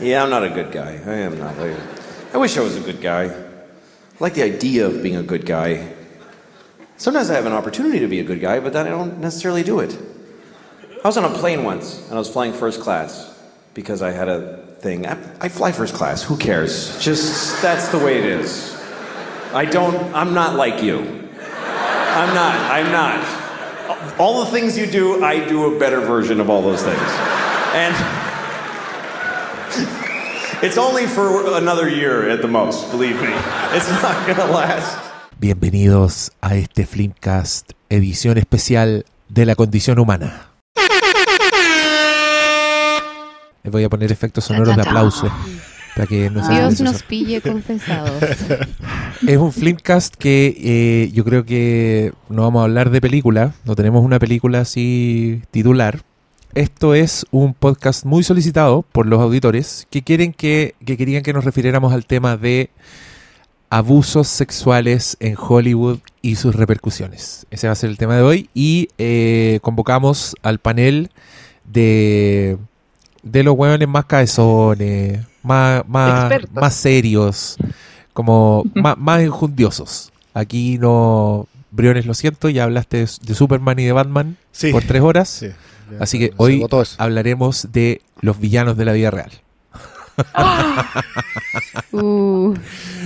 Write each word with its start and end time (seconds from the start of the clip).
Yeah, 0.00 0.22
I'm 0.22 0.30
not 0.30 0.44
a 0.44 0.50
good 0.50 0.70
guy. 0.70 1.00
I 1.06 1.14
am 1.14 1.38
not. 1.38 1.58
I, 1.58 1.76
I 2.32 2.36
wish 2.36 2.56
I 2.56 2.60
was 2.60 2.76
a 2.76 2.80
good 2.80 3.00
guy. 3.00 3.24
I 3.24 3.44
like 4.20 4.34
the 4.34 4.44
idea 4.44 4.86
of 4.86 5.02
being 5.02 5.16
a 5.16 5.24
good 5.24 5.44
guy. 5.44 5.92
Sometimes 6.96 7.30
I 7.30 7.34
have 7.34 7.46
an 7.46 7.52
opportunity 7.52 7.98
to 7.98 8.06
be 8.06 8.20
a 8.20 8.24
good 8.24 8.40
guy, 8.40 8.60
but 8.60 8.72
then 8.72 8.86
I 8.86 8.90
don't 8.90 9.18
necessarily 9.18 9.64
do 9.64 9.80
it. 9.80 9.98
I 11.04 11.08
was 11.08 11.16
on 11.16 11.24
a 11.24 11.36
plane 11.36 11.64
once, 11.64 12.04
and 12.06 12.14
I 12.14 12.18
was 12.18 12.28
flying 12.28 12.52
first 12.52 12.80
class 12.80 13.36
because 13.74 14.00
I 14.00 14.12
had 14.12 14.28
a 14.28 14.58
thing. 14.78 15.04
I, 15.04 15.18
I 15.40 15.48
fly 15.48 15.72
first 15.72 15.94
class. 15.94 16.22
Who 16.22 16.36
cares? 16.36 16.96
Just 17.02 17.60
that's 17.60 17.88
the 17.88 17.98
way 17.98 18.18
it 18.18 18.24
is. 18.24 18.74
I 19.52 19.64
don't. 19.64 19.96
I'm 20.14 20.32
not 20.32 20.54
like 20.54 20.80
you. 20.80 21.00
I'm 21.00 22.34
not. 22.34 22.54
I'm 22.70 22.92
not. 22.92 24.18
All 24.20 24.44
the 24.44 24.50
things 24.52 24.78
you 24.78 24.86
do, 24.86 25.24
I 25.24 25.44
do 25.48 25.74
a 25.74 25.78
better 25.78 26.00
version 26.00 26.38
of 26.38 26.50
all 26.50 26.62
those 26.62 26.84
things. 26.84 27.00
And 27.74 28.27
it's 30.62 30.76
only 30.76 31.06
for 31.06 31.56
another 31.56 31.88
year 31.88 32.28
at 32.30 32.40
the 32.40 32.48
most, 32.48 32.90
believe 32.90 33.20
me. 33.20 33.32
It's 33.74 33.88
not 34.02 34.16
gonna 34.26 34.50
last. 34.50 34.98
Bienvenidos 35.38 36.32
a 36.40 36.56
este 36.56 36.84
Flimcast, 36.84 37.72
edición 37.88 38.38
especial 38.38 39.04
de 39.28 39.46
la 39.46 39.54
condición 39.54 39.98
humana. 40.00 40.48
Les 43.62 43.72
voy 43.72 43.84
a 43.84 43.88
poner 43.88 44.10
efectos 44.10 44.44
sonoros 44.44 44.74
de 44.74 44.82
aplauso 44.82 45.30
para 45.94 46.06
que 46.06 46.30
no 46.30 46.44
se 46.44 46.52
Dios 46.52 46.80
nos 46.80 47.02
pille 47.02 47.40
confesados. 47.40 48.22
Es 49.26 49.36
un 49.36 49.52
Flimcast 49.52 50.14
que 50.14 50.54
eh, 50.56 51.10
yo 51.12 51.24
creo 51.24 51.44
que 51.44 52.12
no 52.28 52.42
vamos 52.42 52.60
a 52.60 52.64
hablar 52.64 52.90
de 52.90 53.00
película, 53.00 53.52
no 53.64 53.74
tenemos 53.74 54.04
una 54.04 54.20
película 54.20 54.60
así 54.60 55.42
titular. 55.50 56.02
Esto 56.54 56.94
es 56.94 57.26
un 57.30 57.54
podcast 57.54 58.04
muy 58.04 58.22
solicitado 58.24 58.82
por 58.92 59.06
los 59.06 59.20
auditores 59.20 59.86
que 59.90 60.02
quieren 60.02 60.32
que, 60.32 60.74
que 60.84 60.96
querían 60.96 61.22
que 61.22 61.32
nos 61.32 61.44
refiriéramos 61.44 61.92
al 61.92 62.06
tema 62.06 62.36
de 62.36 62.70
abusos 63.70 64.28
sexuales 64.28 65.16
en 65.20 65.36
Hollywood 65.38 65.98
y 66.22 66.36
sus 66.36 66.54
repercusiones. 66.54 67.46
Ese 67.50 67.66
va 67.66 67.74
a 67.74 67.76
ser 67.76 67.90
el 67.90 67.98
tema 67.98 68.16
de 68.16 68.22
hoy 68.22 68.50
y 68.54 68.88
eh, 68.98 69.60
convocamos 69.62 70.34
al 70.42 70.58
panel 70.58 71.10
de, 71.64 72.56
de 73.22 73.42
los 73.42 73.54
hueones 73.54 73.86
más 73.86 74.06
cabezones, 74.06 75.26
más, 75.42 75.82
más, 75.86 76.32
más 76.52 76.74
serios, 76.74 77.56
como 78.14 78.64
más, 78.74 78.96
más 78.98 79.20
enjundiosos. 79.20 80.12
Aquí 80.34 80.78
no... 80.78 81.46
Briones, 81.70 82.06
lo 82.06 82.14
siento, 82.14 82.48
ya 82.48 82.64
hablaste 82.64 82.96
de, 82.96 83.08
de 83.20 83.34
Superman 83.34 83.78
y 83.78 83.84
de 83.84 83.92
Batman 83.92 84.38
Sí. 84.52 84.72
por 84.72 84.82
tres 84.84 85.02
horas. 85.02 85.28
Sí, 85.28 85.48
ya 85.90 85.98
Así 86.00 86.18
que 86.18 86.32
hoy 86.36 86.64
hablaremos 86.98 87.68
de 87.72 88.02
los 88.20 88.38
villanos 88.40 88.76
de 88.76 88.84
la 88.84 88.92
vida 88.92 89.10
real. 89.10 89.30
Uh, 91.92 92.54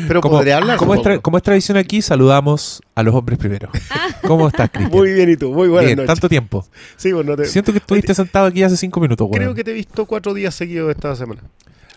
Pero 0.08 0.20
Como, 0.20 0.36
podría 0.36 0.56
hablar. 0.56 0.76
como 0.78 0.94
es, 0.94 1.20
como 1.20 1.40
tradición 1.40 1.76
aquí, 1.76 2.02
saludamos 2.02 2.82
a 2.94 3.02
los 3.02 3.14
hombres 3.14 3.38
primero. 3.38 3.68
¿Cómo 4.26 4.48
estás, 4.48 4.70
Cristian? 4.70 4.90
Muy 4.98 5.12
bien, 5.12 5.30
¿y 5.30 5.36
tú? 5.36 5.52
Muy 5.52 5.68
buenas 5.68 5.86
Bien, 5.86 5.96
noches. 5.98 6.08
tanto 6.08 6.28
tiempo. 6.28 6.66
Sí, 6.96 7.12
bueno, 7.12 7.36
te- 7.36 7.44
Siento 7.46 7.72
que 7.72 7.78
estuviste 7.78 8.14
sentado 8.14 8.46
aquí 8.46 8.62
hace 8.62 8.76
cinco 8.76 9.00
minutos, 9.00 9.26
weón. 9.26 9.32
creo 9.38 9.54
que 9.54 9.62
te 9.64 9.70
he 9.70 9.74
visto 9.74 10.06
cuatro 10.06 10.34
días 10.34 10.54
seguidos 10.54 10.90
esta 10.90 11.14
semana. 11.14 11.42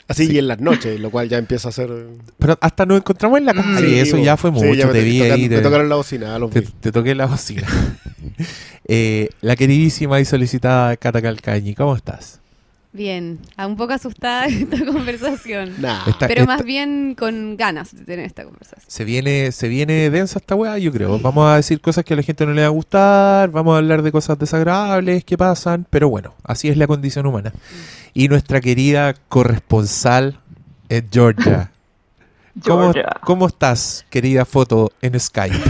Así, 0.07 0.31
y 0.31 0.37
en 0.37 0.47
las 0.47 0.59
noches, 0.59 0.99
lo 0.99 1.09
cual 1.09 1.27
ya 1.29 1.37
empieza 1.39 1.69
a 1.69 1.71
ser... 1.71 1.89
Pero 2.37 2.57
hasta 2.61 2.85
nos 2.85 2.97
encontramos 2.97 3.39
en 3.39 3.45
la 3.45 3.53
calle, 3.55 3.87
Sí, 3.87 3.99
eso 3.99 4.17
bo. 4.17 4.23
ya 4.23 4.37
fue 4.37 4.51
Sí, 4.51 4.55
mucho. 4.57 4.73
ya 4.73 4.87
me 4.87 4.93
te 4.93 5.03
vi 5.03 5.19
tocaron- 5.19 5.31
ahí, 5.33 5.49
te, 5.49 5.61
tocaron 5.61 5.89
la 5.89 5.95
bocina, 5.95 6.35
a 6.35 6.39
los 6.39 6.51
te- 6.51 6.61
te 6.61 6.91
toqué 6.91 7.15
la 7.15 7.25
bocina. 7.25 7.67
Eh, 8.87 9.29
la 9.41 9.55
queridísima 9.55 10.19
y 10.19 10.25
solicitada 10.25 10.95
Cata 10.97 11.21
Calcañi, 11.21 11.73
¿cómo 11.73 11.95
estás? 11.95 12.39
bien, 12.93 13.39
a 13.57 13.67
un 13.67 13.75
poco 13.75 13.91
asustada 13.91 14.47
de 14.47 14.61
esta 14.61 14.85
conversación. 14.93 15.73
Nah. 15.81 16.07
Está- 16.07 16.27
Pero 16.29 16.41
esta- 16.43 16.55
más 16.55 16.63
bien 16.63 17.13
con 17.19 17.57
ganas 17.57 17.93
de 17.93 18.05
tener 18.05 18.25
esta 18.25 18.45
conversación. 18.45 18.85
Se 18.87 19.03
viene, 19.03 19.51
se 19.51 19.67
viene 19.67 20.09
densa 20.09 20.39
esta 20.39 20.55
weá, 20.55 20.77
yo 20.77 20.93
creo. 20.93 21.19
Vamos 21.19 21.45
a 21.49 21.57
decir 21.57 21.81
cosas 21.81 22.05
que 22.05 22.13
a 22.13 22.17
la 22.17 22.23
gente 22.23 22.45
no 22.45 22.53
le 22.53 22.61
va 22.61 22.67
a 22.67 22.69
gustar, 22.69 23.49
vamos 23.51 23.73
a 23.75 23.79
hablar 23.79 24.01
de 24.01 24.13
cosas 24.13 24.39
desagradables 24.39 25.25
que 25.25 25.37
pasan, 25.37 25.85
pero 25.89 26.07
bueno, 26.07 26.35
así 26.45 26.69
es 26.69 26.77
la 26.77 26.87
condición 26.87 27.25
humana. 27.25 27.51
Y 28.15 28.29
nuestra 28.29 28.61
querida 28.61 29.13
corresponsal 29.27 30.39
es 30.89 31.03
Georgia. 31.11 31.69
¿Cómo, 32.65 32.93
Georgia. 32.93 33.09
¿Cómo 33.21 33.47
estás, 33.47 34.05
querida 34.09 34.45
foto 34.45 34.91
en 35.01 35.19
Skype? 35.19 35.57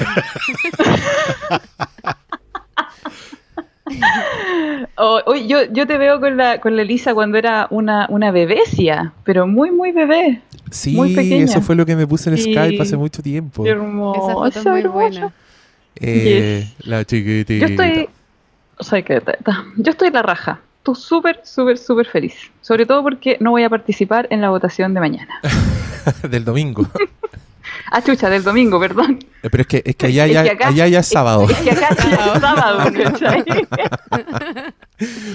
Oh, 4.98 5.36
yo, 5.36 5.66
yo 5.72 5.86
te 5.86 5.98
veo 5.98 6.20
con 6.20 6.38
la, 6.38 6.60
con 6.62 6.76
la 6.76 6.82
Elisa 6.84 7.14
cuando 7.14 7.38
era 7.38 7.68
una, 7.70 8.08
una 8.10 8.32
bebecia, 8.32 9.14
pero 9.24 9.46
muy, 9.46 9.70
muy 9.70 9.92
bebé. 9.92 10.42
Sí, 10.72 10.96
Muy 10.96 11.14
pequeña. 11.14 11.44
eso 11.46 11.62
fue 11.62 11.76
lo 11.76 11.86
que 11.86 11.96
me 11.96 12.08
puse 12.08 12.30
en 12.30 12.38
Sí. 12.38 12.54
Skype 12.54 12.82
hace 12.82 12.98
mucho 12.98 13.22
tiempo. 13.22 13.64
Qué 13.64 13.70
hermoso. 13.72 14.46
Esa 14.48 14.62
foto 14.62 14.76
es 14.78 14.84
muy 14.86 14.92
buena. 14.92 15.34
Eh, 15.98 16.68
La 16.80 17.04
chiquitita. 17.06 17.68
Yo 17.68 17.72
estoy... 17.74 18.10
Soy 18.80 19.04
que 19.04 19.22
teta. 19.22 19.66
Yo 19.78 19.92
estoy 19.92 20.12
la 20.12 20.22
raja. 20.22 20.60
Tú 20.86 20.94
súper, 20.96 21.42
súper, 21.44 21.78
súper 21.80 22.06
feliz. 22.06 22.36
Sobre 22.62 22.86
todo 22.86 23.02
porque 23.02 23.38
no 23.42 23.50
voy 23.52 23.64
a 23.64 23.70
participar 23.70 24.28
en 24.30 24.40
la 24.40 24.50
votación 24.52 24.94
de 24.94 25.00
mañana. 25.00 25.42
Del 26.30 26.46
domingo. 26.46 26.88
Ah, 27.92 28.02
chucha, 28.04 28.30
del 28.30 28.44
domingo, 28.44 28.80
perdón. 28.80 29.20
Eh, 29.44 29.50
Pero 29.50 29.62
es 29.62 29.68
que, 29.68 29.82
es 29.84 29.96
que 29.96 30.06
allá, 30.08 30.26
Es 30.28 30.34
ya, 30.34 30.44
que 30.44 30.50
acá- 30.52 30.68
allá 30.68 30.88
ya 30.88 31.00
es 31.00 31.08
sábado. 31.08 31.48
Es 31.50 31.58
que 31.58 31.72
acá 31.72 31.90
ya 31.98 32.34
es 32.36 32.42
sábado. 32.42 32.92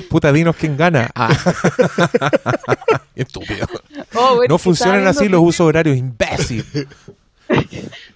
Puta, 0.09 0.33
dinos 0.33 0.55
quién 0.57 0.77
gana. 0.77 1.11
Ah. 1.15 1.31
Estúpido. 3.17 3.67
Oh, 4.15 4.37
bueno, 4.37 4.55
No 4.55 4.59
funcionan 4.59 5.07
así 5.07 5.29
los 5.29 5.41
usos 5.43 5.61
horarios, 5.67 5.97
imbécil. 5.97 6.65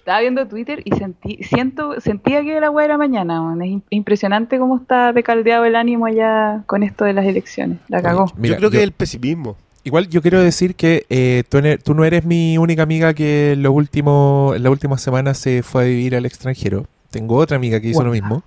Estaba 0.05 0.19
viendo 0.21 0.47
Twitter 0.47 0.83
y 0.85 0.91
sentí, 0.95 1.39
siento, 1.41 1.99
sentía 1.99 2.43
que 2.43 2.59
la 2.59 2.69
weá 2.69 2.85
era 2.85 2.95
mañana. 2.95 3.41
man. 3.41 3.59
Es 3.63 3.69
im- 3.69 3.81
impresionante 3.89 4.59
cómo 4.59 4.77
está 4.77 5.11
decaldeado 5.13 5.65
el 5.65 5.75
ánimo 5.75 6.05
allá 6.05 6.61
con 6.67 6.83
esto 6.83 7.05
de 7.05 7.13
las 7.13 7.25
elecciones. 7.25 7.79
La 7.87 8.03
cagó. 8.03 8.31
Mira, 8.37 8.53
yo 8.53 8.57
creo 8.59 8.69
que 8.69 8.75
yo- 8.77 8.81
es 8.81 8.83
el 8.83 8.91
pesimismo. 8.91 9.57
Igual 9.83 10.07
yo 10.07 10.21
quiero 10.21 10.39
decir 10.41 10.75
que 10.75 11.07
eh, 11.09 11.43
tú, 11.49 11.95
no 11.95 12.05
eres 12.05 12.23
mi 12.23 12.55
única 12.59 12.83
amiga 12.83 13.15
que 13.15 13.53
en, 13.53 13.63
lo 13.63 13.71
último, 13.71 14.53
en 14.55 14.61
las 14.61 14.71
últimas 14.71 15.01
semanas 15.01 15.39
se 15.39 15.63
fue 15.63 15.81
a 15.81 15.85
vivir 15.87 16.15
al 16.15 16.27
extranjero. 16.27 16.85
Tengo 17.09 17.37
otra 17.37 17.57
amiga 17.57 17.79
que 17.79 17.87
hizo 17.89 18.03
lo 18.03 18.11
mismo. 18.11 18.43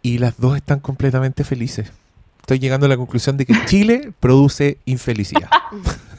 Y 0.00 0.16
las 0.16 0.38
dos 0.40 0.56
están 0.56 0.80
completamente 0.80 1.44
felices. 1.44 1.92
Estoy 2.40 2.58
llegando 2.58 2.86
a 2.86 2.88
la 2.88 2.96
conclusión 2.96 3.36
de 3.36 3.44
que 3.44 3.52
Chile 3.66 4.12
produce 4.18 4.78
infelicidad. 4.86 5.50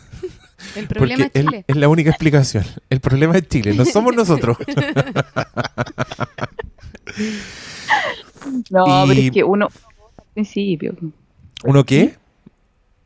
El 0.75 0.87
problema 0.87 1.25
Porque 1.25 1.39
es 1.39 1.45
Chile. 1.45 1.65
es 1.67 1.75
la 1.75 1.89
única 1.89 2.09
explicación. 2.09 2.63
El 2.89 2.99
problema 3.01 3.35
es 3.37 3.47
Chile, 3.47 3.73
no 3.73 3.85
somos 3.85 4.15
nosotros. 4.15 4.57
No, 8.69 9.05
Y- 9.05 9.07
pero 9.09 9.21
es 9.21 9.31
que 9.31 9.43
uno 9.43 9.65
al 10.17 10.25
principio. 10.33 10.95
¿Uno 11.63 11.83
qué? 11.83 12.15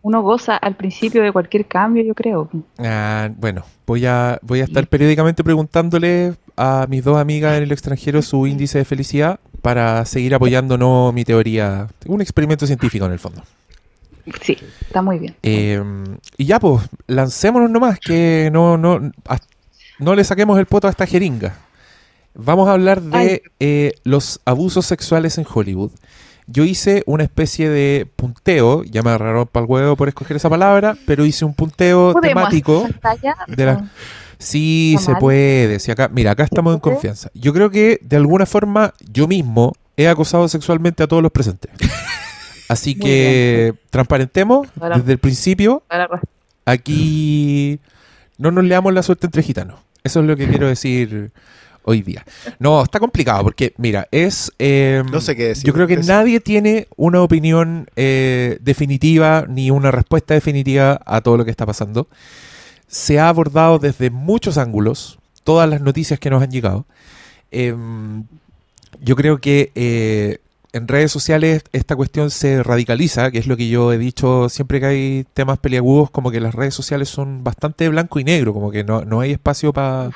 Uno 0.01 0.21
goza 0.21 0.55
al 0.55 0.75
principio 0.75 1.23
de 1.23 1.31
cualquier 1.31 1.65
cambio, 1.65 2.03
yo 2.03 2.13
creo. 2.13 2.49
Ah, 2.77 3.29
bueno, 3.35 3.65
voy 3.87 4.05
a, 4.05 4.37
voy 4.43 4.61
a 4.61 4.65
estar 4.65 4.85
periódicamente 4.87 5.43
preguntándole 5.43 6.35
a 6.55 6.85
mis 6.87 7.03
dos 7.03 7.17
amigas 7.17 7.57
en 7.57 7.63
el 7.63 7.71
extranjero 7.71 8.21
su 8.21 8.45
índice 8.45 8.77
de 8.77 8.85
felicidad 8.85 9.39
para 9.61 10.05
seguir 10.05 10.35
apoyándonos 10.35 11.11
mi 11.13 11.25
teoría. 11.25 11.87
Un 12.05 12.21
experimento 12.21 12.67
científico 12.67 13.05
en 13.07 13.13
el 13.13 13.19
fondo. 13.19 13.41
Sí, 14.41 14.57
está 14.81 15.01
muy 15.01 15.19
bien. 15.19 15.35
Eh, 15.43 15.81
y 16.37 16.45
ya, 16.45 16.59
pues, 16.59 16.83
lancémonos 17.07 17.69
nomás, 17.69 17.99
que 17.99 18.49
no, 18.51 18.77
no, 18.77 18.99
no 19.99 20.15
le 20.15 20.23
saquemos 20.23 20.57
el 20.59 20.65
poto 20.65 20.87
a 20.87 20.89
esta 20.91 21.05
jeringa. 21.05 21.55
Vamos 22.33 22.67
a 22.67 22.73
hablar 22.73 23.01
de 23.01 23.43
eh, 23.59 23.93
los 24.03 24.41
abusos 24.45 24.85
sexuales 24.85 25.37
en 25.37 25.45
Hollywood. 25.51 25.91
Yo 26.47 26.63
hice 26.63 27.01
una 27.07 27.23
especie 27.23 27.69
de 27.69 28.07
punteo, 28.15 28.83
ya 28.83 29.01
me 29.01 29.09
agarraron 29.09 29.47
para 29.47 29.65
el 29.65 29.71
huevo 29.71 29.95
por 29.95 30.09
escoger 30.09 30.37
esa 30.37 30.49
palabra, 30.49 30.95
pero 31.07 31.25
hice 31.25 31.45
un 31.45 31.53
punteo 31.53 32.13
¿Podemos 32.13 32.35
temático. 32.35 32.87
de 33.47 33.65
la- 33.65 33.89
Sí, 34.37 34.95
¿Está 34.99 35.13
se 35.13 35.19
puede. 35.19 35.79
Si 35.79 35.91
acá, 35.91 36.09
mira, 36.11 36.31
acá 36.31 36.43
estamos 36.43 36.73
en 36.73 36.81
confianza. 36.81 37.29
Yo 37.33 37.53
creo 37.53 37.69
que 37.69 37.99
de 38.01 38.17
alguna 38.17 38.45
forma 38.45 38.93
yo 39.11 39.27
mismo 39.27 39.73
he 39.95 40.07
acosado 40.09 40.47
sexualmente 40.49 41.01
a 41.03 41.07
todos 41.07 41.23
los 41.23 41.31
presentes. 41.31 41.71
Así 42.67 42.95
Muy 42.95 43.05
que 43.05 43.73
transparentemos 43.89 44.67
Ahora- 44.79 44.97
desde 44.97 45.11
el 45.13 45.17
principio. 45.19 45.83
Aquí 46.65 47.79
no 48.37 48.51
nos 48.51 48.63
leamos 48.63 48.93
la 48.93 49.03
suerte 49.03 49.27
entre 49.27 49.43
gitanos. 49.43 49.79
Eso 50.03 50.19
es 50.19 50.25
lo 50.25 50.35
que 50.35 50.47
quiero 50.47 50.67
decir 50.67 51.31
hoy 51.83 52.01
día. 52.01 52.23
No, 52.59 52.81
está 52.83 52.99
complicado 52.99 53.43
porque, 53.43 53.73
mira, 53.77 54.07
es... 54.11 54.51
eh, 54.59 55.03
No 55.11 55.21
sé 55.21 55.35
qué 55.35 55.47
decir. 55.49 55.63
Yo 55.65 55.73
creo 55.73 55.87
que 55.87 55.97
nadie 55.97 56.39
tiene 56.39 56.87
una 56.95 57.21
opinión 57.21 57.87
eh, 57.95 58.57
definitiva 58.61 59.45
ni 59.47 59.69
una 59.71 59.91
respuesta 59.91 60.33
definitiva 60.33 60.99
a 61.05 61.21
todo 61.21 61.37
lo 61.37 61.45
que 61.45 61.51
está 61.51 61.65
pasando. 61.65 62.07
Se 62.87 63.19
ha 63.19 63.29
abordado 63.29 63.77
desde 63.79 64.09
muchos 64.09 64.57
ángulos 64.57 65.19
todas 65.43 65.69
las 65.69 65.81
noticias 65.81 66.19
que 66.19 66.29
nos 66.31 66.41
han 66.41 66.49
llegado. 66.51 66.85
Em, 67.51 68.23
yo 69.01 69.15
creo 69.15 69.39
que 69.39 69.71
eh, 69.75 70.39
en 70.75 70.89
redes 70.89 71.09
sociales 71.11 71.63
esta 71.71 71.95
cuestión 71.95 72.29
se 72.29 72.61
radicaliza, 72.61 73.31
que 73.31 73.37
es 73.37 73.47
lo 73.47 73.55
que 73.55 73.69
yo 73.69 73.93
he 73.93 73.97
dicho 73.97 74.49
siempre 74.49 74.81
que 74.81 74.85
hay 74.85 75.25
temas 75.33 75.57
peliagudos, 75.57 76.11
como 76.11 76.31
que 76.31 76.41
las 76.41 76.53
redes 76.53 76.73
sociales 76.73 77.07
son 77.07 77.45
bastante 77.45 77.87
blanco 77.87 78.19
y 78.19 78.25
negro, 78.25 78.53
como 78.53 78.71
que 78.71 78.83
no, 78.83 79.05
no 79.05 79.21
hay 79.21 79.31
espacio 79.31 79.71
para 79.71 80.09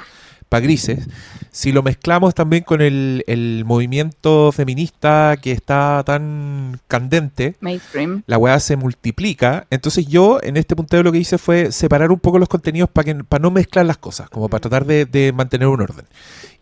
grises. 0.57 1.07
Si 1.51 1.71
lo 1.71 1.83
mezclamos 1.83 2.33
también 2.33 2.63
con 2.63 2.81
el, 2.81 3.23
el 3.27 3.63
movimiento 3.65 4.51
feminista 4.51 5.37
que 5.39 5.51
está 5.51 6.03
tan 6.03 6.79
candente, 6.87 7.55
Mainstream. 7.59 8.23
la 8.25 8.39
weá 8.39 8.59
se 8.59 8.75
multiplica. 8.75 9.67
Entonces 9.69 10.07
yo 10.07 10.39
en 10.41 10.57
este 10.57 10.75
punteo 10.75 11.03
lo 11.03 11.11
que 11.11 11.19
hice 11.19 11.37
fue 11.37 11.71
separar 11.71 12.11
un 12.11 12.19
poco 12.19 12.39
los 12.39 12.49
contenidos 12.49 12.89
para 12.89 13.05
que 13.05 13.23
para 13.23 13.41
no 13.41 13.51
mezclar 13.51 13.85
las 13.85 13.97
cosas, 13.97 14.29
como 14.29 14.49
para 14.49 14.61
tratar 14.61 14.85
de, 14.85 15.05
de 15.05 15.31
mantener 15.31 15.67
un 15.67 15.81
orden. 15.81 16.05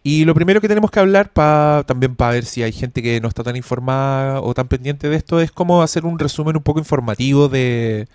Y 0.04 0.26
lo 0.26 0.34
primero 0.34 0.62
que 0.62 0.68
tenemos 0.68 0.92
que 0.92 1.00
hablar, 1.00 1.32
pa, 1.34 1.84
también 1.86 2.16
para 2.16 2.32
ver 2.32 2.46
si 2.46 2.64
hay 2.64 2.72
gente 2.72 3.02
que 3.02 3.20
no 3.20 3.28
está 3.28 3.44
tan 3.44 3.56
informada 3.56 4.42
o 4.42 4.54
tan 4.54 4.68
pendiente 4.68 5.10
de 5.10 5.16
esto, 5.16 5.40
es 5.42 5.52
cómo 5.52 5.82
hacer 5.82 6.06
un 6.06 6.20
resumen 6.20 6.56
un 6.56 6.64
poco 6.64 6.80
informativo 6.80 7.50
de, 7.50 8.08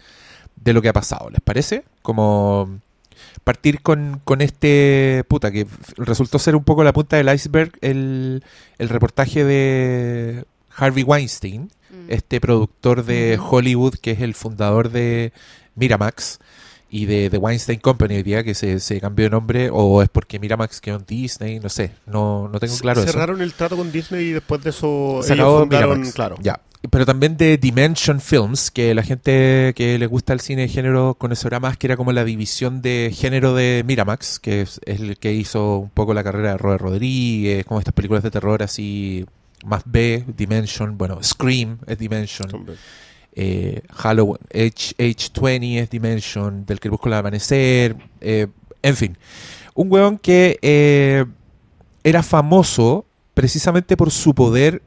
de 0.56 0.72
lo 0.72 0.80
que 0.80 0.88
ha 0.88 0.92
pasado. 0.92 1.28
¿Les 1.30 1.40
parece? 1.40 1.84
Como 2.02 2.80
partir 3.44 3.82
con, 3.82 4.20
con 4.24 4.40
este 4.40 5.24
puta 5.28 5.50
que 5.50 5.66
resultó 5.96 6.38
ser 6.38 6.54
un 6.56 6.64
poco 6.64 6.84
la 6.84 6.92
punta 6.92 7.16
del 7.16 7.32
iceberg 7.34 7.72
el, 7.80 8.44
el 8.78 8.88
reportaje 8.88 9.44
de 9.44 10.44
Harvey 10.76 11.02
Weinstein, 11.04 11.70
Mm. 11.92 12.06
este 12.08 12.40
productor 12.40 13.04
de 13.04 13.38
Hollywood 13.38 13.96
que 14.00 14.12
es 14.12 14.22
el 14.22 14.32
fundador 14.32 14.88
de 14.90 15.34
Miramax 15.74 16.38
y 16.88 17.04
de 17.04 17.28
The 17.28 17.36
Weinstein 17.36 17.80
Company 17.80 18.14
hoy 18.16 18.22
día 18.22 18.42
que 18.44 18.54
se, 18.54 18.80
se 18.80 18.98
cambió 18.98 19.24
de 19.26 19.30
nombre 19.30 19.68
o 19.70 20.00
es 20.02 20.08
porque 20.08 20.38
Miramax 20.38 20.80
quedó 20.80 20.96
en 20.96 21.04
Disney, 21.06 21.60
no 21.60 21.68
sé, 21.68 21.92
no, 22.06 22.48
no 22.48 22.58
tengo 22.60 22.74
claro 22.78 23.02
eso. 23.02 23.12
Cerraron 23.12 23.42
el 23.42 23.52
trato 23.52 23.76
con 23.76 23.92
Disney 23.92 24.28
y 24.28 24.32
después 24.32 24.62
de 24.62 24.70
eso 24.70 25.20
Se 25.22 25.34
ellos 25.34 25.44
acabó 25.44 25.60
fundaron, 25.60 25.90
Miramax. 25.90 26.14
claro. 26.14 26.36
Ya. 26.40 26.60
Pero 26.90 27.06
también 27.06 27.36
de 27.36 27.58
Dimension 27.58 28.20
Films, 28.20 28.70
que 28.70 28.92
la 28.94 29.04
gente 29.04 29.72
que 29.76 29.98
le 29.98 30.06
gusta 30.06 30.32
el 30.32 30.40
cine 30.40 30.62
de 30.62 30.68
género 30.68 31.14
conocerá 31.14 31.60
más, 31.60 31.76
que 31.76 31.86
era 31.86 31.96
como 31.96 32.12
la 32.12 32.24
división 32.24 32.82
de 32.82 33.12
género 33.14 33.54
de 33.54 33.84
Miramax, 33.86 34.40
que 34.40 34.62
es, 34.62 34.80
es 34.84 35.00
el 35.00 35.16
que 35.16 35.32
hizo 35.32 35.78
un 35.78 35.90
poco 35.90 36.12
la 36.12 36.24
carrera 36.24 36.52
de 36.52 36.58
Robert 36.58 36.82
Rodríguez, 36.82 37.64
como 37.66 37.78
estas 37.78 37.94
películas 37.94 38.24
de 38.24 38.32
terror 38.32 38.64
así 38.64 39.24
más 39.64 39.82
B, 39.84 40.24
Dimension, 40.36 40.98
bueno, 40.98 41.22
Scream 41.22 41.78
es 41.86 41.98
Dimension, 41.98 42.66
eh, 43.34 43.82
Halloween, 43.90 44.38
H, 44.50 44.94
H20 44.98 45.80
es 45.80 45.90
Dimension, 45.90 46.66
del 46.66 46.80
Crepúsculo 46.80 47.14
al 47.14 47.20
Amanecer, 47.20 47.96
eh, 48.20 48.48
en 48.82 48.96
fin. 48.96 49.16
Un 49.74 49.90
weón 49.90 50.18
que 50.18 50.58
eh, 50.62 51.24
era 52.04 52.22
famoso 52.22 53.06
precisamente 53.34 53.96
por 53.96 54.10
su 54.10 54.34
poder 54.34 54.82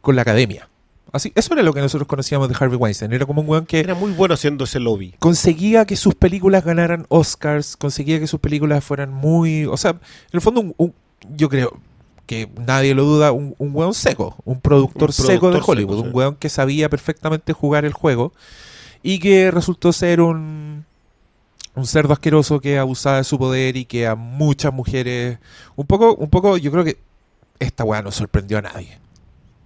con 0.00 0.16
la 0.16 0.22
academia. 0.22 0.68
Así, 1.12 1.30
eso 1.34 1.52
era 1.52 1.62
lo 1.62 1.74
que 1.74 1.80
nosotros 1.80 2.08
conocíamos 2.08 2.48
de 2.48 2.54
Harvey 2.58 2.78
Weinstein. 2.78 3.12
Era 3.12 3.26
como 3.26 3.42
un 3.42 3.48
weón 3.48 3.66
que 3.66 3.80
Era 3.80 3.94
muy 3.94 4.12
bueno 4.12 4.32
haciendo 4.34 4.64
ese 4.64 4.80
lobby. 4.80 5.14
conseguía 5.18 5.84
que 5.84 5.96
sus 5.96 6.14
películas 6.14 6.64
ganaran 6.64 7.04
Oscars, 7.10 7.76
conseguía 7.76 8.18
que 8.18 8.26
sus 8.26 8.40
películas 8.40 8.82
fueran 8.82 9.12
muy... 9.12 9.66
O 9.66 9.76
sea, 9.76 9.90
en 9.90 9.98
el 10.32 10.40
fondo, 10.40 10.62
un- 10.62 10.74
un- 10.78 10.94
yo 11.36 11.48
creo 11.50 11.78
que 12.26 12.48
nadie 12.66 12.94
lo 12.94 13.04
duda, 13.04 13.30
un, 13.32 13.54
un 13.58 13.70
weón 13.76 13.92
seco, 13.92 14.36
un 14.44 14.60
productor, 14.60 15.10
Un 15.10 15.12
seco 15.12 15.50
de 15.50 15.60
Hollywood, 15.64 15.96
seco, 15.98 16.08
un 16.08 16.14
weón 16.16 16.36
que 16.36 16.48
sabía 16.48 16.88
perfectamente 16.88 17.52
jugar 17.52 17.84
el 17.84 17.92
juego 17.92 18.32
y 19.02 19.18
que 19.18 19.50
resultó 19.50 19.92
ser 19.92 20.20
un, 20.22 20.86
un 21.74 21.86
cerdo 21.86 22.14
asqueroso 22.14 22.60
que 22.60 22.78
abusaba 22.78 23.18
de 23.18 23.24
su 23.24 23.38
poder 23.38 23.76
y 23.76 23.84
que 23.84 24.06
a 24.06 24.14
muchas 24.14 24.72
mujeres... 24.72 25.38
Un 25.76 25.86
poco, 25.86 26.14
un 26.14 26.30
poco, 26.30 26.56
yo 26.56 26.70
creo 26.72 26.84
que 26.84 26.96
esta 27.58 27.84
weá 27.84 28.00
no 28.00 28.10
sorprendió 28.12 28.56
a 28.58 28.62
nadie. 28.62 28.98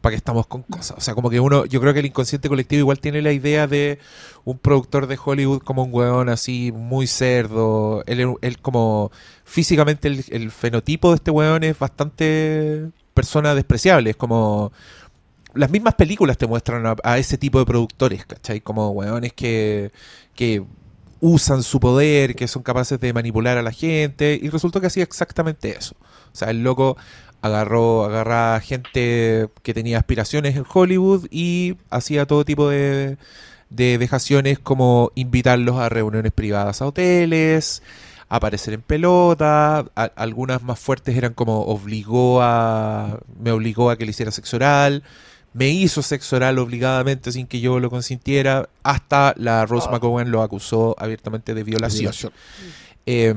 ¿Para 0.06 0.12
que 0.12 0.18
estamos 0.18 0.46
con 0.46 0.62
cosas? 0.62 0.96
O 0.96 1.00
sea, 1.00 1.16
como 1.16 1.30
que 1.30 1.40
uno, 1.40 1.64
yo 1.64 1.80
creo 1.80 1.92
que 1.92 1.98
el 1.98 2.06
inconsciente 2.06 2.48
colectivo 2.48 2.78
igual 2.78 3.00
tiene 3.00 3.22
la 3.22 3.32
idea 3.32 3.66
de 3.66 3.98
un 4.44 4.56
productor 4.56 5.08
de 5.08 5.18
Hollywood 5.20 5.62
como 5.62 5.82
un 5.82 5.92
weón 5.92 6.28
así, 6.28 6.70
muy 6.70 7.08
cerdo. 7.08 8.04
Él, 8.06 8.36
él 8.40 8.58
como 8.60 9.10
físicamente 9.42 10.06
el, 10.06 10.50
fenotipo 10.52 11.08
de 11.10 11.16
este 11.16 11.32
weón 11.32 11.64
es 11.64 11.76
bastante 11.76 12.88
persona 13.14 13.56
despreciable. 13.56 14.10
Es 14.10 14.16
como 14.16 14.70
las 15.54 15.70
mismas 15.70 15.96
películas 15.96 16.38
te 16.38 16.46
muestran 16.46 16.86
a, 16.86 16.94
a 17.02 17.18
ese 17.18 17.36
tipo 17.36 17.58
de 17.58 17.66
productores, 17.66 18.24
¿cachai? 18.26 18.60
Como 18.60 18.90
weones 18.90 19.32
que, 19.32 19.90
que 20.36 20.62
usan 21.20 21.64
su 21.64 21.80
poder, 21.80 22.36
que 22.36 22.46
son 22.46 22.62
capaces 22.62 23.00
de 23.00 23.12
manipular 23.12 23.58
a 23.58 23.62
la 23.62 23.72
gente, 23.72 24.38
y 24.40 24.50
resultó 24.50 24.80
que 24.80 24.86
hacía 24.86 25.02
exactamente 25.02 25.76
eso. 25.76 25.96
O 26.32 26.38
sea, 26.38 26.50
el 26.50 26.62
loco 26.62 26.96
agarró, 27.46 28.04
agarraba 28.04 28.60
gente 28.60 29.48
que 29.62 29.74
tenía 29.74 29.98
aspiraciones 29.98 30.56
en 30.56 30.64
Hollywood 30.72 31.26
y 31.30 31.76
hacía 31.90 32.26
todo 32.26 32.44
tipo 32.44 32.68
de, 32.68 33.16
de 33.70 33.98
vejaciones 33.98 34.58
como 34.58 35.10
invitarlos 35.14 35.76
a 35.78 35.88
reuniones 35.88 36.32
privadas 36.32 36.82
a 36.82 36.86
hoteles, 36.86 37.82
aparecer 38.28 38.74
en 38.74 38.82
pelota, 38.82 39.78
a- 39.96 40.10
algunas 40.16 40.62
más 40.62 40.78
fuertes 40.78 41.16
eran 41.16 41.32
como 41.34 41.62
obligó 41.62 42.42
a, 42.42 43.20
me 43.40 43.50
obligó 43.52 43.90
a 43.90 43.96
que 43.96 44.04
le 44.04 44.10
hiciera 44.10 44.30
sexo 44.32 44.56
oral, 44.56 45.02
me 45.52 45.68
hizo 45.70 46.02
sexo 46.02 46.36
oral 46.36 46.58
obligadamente 46.58 47.32
sin 47.32 47.46
que 47.46 47.60
yo 47.60 47.80
lo 47.80 47.88
consintiera, 47.88 48.68
hasta 48.82 49.32
la 49.38 49.64
Rose 49.64 49.88
McGowan 49.90 50.30
lo 50.30 50.42
acusó 50.42 50.94
abiertamente 50.98 51.54
de 51.54 51.62
violación. 51.64 52.00
Violación. 52.00 52.32
Eh, 53.06 53.34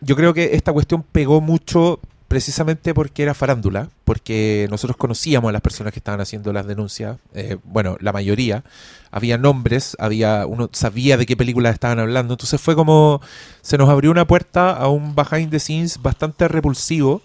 yo 0.00 0.16
creo 0.16 0.34
que 0.34 0.50
esta 0.54 0.72
cuestión 0.72 1.02
pegó 1.02 1.40
mucho 1.40 1.98
precisamente 2.32 2.94
porque 2.94 3.24
era 3.24 3.34
farándula, 3.34 3.90
porque 4.04 4.66
nosotros 4.70 4.96
conocíamos 4.96 5.50
a 5.50 5.52
las 5.52 5.60
personas 5.60 5.92
que 5.92 5.98
estaban 5.98 6.22
haciendo 6.22 6.50
las 6.54 6.66
denuncias, 6.66 7.18
eh, 7.34 7.58
bueno, 7.62 7.98
la 8.00 8.10
mayoría, 8.10 8.64
había 9.10 9.36
nombres, 9.36 9.98
había 9.98 10.46
uno 10.46 10.70
sabía 10.72 11.18
de 11.18 11.26
qué 11.26 11.36
películas 11.36 11.74
estaban 11.74 11.98
hablando, 11.98 12.32
entonces 12.32 12.58
fue 12.58 12.74
como 12.74 13.20
se 13.60 13.76
nos 13.76 13.90
abrió 13.90 14.10
una 14.10 14.26
puerta 14.26 14.70
a 14.70 14.88
un 14.88 15.14
behind 15.14 15.50
the 15.50 15.60
scenes 15.60 16.00
bastante 16.00 16.48
repulsivo 16.48 17.20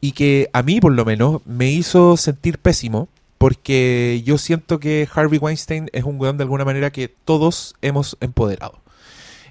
y 0.00 0.12
que 0.12 0.50
a 0.52 0.62
mí 0.62 0.80
por 0.80 0.92
lo 0.92 1.04
menos 1.04 1.44
me 1.46 1.72
hizo 1.72 2.16
sentir 2.16 2.58
pésimo 2.58 3.08
porque 3.38 4.22
yo 4.24 4.38
siento 4.38 4.78
que 4.78 5.08
Harvey 5.12 5.40
Weinstein 5.40 5.90
es 5.92 6.04
un 6.04 6.20
weón 6.20 6.36
de 6.36 6.44
alguna 6.44 6.64
manera 6.64 6.92
que 6.92 7.08
todos 7.08 7.74
hemos 7.82 8.16
empoderado. 8.20 8.83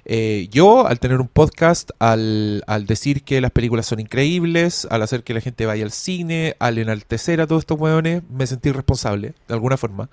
Eh, 0.06 0.48
yo, 0.50 0.86
al 0.86 1.00
tener 1.00 1.20
un 1.20 1.28
podcast, 1.28 1.90
al, 1.98 2.62
al 2.66 2.86
decir 2.86 3.22
que 3.22 3.40
las 3.40 3.50
películas 3.50 3.86
son 3.86 4.00
increíbles, 4.00 4.86
al 4.90 5.02
hacer 5.02 5.22
que 5.22 5.34
la 5.34 5.40
gente 5.40 5.66
vaya 5.66 5.84
al 5.84 5.92
cine, 5.92 6.56
al 6.58 6.78
enaltecer 6.78 7.40
a 7.40 7.46
todos 7.46 7.62
estos 7.62 7.78
hueones, 7.78 8.22
me 8.30 8.46
sentí 8.46 8.70
responsable, 8.70 9.34
de 9.48 9.54
alguna 9.54 9.76
forma. 9.76 10.10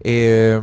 Eh, 0.00 0.60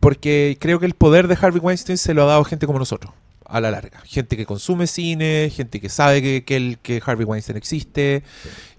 porque 0.00 0.56
creo 0.58 0.80
que 0.80 0.86
el 0.86 0.94
poder 0.94 1.28
de 1.28 1.36
Harvey 1.40 1.60
Weinstein 1.60 1.98
se 1.98 2.14
lo 2.14 2.22
ha 2.22 2.26
dado 2.26 2.44
gente 2.44 2.66
como 2.66 2.78
nosotros, 2.78 3.12
a 3.44 3.60
la 3.60 3.70
larga. 3.70 4.00
Gente 4.04 4.36
que 4.36 4.46
consume 4.46 4.86
cine, 4.86 5.50
gente 5.54 5.80
que 5.80 5.90
sabe 5.90 6.22
que, 6.22 6.44
que, 6.44 6.56
el, 6.56 6.78
que 6.78 7.02
Harvey 7.04 7.26
Weinstein 7.26 7.58
existe, 7.58 8.22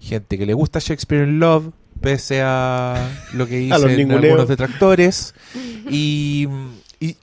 gente 0.00 0.36
que 0.36 0.46
le 0.46 0.54
gusta 0.54 0.80
Shakespeare 0.80 1.28
in 1.28 1.38
Love, 1.38 1.70
pese 2.00 2.42
a 2.42 3.08
lo 3.34 3.46
que 3.46 3.56
dicen 3.58 4.10
algunos 4.10 4.48
detractores. 4.48 5.34
Y, 5.88 6.48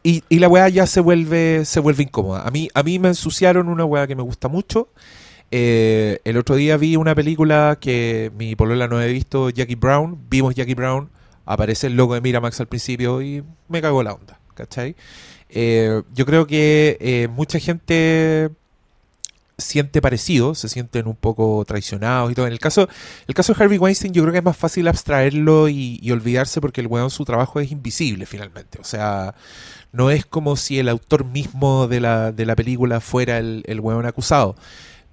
y, 0.03 0.23
y- 0.29 0.39
la 0.39 0.47
weá 0.47 0.67
ya 0.69 0.85
se 0.87 0.99
vuelve, 0.99 1.63
se 1.65 1.79
vuelve 1.79 2.03
incómoda. 2.03 2.41
A 2.47 2.51
mí, 2.51 2.67
a 2.73 2.83
mí 2.83 2.99
me 2.99 3.07
ensuciaron 3.09 3.69
una 3.69 3.85
weá 3.85 4.07
que 4.07 4.15
me 4.15 4.23
gusta 4.23 4.47
mucho. 4.47 4.89
Eh, 5.51 6.19
el 6.25 6.37
otro 6.37 6.55
día 6.55 6.77
vi 6.77 6.95
una 6.95 7.15
película 7.15 7.77
que 7.79 8.31
mi 8.37 8.55
polola 8.55 8.87
no 8.87 8.97
había 8.97 9.07
visto, 9.07 9.49
Jackie 9.49 9.75
Brown. 9.75 10.19
Vimos 10.29 10.55
Jackie 10.55 10.75
Brown. 10.75 11.09
Aparece 11.45 11.87
el 11.87 11.95
logo 11.95 12.13
de 12.13 12.21
Miramax 12.21 12.59
al 12.59 12.67
principio 12.67 13.21
y 13.21 13.43
me 13.67 13.81
cagó 13.81 14.03
la 14.03 14.13
onda. 14.13 14.39
¿Cachai? 14.53 14.95
Eh, 15.49 16.01
yo 16.13 16.25
creo 16.25 16.45
que 16.45 16.97
eh, 16.99 17.27
mucha 17.31 17.57
gente 17.59 18.49
siente 19.59 20.01
parecido, 20.01 20.55
se 20.55 20.69
sienten 20.69 21.07
un 21.07 21.15
poco 21.15 21.63
traicionados 21.65 22.31
y 22.31 22.35
todo. 22.35 22.47
En 22.47 22.53
el 22.53 22.59
caso, 22.59 22.89
el 23.27 23.35
caso 23.35 23.53
de 23.53 23.63
Harvey 23.63 23.77
Weinstein, 23.77 24.13
yo 24.13 24.23
creo 24.23 24.31
que 24.31 24.39
es 24.39 24.43
más 24.43 24.57
fácil 24.57 24.87
abstraerlo 24.87 25.69
y, 25.69 26.09
olvidarse 26.11 26.59
porque 26.61 26.81
el 26.81 26.87
weón 26.87 27.11
su 27.11 27.25
trabajo 27.25 27.59
es 27.59 27.71
invisible 27.71 28.25
finalmente. 28.25 28.79
O 28.79 28.83
sea, 28.83 29.35
no 29.91 30.11
es 30.11 30.25
como 30.25 30.55
si 30.55 30.79
el 30.79 30.89
autor 30.89 31.25
mismo 31.25 31.87
de 31.87 31.99
la, 32.01 32.31
de 32.31 32.45
la 32.45 32.55
película 32.55 32.99
fuera 32.99 33.37
el, 33.37 33.63
el 33.67 33.79
weón 33.79 34.05
acusado. 34.05 34.55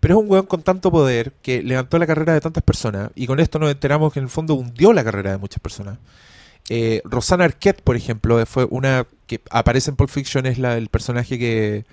Pero 0.01 0.15
es 0.17 0.23
un 0.23 0.31
weón 0.31 0.47
con 0.47 0.63
tanto 0.63 0.91
poder 0.91 1.33
que 1.43 1.63
levantó 1.63 1.99
la 1.99 2.07
carrera 2.07 2.35
de 2.35 2.41
tantas 2.41 2.63
personas 2.63 3.11
y 3.15 3.27
con 3.27 3.41
esto 3.41 3.59
nos 3.59 3.71
enteramos 3.71 4.13
que 4.13 4.21
en 4.21 4.25
el 4.25 4.31
fondo 4.31 4.55
hundió 4.55 4.93
la 4.93 5.05
carrera 5.05 5.33
de 5.33 5.39
muchas 5.39 5.61
personas. 5.61 5.99
Eh, 6.69 7.01
Rosanna 7.05 7.45
Arquette, 7.45 7.83
por 7.83 7.97
ejemplo, 7.97 8.45
fue 8.47 8.67
una 8.71 9.07
que 9.27 9.41
aparece 9.51 9.91
en 9.91 9.97
Pulp 9.97 10.11
Fiction, 10.11 10.47
es 10.47 10.59
la, 10.59 10.77
el 10.77 10.89
personaje 10.89 11.39
que, 11.39 11.85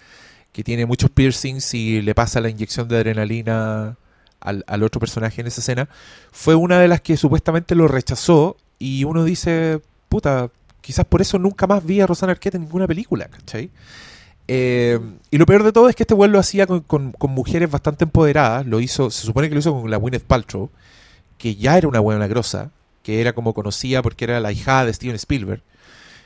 que 0.54 0.64
tiene 0.64 0.86
muchos 0.86 1.10
piercings 1.10 1.74
y 1.74 2.02
le 2.02 2.16
pasa 2.16 2.40
la 2.40 2.48
inyección 2.50 2.88
de 2.88 2.96
adrenalina 2.98 3.98
al, 4.40 4.64
al 4.68 4.84
otro 4.84 5.00
personaje 5.02 5.42
en 5.42 5.48
esa 5.48 5.60
escena. 5.60 5.90
Fue 6.32 6.56
una 6.56 6.80
de 6.80 6.88
las 6.88 7.02
que 7.02 7.18
supuestamente 7.18 7.76
lo 7.76 7.90
rechazó 7.90 8.56
y 8.80 9.04
uno 9.04 9.26
dice, 9.26 9.82
puta, 10.10 10.50
quizás 10.80 11.06
por 11.06 11.22
eso 11.22 11.40
nunca 11.40 11.68
más 11.68 11.84
vi 11.86 12.00
a 12.02 12.08
Rosanna 12.08 12.32
Arquette 12.34 12.56
en 12.56 12.62
ninguna 12.62 12.88
película, 12.88 13.28
¿cachai? 13.28 13.70
Eh, 14.48 15.00
y 15.32 15.38
lo 15.38 15.46
peor 15.46 15.64
de 15.64 15.72
todo 15.72 15.90
es 15.90 15.96
que 15.96 16.04
este 16.04 16.14
weón 16.14 16.32
lo 16.32 16.40
hacía 16.40 16.68
con, 16.68 16.82
con- 16.82 17.14
mujeres 17.32 17.72
bastante 17.72 18.04
empoderadas. 18.04 18.66
Lo 18.66 18.80
hizo, 18.80 19.10
se 19.10 19.26
supone 19.26 19.48
que 19.50 19.56
lo 19.56 19.60
hizo 19.60 19.74
con 19.82 19.90
la 19.90 19.98
Gwyneth 19.98 20.24
Paltrow, 20.24 20.70
que 21.38 21.56
ya 21.56 21.78
era 21.78 21.88
una 21.88 22.00
buena 22.00 22.28
grosa. 22.28 22.72
que 23.04 23.20
era 23.22 23.34
como 23.34 23.54
conocida 23.54 24.02
porque 24.02 24.26
era 24.26 24.40
la 24.40 24.52
hija 24.52 24.86
de 24.86 24.94
Steven 24.94 25.16
Spielberg. 25.16 25.62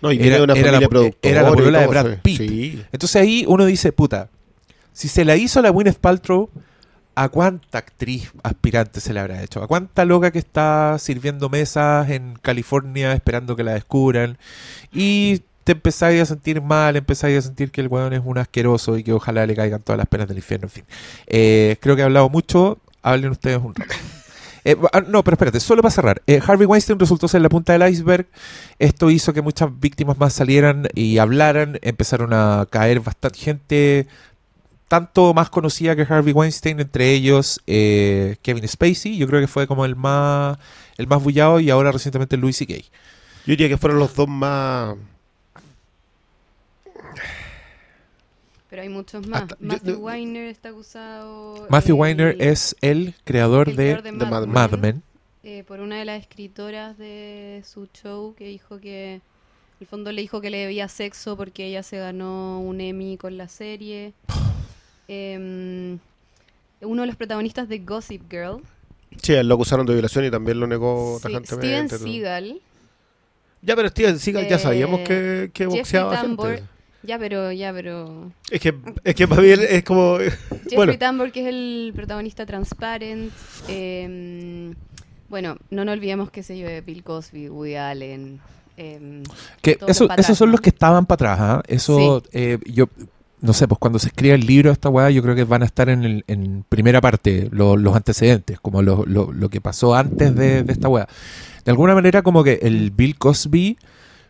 No, 0.02 0.12
y 0.12 0.18
Era- 0.26 0.44
una 0.44 0.54
era 0.54 0.80
familia 0.80 0.88
la- 0.92 1.12
era 1.22 1.42
la 1.44 1.50
polola 1.54 1.80
de 1.82 1.88
Brad. 1.88 2.18
Pitt. 2.22 2.38
Sí. 2.38 2.84
Entonces 2.92 3.16
ahí 3.22 3.46
uno 3.48 3.66
dice, 3.66 3.92
puta, 3.92 4.30
si 4.94 5.08
se 5.08 5.26
la 5.26 5.36
hizo 5.36 5.62
la 5.62 5.70
Gwyneth 5.70 5.98
Paltrow, 6.00 6.50
¿a 7.16 7.30
cuánta 7.30 7.80
actriz 7.80 8.32
aspirante 8.44 9.00
se 9.02 9.14
le 9.14 9.20
habrá 9.20 9.42
hecho? 9.44 9.64
¿A 9.64 9.68
cuánta 9.68 10.06
loca 10.06 10.30
que 10.32 10.40
está 10.40 10.98
sirviendo 11.00 11.50
mesas 11.50 12.10
en 12.12 12.38
California 12.42 13.14
esperando 13.14 13.56
que 13.56 13.64
la 13.64 13.74
descubran? 13.74 14.38
Y 14.94 15.42
te 15.64 15.72
empezáis 15.74 16.22
a 16.22 16.26
sentir 16.26 16.62
mal, 16.62 16.96
empezáis 16.96 17.40
a 17.40 17.42
sentir 17.42 17.72
que 17.72 17.82
el 17.82 17.88
weón 17.88 18.14
es 18.14 18.22
un 18.24 18.38
asqueroso 18.38 18.98
y 18.98 19.04
que 19.04 19.14
ojalá 19.14 19.46
le 19.46 19.56
caigan 19.56 19.82
todas 19.82 19.98
las 19.98 20.08
penas 20.08 20.28
del 20.28 20.38
infierno, 20.38 20.68
en 20.68 20.72
fin. 20.72 20.84
Eh, 21.26 21.76
creo 21.82 21.96
que 21.96 22.04
he 22.04 22.06
hablado 22.06 22.30
mucho, 22.30 22.78
hablen 23.02 23.32
ustedes 23.32 23.58
un 23.58 23.74
rato. 23.76 23.94
Eh, 24.68 24.76
ah, 24.92 25.00
no, 25.00 25.24
pero 25.24 25.36
espérate, 25.36 25.62
solo 25.62 25.82
para 25.82 25.94
cerrar. 25.94 26.22
Eh, 26.28 26.42
Harvey 26.46 26.68
Weinstein 26.68 27.00
resultó 27.00 27.30
ser 27.30 27.40
la 27.42 27.48
punta 27.48 27.72
del 27.72 27.90
iceberg. 27.90 28.28
Esto 28.80 29.10
hizo 29.10 29.32
que 29.32 29.42
muchas 29.42 29.70
víctimas 29.80 30.18
más 30.18 30.34
salieran 30.34 30.90
y 30.94 31.20
hablaran. 31.20 31.80
Empezaron 31.82 32.34
a 32.34 32.68
caer 32.70 33.00
bastante 33.00 33.40
gente, 33.40 34.08
tanto 34.90 35.34
más 35.34 35.50
conocida 35.50 35.96
que 35.96 36.02
Harvey 36.02 36.34
Weinstein, 36.34 36.82
entre 36.82 37.14
ellos 37.14 37.62
eh, 37.66 38.36
Kevin 38.42 38.68
Spacey. 38.68 39.16
Yo 39.16 39.26
creo 39.28 39.40
que 39.40 39.48
fue 39.48 39.68
como 39.68 39.86
el 39.86 39.96
más, 39.96 40.58
el 40.98 41.08
más 41.08 41.24
bullado 41.24 41.62
y 41.62 41.70
ahora 41.70 41.94
recientemente 41.94 42.36
Louis 42.36 42.58
C.K. 42.58 42.74
Yo 42.74 42.90
diría 43.46 43.70
que 43.70 43.78
fueron 43.78 44.00
los 44.00 44.16
dos 44.16 44.28
más. 44.28 44.98
Pero 48.78 48.84
hay 48.84 48.94
muchos 48.94 49.26
más. 49.28 49.42
Hasta- 49.42 49.58
Matthew 49.60 49.94
yo- 49.96 50.00
Weiner 50.02 50.48
está 50.50 50.70
acusado. 50.70 51.66
Matthew 51.68 51.96
eh, 51.96 52.00
Weiner 52.00 52.36
es 52.40 52.76
el 52.82 53.16
creador 53.24 53.70
el 53.70 53.76
de 53.76 53.84
creador 53.94 54.04
de 54.04 54.12
Mad 54.12 54.30
Mad 54.30 54.42
Men, 54.42 54.52
Mad 54.52 54.72
Men. 54.80 55.04
eh, 55.44 55.64
por 55.68 55.80
una 55.80 55.98
de 55.98 56.06
las 56.06 56.22
escritoras 56.22 56.96
de 57.00 57.64
su 57.66 57.88
show 57.88 58.36
que 58.38 58.46
dijo 58.46 58.78
que. 58.80 59.14
En 59.16 59.22
el 59.82 59.88
fondo 59.88 60.12
le 60.12 60.22
dijo 60.22 60.42
que 60.42 60.52
le 60.52 60.60
debía 60.60 60.88
sexo 60.90 61.36
porque 61.36 61.66
ella 61.66 61.82
se 61.82 61.98
ganó 61.98 62.60
un 62.62 62.80
Emmy 62.80 63.18
con 63.18 63.36
la 63.36 63.48
serie. 63.48 64.14
Em, 65.08 65.98
uno 66.82 67.02
de 67.02 67.08
los 67.08 67.16
protagonistas 67.16 67.68
de 67.70 67.80
Gossip 67.80 68.30
Girl, 68.30 68.62
Sí, 69.24 69.34
él 69.34 69.48
lo 69.48 69.56
acusaron 69.56 69.86
de 69.88 69.94
violación 69.94 70.26
y 70.26 70.30
también 70.30 70.60
lo 70.60 70.68
negó 70.68 71.18
sí, 71.18 71.24
tajantemente. 71.24 71.96
Steven. 71.98 72.14
Seagal. 72.14 72.62
Ya, 73.64 73.76
pero 73.76 73.88
Steven 73.90 74.20
Seagal 74.20 74.48
ya 74.48 74.58
Eh, 74.58 74.60
sabíamos 74.60 75.00
que, 75.00 75.50
que 75.54 75.64
Jeffrey 75.64 75.80
boxeaba 75.80 76.22
Tambor. 76.22 76.56
gente. 76.58 76.77
Ya, 77.04 77.18
pero, 77.20 77.52
ya, 77.52 77.72
pero. 77.74 78.32
Es 78.50 78.60
que, 78.60 78.74
es 79.04 79.16
que 79.16 79.28
para 79.28 79.42
mí 79.42 79.50
es 79.50 79.84
como. 79.84 80.18
Jeffrey 80.18 80.76
bueno, 80.76 80.98
Tambor, 80.98 81.32
que 81.32 81.42
es 81.42 81.48
el 81.48 81.92
protagonista 81.96 82.46
Transparent. 82.46 83.32
em, 83.68 84.74
bueno, 85.30 85.58
no 85.70 85.86
nos 85.86 85.94
olvidemos 85.94 86.32
que 86.32 86.44
sé 86.44 86.58
yo 86.58 86.68
de 86.68 86.82
Bill 86.82 87.04
Cosby, 87.04 87.50
Woody 87.50 87.76
Allen. 87.76 88.40
em, 88.78 89.24
Que 89.62 89.78
eso, 89.88 90.08
esos 90.18 90.38
son 90.38 90.52
los 90.52 90.62
que 90.62 90.70
estaban 90.70 91.06
para 91.06 91.34
atrás. 91.34 91.40
¿ah? 91.40 91.64
Eso, 91.68 92.24
eh, 92.32 92.58
yo, 92.66 92.88
no 93.42 93.54
sé, 93.54 93.68
pues 93.68 93.78
cuando 93.80 94.00
se 94.00 94.08
escriba 94.08 94.36
el 94.36 94.46
libro 94.46 94.70
de 94.70 94.74
esta 94.74 94.90
weá, 94.90 95.10
yo 95.12 95.22
creo 95.22 95.36
que 95.36 95.44
van 95.44 95.62
a 95.64 95.66
estar 95.66 95.90
en, 95.90 96.04
el- 96.04 96.24
en 96.28 96.64
primera 96.68 97.02
parte 97.02 97.48
lo- 97.52 97.78
los 97.78 97.96
antecedentes, 97.96 98.60
como 98.60 98.82
lo, 98.82 99.04
lo- 99.06 99.32
lo 99.32 99.50
que 99.50 99.62
pasó 99.62 99.96
antes 99.96 100.34
de, 100.36 100.64
de 100.64 100.74
esta 100.74 100.90
weá. 100.90 101.08
De 101.66 101.72
alguna 101.72 101.94
manera, 101.94 102.22
como 102.22 102.44
que 102.44 102.60
el 102.64 102.92
Bill 102.92 103.18
Cosby 103.18 103.78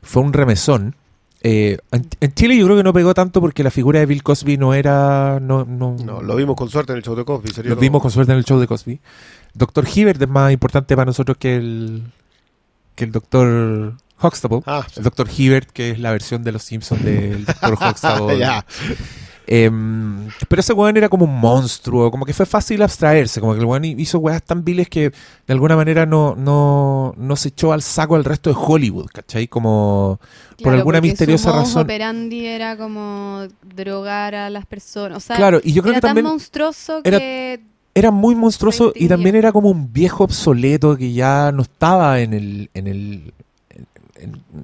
fue 0.01 0.23
un 0.23 0.33
remesón. 0.33 0.95
Eh, 1.41 1.77
en, 1.91 2.07
en 2.19 2.33
Chile 2.33 2.57
yo 2.57 2.65
creo 2.65 2.77
que 2.77 2.83
no 2.83 2.93
pegó 2.93 3.13
tanto 3.13 3.39
porque 3.41 3.63
la 3.63 3.71
figura 3.71 3.99
de 3.99 4.05
Bill 4.07 4.23
Cosby 4.23 4.57
no 4.57 4.73
era... 4.73 5.39
No, 5.39 5.65
no, 5.65 5.95
no, 6.03 6.21
lo 6.21 6.35
vimos 6.35 6.55
con 6.55 6.69
suerte 6.69 6.91
en 6.93 6.97
el 6.97 7.03
show 7.03 7.15
de 7.15 7.23
Cosby. 7.25 7.49
sería 7.51 7.69
Lo 7.69 7.75
como- 7.75 7.81
vimos 7.81 8.01
con 8.01 8.11
suerte 8.11 8.31
en 8.31 8.39
el 8.39 8.43
show 8.45 8.59
de 8.59 8.67
Cosby. 8.67 8.99
Doctor 9.53 9.85
Hibbert 9.93 10.21
es 10.21 10.27
más 10.29 10.51
importante 10.51 10.95
para 10.95 11.05
nosotros 11.05 11.37
que 11.37 11.55
el, 11.55 12.03
que 12.95 13.03
el 13.05 13.11
Doctor 13.11 13.93
Huxtable. 14.21 14.61
Ah, 14.65 14.85
sí. 14.87 14.95
El 14.97 15.03
Doctor 15.03 15.27
Hibbert, 15.35 15.69
que 15.71 15.91
es 15.91 15.99
la 15.99 16.11
versión 16.11 16.43
de 16.43 16.51
los 16.51 16.63
Simpsons 16.63 17.03
del 17.03 17.45
Doctor 17.45 17.73
Huxtable. 17.81 18.39
ya. 18.39 18.65
Em, 19.49 20.27
pero 20.49 20.59
ese 20.59 20.73
weón 20.73 20.97
era 20.97 21.07
como 21.07 21.23
un 21.23 21.39
monstruo, 21.39 22.11
como 22.11 22.25
que 22.25 22.33
fue 22.33 22.45
fácil 22.45 22.81
abstraerse, 22.81 23.39
como 23.39 23.53
que 23.53 23.59
el 23.61 23.65
weón 23.65 23.85
hizo 23.85 24.19
weas 24.19 24.43
tan 24.43 24.65
viles 24.65 24.89
que 24.89 25.09
de 25.09 25.53
alguna 25.53 25.77
manera 25.77 26.05
no, 26.05 26.35
no, 26.35 27.13
no 27.17 27.35
se 27.37 27.47
echó 27.47 27.71
al 27.71 27.81
saco 27.81 28.15
al 28.15 28.25
resto 28.25 28.49
de 28.49 28.57
Hollywood, 28.59 29.07
¿cachai? 29.13 29.47
Como 29.47 30.19
por 30.61 30.73
alguna 30.73 30.99
misteriosa 30.99 31.51
su 31.51 31.57
razón. 31.57 31.83
operandi 31.83 32.45
era 32.45 32.75
como 32.75 33.47
drogar 33.73 34.35
a 34.35 34.49
las 34.49 34.65
personas. 34.65 35.17
O 35.17 35.21
sea, 35.21 35.37
Claro, 35.37 35.61
y 35.63 35.71
yo 35.71 35.81
creo 35.81 35.93
era 35.93 36.01
que 36.01 36.07
también 36.07 36.25
tan 36.25 36.33
monstruoso 36.33 36.99
era- 37.05 37.17
que. 37.17 37.61
era 37.95 38.11
muy 38.11 38.35
monstruoso 38.35 38.91
y 38.95 39.07
también 39.07 39.35
era 39.37 39.53
como 39.53 39.69
un 39.69 39.93
viejo 39.93 40.25
obsoleto 40.25 40.97
que 40.97 41.13
ya 41.13 41.53
no 41.53 41.61
estaba 41.61 42.19
en 42.19 42.33
el, 42.33 42.69
en 42.73 43.31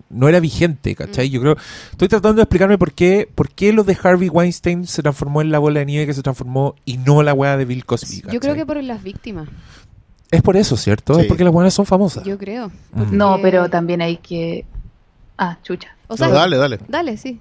no 0.09 0.29
era 0.29 0.39
vigente, 0.39 0.95
¿cachai? 0.95 1.29
Mm. 1.29 1.31
Yo 1.31 1.41
creo, 1.41 1.57
estoy 1.91 2.07
tratando 2.07 2.37
de 2.37 2.43
explicarme 2.43 2.77
por 2.77 2.93
qué, 2.93 3.29
por 3.33 3.49
qué 3.49 3.73
lo 3.73 3.83
de 3.83 3.97
Harvey 4.01 4.29
Weinstein 4.29 4.85
se 4.87 5.01
transformó 5.01 5.41
en 5.41 5.51
la 5.51 5.59
bola 5.59 5.79
de 5.79 5.85
nieve 5.85 6.05
que 6.05 6.13
se 6.13 6.23
transformó 6.23 6.75
y 6.85 6.97
no 6.97 7.23
la 7.23 7.33
weá 7.33 7.57
de 7.57 7.65
Bill 7.65 7.85
Cosby. 7.85 8.23
Yo 8.31 8.39
creo 8.39 8.55
que 8.55 8.65
por 8.65 8.81
las 8.83 9.03
víctimas. 9.03 9.49
Es 10.31 10.41
por 10.41 10.57
eso, 10.57 10.77
¿cierto? 10.77 11.15
Sí. 11.15 11.21
Es 11.21 11.27
porque 11.27 11.43
las 11.43 11.53
buenas 11.53 11.73
son 11.73 11.85
famosas. 11.85 12.23
Yo 12.23 12.37
creo. 12.37 12.69
Mm. 12.93 13.15
No, 13.15 13.39
pero 13.41 13.69
también 13.69 14.01
hay 14.01 14.17
que. 14.17 14.65
Ah, 15.37 15.59
chucha. 15.61 15.95
O 16.07 16.17
sea, 16.17 16.27
no, 16.27 16.33
dale, 16.33 16.57
dale. 16.57 16.79
dale, 16.87 17.17
sí. 17.17 17.39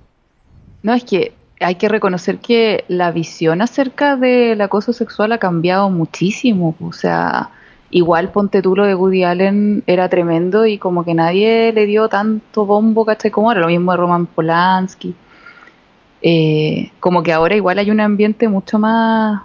No, 0.83 0.93
es 0.93 1.05
que 1.05 1.33
hay 1.61 1.77
que 1.77 1.89
reconocer 1.89 2.39
que 2.39 2.85
la 2.89 3.11
visión 3.11 3.63
acerca 3.63 4.17
del 4.17 4.61
acoso 4.61 4.93
sexual 4.93 5.33
ha 5.33 5.39
cambiado 5.39 5.89
muchísimo. 5.89 6.75
O 6.81 6.93
sea, 6.93 7.51
igual 7.93 8.33
ponte 8.33 8.61
tú 8.63 8.75
lo 8.75 8.85
de 8.85 8.95
Woody 8.97 9.23
Allen 9.23 9.85
era 9.87 10.09
tremendo 10.09 10.67
y 10.67 10.79
como 10.79 11.05
que 11.05 11.15
nadie 11.15 11.73
le 11.73 11.87
dio 11.87 12.09
tanto 12.09 12.67
bombo, 12.67 13.05
¿cachai? 13.05 13.31
Como 13.31 13.49
ahora, 13.51 13.61
lo 13.61 13.69
mismo 13.69 13.93
de 13.93 13.99
Roman 13.99 14.27
Polanski. 14.27 15.15
Eh, 16.23 16.91
como 17.01 17.23
que 17.23 17.33
ahora 17.33 17.55
igual 17.57 17.79
hay 17.79 17.91
un 17.91 18.01
ambiente 18.01 18.49
mucho 18.49 18.79
más... 18.79 19.43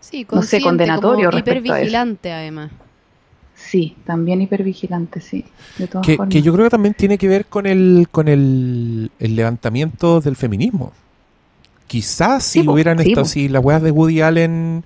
Sí, 0.00 0.26
No 0.30 0.42
sé, 0.42 0.60
condenatorio 0.60 1.26
como 1.26 1.30
respecto 1.30 1.72
a 1.72 1.80
eso. 1.80 1.90
hipervigilante 1.90 2.32
además. 2.32 2.70
Sí, 3.54 3.96
también 4.04 4.40
hipervigilante, 4.42 5.20
sí. 5.20 5.44
De 5.78 5.86
todas 5.86 6.06
Que, 6.06 6.16
formas. 6.16 6.32
que 6.32 6.42
yo 6.42 6.52
creo 6.52 6.64
que 6.66 6.70
también 6.70 6.94
tiene 6.94 7.18
que 7.18 7.28
ver 7.28 7.46
con 7.46 7.66
el, 7.66 8.08
con 8.10 8.26
el, 8.28 9.10
el 9.18 9.36
levantamiento 9.36 10.20
del 10.20 10.34
feminismo. 10.36 10.92
Quizás 11.86 12.44
si 12.44 12.62
po, 12.62 12.72
hubieran 12.72 12.98
sí, 12.98 13.08
estado, 13.10 13.24
po. 13.24 13.28
si 13.28 13.48
las 13.48 13.64
weas 13.64 13.82
de 13.82 13.90
Woody 13.90 14.20
Allen. 14.22 14.84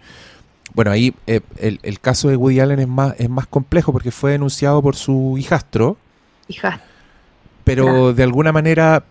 Bueno, 0.75 0.91
ahí 0.91 1.15
eh, 1.27 1.41
el, 1.59 1.79
el 1.83 2.01
caso 2.01 2.29
de 2.29 2.37
Woody 2.37 2.61
Allen 2.61 2.81
es 2.81 2.89
más, 2.89 3.15
es 3.19 3.31
más 3.31 3.47
complejo 3.47 3.93
porque 3.93 4.11
fue 4.11 4.33
denunciado 4.33 4.83
por 4.83 4.97
su 4.97 5.37
hijastro, 5.39 5.97
Hija, 6.49 6.81
pero 7.65 8.13
de 8.13 8.23
alguna 8.23 8.53
manera 8.53 9.05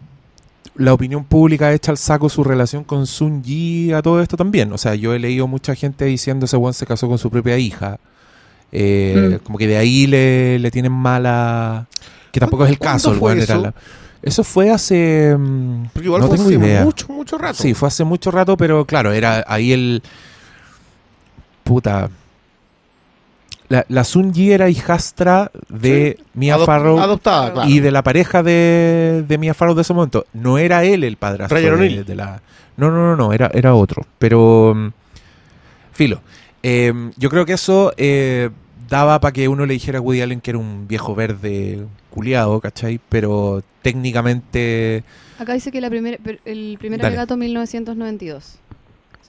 la 0.75 0.93
opinión 0.93 1.23
pública 1.23 1.71
echa 1.73 1.91
al 1.91 1.97
saco 1.97 2.29
su 2.29 2.43
relación 2.43 2.83
con 2.83 3.07
Sun 3.07 3.43
Yi 3.43 3.93
a 3.93 4.01
todo 4.01 4.21
esto 4.21 4.37
también. 4.37 4.71
O 4.73 4.77
sea, 4.77 4.95
yo 4.95 5.13
he 5.13 5.19
leído 5.19 5.47
mucha 5.47 5.73
gente 5.75 6.05
diciendo 6.05 6.45
ese 6.45 6.57
weón 6.57 6.73
se 6.73 6.85
casó 6.85 7.07
con 7.07 7.17
su 7.17 7.29
propia 7.31 7.57
hija. 7.57 7.99
Eh, 8.71 9.37
Mm. 9.39 9.43
Como 9.45 9.57
que 9.57 9.67
de 9.67 9.77
ahí 9.77 10.07
le, 10.07 10.59
le 10.59 10.71
tienen 10.71 10.91
mala. 10.91 11.87
Que 12.31 12.39
tampoco 12.39 12.65
es 12.65 12.71
el 12.71 12.79
¿Cuándo 12.79 12.93
caso. 12.95 13.11
El 13.13 13.19
fue 13.19 13.37
eso? 13.37 13.61
la- 13.61 13.73
eso 14.23 14.43
fue 14.43 14.71
hace. 14.71 15.35
mm, 15.37 15.85
Porque 15.93 16.05
igual 16.07 16.21
no 16.21 16.27
fue 16.27 16.37
tengo 16.37 16.49
hace 16.49 16.57
idea. 16.59 16.83
mucho, 16.83 17.07
mucho 17.09 17.37
rato. 17.37 17.61
Sí, 17.61 17.73
fue 17.73 17.87
hace 17.87 18.03
mucho 18.03 18.31
rato, 18.31 18.57
pero 18.57 18.85
claro, 18.85 19.11
era 19.13 19.43
ahí 19.47 19.71
el. 19.73 20.01
Puta. 21.63 22.09
La, 23.69 23.85
la 23.87 24.03
Sun 24.03 24.33
Yi 24.33 24.51
era 24.51 24.69
hijastra 24.69 25.49
de 25.69 26.19
Mia 26.33 26.57
Adop- 26.57 26.65
Farrow 26.65 26.99
Adoptada, 26.99 27.53
claro. 27.53 27.69
y 27.69 27.79
de 27.79 27.91
la 27.91 28.03
pareja 28.03 28.43
de, 28.43 29.23
de 29.27 29.37
Mia 29.37 29.53
Farrow 29.53 29.73
de 29.73 29.81
ese 29.81 29.93
momento. 29.93 30.25
No 30.33 30.57
era 30.57 30.83
él 30.83 31.03
el 31.03 31.17
padrastro 31.17 31.57
de, 31.77 32.03
de 32.03 32.15
la. 32.15 32.41
No, 32.77 32.91
no, 32.91 32.97
no, 32.97 33.15
no, 33.15 33.33
era, 33.33 33.49
era 33.53 33.73
otro. 33.73 34.05
Pero. 34.19 34.73
mm, 34.75 34.87
Filo. 35.93 36.21
Eh, 36.61 36.93
yo 37.17 37.29
creo 37.29 37.45
que 37.45 37.53
eso 37.53 37.93
eh, 37.97 38.49
daba 38.89 39.19
para 39.19 39.31
que 39.31 39.47
uno 39.47 39.65
le 39.65 39.73
dijera 39.73 39.99
a 39.99 40.01
Woody 40.01 40.21
Allen 40.21 40.41
que 40.41 40.51
era 40.51 40.57
un 40.59 40.87
viejo 40.87 41.13
verde 41.15 41.85
culiado, 42.09 42.59
¿cachai? 42.59 42.99
Pero 43.09 43.63
técnicamente. 43.81 45.03
Acá 45.39 45.53
dice 45.53 45.71
que 45.71 45.81
la 45.81 45.89
primera, 45.89 46.17
per- 46.23 46.39
el 46.45 46.77
primer 46.79 47.03
alegato 47.05 47.37
1992. 47.37 48.59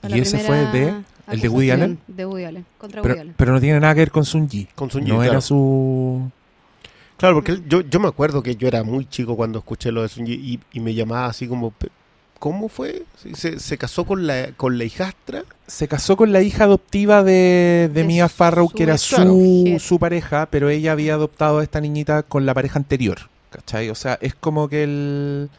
Sea, 0.01 0.15
¿Y 0.15 0.19
ese 0.19 0.39
fue 0.39 0.57
de- 0.67 0.93
el 1.31 1.39
de 1.41 1.49
Woody 1.49 1.71
Allen? 1.71 1.99
De 2.07 2.25
Woody 2.25 2.43
Allen, 2.43 2.65
contra 2.77 3.01
Pero, 3.01 3.13
Woody 3.13 3.21
Allen. 3.21 3.33
pero 3.37 3.53
no 3.53 3.59
tiene 3.59 3.79
nada 3.79 3.93
que 3.93 4.01
ver 4.01 4.11
con 4.11 4.25
Sun 4.25 4.47
Yi. 4.49 4.67
Con 4.75 4.91
Sun 4.91 5.03
Yi, 5.05 5.09
no 5.09 5.15
claro. 5.17 5.31
era 5.31 5.41
su. 5.41 6.29
Claro, 7.17 7.35
porque 7.35 7.53
él- 7.53 7.63
yo, 7.67 7.81
yo 7.81 7.99
me 7.99 8.07
acuerdo 8.09 8.43
que 8.43 8.55
yo 8.55 8.67
era 8.67 8.83
muy 8.83 9.05
chico 9.05 9.35
cuando 9.35 9.59
escuché 9.59 9.91
lo 9.91 10.01
de 10.01 10.09
Sun 10.09 10.25
Yi 10.25 10.33
y, 10.33 10.59
y 10.73 10.79
me 10.81 10.93
llamaba 10.93 11.27
así 11.27 11.47
como, 11.47 11.71
"Pe- 11.71 11.89
¿cómo 12.39 12.67
fue? 12.67 13.03
¿Se, 13.33 13.57
se 13.59 13.77
casó 13.77 14.05
con 14.05 14.27
la, 14.27 14.49
con 14.57 14.77
la 14.77 14.83
hijastra? 14.83 15.43
Se 15.65 15.87
casó 15.87 16.17
con 16.17 16.31
la 16.33 16.41
hija 16.41 16.65
adoptiva 16.65 17.23
de, 17.23 17.31
de 17.31 17.89
De 17.89 18.03
Mia 18.03 18.27
Farrow, 18.29 18.69
que 18.69 18.83
era 18.83 18.97
su, 18.97 19.77
su 19.79 19.97
pareja, 19.97 20.47
pero 20.51 20.69
ella 20.69 20.91
había 20.91 21.13
adoptado 21.15 21.59
a 21.59 21.63
esta 21.63 21.79
niñita 21.81 22.21
con 22.23 22.45
la 22.45 22.53
pareja 22.53 22.77
anterior. 22.77 23.17
¿Cachai? 23.49 23.89
O 23.89 23.95
sea, 23.95 24.17
es 24.21 24.35
como 24.35 24.67
que 24.67 24.83
el. 24.83 25.49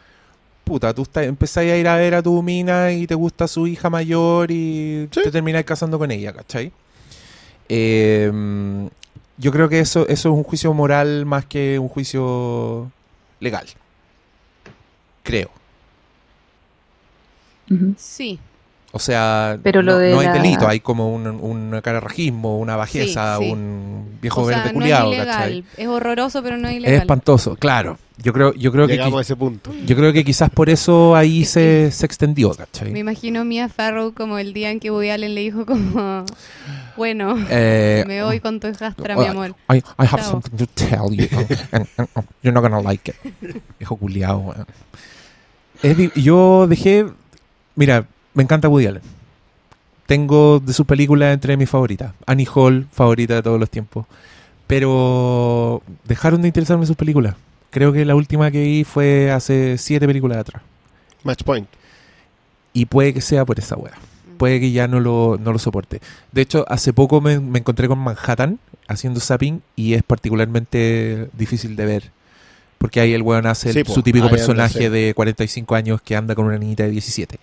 Puta, 0.66 0.92
tú 0.92 1.02
estás, 1.02 1.26
empezáis 1.26 1.70
a 1.70 1.76
ir 1.76 1.87
a 1.87 1.94
ver 1.94 2.16
a 2.16 2.23
tu 2.25 2.42
mina 2.42 2.90
y 2.90 3.06
te 3.06 3.14
gusta 3.14 3.46
su 3.46 3.68
hija 3.68 3.88
mayor 3.88 4.50
y 4.50 5.06
Sí. 5.12 5.20
te 5.23 5.30
termináis 5.30 5.64
casando 5.64 5.96
con 5.96 6.11
ella, 6.11 6.32
¿cachai? 6.32 6.73
Eh, 7.68 8.32
yo 9.38 9.52
creo 9.52 9.68
que 9.68 9.78
eso, 9.78 10.08
eso 10.08 10.28
es 10.30 10.35
un 10.35 10.42
juicio 10.42 10.75
moral 10.75 11.25
más 11.25 11.44
que 11.46 11.78
un 11.78 11.88
juicio 11.88 12.90
legal. 13.38 13.66
Creo. 15.23 15.50
Sí, 17.96 18.40
O 18.97 18.99
sea, 18.99 19.59
Pero 19.62 19.83
lo 19.83 19.93
no, 19.93 19.99
de 19.99 20.11
no 20.12 20.21
hay 20.21 20.26
la- 20.26 20.33
delito, 20.33 20.67
hay 20.69 20.81
como 20.81 21.15
un, 21.15 21.26
un 21.26 21.81
cararrajismo, 21.83 22.59
una 22.59 22.76
bajeza, 22.76 23.37
Sí, 23.38 23.45
sí. 23.45 23.53
un 23.53 24.19
viejo 24.21 24.43
o 24.43 24.49
sea, 24.49 24.57
verde 24.59 24.69
no 24.73 24.75
culiado, 24.81 25.12
es 25.12 25.19
¿cachai? 25.25 25.53
ilegal. 25.53 25.65
Es 25.76 25.87
horroroso, 25.88 26.43
pero 26.43 26.57
no 26.57 26.67
es 26.69 26.75
Es 26.75 26.81
ilegal. 26.81 27.00
espantoso, 27.00 27.57
claro. 27.57 27.99
Yo 28.19 28.33
creo, 28.33 28.55
yo 28.55 28.73
creo 28.73 28.87
que 28.87 28.95
Llegamos 28.95 29.15
a 29.15 29.19
qui- 29.19 29.21
ese 29.21 29.37
punto. 29.37 29.71
yo 29.85 29.95
creo 29.95 30.11
que 30.15 30.25
quizás 30.25 30.49
por 30.49 30.71
eso 30.71 31.15
ahí 31.15 31.43
Es 31.43 31.50
se, 31.50 31.91
se 31.91 32.07
extendió, 32.07 32.49
Me 32.49 32.57
¿cachai? 32.57 32.99
imagino 32.99 33.43
a 33.43 33.45
Mia 33.45 33.69
Farrow 33.69 34.15
como 34.15 34.38
el 34.38 34.55
día 34.55 34.71
en 34.71 34.81
que 34.81 34.91
Woody 34.91 35.11
Allen 35.11 35.35
le 35.35 35.43
dijo 35.43 35.67
como, 35.67 36.25
bueno, 36.97 37.37
Eh, 37.50 38.05
me 38.07 38.23
voy 38.25 38.41
con 38.41 38.59
tu 38.59 38.69
hijastra, 38.69 39.17
mi 39.17 39.26
amor. 39.26 39.55
I, 39.71 39.76
I 39.76 39.83
have 39.99 40.23
Chao. 40.23 40.31
something 40.31 40.57
to 40.57 40.67
tell 40.67 41.11
you, 41.15 41.29
and, 41.73 41.87
and, 41.99 42.09
uh, 42.17 42.23
you're 42.43 42.55
not 42.55 42.62
gonna 42.62 42.81
like 42.81 43.11
it. 43.11 43.17
Viejo. 43.79 43.99
Es 45.83 45.97
di- 45.97 46.11
yo 46.15 46.67
dejé, 46.67 47.07
mira, 47.75 48.07
me 48.37 48.45
encanta 48.45 48.69
Woody 48.69 48.87
Allen. 48.87 49.02
Tengo 50.07 50.61
de 50.61 50.73
sus 50.73 50.87
películas 50.87 51.35
entre 51.35 51.57
mis 51.57 51.69
favoritas. 51.69 52.12
Annie 52.26 52.47
Hall, 52.55 52.87
favorita 52.93 53.35
de 53.35 53.43
todos 53.43 53.59
los 53.59 53.69
tiempos. 53.69 54.07
Pero 54.69 55.83
dejaron 56.05 56.43
de 56.43 56.49
interesarme 56.49 56.87
sus 56.87 56.97
películas. 56.97 57.35
Creo 57.71 57.93
que 57.93 58.05
la 58.05 58.14
última 58.14 58.50
que 58.50 58.62
vi 58.62 58.85
fue 58.85 59.31
hace 59.33 59.78
siete 59.78 60.07
películas 60.07 60.38
atrás. 60.38 60.62
Match 61.25 61.43
point. 61.43 61.66
Y 62.73 62.87
puede 62.87 63.12
que 63.14 63.21
sea 63.21 63.45
por 63.45 63.59
esa 63.59 63.76
wea. 63.76 63.95
Puede 64.38 64.61
que 64.61 64.71
ya 64.71 64.87
no 64.87 65.00
lo, 65.00 65.38
no 65.43 65.52
lo 65.52 65.59
soporte. 65.59 66.00
De 66.31 66.43
hecho, 66.43 66.64
hace 66.69 66.93
poco 66.93 67.21
me, 67.21 67.40
me 67.40 67.59
encontré 67.59 67.88
con 67.88 67.99
Manhattan 67.99 68.59
haciendo 68.87 69.19
zapping 69.19 69.62
y 69.76 69.95
es 69.95 70.02
particularmente 70.02 71.28
difícil 71.33 71.75
de 71.75 71.87
ver. 71.87 72.11
Porque 72.78 73.00
ahí 73.00 73.14
el 73.14 73.23
weón 73.23 73.47
hace 73.47 73.71
el- 73.71 73.85
po, 73.87 73.95
su 73.95 74.02
típico 74.02 74.26
personaje 74.28 74.90
de 74.90 75.14
45 75.14 75.75
años 75.75 76.02
que 76.02 76.14
anda 76.16 76.35
con 76.35 76.45
una 76.45 76.59
niñita 76.59 76.83
de 76.85 76.90
17. 76.90 77.38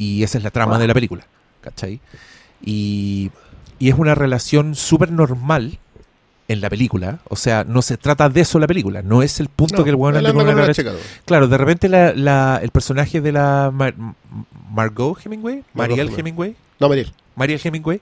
Y 0.00 0.22
esa 0.22 0.38
es 0.38 0.44
la 0.44 0.50
trama 0.50 0.72
Wow. 0.72 0.80
de 0.80 0.86
la 0.88 0.94
película. 0.94 1.26
¿Cachai? 1.60 2.00
Y, 2.64 3.30
y 3.78 3.88
es 3.90 3.94
una 3.98 4.14
relación 4.14 4.74
súper 4.74 5.12
normal 5.12 5.78
en 6.48 6.60
la 6.60 6.70
película. 6.70 7.20
O 7.28 7.36
sea, 7.36 7.64
no 7.64 7.82
se 7.82 7.96
trata 7.96 8.28
de 8.28 8.40
eso 8.40 8.58
la 8.58 8.66
película. 8.66 9.02
No 9.02 9.22
es 9.22 9.40
el 9.40 9.48
punto 9.48 9.78
No, 9.78 9.84
que 9.84 9.90
el 9.90 9.96
weón 9.96 10.16
anda 10.16 10.32
con 10.32 10.48
una 10.48 10.66
Claro, 11.26 11.48
de 11.48 11.58
repente 11.58 11.88
la, 11.88 12.12
la- 12.14 12.58
el 12.62 12.70
personaje 12.70 13.20
de 13.20 13.32
la 13.32 13.70
Mar- 13.72 13.94
Margot 14.72 15.18
Hemingway, 15.24 15.62
Mariel 15.74 16.00
Hemingway. 16.08 16.20
Hemingway, 16.20 16.56
No, 16.80 16.88
Mariel. 16.88 17.12
Mariel 17.36 17.60
Hemingway, 17.62 18.00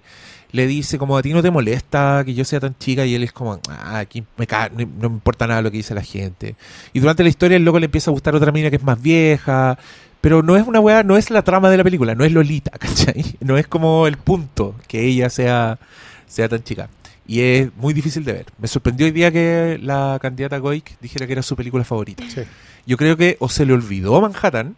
le 0.52 0.66
dice 0.66 0.98
como 0.98 1.16
a 1.18 1.22
ti 1.22 1.32
no 1.32 1.42
te 1.42 1.50
molesta 1.50 2.22
que 2.24 2.34
yo 2.34 2.44
sea 2.44 2.58
tan 2.60 2.76
chica 2.78 3.04
y 3.04 3.14
él 3.14 3.22
es 3.22 3.32
como, 3.32 3.60
ah, 3.68 3.98
aquí 3.98 4.24
me 4.36 4.46
ca- 4.46 4.70
no, 4.70 4.78
no 5.00 5.08
me 5.10 5.14
importa 5.16 5.46
nada 5.46 5.62
lo 5.62 5.70
que 5.70 5.76
dice 5.76 5.94
la 5.94 6.02
gente. 6.02 6.56
Y 6.92 7.00
durante 7.00 7.22
la 7.22 7.28
historia 7.28 7.56
el 7.56 7.64
loco 7.64 7.78
le 7.78 7.84
empieza 7.86 8.10
a 8.10 8.12
gustar 8.12 8.34
otra 8.34 8.50
mina 8.52 8.70
que 8.70 8.76
es 8.76 8.82
más 8.82 9.00
vieja, 9.00 9.78
pero 10.20 10.42
no 10.42 10.56
es 10.56 10.66
una 10.66 10.80
weá, 10.80 11.02
no 11.02 11.16
es 11.16 11.30
la 11.30 11.42
trama 11.42 11.70
de 11.70 11.76
la 11.76 11.84
película, 11.84 12.14
no 12.14 12.24
es 12.24 12.32
Lolita, 12.32 12.70
¿cachai? 12.78 13.24
No 13.40 13.56
es 13.58 13.66
como 13.66 14.06
el 14.06 14.16
punto 14.16 14.74
que 14.86 15.04
ella 15.04 15.30
sea, 15.30 15.78
sea 16.26 16.48
tan 16.48 16.62
chica. 16.62 16.88
Y 17.26 17.40
es 17.40 17.68
muy 17.76 17.92
difícil 17.92 18.24
de 18.24 18.32
ver. 18.32 18.46
Me 18.58 18.68
sorprendió 18.68 19.04
hoy 19.06 19.12
día 19.12 19.30
que 19.30 19.78
la 19.82 20.18
candidata 20.20 20.56
Goik 20.58 20.98
dijera 21.00 21.26
que 21.26 21.32
era 21.34 21.42
su 21.42 21.54
película 21.56 21.84
favorita. 21.84 22.24
Sí. 22.28 22.40
Yo 22.86 22.96
creo 22.96 23.18
que 23.18 23.36
o 23.40 23.50
se 23.50 23.66
le 23.66 23.74
olvidó 23.74 24.18
Manhattan 24.22 24.76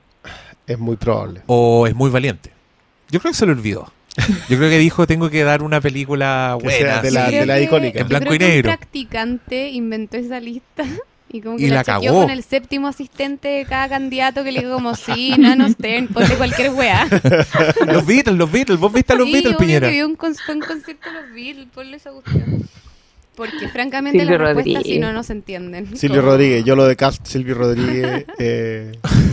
Es 0.67 0.77
muy 0.79 0.97
probable. 0.97 1.43
o 1.47 1.87
es 1.87 1.95
muy 1.95 2.11
valiente. 2.11 2.51
Yo 3.09 3.21
creo 3.21 3.31
que 3.33 3.39
se 3.39 3.47
le 3.47 3.53
olvidó. 3.53 3.93
Yo 4.49 4.59
creo 4.59 4.69
que 4.69 4.79
dijo, 4.79 5.07
tengo 5.07 5.31
que 5.31 5.45
dar 5.45 5.63
una 5.63 5.81
película 5.81 6.59
buena. 6.61 6.77
sea 6.79 7.03
de 7.03 7.09
así". 7.09 7.15
la- 7.15 7.27
creo 7.29 7.41
de 7.43 7.47
la 7.47 7.55
que- 7.55 7.63
icónica. 7.63 8.01
En 8.01 8.09
blanco 8.09 8.35
y 8.35 8.39
negro. 8.41 8.71
Un 8.71 8.77
practicante 8.77 9.69
inventó 9.69 10.17
esa 10.17 10.41
lista 10.41 10.83
y 11.33 11.41
como 11.41 11.57
que 11.57 11.65
Y 11.65 11.69
la, 11.69 11.85
cagó. 11.85 12.23
con 12.23 12.31
el 12.31 12.43
séptimo 12.43 12.89
asistente 12.89 13.49
de 13.49 13.65
cada 13.65 13.89
candidato 13.89 14.43
que 14.45 14.51
le 14.53 14.61
dijo 14.61 14.73
como, 14.75 14.95
sí, 14.97 15.35
Nano 15.39 15.69
Stern, 15.69 16.09
ponle 16.09 16.35
cualquier 16.37 16.71
weá. 16.73 17.07
Los 17.87 18.05
Beatles, 18.05 18.37
los 18.37 18.51
Beatles. 18.51 18.79
¿Vos 18.81 18.93
viste 18.93 19.13
a 19.13 19.17
los 19.17 19.27
sí, 19.27 19.33
Beatles, 19.35 19.57
Piñera? 19.57 19.87
que 19.89 19.93
vio 19.95 20.07
un, 20.07 20.17
con- 20.17 20.35
un 20.49 20.61
concierto 20.61 21.09
de 21.09 21.21
los 21.21 21.33
Beatles, 21.33 21.69
ponle 21.75 21.97
esa 21.97 22.11
cuestión. 22.11 22.69
Porque 23.41 23.69
francamente 23.69 24.19
Silvio 24.21 24.37
las 24.39 24.49
respuestas 24.49 24.75
Rodríguez. 24.75 24.95
sí 24.95 24.99
no, 25.01 25.13
no 25.15 25.23
se 25.23 25.33
entienden. 25.33 25.97
Silvio 25.97 26.21
Rodríguez. 26.21 26.63
Yo 26.65 26.77
lo 26.77 26.85
de 26.87 26.95
Cast, 26.95 27.27
Silvio 27.27 27.55
Rodríguez. 27.55 28.27
eh, 28.39 28.93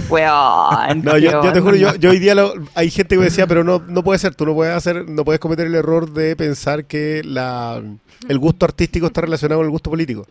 Weón, 0.10 1.02
No, 1.04 1.18
yo, 1.18 1.44
yo 1.44 1.52
te 1.52 1.60
juro, 1.60 1.76
yo, 1.76 2.10
hoy 2.10 2.20
día 2.20 2.34
lo- 2.34 2.54
hay 2.74 2.90
gente 2.90 3.16
que 3.16 3.20
me 3.20 3.26
decía, 3.26 3.46
pero 3.48 3.66
no, 3.66 3.80
no 3.86 4.04
puede 4.06 4.18
ser, 4.20 4.34
tú 4.34 4.46
no 4.46 4.54
puedes 4.54 4.74
hacer, 4.74 5.10
no 5.10 5.26
puedes 5.26 5.40
cometer 5.42 5.68
el 5.68 5.76
error 5.76 6.10
de 6.14 6.38
pensar 6.38 6.86
que 6.86 7.22
la, 7.26 7.84
el 8.30 8.40
gusto 8.40 8.66
artístico 8.66 9.08
está 9.08 9.20
relacionado 9.22 9.60
con 9.60 9.66
el 9.66 9.72
gusto 9.72 9.90
político. 9.90 10.26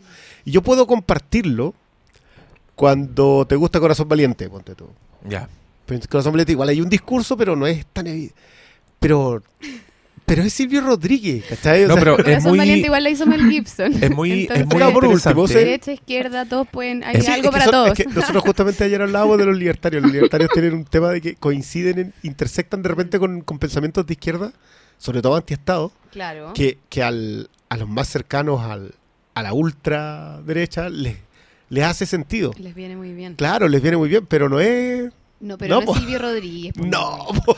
Y 0.46 0.52
yo 0.52 0.62
puedo 0.62 0.86
compartirlo 0.86 1.74
cuando 2.74 3.46
te 3.46 3.56
gusta 3.56 3.80
Corazón 3.80 4.08
Valiente, 4.08 4.48
ponte 4.48 4.74
tú. 4.74 4.88
Ya. 5.28 5.48
Corazón 6.08 6.32
Valiente 6.32 6.52
igual 6.52 6.68
hay 6.70 6.80
un 6.80 6.88
discurso, 6.88 7.36
pero 7.36 7.54
no 7.56 7.66
es 7.66 7.84
tan 7.92 8.06
evi- 8.06 8.32
Pero, 8.98 9.42
pero 10.26 10.42
es 10.42 10.52
Silvio 10.52 10.80
Rodríguez, 10.80 11.44
¿cachai? 11.48 11.84
O 11.84 11.88
No, 11.88 11.94
sea, 11.94 12.02
pero 12.02 12.18
es 12.26 12.44
muy, 12.44 12.58
Valiente 12.58 12.86
igual 12.86 13.04
la 13.04 13.10
hizo 13.10 13.26
Mel 13.26 13.48
Gibson. 13.48 13.92
es 14.02 14.10
muy, 14.10 14.30
es 14.32 14.38
Entonces, 14.42 14.66
muy 14.66 14.76
Claro, 14.76 14.92
por 14.92 15.04
último. 15.06 15.46
Derecha, 15.46 15.92
izquierda, 15.92 16.44
todos 16.44 16.66
pueden, 16.68 17.04
hay 17.04 17.20
Sí, 17.22 17.28
algo 17.30 17.36
es 17.36 17.42
que 17.42 17.50
para 17.52 17.64
son- 17.64 17.72
todos. 17.72 17.88
es 17.90 17.94
que 17.94 18.12
nosotros 18.12 18.42
justamente 18.46 18.84
ayer 18.84 19.00
hablábamos 19.00 19.38
de 19.38 19.46
los 19.46 19.56
libertarios. 19.56 20.02
Los 20.02 20.12
libertarios 20.12 20.50
tienen 20.52 20.74
un 20.74 20.84
tema 20.84 21.10
de 21.10 21.20
que 21.20 21.36
coinciden, 21.36 21.98
en- 21.98 22.14
intersectan 22.22 22.82
de 22.82 22.88
repente 22.88 23.18
con, 23.18 23.40
con 23.42 23.58
pensamientos 23.58 24.04
de 24.06 24.12
izquierda, 24.14 24.52
sobre 24.98 25.22
todo 25.22 25.36
antiestado, 25.36 25.92
Claro. 26.10 26.52
que, 26.54 26.78
que 26.88 27.02
al, 27.02 27.48
a 27.68 27.76
los 27.76 27.88
más 27.88 28.08
cercanos 28.08 28.60
al, 28.62 28.94
a 29.34 29.42
la 29.42 29.52
ultraderecha 29.52 30.88
les, 30.88 31.16
les 31.68 31.84
hace 31.84 32.06
sentido. 32.06 32.52
Les 32.58 32.74
viene 32.74 32.96
muy 32.96 33.12
bien. 33.12 33.34
Claro, 33.34 33.68
les 33.68 33.80
viene 33.82 33.96
muy 33.96 34.08
bien, 34.08 34.26
pero 34.26 34.48
no 34.48 34.60
es... 34.60 35.12
No, 35.38 35.58
pero 35.58 35.80
No, 35.80 35.84
no, 35.86 35.92
es 35.92 35.98
Silvio 35.98 36.18
Rodríguez. 36.18 36.74
No, 36.78 37.26
po. 37.44 37.56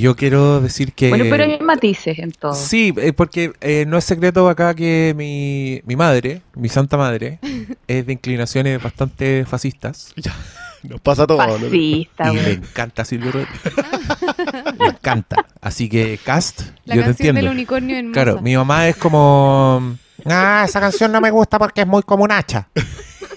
Yo 0.00 0.14
quiero 0.14 0.60
decir 0.60 0.92
que... 0.92 1.08
Bueno, 1.08 1.24
pero 1.30 1.44
hay 1.44 1.58
matices 1.60 2.18
en 2.18 2.30
todo. 2.32 2.52
Sí, 2.54 2.92
eh, 2.98 3.12
porque 3.14 3.52
eh, 3.62 3.84
no 3.88 3.96
es 3.96 4.04
secreto 4.04 4.46
acá 4.48 4.74
que 4.74 5.14
mi, 5.16 5.80
mi 5.86 5.96
madre, 5.96 6.42
mi 6.54 6.68
santa 6.68 6.98
madre, 6.98 7.38
es 7.88 8.06
de 8.06 8.12
inclinaciones 8.12 8.82
bastante 8.82 9.46
fascistas. 9.46 10.12
nos 10.82 11.00
pasa 11.00 11.26
todo. 11.26 11.38
¿no? 11.46 11.54
Fascista, 11.58 12.30
y 12.30 12.36
le 12.36 12.42
weón. 12.42 12.52
encanta 12.62 13.04
Silvio 13.06 13.32
Rodríguez. 13.32 13.60
le 14.78 14.86
encanta. 14.86 15.46
Así 15.62 15.88
que, 15.88 16.18
Cast, 16.22 16.60
La 16.84 16.94
yo 16.96 17.00
te 17.00 17.06
canción 17.06 17.28
entiendo. 17.28 17.40
del 17.40 17.50
unicornio 17.50 17.96
en 17.96 18.12
Claro, 18.12 18.32
masa. 18.34 18.42
mi 18.42 18.54
mamá 18.56 18.88
es 18.88 18.96
como... 18.96 19.96
Ah, 20.26 20.64
esa 20.68 20.80
canción 20.80 21.10
no 21.10 21.20
me 21.20 21.30
gusta 21.30 21.58
porque 21.58 21.82
es 21.82 21.86
muy 21.86 22.02
como 22.02 22.24
un 22.24 22.32
hacha. 22.32 22.68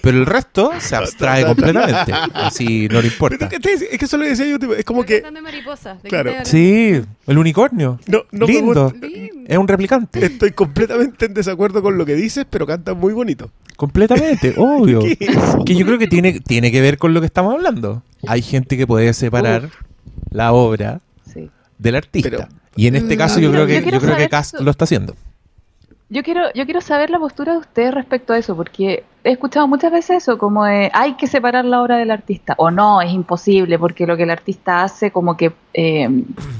Pero 0.02 0.18
el 0.18 0.26
resto 0.26 0.70
se 0.78 0.96
abstrae 0.96 1.44
completamente. 1.44 2.12
Así 2.34 2.88
no 2.90 3.00
le 3.00 3.08
importa. 3.08 3.48
¿qué 3.48 3.60
te- 3.60 3.72
es 3.74 3.98
que 3.98 4.04
eso 4.04 4.16
lo 4.16 4.24
decía 4.24 4.46
yo, 4.46 4.58
tipo, 4.58 4.74
es 4.74 4.84
como 4.84 5.04
que... 5.04 5.20
de 5.20 5.40
mariposa. 5.42 5.94
¿de 5.94 6.00
qué 6.02 6.08
Claro. 6.08 6.32
Sí, 6.44 7.00
el 7.26 7.38
unicornio. 7.38 7.98
No, 8.06 8.22
no 8.32 8.46
Lindo. 8.46 8.92
Es 9.46 9.58
un 9.58 9.68
replicante. 9.68 10.24
Estoy 10.24 10.52
completamente 10.52 11.26
en 11.26 11.34
desacuerdo 11.34 11.82
con 11.82 11.98
lo 11.98 12.06
que 12.06 12.14
dices, 12.14 12.46
pero 12.48 12.66
canta 12.66 12.94
muy 12.94 13.12
bonito. 13.12 13.50
Completamente, 13.76 14.54
obvio. 14.58 15.00
¿Qué 15.00 15.16
es 15.20 15.28
eso? 15.36 15.64
Que 15.64 15.74
yo 15.74 15.84
creo 15.86 15.98
que 15.98 16.06
tiene, 16.08 16.40
tiene 16.40 16.70
que 16.70 16.80
ver 16.80 16.98
con 16.98 17.14
lo 17.14 17.20
que 17.20 17.26
estamos 17.26 17.54
hablando. 17.54 18.02
Hay 18.26 18.42
gente 18.42 18.76
que 18.76 18.86
puede 18.86 19.12
separar 19.14 19.70
la 20.30 20.52
obra 20.52 21.00
Sí. 21.32 21.50
del 21.78 21.96
artista. 21.96 22.30
Pero- 22.30 22.48
y 22.76 22.86
en 22.86 22.96
este 22.96 23.16
Mm. 23.16 23.18
caso 23.18 23.40
yo 23.40 23.48
Yo 23.48 23.52
creo 23.52 23.66
que, 23.66 23.82
quiero 23.82 23.98
yo 23.98 24.00
creo 24.06 24.16
que 24.16 24.28
Cast 24.28 24.54
lo 24.60 24.70
está 24.70 24.84
haciendo. 24.84 25.14
Yo 26.12 26.24
quiero, 26.24 26.52
yo 26.54 26.64
quiero 26.64 26.80
saber 26.80 27.08
la 27.10 27.20
postura 27.20 27.52
de 27.52 27.58
ustedes 27.60 27.94
respecto 27.94 28.32
a 28.32 28.38
eso, 28.38 28.56
porque 28.56 29.04
he 29.22 29.30
escuchado 29.30 29.68
muchas 29.68 29.92
veces 29.92 30.22
eso, 30.24 30.38
como 30.38 30.64
de 30.64 30.90
hay 30.92 31.14
que 31.14 31.28
separar 31.28 31.64
la 31.64 31.80
obra 31.80 31.98
del 31.98 32.10
artista, 32.10 32.54
o 32.58 32.72
no, 32.72 33.00
es 33.00 33.12
imposible, 33.12 33.78
porque 33.78 34.06
lo 34.08 34.16
que 34.16 34.24
el 34.24 34.30
artista 34.30 34.82
hace 34.82 35.12
como 35.12 35.36
que 35.36 35.52
eh, 35.72 36.08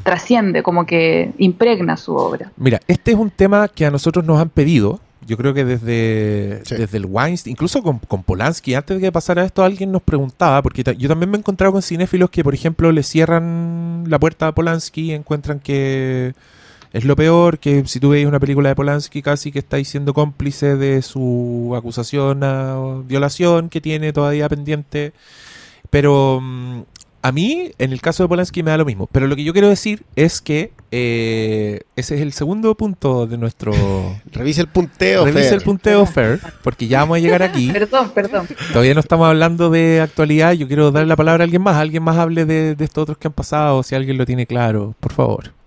trasciende, 0.05 0.63
como 0.63 0.87
que 0.87 1.33
impregna 1.39 1.97
su 1.97 2.15
obra. 2.15 2.53
Mira, 2.57 2.79
este 2.87 3.11
es 3.11 3.17
un 3.19 3.31
tema 3.31 3.67
que 3.67 3.87
a 3.87 3.91
nosotros 3.91 4.25
nos 4.25 4.41
han 4.41 4.51
pedido. 4.51 5.01
Yo 5.27 5.37
creo 5.37 5.53
que 5.53 5.65
desde, 5.65 6.65
Sí. 6.65 6.77
desde 6.77 6.97
el 6.99 7.07
Weinstein, 7.07 7.53
incluso 7.53 7.83
con, 7.83 7.99
con 7.99 8.23
Polanski, 8.23 8.75
antes 8.75 8.97
de 8.97 9.03
que 9.03 9.13
pasara 9.13 9.45
esto, 9.45 9.63
alguien 9.65 9.91
nos 9.93 10.03
preguntaba, 10.03 10.63
porque 10.63 10.83
ta- 10.85 10.93
yo 10.93 11.09
también 11.09 11.29
me 11.31 11.37
he 11.37 11.41
encontrado 11.41 11.73
con 11.73 11.83
cinéfilos 11.83 12.31
que, 12.31 12.43
por 12.45 12.55
ejemplo, 12.55 12.91
le 12.93 13.03
cierran 13.03 14.05
la 14.09 14.19
puerta 14.19 14.47
a 14.47 14.53
Polanski, 14.53 15.13
encuentran 15.13 15.59
que 15.61 16.35
es 16.93 17.05
lo 17.05 17.15
peor, 17.15 17.59
que 17.59 17.85
si 17.87 18.01
tú 18.01 18.11
veis 18.11 18.27
una 18.27 18.41
película 18.41 18.69
de 18.69 18.75
Polanski 18.75 19.23
casi 19.23 19.53
que 19.53 19.61
estáis 19.61 19.89
siendo 19.89 20.13
cómplice 20.13 20.77
de 20.77 21.03
su 21.03 21.73
acusación 21.77 22.43
a 22.43 23.03
violación 23.05 23.69
que 23.69 23.81
tiene 23.81 24.13
todavía 24.13 24.49
pendiente. 24.49 25.13
Pero 25.91 26.41
mm, 26.43 26.83
a 27.23 27.33
mí, 27.33 27.71
en 27.79 27.93
el 27.93 28.01
caso 28.01 28.25
de 28.25 28.29
Polanski, 28.29 28.65
me 28.65 28.73
da 28.73 28.77
lo 28.77 28.85
mismo. 28.85 29.09
Pero 29.13 29.29
lo 29.29 29.37
que 29.37 29.45
yo 29.45 29.53
quiero 29.53 29.69
decir 29.69 30.03
es 30.17 30.41
que 30.41 30.73
eh, 30.91 31.83
ese 31.95 32.17
es 32.17 32.23
el 32.23 32.33
segundo 32.33 32.75
punto 32.75 33.29
de 33.29 33.39
nuestro... 33.39 33.73
Revisa 34.33 34.61
el 34.61 34.69
punteo, 34.69 35.25
Revisa 35.27 35.51
Fer. 35.51 35.59
el 35.59 35.63
punteo 35.63 36.07
Fair, 36.07 36.41
porque 36.65 36.89
ya 36.89 37.01
vamos 37.01 37.19
a 37.19 37.21
llegar 37.21 37.45
aquí. 37.45 37.71
Perdón, 37.73 38.11
perdón. 38.11 38.49
Todavía 38.73 38.95
no 38.95 39.01
estamos 39.01 39.29
hablando 39.29 39.71
de 39.71 40.01
actualidad. 40.01 40.55
Yo 40.55 40.67
quiero 40.67 40.91
dar 40.91 41.07
la 41.07 41.15
palabra 41.15 41.43
a 41.43 41.45
alguien 41.45 41.63
más. 41.63 41.77
Alguien 41.77 42.03
más 42.03 42.17
hable 42.17 42.47
de, 42.47 42.75
de 42.75 42.85
estos 42.85 43.03
otros 43.03 43.19
que 43.19 43.29
han 43.29 43.35
pasado, 43.35 43.85
si 43.85 43.95
alguien 43.95 44.19
lo 44.19 44.27
tiene 44.27 44.47
claro, 44.47 44.97
por 44.99 45.13
favor. 45.13 45.60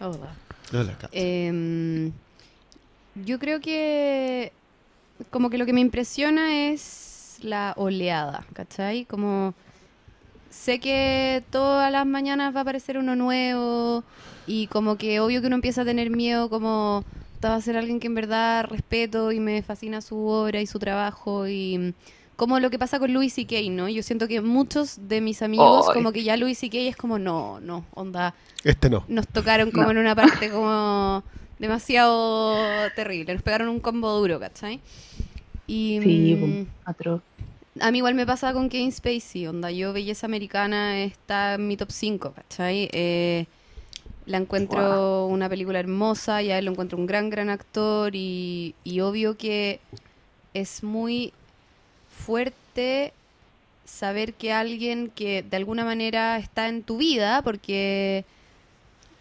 Hola. 0.00 0.34
Hola, 0.72 0.96
Kat. 0.98 1.10
Em, 1.12 2.12
Yo 3.14 3.38
creo 3.38 3.60
que 3.60 4.52
como 5.30 5.50
que 5.50 5.58
lo 5.58 5.66
que 5.66 5.72
me 5.72 5.80
impresiona 5.80 6.70
es 6.70 7.38
la 7.42 7.74
oleada, 7.76 8.46
¿cachai? 8.54 9.04
Como 9.04 9.52
sé 10.48 10.78
que 10.80 11.42
todas 11.50 11.92
las 11.92 12.06
mañanas 12.06 12.54
va 12.54 12.60
a 12.60 12.62
aparecer 12.62 12.98
uno 12.98 13.16
nuevo 13.16 14.04
y 14.46 14.68
como 14.68 14.96
que 14.96 15.20
obvio 15.20 15.40
que 15.40 15.48
uno 15.48 15.56
empieza 15.56 15.82
a 15.82 15.84
tener 15.84 16.10
miedo 16.10 16.48
como 16.48 17.04
va 17.44 17.54
a 17.54 17.60
ser 17.60 17.76
alguien 17.76 18.00
que 18.00 18.06
en 18.06 18.14
verdad 18.14 18.64
respeto 18.64 19.32
y 19.32 19.40
me 19.40 19.62
fascina 19.62 20.00
su 20.00 20.16
obra 20.26 20.60
y 20.60 20.66
su 20.66 20.78
trabajo 20.78 21.48
y 21.48 21.94
como 22.40 22.58
lo 22.58 22.70
que 22.70 22.78
pasa 22.78 22.98
con 22.98 23.12
Louis 23.12 23.34
C.K., 23.34 23.54
¿no? 23.70 23.86
Yo 23.90 24.02
siento 24.02 24.26
que 24.26 24.40
muchos 24.40 24.96
de 25.08 25.20
mis 25.20 25.42
amigos 25.42 25.90
como 25.92 26.10
que 26.10 26.22
ya 26.22 26.38
Louis 26.38 26.56
C.K. 26.58 26.78
es 26.78 26.96
como 26.96 27.18
no, 27.18 27.60
no, 27.60 27.84
onda, 27.92 28.34
Este 28.64 28.88
no. 28.88 29.04
nos 29.08 29.28
tocaron 29.28 29.70
como 29.70 29.84
No. 29.84 29.90
en 29.90 29.98
una 29.98 30.14
parte 30.16 30.48
como 30.50 31.22
demasiado 31.58 32.56
terrible, 32.96 33.34
nos 33.34 33.42
pegaron 33.42 33.68
un 33.68 33.78
combo 33.78 34.10
duro, 34.18 34.40
¿cachai? 34.40 34.80
Y 35.66 36.00
Sí, 36.02 36.34
mm, 36.34 36.66
atroz. 36.86 37.20
a 37.78 37.90
mí 37.90 37.98
igual 37.98 38.14
me 38.14 38.24
pasa 38.24 38.54
con 38.54 38.70
Kevin 38.70 38.90
Spacey, 38.90 39.46
onda, 39.46 39.70
yo 39.70 39.92
Belleza 39.92 40.24
Americana 40.26 40.98
está 41.02 41.54
en 41.56 41.68
mi 41.68 41.76
top 41.76 41.90
5, 41.90 42.32
¿cachai? 42.32 42.88
Eh, 42.92 43.44
la 44.24 44.38
encuentro 44.38 45.26
una 45.26 45.48
película 45.50 45.78
hermosa, 45.78 46.40
ya 46.40 46.58
lo 46.62 46.70
encuentro 46.70 46.96
un 46.96 47.04
gran, 47.06 47.28
gran 47.28 47.50
actor 47.50 48.16
y, 48.16 48.74
y 48.82 49.00
obvio 49.00 49.36
que 49.36 49.80
es 50.54 50.82
muy 50.82 51.32
fuerte 52.26 53.12
saber 53.84 54.34
que 54.34 54.52
alguien 54.52 55.10
que 55.14 55.42
de 55.42 55.56
alguna 55.56 55.84
manera 55.84 56.38
está 56.38 56.68
en 56.68 56.82
tu 56.82 56.98
vida, 56.98 57.42
porque 57.42 58.24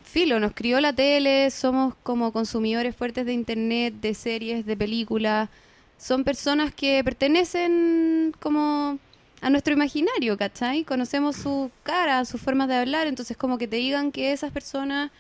Filo, 0.03 0.39
nos 0.39 0.53
crió 0.53 0.79
la 0.81 0.93
tele, 0.93 1.51
somos 1.51 1.93
como 2.03 2.31
consumidores 2.31 2.95
fuertes 2.95 3.25
de 3.25 3.33
internet, 3.33 3.93
de 4.01 4.13
series, 4.13 4.65
de 4.65 4.75
películas, 4.77 5.49
son 5.97 6.23
personas 6.23 6.73
que 6.73 7.03
pertenecen 7.03 8.33
como 8.39 8.97
a 9.41 9.49
nuestro 9.49 9.73
imaginario, 9.73 10.38
¿cachai? 10.38 10.83
Conocemos 10.83 11.35
su 11.35 11.71
cara, 11.83 12.25
sus 12.25 12.41
formas 12.41 12.67
de 12.67 12.75
hablar, 12.75 13.07
entonces 13.07 13.38
como 13.38 13.57
que 13.57 13.67
te 13.67 13.75
digan 13.77 14.12
que 14.12 14.31
esas 14.31 14.51
personas 14.51 15.12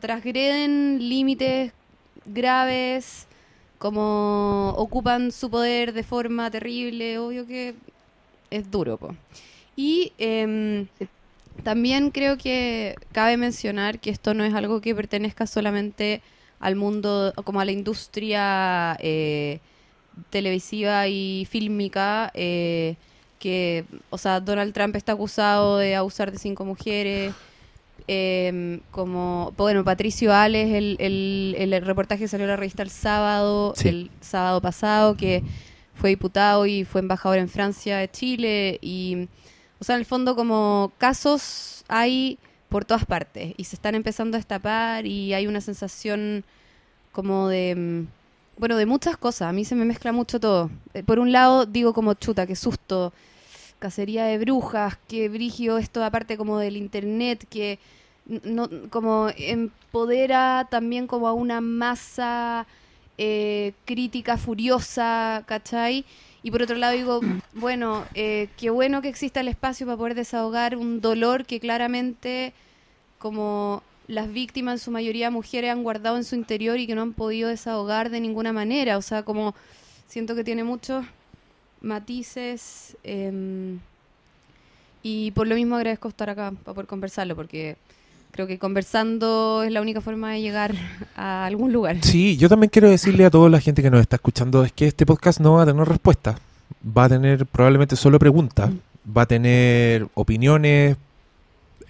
transgreden 0.00 1.08
límites 1.08 1.72
graves, 2.24 3.26
como 3.84 4.72
ocupan 4.78 5.30
su 5.30 5.50
poder 5.50 5.92
de 5.92 6.04
forma 6.04 6.50
terrible, 6.50 7.18
obvio 7.18 7.46
que 7.46 7.74
es 8.50 8.70
duro, 8.70 8.96
po. 8.96 9.14
Y 9.76 10.14
em, 10.16 10.86
Sí. 10.98 11.06
también 11.64 12.10
creo 12.10 12.38
que 12.38 12.94
cabe 13.12 13.36
mencionar 13.36 13.98
que 13.98 14.08
esto 14.08 14.32
no 14.32 14.42
es 14.42 14.54
algo 14.54 14.80
que 14.80 14.94
pertenezca 14.94 15.46
solamente 15.46 16.22
al 16.60 16.76
mundo, 16.76 17.34
como 17.44 17.60
a 17.60 17.66
la 17.66 17.72
industria 17.72 18.96
eh, 19.00 19.58
televisiva 20.30 21.06
y 21.06 21.46
fílmica, 21.50 22.30
eh, 22.32 22.96
que, 23.38 23.84
o 24.08 24.16
sea, 24.16 24.40
Donald 24.40 24.72
Trump 24.72 24.96
está 24.96 25.12
acusado 25.12 25.76
de 25.76 25.94
abusar 25.94 26.32
de 26.32 26.38
cinco 26.38 26.64
mujeres, 26.64 27.34
eh, 28.08 28.80
como, 28.90 29.52
bueno, 29.56 29.84
Patricio 29.84 30.34
Ales, 30.34 30.72
el, 30.72 30.96
el, 31.00 31.56
el 31.72 31.86
reportaje 31.86 32.28
salió 32.28 32.44
en 32.44 32.50
la 32.50 32.56
revista 32.56 32.82
el 32.82 32.90
sábado, 32.90 33.72
Sí. 33.76 33.88
el 33.88 34.10
sábado 34.20 34.60
pasado, 34.60 35.16
que 35.16 35.42
fue 35.94 36.10
diputado 36.10 36.66
y 36.66 36.84
fue 36.84 37.00
embajador 37.00 37.38
en 37.38 37.48
Francia 37.48 37.98
de 37.98 38.10
Chile, 38.10 38.78
y, 38.82 39.28
o 39.78 39.84
sea, 39.84 39.94
en 39.96 40.00
el 40.00 40.06
fondo 40.06 40.34
como 40.36 40.92
casos 40.98 41.84
hay 41.88 42.38
por 42.68 42.84
todas 42.84 43.04
partes, 43.06 43.54
y 43.56 43.64
se 43.64 43.76
están 43.76 43.94
empezando 43.94 44.36
a 44.36 44.38
destapar, 44.38 45.06
y 45.06 45.32
hay 45.34 45.46
una 45.46 45.60
sensación 45.60 46.44
como 47.12 47.48
de... 47.48 47.74
mm, 47.76 48.06
bueno, 48.58 48.76
de 48.76 48.86
muchas 48.86 49.16
cosas. 49.16 49.48
A 49.48 49.52
mí 49.52 49.64
se 49.64 49.74
me 49.74 49.84
mezcla 49.84 50.12
mucho 50.12 50.38
todo. 50.38 50.70
Eh, 50.94 51.02
Por 51.02 51.18
un 51.18 51.32
lado, 51.32 51.66
digo 51.66 51.92
como 51.92 52.14
chuta, 52.14 52.46
qué 52.46 52.54
susto. 52.54 53.12
Cacería 53.84 54.24
de 54.24 54.38
brujas, 54.38 54.96
qué 55.08 55.28
brigio 55.28 55.76
esto 55.76 56.02
aparte 56.02 56.38
como 56.38 56.58
del 56.58 56.78
internet, 56.78 57.44
que 57.50 57.78
no, 58.24 58.70
como 58.88 59.28
empodera 59.36 60.66
también 60.70 61.06
como 61.06 61.28
a 61.28 61.34
una 61.34 61.60
masa 61.60 62.66
eh, 63.18 63.74
crítica 63.84 64.38
furiosa, 64.38 65.44
¿cachai? 65.44 66.06
Y 66.42 66.50
por 66.50 66.62
otro 66.62 66.76
lado 66.76 66.94
digo, 66.94 67.20
bueno, 67.52 68.06
eh, 68.14 68.48
qué 68.56 68.70
bueno 68.70 69.02
que 69.02 69.08
exista 69.10 69.40
el 69.40 69.48
espacio 69.48 69.84
para 69.84 69.98
poder 69.98 70.14
desahogar 70.14 70.78
un 70.78 71.02
dolor 71.02 71.44
que 71.44 71.60
claramente 71.60 72.54
como 73.18 73.82
las 74.08 74.32
víctimas, 74.32 74.76
en 74.76 74.78
su 74.78 74.92
mayoría 74.92 75.30
mujeres, 75.30 75.70
han 75.70 75.82
guardado 75.82 76.16
en 76.16 76.24
su 76.24 76.36
interior 76.36 76.78
y 76.78 76.86
que 76.86 76.94
no 76.94 77.02
han 77.02 77.12
podido 77.12 77.50
desahogar 77.50 78.08
de 78.08 78.20
ninguna 78.20 78.54
manera. 78.54 78.96
O 78.96 79.02
sea, 79.02 79.24
como 79.24 79.54
siento 80.06 80.34
que 80.34 80.42
tiene 80.42 80.64
muchos 80.64 81.04
matices 81.84 82.96
em, 83.04 83.78
y 85.02 85.30
por 85.32 85.46
lo 85.46 85.54
mismo 85.54 85.76
agradezco 85.76 86.08
estar 86.08 86.30
acá 86.30 86.50
para 86.64 86.74
poder 86.74 86.86
conversarlo 86.86 87.36
porque 87.36 87.76
creo 88.34 88.46
que 88.48 88.58
conversando 88.58 89.62
es 89.62 89.70
la 89.70 89.80
única 89.80 90.00
forma 90.00 90.32
de 90.32 90.40
llegar 90.40 90.74
a 91.16 91.46
algún 91.46 91.72
lugar. 91.72 91.98
Sí, 92.02 92.36
yo 92.36 92.48
también 92.48 92.70
quiero 92.70 92.90
decirle 92.90 93.24
a 93.24 93.30
toda 93.30 93.48
la 93.48 93.60
gente 93.60 93.82
que 93.82 93.90
nos 93.90 94.00
está 94.00 94.16
escuchando 94.16 94.64
es 94.64 94.72
que 94.72 94.86
este 94.86 95.06
podcast 95.06 95.40
no 95.40 95.52
va 95.54 95.62
a 95.62 95.66
tener 95.66 95.86
respuesta. 95.86 96.36
Va 96.84 97.04
a 97.04 97.08
tener 97.08 97.46
probablemente 97.46 97.94
solo 97.94 98.18
preguntas. 98.18 98.70
Va 99.16 99.22
a 99.22 99.26
tener 99.26 100.08
opiniones 100.14 100.96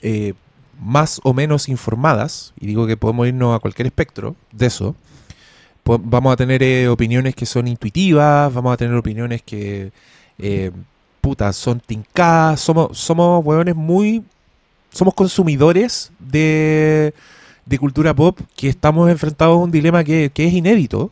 eh, 0.02 0.34
más 0.78 1.20
o 1.24 1.32
menos 1.32 1.68
informadas. 1.68 2.52
Y 2.60 2.66
digo 2.66 2.86
que 2.86 2.96
podemos 2.96 3.26
irnos 3.26 3.56
a 3.56 3.60
cualquier 3.60 3.86
espectro 3.86 4.36
de 4.52 4.66
eso. 4.66 4.94
Vamos 5.84 6.32
a 6.32 6.36
tener 6.36 6.62
eh, 6.62 6.88
opiniones 6.88 7.34
que 7.34 7.46
son 7.46 7.68
intuitivas. 7.68 8.52
Vamos 8.52 8.72
a 8.72 8.76
tener 8.76 8.94
opiniones 8.94 9.42
que, 9.42 9.92
eh, 10.38 10.70
puta, 11.20 11.52
son 11.52 11.80
tincadas. 11.80 12.60
Somos, 12.60 12.98
somos 12.98 13.44
hueones 13.44 13.74
muy... 13.74 14.24
Somos 14.90 15.14
consumidores 15.14 16.12
de 16.20 17.12
de 17.66 17.78
cultura 17.78 18.14
pop 18.14 18.38
que 18.56 18.68
estamos 18.68 19.10
enfrentados 19.10 19.54
a 19.54 19.62
un 19.62 19.70
dilema 19.70 20.04
que, 20.04 20.30
que 20.32 20.46
es 20.46 20.52
inédito. 20.52 21.10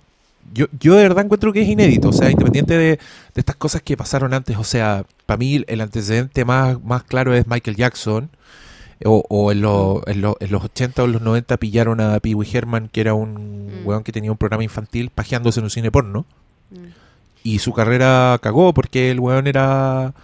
Yo, 0.52 0.66
yo 0.78 0.96
de 0.96 1.04
verdad 1.04 1.24
encuentro 1.24 1.52
que 1.52 1.62
es 1.62 1.68
inédito, 1.68 2.10
o 2.10 2.12
sea, 2.12 2.30
independiente 2.30 2.76
de, 2.76 2.86
de 2.88 2.98
estas 3.34 3.56
cosas 3.56 3.80
que 3.80 3.96
pasaron 3.96 4.34
antes, 4.34 4.56
o 4.56 4.64
sea, 4.64 5.04
para 5.24 5.38
mí 5.38 5.64
el 5.66 5.80
antecedente 5.80 6.44
más, 6.44 6.82
más 6.82 7.04
claro 7.04 7.34
es 7.34 7.46
Michael 7.46 7.76
Jackson, 7.76 8.28
o, 9.04 9.24
o 9.28 9.52
en, 9.52 9.60
los- 9.62 10.02
en, 10.06 10.20
los- 10.20 10.36
en 10.40 10.50
los 10.52 10.64
80 10.64 11.02
o 11.02 11.06
en 11.06 11.12
los 11.12 11.22
90 11.22 11.56
pillaron 11.56 12.00
a 12.00 12.18
Pee 12.20 12.34
Wee 12.34 12.48
Herman, 12.52 12.88
que 12.88 13.00
era 13.00 13.14
un 13.14 13.66
Mm. 13.82 13.86
weón 13.86 14.02
que 14.04 14.12
tenía 14.12 14.30
un 14.30 14.36
programa 14.38 14.64
infantil 14.64 15.10
pajeándose 15.10 15.60
en 15.60 15.64
un 15.64 15.70
cine 15.70 15.90
porno, 15.90 16.24
Mm. 16.70 16.76
y 17.44 17.58
su 17.58 17.72
carrera 17.72 18.38
cagó 18.42 18.72
porque 18.74 19.10
el 19.10 19.20
weón 19.20 19.46
era 19.46 20.14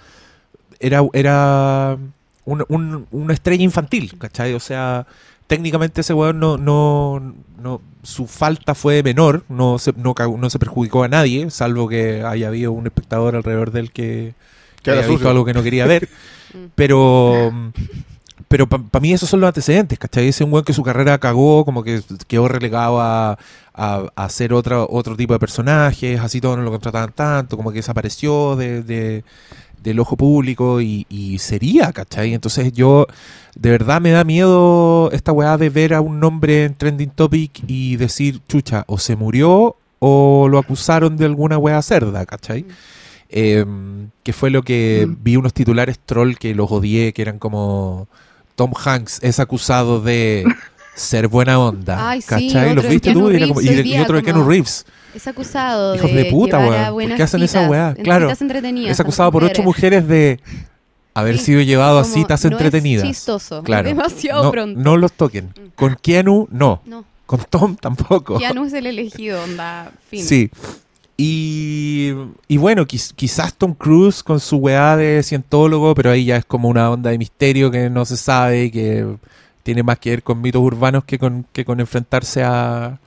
era, 0.80 1.00
era 1.12 1.98
un- 2.44 2.64
un- 2.68 3.06
una 3.10 3.34
estrella 3.34 3.64
infantil, 3.64 4.16
¿cachai? 4.16 4.54
O 4.54 4.60
sea, 4.60 5.06
técnicamente 5.48 6.02
ese 6.02 6.14
weón 6.14 6.38
no, 6.38 6.56
no, 6.56 7.34
no 7.60 7.80
su 8.04 8.26
falta 8.28 8.76
fue 8.76 9.02
menor, 9.02 9.42
no 9.48 9.78
se, 9.80 9.92
no, 9.96 10.14
cagó- 10.14 10.38
no 10.38 10.48
se 10.50 10.58
perjudicó 10.60 11.02
a 11.02 11.08
nadie, 11.08 11.50
salvo 11.50 11.88
que 11.88 12.22
haya 12.22 12.46
habido 12.48 12.70
un 12.72 12.86
espectador 12.86 13.34
alrededor 13.34 13.72
del 13.72 13.90
que, 13.90 14.34
Que 14.84 14.90
era 14.92 15.00
haya 15.00 15.08
visto 15.08 15.28
algo 15.28 15.44
que 15.44 15.52
no 15.54 15.62
quería 15.64 15.86
ver. 15.86 16.08
Mm. 16.54 16.66
pero 16.76 17.52
pero 18.48 18.66
para 18.66 19.00
mí 19.02 19.12
esos 19.12 19.28
son 19.28 19.40
los 19.40 19.48
antecedentes, 19.48 19.98
¿cachai? 19.98 20.28
Ese 20.28 20.42
un 20.44 20.52
weón 20.52 20.64
que 20.64 20.72
su 20.72 20.82
carrera 20.82 21.18
cagó, 21.18 21.64
como 21.64 21.82
que 21.82 22.00
quedó 22.26 22.48
relegado 22.48 23.00
a, 23.00 23.38
a, 23.74 24.04
a 24.16 24.24
hacer 24.24 24.52
otra, 24.54 24.82
otro 24.84 25.16
tipo 25.16 25.34
de 25.34 25.38
personajes, 25.38 26.18
así 26.20 26.40
todos 26.40 26.56
no 26.56 26.62
lo 26.64 26.70
contrataban 26.70 27.12
tanto, 27.12 27.56
como 27.56 27.70
que 27.70 27.76
desapareció 27.78 28.56
de, 28.56 28.82
de- 28.82 29.24
del 29.82 30.00
ojo 30.00 30.16
público 30.16 30.80
y, 30.80 31.06
y 31.08 31.38
sería, 31.38 31.92
¿cachai? 31.92 32.34
Entonces 32.34 32.72
yo, 32.72 33.06
de 33.54 33.70
verdad 33.70 34.00
me 34.00 34.10
da 34.10 34.24
miedo 34.24 35.10
esta 35.12 35.30
weá 35.32 35.56
de 35.56 35.70
ver 35.70 35.94
a 35.94 36.00
un 36.00 36.18
nombre 36.18 36.64
en 36.64 36.74
Trending 36.74 37.10
Topic 37.10 37.62
y 37.68 37.96
decir, 37.96 38.40
chucha, 38.48 38.84
o 38.88 38.98
se 38.98 39.14
murió 39.14 39.76
o 40.00 40.48
lo 40.50 40.58
acusaron 40.58 41.16
de 41.16 41.26
alguna 41.26 41.58
weá 41.58 41.80
cerda, 41.82 42.26
¿cachai? 42.26 42.66
Eh, 43.30 43.64
que 44.22 44.32
fue 44.32 44.50
lo 44.50 44.62
que 44.62 45.06
Mm. 45.08 45.16
vi 45.22 45.36
unos 45.36 45.52
titulares 45.54 45.98
troll 45.98 46.34
que 46.36 46.54
los 46.54 46.70
odié, 46.72 47.12
que 47.12 47.22
eran 47.22 47.38
como 47.38 48.08
Tom 48.58 48.72
Hanks 48.84 49.20
es 49.22 49.38
acusado 49.38 50.00
de 50.00 50.44
ser 50.96 51.28
buena 51.28 51.60
onda. 51.60 52.10
Ay, 52.10 52.20
sí, 52.20 52.26
¿Cachai? 52.26 52.70
otro 52.70 52.74
¿Los 52.74 52.88
viste 52.88 53.12
tú? 53.12 53.30
Y, 53.30 53.48
como- 53.48 54.02
otro 54.02 54.16
de 54.16 54.22
Keanu 54.24 54.48
Reeves. 54.48 54.84
Es 55.14 55.28
acusado 55.28 55.94
Hijos 55.94 56.10
de, 56.10 56.24
de 56.24 56.24
puta, 56.24 56.58
weón. 56.58 56.92
¿Por 57.08 57.16
qué 57.16 57.22
hacen 57.22 57.40
esa 57.42 57.68
weá? 57.68 57.94
Claro. 57.94 58.28
Es 58.30 58.98
acusado 59.00 59.30
por 59.30 59.44
ocho 59.44 59.62
mujeres. 59.62 60.08
de 60.08 60.40
haber 61.14 61.38
Sí, 61.38 61.44
sido 61.46 61.60
llevado 61.62 62.00
a 62.00 62.04
citas 62.04 62.44
no 62.44 62.50
entretenidas. 62.50 63.04
Es 63.04 63.10
chistoso, 63.10 63.62
Claro. 63.62 63.88
es 63.88 63.96
demasiado 63.96 64.42
no, 64.44 64.50
pronto. 64.50 64.80
no 64.80 64.96
los 64.96 65.12
toquen. 65.12 65.46
Mm. 65.46 65.68
Con 65.76 65.94
Keanu, 66.02 66.48
no. 66.50 66.82
No, 66.84 67.04
Con 67.26 67.40
Tom 67.48 67.76
tampoco. 67.76 68.38
Keanu 68.38 68.64
es 68.64 68.72
el 68.72 68.86
elegido, 68.86 69.42
onda, 69.44 69.92
fin. 70.10 70.24
Sí. 70.24 70.50
Y, 71.20 72.12
y 72.46 72.58
bueno, 72.58 72.86
quiz- 72.86 73.12
quizás 73.16 73.52
Tom 73.54 73.74
Cruise 73.74 74.22
con 74.22 74.38
su 74.38 74.58
weá 74.58 74.96
de 74.96 75.20
cientólogo, 75.24 75.92
pero 75.96 76.12
ahí 76.12 76.26
ya 76.26 76.36
es 76.36 76.44
como 76.44 76.68
una 76.68 76.88
onda 76.90 77.10
de 77.10 77.18
misterio 77.18 77.72
que 77.72 77.90
no 77.90 78.04
se 78.04 78.16
sabe 78.16 78.70
que 78.70 79.16
tiene 79.64 79.82
más 79.82 79.98
que 79.98 80.10
ver 80.10 80.22
con 80.22 80.40
mitos 80.40 80.62
urbanos 80.62 81.02
que 81.04 81.18
con, 81.18 81.44
que 81.52 81.64
con 81.64 81.80
enfrentarse 81.80 82.44
a, 82.44 83.00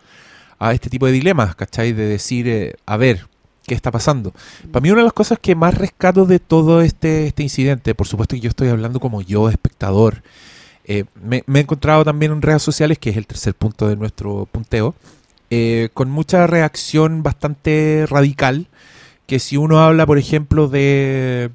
a 0.60 0.74
este 0.74 0.90
tipo 0.90 1.06
de 1.06 1.14
dilemas, 1.14 1.56
¿cachai? 1.56 1.94
De 1.94 2.06
decir, 2.06 2.50
eh, 2.50 2.76
a 2.86 2.98
ver, 2.98 3.28
¿qué 3.66 3.76
está 3.76 3.92
pasando? 3.92 4.34
Para 4.74 4.82
mí 4.84 4.92
una 4.92 5.00
de 5.00 5.06
las 5.06 5.14
cosas 5.14 5.40
que 5.42 5.56
más 5.56 5.74
rescato 5.78 6.26
de 6.26 6.40
todo 6.40 6.82
este, 6.82 7.28
este 7.28 7.44
incidente, 7.44 7.96
por 7.96 8.08
supuesto 8.08 8.36
que 8.36 8.42
yo 8.42 8.50
estoy 8.50 8.68
hablando 8.68 9.00
como 9.00 9.22
yo, 9.22 9.50
espectador, 9.50 10.22
eh, 10.84 11.06
me, 11.24 11.44
me 11.48 11.60
he 11.60 11.62
encontrado 11.62 12.04
también 12.04 12.34
en 12.34 12.42
redes 12.42 12.62
sociales, 12.62 13.00
que 13.00 13.12
es 13.12 13.16
el 13.16 13.26
tercer 13.26 13.54
punto 13.56 13.88
de 13.88 13.96
nuestro 13.96 14.50
punteo, 14.52 14.96
eh, 15.52 15.90
con 15.94 16.10
mucha 16.10 16.48
reacción 16.48 17.22
bastante 17.22 18.06
radical, 18.10 18.68
que 19.28 19.38
si 19.40 19.58
uno 19.58 19.80
habla, 19.80 20.06
por 20.08 20.18
ejemplo, 20.18 20.68
de 20.68 21.52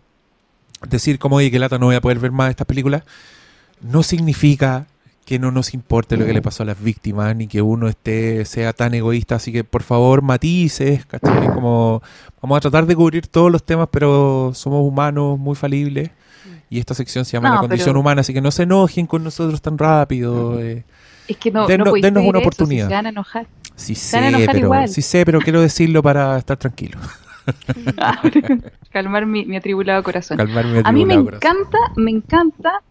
decir 0.88 1.18
como, 1.18 1.36
oye, 1.36 1.50
que 1.50 1.58
lata 1.58 1.78
no 1.78 1.86
voy 1.86 1.96
a 1.96 2.00
poder 2.00 2.18
ver 2.18 2.30
más 2.30 2.50
estas 2.50 2.66
películas, 2.66 3.02
no 3.80 4.02
significa 4.02 4.86
que 5.24 5.38
no 5.40 5.50
nos 5.50 5.74
importe 5.74 6.16
lo 6.16 6.24
que 6.24 6.32
le 6.32 6.40
pasó 6.40 6.62
a 6.62 6.66
las 6.66 6.80
víctimas, 6.80 7.34
ni 7.34 7.48
que 7.48 7.60
uno 7.60 7.88
esté, 7.88 8.44
sea 8.44 8.72
tan 8.72 8.94
egoísta, 8.94 9.34
así 9.34 9.50
que 9.50 9.64
por 9.64 9.82
favor 9.82 10.22
matices, 10.22 11.04
¿cachai? 11.04 11.48
Como 11.52 12.00
vamos 12.40 12.58
a 12.58 12.60
tratar 12.60 12.86
de 12.86 12.94
cubrir 12.94 13.26
todos 13.26 13.50
los 13.50 13.64
temas, 13.64 13.88
pero 13.90 14.52
somos 14.54 14.86
humanos 14.86 15.36
muy 15.36 15.56
falibles. 15.56 16.10
Y 16.70 16.78
esta 16.78 16.94
sección 16.94 17.24
se 17.24 17.32
llama 17.32 17.48
No, 17.48 17.54
La 17.56 17.60
condición 17.62 17.86
pero- 17.94 18.00
humana, 18.00 18.20
así 18.20 18.32
que 18.32 18.40
no 18.40 18.50
se 18.52 18.62
enojen 18.64 19.06
con 19.08 19.24
nosotros 19.24 19.60
tan 19.60 19.76
rápido. 19.78 20.60
eh. 20.60 20.84
Es 21.26 21.36
que 21.38 21.50
no, 21.50 21.66
pedir 21.66 21.80
una 21.82 21.90
eso, 21.90 22.30
si 22.32 22.36
oportunidad. 22.38 22.88
se 22.88 22.94
van 22.94 23.06
a 23.06 23.08
enojar. 23.08 23.46
Sí 23.76 23.94
sé, 23.94 24.44
pero, 24.46 24.58
igual. 24.58 24.88
sí 24.88 25.02
sé, 25.02 25.24
pero 25.24 25.40
quiero 25.40 25.60
decirlo 25.60 26.02
para 26.02 26.38
estar 26.38 26.56
tranquilo. 26.56 26.98
Calmar 28.90 29.26
mi, 29.26 29.44
mi 29.44 29.56
atribulado 29.56 30.02
corazón. 30.02 30.38
Calmarme 30.38 30.80
A 30.82 30.92
mí 30.92 31.04
me 31.04 31.14
atribulado 31.14 31.40
corazón. 31.40 31.56
encanta, 31.58 31.78
me 31.96 32.10
encanta, 32.10 32.82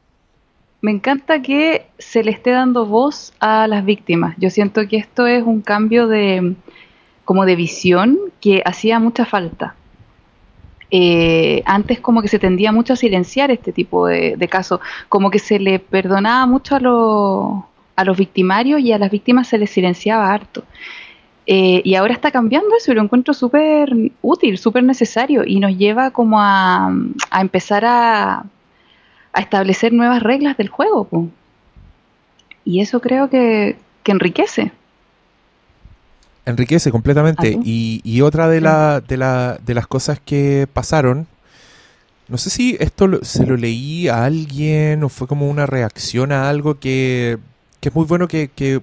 me 0.82 0.92
encanta 0.92 1.42
que 1.42 1.88
se 1.98 2.24
le 2.24 2.32
esté 2.32 2.52
dando 2.52 2.86
voz 2.86 3.34
a 3.40 3.68
las 3.68 3.84
víctimas. 3.84 4.36
Yo 4.38 4.50
siento 4.50 4.88
que 4.88 4.98
esto 4.98 5.28
es 5.28 5.44
un 5.44 5.62
cambio 5.62 6.08
de 6.08 6.56
como 7.26 7.46
de 7.46 7.56
visión 7.56 8.20
que 8.40 8.62
hacía 8.64 9.00
mucha 9.00 9.26
falta. 9.26 9.76
Eh, 10.92 11.64
antes 11.66 12.00
como 12.00 12.22
que 12.22 12.28
se 12.28 12.38
tendía 12.40 12.72
mucho 12.72 12.94
a 12.94 12.96
silenciar 12.96 13.50
este 13.50 13.74
tipo 13.74 14.06
de, 14.06 14.36
de 14.38 14.48
casos, 14.48 14.80
como 15.10 15.32
que 15.32 15.40
se 15.40 15.60
le 15.60 15.80
perdonaba 15.80 16.46
mucho 16.46 16.76
a, 16.76 16.80
los 16.80 17.64
a 17.96 18.04
los 18.04 18.18
victimarios 18.18 18.82
y 18.82 18.92
a 18.92 18.98
las 18.98 19.12
víctimas 19.12 19.48
se 19.48 19.58
les 19.58 19.70
silenciaba 19.70 20.32
harto. 20.34 20.64
Eh, 21.48 21.82
y 21.86 21.94
ahora 21.96 22.14
está 22.14 22.32
cambiando 22.32 22.76
eso 22.76 22.92
y 22.92 22.96
lo 22.96 23.04
encuentro 23.04 23.34
súper 23.34 23.94
útil, 24.22 24.58
súper 24.58 24.84
necesario 24.84 25.44
y 25.46 25.60
nos 25.60 25.78
lleva 25.78 26.10
como 26.10 26.42
a, 26.42 26.92
a 27.30 27.42
empezar 27.42 27.86
a, 27.86 28.46
a 29.32 29.40
establecer 29.42 29.94
nuevas 29.94 30.24
reglas 30.24 30.58
del 30.58 30.70
juego. 30.70 31.04
po. 31.06 31.30
Y 32.66 32.82
eso 32.82 33.00
creo 33.00 33.30
que, 33.30 33.76
que 34.02 34.12
enriquece. 34.12 34.72
Enriquece 36.48 36.92
completamente. 36.92 37.60
Y, 37.64 38.02
y 38.04 38.22
otra 38.22 38.48
de, 38.48 38.62
la, 38.62 39.02
de, 39.02 39.18
la, 39.18 39.60
de 39.64 39.74
las 39.76 39.86
cosas 39.88 40.20
que 40.20 40.68
pasaron, 40.72 41.28
no 42.28 42.38
sé 42.40 42.50
si 42.50 42.76
esto 42.80 43.06
lo- 43.06 43.24
se 43.24 43.46
lo 43.46 43.56
leí 43.56 44.08
a 44.08 44.26
alguien 44.26 45.04
o 45.04 45.10
fue 45.10 45.28
como 45.28 45.48
una 45.48 45.68
reacción 45.68 46.32
a 46.32 46.50
algo 46.50 46.80
que, 46.80 47.38
que 47.80 47.90
es 47.90 47.96
muy 47.96 48.06
bueno 48.06 48.28
que, 48.28 48.50
que 48.50 48.82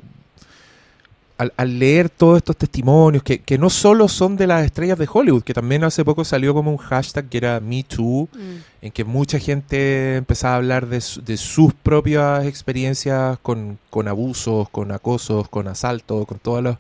al, 1.39 1.53
al 1.57 1.79
leer 1.79 2.09
todos 2.09 2.37
estos 2.37 2.57
testimonios, 2.57 3.23
que, 3.25 3.41
que 3.41 3.59
no 3.59 3.69
solo 3.69 4.07
son 4.07 4.37
de 4.37 4.47
las 4.47 4.65
estrellas 4.65 4.99
de 4.99 5.09
Hollywood, 5.13 5.43
que 5.43 5.55
también 5.55 5.83
hace 5.83 6.05
poco 6.05 6.25
salió 6.25 6.55
como 6.55 6.71
un 6.71 6.77
hashtag 6.77 7.29
que 7.29 7.39
era 7.39 7.59
MeToo, 7.59 8.29
Mm. 8.33 8.57
en 8.83 8.93
que 8.93 9.03
mucha 9.05 9.39
gente 9.41 10.17
empezaba 10.17 10.55
a 10.55 10.57
hablar 10.59 10.87
de, 10.87 11.01
su- 11.01 11.23
de 11.23 11.37
sus 11.37 11.73
propias 11.75 12.45
experiencias 12.47 13.39
con, 13.43 13.79
con 13.91 14.07
abusos, 14.09 14.69
con 14.69 14.93
acosos, 14.93 15.49
con 15.49 15.67
asaltos, 15.67 16.27
con 16.27 16.39
todos 16.39 16.63
los, 16.63 16.77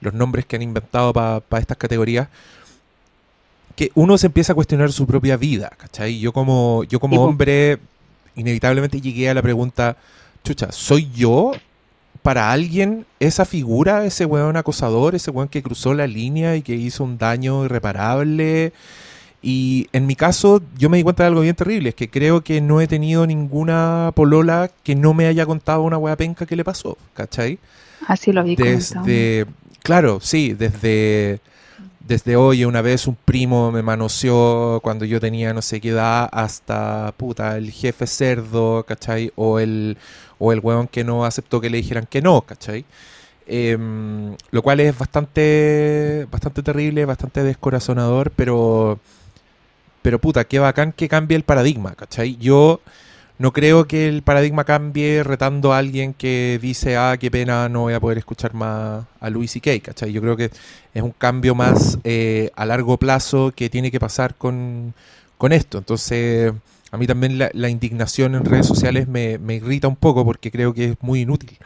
los 0.00 0.12
nombres 0.14 0.44
que 0.46 0.56
han 0.56 0.62
inventado 0.62 1.12
para 1.12 1.42
estas 1.60 1.76
categorías, 1.76 2.28
que 3.76 3.92
uno 3.94 4.18
se 4.18 4.26
empieza 4.26 4.52
a 4.52 4.54
cuestionar 4.56 4.90
su 4.92 5.06
propia 5.06 5.36
vida, 5.36 5.70
¿cachai? 5.76 6.18
Yo 6.18 6.32
como, 6.32 6.84
yo 6.84 6.98
como 7.00 7.22
hombre, 7.22 7.78
inevitablemente 8.34 9.00
llegué 9.00 9.30
a 9.30 9.34
la 9.34 9.42
pregunta, 9.42 9.96
chucha, 10.44 10.72
¿soy 10.72 11.10
yo 11.14 11.52
para 12.22 12.52
alguien 12.52 13.06
esa 13.18 13.44
figura, 13.44 14.04
ese 14.04 14.26
weón 14.26 14.56
acosador, 14.56 15.14
ese 15.14 15.30
weón 15.30 15.48
que 15.48 15.62
cruzó 15.62 15.94
la 15.94 16.06
línea 16.06 16.56
y 16.56 16.62
que 16.62 16.74
hizo 16.74 17.04
un 17.04 17.18
daño 17.18 17.64
irreparable? 17.64 18.72
Y 19.42 19.88
en 19.92 20.06
mi 20.06 20.16
caso, 20.16 20.62
yo 20.76 20.90
me 20.90 20.98
di 20.98 21.02
cuenta 21.02 21.22
de 21.22 21.28
algo 21.28 21.40
bien 21.40 21.54
terrible, 21.54 21.90
es 21.90 21.94
que 21.94 22.10
creo 22.10 22.42
que 22.42 22.60
no 22.60 22.80
he 22.80 22.86
tenido 22.86 23.26
ninguna 23.26 24.12
polola 24.14 24.70
que 24.82 24.94
no 24.94 25.14
me 25.14 25.26
haya 25.26 25.46
contado 25.46 25.82
una 25.82 25.96
wea 25.96 26.16
penca 26.16 26.44
que 26.44 26.56
le 26.56 26.64
pasó, 26.64 26.98
¿cachai? 27.14 27.58
Así 28.06 28.32
lo 28.32 28.42
comentado. 28.42 29.04
Desde, 29.04 29.46
claro, 29.82 30.20
sí, 30.20 30.52
desde, 30.52 31.40
desde 32.10 32.34
oye, 32.34 32.66
una 32.66 32.82
vez 32.82 33.06
un 33.06 33.14
primo 33.14 33.70
me 33.70 33.82
manoseó 33.82 34.80
cuando 34.82 35.04
yo 35.04 35.20
tenía 35.20 35.54
no 35.54 35.62
sé 35.62 35.80
qué 35.80 35.90
edad, 35.90 36.28
hasta 36.32 37.14
puta, 37.16 37.56
el 37.56 37.70
jefe 37.70 38.04
cerdo, 38.08 38.84
¿cachai? 38.84 39.32
O 39.36 39.60
el, 39.60 39.96
o 40.40 40.52
el 40.52 40.58
weón 40.58 40.88
que 40.88 41.04
no 41.04 41.24
aceptó 41.24 41.60
que 41.60 41.70
le 41.70 41.76
dijeran 41.76 42.06
que 42.06 42.20
no, 42.20 42.40
¿cachai? 42.42 42.84
Em, 43.46 44.36
lo 44.50 44.62
cual 44.62 44.80
es 44.80 44.98
bastante, 44.98 46.26
bastante 46.32 46.64
terrible, 46.64 47.04
bastante 47.04 47.44
descorazonador, 47.44 48.32
pero, 48.32 48.98
pero 50.02 50.18
puta, 50.18 50.42
qué 50.44 50.58
bacán 50.58 50.92
que 50.92 51.08
cambie 51.08 51.36
el 51.36 51.44
paradigma, 51.44 51.94
¿cachai? 51.94 52.36
Yo 52.38 52.80
no 53.40 53.54
creo 53.54 53.86
que 53.86 54.06
el 54.06 54.20
paradigma 54.20 54.64
cambie 54.64 55.22
retando 55.24 55.72
a 55.72 55.78
alguien 55.78 56.12
que 56.12 56.58
dice, 56.60 56.98
ah, 56.98 57.16
qué 57.18 57.30
pena, 57.30 57.70
no 57.70 57.80
voy 57.80 57.94
a 57.94 58.00
poder 58.00 58.18
escuchar 58.18 58.52
más 58.52 59.06
a 59.18 59.30
Louis 59.30 59.50
C.K., 59.50 59.80
¿cachai? 59.80 60.12
Yo 60.12 60.20
creo 60.20 60.36
que 60.36 60.50
es 60.92 61.02
un 61.02 61.12
cambio 61.12 61.54
más 61.54 61.98
eh, 62.04 62.50
a 62.54 62.66
largo 62.66 62.98
plazo 62.98 63.50
que 63.56 63.70
tiene 63.70 63.90
que 63.90 63.98
pasar 63.98 64.34
con, 64.34 64.92
con 65.38 65.52
esto. 65.52 65.78
Entonces, 65.78 66.52
a 66.90 66.98
mí 66.98 67.06
también 67.06 67.38
la, 67.38 67.50
la 67.54 67.70
indignación 67.70 68.34
en 68.34 68.44
redes 68.44 68.66
sociales 68.66 69.08
me, 69.08 69.38
me 69.38 69.54
irrita 69.54 69.88
un 69.88 69.96
poco 69.96 70.22
porque 70.22 70.50
creo 70.50 70.74
que 70.74 70.84
es 70.84 70.96
muy 71.00 71.22
inútil. 71.22 71.56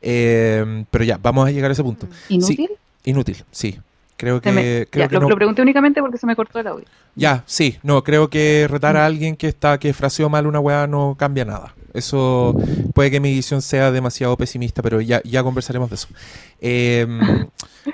Eh, 0.00 0.86
pero 0.90 1.04
ya, 1.04 1.18
vamos 1.18 1.46
a 1.46 1.50
llegar 1.50 1.70
a 1.70 1.74
ese 1.74 1.82
punto. 1.82 2.08
¿Inútil? 2.30 2.70
Inútil, 3.04 3.44
sí. 3.50 3.78
Creo 4.20 4.40
que, 4.40 4.52
me- 4.52 4.86
creo 4.90 5.04
ya, 5.04 5.08
que 5.08 5.14
lo, 5.14 5.20
no- 5.22 5.28
lo 5.30 5.36
pregunté 5.36 5.62
únicamente 5.62 6.00
porque 6.00 6.18
se 6.18 6.26
me 6.26 6.36
cortó 6.36 6.60
el 6.60 6.66
audio. 6.66 6.84
ya, 7.14 7.42
sí, 7.46 7.78
no, 7.82 8.04
creo 8.04 8.28
que 8.30 8.66
retar 8.68 8.96
a 8.96 9.06
alguien 9.06 9.36
que 9.36 9.48
está, 9.48 9.78
que 9.78 9.92
fraseó 9.94 10.28
mal 10.28 10.46
una 10.46 10.60
weá 10.60 10.86
no 10.86 11.16
cambia 11.18 11.44
nada. 11.44 11.74
Eso 11.92 12.54
puede 12.94 13.10
que 13.10 13.18
mi 13.20 13.32
visión 13.32 13.62
sea 13.62 13.90
demasiado 13.90 14.36
pesimista, 14.36 14.82
pero 14.82 15.00
ya, 15.00 15.20
ya 15.24 15.42
conversaremos 15.42 15.90
de 15.90 15.94
eso. 15.96 16.08
Eh, 16.60 17.06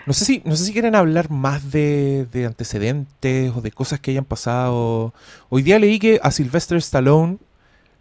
no 0.04 0.12
sé 0.12 0.24
si, 0.24 0.42
no 0.44 0.54
sé 0.56 0.64
si 0.66 0.72
quieren 0.72 0.94
hablar 0.94 1.30
más 1.30 1.70
de, 1.72 2.26
de 2.30 2.46
antecedentes 2.46 3.52
o 3.56 3.60
de 3.62 3.70
cosas 3.72 4.00
que 4.00 4.10
hayan 4.10 4.24
pasado. 4.24 5.14
Hoy 5.48 5.62
día 5.62 5.78
leí 5.78 5.98
que 5.98 6.20
a 6.22 6.30
Sylvester 6.30 6.76
Stallone 6.78 7.38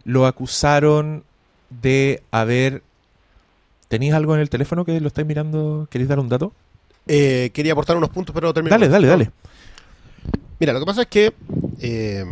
lo 0.04 0.26
acusaron 0.26 1.24
de 1.70 2.22
haber. 2.30 2.82
¿Tenéis 3.88 4.14
algo 4.14 4.34
en 4.34 4.40
el 4.40 4.50
teléfono 4.50 4.84
que 4.84 5.00
lo 5.00 5.08
estáis 5.08 5.26
mirando? 5.26 5.86
¿Queréis 5.90 6.08
dar 6.08 6.18
un 6.18 6.28
dato? 6.28 6.52
Eh, 7.06 7.50
quería 7.54 7.72
aportar 7.72 7.96
unos 7.96 8.10
puntos, 8.10 8.34
pero 8.34 8.52
termino. 8.52 8.74
Dale, 8.74 8.88
dale, 8.88 9.06
dale. 9.06 9.30
Mira, 10.58 10.72
lo 10.72 10.80
que 10.80 10.86
pasa 10.86 11.02
es 11.02 11.08
que 11.08 11.32
eh, 11.80 12.24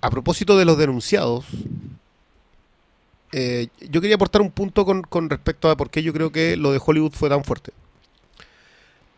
a 0.00 0.10
propósito 0.10 0.56
de 0.56 0.64
los 0.64 0.78
denunciados, 0.78 1.44
eh, 3.32 3.68
yo 3.90 4.00
quería 4.00 4.16
aportar 4.16 4.40
un 4.42 4.50
punto 4.50 4.84
con, 4.84 5.02
con 5.02 5.28
respecto 5.30 5.70
a 5.70 5.76
por 5.76 5.90
qué 5.90 6.02
yo 6.02 6.12
creo 6.12 6.30
que 6.32 6.56
lo 6.56 6.72
de 6.72 6.80
Hollywood 6.84 7.12
fue 7.12 7.28
tan 7.28 7.44
fuerte. 7.44 7.72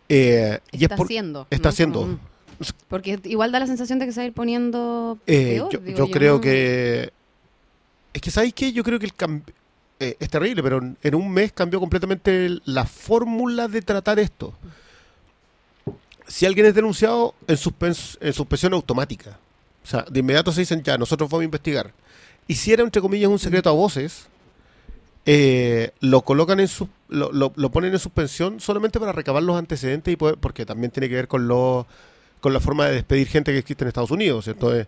Eh, 0.08 0.58
y 0.72 0.76
es 0.76 0.82
Está 0.82 0.96
por- 0.96 1.06
haciendo. 1.06 1.46
está 1.50 1.68
¿no? 1.68 1.70
haciendo. 1.70 2.00
Como, 2.00 2.12
mm. 2.14 2.18
Porque 2.88 3.18
igual 3.24 3.52
da 3.52 3.60
la 3.60 3.66
sensación 3.66 3.98
de 3.98 4.06
que 4.06 4.12
se 4.12 4.20
va 4.20 4.24
a 4.24 4.26
ir 4.26 4.32
poniendo 4.34 5.18
Eh, 5.26 5.54
peor, 5.54 5.72
yo, 5.72 5.78
digo 5.78 5.98
yo 5.98 6.10
creo 6.10 6.34
¿no? 6.36 6.40
que. 6.40 7.12
Es 8.12 8.20
que, 8.20 8.30
¿sabéis 8.30 8.54
qué? 8.54 8.72
Yo 8.72 8.82
creo 8.82 8.98
que 8.98 9.06
el 9.06 9.14
cambio. 10.00 10.16
es 10.20 10.30
terrible, 10.30 10.62
pero 10.62 10.80
en, 11.02 11.14
un 11.14 11.30
mes 11.30 11.52
cambió 11.52 11.78
completamente 11.80 12.58
la 12.64 12.84
fórmula 12.86 13.68
de 13.68 13.82
tratar 13.82 14.18
esto. 14.18 14.54
Si 16.26 16.46
alguien 16.46 16.66
es 16.66 16.74
denunciado, 16.74 17.34
en, 17.48 17.56
suspens- 17.56 18.16
en 18.20 18.32
suspensión 18.32 18.72
automática. 18.72 19.38
O 19.82 19.86
sea, 19.86 20.04
de 20.08 20.20
inmediato 20.20 20.52
se 20.52 20.60
dicen, 20.60 20.82
ya, 20.82 20.96
nosotros 20.98 21.28
vamos 21.28 21.42
a 21.42 21.44
investigar. 21.44 21.92
Y 22.46 22.54
si 22.54 22.72
era, 22.72 22.82
entre 22.82 23.02
comillas, 23.02 23.30
un 23.30 23.38
secreto 23.38 23.68
a 23.68 23.72
voces, 23.72 24.26
eh, 25.26 25.90
lo 26.00 26.22
colocan 26.22 26.60
en 26.60 26.68
su, 26.68 26.88
lo, 27.08 27.30
lo- 27.32 27.70
ponen 27.70 27.92
en 27.92 27.98
suspensión 27.98 28.60
solamente 28.60 28.98
para 29.00 29.12
recabar 29.12 29.42
los 29.42 29.56
antecedentes 29.56 30.12
y 30.12 30.16
poder, 30.16 30.36
porque 30.38 30.64
también 30.66 30.90
tiene 30.90 31.08
que 31.08 31.14
ver 31.16 31.28
con 31.28 31.48
lo, 31.48 31.86
con 32.40 32.52
la 32.52 32.60
forma 32.60 32.86
de 32.86 32.94
despedir 32.94 33.26
gente 33.28 33.52
que 33.52 33.58
existe 33.58 33.84
en 33.84 33.88
Estados 33.88 34.10
Unidos. 34.10 34.46
Entonces, 34.48 34.86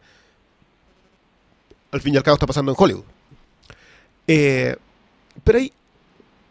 al 1.90 2.00
fin 2.00 2.14
y 2.14 2.16
al 2.16 2.22
cabo 2.22 2.34
está 2.34 2.46
pasando 2.46 2.72
en 2.72 2.76
Hollywood. 2.78 3.04
Eh, 4.28 4.76
pero 5.44 5.58
hay 5.58 5.72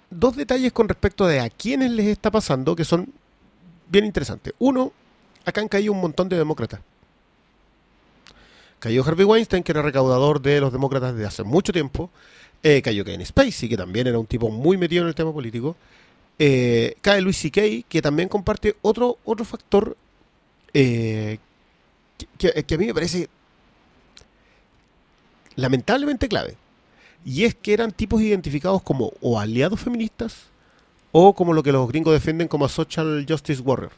dos 0.10 0.36
detalles 0.36 0.72
con 0.74 0.88
respecto 0.90 1.26
de 1.28 1.40
a 1.40 1.50
quiénes 1.50 1.92
les 1.92 2.08
está 2.08 2.32
pasando 2.32 2.76
que 2.76 2.86
son 2.86 3.08
bien 3.90 4.06
interesantes. 4.06 4.54
Uno, 4.60 4.92
acá 5.46 5.62
han 5.62 5.68
caído 5.68 5.94
un 5.94 6.02
montón 6.02 6.30
de 6.30 6.38
demócratas. 6.38 6.80
Cayó 8.80 9.04
Harvey 9.06 9.26
Weinstein, 9.26 9.64
que 9.64 9.72
era 9.72 9.82
recaudador 9.84 10.42
de 10.42 10.60
los 10.60 10.72
demócratas 10.72 11.14
desde 11.14 11.28
hace 11.28 11.44
mucho 11.44 11.72
tiempo. 11.72 12.10
Eh, 12.64 12.82
cayó 12.82 13.04
Kevin 13.06 13.26
Spacey, 13.26 13.70
que 13.70 13.78
también 13.78 14.08
era 14.08 14.18
un 14.20 14.26
tipo 14.26 14.50
muy 14.50 14.78
metido 14.78 15.04
en 15.04 15.10
el 15.10 15.16
tema 15.16 15.32
político. 15.34 15.76
eh, 16.40 16.96
cae 17.02 17.22
Luis 17.22 17.38
C.K., 17.38 17.88
que 17.88 18.02
también 18.02 18.28
comparte 18.30 18.76
otro, 18.82 19.20
otro 19.26 19.46
factor 19.46 19.96
eh, 20.74 21.38
que, 22.40 22.64
que- 22.64 22.76
a 22.76 22.78
mí 22.78 22.88
me 22.88 22.94
parece 22.96 23.30
lamentablemente 25.56 26.28
clave. 26.28 26.56
Y 27.26 27.44
es 27.44 27.54
que 27.56 27.74
eran 27.74 27.92
tipos 27.92 28.22
identificados 28.22 28.82
como 28.82 29.14
o 29.22 29.40
aliados 29.40 29.80
feministas 29.80 30.44
o 31.12 31.34
como 31.34 31.54
lo 31.54 31.62
que 31.64 31.72
los 31.72 31.88
gringos 31.88 32.14
defienden 32.14 32.48
como 32.48 32.68
social 32.70 33.26
justice 33.28 33.62
warrior. 33.62 33.92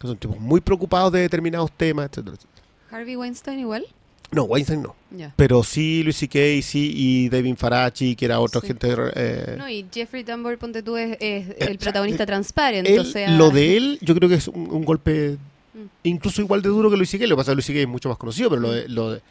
Que 0.00 0.06
son 0.06 0.16
tipos 0.16 0.38
muy 0.38 0.60
preocupados 0.60 1.12
de 1.12 1.20
determinados 1.20 1.70
temas, 1.72 2.06
etcétera, 2.06 2.36
etcétera. 2.36 2.62
Harvey 2.90 3.16
Weinstein 3.16 3.58
igual. 3.60 3.84
No, 4.30 4.44
Weinstein 4.44 4.82
no. 4.82 4.94
Pero 5.36 5.62
sí 5.62 6.02
Luis 6.02 6.16
C.K., 6.16 6.38
sí, 6.62 6.92
y 6.94 7.28
David 7.30 7.56
Farachi, 7.56 8.14
que 8.14 8.26
era 8.26 8.40
otra 8.40 8.60
Sí. 8.60 8.66
gente... 8.68 8.94
eh, 9.14 9.54
No, 9.58 9.68
y 9.68 9.86
Jeffrey 9.92 10.22
Tambor, 10.22 10.56
ponte 10.58 10.82
tú, 10.82 10.96
es, 10.98 11.12
es 11.20 11.48
Eh, 11.48 11.56
el 11.60 11.78
protagonista 11.78 12.24
eh, 12.24 12.26
transparent. 12.26 12.86
él- 12.86 12.98
o 13.00 13.04
sea, 13.04 13.30
Lo 13.30 13.50
de 13.50 13.76
él, 13.78 13.98
yo 14.02 14.14
creo 14.14 14.28
que 14.28 14.34
es 14.36 14.48
un, 14.48 14.70
un 14.70 14.84
golpe 14.84 15.36
Mm. 15.74 15.78
incluso 16.04 16.40
igual 16.42 16.60
de 16.62 16.68
duro 16.70 16.90
que 16.90 16.96
Luis 16.96 17.08
C.K. 17.10 17.26
Lo 17.26 17.36
que 17.36 17.40
pasa 17.40 17.50
es 17.50 17.52
que 17.52 17.56
Luis 17.56 17.66
C.K. 17.66 17.80
es 17.80 17.88
mucho 17.88 18.08
más 18.10 18.18
conocido, 18.18 18.50
pero 18.50 18.60
lo 18.62 18.70
de, 18.72 18.88
lo 18.88 19.12
de- 19.12 19.22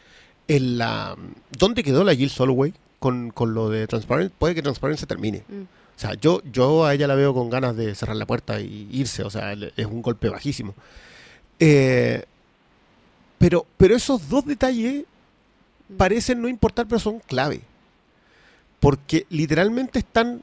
en 0.47 0.77
la, 0.77 1.15
¿dónde 1.57 1.83
quedó 1.83 2.03
la 2.03 2.15
Jill 2.15 2.29
Soloway 2.29 2.73
con, 2.99 3.31
con 3.31 3.53
lo 3.53 3.69
de 3.69 3.87
Transparent? 3.87 4.31
Puede 4.33 4.55
que 4.55 4.61
Transparent 4.61 4.99
se 4.99 5.05
termine. 5.05 5.43
Mm. 5.47 5.61
O 5.61 5.99
sea, 5.99 6.13
yo, 6.13 6.41
yo 6.51 6.85
a 6.85 6.93
ella 6.93 7.07
la 7.07 7.15
veo 7.15 7.33
con 7.33 7.49
ganas 7.49 7.75
de 7.75 7.95
cerrar 7.95 8.15
la 8.15 8.25
puerta 8.27 8.59
y 8.59 8.87
irse. 8.91 9.23
O 9.23 9.29
sea, 9.29 9.53
es 9.53 9.85
un 9.85 10.01
golpe 10.01 10.29
bajísimo. 10.29 10.75
Eh, 11.59 12.23
pero, 13.39 13.65
pero 13.77 13.95
esos 13.95 14.29
dos 14.29 14.45
detalles 14.45 15.05
Mm. 15.89 15.95
parecen 15.97 16.41
no 16.41 16.47
importar, 16.47 16.87
pero 16.87 16.99
son 16.99 17.19
clave. 17.19 17.61
Porque 18.79 19.25
literalmente 19.29 19.99
están... 19.99 20.41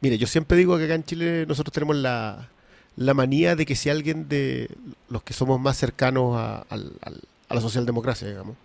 Mire, 0.00 0.18
yo 0.18 0.26
siempre 0.26 0.56
digo 0.56 0.76
que 0.76 0.84
acá 0.84 0.94
en 0.94 1.04
Chile 1.04 1.46
nosotros 1.46 1.72
tenemos 1.72 1.96
la, 1.96 2.48
la 2.96 3.14
manía 3.14 3.56
de 3.56 3.64
que 3.66 3.76
si 3.76 3.88
alguien 3.88 4.28
de 4.28 4.68
los 5.08 5.22
que 5.22 5.32
somos 5.32 5.60
más 5.60 5.76
cercanos 5.76 6.36
a 6.36 6.64
la 7.48 7.60
socialdemocracia, 7.60 8.28
digamos, 8.28 8.56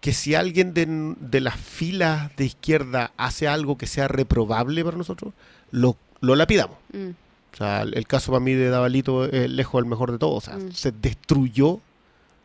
que 0.00 0.12
si 0.12 0.34
alguien 0.34 0.74
de, 0.74 0.86
de 1.20 1.40
las 1.40 1.56
filas 1.56 2.34
de 2.36 2.44
izquierda 2.46 3.12
hace 3.16 3.48
algo 3.48 3.76
que 3.76 3.86
sea 3.86 4.06
reprobable 4.08 4.84
para 4.84 4.96
nosotros, 4.96 5.34
lo, 5.70 5.96
lo 6.20 6.36
lapidamos. 6.36 6.76
Mm. 6.92 7.10
O 7.52 7.56
sea, 7.56 7.82
el, 7.82 7.94
el 7.96 8.06
caso 8.06 8.30
para 8.30 8.44
mí 8.44 8.52
de 8.54 8.68
Davalito 8.68 9.24
es 9.24 9.50
lejos 9.50 9.80
el 9.82 9.88
mejor 9.88 10.12
de 10.12 10.18
todos. 10.18 10.36
O 10.48 10.50
sea, 10.50 10.58
Mm. 10.58 10.72
se 10.72 10.92
destruyó 10.92 11.80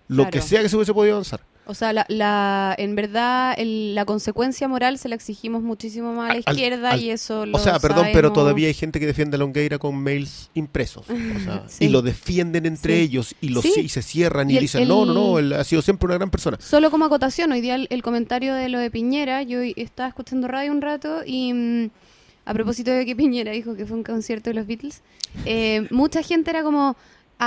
lo 0.07 0.29
que 0.29 0.41
sea 0.41 0.61
que 0.61 0.69
se 0.69 0.75
hubiese 0.75 0.93
podido 0.93 1.15
avanzar. 1.15 1.41
O 1.65 1.73
sea, 1.73 1.93
la, 1.93 2.05
la, 2.09 2.75
en 2.77 2.93
verdad, 2.95 3.53
el- 3.57 3.95
la 3.95 4.03
consecuencia 4.03 4.67
moral 4.67 4.97
se 4.97 5.07
la 5.07 5.15
exigimos 5.15 5.63
muchísimo 5.63 6.13
más 6.13 6.31
a 6.31 6.33
la 6.33 6.39
izquierda 6.39 6.91
al- 6.91 7.01
y 7.01 7.09
eso 7.09 7.45
lo 7.45 7.57
O 7.57 7.59
sea, 7.59 7.79
perdón, 7.79 8.07
pero 8.11 8.33
todavía 8.33 8.67
hay 8.67 8.73
gente 8.73 8.99
que 8.99 9.05
defiende 9.05 9.35
a 9.35 9.39
Longueira 9.39 9.79
con 9.79 9.95
mails 9.97 10.49
impresos. 10.55 11.05
O 11.09 11.39
sea, 11.39 11.63
Sí. 11.69 11.85
Y 11.85 11.87
lo 11.89 12.01
defienden 12.01 12.65
entre 12.65 12.95
Sí. 12.97 13.01
ellos 13.03 13.35
y, 13.39 13.49
lo, 13.49 13.61
Sí. 13.61 13.73
y 13.77 13.89
se 13.89 14.01
cierran 14.01 14.49
y, 14.49 14.53
Y 14.53 14.57
el- 14.57 14.61
dicen, 14.63 14.87
no, 14.87 15.05
no, 15.05 15.13
no, 15.13 15.39
él 15.39 15.53
ha 15.53 15.63
sido 15.63 15.81
siempre 15.81 16.05
una 16.07 16.15
gran 16.15 16.29
persona. 16.29 16.57
Solo 16.59 16.91
como 16.91 17.05
acotación, 17.05 17.51
hoy 17.53 17.61
día 17.61 17.75
el, 17.75 17.87
el 17.89 18.03
comentario 18.03 18.53
de 18.53 18.67
lo 18.67 18.79
de 18.79 18.91
Piñera, 18.91 19.41
yo 19.43 19.59
estaba 19.61 20.09
escuchando 20.09 20.49
radio 20.49 20.71
un 20.71 20.81
rato 20.81 21.21
y 21.25 21.53
mm, 21.53 21.89
a 22.45 22.53
propósito 22.53 22.91
de 22.91 23.05
que 23.05 23.15
Piñera 23.15 23.53
dijo 23.53 23.73
que 23.75 23.85
fue 23.85 23.95
un 23.95 24.03
concierto 24.03 24.49
de 24.49 24.55
los 24.55 24.67
Beatles, 24.67 25.01
eh, 25.45 25.87
mucha 25.91 26.21
gente 26.23 26.49
era 26.49 26.61
como, 26.61 26.97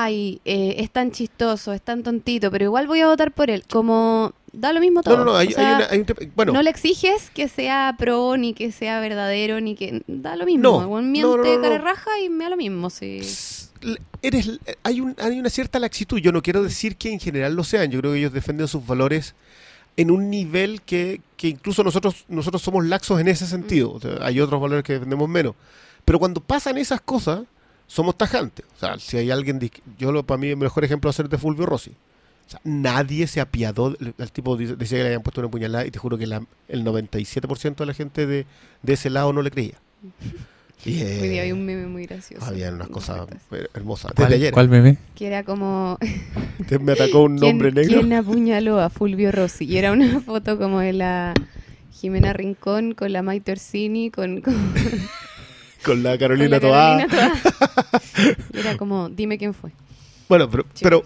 ay, 0.03 0.41
eh, 0.45 0.75
es 0.79 0.91
tan 0.91 1.11
chistoso, 1.11 1.73
es 1.73 1.81
tan 1.81 2.03
tontito, 2.03 2.51
pero 2.51 2.65
igual 2.67 2.87
voy 2.87 3.01
a 3.01 3.07
votar 3.07 3.33
por 3.33 3.49
él, 3.51 3.65
como 3.69 4.33
da 4.53 4.73
lo 4.73 4.81
mismo 4.81 5.03
todo. 5.03 5.17
No, 5.19 5.25
no, 5.25 5.33
no, 5.33 5.37
hay, 5.39 5.49
O 5.49 5.51
sea, 5.53 5.69
hay 5.69 5.75
una- 5.77 5.87
hay 5.91 5.99
un 6.01 6.05
tema- 6.07 6.21
Bueno, 6.35 6.53
no 6.53 6.63
le 6.63 6.71
exiges 6.71 7.31
que 7.31 7.49
sea 7.49 7.95
pro, 7.99 8.37
ni 8.37 8.53
que 8.55 8.73
sea 8.73 9.01
verdadero, 9.01 9.61
ni 9.61 9.75
que... 9.75 10.03
Da 10.07 10.37
lo 10.37 10.45
mismo. 10.47 10.63
No, 10.87 11.03
miente 11.03 11.59
cara 11.63 11.79
raja 11.79 12.11
y 12.21 12.29
me 12.29 12.45
da 12.45 12.51
lo 12.51 12.57
mismo, 12.57 12.91
sí. 12.91 13.21
eres, 14.23 14.59
hay, 14.83 15.01
un, 15.01 15.15
hay 15.19 15.39
una 15.39 15.51
cierta 15.51 15.79
laxitud. 15.79 16.19
Yo 16.19 16.33
no 16.33 16.43
quiero 16.43 16.63
decir 16.63 16.97
que 16.97 17.13
en 17.13 17.21
general 17.21 17.55
lo 17.55 17.65
sean. 17.65 17.91
Yo 17.91 18.01
creo 18.01 18.13
que 18.13 18.19
ellos 18.19 18.33
defienden 18.33 18.69
sus 18.69 18.87
valores 18.87 19.35
en 19.97 20.11
un 20.11 20.29
nivel 20.31 20.83
que, 20.83 21.21
que 21.37 21.49
incluso 21.49 21.83
nosotros, 21.85 22.25
nosotros 22.29 22.61
somos 22.63 22.85
laxos 22.85 23.21
en 23.21 23.29
ese 23.29 23.47
sentido. 23.47 23.93
O 23.93 24.01
sea, 24.01 24.19
hay 24.23 24.41
otros 24.41 24.61
valores 24.61 24.85
que 24.85 24.95
defendemos 24.95 25.29
menos. 25.29 25.55
Pero 26.05 26.19
cuando 26.19 26.41
pasan 26.41 26.79
esas 26.79 27.01
cosas, 27.01 27.41
somos 27.87 28.17
tajantes. 28.19 28.65
O 28.77 28.79
sea, 28.81 28.99
si 28.99 29.17
hay 29.17 29.31
alguien... 29.31 29.59
Yo, 29.99 30.13
lo, 30.13 30.25
para 30.25 30.39
mí, 30.39 30.49
el 30.49 30.57
mejor 30.57 30.85
ejemplo 30.85 31.09
va 31.09 31.11
a 31.11 31.15
ser 31.15 31.29
de 31.29 31.39
Fulvio 31.39 31.67
Rossi. 31.67 31.91
O 31.91 32.51
sea, 32.51 32.61
nadie 32.65 33.27
se 33.27 33.41
apiadó. 33.41 33.97
El, 33.99 34.15
el 34.19 34.33
tipo 34.33 34.57
dice- 34.57 34.77
decía 34.77 34.99
que 34.99 35.03
le 35.03 35.09
habían 35.09 35.23
puesto 35.23 35.41
una 35.41 35.51
puñalada 35.51 35.87
y 35.87 35.91
te 35.91 35.99
juro 35.99 36.17
que 36.19 36.27
la- 36.27 36.45
el 36.69 36.85
97% 36.85 37.77
de 37.77 37.87
la 37.87 37.95
gente 37.95 38.27
de, 38.27 38.47
de 38.83 38.93
ese 38.93 39.11
lado 39.11 39.33
no 39.33 39.43
le 39.43 39.51
creía. 39.51 39.75
Y, 40.85 41.01
eh, 41.01 41.19
Hoy 41.23 41.29
día 41.31 41.43
hay 41.43 41.51
un 41.53 41.65
meme 41.65 41.87
muy 41.87 42.07
gracioso. 42.07 42.45
había 42.45 42.71
unas 42.71 42.89
cosas 42.89 43.27
hermosas. 43.75 44.13
¿Cuál, 44.15 44.35
ayer. 44.35 44.53
cuál 44.53 44.69
meme? 44.69 44.99
Que 45.17 45.27
era 45.27 45.43
como... 45.43 45.99
Te- 46.69 46.79
Me 46.79 46.93
atacó 46.93 47.23
un 47.23 47.39
¿Quién, 47.39 47.53
nombre 47.59 47.73
negro. 47.73 48.01
¿Quién 48.03 48.13
apuñaló 48.13 48.79
a 48.79 48.89
Fulvio 48.91 49.33
Rossi? 49.33 49.65
Y 49.65 49.79
era 49.79 49.91
una 49.91 50.21
foto 50.21 50.59
como 50.59 50.79
de 50.81 50.93
la 50.93 51.35
Jimena 51.93 52.35
Rincón 52.35 52.93
con 52.95 53.13
la 53.13 53.23
Maite 53.23 53.53
Orsini, 53.53 54.11
con, 54.11 54.43
con, 54.43 54.55
Con 55.87 56.03
la 56.03 56.11
con 56.11 56.19
Carolina 56.19 56.49
la 56.49 56.61
Toá. 56.61 57.07
Carolina 57.09 57.41
Toá. 57.41 58.03
Y 58.53 58.59
era 58.59 58.77
como, 58.77 59.09
dime 59.09 59.39
quién 59.39 59.55
fue. 59.55 59.71
Bueno, 60.29 60.51
pero, 60.51 60.65
Chicos. 60.65 60.83
pero 60.83 61.05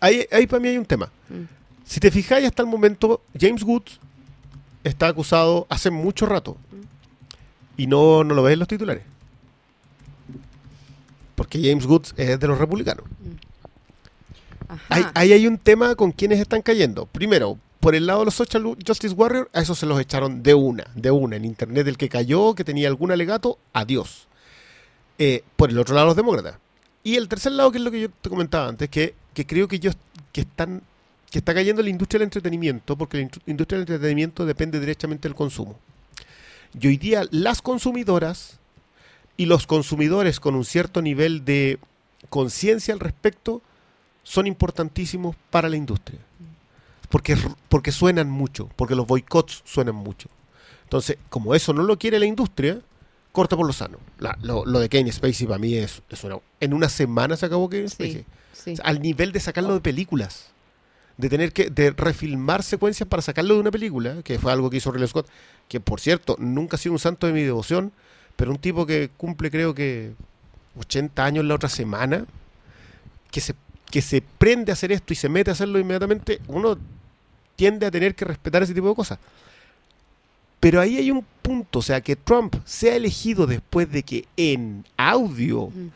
ahí, 0.00 0.26
ahí 0.32 0.46
para 0.46 0.60
mí 0.60 0.68
hay 0.68 0.76
un 0.76 0.84
tema. 0.84 1.06
Mm. 1.28 1.44
Si 1.84 2.00
te 2.00 2.10
fijáis 2.10 2.46
hasta 2.46 2.62
el 2.62 2.68
momento, 2.68 3.22
James 3.38 3.62
Woods 3.62 4.00
está 4.84 5.06
acusado 5.06 5.66
hace 5.70 5.90
mucho 5.90 6.26
rato. 6.26 6.56
Y 7.76 7.86
no, 7.86 8.24
no 8.24 8.34
lo 8.34 8.42
ves 8.42 8.54
en 8.54 8.58
los 8.58 8.68
titulares. 8.68 9.04
Porque 11.36 11.62
James 11.62 11.86
Woods 11.86 12.12
es 12.16 12.40
de 12.40 12.48
los 12.48 12.58
republicanos. 12.58 13.04
Ajá. 14.66 14.84
Ahí, 14.88 15.04
ahí 15.14 15.32
hay 15.32 15.46
un 15.46 15.56
tema 15.56 15.94
con 15.94 16.10
quienes 16.10 16.40
están 16.40 16.60
cayendo. 16.60 17.06
Primero, 17.06 17.56
por 17.80 17.94
el 17.94 18.06
lado 18.06 18.20
de 18.20 18.24
los 18.26 18.34
Social 18.34 18.64
Justice 18.86 19.14
Warriors, 19.14 19.48
a 19.52 19.60
esos 19.60 19.78
se 19.78 19.86
los 19.86 20.00
echaron 20.00 20.42
de 20.42 20.54
una, 20.54 20.86
de 20.94 21.10
una. 21.10 21.36
En 21.36 21.44
internet, 21.44 21.86
el 21.86 21.96
que 21.96 22.08
cayó, 22.08 22.54
que 22.54 22.64
tenía 22.64 22.88
algún 22.88 23.12
alegato, 23.12 23.58
adiós. 23.72 24.26
Eh, 25.18 25.42
por 25.56 25.70
el 25.70 25.78
otro 25.78 25.94
lado, 25.94 26.08
los 26.08 26.16
demócratas. 26.16 26.56
Y 27.04 27.16
el 27.16 27.28
tercer 27.28 27.52
lado, 27.52 27.70
que 27.70 27.78
es 27.78 27.84
lo 27.84 27.90
que 27.90 28.00
yo 28.00 28.08
te 28.10 28.28
comentaba 28.28 28.68
antes, 28.68 28.88
que, 28.88 29.14
creo 29.46 29.68
que 29.68 29.76
ellos 29.76 29.96
que 30.32 30.40
están 30.42 30.82
que 31.30 31.38
está 31.38 31.52
cayendo 31.52 31.82
la 31.82 31.90
industria 31.90 32.20
del 32.20 32.26
entretenimiento, 32.26 32.96
porque 32.96 33.18
la 33.18 33.30
industria 33.46 33.76
del 33.78 33.82
entretenimiento 33.82 34.46
depende 34.46 34.80
directamente 34.80 35.28
del 35.28 35.34
consumo. 35.34 35.78
Y 36.80 36.86
hoy 36.86 36.96
día 36.96 37.26
las 37.30 37.60
consumidoras 37.60 38.58
y 39.36 39.46
los 39.46 39.66
consumidores 39.66 40.40
con 40.40 40.54
un 40.54 40.64
cierto 40.64 41.02
nivel 41.02 41.44
de 41.44 41.78
conciencia 42.30 42.94
al 42.94 43.00
respecto 43.00 43.62
son 44.22 44.46
importantísimos 44.46 45.36
para 45.50 45.68
la 45.68 45.76
industria. 45.76 46.18
Porque, 47.08 47.36
porque 47.68 47.92
suenan 47.92 48.28
mucho, 48.30 48.68
porque 48.76 48.94
los 48.94 49.06
boicots 49.06 49.62
suenan 49.64 49.94
mucho. 49.94 50.28
Entonces, 50.84 51.16
como 51.28 51.54
eso 51.54 51.72
no 51.72 51.82
lo 51.82 51.98
quiere 51.98 52.18
la 52.18 52.26
industria, 52.26 52.80
corta 53.32 53.56
por 53.56 53.66
lo 53.66 53.72
sano. 53.72 53.98
La- 54.18 54.38
lo, 54.42 54.64
lo 54.66 54.78
de 54.80 54.88
Kane 54.88 55.10
Spacey 55.12 55.46
para 55.46 55.58
mí 55.58 55.74
es, 55.74 56.02
es 56.10 56.24
una- 56.24 56.38
En 56.60 56.74
una 56.74 56.88
semana 56.88 57.36
se 57.36 57.46
acabó 57.46 57.68
Kane 57.68 57.88
Spacey. 57.88 58.12
Sí, 58.12 58.24
sí. 58.52 58.72
O 58.72 58.76
sea, 58.76 58.84
al 58.86 59.00
nivel 59.00 59.32
de 59.32 59.40
sacarlo 59.40 59.74
de 59.74 59.80
películas. 59.80 60.46
De 61.16 61.28
tener 61.28 61.52
que 61.52 61.68
de 61.68 61.90
refilmar 61.90 62.62
secuencias 62.62 63.08
para 63.08 63.22
sacarlo 63.22 63.54
de 63.54 63.60
una 63.60 63.70
película, 63.72 64.22
que 64.22 64.38
fue 64.38 64.52
algo 64.52 64.70
que 64.70 64.76
hizo 64.76 64.92
Ridley 64.92 65.08
Scott, 65.08 65.28
que 65.66 65.80
por 65.80 66.00
cierto, 66.00 66.36
nunca 66.38 66.76
ha 66.76 66.78
sido 66.78 66.92
un 66.92 66.98
santo 67.00 67.26
de 67.26 67.32
mi 67.32 67.42
devoción, 67.42 67.92
pero 68.36 68.50
un 68.52 68.58
tipo 68.58 68.86
que 68.86 69.10
cumple 69.16 69.50
creo 69.50 69.74
que 69.74 70.12
80 70.78 71.24
años 71.24 71.44
la 71.44 71.54
otra 71.56 71.68
semana, 71.68 72.24
que 73.32 73.40
se, 73.40 73.54
que 73.90 74.00
se 74.00 74.22
prende 74.22 74.70
a 74.70 74.74
hacer 74.74 74.92
esto 74.92 75.12
y 75.12 75.16
se 75.16 75.28
mete 75.28 75.50
a 75.50 75.54
hacerlo 75.54 75.78
inmediatamente, 75.80 76.40
uno 76.46 76.78
tiende 77.58 77.86
a 77.86 77.90
tener 77.90 78.14
que 78.14 78.24
respetar 78.24 78.62
ese 78.62 78.72
tipo 78.72 78.88
de 78.88 78.94
cosas. 78.94 79.18
Pero 80.60 80.80
ahí 80.80 80.96
hay 80.96 81.10
un 81.10 81.24
punto, 81.42 81.80
o 81.80 81.82
sea, 81.82 82.00
que 82.00 82.14
Trump 82.14 82.54
sea 82.64 82.94
elegido 82.94 83.46
después 83.48 83.90
de 83.90 84.04
que 84.04 84.26
en 84.36 84.84
audio 84.96 85.66
Mm. 85.66 85.88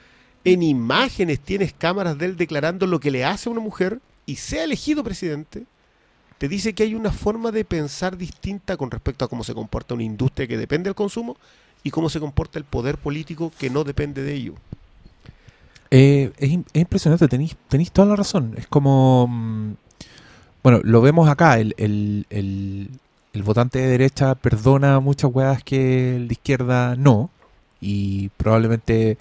en 0.44 0.62
imágenes 0.64 1.38
tienes 1.38 1.72
cámaras 1.72 2.18
de 2.18 2.26
él 2.26 2.36
declarando 2.36 2.86
lo 2.88 2.98
que 2.98 3.12
le 3.12 3.24
hace 3.24 3.48
a 3.48 3.52
una 3.52 3.60
mujer 3.60 4.00
y 4.26 4.36
sea 4.36 4.64
elegido 4.64 5.04
presidente, 5.04 5.62
te 6.38 6.48
dice 6.48 6.72
que 6.72 6.82
hay 6.82 6.96
una 6.96 7.12
forma 7.12 7.52
de 7.52 7.64
pensar 7.64 8.16
distinta 8.16 8.76
con 8.76 8.90
respecto 8.90 9.24
a 9.24 9.28
cómo 9.28 9.44
se 9.44 9.54
comporta 9.54 9.94
una 9.94 10.02
industria 10.02 10.48
que 10.48 10.56
depende 10.58 10.88
del 10.88 10.96
consumo 10.96 11.36
y 11.84 11.90
cómo 11.90 12.08
se 12.10 12.18
comporta 12.18 12.58
el 12.58 12.64
poder 12.64 12.98
político 12.98 13.52
que 13.56 13.70
no 13.70 13.84
depende 13.84 14.22
de 14.22 14.34
ello. 14.34 14.54
Eh, 15.92 16.32
es, 16.38 16.50
es 16.72 16.80
impresionante, 16.80 17.28
tenéis, 17.28 17.54
tenéis 17.68 17.92
toda 17.92 18.08
la 18.08 18.16
razón. 18.16 18.54
Es 18.56 18.66
como. 18.66 19.76
Bueno, 20.62 20.80
lo 20.82 21.00
vemos 21.00 21.28
acá. 21.28 21.58
El, 21.58 21.74
el, 21.78 22.26
el- 22.30 22.90
el 23.34 23.42
votante 23.42 23.78
de 23.78 23.86
derecha 23.88 24.34
perdona 24.34 25.00
muchas 25.00 25.30
weas 25.32 25.64
que 25.64 26.16
el 26.16 26.28
de 26.28 26.32
izquierda 26.34 26.96
no. 26.96 27.30
Y 27.80 28.28
probablemente 28.36 29.16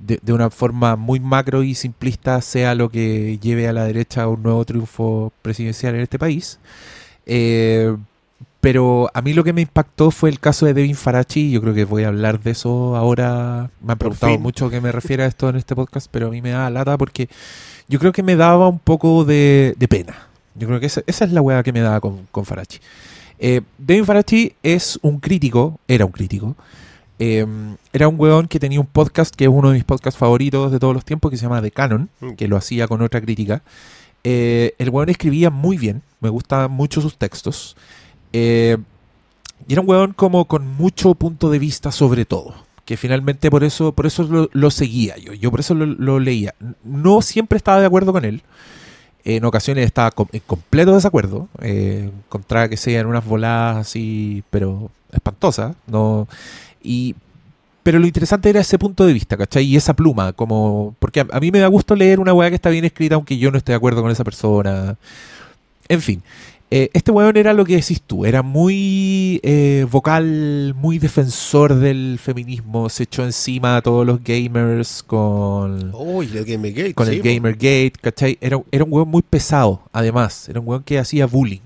de, 0.00 0.18
de 0.22 0.32
una 0.32 0.50
forma 0.50 0.96
muy 0.96 1.18
macro 1.18 1.62
y 1.62 1.74
simplista 1.74 2.40
sea 2.42 2.74
lo 2.74 2.90
que 2.90 3.38
lleve 3.40 3.68
a 3.68 3.72
la 3.72 3.84
derecha 3.84 4.24
a 4.24 4.28
un 4.28 4.42
nuevo 4.42 4.64
triunfo 4.64 5.32
presidencial 5.42 5.94
en 5.94 6.02
este 6.02 6.18
país. 6.18 6.58
Eh, 7.26 7.96
Pero 8.60 9.10
a 9.14 9.22
mí 9.22 9.32
lo 9.32 9.42
que 9.44 9.52
me 9.52 9.62
impactó 9.62 10.10
fue 10.10 10.28
el 10.30 10.38
caso 10.38 10.66
de 10.66 10.74
Devin 10.74 10.94
Farachi. 10.94 11.50
Yo 11.50 11.60
creo 11.62 11.72
que 11.74 11.84
voy 11.84 12.04
a 12.04 12.08
hablar 12.08 12.38
de 12.40 12.50
eso 12.52 12.94
ahora. 12.96 13.70
Me 13.80 13.92
han 13.92 13.98
preguntado 13.98 14.32
mucho 14.38 14.68
que 14.70 14.80
me 14.80 14.92
refiera 14.92 15.24
a 15.24 15.26
esto 15.26 15.48
en 15.48 15.56
este 15.56 15.74
podcast, 15.74 16.06
pero 16.10 16.26
a 16.28 16.30
mí 16.30 16.42
me 16.42 16.50
da 16.50 16.68
lata 16.70 16.96
porque 16.98 17.28
yo 17.88 17.98
creo 17.98 18.12
que 18.12 18.22
me 18.22 18.36
daba 18.36 18.68
un 18.68 18.78
poco 18.78 19.24
de, 19.24 19.74
de 19.78 19.88
pena. 19.88 20.28
Yo 20.54 20.66
creo 20.68 20.80
que 20.80 20.86
esa, 20.86 21.02
esa 21.06 21.24
es 21.24 21.32
la 21.32 21.40
weá 21.40 21.62
que 21.62 21.72
me 21.72 21.80
daba 21.80 22.00
con, 22.00 22.26
con 22.30 22.44
Farachi. 22.44 22.78
Eh, 23.38 23.62
Devin 23.78 24.04
Farachi 24.04 24.52
es 24.62 24.98
un 25.02 25.18
crítico, 25.18 25.78
era 25.88 26.04
un 26.04 26.12
crítico. 26.12 26.54
eh, 27.18 27.46
era 27.92 28.08
un 28.08 28.16
weón 28.18 28.48
que 28.48 28.58
tenía 28.58 28.80
un 28.80 28.86
podcast 28.86 29.34
que 29.34 29.44
es 29.44 29.50
uno 29.52 29.68
de 29.68 29.74
mis 29.74 29.84
podcasts 29.84 30.18
favoritos 30.18 30.72
de 30.72 30.78
todos 30.78 30.94
los 30.94 31.04
tiempos, 31.04 31.30
que 31.30 31.36
se 31.36 31.42
llama 31.44 31.62
The 31.62 31.70
Canon, 31.70 32.08
Mm. 32.20 32.32
que 32.32 32.48
lo 32.48 32.56
hacía 32.56 32.86
con 32.88 33.00
otra 33.02 33.20
crítica. 33.20 33.62
Eh, 34.24 34.74
el 34.78 34.90
weón 34.90 35.08
escribía 35.08 35.50
muy 35.50 35.76
bien, 35.78 36.02
me 36.20 36.28
gustan 36.28 36.70
mucho 36.70 37.00
sus 37.00 37.16
textos. 37.16 37.76
Eh, 38.32 38.76
y 39.68 39.72
era 39.72 39.82
un 39.82 39.88
weón 39.88 40.12
como 40.14 40.46
con 40.46 40.66
mucho 40.66 41.14
punto 41.14 41.50
de 41.50 41.58
vista 41.58 41.92
sobre 41.92 42.24
todo. 42.24 42.54
Que 42.84 42.96
finalmente 42.96 43.50
por 43.50 43.62
eso, 43.62 43.92
por 43.92 44.06
eso 44.06 44.24
lo, 44.24 44.48
lo 44.52 44.70
seguía 44.72 45.16
yo. 45.16 45.32
Yo 45.34 45.50
por 45.52 45.60
eso 45.60 45.74
lo, 45.74 45.86
lo 45.86 46.18
leía. 46.18 46.54
No 46.82 47.22
siempre 47.22 47.56
estaba 47.56 47.78
de 47.80 47.86
acuerdo 47.86 48.12
con 48.12 48.24
él. 48.24 48.42
En 49.24 49.44
ocasiones 49.44 49.86
estaba 49.86 50.12
en 50.32 50.40
completo 50.46 50.94
desacuerdo. 50.94 51.48
Eh, 51.60 52.10
encontraba 52.26 52.68
que 52.68 52.76
sean 52.76 53.06
unas 53.06 53.24
voladas 53.24 53.76
así, 53.78 54.42
pero 54.50 54.90
espantosas. 55.12 55.76
No, 55.86 56.26
y, 56.82 57.14
pero 57.82 57.98
lo 57.98 58.06
interesante 58.06 58.50
era 58.50 58.60
ese 58.60 58.78
punto 58.78 59.06
de 59.06 59.12
vista, 59.12 59.36
¿cachai? 59.36 59.64
Y 59.64 59.76
esa 59.76 59.94
pluma, 59.94 60.32
como. 60.32 60.94
Porque 60.98 61.20
a, 61.20 61.26
a 61.32 61.40
mí 61.40 61.50
me 61.50 61.60
da 61.60 61.68
gusto 61.68 61.94
leer 61.94 62.20
una 62.20 62.34
weá 62.34 62.50
que 62.50 62.56
está 62.56 62.70
bien 62.70 62.84
escrita, 62.84 63.14
aunque 63.14 63.38
yo 63.38 63.50
no 63.50 63.58
esté 63.58 63.72
de 63.72 63.76
acuerdo 63.76 64.02
con 64.02 64.10
esa 64.10 64.24
persona. 64.24 64.96
En 65.88 66.00
fin. 66.00 66.22
Eh, 66.74 66.88
este 66.94 67.10
weón 67.10 67.36
era 67.36 67.52
lo 67.52 67.66
que 67.66 67.76
decís 67.76 68.00
tú, 68.00 68.24
era 68.24 68.40
muy 68.40 69.40
eh, 69.42 69.86
vocal, 69.90 70.72
muy 70.74 70.98
defensor 70.98 71.74
del 71.74 72.18
feminismo, 72.18 72.88
se 72.88 73.02
echó 73.02 73.24
encima 73.24 73.76
a 73.76 73.82
todos 73.82 74.06
los 74.06 74.24
gamers 74.24 75.02
con, 75.02 75.92
Uy, 75.94 76.30
el 76.34 76.46
Gamergate. 76.46 76.94
con 76.94 77.06
sí, 77.06 77.16
el. 77.16 77.22
Gamergate, 77.22 77.92
¿cachai? 78.00 78.38
Era, 78.40 78.58
era 78.70 78.84
un 78.84 78.90
weón 78.90 79.08
muy 79.08 79.20
pesado, 79.20 79.82
además. 79.92 80.48
Era 80.48 80.60
un 80.60 80.68
weón 80.68 80.82
que 80.82 80.98
hacía 80.98 81.26
bullying. 81.26 81.60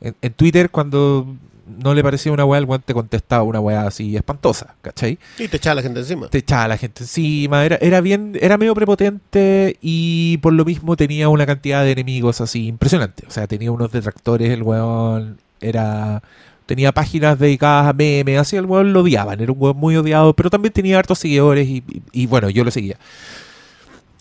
En, 0.00 0.16
en 0.20 0.32
Twitter, 0.32 0.70
cuando 0.70 1.36
no 1.82 1.94
le 1.94 2.02
parecía 2.02 2.32
una 2.32 2.44
weá, 2.44 2.58
el 2.58 2.64
weón 2.66 2.82
te 2.84 2.94
contestaba 2.94 3.42
una 3.42 3.60
weá 3.60 3.86
así 3.86 4.16
espantosa, 4.16 4.74
¿cachai? 4.82 5.18
Y 5.38 5.48
te 5.48 5.56
echaba 5.56 5.76
la 5.76 5.82
gente 5.82 6.00
encima. 6.00 6.28
Te 6.28 6.38
echaba 6.38 6.68
la 6.68 6.76
gente 6.76 7.02
encima, 7.04 7.64
era, 7.64 7.76
era 7.80 8.00
bien, 8.00 8.36
era 8.40 8.58
medio 8.58 8.74
prepotente 8.74 9.76
y 9.80 10.36
por 10.38 10.52
lo 10.52 10.64
mismo 10.64 10.96
tenía 10.96 11.28
una 11.28 11.46
cantidad 11.46 11.84
de 11.84 11.92
enemigos 11.92 12.40
así 12.40 12.66
impresionante. 12.66 13.24
O 13.26 13.30
sea, 13.30 13.46
tenía 13.46 13.70
unos 13.72 13.90
detractores, 13.92 14.50
el 14.50 14.62
weón 14.62 15.38
era. 15.60 16.22
Tenía 16.66 16.92
páginas 16.92 17.38
dedicadas 17.38 17.88
a 17.88 17.92
memes, 17.92 18.38
así 18.38 18.56
el 18.56 18.66
weón 18.66 18.92
lo 18.92 19.00
odiaban, 19.00 19.40
era 19.40 19.50
un 19.52 19.58
weón 19.60 19.76
muy 19.76 19.96
odiado, 19.96 20.32
pero 20.34 20.48
también 20.48 20.72
tenía 20.72 20.98
hartos 20.98 21.18
seguidores 21.18 21.66
y, 21.68 21.82
y- 21.88 22.02
y 22.22 22.26
bueno, 22.26 22.48
yo 22.50 22.62
lo 22.64 22.70
seguía. 22.70 22.96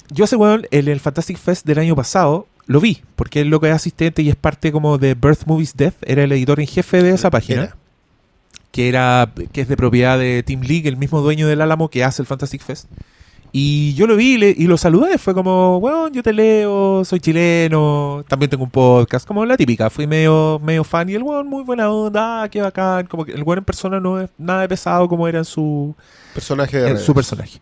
Yo 0.09 0.25
ese 0.25 0.35
weón 0.35 0.67
en 0.71 0.87
el 0.89 0.99
Fantastic 0.99 1.37
Fest 1.37 1.65
del 1.65 1.79
año 1.79 1.95
pasado 1.95 2.47
lo 2.67 2.79
vi, 2.79 3.01
porque 3.15 3.41
es 3.41 3.47
lo 3.47 3.59
que 3.59 3.69
es 3.69 3.75
asistente 3.75 4.21
y 4.21 4.29
es 4.29 4.35
parte 4.35 4.71
como 4.71 4.97
de 4.97 5.13
Birth 5.15 5.45
Movies 5.45 5.75
Death, 5.75 5.95
era 6.03 6.23
el 6.23 6.31
editor 6.31 6.59
en 6.59 6.67
jefe 6.67 7.01
de 7.03 7.11
esa 7.11 7.29
página 7.29 7.63
Era. 7.63 7.75
que 8.71 8.87
era 8.89 9.29
que 9.51 9.61
es 9.61 9.67
de 9.67 9.75
propiedad 9.77 10.17
de 10.17 10.43
Team 10.43 10.61
League, 10.61 10.87
el 10.87 10.97
mismo 10.97 11.21
dueño 11.21 11.47
del 11.47 11.61
Álamo 11.61 11.89
que 11.89 12.03
hace 12.03 12.21
el 12.21 12.27
Fantastic 12.27 12.61
Fest. 12.61 12.87
Y 13.53 13.93
yo 13.95 14.07
lo 14.07 14.15
vi 14.15 14.35
y, 14.35 14.37
le- 14.37 14.55
y 14.57 14.65
lo 14.65 14.77
saludé, 14.77 15.17
fue 15.17 15.33
como, 15.33 15.81
bueno, 15.81 16.07
yo 16.07 16.23
te 16.23 16.31
leo, 16.31 17.03
soy 17.03 17.19
chileno, 17.19 18.23
también 18.29 18.49
tengo 18.49 18.63
un 18.63 18.69
podcast, 18.69 19.27
como 19.27 19.45
la 19.45 19.57
típica, 19.57 19.89
fui 19.89 20.07
medio, 20.07 20.61
medio 20.63 20.85
fan 20.85 21.09
y 21.09 21.15
el 21.15 21.23
weón 21.23 21.47
muy 21.47 21.61
buena 21.63 21.89
onda, 21.91 22.43
ah, 22.43 22.49
qué 22.49 22.61
bacán, 22.61 23.07
como 23.07 23.25
que 23.25 23.33
el 23.33 23.43
weón 23.43 23.57
en 23.59 23.65
persona 23.65 23.99
no 23.99 24.21
es 24.21 24.29
nada 24.37 24.61
de 24.61 24.69
pesado 24.69 25.09
como 25.09 25.27
era 25.27 25.39
en 25.39 25.43
su, 25.45 25.93
Personaje 26.33 26.87
en 26.91 26.97
su 26.97 27.13
personaje. 27.13 27.59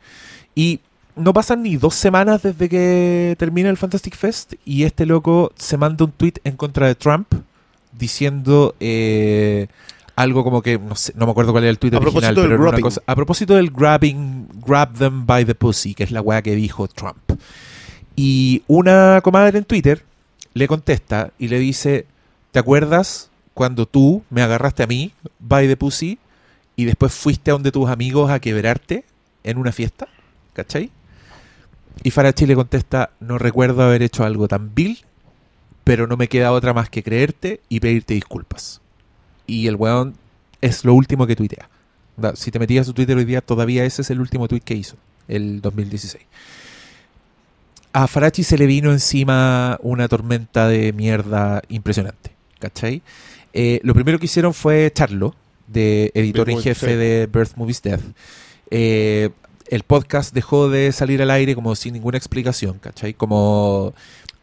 Y 0.53 0.79
no 1.19 1.33
pasan 1.33 1.63
ni 1.63 1.75
dos 1.75 1.95
semanas 1.95 2.41
desde 2.43 2.69
que 2.69 3.35
termina 3.37 3.69
el 3.69 3.77
Fantastic 3.77 4.15
Fest 4.15 4.53
y 4.65 4.83
este 4.83 5.05
loco 5.05 5.51
se 5.55 5.77
manda 5.77 6.05
un 6.05 6.11
tweet 6.11 6.33
en 6.43 6.55
contra 6.55 6.87
de 6.87 6.95
Trump 6.95 7.33
diciendo 7.91 8.75
eh, 8.79 9.67
algo 10.15 10.43
como 10.43 10.61
que, 10.61 10.79
no 10.79 10.95
sé, 10.95 11.13
no 11.15 11.25
me 11.25 11.31
acuerdo 11.31 11.51
cuál 11.51 11.63
era 11.65 11.71
el 11.71 11.79
tweet 11.79 11.93
A 11.93 11.97
original, 11.97 12.33
propósito 12.33 12.41
del 12.41 12.49
pero 12.49 12.53
era 12.53 12.61
una 12.61 12.69
grabbing. 12.71 12.83
cosa, 12.83 13.01
a 13.05 13.15
propósito 13.15 13.55
del 13.55 13.71
grabbing, 13.71 14.47
grab 14.65 14.97
them 14.97 15.25
by 15.25 15.45
the 15.45 15.55
pussy, 15.55 15.93
que 15.93 16.03
es 16.03 16.11
la 16.11 16.21
weá 16.21 16.41
que 16.41 16.55
dijo 16.55 16.87
Trump. 16.87 17.17
Y 18.15 18.63
una 18.67 19.21
comadre 19.23 19.57
en 19.59 19.65
Twitter 19.65 20.03
le 20.53 20.67
contesta 20.67 21.31
y 21.39 21.47
le 21.47 21.59
dice, 21.59 22.05
¿te 22.51 22.59
acuerdas 22.59 23.29
cuando 23.53 23.85
tú 23.85 24.23
me 24.29 24.41
agarraste 24.41 24.83
a 24.83 24.87
mí 24.87 25.13
by 25.39 25.67
the 25.67 25.77
pussy 25.77 26.17
y 26.75 26.85
después 26.85 27.13
fuiste 27.13 27.51
a 27.51 27.53
donde 27.53 27.71
tus 27.71 27.89
amigos 27.89 28.29
a 28.31 28.39
quebrarte 28.39 29.05
en 29.43 29.57
una 29.57 29.71
fiesta? 29.71 30.07
¿Cachai? 30.53 30.91
Y 32.03 32.11
Farachi 32.11 32.45
le 32.45 32.55
contesta, 32.55 33.11
no 33.19 33.37
recuerdo 33.37 33.83
haber 33.83 34.01
hecho 34.03 34.23
algo 34.23 34.47
tan 34.47 34.73
vil, 34.73 34.99
pero 35.83 36.07
no 36.07 36.17
me 36.17 36.27
queda 36.27 36.51
otra 36.51 36.73
más 36.73 36.89
que 36.89 37.03
creerte 37.03 37.61
y 37.67 37.79
pedirte 37.79 38.13
disculpas. 38.13 38.81
Y 39.47 39.67
el 39.67 39.75
weón 39.75 40.15
es 40.61 40.85
lo 40.85 40.93
último 40.93 41.27
que 41.27 41.35
tuitea. 41.35 41.69
Si 42.35 42.51
te 42.51 42.59
metías 42.59 42.83
a 42.83 42.85
su 42.85 42.93
Twitter 42.93 43.17
hoy 43.17 43.25
día, 43.25 43.41
todavía 43.41 43.85
ese 43.85 44.01
es 44.01 44.09
el 44.09 44.19
último 44.19 44.47
tweet 44.47 44.61
que 44.61 44.75
hizo, 44.75 44.95
el 45.27 45.61
2016. 45.61 46.25
A 47.91 48.07
Farachi 48.07 48.43
se 48.43 48.57
le 48.57 48.65
vino 48.65 48.91
encima 48.91 49.79
una 49.81 50.07
tormenta 50.07 50.67
de 50.67 50.93
mierda 50.93 51.61
impresionante, 51.69 52.31
¿cachai? 52.59 53.01
Eh, 53.53 53.79
lo 53.83 53.93
primero 53.93 54.19
que 54.19 54.25
hicieron 54.25 54.53
fue 54.53 54.85
echarlo 54.85 55.33
de 55.67 56.11
editor 56.13 56.49
en 56.49 56.61
jefe 56.61 56.97
de 56.97 57.25
Birth 57.25 57.55
Movies 57.55 57.81
Death. 57.81 58.01
Eh, 58.69 59.29
el 59.69 59.83
podcast 59.83 60.33
dejó 60.33 60.69
de 60.69 60.91
salir 60.91 61.21
al 61.21 61.31
aire 61.31 61.55
como 61.55 61.75
sin 61.75 61.93
ninguna 61.93 62.17
explicación, 62.17 62.79
¿cachai? 62.79 63.13
Como 63.13 63.93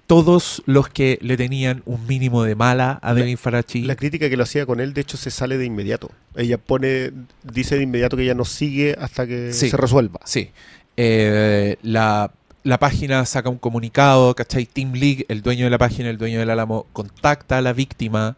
todos 0.06 0.62
los 0.66 0.88
que 0.88 1.18
le 1.20 1.36
tenían 1.36 1.82
un 1.84 2.06
mínimo 2.06 2.44
de 2.44 2.54
mala 2.54 3.00
a 3.02 3.12
Devin 3.12 3.36
Farachi. 3.36 3.82
La 3.82 3.96
crítica 3.96 4.30
que 4.30 4.36
lo 4.36 4.44
hacía 4.44 4.64
con 4.64 4.78
él, 4.78 4.94
de 4.94 5.00
hecho, 5.00 5.16
se 5.16 5.32
sale 5.32 5.58
de 5.58 5.64
inmediato. 5.64 6.10
Ella 6.36 6.58
pone, 6.58 7.10
dice 7.42 7.76
de 7.76 7.82
inmediato 7.82 8.16
que 8.16 8.22
ella 8.22 8.34
no 8.34 8.44
sigue 8.44 8.96
hasta 9.00 9.26
que 9.26 9.52
Sí. 9.52 9.68
se 9.68 9.76
resuelva. 9.76 10.20
Sí. 10.24 10.50
Eh, 10.96 11.76
la, 11.82 12.30
la 12.62 12.78
página 12.78 13.24
saca 13.26 13.48
un 13.48 13.58
comunicado, 13.58 14.32
¿cachai? 14.36 14.64
Team 14.66 14.92
League, 14.92 15.26
el 15.28 15.42
dueño 15.42 15.64
de 15.64 15.70
la 15.70 15.78
página, 15.78 16.08
el 16.08 16.18
dueño 16.18 16.38
del 16.38 16.50
Álamo, 16.50 16.86
contacta 16.92 17.58
a 17.58 17.60
la 17.60 17.72
víctima. 17.72 18.36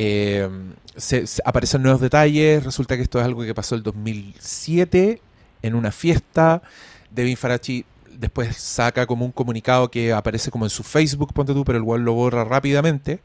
eh, 0.00 0.48
se- 0.96 1.26
se- 1.26 1.42
aparecen 1.44 1.82
nuevos 1.82 2.00
detalles. 2.00 2.62
Resulta 2.62 2.96
que 2.96 3.02
esto 3.02 3.18
es 3.18 3.24
algo 3.24 3.42
que 3.42 3.52
pasó 3.54 3.74
el 3.74 3.82
2007 3.82 5.20
en 5.62 5.74
una 5.74 5.92
fiesta. 5.92 6.62
Devin 7.10 7.36
Farachi 7.36 7.84
después 8.18 8.56
saca 8.56 9.06
como 9.06 9.24
un 9.24 9.32
comunicado 9.32 9.90
que 9.90 10.12
aparece 10.12 10.50
como 10.50 10.66
en 10.66 10.70
su 10.70 10.82
Facebook, 10.82 11.32
ponte 11.32 11.54
tú, 11.54 11.64
pero 11.64 11.78
el 11.78 11.84
cual 11.84 12.02
lo 12.02 12.14
borra 12.14 12.44
rápidamente. 12.44 13.20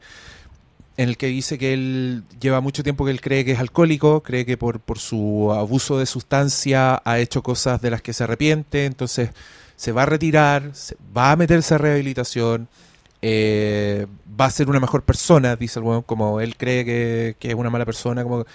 En 0.96 1.08
el 1.08 1.16
que 1.16 1.26
dice 1.26 1.58
que 1.58 1.74
él 1.74 2.22
lleva 2.40 2.60
mucho 2.60 2.84
tiempo 2.84 3.04
que 3.04 3.10
él 3.10 3.20
cree 3.20 3.44
que 3.44 3.52
es 3.52 3.58
alcohólico, 3.58 4.22
cree 4.22 4.46
que 4.46 4.56
por, 4.56 4.78
por 4.78 5.00
su 5.00 5.52
abuso 5.52 5.98
de 5.98 6.06
sustancia 6.06 7.02
ha 7.04 7.18
hecho 7.18 7.42
cosas 7.42 7.82
de 7.82 7.90
las 7.90 8.00
que 8.00 8.12
se 8.12 8.22
arrepiente, 8.22 8.84
entonces 8.84 9.30
se 9.74 9.90
va 9.90 10.04
a 10.04 10.06
retirar, 10.06 10.70
va 11.16 11.32
a 11.32 11.36
meterse 11.36 11.74
a 11.74 11.78
rehabilitación, 11.78 12.68
eh, 13.22 14.06
va 14.40 14.44
a 14.44 14.50
ser 14.50 14.68
una 14.68 14.78
mejor 14.78 15.02
persona, 15.02 15.56
dice 15.56 15.80
el 15.80 15.84
weón, 15.84 16.02
como 16.02 16.40
él 16.40 16.56
cree 16.56 16.84
que, 16.84 17.36
que 17.40 17.48
es 17.48 17.54
una 17.54 17.70
mala 17.70 17.84
persona. 17.84 18.22
Como... 18.22 18.46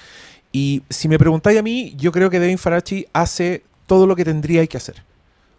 Y 0.54 0.84
si 0.90 1.10
me 1.10 1.20
preguntáis 1.20 1.60
a 1.60 1.62
mí, 1.62 1.94
yo 1.98 2.14
creo 2.14 2.30
que 2.30 2.40
Devin 2.40 2.58
Farachi 2.58 3.06
hace 3.12 3.64
todo 3.90 4.08
lo 4.08 4.16
que 4.16 4.24
tendría 4.24 4.66
que 4.68 4.78
hacer. 4.78 5.04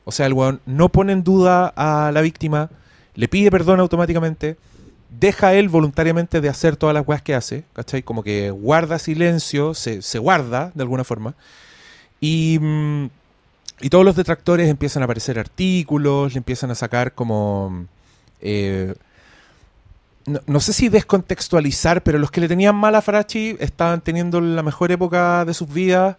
O 0.05 0.13
sea, 0.13 0.25
el 0.25 0.33
weón 0.33 0.61
no 0.65 0.89
pone 0.89 1.13
en 1.13 1.23
duda 1.23 1.75
a 1.77 2.11
la 2.13 2.23
víctima, 2.23 2.71
le 3.15 3.29
pide 3.29 3.51
perdón 3.51 3.81
automáticamente, 3.81 4.57
deja 5.11 5.53
él 5.55 5.69
voluntariamente 5.69 6.41
de 6.41 6.49
hacer 6.49 6.77
todas 6.77 6.95
las 6.95 7.07
weas 7.07 7.23
que 7.23 7.35
hace, 7.35 7.65
¿cachai? 7.75 8.03
Como 8.03 8.23
que 8.23 8.51
guarda 8.51 8.99
silencio, 8.99 9.75
se, 9.75 10.19
guarda 10.19 10.71
de 10.75 10.83
alguna 10.83 11.05
forma. 11.05 11.35
Y, 12.21 12.59
mm, 12.61 13.11
y 13.83 13.91
todos 13.91 14.05
los 14.05 14.15
detractores 14.17 14.69
empiezan 14.69 15.03
a 15.03 15.05
aparecer 15.05 15.39
artículos, 15.39 16.33
le 16.33 16.39
empiezan 16.39 16.71
a 16.71 16.75
sacar 16.75 17.13
como... 17.15 17.87
eh, 18.41 18.95
no, 20.27 20.41
no 20.47 20.61
sé 20.61 20.73
si 20.73 20.89
descontextualizar, 20.89 22.03
pero 22.03 22.19
los 22.19 22.31
que 22.31 22.41
le 22.41 22.49
tenían 22.49 22.77
mal 22.77 22.95
a 22.95 23.03
Farachi 23.03 23.57
estaban 23.59 24.03
teniendo 24.03 24.41
la 24.41 24.63
mejor 24.63 24.93
época 24.93 25.45
de 25.45 25.55
sus 25.55 25.73
vidas, 25.73 26.17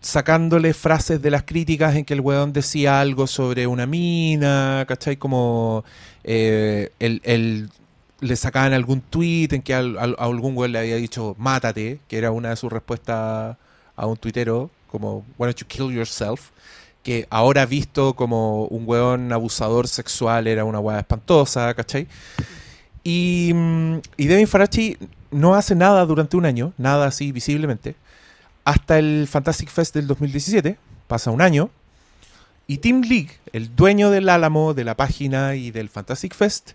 sacándole 0.00 0.72
frases 0.74 1.20
de 1.22 1.30
las 1.30 1.42
críticas 1.44 1.94
en 1.96 2.04
que 2.04 2.14
el 2.14 2.20
weón 2.20 2.52
decía 2.52 3.00
algo 3.00 3.26
sobre 3.26 3.66
una 3.66 3.86
mina, 3.86 4.84
¿cachai? 4.88 5.16
Como 5.16 5.84
eh, 6.24 6.90
el, 6.98 7.20
el- 7.24 7.70
le 8.20 8.36
sacaban 8.36 8.72
algún 8.74 9.00
tweet 9.00 9.48
en 9.52 9.62
que 9.62 9.74
al- 9.74 9.96
a 9.98 10.04
algún 10.24 10.56
weón 10.56 10.72
le 10.72 10.78
había 10.80 10.96
dicho 10.96 11.34
mátate, 11.38 12.00
que 12.08 12.18
era 12.18 12.30
una 12.30 12.50
de 12.50 12.56
sus 12.56 12.70
respuestas 12.72 13.56
a 13.96 14.06
un 14.06 14.16
tuitero, 14.16 14.70
como 14.90 15.18
why 15.38 15.46
don't 15.46 15.56
you 15.60 15.66
kill 15.66 15.90
yourself, 15.94 16.50
que 17.02 17.26
ahora 17.30 17.64
visto 17.66 18.14
como 18.14 18.64
un 18.66 18.84
weón 18.86 19.32
abusador 19.32 19.88
sexual 19.88 20.46
era 20.46 20.64
una 20.64 20.80
weá 20.80 20.98
espantosa, 21.00 21.72
¿cachai? 21.74 22.06
Y, 23.02 23.52
mm, 23.54 23.98
y 24.16 24.26
Devin 24.26 24.46
Farachi 24.46 24.96
no 25.30 25.54
hace 25.54 25.74
nada 25.74 26.04
durante 26.04 26.36
un 26.36 26.44
año, 26.44 26.72
nada 26.76 27.06
así 27.06 27.32
visiblemente, 27.32 27.94
hasta 28.70 29.00
el 29.00 29.26
Fantastic 29.28 29.68
Fest 29.68 29.94
del 29.94 30.06
2017, 30.06 30.78
pasa 31.08 31.32
un 31.32 31.42
año, 31.42 31.70
y 32.68 32.78
Tim 32.78 33.02
League, 33.02 33.30
el 33.52 33.74
dueño 33.74 34.10
del 34.10 34.28
Álamo, 34.28 34.74
de 34.74 34.84
la 34.84 34.96
página 34.96 35.56
y 35.56 35.72
del 35.72 35.88
Fantastic 35.88 36.36
Fest, 36.36 36.72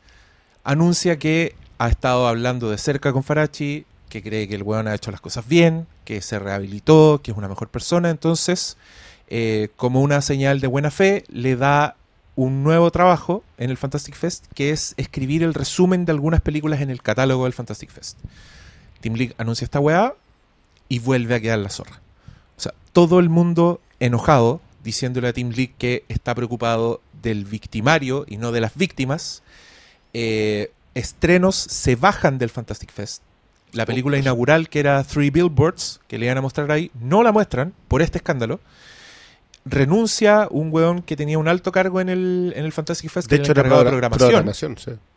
anuncia 0.65 1.17
que 1.17 1.55
ha 1.77 1.87
estado 1.87 2.27
hablando 2.27 2.69
de 2.69 2.77
cerca 2.77 3.13
con 3.13 3.23
Farachi, 3.23 3.85
que 4.09 4.21
cree 4.21 4.49
que 4.49 4.55
el 4.55 4.63
weón 4.63 4.89
ha 4.89 4.95
hecho 4.95 5.09
las 5.09 5.21
cosas 5.21 5.47
bien, 5.47 5.87
que 6.03 6.21
se 6.21 6.37
rehabilitó, 6.37 7.21
que 7.23 7.31
es 7.31 7.37
una 7.37 7.47
mejor 7.47 7.69
persona, 7.69 8.09
entonces, 8.09 8.75
eh, 9.29 9.69
como 9.77 10.01
una 10.01 10.19
señal 10.19 10.59
de 10.59 10.67
buena 10.67 10.91
fe, 10.91 11.23
le 11.29 11.55
da 11.55 11.95
un 12.35 12.61
nuevo 12.61 12.91
trabajo 12.91 13.41
en 13.57 13.69
el 13.69 13.77
Fantastic 13.77 14.15
Fest, 14.15 14.47
que 14.53 14.71
es 14.71 14.95
escribir 14.97 15.43
el 15.43 15.53
resumen 15.53 16.03
de 16.03 16.11
algunas 16.11 16.41
películas 16.41 16.81
en 16.81 16.89
el 16.89 17.01
catálogo 17.01 17.45
del 17.45 17.53
Fantastic 17.53 17.89
Fest. 17.89 18.17
Tim 18.99 19.13
League 19.13 19.33
anuncia 19.37 19.63
esta 19.63 19.79
weá 19.79 20.13
y 20.89 20.99
vuelve 20.99 21.35
a 21.35 21.39
quedar 21.39 21.59
la 21.59 21.69
zorra. 21.69 22.01
O 22.57 22.61
sea, 22.61 22.73
todo 22.93 23.19
el 23.19 23.29
mundo 23.29 23.81
enojado, 23.99 24.61
diciéndole 24.83 25.27
a 25.27 25.33
Tim 25.33 25.49
League 25.49 25.73
que 25.77 26.05
está 26.09 26.35
preocupado 26.35 27.01
del 27.21 27.45
victimario 27.45 28.25
y 28.27 28.37
no 28.37 28.51
de 28.51 28.61
las 28.61 28.75
víctimas. 28.75 29.43
Eh, 30.13 30.71
estrenos 30.93 31.55
se 31.55 31.95
bajan 31.95 32.37
del 32.37 32.49
Fantastic 32.49 32.91
Fest. 32.91 33.21
La 33.73 33.85
película 33.85 34.17
inaugural, 34.17 34.69
que 34.69 34.79
era 34.79 35.03
Three 35.03 35.31
Billboards, 35.31 35.99
que 36.07 36.17
le 36.17 36.27
iban 36.27 36.37
a 36.37 36.41
mostrar 36.41 36.71
ahí, 36.71 36.91
no 37.01 37.23
la 37.23 37.33
muestran 37.33 37.73
por 37.87 38.01
este 38.01 38.19
escándalo 38.19 38.59
renuncia 39.65 40.47
un 40.51 40.69
weón 40.71 41.01
que 41.01 41.15
tenía 41.15 41.39
un 41.39 41.47
alto 41.47 41.71
cargo 41.71 41.99
en 41.99 42.09
el, 42.09 42.53
en 42.55 42.65
el 42.65 42.71
Fantastic 42.71 43.09
Fest, 43.09 43.29
De 43.29 43.37
que 43.37 43.41
hecho, 43.41 43.51
era 43.51 43.61
encargado 43.61 43.83
de 43.83 43.89
programación. 43.89 44.29
programación. 44.29 44.75
programación 44.75 44.99
sí. 44.99 45.14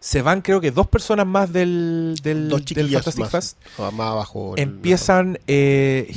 Se 0.00 0.22
van, 0.22 0.40
creo 0.40 0.60
que 0.60 0.70
dos 0.70 0.86
personas 0.86 1.26
más 1.26 1.52
del, 1.52 2.16
del, 2.22 2.48
Dos 2.48 2.64
del 2.64 2.90
Fantastic 2.90 3.20
más, 3.20 3.30
Fest. 3.30 3.58
ah, 3.78 3.90
más 3.90 4.08
abajo. 4.08 4.54
Empiezan. 4.56 5.38
eh, 5.46 6.10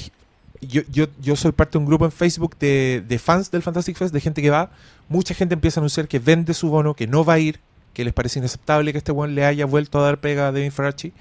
yo, 0.62 0.82
yo, 0.90 1.08
yo 1.22 1.36
soy 1.36 1.52
parte 1.52 1.74
de 1.74 1.80
un 1.80 1.86
grupo 1.86 2.06
en 2.06 2.12
Facebook 2.12 2.56
de, 2.58 3.04
de 3.06 3.20
fans 3.20 3.52
del 3.52 3.62
Fantastic 3.62 3.98
Fest, 3.98 4.14
de 4.14 4.22
gente 4.22 4.42
que 4.42 4.50
va. 4.50 4.72
Mucha 5.10 5.34
gente 5.34 5.54
empieza 5.54 5.80
a 5.80 5.82
anunciar 5.82 6.08
que 6.08 6.20
vende 6.20 6.54
su 6.54 6.70
bono, 6.70 6.94
que 6.94 7.08
no 7.08 7.26
va 7.26 7.34
a 7.34 7.40
ir, 7.40 7.60
que 7.94 8.06
les 8.06 8.14
parece 8.14 8.40
inaceptable 8.40 8.92
que 8.92 8.98
este 8.98 9.12
weón 9.12 9.36
le 9.36 9.46
haya 9.46 9.66
vuelto 9.66 10.00
a 10.00 10.04
dar 10.04 10.20
pega 10.20 10.48
a 10.48 10.52
Devin 10.52 10.72
Farachi. 10.72 11.12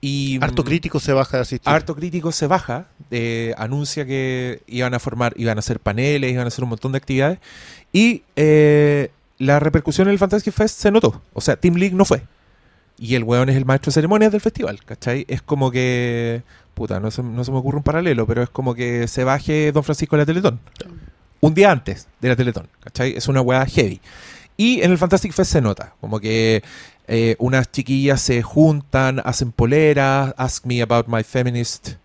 Y, 0.00 0.38
Harto 0.42 0.62
mm, 0.62 0.66
crítico 0.66 1.00
se 1.00 1.12
baja 1.12 1.38
de 1.38 1.42
asistir. 1.42 1.72
Harto 1.72 1.94
crítico 1.96 2.30
se 2.30 2.46
baja, 2.46 2.86
eh, 3.10 3.54
anuncia 3.56 4.04
que 4.04 4.62
iban 4.66 4.94
a 4.94 4.98
formar, 4.98 5.32
iban 5.36 5.56
a 5.56 5.60
hacer 5.60 5.80
paneles, 5.80 6.32
iban 6.32 6.44
a 6.44 6.48
hacer 6.48 6.64
un 6.64 6.70
montón 6.70 6.92
de 6.92 6.98
actividades. 6.98 7.38
Y 7.92 8.22
eh, 8.36 9.10
la 9.38 9.60
repercusión 9.60 10.08
en 10.08 10.12
el 10.12 10.18
Fantastic 10.18 10.52
Fest 10.52 10.78
se 10.78 10.90
notó. 10.90 11.22
O 11.32 11.40
sea, 11.40 11.56
Team 11.56 11.76
League 11.76 11.94
no 11.94 12.04
fue. 12.04 12.22
Y 12.98 13.14
el 13.14 13.24
weón 13.24 13.48
es 13.48 13.56
el 13.56 13.64
maestro 13.64 13.90
de 13.90 13.94
ceremonias 13.94 14.32
del 14.32 14.40
festival, 14.40 14.82
¿cachai? 14.84 15.26
Es 15.28 15.42
como 15.42 15.70
que. 15.70 16.42
Puta, 16.74 17.00
no 17.00 17.10
se, 17.10 17.22
no 17.22 17.42
se 17.44 17.52
me 17.52 17.58
ocurre 17.58 17.78
un 17.78 17.82
paralelo, 17.82 18.26
pero 18.26 18.42
es 18.42 18.50
como 18.50 18.74
que 18.74 19.08
se 19.08 19.24
baje 19.24 19.72
Don 19.72 19.84
Francisco 19.84 20.16
de 20.16 20.22
la 20.22 20.26
Teletón. 20.26 20.60
Un 21.40 21.54
día 21.54 21.70
antes 21.70 22.08
de 22.20 22.28
la 22.28 22.36
Teletón, 22.36 22.68
¿cachai? 22.80 23.14
Es 23.16 23.28
una 23.28 23.40
weá 23.40 23.64
heavy. 23.66 24.00
Y 24.56 24.82
en 24.82 24.90
el 24.90 24.98
Fantastic 24.98 25.32
Fest 25.32 25.52
se 25.52 25.60
nota, 25.60 25.94
como 26.00 26.18
que 26.18 26.62
eh, 27.08 27.36
unas 27.38 27.70
chiquillas 27.70 28.20
se 28.20 28.42
juntan, 28.42 29.20
hacen 29.24 29.52
poleras, 29.52 30.34
ask 30.38 30.64
me 30.64 30.80
about 30.80 31.06
my 31.08 31.22
feminist 31.22 31.96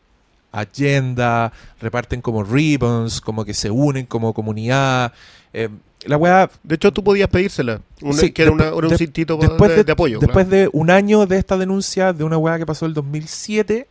agenda, 0.51 1.51
reparten 1.79 2.21
como 2.21 2.43
ribbons, 2.43 3.21
como 3.21 3.45
que 3.45 3.53
se 3.53 3.71
unen 3.71 4.05
como 4.05 4.33
comunidad. 4.33 5.13
Eh, 5.53 5.69
la 6.05 6.17
weá 6.17 6.49
De 6.63 6.75
hecho, 6.75 6.91
tú 6.91 7.03
podías 7.03 7.29
pedírsela. 7.29 7.81
Una- 8.01 8.13
Sí, 8.19 8.31
que 8.31 8.43
era, 8.43 8.51
después- 8.51 8.69
una- 8.71 8.77
era 8.77 8.87
un 8.87 8.91
de- 8.91 8.97
cintito 8.97 9.37
después 9.37 9.75
de, 9.75 9.83
de 9.83 9.91
apoyo. 9.91 10.19
Después 10.19 10.47
claro. 10.47 10.61
de 10.63 10.69
un 10.73 10.89
año 10.89 11.25
de 11.25 11.37
esta 11.37 11.57
denuncia 11.57 12.13
de 12.13 12.23
una 12.23 12.37
weá 12.37 12.57
que 12.57 12.65
pasó 12.65 12.85
el 12.85 12.93
2007, 12.93 13.87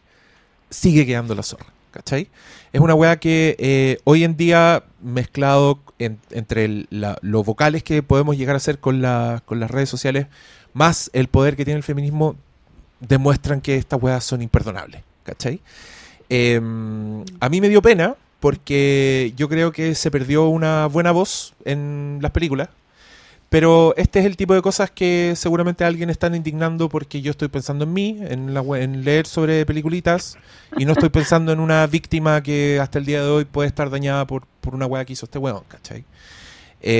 sigue 0.70 1.06
quedando 1.06 1.34
la 1.34 1.42
zorra. 1.42 1.66
¿Cachai? 1.92 2.28
Es 2.72 2.80
una 2.80 2.94
weá 2.94 3.18
que 3.18 3.56
eh, 3.58 3.98
hoy 4.04 4.22
en 4.22 4.36
día, 4.36 4.84
mezclado 5.02 5.80
en- 5.98 6.18
entre 6.30 6.64
el- 6.64 6.86
la- 6.90 7.18
los 7.20 7.44
vocales 7.44 7.82
que 7.82 8.02
podemos 8.04 8.36
llegar 8.36 8.54
a 8.54 8.58
hacer 8.58 8.78
con, 8.78 9.02
la- 9.02 9.42
con 9.44 9.58
las 9.58 9.70
redes 9.72 9.88
sociales, 9.88 10.26
más 10.72 11.10
el 11.12 11.26
poder 11.26 11.56
que 11.56 11.64
tiene 11.64 11.78
el 11.78 11.82
feminismo, 11.82 12.36
demuestran 13.00 13.60
que 13.60 13.74
estas 13.76 14.00
weas 14.00 14.22
son 14.24 14.40
imperdonables. 14.42 15.02
¿Cachai? 15.24 15.60
Eh, 16.28 16.60
a 17.40 17.48
mí 17.48 17.60
me 17.60 17.68
dio 17.68 17.82
pena 17.82 18.14
porque 18.40 19.32
yo 19.36 19.48
creo 19.48 19.70
que 19.72 19.94
se 19.94 20.10
perdió 20.10 20.48
una 20.48 20.86
buena 20.86 21.12
voz 21.12 21.54
en 21.64 22.18
las 22.20 22.32
películas. 22.32 22.68
Pero 23.50 23.94
este 23.96 24.20
es 24.20 24.26
el 24.26 24.36
tipo 24.36 24.54
de 24.54 24.62
cosas 24.62 24.92
que 24.92 25.32
seguramente 25.34 25.84
alguien 25.84 26.08
está 26.08 26.28
indignando 26.28 26.88
porque 26.88 27.20
yo 27.20 27.32
estoy 27.32 27.48
pensando 27.48 27.82
en 27.84 27.92
mí, 27.92 28.16
en, 28.20 28.54
la, 28.54 28.60
en 28.78 29.04
leer 29.04 29.26
sobre 29.26 29.66
peliculitas, 29.66 30.38
y 30.76 30.84
no 30.84 30.92
estoy 30.92 31.08
pensando 31.08 31.50
en 31.50 31.58
una 31.58 31.84
víctima 31.88 32.42
que 32.44 32.78
hasta 32.80 33.00
el 33.00 33.06
día 33.06 33.22
de 33.24 33.28
hoy 33.28 33.44
puede 33.44 33.66
estar 33.68 33.90
dañada 33.90 34.24
por, 34.24 34.46
por 34.60 34.74
una 34.76 34.86
weá 34.86 35.04
que 35.04 35.14
hizo 35.14 35.26
este 35.26 35.38
weón, 35.38 35.64
¿cachai? 35.66 36.04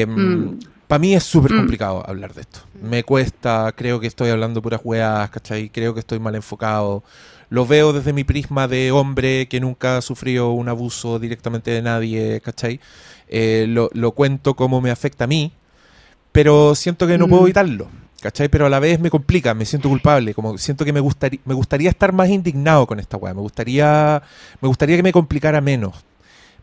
Mm. 0.07 0.59
Para 0.89 0.99
mí 0.99 1.15
es 1.15 1.23
súper 1.23 1.53
Mm. 1.53 1.57
complicado 1.59 2.03
hablar 2.05 2.35
de 2.35 2.41
esto. 2.41 2.61
Me 2.83 3.05
cuesta, 3.05 3.73
creo 3.77 4.01
que 4.01 4.09
estoy 4.09 4.31
hablando 4.31 4.61
puras 4.61 4.81
weas, 4.83 5.31
¿cachai? 5.31 5.69
Creo 5.71 5.95
que 5.95 6.01
estoy 6.01 6.19
mal 6.19 6.35
enfocado. 6.35 7.05
Lo 7.51 7.67
veo 7.67 7.93
desde 7.93 8.13
mi 8.13 8.25
prisma 8.25 8.67
de 8.69 8.91
hombre 8.93 9.47
que 9.49 9.61
nunca 9.61 9.97
ha 9.99 10.03
sufrido 10.03 10.53
un 10.53 10.69
abuso 10.69 11.19
directamente 11.19 11.71
de 11.73 11.83
nadie, 11.83 12.41
¿cachai? 12.41 12.81
Eh, 13.29 13.67
lo, 13.69 13.91
lo 13.93 14.13
cuento 14.13 14.55
como 14.55 14.81
me 14.81 14.91
afecta 14.91 15.25
a 15.25 15.27
mí, 15.27 15.53
pero 16.33 16.75
siento 16.75 17.07
que 17.07 17.19
no 17.19 17.27
puedo 17.29 17.43
Mm. 17.43 17.47
evitarlo, 17.47 17.89
¿cachai? 18.21 18.49
Pero 18.49 18.67
a 18.67 18.69
la 18.71 18.79
vez 18.79 19.01
me 19.01 19.11
complica, 19.11 19.53
me 19.55 19.65
siento 19.67 19.89
culpable, 19.89 20.33
como 20.33 20.57
siento 20.59 20.85
que 20.85 20.93
me 20.93 21.01
gustaría, 21.01 21.41
me 21.45 21.55
gustaría 21.55 21.91
estar 21.91 22.13
más 22.13 22.29
indignado 22.29 22.87
con 22.87 23.01
esta 23.01 23.17
weá, 23.17 23.35
me 23.35 23.41
gustaría, 23.41 24.23
me 24.61 24.69
gustaría 24.69 24.97
que 24.97 25.03
me 25.03 25.13
complicara 25.13 25.61
menos, 25.61 26.05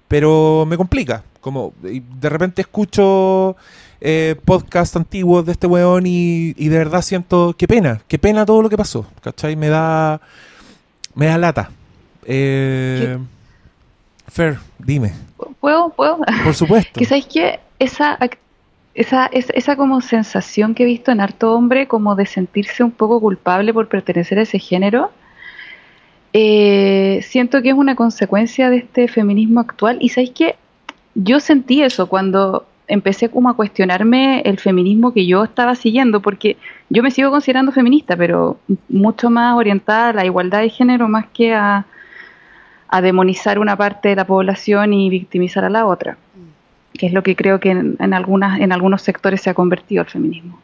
pero 0.07 0.65
me 0.65 0.77
complica, 0.77 1.23
como 1.41 1.73
de 1.81 2.29
repente 2.29 2.61
escucho 2.61 3.57
eh, 3.99 4.35
podcasts 4.45 4.95
antiguos 4.95 5.45
de 5.45 5.51
este 5.51 5.67
weón 5.67 6.05
y, 6.07 6.53
y 6.55 6.69
de 6.69 6.77
verdad 6.77 7.01
siento, 7.01 7.55
qué 7.57 7.67
pena, 7.67 8.01
qué 8.07 8.17
pena 8.17 8.45
todo 8.45 8.61
lo 8.61 8.69
que 8.69 8.77
pasó, 8.77 9.05
¿cachai? 9.21 9.57
Me 9.57 9.67
da, 9.67 10.21
me 11.17 11.25
da 11.25 11.37
lata. 11.37 11.69
Eh, 12.25 13.17
Fer, 14.27 14.59
dime, 14.77 15.13
¿Puedo? 15.59 15.89
¿Puedo? 15.89 16.19
por 16.43 16.53
supuesto. 16.53 16.91
Que 16.99 17.05
sabéis 17.05 17.25
que 17.25 17.59
esa, 17.79 18.17
esa, 18.93 19.25
esa, 19.27 19.53
esa 19.53 19.75
como 19.75 20.01
sensación 20.01 20.75
que 20.75 20.83
he 20.83 20.85
visto 20.85 21.11
en 21.11 21.19
harto 21.19 21.53
hombre, 21.53 21.87
como 21.87 22.15
de 22.15 22.25
sentirse 22.25 22.83
un 22.83 22.91
poco 22.91 23.19
culpable 23.19 23.73
por 23.73 23.87
pertenecer 23.87 24.39
a 24.39 24.43
ese 24.43 24.59
género, 24.59 25.11
eh, 26.33 27.21
siento 27.23 27.61
que 27.61 27.69
es 27.69 27.75
una 27.75 27.95
consecuencia 27.95 28.69
de 28.69 28.77
este 28.77 29.07
feminismo 29.07 29.59
actual. 29.59 29.97
Y 30.01 30.09
sabéis 30.09 30.31
que 30.31 30.55
yo 31.15 31.39
sentí 31.39 31.81
eso 31.81 32.07
cuando 32.07 32.67
empecé 32.87 33.29
como 33.29 33.49
a 33.49 33.55
cuestionarme 33.55 34.41
el 34.41 34.59
feminismo 34.59 35.13
que 35.13 35.25
yo 35.25 35.43
estaba 35.43 35.75
siguiendo, 35.75 36.21
porque 36.21 36.57
yo 36.89 37.03
me 37.03 37.11
sigo 37.11 37.31
considerando 37.31 37.71
feminista, 37.71 38.15
pero 38.15 38.59
mucho 38.89 39.29
más 39.29 39.55
orientada 39.55 40.09
a 40.09 40.13
la 40.13 40.25
igualdad 40.25 40.61
de 40.61 40.69
género 40.69 41.07
más 41.07 41.25
que 41.33 41.53
a, 41.53 41.85
a 42.87 43.01
demonizar 43.01 43.59
una 43.59 43.75
parte 43.75 44.09
de 44.09 44.15
la 44.15 44.25
población 44.25 44.93
y 44.93 45.09
victimizar 45.09 45.65
a 45.65 45.69
la 45.69 45.85
otra 45.85 46.17
que 46.97 47.05
es 47.05 47.13
lo 47.13 47.23
que 47.23 47.35
creo 47.35 47.59
que 47.59 47.69
en, 47.69 47.95
en 47.99 48.13
algunas, 48.13 48.59
en 48.59 48.71
algunos 48.71 49.01
sectores 49.01 49.41
se 49.41 49.49
ha 49.49 49.53
convertido 49.53 50.01
el 50.01 50.09
feminismo. 50.09 50.59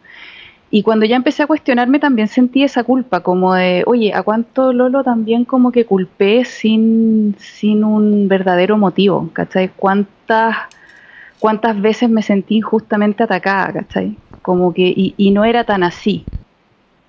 Y 0.69 0.81
cuando 0.81 1.05
ya 1.05 1.15
empecé 1.15 1.43
a 1.43 1.47
cuestionarme 1.47 1.99
también 1.99 2.27
sentí 2.27 2.63
esa 2.63 2.83
culpa, 2.83 3.19
como 3.19 3.53
de, 3.53 3.83
oye, 3.85 4.11
¿a 4.13 4.23
cuánto 4.23 4.73
Lolo 4.73 5.03
también 5.03 5.45
como 5.45 5.71
que 5.71 5.85
culpé 5.85 6.45
sin, 6.45 7.35
sin 7.37 7.83
un 7.83 8.27
verdadero 8.27 8.75
motivo? 8.77 9.29
¿Cachai? 9.33 9.69
¿Cuántas, 9.75 10.57
¿Cuántas 11.43 11.81
veces 11.81 12.09
me 12.09 12.21
sentí 12.21 12.55
injustamente 12.55 13.21
atacada? 13.21 13.73
¿Cachai? 13.73 14.15
Como 14.41 14.73
que, 14.73 14.83
y, 14.95 15.13
y 15.17 15.31
no 15.31 15.43
era 15.43 15.65
tan 15.65 15.83
así. 15.83 16.23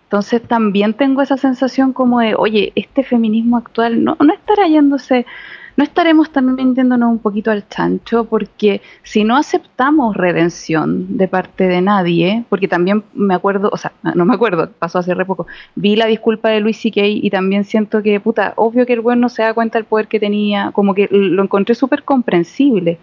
Entonces 0.07 0.43
también 0.43 0.95
tengo 0.95 1.23
esa 1.23 1.37
sensación 1.37 1.93
como 1.93 2.19
de, 2.19 2.35
oye, 2.35 2.73
este 2.75 3.05
feminismo 3.05 3.57
actual 3.59 4.03
no, 4.03 4.17
no 4.19 4.35
estará 4.35 4.67
yéndose 4.67 5.25
no 5.77 5.83
estaremos 5.83 6.31
también 6.31 6.75
yéndonos 6.75 7.11
un 7.11 7.19
poquito 7.19 7.51
al 7.51 7.69
chancho, 7.69 8.25
porque 8.25 8.81
si 9.03 9.25
no 9.25 9.37
aceptamos 9.37 10.17
redención 10.17 11.17
de 11.17 11.27
parte 11.27 11.67
de 11.67 11.81
nadie, 11.81 12.45
porque 12.49 12.69
también 12.69 13.03
me 13.13 13.35
acuerdo, 13.35 13.71
o 13.73 13.77
sea, 13.77 13.93
no 14.15 14.25
me 14.25 14.35
acuerdo, 14.35 14.71
pasó 14.79 14.99
hace 14.99 15.15
re 15.15 15.25
poco, 15.25 15.47
vi 15.75 15.97
la 15.97 16.07
disculpa 16.07 16.51
de 16.51 16.61
Luis 16.61 16.81
C.K. 16.81 17.01
y 17.05 17.29
también 17.31 17.65
siento 17.65 18.03
que, 18.03 18.21
puta, 18.21 18.53
obvio 18.57 18.87
que 18.87 18.93
el 18.93 19.01
güey 19.01 19.19
no 19.19 19.29
se 19.29 19.43
da 19.43 19.55
cuenta 19.55 19.79
del 19.79 19.87
poder 19.87 20.07
que 20.07 20.21
tenía, 20.21 20.71
como 20.73 20.95
que 20.95 21.09
lo 21.11 21.43
encontré 21.43 21.75
súper 21.75 22.05
comprensible. 22.05 22.99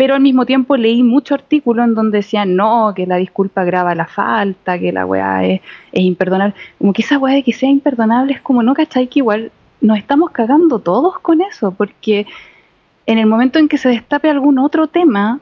Pero 0.00 0.14
al 0.14 0.22
mismo 0.22 0.46
tiempo 0.46 0.78
leí 0.78 1.02
mucho 1.02 1.34
artículo 1.34 1.84
en 1.84 1.94
donde 1.94 2.20
decían, 2.20 2.56
no, 2.56 2.94
que 2.96 3.06
la 3.06 3.16
disculpa 3.16 3.64
graba 3.64 3.94
la 3.94 4.06
falta, 4.06 4.78
que 4.78 4.92
la 4.92 5.04
weá 5.04 5.44
es, 5.44 5.60
es 5.92 6.00
imperdonable. 6.00 6.54
Como 6.78 6.94
que 6.94 7.02
esa 7.02 7.18
weá 7.18 7.34
de 7.34 7.42
que 7.42 7.52
sea 7.52 7.68
imperdonable 7.68 8.32
es 8.32 8.40
como, 8.40 8.62
no, 8.62 8.72
¿cachai? 8.72 9.08
Que 9.08 9.18
igual 9.18 9.52
nos 9.82 9.98
estamos 9.98 10.30
cagando 10.30 10.78
todos 10.78 11.18
con 11.18 11.42
eso, 11.42 11.72
porque 11.72 12.26
en 13.04 13.18
el 13.18 13.26
momento 13.26 13.58
en 13.58 13.68
que 13.68 13.76
se 13.76 13.90
destape 13.90 14.30
algún 14.30 14.58
otro 14.58 14.86
tema, 14.86 15.38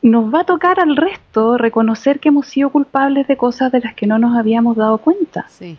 nos 0.00 0.32
va 0.32 0.42
a 0.42 0.44
tocar 0.44 0.78
al 0.78 0.96
resto 0.96 1.58
reconocer 1.58 2.20
que 2.20 2.28
hemos 2.28 2.46
sido 2.46 2.70
culpables 2.70 3.26
de 3.26 3.36
cosas 3.36 3.72
de 3.72 3.80
las 3.80 3.94
que 3.96 4.06
no 4.06 4.20
nos 4.20 4.38
habíamos 4.38 4.76
dado 4.76 4.98
cuenta. 4.98 5.46
Sí. 5.48 5.76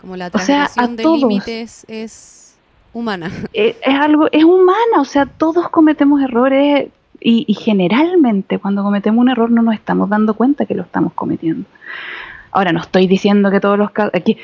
Como 0.00 0.16
la 0.16 0.26
O 0.34 0.38
sea, 0.40 0.64
a 0.64 0.68
transgresión 0.74 0.96
de 0.96 1.18
límites 1.18 1.86
es 1.86 2.58
humana. 2.92 3.30
Eh, 3.52 3.76
es 3.80 3.94
algo, 3.94 4.26
es 4.32 4.42
humana, 4.42 5.00
o 5.00 5.04
sea, 5.04 5.26
todos 5.26 5.68
cometemos 5.68 6.20
errores 6.20 6.88
y, 7.20 7.44
y 7.46 7.54
generalmente 7.54 8.58
cuando 8.58 8.82
cometemos 8.82 9.20
un 9.20 9.28
error 9.30 9.50
no 9.50 9.62
nos 9.62 9.74
estamos 9.74 10.08
dando 10.08 10.34
cuenta 10.34 10.66
que 10.66 10.74
lo 10.74 10.82
estamos 10.82 11.12
cometiendo. 11.14 11.64
Ahora, 12.52 12.72
no 12.72 12.80
estoy 12.80 13.06
diciendo 13.06 13.50
que 13.50 13.60
todos 13.60 13.78
los 13.78 13.90
casos... 13.90 14.12
Aquí, 14.14 14.36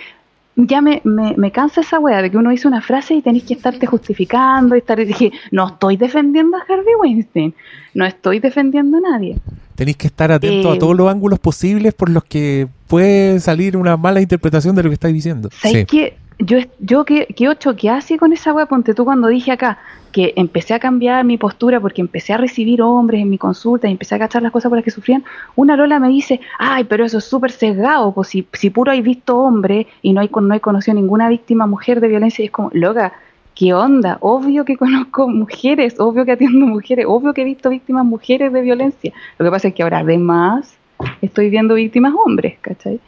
ya 0.57 0.81
me, 0.81 1.01
me, 1.05 1.35
me 1.37 1.51
cansa 1.51 1.81
esa 1.81 1.99
wea 1.99 2.23
de 2.23 2.31
que 2.31 2.37
uno 2.37 2.51
dice 2.51 2.69
una 2.69 2.81
frase 2.81 3.15
y 3.15 3.23
tenés 3.23 3.43
que 3.43 3.55
estarte 3.55 3.87
justificando 3.87 4.77
y 4.77 4.79
estar... 4.79 5.01
y 5.01 5.05
dije, 5.05 5.33
no 5.51 5.67
estoy 5.67 5.97
defendiendo 5.97 6.57
a 6.57 6.61
Harvey 6.61 6.95
Weinstein, 7.01 7.55
no 7.95 8.05
estoy 8.05 8.39
defendiendo 8.39 8.99
a 8.99 9.01
nadie. 9.01 9.39
Tenéis 9.75 9.97
que 9.97 10.07
estar 10.07 10.31
atento 10.31 10.71
a 10.71 10.77
Eh, 10.77 10.79
todos 10.79 10.95
los 10.97 11.11
ángulos 11.11 11.41
posibles 11.41 11.93
por 11.95 12.09
los 12.09 12.23
que 12.25 12.69
puede 12.87 13.41
salir 13.41 13.77
una 13.77 13.97
mala 13.97 14.21
interpretación 14.21 14.77
de 14.77 14.85
lo 14.85 14.91
que 14.91 14.95
estáis 14.95 15.15
diciendo. 15.15 15.49
¿Sabes 15.53 15.79
Sí. 15.79 15.87
qué? 15.87 16.17
Yo, 16.39 16.59
yo 16.81 17.05
que, 17.05 17.27
que 17.27 17.49
ocho, 17.49 17.77
que 17.77 17.91
así 17.91 18.17
con 18.19 18.33
esa 18.33 18.53
wea, 18.53 18.67
ponte 18.67 18.93
tú 18.95 19.05
cuando 19.05 19.29
dije 19.29 19.53
acá 19.53 19.79
que 20.15 20.33
empecé 20.37 20.75
a 20.75 20.79
cambiar 20.79 21.25
mi 21.25 21.39
postura 21.39 21.81
porque 21.81 22.01
empecé 22.01 22.33
a 22.33 22.37
recibir 22.37 22.81
hombres 22.83 23.21
en 23.21 23.29
mi 23.29 23.37
consulta 23.37 23.89
y 23.89 23.91
empecé 23.91 24.15
a 24.15 24.21
cachar 24.21 24.43
las 24.43 24.53
cosas 24.53 24.69
por 24.69 24.79
las 24.79 24.85
que 24.85 24.93
sufrían, 24.93 25.25
una 25.57 25.77
Lola 25.77 25.99
me 25.99 26.09
dice, 26.09 26.41
ay, 26.57 26.85
pero 26.85 27.05
eso 27.05 27.19
es 27.19 27.25
súper 27.25 27.51
sesgado, 27.51 28.13
pues 28.13 28.29
si, 28.29 28.47
si 28.53 28.71
puro 28.71 28.93
hay 28.93 29.03
visto 29.03 29.37
hombre 29.37 29.89
y 30.03 30.13
no 30.13 30.21
hay, 30.21 30.31
no 30.33 30.55
hay 30.55 30.61
conocido 30.61 30.95
ninguna 30.95 31.29
víctima 31.29 31.67
mujer 31.67 32.01
de 32.01 32.07
violencia, 32.07 32.45
y 32.45 32.47
es 32.47 32.53
como, 32.53 32.71
loca, 32.73 33.13
¿qué 33.57 33.75
onda? 33.75 34.19
Obvio 34.21 34.65
que 34.65 34.77
conozco 34.77 35.29
mujeres, 35.29 35.97
obvio 35.99 36.25
que 36.25 36.33
atiendo 36.33 36.65
mujeres, 36.67 37.07
obvio 37.09 37.35
que 37.35 37.43
he 37.43 37.45
visto 37.45 37.69
víctimas 37.71 38.05
mujeres 38.05 38.53
de 38.53 38.61
violencia. 38.61 39.13
Lo 39.39 39.45
que 39.45 39.51
pasa 39.51 39.69
es 39.69 39.75
que 39.75 39.83
ahora 39.83 39.99
además 39.99 40.77
estoy 41.23 41.51
viendo 41.51 41.75
víctimas 41.75 42.15
hombres, 42.25 42.57
¿cachai? 42.61 43.01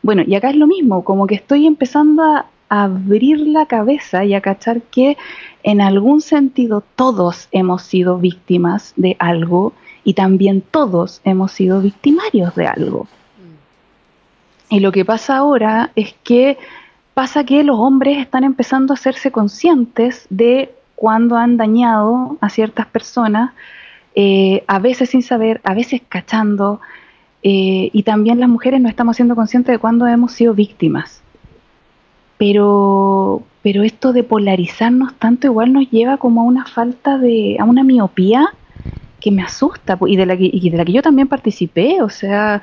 Bueno, 0.00 0.22
y 0.24 0.36
acá 0.36 0.50
es 0.50 0.56
lo 0.56 0.68
mismo, 0.68 1.02
como 1.02 1.26
que 1.26 1.34
estoy 1.34 1.66
empezando 1.66 2.22
a 2.22 2.46
abrir 2.74 3.38
la 3.40 3.66
cabeza 3.66 4.24
y 4.24 4.32
a 4.32 4.40
cachar 4.40 4.80
que 4.80 5.18
en 5.62 5.82
algún 5.82 6.22
sentido 6.22 6.82
todos 6.96 7.48
hemos 7.52 7.82
sido 7.82 8.16
víctimas 8.16 8.94
de 8.96 9.14
algo 9.18 9.74
y 10.04 10.14
también 10.14 10.62
todos 10.62 11.20
hemos 11.24 11.52
sido 11.52 11.82
victimarios 11.82 12.54
de 12.54 12.66
algo. 12.66 13.08
Y 14.70 14.80
lo 14.80 14.90
que 14.90 15.04
pasa 15.04 15.36
ahora 15.36 15.90
es 15.96 16.14
que 16.24 16.56
pasa 17.12 17.44
que 17.44 17.62
los 17.62 17.78
hombres 17.78 18.16
están 18.16 18.42
empezando 18.42 18.94
a 18.94 18.96
hacerse 18.96 19.30
conscientes 19.30 20.26
de 20.30 20.74
cuando 20.96 21.36
han 21.36 21.58
dañado 21.58 22.38
a 22.40 22.48
ciertas 22.48 22.86
personas, 22.86 23.52
eh, 24.14 24.64
a 24.66 24.78
veces 24.78 25.10
sin 25.10 25.22
saber, 25.22 25.60
a 25.62 25.74
veces 25.74 26.00
cachando, 26.08 26.80
eh, 27.42 27.90
y 27.92 28.02
también 28.04 28.40
las 28.40 28.48
mujeres 28.48 28.80
no 28.80 28.88
estamos 28.88 29.16
siendo 29.16 29.36
conscientes 29.36 29.74
de 29.74 29.78
cuándo 29.78 30.06
hemos 30.06 30.32
sido 30.32 30.54
víctimas. 30.54 31.21
Pero, 32.38 33.42
pero 33.62 33.82
esto 33.82 34.12
de 34.12 34.24
polarizarnos 34.24 35.14
tanto 35.14 35.46
igual 35.46 35.72
nos 35.72 35.90
lleva 35.90 36.16
como 36.16 36.40
a 36.40 36.44
una 36.44 36.66
falta 36.66 37.18
de, 37.18 37.56
a 37.60 37.64
una 37.64 37.84
miopía 37.84 38.48
que 39.20 39.30
me 39.30 39.42
asusta 39.42 39.96
po, 39.96 40.08
y 40.08 40.16
de 40.16 40.26
la 40.26 40.36
que, 40.36 40.50
y 40.52 40.70
de 40.70 40.76
la 40.76 40.84
que 40.84 40.92
yo 40.92 41.02
también 41.02 41.28
participé, 41.28 42.02
o 42.02 42.08
sea, 42.08 42.62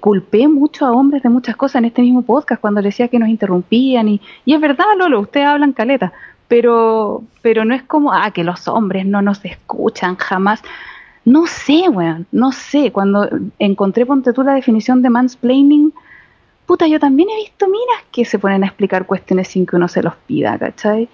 culpé 0.00 0.48
mucho 0.48 0.84
a 0.84 0.92
hombres 0.92 1.22
de 1.22 1.30
muchas 1.30 1.56
cosas 1.56 1.76
en 1.76 1.86
este 1.86 2.02
mismo 2.02 2.22
podcast 2.22 2.60
cuando 2.60 2.82
decía 2.82 3.08
que 3.08 3.18
nos 3.18 3.28
interrumpían 3.28 4.08
y, 4.08 4.20
y 4.44 4.54
es 4.54 4.60
verdad, 4.60 4.84
Lolo, 4.98 5.20
ustedes 5.20 5.46
hablan 5.46 5.72
caleta, 5.72 6.12
pero, 6.48 7.22
pero 7.42 7.64
no 7.64 7.74
es 7.74 7.82
como, 7.82 8.12
ah, 8.12 8.30
que 8.30 8.44
los 8.44 8.68
hombres 8.68 9.06
no 9.06 9.22
nos 9.22 9.44
escuchan 9.44 10.16
jamás. 10.16 10.62
No 11.24 11.46
sé, 11.46 11.88
weón, 11.88 12.26
no 12.32 12.52
sé. 12.52 12.92
Cuando 12.92 13.28
encontré, 13.58 14.04
ponte 14.04 14.32
tú, 14.32 14.42
la 14.42 14.54
definición 14.54 15.00
de 15.00 15.10
mansplaining, 15.10 15.92
puta, 16.66 16.86
yo 16.86 16.98
también 16.98 17.28
he 17.30 17.36
visto 17.36 17.66
minas 17.66 18.04
que 18.10 18.24
se 18.24 18.38
ponen 18.38 18.64
a 18.64 18.66
explicar 18.66 19.06
cuestiones 19.06 19.48
sin 19.48 19.66
que 19.66 19.76
uno 19.76 19.88
se 19.88 20.02
los 20.02 20.14
pida, 20.16 20.58
¿cachai? 20.58 21.08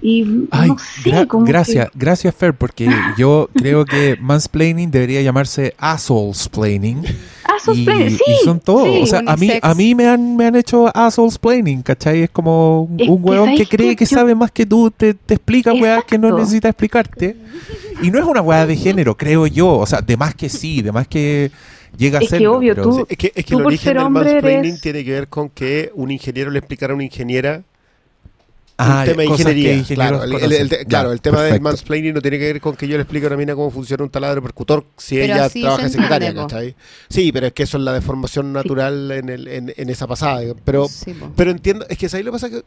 Y 0.00 0.46
Ay, 0.52 0.68
no 0.68 0.78
sé, 0.78 1.10
gra- 1.10 1.26
como 1.26 1.44
que- 1.44 1.50
gracias, 1.52 1.88
gracias 1.94 2.32
Fer, 2.34 2.54
porque 2.54 2.88
yo 3.16 3.50
creo 3.54 3.84
que 3.84 4.16
mansplaining 4.20 4.90
debería 4.92 5.20
llamarse 5.22 5.74
assholesplaining. 5.78 7.02
Ah, 7.44 7.54
Y, 7.74 7.84
mansplaining, 7.84 8.10
sí, 8.18 8.22
y 8.40 8.44
son 8.44 8.60
todos. 8.60 8.84
sí. 8.84 9.00
o 9.02 9.06
sea, 9.06 9.22
a 9.26 9.36
mí, 9.36 9.50
a 9.60 9.74
mí 9.74 9.94
me 9.94 10.06
han, 10.06 10.36
me 10.36 10.46
han 10.46 10.54
hecho 10.54 10.88
assholesplaining, 10.96 11.82
¿cachai? 11.82 12.22
Es 12.22 12.30
como 12.30 12.82
un, 12.82 13.00
Es 13.00 13.08
un 13.08 13.16
que, 13.22 13.28
weón 13.28 13.48
que 13.50 13.56
¿sabes 13.56 13.68
cree 13.70 13.96
que 13.96 14.04
Yo- 14.06 14.16
sabe 14.16 14.34
más 14.34 14.50
que 14.52 14.66
tú, 14.66 14.90
te, 14.90 15.14
te 15.14 15.34
explica 15.34 15.72
weá 15.72 16.02
que 16.02 16.16
no 16.18 16.36
necesita 16.38 16.68
explicarte. 16.68 17.36
Y 18.02 18.10
no 18.12 18.18
es 18.20 18.24
una 18.24 18.40
weá 18.42 18.66
de 18.66 18.76
género, 18.76 19.16
creo 19.16 19.46
yo. 19.48 19.78
O 19.78 19.86
sea, 19.86 20.00
de 20.00 20.16
más 20.16 20.34
que 20.34 20.48
sí, 20.48 20.80
de 20.82 20.92
más 20.92 21.08
que 21.08 21.50
llega 21.96 22.18
a 22.20 22.22
Es 22.22 22.30
que 22.30 22.38
ser. 22.38 22.46
obvio, 22.46 22.76
tú- 22.76 22.92
Sí, 22.98 23.04
es 23.08 23.18
que, 23.18 23.32
es 23.34 23.44
que 23.44 23.50
Tú 23.52 23.58
el 23.60 23.66
origen 23.66 23.84
ser 23.84 23.96
del 23.98 24.10
mansplaining 24.10 24.64
eres- 24.74 24.80
tiene 24.80 25.04
que 25.04 25.10
ver 25.10 25.26
con 25.28 25.48
que 25.50 25.90
un 25.94 26.10
ingeniero 26.12 26.50
le 26.52 26.60
explicara 26.60 26.92
a 26.92 26.94
una 26.94 27.04
ingeniera 27.04 27.62
Ah, 28.80 29.00
un 29.00 29.04
tema 29.06 29.22
de 29.22 29.28
ingeniería. 29.28 29.84
Claro, 29.94 30.22
el, 30.22 30.32
el- 30.34 30.38
conocen. 30.40 30.60
el 30.62 30.68
te- 30.68 30.78
Ya, 30.78 30.84
claro, 30.84 31.10
el 31.12 31.20
tema 31.20 31.42
del 31.42 31.60
mansplaining 31.60 32.14
no 32.14 32.22
tiene 32.22 32.38
que 32.38 32.44
ver 32.44 32.60
con 32.60 32.76
que 32.76 32.86
yo 32.86 32.96
le 32.96 33.02
explique 33.02 33.26
a 33.26 33.28
una 33.28 33.36
mina 33.36 33.54
cómo 33.56 33.72
funciona 33.72 34.04
un 34.04 34.10
taladro 34.10 34.40
percutor 34.40 34.84
si 34.96 35.16
Pero 35.16 35.34
ella 35.34 35.48
trabaja 35.48 35.76
se 35.80 35.86
en 35.86 35.90
secretaria. 35.92 36.34
¿cachai? 36.34 36.76
Sí, 37.08 37.32
pero 37.32 37.48
es 37.48 37.52
que 37.54 37.64
eso 37.64 37.76
es 37.78 37.82
la 37.82 37.92
deformación 37.92 38.52
natural 38.52 39.10
en, 39.10 39.28
el, 39.30 39.48
en, 39.48 39.74
en 39.76 39.90
esa 39.90 40.06
pasada. 40.06 40.40
Pero, 40.64 40.86
Sí, 40.88 41.12
pero 41.34 41.50
entiendo, 41.50 41.86
es 41.88 41.98
que 41.98 42.06
ahí 42.12 42.22
lo 42.22 42.30
que 42.30 42.36
pasa 42.36 42.50
que 42.50 42.62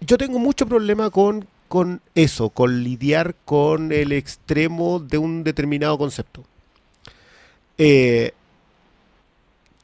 yo 0.00 0.18
tengo 0.18 0.38
mucho 0.40 0.66
problema 0.66 1.10
con, 1.10 1.46
con 1.68 2.00
eso, 2.16 2.50
con 2.50 2.82
lidiar 2.82 3.34
con 3.44 3.92
el 3.92 4.10
extremo 4.12 4.98
de 4.98 5.18
un 5.18 5.44
determinado 5.44 5.96
concepto. 5.98 6.42
Eh, 7.78 8.32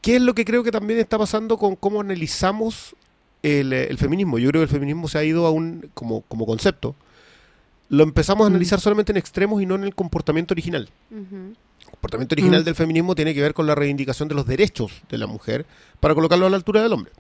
¿Qué 0.01 0.17
es 0.17 0.23
lo 0.23 0.35
que 0.35 0.45
creo 0.45 0.65
que 0.65 0.73
también 0.73 0.99
está 0.99 1.17
pasando 1.17 1.57
con 1.57 1.77
cómo 1.77 2.01
analizamos 2.01 2.97
el, 3.43 3.73
eh, 3.73 3.87
el 3.91 3.99
feminismo? 3.99 4.39
Yo 4.39 4.49
creo 4.51 4.61
que 4.61 4.65
el 4.65 4.71
feminismo 4.71 5.09
se 5.09 5.19
ha 5.19 5.25
ido 5.25 5.47
a 5.47 5.51
un, 5.51 5.91
como, 5.95 6.23
como 6.23 6.47
concepto, 6.47 6.95
lo 7.89 8.03
empezamos 8.05 8.47
a 8.47 8.49
Mm. 8.51 8.53
analizar 8.53 8.81
solamente 8.81 9.13
en 9.13 9.19
extremos 9.19 9.61
y 9.63 9.67
no 9.67 9.75
en 9.75 9.85
el 9.85 9.95
comportamiento 9.95 10.55
original. 10.55 10.89
El 11.11 11.57
comportamiento 11.91 12.35
original 12.35 12.63
Mm. 12.63 12.65
del 12.65 12.75
feminismo 12.75 13.15
tiene 13.15 13.35
que 13.35 13.43
ver 13.43 13.53
con 13.55 13.67
la 13.67 13.75
reivindicación 13.75 14.29
de 14.29 14.35
los 14.35 14.47
derechos 14.47 15.03
de 15.11 15.19
la 15.19 15.27
mujer 15.27 15.67
para 16.01 16.15
colocarlo 16.15 16.47
a 16.47 16.51
la 16.51 16.57
altura 16.57 16.83
del 16.83 16.93
hombre. 16.93 17.13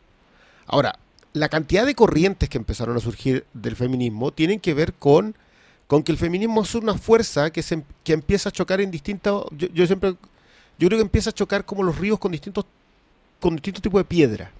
Ahora, 0.66 0.98
la 1.34 1.48
cantidad 1.48 1.84
de 1.86 1.94
corrientes 1.94 2.48
que 2.48 2.58
empezaron 2.58 2.96
a 2.96 3.00
surgir 3.00 3.44
del 3.54 3.76
feminismo 3.76 4.32
tienen 4.32 4.60
que 4.60 4.74
ver 4.74 4.92
con, 4.94 5.34
con 5.86 6.02
que 6.02 6.12
el 6.12 6.18
feminismo 6.18 6.62
es 6.62 6.74
una 6.74 6.94
fuerza 6.96 7.50
que, 7.50 7.62
se, 7.62 7.74
em- 7.74 7.82
que 8.04 8.12
empieza 8.14 8.48
a 8.48 8.52
chocar 8.52 8.80
en 8.80 8.90
distintas... 8.90 9.34
Yo, 9.50 9.68
yo 9.74 9.86
siempre... 9.86 10.14
Yo 10.78 10.88
creo 10.88 10.98
que 10.98 11.02
empieza 11.02 11.30
a 11.30 11.32
chocar 11.34 11.64
como 11.66 11.82
los 11.82 11.98
ríos 11.98 12.18
con 12.18 12.32
distintos, 12.32 12.64
con 13.40 13.54
distintos 13.56 13.82
tipos 13.82 14.00
de 14.00 14.04
piedra. 14.04 14.50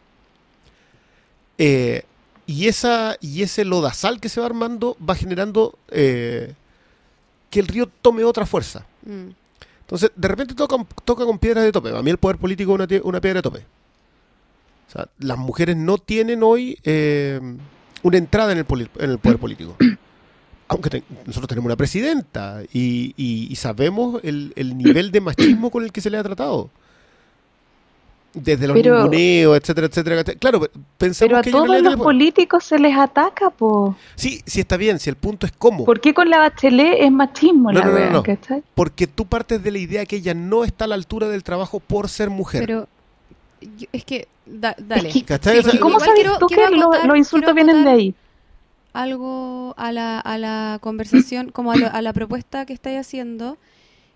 Eh, 1.59 2.05
y, 2.47 2.67
esa, 2.69 3.17
y 3.21 3.43
ese 3.43 3.65
lodazal 3.65 4.21
que 4.21 4.29
se 4.29 4.41
va 4.41 4.47
armando 4.47 4.97
va 5.09 5.15
generando 5.15 5.79
eh, 5.89 6.55
que 7.51 7.61
el 7.61 7.69
río 7.69 7.89
tome 8.03 8.25
otra 8.25 8.47
fuerza. 8.47 8.85
Mm. 9.05 9.29
Entonces, 9.83 10.11
de 10.17 10.29
repente 10.29 10.55
toca, 10.55 10.77
toca 11.05 11.25
con 11.25 11.39
piedras 11.39 11.65
de 11.65 11.73
tope. 11.73 11.97
A 11.97 12.03
mí 12.03 12.11
el 12.11 12.19
poder 12.19 12.39
político 12.39 12.73
es 12.73 12.81
una, 12.81 13.01
una 13.05 13.21
piedra 13.21 13.39
de 13.39 13.43
tope. 13.43 13.59
O 14.89 14.93
sea, 14.93 15.09
las 15.19 15.39
mujeres 15.39 15.77
no 15.77 15.99
tienen 15.99 16.43
hoy 16.43 16.79
eh, 16.85 17.41
una 18.03 18.17
entrada 18.17 18.53
en 18.53 18.59
el, 18.59 18.65
poli- 18.65 18.89
en 18.99 19.11
el 19.11 19.19
poder 19.19 19.39
político. 19.39 19.77
Aunque 20.69 20.89
te- 20.91 21.03
nosotros 21.27 21.49
tenemos 21.49 21.67
una 21.67 21.77
presidenta 21.77 22.63
y, 22.73 23.13
y- 23.17 23.49
y 23.51 23.57
sabemos 23.57 24.21
el, 24.25 24.53
el 24.57 24.77
nivel 24.79 25.13
de 25.13 25.21
machismo 25.21 25.71
con 25.71 25.85
el 25.85 25.93
que 25.93 26.01
se 26.01 26.09
le 26.11 26.17
ha 26.19 26.23
tratado. 26.23 26.71
Desde 28.35 28.67
los 28.67 28.75
Pero- 28.75 28.97
ninguneos, 28.97 29.59
etcétera, 29.59 29.87
etcétera. 29.89 30.15
etcétera. 30.17 30.39
Claro, 30.39 30.61
pe- 30.61 30.71
pensamos 30.97 31.29
Pero 31.29 31.37
a 31.39 31.43
que 31.43 31.51
no 31.51 31.65
todos 31.65 31.77
le 31.77 31.83
los 31.83 31.97
políticos 31.97 32.65
se 32.65 32.79
les 32.79 32.97
ataca, 32.97 33.51
po. 33.51 33.95
Sí, 34.15 34.41
sí 34.47 34.61
está 34.61 34.79
bien, 34.79 34.99
si 34.99 35.11
el 35.11 35.17
punto 35.17 35.45
es 35.45 35.53
cómo. 35.53 35.85
¿Por 35.85 36.01
qué 36.01 36.15
con 36.15 36.31
la 36.31 36.39
bachelet 36.39 36.97
es 37.01 37.13
machismo 37.13 37.71
No, 37.73 37.79
la 37.81 37.85
no, 37.85 37.91
no, 37.91 37.97
wea, 37.99 38.11
no. 38.11 38.23
cachai? 38.23 38.63
Porque 38.75 39.07
tú 39.07 39.27
partes 39.27 39.63
de 39.63 39.71
la 39.71 39.79
idea 39.79 40.07
que 40.07 40.17
ella 40.17 40.33
no 40.33 40.65
está 40.65 40.87
a 40.87 40.89
la 40.89 40.95
altura 40.95 41.29
del 41.29 41.43
trabajo 41.45 41.79
por 41.79 42.09
ser 42.09 42.31
mujer. 42.31 42.63
Pero 42.63 42.89
yo- 43.77 43.87
es 43.93 44.05
que, 44.07 44.27
da- 44.47 44.77
dale. 44.79 45.09
Es 45.09 45.15
que- 45.15 45.25
¿Cachai? 45.25 45.55
Sí, 45.55 45.59
O 45.61 45.63
sea, 45.65 45.75
¿Y 45.75 45.79
cómo 45.79 46.01
sabes 46.01 46.15
quiero- 46.15 46.39
tú 46.39 46.47
quiero 46.47 46.69
que 46.71 46.77
lo- 46.77 46.87
acotar- 46.93 47.07
los 47.07 47.17
insultos 47.19 47.53
quiero 47.53 47.67
vienen 47.67 47.85
de 47.85 47.91
ahí? 47.91 48.15
algo 48.95 49.75
a 49.77 49.93
la, 49.93 50.21
a 50.21 50.39
la 50.39 50.79
conversación, 50.81 51.51
como 51.51 51.73
a, 51.73 51.77
lo- 51.77 51.93
a 51.93 52.03
la 52.03 52.13
propuesta 52.13 52.67
que 52.67 52.73
estáis 52.73 52.99
haciendo, 52.99 53.57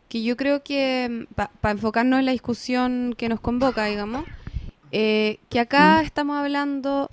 que 0.09 0.23
yo 0.23 0.37
creo 0.37 0.63
que, 0.63 1.27
para 1.35 1.73
enfocarnos 1.73 2.19
en 2.19 2.27
la 2.27 2.33
discusión 2.33 3.15
que 3.17 3.29
nos 3.29 3.41
convoca, 3.41 3.87
digamos, 3.87 4.25
eh, 4.93 5.39
que 5.49 5.61
acá 5.61 6.01
estamos 6.03 6.37
hablando 6.37 7.11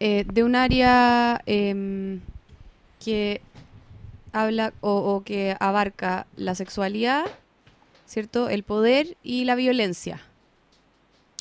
eh, 0.00 0.24
de 0.26 0.42
un 0.42 0.56
área 0.56 1.40
em, 1.46 2.20
que 3.04 3.40
habla 4.32 4.72
o, 4.80 4.92
o 4.92 5.22
que 5.22 5.56
abarca 5.60 6.26
la 6.36 6.54
sexualidad, 6.54 7.24
¿cierto? 8.06 8.48
El 8.48 8.62
poder 8.62 9.16
y 9.22 9.44
la 9.44 9.54
violencia. 9.54 10.20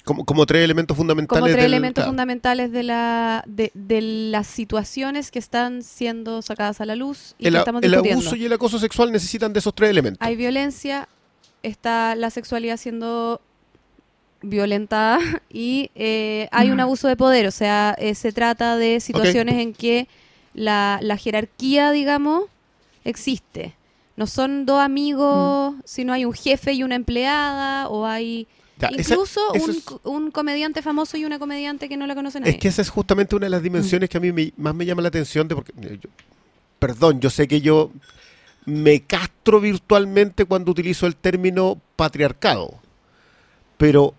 Como, 0.08 0.24
como 0.26 0.46
tres 0.46 0.64
elementos 0.64 0.96
fundamentales. 0.96 1.40
como 1.42 1.46
tres 1.48 1.58
del- 1.58 1.66
elementos 1.74 2.02
claro. 2.02 2.12
fundamentales 2.12 2.72
de, 2.72 2.84
la, 2.84 3.44
de, 3.46 3.72
de 3.74 4.02
las 4.02 4.48
situaciones 4.48 5.32
que 5.32 5.40
están 5.40 5.84
siendo 5.84 6.42
sacadas 6.42 6.80
a 6.80 6.86
la 6.86 6.96
luz 6.96 7.36
y 7.38 7.48
El, 7.48 7.54
que 7.54 7.60
estamos 7.60 7.84
el 7.84 7.92
discutiendo. 7.92 8.22
abuso 8.22 8.36
y 8.38 8.46
el 8.46 8.54
acoso 8.54 8.80
sexual 8.80 9.12
necesitan 9.12 9.52
de 9.52 9.60
esos 9.60 9.76
tres 9.76 9.90
elementos. 9.90 10.26
Hay 10.26 10.36
violencia, 10.38 11.10
está 11.62 12.16
la 12.16 12.30
sexualidad 12.30 12.78
siendo 12.78 13.42
violentada 14.42 15.20
y 15.50 15.92
eh, 15.96 16.48
hay 16.52 16.72
un 16.72 16.80
abuso 16.80 17.08
de 17.08 17.16
poder. 17.16 17.48
O 17.48 17.52
sea, 17.52 17.96
eh, 17.98 18.16
se 18.16 18.32
trata 18.32 18.78
de 18.78 19.00
situaciones 19.00 19.56
en 19.56 19.74
que 19.74 20.08
la, 20.54 21.00
la 21.02 21.18
jerarquía, 21.18 21.92
digamos, 21.92 22.44
existe. 23.04 23.76
No 24.16 24.26
son 24.26 24.66
dos 24.66 24.80
amigos, 24.82 25.76
sino 25.86 26.14
hay 26.14 26.26
un 26.26 26.34
jefe 26.34 26.74
y 26.74 26.84
una 26.84 26.96
empleada, 26.96 27.88
o 27.90 28.06
hay 28.08 28.48
Ya, 28.80 28.90
incluso 28.96 29.42
un, 29.54 29.70
es- 29.72 29.84
co- 29.84 30.00
un 30.04 30.30
comediante 30.32 30.82
famoso 30.82 31.18
y 31.18 31.26
una 31.26 31.40
comediante 31.40 31.90
que 31.90 31.98
no 31.98 32.06
la 32.06 32.14
conoce 32.16 32.40
nadie. 32.40 32.54
Es 32.54 32.60
que 32.60 32.68
esa 32.68 32.82
es 32.84 32.90
justamente 32.90 33.36
una 33.36 33.46
de 33.48 33.50
las 33.50 33.64
dimensiones 33.64 34.10
que 34.10 34.18
a 34.18 34.22
mí 34.22 34.32
me- 34.32 34.54
más 34.58 34.76
me 34.76 34.86
llama 34.86 35.02
la 35.02 35.08
atención 35.08 35.48
de 35.48 35.56
porque 35.56 35.72
eh, 35.82 36.00
yo- 36.02 36.10
perdón, 36.80 37.20
yo 37.20 37.30
sé 37.32 37.48
que 37.48 37.62
yo 37.62 37.92
me 38.66 39.02
castro 39.02 39.60
virtualmente 39.60 40.46
cuando 40.46 40.72
utilizo 40.72 41.08
el 41.08 41.16
término 41.16 41.82
patriarcado, 41.96 42.80
pero 43.78 44.14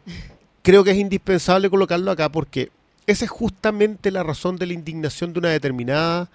creo 0.62 0.82
que 0.84 0.90
es 0.90 0.96
indispensable 0.98 1.70
colocarlo 1.70 2.10
acá 2.10 2.28
porque 2.30 2.70
esa 3.06 3.24
es 3.24 3.30
justamente 3.30 4.10
la 4.10 4.22
razón 4.22 4.56
de 4.56 4.66
la 4.66 4.72
indignación 4.72 5.32
de 5.32 5.38
una 5.38 5.48
determinada 5.50 6.28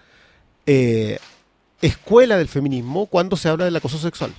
eh, 0.66 1.20
escuela 1.82 2.38
del 2.38 2.48
feminismo 2.48 3.06
cuando 3.08 3.36
se 3.36 3.50
habla 3.50 3.66
del 3.66 3.76
acoso 3.76 3.98
sexual 3.98 4.34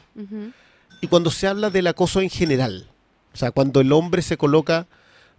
y 1.03 1.07
cuando 1.09 1.31
se 1.31 1.47
habla 1.47 1.69
del 1.69 1.87
acoso 1.87 2.21
en 2.23 2.31
general. 2.31 2.89
O 3.35 3.37
sea, 3.37 3.51
cuando 3.51 3.81
el 3.81 3.93
hombre 3.93 4.23
se 4.23 4.37
coloca, 4.37 4.87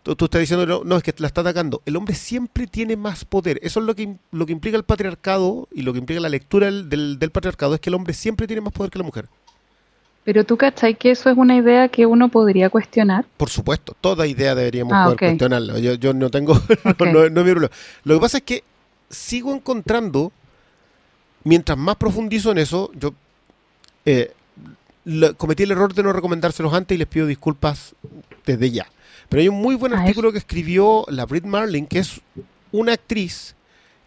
tú, 0.03 0.15
tú 0.15 0.25
estás 0.25 0.41
diciendo, 0.41 0.65
no, 0.65 0.83
no, 0.83 0.97
es 0.97 1.03
que 1.03 1.13
la 1.17 1.27
está 1.27 1.41
atacando. 1.41 1.81
El 1.85 1.95
hombre 1.95 2.13
siempre 2.13 2.67
tiene 2.67 2.95
más 2.97 3.23
poder. 3.25 3.59
Eso 3.63 3.79
es 3.79 3.85
lo 3.85 3.95
que, 3.95 4.15
lo 4.31 4.45
que 4.45 4.51
implica 4.51 4.77
el 4.77 4.83
patriarcado 4.83 5.67
y 5.71 5.81
lo 5.81 5.93
que 5.93 5.99
implica 5.99 6.19
la 6.21 6.29
lectura 6.29 6.67
del, 6.67 6.89
del- 6.89 7.17
del 7.19 7.31
patriarcado, 7.31 7.73
es 7.73 7.79
que 7.79 7.89
el 7.89 7.93
hombre 7.95 8.13
siempre 8.13 8.47
tiene 8.47 8.61
más 8.61 8.73
poder 8.73 8.91
que 8.91 8.99
la 8.99 9.05
mujer. 9.05 9.27
Pero 10.25 10.43
tú 10.43 10.57
cachai 10.57 10.95
que 10.95 11.11
eso 11.11 11.29
es 11.29 11.37
una 11.37 11.55
idea 11.55 11.87
que 11.87 12.05
uno 12.07 12.29
podría 12.29 12.69
cuestionar. 12.69 13.25
Por 13.37 13.49
supuesto, 13.49 13.95
toda 14.01 14.25
idea 14.27 14.55
deberíamos 14.55 14.93
Ah, 14.95 15.03
poder 15.05 15.19
cuestionarla. 15.19 15.77
Yo, 15.79 15.93
yo 15.93 16.13
no 16.13 16.29
tengo, 16.31 16.53
no, 16.83 16.91
Ok. 16.91 17.01
no- 17.01 17.29
no 17.29 17.41
es 17.41 17.45
mi 17.45 17.51
problema. 17.51 17.71
Lo 18.03 18.15
que 18.15 18.21
pasa 18.21 18.37
es 18.39 18.43
que 18.43 18.63
sigo 19.09 19.53
encontrando, 19.53 20.31
mientras 21.43 21.77
más 21.77 21.95
profundizo 21.95 22.51
en 22.51 22.57
eso, 22.57 22.91
yo 22.95 23.13
eh, 24.05 24.33
lo- 25.05 25.35
cometí 25.37 25.63
el 25.63 25.71
error 25.71 25.93
de 25.93 26.03
no 26.03 26.11
recomendárselos 26.13 26.73
antes 26.73 26.95
y 26.95 26.99
les 26.99 27.07
pido 27.07 27.25
disculpas 27.25 27.95
desde 28.45 28.71
ya. 28.71 28.87
Pero 29.29 29.41
hay 29.41 29.47
un 29.47 29.55
muy 29.61 29.75
buen 29.75 29.93
artículo 29.93 30.31
que 30.31 30.37
escribió 30.37 31.05
la 31.09 31.25
Brit 31.25 31.45
Marlin, 31.45 31.87
que 31.87 31.99
es 31.99 32.21
una 32.71 32.93
actriz 32.93 33.55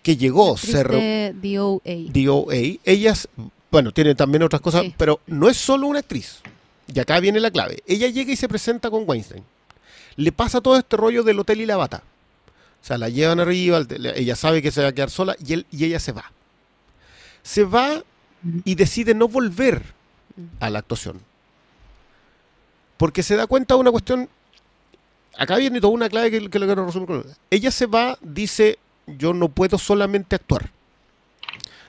que 0.03 0.17
llegó, 0.17 0.53
Actriz 0.53 0.71
se 0.73 0.85
de 0.85 1.35
DOA. 1.35 1.81
DOA. 2.13 2.79
Ellas, 2.85 3.29
bueno, 3.71 3.93
tiene 3.93 4.15
también 4.15 4.43
otras 4.43 4.61
cosas, 4.63 4.83
Sí. 4.83 4.95
pero 4.97 5.21
no 5.27 5.49
es 5.49 5.57
solo 5.57 5.87
una 5.89 5.99
actriz. 5.99 6.41
Y 6.93 6.99
acá 7.01 7.19
viene 7.21 7.41
la 7.41 7.51
clave. 7.51 7.83
Ella 7.87 8.09
llega 8.09 8.33
y 8.33 8.37
se 8.37 8.49
presenta 8.49 8.91
con 8.91 9.05
Weinstein. 9.07 9.43
Le 10.17 10.33
pasa 10.33 10.61
todo 10.61 10.77
este 10.79 10.97
rollo 10.97 11.23
del 11.23 11.39
hotel 11.41 11.61
y 11.61 11.67
la 11.67 11.77
bata. 11.77 12.03
O 12.81 12.85
sea, 12.87 12.97
la 12.97 13.09
llevan 13.09 13.41
arriba, 13.41 13.85
ella 14.15 14.37
sabe 14.37 14.63
que 14.63 14.71
se 14.71 14.83
va 14.83 14.89
a 14.89 14.93
quedar 14.93 15.11
sola 15.11 15.37
y, 15.45 15.53
él, 15.53 15.67
y 15.71 15.85
ella 15.85 15.99
se 16.01 16.13
va. 16.13 16.33
Se 17.43 17.65
va 17.65 18.03
y 18.65 18.75
decide 18.77 19.15
no 19.15 19.27
volver 19.29 19.83
a 20.61 20.71
la 20.71 20.79
actuación. 20.81 21.21
Porque 22.97 23.23
se 23.23 23.37
da 23.37 23.47
cuenta 23.47 23.75
de 23.75 23.81
una 23.81 23.91
cuestión. 23.91 24.29
Acá 25.37 25.57
viene 25.57 25.81
toda 25.81 25.93
una 25.93 26.09
clave 26.09 26.31
que, 26.31 26.51
que 26.51 26.59
lo 26.59 26.67
quiero 26.67 26.85
resumir 26.85 27.07
con 27.07 27.25
Ella 27.51 27.71
se 27.71 27.87
va, 27.87 28.19
dice: 28.21 28.79
Yo 29.07 29.33
no 29.33 29.49
puedo 29.49 29.79
solamente 29.79 30.35
actuar. 30.37 30.71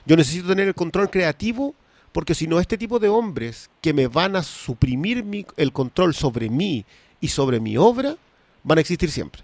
Yo 0.06 0.16
necesito 0.16 0.48
tener 0.48 0.68
el 0.68 0.74
control 0.74 1.10
creativo 1.10 1.74
porque 2.12 2.34
si 2.34 2.46
no, 2.46 2.58
este 2.58 2.76
tipo 2.78 2.98
de 2.98 3.08
hombres 3.08 3.70
que 3.80 3.92
me 3.92 4.08
van 4.08 4.34
a 4.34 4.42
suprimir 4.42 5.22
mi- 5.24 5.46
el 5.56 5.72
control 5.72 6.14
sobre 6.14 6.48
mí 6.48 6.84
y 7.20 7.28
sobre 7.28 7.60
mi 7.60 7.76
obra 7.76 8.16
van 8.64 8.78
a 8.78 8.80
existir 8.80 9.10
siempre. 9.10 9.42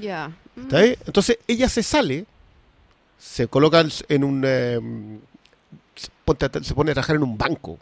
Ya. 0.00 0.32
¿Está 0.56 0.82
bien? 0.82 0.96
Entonces 1.06 1.38
ella 1.46 1.68
se 1.68 1.82
sale, 1.82 2.26
se 3.18 3.46
coloca 3.48 3.84
en 4.08 4.24
un. 4.24 4.42
eh, 4.46 4.78
se 6.62 6.74
pone 6.74 6.90
a 6.90 6.94
trabajar 6.94 7.16
en 7.16 7.22
un 7.22 7.36
banco 7.38 7.78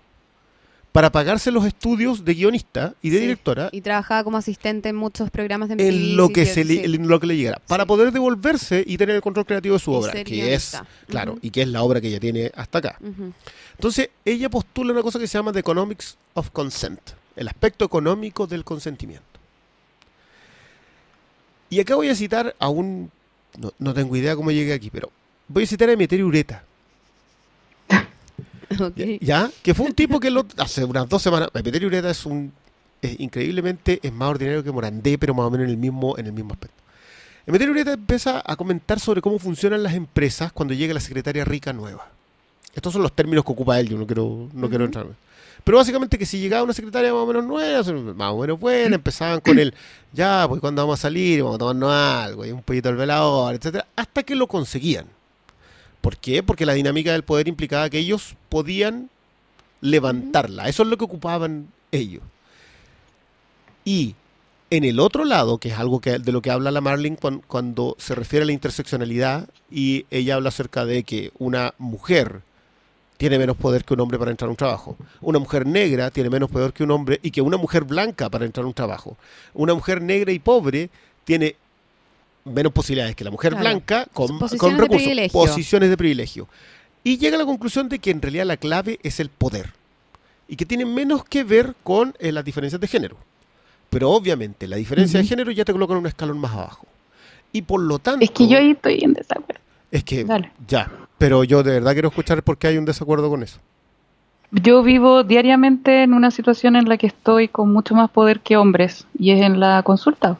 para 0.92 1.10
pagarse 1.12 1.50
los 1.50 1.64
estudios 1.66 2.24
de 2.24 2.34
guionista 2.34 2.94
y 3.02 3.10
de 3.10 3.16
Sí. 3.18 3.22
directora 3.22 3.68
Y 3.72 3.82
trabajaba 3.82 4.24
como 4.24 4.36
asistente 4.38 4.88
en 4.88 4.96
muchos 4.96 5.30
programas 5.30 5.68
de 5.68 5.74
MTV. 5.76 5.88
en 5.88 6.16
lo 6.16 6.30
que, 6.30 6.46
se 6.46 6.64
le, 6.64 6.74
sí. 6.74 6.80
en 6.84 7.06
lo 7.08 7.20
que 7.20 7.26
le 7.26 7.36
llegara, 7.36 7.60
para 7.68 7.84
Sí. 7.84 7.88
poder 7.88 8.10
devolverse 8.10 8.82
y 8.86 8.96
tener 8.96 9.14
el 9.16 9.22
control 9.22 9.44
creativo 9.46 9.74
de 9.74 9.78
su 9.80 9.92
Y 9.92 9.94
obra, 9.96 10.24
que 10.24 10.54
es, 10.54 10.78
claro, 11.06 11.38
y 11.42 11.50
que 11.50 11.62
es 11.62 11.68
la 11.68 11.82
obra 11.82 12.00
que 12.00 12.08
ella 12.08 12.18
tiene 12.20 12.50
hasta 12.56 12.78
acá. 12.78 12.98
Entonces, 13.74 14.08
ella 14.24 14.48
postula 14.48 14.92
una 14.92 15.02
cosa 15.02 15.18
que 15.18 15.26
se 15.28 15.38
llama 15.38 15.52
The 15.52 15.60
Economics 15.60 16.16
of 16.34 16.50
Consent, 16.50 17.00
el 17.36 17.46
aspecto 17.48 17.84
económico 17.84 18.46
del 18.46 18.64
consentimiento. 18.64 19.24
Y 21.70 21.80
acá 21.80 21.94
voy 21.96 22.08
a 22.08 22.14
citar 22.14 22.56
a 22.58 22.68
un, 22.70 23.10
no, 23.58 23.72
no 23.78 23.92
tengo 23.94 24.16
idea 24.16 24.34
cómo 24.34 24.50
llegué 24.50 24.72
aquí, 24.72 24.90
pero 24.90 25.10
voy 25.48 25.64
a 25.64 25.66
citar 25.66 25.88
a 25.90 25.92
Emeterio 25.92 26.26
Ureta, 26.26 26.64
¿ya? 29.20 29.50
Que 29.62 29.74
fue 29.74 29.86
un 29.86 29.94
tipo 29.94 30.20
que 30.20 30.30
lo, 30.30 30.46
hace 30.58 30.84
unas 30.84 31.08
dos 31.08 31.22
semanas, 31.22 31.48
Emeterio 31.54 31.88
Ureta 31.88 32.10
es 32.10 32.26
un, 32.26 32.52
es 33.02 33.18
increíblemente, 33.20 34.00
es 34.02 34.12
más 34.12 34.30
ordinario 34.30 34.62
que 34.62 34.72
Morandé, 34.72 35.18
pero 35.18 35.34
más 35.34 35.46
o 35.46 35.50
menos 35.50 35.64
en 35.64 35.70
el 35.70 35.76
mismo, 35.76 36.16
en 36.18 36.26
el 36.26 36.32
mismo 36.32 36.52
aspecto. 36.52 36.76
Emeterio 37.46 37.72
Ureta 37.72 37.92
empieza 37.92 38.42
a 38.44 38.56
comentar 38.56 39.00
sobre 39.00 39.22
cómo 39.22 39.38
funcionan 39.38 39.82
las 39.82 39.94
empresas 39.94 40.52
cuando 40.52 40.74
llega 40.74 40.92
la 40.92 41.00
secretaria 41.00 41.44
rica 41.44 41.72
nueva. 41.72 42.08
Estos 42.74 42.92
son 42.92 43.02
los 43.02 43.12
términos 43.12 43.44
que 43.44 43.52
ocupa 43.52 43.80
él, 43.80 43.88
yo 43.88 43.96
no 43.96 44.06
quiero, 44.06 44.48
no 44.52 44.68
quiero 44.68 44.84
Ujú. 44.84 44.98
entrar. 44.98 45.06
Pero 45.64 45.78
básicamente 45.78 46.18
que 46.18 46.26
si 46.26 46.38
llegaba 46.38 46.62
una 46.62 46.72
secretaria 46.72 47.12
más 47.12 47.22
o 47.22 47.26
menos 47.26 47.44
nueva, 47.44 47.78
más 48.14 48.32
o 48.32 48.38
menos 48.38 48.60
buena, 48.60 48.94
empezaban 48.94 49.40
con 49.40 49.58
el, 49.58 49.74
ya, 50.12 50.46
pues 50.48 50.60
cuando 50.60 50.82
vamos 50.82 50.98
a 50.98 51.02
salir, 51.02 51.42
vamos 51.42 51.56
a 51.56 51.58
tomarnos 51.58 51.92
algo, 51.92 52.46
y 52.46 52.52
un 52.52 52.62
poquito 52.62 52.88
al 52.88 52.96
velador, 52.96 53.54
etcétera, 53.54 53.86
hasta 53.96 54.22
que 54.22 54.34
lo 54.34 54.46
conseguían. 54.46 55.06
¿Por 56.00 56.16
qué? 56.16 56.42
Porque 56.42 56.66
la 56.66 56.74
dinámica 56.74 57.12
del 57.12 57.24
poder 57.24 57.48
implicaba 57.48 57.90
que 57.90 57.98
ellos 57.98 58.36
podían 58.48 59.10
levantarla. 59.80 60.68
Eso 60.68 60.82
es 60.82 60.88
lo 60.88 60.96
que 60.96 61.04
ocupaban 61.04 61.68
ellos. 61.92 62.22
Y 63.84 64.14
en 64.70 64.84
el 64.84 65.00
otro 65.00 65.24
lado, 65.24 65.58
que 65.58 65.68
es 65.70 65.78
algo 65.78 66.00
que, 66.00 66.18
de 66.18 66.32
lo 66.32 66.42
que 66.42 66.50
habla 66.50 66.70
la 66.70 66.80
Marlin 66.80 67.16
cuan- 67.16 67.42
cuando, 67.46 67.96
se 67.98 68.14
refiere 68.14 68.42
a 68.42 68.46
la 68.46 68.52
interseccionalidad, 68.52 69.48
y 69.70 70.04
ella 70.10 70.34
habla 70.34 70.50
acerca 70.50 70.84
de 70.84 71.04
que 71.04 71.32
una 71.38 71.74
mujer 71.78 72.42
tiene 73.16 73.38
menos 73.38 73.56
poder 73.56 73.84
que 73.84 73.94
un 73.94 74.00
hombre 74.00 74.18
para 74.18 74.30
entrar 74.30 74.48
a 74.48 74.50
un 74.50 74.56
trabajo. 74.56 74.96
Una 75.20 75.38
mujer 75.38 75.66
negra 75.66 76.10
tiene 76.10 76.30
menos 76.30 76.50
poder 76.50 76.72
que 76.72 76.84
un 76.84 76.90
hombre 76.92 77.18
y 77.22 77.30
que 77.30 77.40
una 77.40 77.56
mujer 77.56 77.84
blanca 77.84 78.28
para 78.30 78.44
entrar 78.44 78.64
a 78.64 78.68
un 78.68 78.74
trabajo. 78.74 79.16
Una 79.54 79.74
mujer 79.74 80.00
negra 80.02 80.30
y 80.32 80.38
pobre 80.38 80.90
tiene 81.24 81.56
menos 82.48 82.72
posibilidades 82.72 83.14
que 83.16 83.24
la 83.24 83.30
mujer 83.30 83.52
Claro. 83.52 83.64
blanca 83.68 84.06
con, 84.12 84.38
Posiciones 84.38 84.60
con 84.60 84.70
de 84.76 84.82
recursos, 84.82 85.02
privilegio. 85.04 85.40
posiciones 85.40 85.90
de 85.90 85.96
privilegio. 85.96 86.48
Y 87.04 87.18
llega 87.18 87.36
a 87.36 87.38
la 87.38 87.46
conclusión 87.46 87.88
de 87.88 87.98
que 87.98 88.10
en 88.10 88.20
realidad 88.20 88.44
la 88.46 88.56
clave 88.56 88.98
es 89.02 89.20
el 89.20 89.28
poder 89.30 89.72
y 90.48 90.56
que 90.56 90.66
tiene 90.66 90.84
menos 90.84 91.24
que 91.24 91.44
ver 91.44 91.74
con 91.82 92.14
eh, 92.18 92.32
las 92.32 92.44
diferencias 92.44 92.80
de 92.80 92.86
género. 92.88 93.16
Pero 93.90 94.10
obviamente 94.10 94.66
la 94.68 94.76
diferencia 94.76 95.20
de 95.20 95.26
género 95.26 95.50
ya 95.50 95.64
te 95.64 95.72
coloca 95.72 95.92
en 95.94 96.00
un 96.00 96.06
escalón 96.06 96.38
más 96.38 96.52
abajo. 96.52 96.86
Y 97.52 97.62
por 97.62 97.80
lo 97.80 97.98
tanto... 97.98 98.22
Es 98.24 98.30
que 98.30 98.46
yo 98.48 98.58
ahí 98.58 98.72
estoy 98.72 98.98
en 99.02 99.14
desacuerdo. 99.14 99.62
Es 99.90 100.04
que 100.04 100.24
Dale. 100.24 100.50
ya, 100.66 100.90
pero 101.16 101.44
yo 101.44 101.62
de 101.62 101.72
verdad 101.72 101.92
quiero 101.92 102.08
escuchar 102.08 102.42
por 102.42 102.58
qué 102.58 102.66
hay 102.66 102.76
un 102.76 102.84
desacuerdo 102.84 103.30
con 103.30 103.42
eso. 103.42 103.58
Yo 104.50 104.82
vivo 104.82 105.24
diariamente 105.24 106.02
en 106.02 106.12
una 106.14 106.30
situación 106.30 106.76
en 106.76 106.88
la 106.88 106.96
que 106.98 107.06
estoy 107.06 107.48
con 107.48 107.72
mucho 107.72 107.94
más 107.94 108.10
poder 108.10 108.40
que 108.40 108.56
hombres 108.56 109.06
y 109.18 109.30
es 109.32 109.40
en 109.40 109.60
la 109.60 109.82
consulta. 109.82 110.38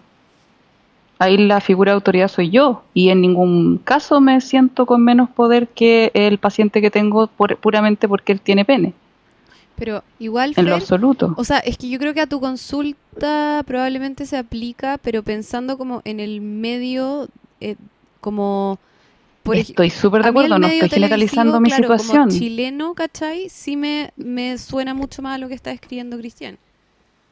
Ahí 1.18 1.36
la 1.36 1.60
figura 1.60 1.92
de 1.92 1.96
autoridad 1.96 2.28
soy 2.28 2.50
yo 2.50 2.82
y 2.94 3.08
en 3.08 3.20
ningún 3.20 3.78
caso 3.78 4.20
me 4.20 4.40
siento 4.40 4.86
con 4.86 5.02
menos 5.04 5.28
poder 5.30 5.68
que 5.68 6.10
el 6.14 6.38
paciente 6.38 6.80
que 6.80 6.90
tengo 6.90 7.26
por- 7.26 7.56
puramente 7.56 8.06
porque 8.08 8.32
él 8.32 8.40
tiene 8.40 8.64
pene, 8.64 8.94
Pero 9.76 10.02
igual, 10.18 10.54
en 10.56 10.66
lo 10.66 10.74
absoluto. 10.74 11.34
o 11.36 11.44
sea, 11.44 11.58
es 11.58 11.76
que 11.78 11.88
yo 11.88 11.98
creo 11.98 12.14
que 12.14 12.20
a 12.20 12.26
tu 12.26 12.40
consulta 12.40 13.62
probablemente 13.66 14.26
se 14.26 14.36
aplica, 14.36 14.98
pero 14.98 15.22
pensando 15.22 15.78
como 15.78 16.02
en 16.04 16.20
el 16.20 16.40
medio, 16.40 17.28
eh, 17.60 17.76
como... 18.20 18.78
por 19.44 19.56
Estoy 19.56 19.90
súper 19.90 20.22
de 20.22 20.28
acuerdo, 20.28 20.58
no 20.58 20.66
estoy 20.66 20.88
generalizando 20.88 21.60
mi 21.60 21.68
claro, 21.68 21.82
situación. 21.84 22.28
Como 22.28 22.38
chileno, 22.38 22.94
¿cachai? 22.94 23.48
Sí 23.48 23.76
me, 23.76 24.12
me 24.16 24.58
suena 24.58 24.94
mucho 24.94 25.22
más 25.22 25.36
a 25.36 25.38
lo 25.38 25.48
que 25.48 25.54
está 25.54 25.70
escribiendo 25.72 26.18
Cristian. 26.18 26.58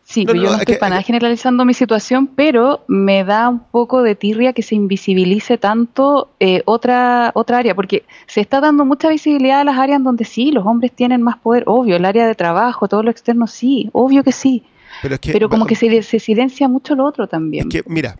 Sí, 0.08 0.24
No, 0.24 0.30
pero 0.32 0.36
no, 0.38 0.42
yo 0.44 0.50
no 0.50 0.54
es 0.54 0.60
estoy 0.60 0.74
que- 0.76 0.78
para 0.78 0.90
nada 0.90 1.02
que- 1.02 1.06
generalizando 1.08 1.64
mi 1.64 1.74
situación, 1.74 2.28
pero 2.28 2.84
me 2.86 3.24
da 3.24 3.48
un 3.48 3.58
poco 3.58 4.02
de 4.04 4.14
tirria 4.14 4.52
que 4.52 4.62
se 4.62 4.76
invisibilice 4.76 5.58
tanto 5.58 6.30
eh, 6.38 6.62
otra 6.64 7.32
otra 7.34 7.58
área, 7.58 7.74
porque 7.74 8.04
se 8.28 8.40
está 8.40 8.60
dando 8.60 8.84
mucha 8.84 9.08
visibilidad 9.08 9.60
a 9.60 9.64
las 9.64 9.78
áreas 9.78 10.00
donde 10.04 10.24
sí, 10.24 10.52
los 10.52 10.64
hombres 10.64 10.92
tienen 10.92 11.22
más 11.22 11.38
poder, 11.38 11.64
obvio, 11.66 11.96
el 11.96 12.04
área 12.04 12.24
de 12.28 12.36
trabajo, 12.36 12.86
todo 12.86 13.02
lo 13.02 13.10
externo, 13.10 13.48
sí, 13.48 13.90
obvio 13.92 14.22
que 14.22 14.30
sí, 14.30 14.62
Pero 15.02 15.14
es 15.14 15.20
que, 15.20 15.32
pero 15.32 15.48
como 15.48 15.66
que 15.66 15.74
se, 15.74 16.00
se 16.04 16.20
silencia 16.20 16.68
mucho 16.68 16.94
lo 16.94 17.04
otro 17.04 17.26
también. 17.26 17.66
es 17.66 17.82
que 17.82 17.90
mira, 17.90 18.16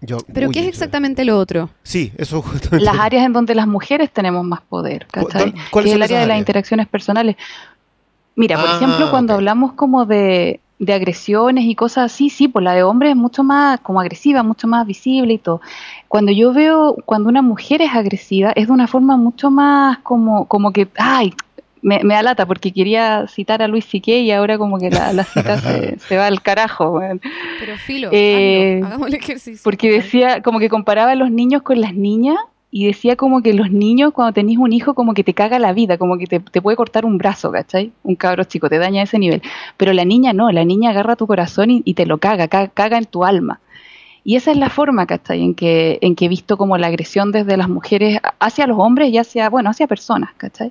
yo 0.00 0.18
¿Pero 0.32 0.46
uy, 0.46 0.52
qué 0.54 0.60
es 0.60 0.68
exactamente 0.68 1.24
lo 1.24 1.38
otro? 1.38 1.70
Sí, 1.82 2.12
eso 2.18 2.40
justamente. 2.40 2.84
Las 2.84 3.00
áreas 3.00 3.26
en 3.26 3.32
donde 3.32 3.56
las 3.56 3.66
mujeres 3.66 4.12
tenemos 4.12 4.44
más 4.44 4.60
poder, 4.60 5.06
¿Cu- 5.12 5.26
¿cachai? 5.26 5.52
cuál- 5.72 5.82
Que 5.86 5.90
es 5.90 5.96
el 5.96 6.02
área 6.04 6.20
de 6.20 6.26
las 6.26 6.38
interacciones 6.38 6.86
personales. 6.86 7.34
Mira, 8.36 8.60
por 8.60 8.68
Ah, 8.68 8.76
ejemplo, 8.76 9.10
cuando 9.10 9.32
hablamos 9.34 9.72
como 9.72 10.04
de, 10.04 10.60
de 10.78 10.92
agresiones 10.92 11.64
y 11.64 11.74
cosas 11.74 12.12
así, 12.12 12.28
sí, 12.28 12.48
pues 12.48 12.62
la 12.62 12.74
de 12.74 12.82
hombres 12.82 13.10
es 13.10 13.16
mucho 13.16 13.42
más 13.42 13.80
como 13.80 14.00
agresiva, 14.00 14.42
mucho 14.42 14.66
más 14.66 14.86
visible 14.86 15.34
y 15.34 15.38
todo. 15.38 15.60
Cuando 16.08 16.32
yo 16.32 16.52
veo, 16.52 16.96
cuando 17.04 17.28
una 17.28 17.42
mujer 17.42 17.80
es 17.82 17.94
agresiva, 17.94 18.52
es 18.54 18.66
de 18.66 18.72
una 18.72 18.86
forma 18.86 19.16
mucho 19.16 19.50
más 19.50 19.98
como, 19.98 20.46
como 20.46 20.72
que, 20.72 20.88
ay, 20.98 21.32
me, 21.82 22.02
me 22.02 22.14
da 22.14 22.22
lata 22.22 22.46
porque 22.46 22.72
quería 22.72 23.26
citar 23.28 23.62
a 23.62 23.68
Luis 23.68 23.84
Sique 23.84 24.18
y 24.20 24.30
ahora 24.32 24.58
como 24.58 24.78
que 24.78 24.90
la, 24.90 25.12
la 25.12 25.24
cita 25.24 25.58
se, 25.60 25.98
se 26.08 26.16
va 26.16 26.26
al 26.26 26.42
carajo. 26.42 27.00
Pero 27.60 27.76
filo, 27.78 28.10
Eh, 28.12 28.76
hazlo, 28.76 28.86
hagamos 28.86 29.08
el 29.08 29.14
ejercicio. 29.14 29.60
Porque 29.64 29.90
decía, 29.90 30.42
como 30.42 30.58
que 30.58 30.68
comparaba 30.68 31.12
a 31.12 31.14
los 31.14 31.30
niños 31.30 31.62
con 31.62 31.80
las 31.80 31.94
niñas 31.94 32.36
y 32.76 32.84
decía 32.84 33.16
como 33.16 33.40
que 33.40 33.54
los 33.54 33.70
niños 33.70 34.12
cuando 34.12 34.34
tenés 34.34 34.58
un 34.58 34.70
hijo 34.70 34.92
como 34.92 35.14
que 35.14 35.24
te 35.24 35.32
caga 35.32 35.58
la 35.58 35.72
vida, 35.72 35.96
como 35.96 36.18
que 36.18 36.26
te, 36.26 36.40
te 36.40 36.60
puede 36.60 36.76
cortar 36.76 37.06
un 37.06 37.16
brazo, 37.16 37.50
¿cachai? 37.50 37.90
Un 38.02 38.16
cabro 38.16 38.44
chico, 38.44 38.68
te 38.68 38.76
daña 38.76 39.00
a 39.00 39.04
ese 39.04 39.18
nivel. 39.18 39.40
Pero 39.78 39.94
la 39.94 40.04
niña 40.04 40.34
no, 40.34 40.52
la 40.52 40.62
niña 40.62 40.90
agarra 40.90 41.16
tu 41.16 41.26
corazón 41.26 41.70
y, 41.70 41.94
te 41.94 42.04
lo 42.04 42.18
caga, 42.18 42.48
caga, 42.48 42.68
caga 42.68 42.98
en 42.98 43.06
tu 43.06 43.24
alma. 43.24 43.60
Y 44.24 44.36
esa 44.36 44.50
es 44.50 44.58
la 44.58 44.68
forma, 44.68 45.06
¿cachai? 45.06 45.42
En 45.42 45.54
que, 45.54 45.96
en 46.02 46.14
que 46.16 46.26
he 46.26 46.28
visto 46.28 46.58
como 46.58 46.76
la 46.76 46.88
agresión 46.88 47.32
desde 47.32 47.56
las 47.56 47.70
mujeres 47.70 48.18
hacia 48.40 48.66
los 48.66 48.78
hombres 48.78 49.10
y 49.10 49.16
hacia, 49.16 49.48
bueno, 49.48 49.70
hacia 49.70 49.86
personas, 49.86 50.34
¿cachai? 50.36 50.70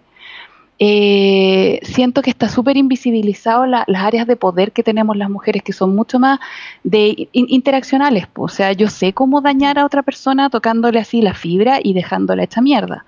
Eh, 0.77 1.79
siento 1.83 2.21
que 2.21 2.29
está 2.29 2.49
súper 2.49 2.75
invisibilizado 2.77 3.65
la- 3.65 3.85
las 3.87 4.03
áreas 4.03 4.27
de 4.27 4.35
poder 4.35 4.71
que 4.73 4.83
tenemos 4.83 5.15
las 5.15 5.29
mujeres, 5.29 5.63
que 5.63 5.71
son 5.73 5.95
mucho 5.95 6.19
más 6.19 6.39
de 6.83 7.29
in- 7.31 7.45
interaccionales. 7.49 8.27
po. 8.27 8.43
O 8.43 8.49
sea, 8.49 8.73
yo 8.73 8.89
sé 8.89 9.13
cómo 9.13 9.39
dañar 9.41 9.79
a 9.79 9.85
otra 9.85 10.03
persona 10.03 10.49
tocándole 10.49 10.99
así 10.99 11.21
la 11.21 11.33
fibra 11.33 11.79
y 11.81 11.93
dejándola 11.93 12.43
hecha 12.43 12.61
mierda. 12.61 13.05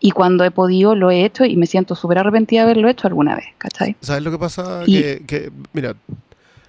Y 0.00 0.10
cuando 0.10 0.44
he 0.44 0.50
podido 0.50 0.94
lo 0.94 1.10
he 1.10 1.24
hecho 1.24 1.44
y 1.44 1.56
me 1.56 1.66
siento 1.66 1.94
súper 1.94 2.18
arrepentida 2.18 2.60
de 2.64 2.70
haberlo 2.70 2.88
hecho 2.88 3.06
alguna 3.06 3.36
vez, 3.36 3.46
¿cachai? 3.56 3.96
¿Sabes 4.00 4.22
lo 4.22 4.30
que 4.30 4.38
pasa? 4.38 4.82
Y- 4.84 5.00
Que, 5.00 5.22
que, 5.26 5.50
mira, 5.72 5.94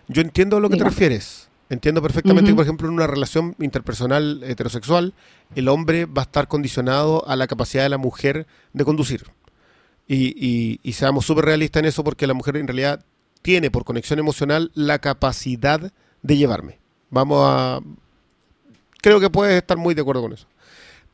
yo 0.08 0.22
entiendo 0.22 0.58
a 0.58 0.60
lo 0.60 0.70
que 0.70 0.78
te 0.78 0.84
refieres. 0.84 1.50
Entiendo 1.70 2.02
perfectamente 2.02 2.52
que, 2.52 2.56
por 2.56 2.64
ejemplo, 2.64 2.88
en 2.88 2.94
una 2.94 3.08
relación 3.08 3.54
interpersonal 3.60 4.42
heterosexual, 4.46 5.14
el 5.56 5.68
hombre 5.68 6.06
va 6.06 6.22
a 6.22 6.24
estar 6.24 6.48
condicionado 6.48 7.28
a 7.28 7.36
la 7.36 7.48
capacidad 7.48 7.84
de 7.84 7.90
la 7.90 7.98
mujer 7.98 8.48
de 8.72 8.86
conducir. 8.86 9.26
Y, 10.08 10.28
y- 10.38 10.80
y 10.84 10.94
seamos 10.94 11.26
súper 11.26 11.46
realistas 11.46 11.82
en 11.82 11.88
eso 11.88 12.04
porque 12.04 12.28
la 12.28 12.34
mujer 12.34 12.58
en 12.58 12.68
realidad 12.68 13.04
tiene 13.42 13.70
por 13.72 13.84
conexión 13.84 14.20
emocional 14.20 14.72
la 14.74 15.00
capacidad 15.00 15.92
de 16.22 16.38
llevarme. 16.38 16.80
Vamos 17.10 17.40
a... 17.44 17.82
Creo 19.02 19.20
que 19.20 19.30
puedes 19.30 19.56
estar 19.56 19.78
muy 19.78 19.94
de 19.96 20.02
acuerdo 20.02 20.22
con 20.22 20.34
eso. 20.34 20.48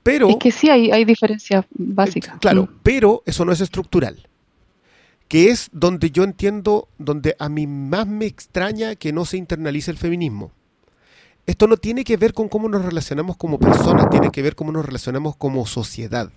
Pero... 0.04 0.30
Es 0.30 0.38
que 0.38 0.52
sí 0.52 0.70
hay, 0.70 0.91
hay 0.91 1.06
diferencias 1.06 1.66
básicas. 1.72 2.38
Claro, 2.39 2.64
Mm. 2.64 2.80
pero 2.84 3.24
eso 3.26 3.46
no 3.46 3.52
es 3.52 3.62
estructural. 3.62 4.28
Que 5.28 5.50
es 5.50 5.70
donde 5.72 6.12
yo 6.12 6.24
entiendo, 6.24 6.88
donde 6.98 7.36
a 7.39 7.50
mí 7.50 7.66
más 7.68 8.06
me 8.08 8.26
extraña 8.26 8.96
que 8.96 9.12
no 9.14 9.26
se 9.26 9.38
internalice 9.38 9.89
el 9.91 9.98
feminismo. 9.98 10.52
Esto 11.46 11.68
no 11.68 11.78
tiene 11.78 12.04
que 12.04 12.18
ver 12.18 12.34
con 12.34 12.48
cómo 12.48 12.70
nos 12.70 12.86
relacionamos 12.86 13.38
como 13.38 13.60
personas, 13.60 14.10
tiene 14.10 14.30
que 14.32 14.41
ver 14.41 14.56
cómo 14.56 14.72
nos 14.72 14.86
relacionamos 14.86 15.36
como 15.36 15.66
sociedad. 15.66 16.30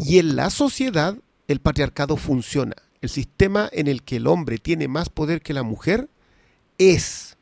Y 0.00 0.18
en 0.18 0.36
la 0.36 0.50
sociedad 0.50 1.16
el 1.48 1.60
patriarcado 1.60 2.16
funciona. 2.16 2.74
El 3.00 3.08
sistema 3.08 3.68
en 3.72 3.88
el 3.88 4.02
que 4.02 4.16
el 4.16 4.26
hombre 4.26 4.58
tiene 4.58 4.88
más 4.88 5.08
poder 5.08 5.40
que 5.42 5.52
la 5.52 5.62
mujer 5.62 6.08
es. 6.78 7.36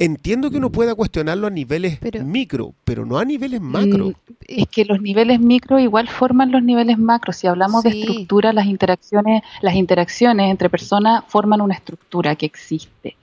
Entiendo 0.00 0.48
que 0.52 0.58
uno 0.58 0.70
pueda 0.70 0.94
cuestionarlo 0.94 1.48
a 1.48 1.50
niveles 1.50 1.98
Pero- 1.98 2.22
micro, 2.24 2.72
pero 2.84 3.04
no 3.04 3.18
a 3.18 3.24
niveles 3.24 3.60
macro. 3.60 4.10
Mm, 4.10 4.12
Es 4.46 4.68
que 4.68 4.84
los 4.84 5.00
niveles 5.02 5.40
micro 5.40 5.80
igual 5.80 6.06
forman 6.08 6.52
los 6.52 6.62
niveles 6.62 6.98
macro. 6.98 7.32
Si 7.32 7.48
hablamos 7.48 7.82
de 7.82 7.90
estructura, 7.90 8.52
las 8.52 8.66
interacciones, 8.66 9.42
las 9.60 9.74
interacciones 9.74 10.50
entre 10.52 10.70
personas 10.70 11.24
forman 11.26 11.60
una 11.60 11.74
estructura 11.74 12.36
que 12.36 12.46
existe 12.46 13.16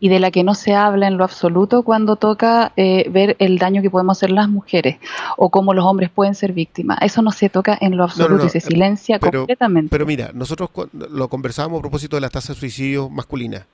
y 0.00 0.08
de 0.08 0.20
la 0.20 0.30
que 0.30 0.44
no 0.44 0.54
se 0.54 0.74
habla 0.74 1.08
en 1.08 1.16
lo 1.16 1.24
absoluto 1.24 1.82
cuando 1.82 2.16
toca 2.16 2.72
eh, 2.76 3.08
ver 3.10 3.36
el 3.40 3.58
daño 3.58 3.82
que 3.82 3.90
podemos 3.90 4.16
hacer 4.16 4.30
las 4.30 4.48
mujeres 4.48 4.98
o 5.36 5.50
cómo 5.50 5.74
los 5.74 5.84
hombres 5.84 6.10
pueden 6.10 6.34
ser 6.34 6.52
víctimas. 6.52 6.98
Eso 7.02 7.20
no 7.22 7.32
se 7.32 7.48
toca 7.48 7.76
en 7.80 7.96
lo 7.96 8.04
absoluto 8.04 8.44
no, 8.44 8.46
y 8.46 8.48
se 8.48 8.58
eh, 8.58 8.60
silencia 8.60 9.18
pero- 9.18 9.40
completamente. 9.40 9.90
Pero 9.90 10.06
mira, 10.06 10.30
nosotros 10.32 10.70
lo 10.92 11.28
conversábamos 11.28 11.78
a 11.78 11.82
propósito 11.82 12.16
de 12.16 12.20
las 12.20 12.30
tasas 12.30 12.56
de 12.56 12.60
suicidio 12.60 13.08
masculinas 13.08 13.64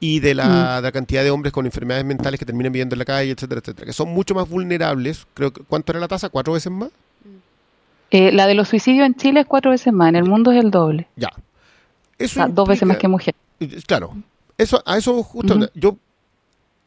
y 0.00 0.18
de 0.18 0.34
la, 0.34 0.76
de 0.76 0.82
la 0.82 0.92
cantidad 0.92 1.22
de 1.22 1.30
hombres 1.30 1.52
con 1.52 1.64
enfermedades 1.64 2.04
mentales 2.04 2.40
que 2.40 2.44
terminan 2.44 2.72
viviendo 2.72 2.96
en 2.96 2.98
la 2.98 3.04
calle, 3.04 3.30
etcétera, 3.30 3.60
etcétera, 3.60 3.86
que 3.86 3.92
son 3.92 4.08
mucho 4.08 4.34
más 4.34 4.48
vulnerables. 4.48 5.26
Creo 5.32 5.52
que, 5.52 5.62
¿Cuánto 5.62 5.92
era 5.92 6.00
la 6.00 6.08
tasa? 6.08 6.28
¿Cuatro 6.28 6.54
veces 6.54 6.72
más? 6.72 6.90
Eh, 8.10 8.32
la 8.32 8.48
de 8.48 8.54
los 8.54 8.68
suicidios 8.68 9.06
en 9.06 9.14
Chile 9.14 9.40
es 9.40 9.46
cuatro 9.46 9.70
veces 9.70 9.92
más, 9.92 10.08
en 10.08 10.16
el 10.16 10.24
mundo 10.24 10.50
es 10.50 10.62
el 10.62 10.72
doble. 10.72 11.06
Ya. 11.14 11.30
O 12.20 12.48
dos 12.48 12.68
veces 12.68 12.86
más 12.86 12.96
que 12.96 13.06
mujeres. 13.06 13.40
Claro. 13.86 14.16
Eso, 14.58 14.82
a 14.86 14.96
eso 14.98 15.22
justo. 15.22 15.58
Yo 15.74 15.96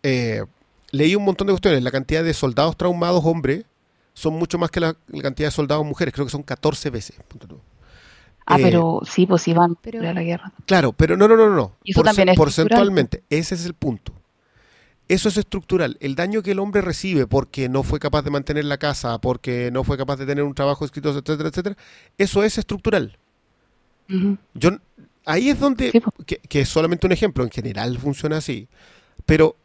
eh, 0.03 0.43
leí 0.91 1.15
un 1.15 1.23
montón 1.25 1.47
de 1.47 1.53
cuestiones. 1.53 1.83
La 1.83 1.91
cantidad 1.91 2.23
de 2.23 2.33
soldados 2.33 2.77
traumados 2.77 3.23
hombres 3.25 3.65
son 4.13 4.33
mucho 4.35 4.57
más 4.57 4.71
que 4.71 4.79
la, 4.79 4.95
la 5.07 5.21
cantidad 5.21 5.47
de 5.47 5.51
soldados 5.51 5.85
mujeres. 5.85 6.13
Creo 6.13 6.25
que 6.25 6.31
son 6.31 6.43
14 6.43 6.89
veces. 6.89 7.17
Ah, 8.45 8.59
Eh, 8.59 8.63
pero 8.63 9.01
sí, 9.05 9.25
pues 9.25 9.47
iban 9.47 9.75
pero- 9.81 10.07
a 10.07 10.13
la 10.13 10.21
guerra. 10.23 10.51
Claro, 10.65 10.93
pero 10.93 11.17
no, 11.17 11.27
no, 11.27 11.35
no, 11.35 11.49
no. 11.49 11.75
Y 11.83 11.91
eso 11.91 12.03
también 12.03 12.29
es 12.29 12.37
porcentualmente. 12.37 13.23
Ese 13.29 13.55
es 13.55 13.65
el 13.65 13.73
punto. 13.73 14.13
Eso 15.07 15.29
es 15.29 15.37
estructural. 15.37 15.97
El 15.99 16.15
daño 16.15 16.41
que 16.41 16.51
el 16.51 16.59
hombre 16.59 16.81
recibe 16.81 17.27
porque 17.27 17.69
no 17.69 17.83
fue 17.83 17.99
capaz 17.99 18.23
de 18.23 18.31
mantener 18.31 18.65
la 18.65 18.77
casa, 18.77 19.19
porque 19.19 19.69
no 19.71 19.83
fue 19.83 19.97
capaz 19.97 20.15
de 20.17 20.25
tener 20.25 20.43
un 20.43 20.55
trabajo 20.55 20.83
escrito, 20.85 21.09
etcétera, 21.11 21.49
etcétera, 21.49 21.77
eso 22.17 22.43
es 22.43 22.57
estructural. 22.57 23.17
Ujú. 24.09 24.37
Yo, 24.55 24.71
ahí 25.25 25.49
es 25.49 25.59
donde, 25.59 25.91
Sí, 25.91 26.01
que, 26.25 26.37
que 26.37 26.61
es 26.61 26.69
solamente 26.69 27.05
un 27.07 27.11
ejemplo, 27.13 27.43
en 27.43 27.49
general 27.51 27.97
funciona 27.97 28.37
así. 28.37 28.67
Pero 29.25 29.55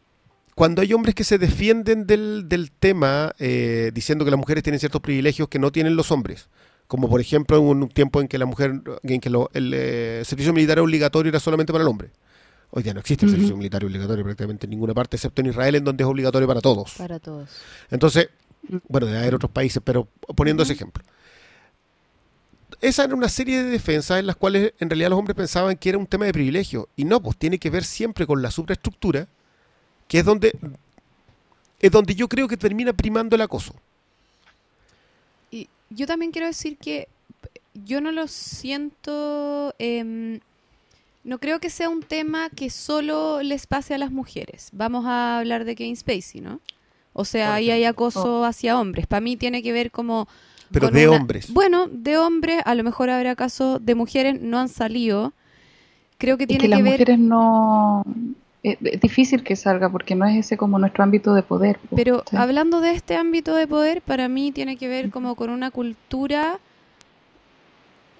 cuando 0.55 0.83
hay 0.83 0.93
hombres 0.93 1.15
que 1.15 1.25
se 1.25 1.39
defienden 1.39 2.07
del, 2.07 2.49
del 2.49 2.71
tema 2.71 3.33
eh, 3.39 3.91
diciendo 3.95 4.25
que 4.25 4.31
las 4.31 4.39
mujeres 4.41 4.63
tienen 4.63 4.79
ciertos 4.81 5.01
privilegios 5.01 5.49
que 5.49 5.59
no 5.59 5.71
tienen 5.73 5.97
los 5.97 6.11
hombres, 6.11 6.49
como 6.87 7.09
por 7.09 7.21
ejemplo 7.21 7.57
en 7.59 7.65
un 7.65 7.89
tiempo 7.89 8.21
en 8.21 8.29
que 8.29 8.37
la 8.39 8.47
mujer, 8.47 8.83
en 9.03 9.21
que 9.21 9.31
lo- 9.31 9.51
el 9.55 9.73
eh, 9.75 10.23
servicio 10.25 10.53
militar 10.53 10.79
obligatorio 10.81 11.31
era 11.31 11.41
solamente 11.41 11.73
para 11.73 11.83
el 11.83 11.89
hombre. 11.89 12.11
Hoy 12.73 12.83
día 12.85 12.95
no 12.95 13.01
existe 13.01 13.27
el 13.27 13.33
servicio 13.33 13.57
militar 13.57 13.85
obligatorio 13.85 14.23
prácticamente 14.25 14.67
en 14.67 14.71
ninguna 14.71 14.95
parte, 14.95 15.17
excepto 15.17 15.41
en 15.41 15.49
Israel, 15.49 15.75
en 15.75 15.85
donde 15.85 16.05
es 16.05 16.09
obligatorio 16.09 16.47
para 16.47 16.61
todos. 16.61 16.93
Para 16.99 17.19
todos. 17.19 17.49
Entonces, 17.91 18.29
bueno, 18.89 19.07
debe 19.09 19.19
haber 19.19 19.35
otros 19.35 19.51
países, 19.51 19.83
pero 19.85 20.07
poniendo 20.37 20.63
ese 20.63 20.75
ejemplo. 20.75 21.03
Esa 22.81 23.05
era 23.05 23.15
una 23.15 23.29
serie 23.29 23.63
de 23.63 23.71
defensas 23.71 24.19
en 24.19 24.27
las 24.27 24.37
cuales 24.37 24.73
en 24.79 24.91
realidad 24.91 25.11
los 25.11 25.19
hombres 25.19 25.37
pensaban 25.37 25.77
que 25.77 25.89
era 25.89 25.99
un 25.99 26.07
tema 26.07 26.27
de 26.27 26.33
privilegio. 26.33 26.89
Y 26.97 27.05
no, 27.05 27.21
pues 27.21 27.37
tiene 27.37 27.59
que 27.59 27.71
ver 27.71 27.85
siempre 27.85 28.27
con 28.27 28.43
la 28.43 28.51
supraestructura, 28.51 29.29
que 30.09 30.19
es 30.19 30.25
donde, 30.25 30.57
es 31.79 31.91
donde 31.91 32.15
yo 32.15 32.29
creo 32.29 32.49
que 32.49 32.57
termina 32.57 32.93
primando 32.93 33.37
el 33.37 33.43
acoso. 33.43 33.75
Y 35.51 35.69
yo 35.91 36.07
también 36.07 36.33
quiero 36.33 36.47
decir 36.47 36.77
que 36.77 37.09
yo 37.75 38.01
no 38.01 38.13
lo 38.13 38.27
siento, 38.29 39.75
em, 39.79 40.41
no 41.25 41.39
creo 41.39 41.61
que 41.61 41.71
sea 41.71 41.89
un 41.89 42.03
tema 42.03 42.51
que 42.51 42.71
solo 42.71 43.43
les 43.43 43.67
pase 43.67 43.95
a 43.95 43.99
las 43.99 44.11
mujeres. 44.11 44.71
Vamos 44.73 45.07
a 45.07 45.39
hablar 45.39 45.65
de 45.65 45.77
Kevin 45.77 45.97
Spacey, 45.97 46.41
¿no? 46.41 46.61
O 47.13 47.25
sea, 47.25 47.55
ahí 47.55 47.71
hay 47.71 47.85
acoso 47.85 48.45
hacia 48.45 48.79
hombres. 48.79 49.07
Para 49.07 49.21
mí 49.21 49.37
tiene 49.37 49.63
que 49.63 49.73
ver 49.73 49.91
como... 49.91 50.29
Pero 50.73 50.91
de 50.91 51.09
una- 51.09 51.17
hombres. 51.19 51.53
Bueno, 51.53 51.87
de 51.89 52.17
hombres, 52.19 52.63
a 52.65 52.75
lo 52.75 52.85
mejor 52.85 53.11
habrá 53.11 53.35
casos 53.37 53.85
de 53.85 53.95
mujeres, 53.95 54.41
no 54.41 54.59
han 54.59 54.69
salido. 54.69 55.33
Creo 56.19 56.37
que 56.39 56.47
tiene 56.47 56.61
que 56.63 56.67
que, 56.67 56.71
las 56.71 56.83
ver... 56.83 56.93
mujeres 56.93 57.19
no... 57.19 58.05
Es, 58.63 58.77
es 58.83 59.01
difícil 59.01 59.43
que 59.43 59.57
salga 59.57 59.89
porque 59.91 60.15
no 60.15 60.27
es 60.27 60.37
ese 60.47 60.57
como 60.59 60.79
nuestro 60.79 61.03
ámbito 61.03 61.33
de 61.33 61.43
poder. 61.43 61.79
po, 61.79 61.97
Pero 61.97 62.23
¿sí? 62.29 62.37
hablando 62.37 62.81
de 62.83 62.93
este 62.93 63.17
ámbito 63.17 63.55
de 63.55 63.67
poder, 63.67 64.03
para 64.03 64.29
mí 64.29 64.53
tiene 64.53 64.77
que 64.77 64.87
ver 64.87 65.11
como 65.11 65.35
con 65.35 65.49
una 65.49 65.71
cultura 65.71 66.59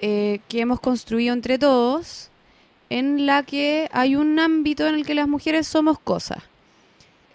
eh, 0.01 0.41
que 0.49 0.61
hemos 0.61 0.81
construido 0.81 1.35
entre 1.35 1.59
todos, 1.59 2.31
en 2.89 3.27
la 3.27 3.43
que 3.43 3.89
hay 3.93 4.17
un 4.17 4.39
ámbito 4.39 4.87
en 4.87 4.95
el 4.95 5.05
que 5.07 5.15
las 5.15 5.29
mujeres 5.29 5.67
somos 5.67 5.99
cosas. 5.99 6.39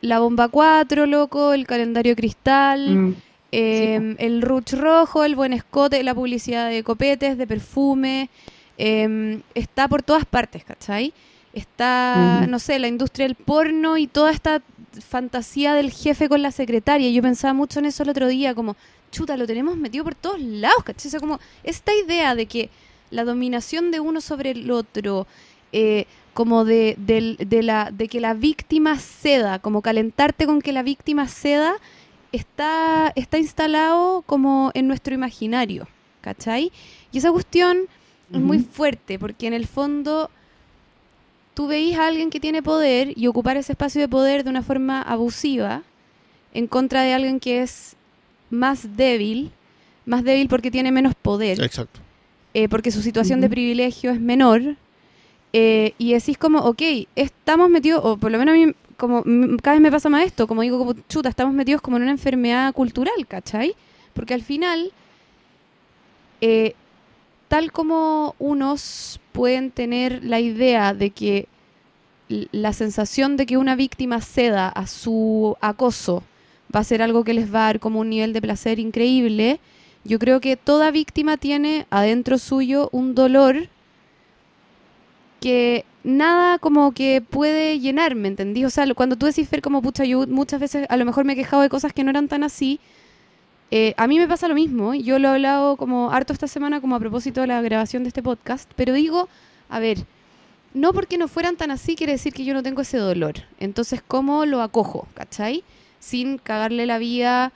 La 0.01 0.20
bomba 0.20 0.47
4, 0.49 1.05
loco, 1.05 1.53
el 1.53 1.68
calendario 1.68 2.16
cristal, 2.16 2.95
Mm, 2.95 3.16
eh, 3.58 4.16
el 4.20 4.41
ruch 4.41 4.74
rojo, 4.74 5.24
el 5.24 5.36
buen 5.36 5.53
escote, 5.53 6.03
la 6.03 6.14
publicidad 6.14 6.70
de 6.70 6.84
copetes, 6.84 7.38
de 7.38 7.47
perfume, 7.47 8.30
eh, 8.78 9.39
está 9.53 9.88
por 9.88 10.01
todas 10.03 10.26
partes, 10.26 10.64
¿cachai? 10.66 11.14
Está, 11.53 12.45
no 12.49 12.60
sé, 12.60 12.80
la 12.80 12.88
industria 12.89 13.26
del 13.28 13.36
porno 13.36 13.97
y 13.97 14.08
toda 14.08 14.32
esta 14.32 14.62
fantasía 15.08 15.74
del 15.74 15.89
jefe 15.91 16.28
con 16.28 16.41
la 16.41 16.51
secretaria. 16.51 17.10
Yo 17.10 17.22
pensaba 17.22 17.53
mucho 17.53 17.80
en 17.80 17.86
eso 17.86 18.03
el 18.03 18.10
otro 18.10 18.28
día, 18.28 18.53
como, 18.53 18.76
chuta, 19.12 19.38
lo 19.38 19.47
tenemos 19.47 19.78
metido 19.78 20.03
por 20.03 20.16
todos 20.16 20.41
lados, 20.41 20.84
¿cachai? 20.84 21.08
O 21.08 21.12
sea, 21.12 21.20
como 21.22 21.39
esta 21.64 21.93
idea 21.95 22.36
de 22.36 22.45
que 22.45 22.70
la 23.10 23.24
dominación 23.24 23.91
de 23.91 24.01
uno 24.01 24.20
sobre 24.20 24.51
el 24.51 24.70
otro, 24.70 25.28
eh, 25.72 26.06
como 26.34 26.66
de, 26.66 26.95
del- 26.97 27.38
de 27.39 27.64
la, 27.64 27.89
de 27.91 28.10
que 28.10 28.20
la 28.20 28.34
víctima 28.34 28.99
ceda, 28.99 29.60
como 29.60 29.82
calentarte 29.82 30.45
con 30.45 30.62
que 30.62 30.74
la 30.74 30.84
víctima 30.84 31.28
ceda, 31.30 31.76
está, 32.32 33.12
está 33.16 33.38
instalado 33.38 34.24
como 34.26 34.72
en 34.74 34.88
nuestro 34.88 35.14
imaginario, 35.14 35.88
¿cachai? 36.22 36.72
Y 37.12 37.18
esa 37.18 37.32
cuestión 37.32 37.88
es 38.34 38.40
muy 38.40 38.60
fuerte, 38.60 39.20
porque 39.20 39.48
en 39.48 39.54
el 39.54 39.68
fondo 39.68 40.30
tú 41.54 41.68
veís 41.68 41.98
a 41.98 42.08
alguien 42.08 42.30
que 42.30 42.40
tiene 42.40 42.62
poder 42.62 43.14
y 43.16 43.28
ocupar 43.28 43.56
ese 43.58 43.74
espacio 43.74 44.02
de 44.02 44.08
poder 44.08 44.44
de 44.44 44.50
una 44.50 44.64
forma 44.64 45.02
abusiva 45.02 45.84
en 46.54 46.68
contra 46.68 47.02
de 47.04 47.14
alguien 47.14 47.40
que 47.40 47.62
es 47.62 47.96
más 48.50 48.96
débil, 48.98 49.52
más 50.06 50.24
débil 50.24 50.48
porque 50.48 50.72
tiene 50.72 50.92
menos 50.92 51.16
poder, 51.16 51.62
Exacto. 51.62 52.00
eh, 52.54 52.68
porque 52.68 52.92
su 52.92 53.02
situación 53.02 53.42
de 53.42 53.50
privilegio 53.50 54.12
es 54.12 54.20
menor, 54.20 54.76
eh, 55.54 55.94
y 55.98 56.12
decís 56.12 56.38
como, 56.38 56.60
ok, 56.60 56.82
estamos 57.16 57.70
metidos, 57.70 58.02
o 58.04 58.18
por 58.18 58.30
lo 58.30 58.38
menos 58.38 58.56
a 58.56 58.58
mí, 58.58 58.74
como 58.98 59.24
cada 59.62 59.76
vez 59.76 59.82
me 59.82 59.91
pasa 59.91 60.10
más 60.10 60.26
esto, 60.26 60.48
como 60.48 60.62
digo, 60.62 60.78
como 60.78 60.93
chuta, 61.10 61.30
estamos 61.30 61.54
metidos 61.54 61.82
como 61.82 61.98
en 61.98 62.04
una 62.04 62.12
enfermedad 62.12 62.74
cultural, 62.74 63.28
¿cachai? 63.28 63.76
Porque 64.14 64.34
al 64.34 64.41
final, 64.41 64.91
eh, 66.41 66.74
tal 67.48 67.72
como 67.72 68.36
unos 68.39 69.20
pueden 69.32 69.72
tener 69.72 70.24
la 70.24 70.39
idea 70.39 70.93
de 70.93 71.10
que 71.10 71.48
la 72.28 72.74
sensación 72.74 73.38
de 73.38 73.46
que 73.46 73.58
una 73.58 73.76
víctima 73.76 74.22
ceda 74.22 74.70
a 74.70 74.88
su 74.88 75.58
acoso 75.62 76.24
va 76.74 76.80
a 76.80 76.84
ser 76.84 77.02
algo 77.02 77.24
que 77.24 77.34
les 77.34 77.54
va 77.54 77.60
a 77.60 77.66
dar 77.68 77.80
como 77.80 78.00
un 78.00 78.10
nivel 78.10 78.34
de 78.34 78.41
placer 78.41 78.80
increíble, 78.80 79.60
yo 80.04 80.20
creo 80.20 80.39
que 80.39 80.56
toda 80.56 80.91
víctima 80.91 81.38
tiene 81.38 81.86
adentro 81.89 82.38
suyo 82.38 82.89
un 82.91 83.16
dolor 83.16 83.68
que 85.46 85.86
nada 86.04 86.58
como 86.58 86.91
que 86.91 87.22
puede 87.22 87.80
llenarme, 87.80 88.30
¿entendí? 88.30 88.66
O 88.66 88.72
sea, 88.72 88.91
cuando 88.96 89.16
tú 89.16 89.28
decís, 89.28 89.48
Fer, 89.48 89.62
como 89.62 89.84
pucha, 89.84 90.04
yo 90.04 90.26
muchas 90.26 90.60
veces 90.60 90.88
a 90.89 90.98
lo 90.98 91.06
mejor 91.06 91.24
me 91.24 91.34
he 91.34 91.36
quejado 91.36 91.62
de 91.62 91.70
cosas 91.70 91.93
que 91.93 92.04
no 92.04 92.10
eran 92.10 92.28
tan 92.28 92.43
así, 92.43 92.80
eh, 93.70 93.93
a 93.96 94.08
mí 94.08 94.18
me 94.18 94.28
pasa 94.28 94.48
lo 94.48 94.56
mismo, 94.56 94.96
yo 94.96 95.20
lo 95.20 95.28
he 95.28 95.32
hablado 95.34 95.78
como 95.78 96.10
harto 96.10 96.34
esta 96.34 96.48
semana 96.48 96.82
como 96.82 96.96
a 96.96 97.00
propósito 97.00 97.41
de 97.41 97.48
la 97.48 97.62
grabación 97.62 98.02
de 98.02 98.08
este 98.08 98.24
podcast, 98.24 98.72
pero 98.76 98.93
digo, 98.93 99.30
a 99.70 99.78
ver, 99.78 100.00
no 100.74 100.93
porque 100.93 101.20
no 101.20 101.28
fueran 101.28 101.58
tan 101.58 101.70
así 101.70 101.96
quiere 101.96 102.14
decir 102.14 102.34
que 102.34 102.43
yo 102.43 102.56
no 102.56 102.64
tengo 102.64 102.82
ese 102.82 102.98
dolor. 102.98 103.36
Entonces, 103.60 104.02
¿cómo 104.08 104.48
lo 104.48 104.64
acojo? 104.64 105.08
¿Cachai? 105.14 105.64
Sin 106.00 106.39
cagarle 106.39 106.88
la 106.88 106.98
vida, 106.98 107.52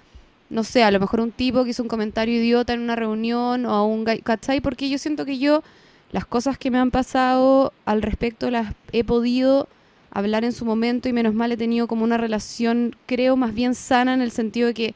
no 0.52 0.64
sé, 0.64 0.84
a 0.84 0.92
lo 0.92 1.00
mejor 1.00 1.22
un 1.22 1.32
tipo 1.32 1.64
que 1.64 1.72
hizo 1.72 1.82
un 1.82 1.90
comentario 1.90 2.36
idiota 2.36 2.74
en 2.74 2.82
una 2.82 2.96
reunión 2.96 3.66
o 3.66 3.74
a 3.74 3.84
un 3.84 4.06
¿cachai? 4.06 4.62
Porque 4.62 4.90
yo 4.90 5.00
siento 5.00 5.26
que 5.26 5.40
yo 5.40 5.64
las 6.12 6.26
cosas 6.26 6.58
que 6.58 6.72
me 6.72 6.80
han 6.80 6.92
pasado 6.92 7.74
al 7.86 8.02
respecto 8.02 8.50
las 8.50 8.74
he 8.92 9.04
podido 9.04 9.68
hablar 10.12 10.44
en 10.44 10.54
su 10.54 10.66
momento 10.66 11.08
y 11.08 11.14
menos 11.14 11.34
mal 11.34 11.52
he 11.52 11.58
tenido 11.58 11.88
como 11.88 12.04
una 12.04 12.18
relación, 12.18 12.96
creo, 13.06 13.36
más 13.36 13.54
bien 13.54 13.76
sana 13.76 14.14
en 14.14 14.22
el 14.22 14.32
sentido 14.32 14.68
de 14.68 14.74
que 14.74 14.96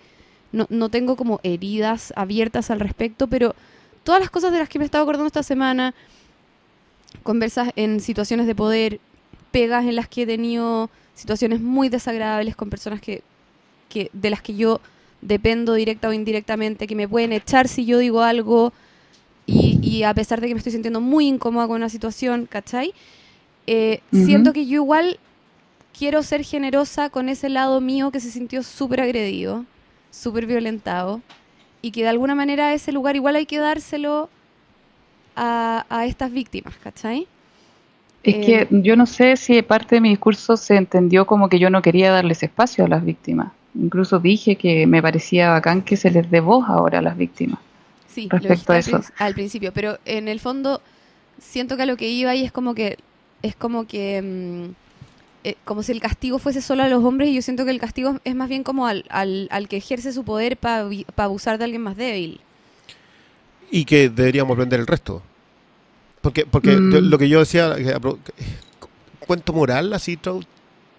no, 0.52 0.66
no 0.70 0.90
tengo 0.90 1.16
como 1.16 1.40
heridas 1.44 2.14
abiertas 2.16 2.72
al 2.72 2.80
respecto, 2.80 3.28
pero 3.28 3.56
todas 4.04 4.22
las 4.22 4.30
cosas 4.30 4.52
de 4.52 4.60
las 4.60 4.70
que 4.70 4.80
me 4.80 4.86
he 4.86 4.88
estado 4.88 5.04
acordando 5.04 5.28
esta 5.28 5.44
semana, 5.44 5.94
conversas 7.22 7.72
en 7.76 8.00
situaciones 8.00 8.48
de 8.48 8.56
poder, 8.56 9.00
pegas 9.52 9.86
en 9.86 9.96
las 9.96 10.08
que 10.08 10.24
he 10.24 10.26
tenido 10.26 10.90
situaciones 11.14 11.62
muy 11.62 11.90
desagradables 11.90 12.56
con 12.56 12.72
personas 12.72 13.02
que, 13.02 13.22
que 13.88 14.10
de 14.14 14.32
las 14.32 14.42
que 14.42 14.56
yo 14.56 14.82
dependo 15.22 15.74
directa 15.76 16.10
o 16.10 16.14
indirectamente, 16.14 16.88
que 16.88 16.96
me 16.96 17.08
pueden 17.08 17.34
echar 17.34 17.68
si 17.68 17.86
yo 17.86 18.00
digo 18.00 18.24
algo 18.24 18.74
y, 19.46 19.80
y 19.82 20.04
a 20.04 20.14
pesar 20.14 20.42
de 20.42 20.48
que 20.48 20.54
me 20.56 20.60
estoy 20.60 20.74
sintiendo 20.74 21.02
muy 21.02 21.28
incómoda 21.28 21.68
con 21.68 21.78
una 21.78 21.90
situación, 21.90 22.48
¿cachai? 22.48 22.94
Eh. 23.68 24.02
Siento 24.12 24.54
que 24.54 24.66
yo 24.68 24.76
igual 24.76 25.20
quiero 25.98 26.24
ser 26.24 26.44
generosa 26.44 27.10
con 27.10 27.30
ese 27.30 27.50
lado 27.50 27.82
mío 27.82 28.12
que 28.12 28.20
se 28.20 28.32
sintió 28.32 28.64
súper 28.64 29.02
agredido, 29.02 29.66
súper 30.12 30.46
violentado 30.48 31.22
y 31.82 31.92
que 31.92 32.04
de 32.04 32.10
alguna 32.10 32.36
manera 32.36 32.74
ese 32.74 32.92
lugar 32.92 33.16
igual 33.16 33.36
hay 33.36 33.46
que 33.46 33.60
dárselo 33.60 34.32
a, 35.36 35.86
a 35.90 36.06
estas 36.06 36.32
víctimas, 36.32 36.78
¿cachai? 36.78 37.28
Es 38.24 38.36
Eh, 38.36 38.40
que 38.40 38.68
yo 38.72 38.96
no 38.96 39.06
sé 39.06 39.36
si 39.38 39.62
parte 39.62 39.96
de 39.96 40.02
mi 40.02 40.10
discurso 40.10 40.58
se 40.58 40.76
entendió 40.78 41.26
como 41.26 41.50
que 41.50 41.60
yo 41.60 41.70
no 41.70 41.82
quería 41.82 42.12
darles 42.12 42.42
espacio 42.44 42.86
a 42.86 42.88
las 42.88 43.04
víctimas. 43.04 43.54
Incluso 43.76 44.20
dije 44.20 44.56
que 44.58 44.88
me 44.88 45.02
parecía 45.02 45.50
bacán 45.52 45.82
que 45.84 45.98
se 45.98 46.12
les 46.12 46.30
dé 46.32 46.40
voz 46.40 46.66
ahora 46.70 47.00
a 47.00 47.02
las 47.02 47.18
víctimas. 47.18 47.60
Sí, 48.14 48.30
lo 48.30 48.38
respecto 48.40 48.72
a 48.74 48.76
al 48.76 48.82
eso. 48.82 49.14
al 49.18 49.34
principio, 49.34 49.74
pero 49.74 49.98
en 50.06 50.28
el 50.28 50.40
fondo 50.40 50.82
siento 51.40 51.76
que 51.78 51.84
a 51.84 51.86
lo 51.86 51.98
que 51.98 52.10
iba 52.10 52.32
ahí 52.32 52.44
es 52.46 52.52
como 52.52 52.76
que 52.76 52.98
es 53.42 53.56
como 53.56 53.86
que 53.88 54.22
mm, 54.22 54.72
eh, 55.46 55.56
como 55.66 55.84
si 55.84 55.92
el 55.92 56.00
castigo 56.00 56.40
fuese 56.40 56.62
solo 56.62 56.84
a 56.84 56.88
los 56.88 57.04
hombres 57.04 57.30
y 57.30 57.34
yo 57.36 57.42
siento 57.42 57.66
que 57.66 57.72
el 57.72 57.80
castigo 57.80 58.18
es 58.24 58.36
más 58.36 58.48
bien 58.50 58.64
como 58.64 58.88
al, 58.88 59.04
al, 59.10 59.48
al 59.52 59.68
que 59.68 59.78
ejerce 59.78 60.14
su 60.14 60.24
poder 60.24 60.56
para 60.58 60.88
abusar 61.18 61.58
de 61.58 61.66
alguien 61.66 61.82
más 61.82 61.98
débil. 61.98 62.40
Y 63.72 63.86
que 63.86 64.10
deberíamos 64.10 64.54
aprender 64.54 64.80
el 64.80 64.88
resto. 64.88 65.22
Porque, 66.22 66.46
porque 66.46 66.78
Mm. 66.78 66.92
yo- 66.94 67.02
lo 67.02 67.18
que 67.18 67.28
yo 67.28 67.40
decía, 67.40 67.76
que 67.76 67.94
cuento 69.26 69.52
moral, 69.54 69.92
así 69.94 70.18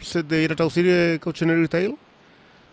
se 0.00 0.22
debiera 0.22 0.54
traducir 0.56 0.84
eh, 0.88 1.18
Cautionary 1.22 1.68
Tale. 1.68 1.94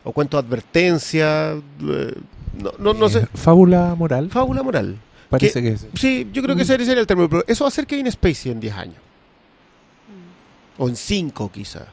O 0.03 0.11
cuento 0.11 0.37
advertencia, 0.37 1.51
eh, 1.53 2.13
no, 2.57 2.71
no, 2.77 2.93
no 2.93 3.09
sé. 3.09 3.19
Eh, 3.19 3.27
Fábula 3.33 3.95
moral, 3.95 4.29
Fábula 4.29 4.63
moral. 4.63 4.97
parece 5.29 5.61
que 5.61 5.69
es. 5.69 5.87
Sí, 5.95 6.29
yo 6.33 6.41
creo 6.41 6.55
que 6.55 6.63
ese 6.63 6.77
sería 6.83 7.01
el 7.01 7.07
término, 7.07 7.29
pero 7.29 7.43
eso 7.47 7.63
va 7.63 7.69
a 7.69 7.71
ser 7.71 7.87
Kevin 7.87 8.11
Spacey 8.11 8.51
en 8.51 8.59
10 8.59 8.75
años. 8.75 8.97
O 10.77 10.87
en 10.89 10.95
5 10.95 11.51
quizás. 11.51 11.85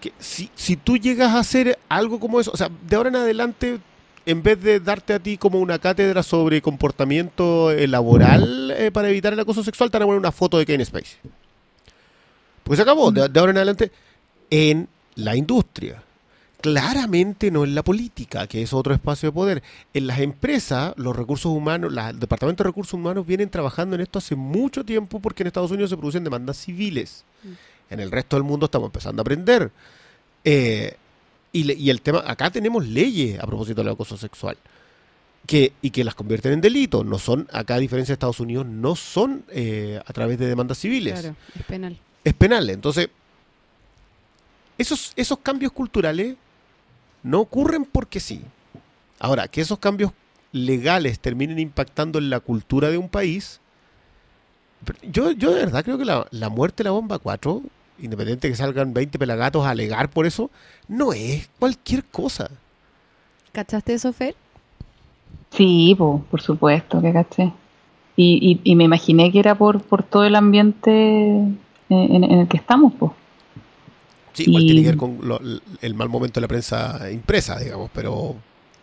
Que 0.00 0.12
si, 0.18 0.50
si 0.54 0.76
tú 0.76 0.96
llegas 0.96 1.32
a 1.34 1.40
hacer 1.40 1.78
algo 1.88 2.20
como 2.20 2.40
eso, 2.40 2.50
o 2.52 2.56
sea, 2.56 2.70
de 2.86 2.96
ahora 2.96 3.08
en 3.08 3.16
adelante, 3.16 3.78
en 4.26 4.42
vez 4.42 4.60
de 4.62 4.80
darte 4.80 5.14
a 5.14 5.18
ti 5.18 5.36
como 5.36 5.58
una 5.60 5.78
cátedra 5.78 6.22
sobre 6.22 6.60
comportamiento 6.62 7.70
eh, 7.70 7.86
laboral 7.86 8.72
eh, 8.76 8.90
para 8.90 9.08
evitar 9.08 9.32
el 9.32 9.40
acoso 9.40 9.62
sexual, 9.62 9.90
te 9.90 9.98
van 9.98 10.02
a 10.02 10.06
poner 10.06 10.18
una 10.18 10.32
foto 10.32 10.58
de 10.58 10.66
Kevin 10.66 10.84
Spacey. 10.84 11.18
Porque 12.62 12.76
se 12.76 12.82
acabó, 12.82 13.10
de, 13.12 13.28
de 13.28 13.40
ahora 13.40 13.52
en 13.52 13.58
adelante, 13.58 13.92
en 14.50 14.88
la 15.14 15.36
industria. 15.36 16.02
Claramente 16.72 17.50
no 17.50 17.64
en 17.64 17.74
la 17.74 17.82
política, 17.82 18.46
que 18.46 18.62
es 18.62 18.72
otro 18.72 18.92
espacio 18.94 19.28
de 19.28 19.32
poder. 19.32 19.62
En 19.94 20.06
las 20.06 20.18
empresas, 20.20 20.92
los 20.96 21.14
recursos 21.16 21.52
humanos, 21.52 21.92
la- 21.92 22.10
el 22.10 22.18
Departamento 22.18 22.62
de 22.64 22.68
Recursos 22.68 22.94
Humanos 22.94 23.26
vienen 23.26 23.48
trabajando 23.50 23.94
en 23.94 24.02
esto 24.02 24.18
hace 24.18 24.34
mucho 24.36 24.84
tiempo 24.84 25.20
porque 25.20 25.42
en 25.42 25.46
Estados 25.48 25.70
Unidos 25.70 25.90
se 25.90 25.96
producen 25.96 26.24
demandas 26.24 26.56
civiles. 26.58 27.24
En 27.90 28.00
el 28.00 28.10
resto 28.10 28.36
del 28.36 28.42
mundo 28.42 28.66
estamos 28.66 28.86
empezando 28.88 29.20
a 29.20 29.22
aprender. 29.22 29.70
Eh, 30.44 30.96
y 31.52 31.88
el 31.88 32.02
tema, 32.02 32.22
acá 32.26 32.50
tenemos 32.50 32.86
leyes 32.86 33.38
a 33.40 33.46
propósito 33.46 33.82
del 33.82 33.92
acoso 33.92 34.16
sexual. 34.16 34.56
Que, 35.46 35.72
y 35.80 35.90
que 35.90 36.02
las 36.02 36.16
convierten 36.16 36.52
en 36.54 36.60
delito. 36.60 37.04
No 37.04 37.18
son, 37.20 37.46
acá 37.52 37.76
a 37.76 37.78
diferencia 37.78 38.10
de 38.12 38.14
Estados 38.14 38.40
Unidos, 38.40 38.66
no 38.66 38.96
son 38.96 39.44
eh, 39.50 40.00
a 40.04 40.12
través 40.12 40.38
de 40.40 40.46
demandas 40.48 40.76
civiles 40.78 41.20
Claro, 41.20 41.36
es 41.54 41.62
penal. 41.64 41.96
es 42.24 42.34
penal. 42.34 42.68
Entonces, 42.68 43.08
esos, 44.78 45.12
esos 45.16 45.38
cambios 45.38 45.72
culturales 45.72 46.34
no 47.26 47.40
ocurren 47.40 47.84
porque 47.84 48.20
sí. 48.20 48.40
Ahora, 49.18 49.48
que 49.48 49.60
esos 49.60 49.80
cambios 49.80 50.12
legales 50.52 51.18
terminen 51.18 51.58
impactando 51.58 52.20
en 52.20 52.30
la 52.30 52.38
cultura 52.38 52.88
de 52.88 52.98
un 52.98 53.08
país, 53.08 53.60
yo, 55.02 55.32
yo 55.32 55.50
de 55.50 55.64
verdad 55.64 55.82
creo 55.84 55.98
que 55.98 56.04
la, 56.04 56.28
la 56.30 56.48
muerte 56.48 56.82
de 56.82 56.88
la 56.88 56.92
bomba 56.92 57.18
4, 57.18 57.62
independiente 57.98 58.46
de 58.46 58.52
que 58.52 58.56
salgan 58.56 58.94
20 58.94 59.18
pelagatos 59.18 59.66
a 59.66 59.70
alegar 59.70 60.08
por 60.08 60.24
eso, 60.24 60.50
no 60.86 61.12
es 61.12 61.50
cualquier 61.58 62.04
cosa. 62.04 62.48
¿Cachaste 63.50 63.94
eso, 63.94 64.12
Fer? 64.12 64.36
Sí, 65.50 65.96
po, 65.98 66.24
por 66.30 66.40
supuesto 66.40 67.02
que 67.02 67.12
caché. 67.12 67.52
Y, 68.14 68.60
y, 68.62 68.70
y 68.70 68.76
me 68.76 68.84
imaginé 68.84 69.32
que 69.32 69.40
era 69.40 69.56
por, 69.56 69.82
por 69.82 70.04
todo 70.04 70.24
el 70.24 70.36
ambiente 70.36 70.90
en, 71.28 71.58
en 71.88 72.24
el 72.24 72.46
que 72.46 72.56
estamos, 72.56 72.92
pues. 72.96 73.10
Sí, 74.36 74.44
igual 74.46 74.62
Y- 74.62 74.66
tiene 74.66 74.82
que 74.82 74.88
ver 74.88 74.96
con 74.98 75.18
lo- 75.22 75.40
el 75.80 75.94
mal 75.94 76.08
momento 76.10 76.38
de 76.40 76.42
la 76.42 76.48
prensa 76.48 77.10
impresa, 77.10 77.58
digamos, 77.58 77.90
pero 77.94 78.36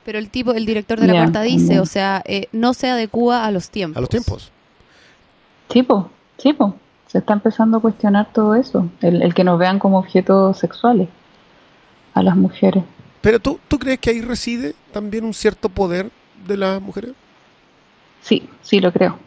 Pero 0.04 0.18
el 0.20 0.30
tipo, 0.30 0.52
el 0.54 0.66
director 0.66 1.00
de 1.00 1.08
la 1.08 1.14
Ya, 1.14 1.20
cuarta 1.20 1.42
dice, 1.44 1.80
o 1.80 1.86
sea, 1.86 2.22
eh, 2.26 2.48
no 2.52 2.74
se 2.74 2.90
adecua 2.90 3.46
a 3.46 3.52
los 3.52 3.70
tiempos. 3.70 3.98
a 3.98 4.02
los 4.02 4.10
tiempos. 4.10 4.52
Sí, 5.72 5.84
po, 5.84 6.10
sí, 6.38 6.54
po. 6.54 6.76
Se 7.08 7.20
está 7.20 7.34
empezando 7.34 7.78
a 7.78 7.82
cuestionar 7.82 8.34
todo 8.34 8.56
eso. 8.56 8.90
El, 9.02 9.22
el 9.22 9.34
que 9.36 9.44
nos 9.44 9.60
vean 9.60 9.78
como 9.80 10.00
objetos 10.00 10.58
sexuales 10.58 11.08
a 12.16 12.24
las 12.24 12.36
mujeres. 12.36 12.84
Pero 13.22 13.40
tú, 13.40 13.60
¿tú 13.68 13.78
crees 13.80 14.00
que 14.00 14.10
ahí 14.10 14.22
reside 14.22 14.74
también 14.92 15.24
un 15.24 15.34
cierto 15.34 15.70
poder 15.70 16.10
de 16.48 16.58
las 16.58 16.82
mujeres? 16.82 17.12
Sí, 18.22 18.50
sí 18.64 18.80
lo 18.80 18.92
creo. 18.92 19.18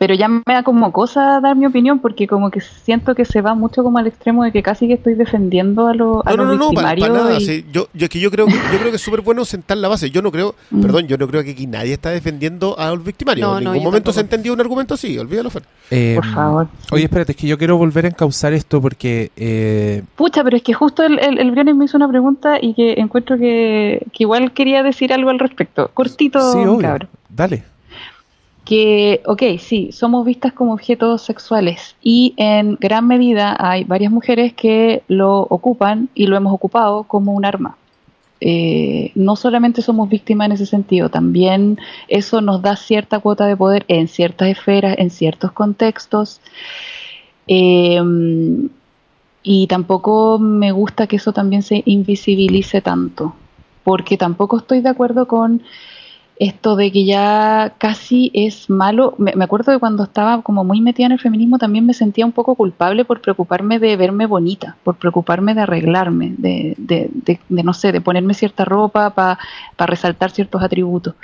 Pero 0.00 0.14
ya 0.14 0.28
me 0.28 0.40
da 0.46 0.62
como 0.62 0.90
cosa 0.92 1.40
dar 1.42 1.54
mi 1.56 1.66
opinión 1.66 1.98
porque 1.98 2.26
como 2.26 2.50
que 2.50 2.62
siento 2.62 3.14
que 3.14 3.26
se 3.26 3.42
va 3.42 3.54
mucho 3.54 3.82
como 3.82 3.98
al 3.98 4.06
extremo 4.06 4.42
de 4.44 4.50
que 4.50 4.62
casi 4.62 4.88
que 4.88 4.94
estoy 4.94 5.12
defendiendo 5.12 5.88
a, 5.88 5.94
los 5.94 6.26
a 6.26 6.30
No, 6.30 6.36
no, 6.38 6.44
los 6.46 6.58
no, 6.58 6.66
no, 6.68 6.72
para, 6.72 6.94
nada. 6.96 7.38
y- 7.38 7.44
sí. 7.44 7.66
Yo, 7.70 7.86
yo, 7.92 8.04
es 8.04 8.08
que 8.08 8.18
yo 8.18 8.30
creo 8.30 8.46
que 8.46 8.52
yo 8.54 8.78
creo 8.78 8.88
que 8.90 8.96
es 8.96 9.02
súper 9.02 9.20
bueno 9.20 9.44
sentar 9.44 9.76
la 9.76 9.88
base. 9.88 10.10
Yo 10.10 10.22
no 10.22 10.32
creo, 10.32 10.54
Mm. 10.70 10.80
perdón, 10.80 11.06
yo 11.06 11.18
no 11.18 11.28
creo 11.28 11.44
que 11.44 11.50
aquí 11.50 11.66
nadie 11.66 11.92
está 11.92 12.08
defendiendo 12.08 12.78
a 12.78 12.88
los 12.94 13.04
victimarios. 13.04 13.46
No, 13.46 13.58
en 13.58 13.64
no, 13.64 13.72
ningún 13.74 13.84
momento 13.88 14.10
se 14.10 14.20
tampoco. 14.20 14.34
entendió 14.36 14.52
un 14.54 14.60
argumento 14.62 14.94
así, 14.94 15.18
olvídalo, 15.18 15.50
Fer. 15.50 15.64
Eh, 15.90 16.14
Por 16.16 16.24
favor. 16.32 16.68
Oye, 16.92 17.04
espérate, 17.04 17.32
es 17.32 17.36
que 17.36 17.46
yo 17.46 17.58
quiero 17.58 17.76
volver 17.76 18.06
a 18.06 18.08
encauzar 18.08 18.54
esto 18.54 18.80
porque 18.80 19.30
eh, 19.36 20.02
Pucha, 20.16 20.42
pero 20.42 20.56
es 20.56 20.62
que 20.62 20.72
justo 20.72 21.02
el, 21.02 21.18
el, 21.18 21.38
el 21.38 21.50
Briones 21.50 21.76
me 21.76 21.84
hizo 21.84 21.98
una 21.98 22.08
pregunta 22.08 22.56
y 22.58 22.72
que 22.72 22.94
encuentro 22.94 23.36
que, 23.36 24.06
que 24.14 24.22
igual 24.24 24.52
quería 24.52 24.82
decir 24.82 25.12
algo 25.12 25.28
al 25.28 25.38
respecto. 25.38 25.90
Cortito, 25.92 26.52
sí, 26.52 26.58
obvio. 26.60 26.78
cabrón. 26.88 27.08
Dale. 27.28 27.64
Que, 28.70 29.20
ok, 29.26 29.42
sí, 29.58 29.90
somos 29.90 30.24
vistas 30.24 30.52
como 30.52 30.74
objetos 30.74 31.22
sexuales 31.22 31.96
y 32.00 32.34
en 32.36 32.76
gran 32.76 33.04
medida 33.08 33.56
hay 33.58 33.82
varias 33.82 34.12
mujeres 34.12 34.52
que 34.52 35.02
lo 35.08 35.40
ocupan 35.40 36.08
y 36.14 36.28
lo 36.28 36.36
hemos 36.36 36.52
ocupado 36.52 37.02
como 37.02 37.32
un 37.32 37.44
arma. 37.44 37.76
Eh, 38.40 39.10
no 39.16 39.34
solamente 39.34 39.82
somos 39.82 40.08
víctimas 40.08 40.46
en 40.46 40.52
ese 40.52 40.66
sentido, 40.66 41.08
también 41.08 41.80
eso 42.06 42.42
nos 42.42 42.62
da 42.62 42.76
cierta 42.76 43.18
cuota 43.18 43.44
de 43.46 43.56
poder 43.56 43.84
en 43.88 44.06
ciertas 44.06 44.46
esferas, 44.46 44.94
en 44.98 45.10
ciertos 45.10 45.50
contextos. 45.50 46.40
Eh, 47.48 48.00
y 49.42 49.66
tampoco 49.66 50.38
me 50.38 50.70
gusta 50.70 51.08
que 51.08 51.16
eso 51.16 51.32
también 51.32 51.62
se 51.64 51.82
invisibilice 51.86 52.80
tanto, 52.80 53.34
porque 53.82 54.16
tampoco 54.16 54.58
estoy 54.58 54.80
de 54.80 54.90
acuerdo 54.90 55.26
con 55.26 55.60
esto 56.40 56.74
de 56.74 56.90
que 56.90 57.04
ya 57.04 57.74
casi 57.76 58.30
es 58.32 58.70
malo. 58.70 59.14
Me, 59.18 59.32
acuerdo 59.44 59.72
de 59.72 59.78
cuando 59.78 60.04
estaba 60.04 60.40
como 60.40 60.64
muy 60.64 60.80
metida 60.80 61.04
en 61.04 61.12
el 61.12 61.20
feminismo 61.20 61.58
también 61.58 61.84
me 61.84 61.92
sentía 61.92 62.24
un 62.24 62.32
poco 62.32 62.54
culpable 62.54 63.04
por 63.04 63.20
preocuparme 63.20 63.78
de 63.78 63.94
verme 63.96 64.24
bonita, 64.24 64.78
por 64.82 64.96
preocuparme 64.96 65.54
de 65.54 65.60
arreglarme, 65.60 66.34
de, 66.38 66.74
de, 66.78 67.10
de, 67.12 67.40
de 67.46 67.62
no 67.62 67.74
sé, 67.74 67.92
de 67.92 68.00
ponerme 68.00 68.32
cierta 68.32 68.64
ropa 68.64 69.10
para 69.10 69.38
pa 69.76 69.86
resaltar 69.86 70.30
ciertos 70.30 70.62
atributos. 70.62 71.14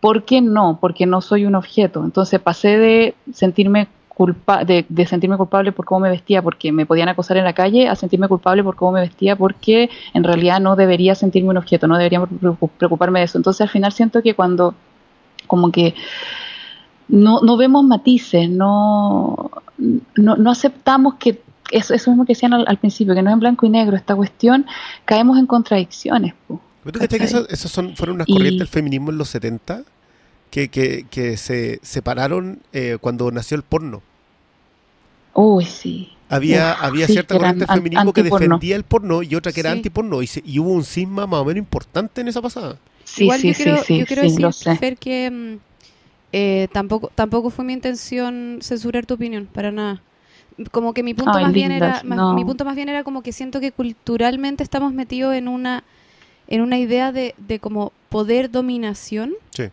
¿Por 0.00 0.24
qué 0.24 0.40
no? 0.40 0.78
Porque 0.80 1.04
no 1.04 1.20
soy 1.20 1.44
un 1.44 1.54
objeto. 1.54 2.02
Entonces 2.02 2.40
pasé 2.40 2.78
de 2.78 3.14
sentirme 3.34 3.88
culpa 4.18 4.64
de, 4.64 4.84
de, 4.88 5.06
sentirme 5.06 5.36
culpable 5.36 5.70
por 5.70 5.84
cómo 5.84 6.00
me 6.00 6.10
vestía 6.10 6.42
porque 6.42 6.72
me 6.72 6.86
podían 6.86 7.08
acosar 7.08 7.36
en 7.36 7.44
la 7.44 7.52
calle 7.52 7.88
a 7.88 7.94
sentirme 7.94 8.26
culpable 8.26 8.64
por 8.64 8.74
cómo 8.74 8.90
me 8.90 9.00
vestía 9.00 9.36
porque 9.36 9.90
en 10.12 10.24
realidad 10.24 10.58
no 10.60 10.74
debería 10.74 11.14
sentirme 11.14 11.50
un 11.50 11.56
objeto, 11.56 11.86
no 11.86 11.96
debería 11.96 12.26
preocuparme 12.78 13.20
de 13.20 13.26
eso. 13.26 13.38
Entonces 13.38 13.60
al 13.60 13.68
final 13.68 13.92
siento 13.92 14.20
que 14.20 14.34
cuando 14.34 14.74
como 15.46 15.70
que 15.70 15.94
no, 17.06 17.42
no 17.42 17.56
vemos 17.56 17.84
matices, 17.84 18.50
no, 18.50 19.52
no, 20.16 20.34
no 20.34 20.50
aceptamos 20.50 21.14
que 21.14 21.40
eso, 21.70 21.94
eso 21.94 22.10
mismo 22.10 22.24
que 22.24 22.32
decían 22.32 22.54
al, 22.54 22.64
al, 22.66 22.78
principio, 22.78 23.14
que 23.14 23.22
no 23.22 23.30
es 23.30 23.34
en 23.34 23.40
blanco 23.40 23.66
y 23.66 23.68
negro 23.70 23.96
esta 23.96 24.16
cuestión, 24.16 24.66
caemos 25.04 25.38
en 25.38 25.46
contradicciones. 25.46 26.34
Po, 26.48 26.60
¿Tú 26.82 26.98
que 26.98 27.16
esas, 27.16 27.46
son, 27.70 27.94
fueron 27.94 28.16
unas 28.16 28.26
corrientes 28.26 28.54
y, 28.54 28.58
del 28.58 28.68
feminismo 28.68 29.10
en 29.12 29.18
los 29.18 29.28
70? 29.28 29.84
Que, 30.50 30.68
que, 30.68 31.04
que 31.10 31.36
se 31.36 31.78
separaron 31.82 32.60
eh, 32.72 32.96
cuando 33.00 33.30
nació 33.30 33.56
el 33.56 33.62
porno. 33.62 34.02
Uy, 35.34 35.64
sí. 35.66 36.10
Había, 36.30 36.72
Uf, 36.78 36.84
había 36.84 37.06
sí, 37.06 37.12
cierta 37.14 37.34
corriente 37.36 37.64
del 37.66 37.74
feminismo 37.74 38.12
que 38.12 38.22
defendía 38.22 38.76
el 38.76 38.84
porno 38.84 39.22
y 39.22 39.34
otra 39.34 39.52
que 39.52 39.60
era 39.60 39.72
Sí. 39.72 39.76
antiporno. 39.78 40.22
Y, 40.22 40.26
se- 40.26 40.42
y 40.44 40.58
hubo 40.58 40.70
un 40.72 40.84
cisma 40.84 41.26
más 41.26 41.40
o 41.40 41.44
menos 41.44 41.58
importante 41.58 42.20
en 42.20 42.28
esa 42.28 42.42
pasada. 42.42 42.76
Sí, 43.04 43.24
Igual 43.24 43.40
sí, 43.40 43.48
yo 43.48 43.54
quiero, 43.54 43.76
sí, 43.78 43.84
sí, 43.84 43.98
yo 43.98 44.06
quiero 44.06 44.22
sí, 44.28 44.42
decir. 44.42 44.76
Fer, 44.78 44.96
que 44.98 45.30
mm, 45.30 45.54
eh, 46.32 46.68
tampoco, 46.72 47.10
tampoco 47.14 47.50
fue 47.50 47.64
mi 47.64 47.72
intención 47.72 48.58
censurar 48.62 49.06
tu 49.06 49.14
opinión, 49.14 49.46
para 49.52 49.70
nada. 49.70 50.02
Como 50.72 50.92
que 50.92 51.02
mi 51.02 51.14
punto 51.14 51.32
Ay, 51.38 51.44
más 51.44 51.52
bien 51.52 51.70
era, 51.72 52.02
más- 52.04 52.16
no. 52.18 52.34
mi 52.34 52.44
punto 52.44 52.64
más 52.64 52.74
bien 52.76 52.88
era 52.88 53.04
como 53.04 53.22
que 53.22 53.32
siento 53.32 53.60
que 53.60 53.72
culturalmente 53.72 54.62
estamos 54.62 54.92
metidos 54.92 55.34
en 55.34 55.48
una, 55.48 55.84
en 56.48 56.60
una 56.60 56.78
idea 56.78 57.12
de, 57.12 57.34
de 57.38 57.58
como 57.60 57.92
poder 58.08 58.50
dominación 58.50 59.34
Sí. 59.54 59.64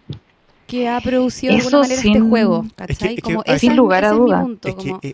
Que 0.68 0.88
ha 0.90 1.00
producido 1.02 1.54
de 1.54 1.60
alguna 1.60 1.80
manera 1.80 2.02
este 2.02 2.20
juego, 2.20 2.64
Es 2.66 2.70
que- 2.72 2.76
¿cachai? 2.76 3.10
es 3.10 3.16
que 3.16 3.22
como 3.22 3.40
a- 3.42 3.44
esa 3.46 3.60
sin 3.60 3.76
lugar 3.76 4.04
a 4.06 4.08
ese 4.08 4.16
es 4.16 4.20
mi 4.22 4.26
duda. 4.28 4.42
punto, 4.42 4.68
Es 4.70 4.76
que, 4.76 4.90
como- 4.90 5.00
eh, 5.04 5.14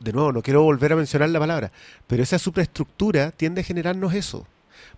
de 0.00 0.12
nuevo, 0.12 0.32
no 0.32 0.42
quiero 0.42 0.62
volver 0.62 0.92
a 0.92 0.96
mencionar 0.96 1.28
la 1.30 1.38
palabra, 1.38 1.72
pero 2.06 2.22
esa 2.22 2.38
superestructura 2.38 3.30
tiende 3.30 3.60
a 3.60 3.64
generarnos 3.64 4.14
eso. 4.14 4.46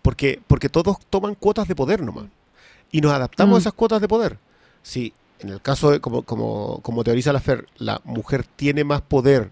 Porque, 0.03 0.41
porque 0.47 0.69
todos 0.69 0.97
toman 1.11 1.35
cuotas 1.35 1.67
de 1.69 1.75
poder 1.75 2.03
nomás. 2.03 2.27
Y 2.93 3.01
nos 3.01 3.13
adaptamos 3.13 3.53
Mm. 3.53 3.57
a 3.57 3.59
esas 3.61 3.73
cuotas 3.73 4.01
de 4.01 4.09
poder. 4.09 4.39
Si 4.83 5.13
en 5.41 5.49
el 5.51 5.61
caso, 5.61 5.91
de, 5.91 6.01
como, 6.01 6.23
como, 6.23 6.81
como 6.83 7.05
teoriza 7.05 7.33
la 7.33 7.41
Fer, 7.41 7.67
la 7.79 8.01
mujer 8.05 8.45
tiene 8.45 8.85
más 8.85 9.03
poder 9.03 9.51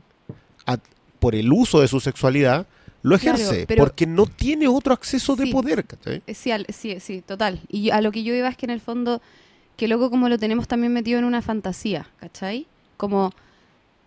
a- 0.67 0.79
por 1.19 1.35
el 1.35 1.53
uso 1.53 1.81
de 1.81 1.89
su 1.89 2.01
sexualidad, 2.01 2.67
lo 3.03 3.19
Claro, 3.19 3.37
ejerce, 3.39 3.67
pero- 3.67 3.83
porque 3.85 4.07
no 4.07 4.27
tiene 4.27 4.69
otro 4.69 4.93
acceso 4.95 5.37
de 5.37 5.49
poder. 5.49 5.85
¿cachai? 5.85 6.23
Eh, 6.27 6.35
Sí, 6.35 6.51
al- 6.51 6.67
sí, 6.73 6.99
sí, 7.01 7.21
total. 7.21 7.61
Y 7.69 7.85
yo- 7.85 7.95
a 7.95 8.01
lo 8.01 8.13
que 8.13 8.23
yo 8.23 8.33
iba 8.35 8.49
es 8.49 8.57
que 8.57 8.67
en 8.67 8.71
el 8.71 8.81
fondo, 8.81 9.21
que 9.83 9.89
luego 9.89 10.11
como 10.11 10.29
lo 10.29 10.39
tenemos 10.39 10.69
también 10.69 10.93
metido 10.93 11.19
en 11.19 11.25
una 11.25 11.43
fantasía, 11.43 12.07
¿cachai? 12.21 12.69
Como 12.97 13.33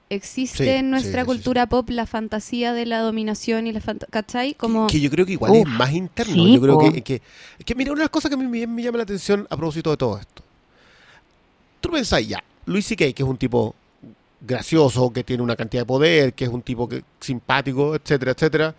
existe 0.09 0.63
Sí, 0.63 0.69
en 0.69 0.85
sí, 0.85 0.91
nuestra 0.91 1.23
sí, 1.23 1.31
sí, 1.31 1.35
cultura 1.35 1.67
pop 1.67 1.89
la 1.89 2.05
fantasía 2.05 2.71
de 2.71 2.85
la 2.85 2.99
dominación 2.99 3.67
y 3.67 3.73
la 3.73 3.81
fanta- 3.81 4.07
¿cachai? 4.09 4.53
Como 4.53 4.87
Que 4.87 5.01
yo 5.01 5.09
creo 5.09 5.25
que 5.25 5.33
igual 5.33 5.53
es 5.53 5.67
más 5.67 5.91
interno. 5.91 6.47
yo 6.47 6.61
creo 6.61 6.77
que, 6.77 7.01
que, 7.01 7.21
que, 7.65 7.75
mira, 7.75 7.91
una 7.91 7.99
de 7.99 8.03
las 8.05 8.09
cosas 8.09 8.29
que 8.29 8.35
a 8.35 8.37
mí 8.37 8.47
me, 8.47 8.65
me 8.65 8.83
llama 8.83 8.99
la 8.99 9.03
atención 9.03 9.45
a 9.49 9.57
propósito 9.57 9.91
de 9.91 9.97
todo 9.97 10.17
esto. 10.17 10.43
Tú 11.81 11.89
pensás 11.91 12.25
ya, 12.25 12.41
Luis 12.65 12.85
C.K., 12.87 13.11
que 13.11 13.23
es 13.23 13.27
un 13.27 13.35
tipo 13.37 13.75
gracioso, 14.39 15.11
que 15.11 15.25
tiene 15.25 15.43
una 15.43 15.57
cantidad 15.57 15.81
de 15.81 15.87
poder, 15.87 16.33
que 16.33 16.45
es 16.45 16.49
un 16.49 16.61
tipo 16.61 16.87
que, 16.87 17.03
simpático, 17.19 17.95
etcétera, 17.95 18.31
etcétera. 18.31 18.75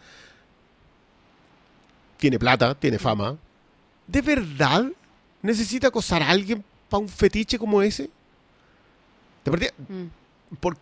Tiene 2.17 2.39
plata, 2.39 2.75
tiene 2.75 2.99
fama. 2.99 3.37
¿De 4.07 4.23
verdad 4.23 4.87
necesita 5.43 5.89
acosar 5.89 6.23
a 6.23 6.31
alguien 6.31 6.65
para 6.89 7.01
un 7.03 7.09
fetiche 7.09 7.59
como 7.59 7.83
ese? 7.83 8.09
Partida, 9.45 9.71
mm, 9.89 10.57
por- 10.61 10.77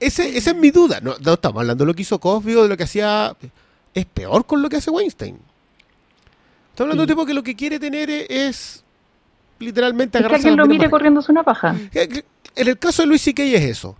ese, 0.00 0.36
esa 0.36 0.50
es 0.50 0.56
mi 0.56 0.70
duda. 0.70 1.00
No, 1.00 1.14
no 1.20 1.34
estamos 1.34 1.60
hablando 1.60 1.84
de 1.84 1.86
lo 1.88 1.94
que 1.94 2.02
hizo 2.02 2.18
Cosby 2.18 2.54
o 2.56 2.62
de 2.64 2.68
lo 2.68 2.76
que 2.76 2.84
hacía. 2.84 3.36
Es 3.94 4.06
peor 4.06 4.44
con 4.46 4.60
lo 4.62 4.68
que 4.68 4.76
hace 4.76 4.90
Weinstein. 4.90 5.36
Estamos 6.70 6.92
hablando 6.92 7.06
de 7.06 7.12
un 7.12 7.16
tipo 7.16 7.26
que 7.26 7.34
lo 7.34 7.42
que 7.42 7.54
quiere 7.54 7.78
tener 7.78 8.10
es, 8.10 8.26
es 8.28 8.84
literalmente 9.60 10.18
Es 10.18 10.22
que 10.22 10.26
agarrarse 10.26 10.48
alguien 10.48 10.58
lo 10.58 10.66
mire 10.66 10.90
corriéndose 10.90 11.30
una 11.30 11.42
paja. 11.44 11.76
Eh, 11.94 12.22
En 12.56 12.68
el 12.68 12.78
caso 12.78 13.02
de 13.02 13.08
Luis 13.08 13.22
C.K. 13.22 13.42
es 13.44 13.62
eso. 13.62 13.96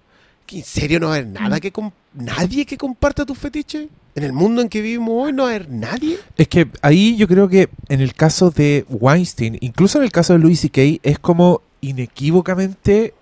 ¿Que 0.47 0.59
¿En 0.59 0.65
serio 0.65 1.01
no 1.01 1.07
va 1.09 1.15
a 1.15 1.17
haber 1.19 1.29
Mm. 1.29 1.33
nada 1.35 1.61
que 1.61 1.73
com- 1.73 1.91
nadie 2.13 2.67
que 2.67 2.77
comparta 2.77 3.25
tus 3.25 3.39
fetiches? 3.39 3.87
En 4.17 4.23
el 4.23 4.33
mundo 4.33 4.63
en 4.63 4.69
que 4.69 4.81
vivimos 4.81 5.25
hoy 5.27 5.33
no 5.33 5.43
va 5.45 5.49
a 5.49 5.55
haber 5.55 5.69
nadie. 5.71 6.19
Es 6.37 6.47
que 6.49 6.69
ahí 6.83 7.17
yo 7.17 7.27
creo 7.27 7.49
que 7.49 7.69
en 7.89 8.01
el 8.01 8.15
caso 8.15 8.51
de 8.51 8.85
Weinstein, 8.89 9.59
incluso 9.61 9.99
en 9.99 10.05
el 10.05 10.13
caso 10.13 10.35
de 10.35 10.39
Louis 10.39 10.61
C.K., 10.61 11.01
es 11.03 11.19
como 11.19 11.63
inequívocamente 11.81 13.15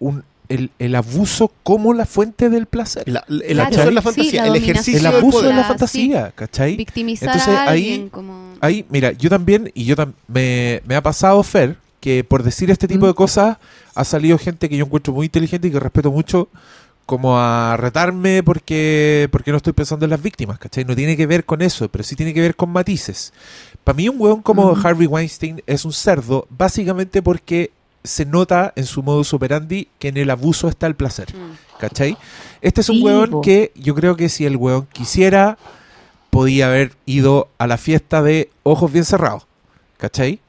un, 0.00 0.24
el, 0.48 0.70
el 0.78 0.94
abuso 0.96 1.52
como 1.62 1.94
la 1.94 2.06
fuente 2.06 2.50
del 2.50 2.66
placer. 2.66 3.04
El, 3.06 3.16
el 3.42 3.54
Claro, 3.54 3.62
abuso 3.68 3.84
de 3.84 3.92
la 3.92 4.00
sí, 4.00 4.04
fantasía, 4.04 4.42
la 4.42 4.48
el 4.48 4.56
ejercicio 4.56 4.98
El 5.00 5.06
abuso 5.06 5.42
de 5.42 5.50
la 5.52 5.62
Sí. 5.62 5.68
fantasía, 5.68 6.32
¿cachai? 6.34 6.76
victimizar 6.76 7.28
Entonces, 7.28 7.54
a 7.54 7.62
ahí- 7.62 7.68
alguien 7.92 8.08
como... 8.08 8.54
Ahí, 8.60 8.84
mira, 8.90 9.12
yo 9.12 9.28
también, 9.30 9.70
y 9.74 9.84
yo 9.84 9.96
tam- 9.96 10.12
me, 10.28 10.82
me 10.86 10.94
ha 10.96 11.02
pasado, 11.02 11.42
Fer, 11.42 11.76
que 12.02 12.24
por 12.24 12.42
decir 12.42 12.68
este 12.72 12.88
tipo 12.88 13.06
de 13.06 13.14
cosas 13.14 13.58
ha 13.94 14.04
salido 14.04 14.36
gente 14.36 14.68
que 14.68 14.76
yo 14.76 14.84
encuentro 14.84 15.14
muy 15.14 15.26
inteligente 15.26 15.68
y 15.68 15.70
que 15.70 15.78
respeto 15.78 16.10
mucho, 16.10 16.48
como 17.06 17.38
a 17.38 17.76
retarme 17.76 18.42
porque, 18.42 19.28
porque 19.30 19.52
no 19.52 19.56
estoy 19.58 19.72
pensando 19.72 20.04
en 20.04 20.10
las 20.10 20.20
víctimas, 20.20 20.58
¿cachai? 20.58 20.84
No 20.84 20.96
tiene 20.96 21.16
que 21.16 21.26
ver 21.26 21.44
con 21.44 21.62
eso, 21.62 21.88
pero 21.88 22.02
sí 22.02 22.16
tiene 22.16 22.34
que 22.34 22.40
ver 22.40 22.56
con 22.56 22.70
matices. 22.70 23.32
Para 23.84 23.96
mí 23.96 24.08
un 24.08 24.20
hueón 24.20 24.42
como. 24.42 24.76
Harvey 24.76 25.06
Weinstein 25.06 25.62
es 25.66 25.84
un 25.84 25.92
cerdo, 25.92 26.46
básicamente 26.50 27.22
porque 27.22 27.70
se 28.02 28.26
nota 28.26 28.72
en 28.74 28.86
su 28.86 29.04
modus 29.04 29.32
operandi 29.32 29.86
que 30.00 30.08
en 30.08 30.16
el 30.16 30.30
abuso 30.30 30.68
está 30.68 30.88
el 30.88 30.96
placer. 30.96 31.32
Mm. 31.32 31.78
¿Cachai? 31.78 32.16
Este 32.62 32.80
es 32.80 32.88
un 32.88 32.96
Sí, 32.96 33.02
weón 33.04 33.30
po. 33.30 33.40
que 33.42 33.70
yo 33.76 33.94
creo 33.94 34.16
que 34.16 34.28
si 34.28 34.44
el 34.44 34.56
weón 34.56 34.86
quisiera, 34.92 35.56
podía 36.30 36.66
haber 36.66 36.94
ido 37.06 37.48
a 37.58 37.68
la 37.68 37.76
fiesta 37.78 38.22
de 38.22 38.50
ojos 38.64 38.92
bien 38.92 39.04
cerrados. 39.04 39.46
¿Cachai? 39.98 40.40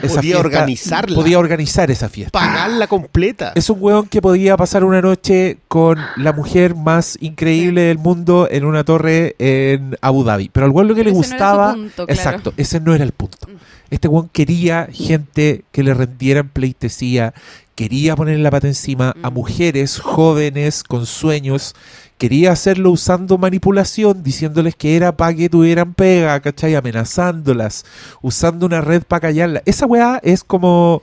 Podía 0.00 0.38
organizarla. 0.38 1.14
Podía 1.14 1.38
organizar 1.38 1.90
esa 1.90 2.08
fiesta. 2.08 2.38
Pagarla 2.38 2.86
completa. 2.86 3.52
Es 3.54 3.68
un 3.70 3.78
weón 3.80 4.06
que 4.06 4.22
podía 4.22 4.56
pasar 4.56 4.84
una 4.84 5.00
noche 5.02 5.58
con 5.68 5.98
la 6.16 6.32
mujer 6.32 6.74
más 6.74 7.18
increíble 7.20 7.82
del 7.82 7.98
mundo 7.98 8.48
en 8.50 8.64
una 8.64 8.84
torre 8.84 9.34
en 9.38 9.96
Abu 10.00 10.24
Dhabi. 10.24 10.48
Pero 10.52 10.66
al 10.66 10.72
weón 10.72 10.88
lo 10.88 10.94
que 10.94 11.02
Pero 11.04 11.14
le 11.14 11.20
ese 11.20 11.30
no 11.30 11.36
era 11.36 11.38
su 11.38 11.52
gustaba. 11.56 11.72
punto, 11.74 12.06
claro. 12.06 12.12
Exacto, 12.12 12.54
ese 12.56 12.80
no 12.80 12.94
era 12.94 13.04
el 13.04 13.12
punto. 13.12 13.46
Mm. 13.48 13.56
Este 13.90 14.08
weón 14.08 14.28
quería 14.32 14.88
gente 14.90 15.64
que 15.72 15.82
le 15.82 15.92
rendieran 15.92 16.48
pleitesía, 16.48 17.34
quería 17.74 18.16
ponerle 18.16 18.42
la 18.42 18.50
pata 18.50 18.66
encima 18.68 19.14
a 19.22 19.30
Mm. 19.30 19.34
mujeres 19.34 19.98
jóvenes 19.98 20.82
con 20.82 21.04
sueños, 21.06 21.74
quería 22.22 22.52
hacerlo 22.52 22.92
usando 22.92 23.36
manipulación, 23.36 24.22
diciéndoles 24.22 24.76
que 24.76 24.94
era 24.94 25.10
para 25.16 25.34
que 25.34 25.48
tuvieran 25.48 25.92
pega, 25.92 26.38
¿cachai? 26.38 26.76
Amenazándolas, 26.76 27.84
usando 28.20 28.64
una 28.64 28.80
red 28.80 29.02
para 29.02 29.22
callarla. 29.22 29.60
Esa 29.64 29.86
weá 29.86 30.20
es 30.22 30.44
como 30.44 31.02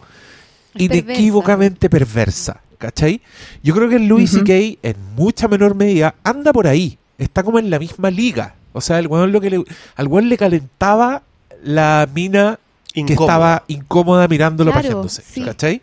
Es 0.73 0.83
inequívocamente 0.83 1.89
perversa, 1.89 2.61
¿cachai? 2.77 3.19
Yo 3.61 3.75
creo 3.75 3.89
que 3.89 3.97
el 3.97 4.07
Louis 4.07 4.33
Ujú. 4.33 4.45
C.K. 4.45 4.79
en 4.81 4.95
mucha 5.17 5.49
menor 5.49 5.75
medida 5.75 6.15
anda 6.23 6.53
por 6.53 6.67
ahí, 6.67 6.97
está 7.17 7.43
como 7.43 7.59
en 7.59 7.69
la 7.69 7.79
misma 7.79 8.09
liga. 8.09 8.55
O 8.71 8.79
sea, 8.79 8.97
el 8.97 9.07
weón 9.07 9.33
lo 9.33 9.41
que 9.41 9.49
le, 9.49 9.61
al 9.97 10.07
weón 10.07 10.29
le 10.29 10.37
calentaba 10.37 11.23
la 11.61 12.07
mina 12.15 12.59
que 12.93 13.11
estaba 13.11 13.63
incómoda 13.67 14.25
mirándolo 14.29 14.71
Claro, 14.71 14.87
pajeándose, 14.87 15.21
sí. 15.29 15.43
¿cachai? 15.43 15.81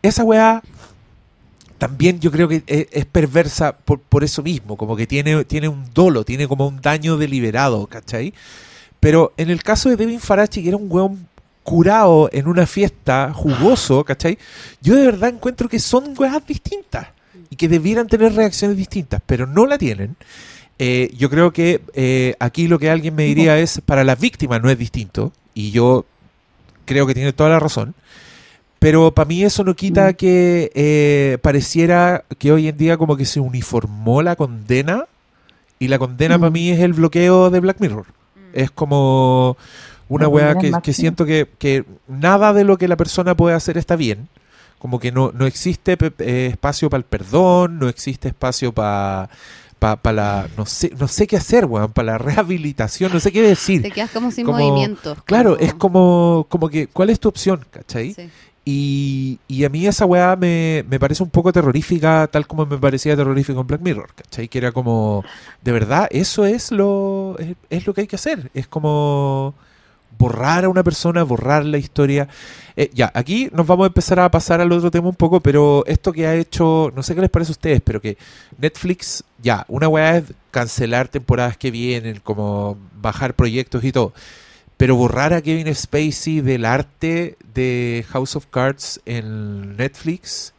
Esa 0.00 0.24
weá 0.24 0.62
también 1.82 2.20
yo 2.20 2.30
creo 2.30 2.46
que 2.46 2.62
es, 2.68 2.86
es 2.92 3.06
perversa 3.06 3.76
por, 3.76 3.98
por 3.98 4.22
eso 4.22 4.40
mismo, 4.40 4.76
como 4.76 4.94
que 4.94 5.04
tiene, 5.04 5.44
tiene 5.44 5.66
un 5.66 5.92
dolo, 5.92 6.24
tiene 6.24 6.46
como 6.46 6.68
un 6.68 6.80
daño 6.80 7.16
deliberado, 7.16 7.88
¿cachai? 7.88 8.32
Pero 9.00 9.32
en 9.36 9.50
el 9.50 9.64
caso 9.64 9.88
de 9.88 9.96
Devin 9.96 10.20
Farachi, 10.20 10.62
que 10.62 10.68
era 10.68 10.76
un 10.76 10.86
weón 10.88 11.26
curado 11.64 12.30
en 12.32 12.46
una 12.46 12.68
fiesta, 12.68 13.32
jugoso, 13.34 14.04
¿cachai? 14.04 14.38
Yo 14.80 14.94
de 14.94 15.06
verdad 15.06 15.30
encuentro 15.30 15.68
que 15.68 15.80
son 15.80 16.14
weas 16.16 16.46
distintas 16.46 17.08
y 17.50 17.56
que 17.56 17.68
debieran 17.68 18.06
tener 18.06 18.32
reacciones 18.32 18.76
distintas, 18.76 19.20
pero 19.26 19.48
no 19.48 19.66
la 19.66 19.76
tienen. 19.76 20.14
Eh, 20.78 21.12
yo 21.18 21.28
creo 21.30 21.52
que 21.52 21.82
eh, 21.94 22.36
aquí 22.38 22.68
lo 22.68 22.78
que 22.78 22.90
alguien 22.90 23.16
me 23.16 23.24
diría 23.24 23.58
es, 23.58 23.80
para 23.84 24.04
las 24.04 24.20
víctimas 24.20 24.62
no 24.62 24.70
es 24.70 24.78
distinto, 24.78 25.32
y 25.52 25.72
yo 25.72 26.06
creo 26.84 27.08
que 27.08 27.14
tiene 27.14 27.32
toda 27.32 27.50
la 27.50 27.58
razón, 27.58 27.96
pero 28.82 29.12
para 29.14 29.28
mí 29.28 29.42
eso 29.44 29.64
no 29.64 29.74
quita 29.74 30.12
que 30.12 30.70
eh, 30.74 31.38
pareciera 31.40 32.24
que 32.38 32.52
hoy 32.52 32.68
en 32.68 32.76
día 32.76 32.96
como 32.98 33.16
que 33.16 33.24
se 33.24 33.40
uniformó 33.40 34.22
la 34.22 34.36
condena, 34.36 35.04
y 35.78 35.88
la 35.88 35.98
condena 35.98 36.38
para 36.38 36.50
Mm. 36.50 36.52
mí 36.52 36.70
es 36.70 36.80
el 36.80 36.92
bloqueo 36.92 37.50
de 37.50 37.60
Black 37.60 37.78
Mirror. 37.80 38.06
Es 38.52 38.70
como 38.70 39.56
una 40.08 40.28
weá 40.28 40.54
que, 40.82 40.92
siento 40.92 41.24
que, 41.24 41.48
que 41.58 41.84
nada 42.06 42.52
de 42.52 42.64
lo 42.64 42.76
que 42.76 42.86
la 42.88 42.96
persona 42.96 43.34
puede 43.36 43.56
hacer 43.56 43.78
está 43.78 43.96
bien. 43.96 44.28
Como 44.78 44.98
que 45.00 45.10
no, 45.12 45.32
no 45.32 45.46
existe 45.46 45.96
eh, 46.18 46.48
espacio 46.52 46.90
para 46.90 46.98
el 46.98 47.04
perdón, 47.04 47.78
no 47.78 47.88
existe 47.88 48.28
espacio 48.28 48.72
para 48.72 49.28
pa, 49.78 49.98
la... 50.12 50.48
No 50.56 50.66
sé, 50.66 50.92
no 50.98 51.08
sé 51.08 51.26
qué 51.26 51.36
hacer, 51.36 51.64
weón, 51.66 51.92
para 51.92 52.12
la 52.12 52.18
rehabilitación, 52.18 53.12
no 53.12 53.18
sé 53.20 53.32
qué 53.32 53.42
decir. 53.42 53.82
Te 53.82 53.90
quedas 53.90 54.10
como 54.10 54.30
sin 54.30 54.44
Como- 54.44 54.58
movimiento. 54.58 55.16
Claro, 55.24 55.56
es 55.58 55.72
como, 55.74 56.46
como 56.48 56.68
que, 56.68 56.86
¿cuál 56.88 57.10
es 57.10 57.18
tu 57.18 57.28
opción? 57.28 57.64
¿Cachai? 57.70 58.12
Sí. 58.14 58.30
Y, 58.64 59.40
y 59.48 59.64
a 59.64 59.68
mí 59.68 59.86
esa 59.86 60.06
weá 60.06 60.36
me, 60.36 60.84
me 60.88 61.00
parece 61.00 61.22
un 61.22 61.30
poco 61.30 61.52
terrorífica, 61.52 62.28
tal 62.30 62.46
como 62.46 62.64
me 62.64 62.78
parecía 62.78 63.16
terrorífico 63.16 63.60
en 63.60 63.66
Black 63.66 63.80
Mirror, 63.80 64.14
¿cachai? 64.14 64.48
Que 64.48 64.58
era 64.58 64.70
como, 64.70 65.24
de 65.62 65.72
verdad, 65.72 66.06
eso 66.10 66.46
es 66.46 66.70
lo, 66.70 67.36
es, 67.38 67.56
es 67.70 67.86
lo 67.86 67.94
que 67.94 68.02
hay 68.02 68.06
que 68.06 68.16
hacer. 68.16 68.50
Es 68.54 68.68
como 68.68 69.54
borrar 70.18 70.64
a 70.64 70.68
una 70.68 70.84
persona, 70.84 71.24
borrar 71.24 71.64
la 71.64 71.78
historia. 71.78 72.28
Eh, 72.76 72.90
ya, 72.94 73.10
aquí 73.14 73.50
nos 73.52 73.66
vamos 73.66 73.84
a 73.84 73.88
empezar 73.88 74.20
a 74.20 74.30
pasar 74.30 74.60
al 74.60 74.70
otro 74.70 74.90
tema 74.90 75.08
un 75.08 75.16
poco, 75.16 75.40
pero 75.40 75.84
esto 75.86 76.12
que 76.12 76.26
ha 76.26 76.34
hecho, 76.36 76.92
no 76.94 77.02
sé 77.02 77.14
qué 77.14 77.20
les 77.20 77.30
parece 77.30 77.50
a 77.50 77.58
ustedes, 77.58 77.80
pero 77.82 78.00
que 78.00 78.16
Netflix, 78.58 79.24
ya, 79.42 79.64
una 79.68 79.88
weá 79.88 80.18
es 80.18 80.24
cancelar 80.52 81.08
temporadas 81.08 81.56
que 81.56 81.70
vienen, 81.72 82.20
como 82.22 82.76
bajar 83.00 83.34
proyectos 83.34 83.82
y 83.82 83.92
todo. 83.92 84.12
Pero 84.82 84.96
borrar 84.96 85.32
a 85.32 85.40
Kevin 85.40 85.72
Spacey 85.72 86.40
del 86.40 86.64
arte 86.64 87.36
de 87.54 88.04
House 88.08 88.34
of 88.34 88.46
Cards 88.46 89.00
en 89.06 89.76
Netflix 89.76 90.54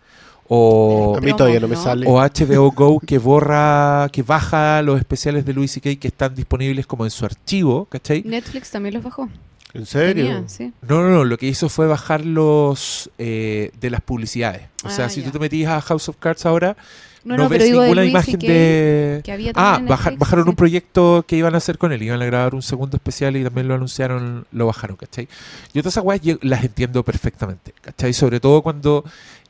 o, 0.47 1.15
A 1.17 1.19
mí 1.19 1.33
todavía 1.33 1.59
no 1.59 1.67
me 1.67 1.75
sale. 1.75 2.05
o 2.07 2.21
HBO 2.21 2.71
Go 2.71 3.01
que 3.01 3.17
borra, 3.17 4.07
que 4.13 4.23
baja 4.23 4.81
los 4.81 4.97
especiales 4.97 5.45
de 5.45 5.51
Louis 5.51 5.69
C.K. 5.69 5.97
que 5.97 6.07
están 6.07 6.35
disponibles 6.35 6.87
como 6.87 7.03
en 7.03 7.11
su 7.11 7.25
archivo, 7.25 7.83
¿cachai? 7.83 8.23
Netflix 8.23 8.71
también 8.71 8.93
los 8.93 9.03
bajó. 9.03 9.27
¿En 9.73 9.85
serio? 9.87 10.25
Tenía, 10.25 10.43
sí. 10.49 10.71
No, 10.81 11.01
no, 11.01 11.09
no, 11.09 11.23
lo 11.25 11.37
que 11.37 11.47
hizo 11.47 11.67
fue 11.69 11.87
bajar 11.87 12.25
los 12.25 13.09
eh, 13.17 13.71
de 13.79 13.89
las 13.89 14.01
publicidades. 14.01 14.63
O 14.83 14.89
sea, 14.89 15.05
Ah, 15.05 15.09
si 15.09 15.21
ya. 15.21 15.25
tú 15.27 15.31
te 15.31 15.39
metías 15.39 15.71
a 15.71 15.81
House 15.81 16.09
of 16.09 16.17
Cards 16.19 16.45
ahora, 16.45 16.77
No, 17.23 17.37
no, 17.37 17.43
no, 17.43 17.49
ves 17.49 17.63
de 17.63 17.71
ninguna 17.71 18.05
imagen 18.05 18.37
de... 18.37 19.21
que 19.23 19.31
había 19.31 19.51
Ah, 19.55 19.79
baja- 19.81 20.09
Netflix, 20.11 20.19
bajaron 20.19 20.49
un 20.49 20.55
proyecto 20.55 21.23
que 21.27 21.37
iban 21.37 21.55
a 21.55 21.57
hacer 21.57 21.77
con 21.77 21.91
él. 21.91 22.03
Iban 22.03 22.21
a 22.21 22.25
grabar 22.25 22.53
un 22.53 22.61
segundo 22.61 22.97
especial 22.97 23.35
y 23.37 23.43
también 23.43 23.67
lo 23.67 23.73
anunciaron, 23.75 24.45
lo 24.51 24.65
bajaron, 24.67 24.95
¿cachai? 24.97 25.27
Yo 25.73 25.81
todas 25.81 25.93
esas 25.93 26.03
weas 26.03 26.21
las 26.41 26.63
entiendo 26.63 27.03
perfectamente, 27.03 27.73
¿cachai? 27.81 28.13
Sobre 28.13 28.39
todo 28.39 28.61
cuando 28.61 29.03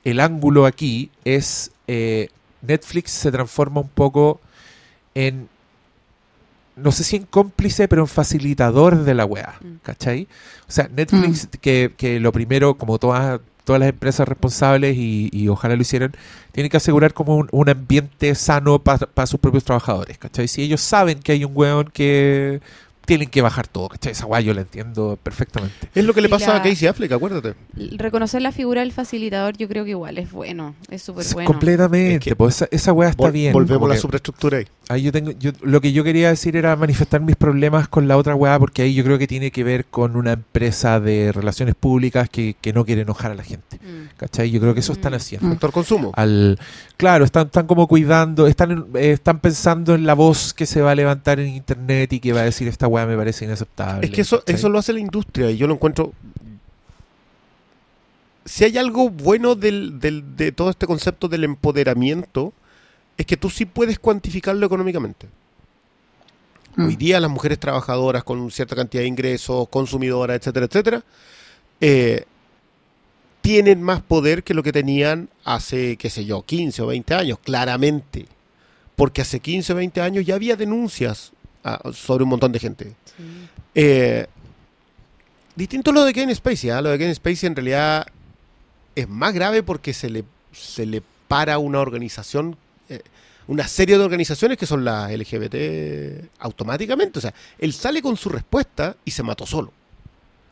el 0.06 0.20
ángulo 0.22 0.66
aquí 0.66 1.10
es 1.26 1.72
eh, 1.88 2.30
Netflix 2.62 3.12
se 3.12 3.32
transforma 3.32 3.82
un 3.82 3.90
poco 3.90 4.40
en, 5.16 5.50
no 6.76 6.92
sé 6.92 7.04
si 7.04 7.16
en 7.18 7.24
cómplice, 7.26 7.88
pero 7.88 8.02
en 8.04 8.08
facilitador 8.08 9.04
de 9.04 9.14
la 9.14 9.26
wea, 9.26 9.56
Mm. 9.62 9.76
¿cachai? 9.84 10.28
O 10.68 10.72
sea, 10.72 10.90
Netflix, 10.96 11.48
que, 11.62 11.94
que 11.96 12.20
lo 12.20 12.32
primero, 12.32 12.76
como 12.76 12.98
todas 13.00 13.40
todas 13.64 13.80
las 13.80 13.88
empresas 13.90 14.28
responsables 14.28 14.98
y, 14.98 15.30
y 15.32 15.48
ojalá 15.48 15.78
lo 15.78 15.82
hicieran, 15.82 16.12
tienen 16.52 16.70
que 16.70 16.76
asegurar 16.76 17.14
como 17.14 17.38
un, 17.38 17.48
un 17.54 17.70
ambiente 17.70 18.36
sano 18.36 18.80
para 18.80 19.26
sus 19.26 19.40
propios 19.40 19.64
trabajadores, 19.64 20.18
¿cachai? 20.18 20.50
Si 20.50 20.62
ellos 20.64 20.82
saben 20.82 21.20
que 21.20 21.32
hay 21.32 21.46
un 21.46 21.54
weón 21.56 21.86
que 21.94 22.60
tienen 23.06 23.30
que 23.30 23.42
bajar 23.42 23.68
todo, 23.68 23.90
¿cachai? 23.90 24.12
Esa 24.14 24.26
weá 24.26 24.42
yo 24.42 24.54
la 24.54 24.62
entiendo 24.62 25.18
perfectamente. 25.22 25.76
Es 25.94 26.06
lo 26.06 26.14
que 26.14 26.22
le 26.22 26.30
pasa 26.30 26.54
la- 26.54 26.60
a 26.60 26.64
Casey 26.64 26.88
Affleck, 26.88 27.12
acuérdate. 27.12 27.54
Reconocer 27.98 28.42
la 28.42 28.52
figura 28.52 28.82
del 28.82 28.92
facilitador 28.92 29.58
yo 29.58 29.68
creo 29.68 29.84
que 29.84 29.92
igual 29.92 30.18
es 30.18 30.32
bueno, 30.32 30.76
es 30.90 31.02
súper 31.02 31.26
bueno. 31.34 31.48
Completamente, 31.48 32.16
Es 32.16 32.20
que- 32.22 32.36
pues 32.36 32.56
esa, 32.56 32.68
esa 32.72 32.94
weá 32.94 33.10
está 33.10 33.26
Vol- 33.28 33.32
bien. 33.32 33.54
Volvemos 33.54 33.86
a 33.86 33.90
la 33.90 33.96
que- 33.96 34.02
superestructura 34.02 34.58
ahí. 34.60 34.66
Ahí 34.90 35.02
yo 35.04 35.12
tengo, 35.12 35.32
yo, 35.32 35.52
lo 35.62 35.80
que 35.82 35.94
yo 35.94 36.04
quería 36.04 36.30
decir 36.30 36.56
era 36.58 36.76
manifestar 36.76 37.22
mis 37.22 37.36
problemas 37.36 37.88
con 37.88 38.08
la 38.08 38.18
otra 38.18 38.36
weá, 38.36 38.60
porque 38.60 38.82
ahí 38.82 38.94
yo 38.94 39.04
creo 39.04 39.18
que 39.18 39.28
tiene 39.28 39.50
que 39.52 39.64
ver 39.64 39.86
con 39.86 40.16
una 40.16 40.34
empresa 40.34 41.00
de 41.00 41.32
relaciones 41.32 41.76
públicas 41.76 42.30
que, 42.30 42.56
que 42.60 42.74
no 42.74 42.86
quiere 42.86 43.02
enojar 43.02 43.32
a 43.32 43.36
la 43.36 43.44
gente. 43.44 43.78
Mm. 43.82 44.18
¿Cachai? 44.18 44.52
Yo 44.52 44.60
creo 44.60 44.74
que 44.74 44.82
eso 44.82 44.94
están 44.94 45.14
Mm. 45.14 45.16
haciendo. 45.16 45.50
Factor 45.50 45.72
consumo. 45.72 46.12
Al, 46.16 46.60
claro, 46.98 47.24
están, 47.26 47.46
están 47.48 47.66
como 47.68 47.88
cuidando, 47.88 48.46
están, 48.48 48.72
en- 48.72 48.86
eh, 48.96 49.12
están 49.12 49.40
pensando 49.40 49.96
en 49.96 50.06
la 50.06 50.14
voz 50.14 50.54
que 50.54 50.66
se 50.66 50.82
va 50.82 50.92
a 50.92 50.96
levantar 50.96 51.40
en 51.40 51.48
internet 51.50 52.12
y 52.14 52.20
que 52.20 52.34
va 52.34 52.42
a 52.42 52.44
decir 52.46 52.68
esta 52.68 52.88
weá 52.94 53.06
me 53.06 53.16
parece 53.18 53.46
inaceptable. 53.46 54.06
Es 54.06 54.12
que 54.12 54.22
eso, 54.22 54.40
¿cachai? 54.40 54.56
eso 54.56 54.70
lo 54.70 54.80
hace 54.80 54.94
la 54.94 55.00
industria 55.00 55.50
y 55.52 55.58
yo 55.58 55.68
lo 55.68 55.74
encuentro. 55.74 56.14
Si 58.46 58.64
hay 58.66 58.78
algo 58.78 59.10
bueno 59.10 59.56
del, 59.56 60.00
del- 60.00 60.36
de 60.36 60.52
todo 60.52 60.70
este 60.70 60.86
concepto 60.86 61.28
del 61.28 61.44
empoderamiento, 61.46 62.54
es 63.18 63.26
que 63.26 63.38
tú 63.38 63.50
sí 63.50 63.66
puedes 63.66 64.00
cuantificarlo 64.00 64.66
económicamente. 64.66 65.28
Mm. 66.76 66.86
Hoy 66.88 66.96
día 66.96 67.20
las 67.20 67.30
mujeres 67.32 67.60
trabajadoras 67.60 68.24
con 68.24 68.52
cierta 68.52 68.76
cantidad 68.76 69.04
de 69.04 69.08
ingresos, 69.08 69.70
consumidoras, 69.70 70.38
etcétera, 70.38 70.66
etcétera, 70.66 71.04
eh, 71.80 72.26
tienen 73.42 73.82
más 73.82 74.02
poder 74.02 74.44
que 74.44 74.54
lo 74.54 74.64
que 74.64 74.72
tenían 74.72 75.30
hace, 75.44 75.98
qué 75.98 76.10
sé 76.10 76.26
yo, 76.26 76.44
15 76.44 76.82
o 76.82 76.88
20 76.88 77.14
años, 77.14 77.40
claramente. 77.40 78.26
Porque 78.96 79.22
hace 79.22 79.40
15 79.40 79.74
o 79.74 79.76
20 79.76 80.02
años 80.02 80.26
ya 80.26 80.36
había 80.36 80.56
denuncias 80.56 81.33
sobre 81.94 82.24
un 82.24 82.30
montón 82.30 82.52
de 82.52 82.60
gente. 82.60 82.86
Sí. 83.06 83.24
Eh, 83.76 84.28
distinto 85.56 85.92
lo 85.92 86.04
de 86.04 86.14
Kevin 86.14 86.36
Spacey. 86.36 86.70
¿ah? 86.70 86.82
Lo 86.82 86.90
de 86.90 86.98
Kevin 86.98 87.16
Spacey 87.16 87.48
en 87.48 87.56
realidad 87.56 88.06
es 88.96 89.08
más 89.10 89.34
grave 89.34 89.64
porque 89.64 89.94
se 89.94 90.10
le, 90.10 90.24
se 90.52 90.86
le 90.86 91.02
para 91.28 91.58
una 91.58 91.80
organización, 91.80 92.56
eh, 92.90 93.02
una 93.48 93.68
serie 93.68 93.98
de 93.98 94.04
organizaciones 94.04 94.58
que 94.58 94.66
son 94.66 94.86
las 94.86 95.12
LGBT 95.12 96.26
automáticamente. 96.40 97.20
O 97.20 97.22
sea, 97.22 97.34
él 97.60 97.74
sale 97.74 98.02
con 98.02 98.18
su 98.18 98.30
respuesta 98.30 98.96
y 99.06 99.12
se 99.12 99.24
mató 99.24 99.46
solo. 99.46 99.72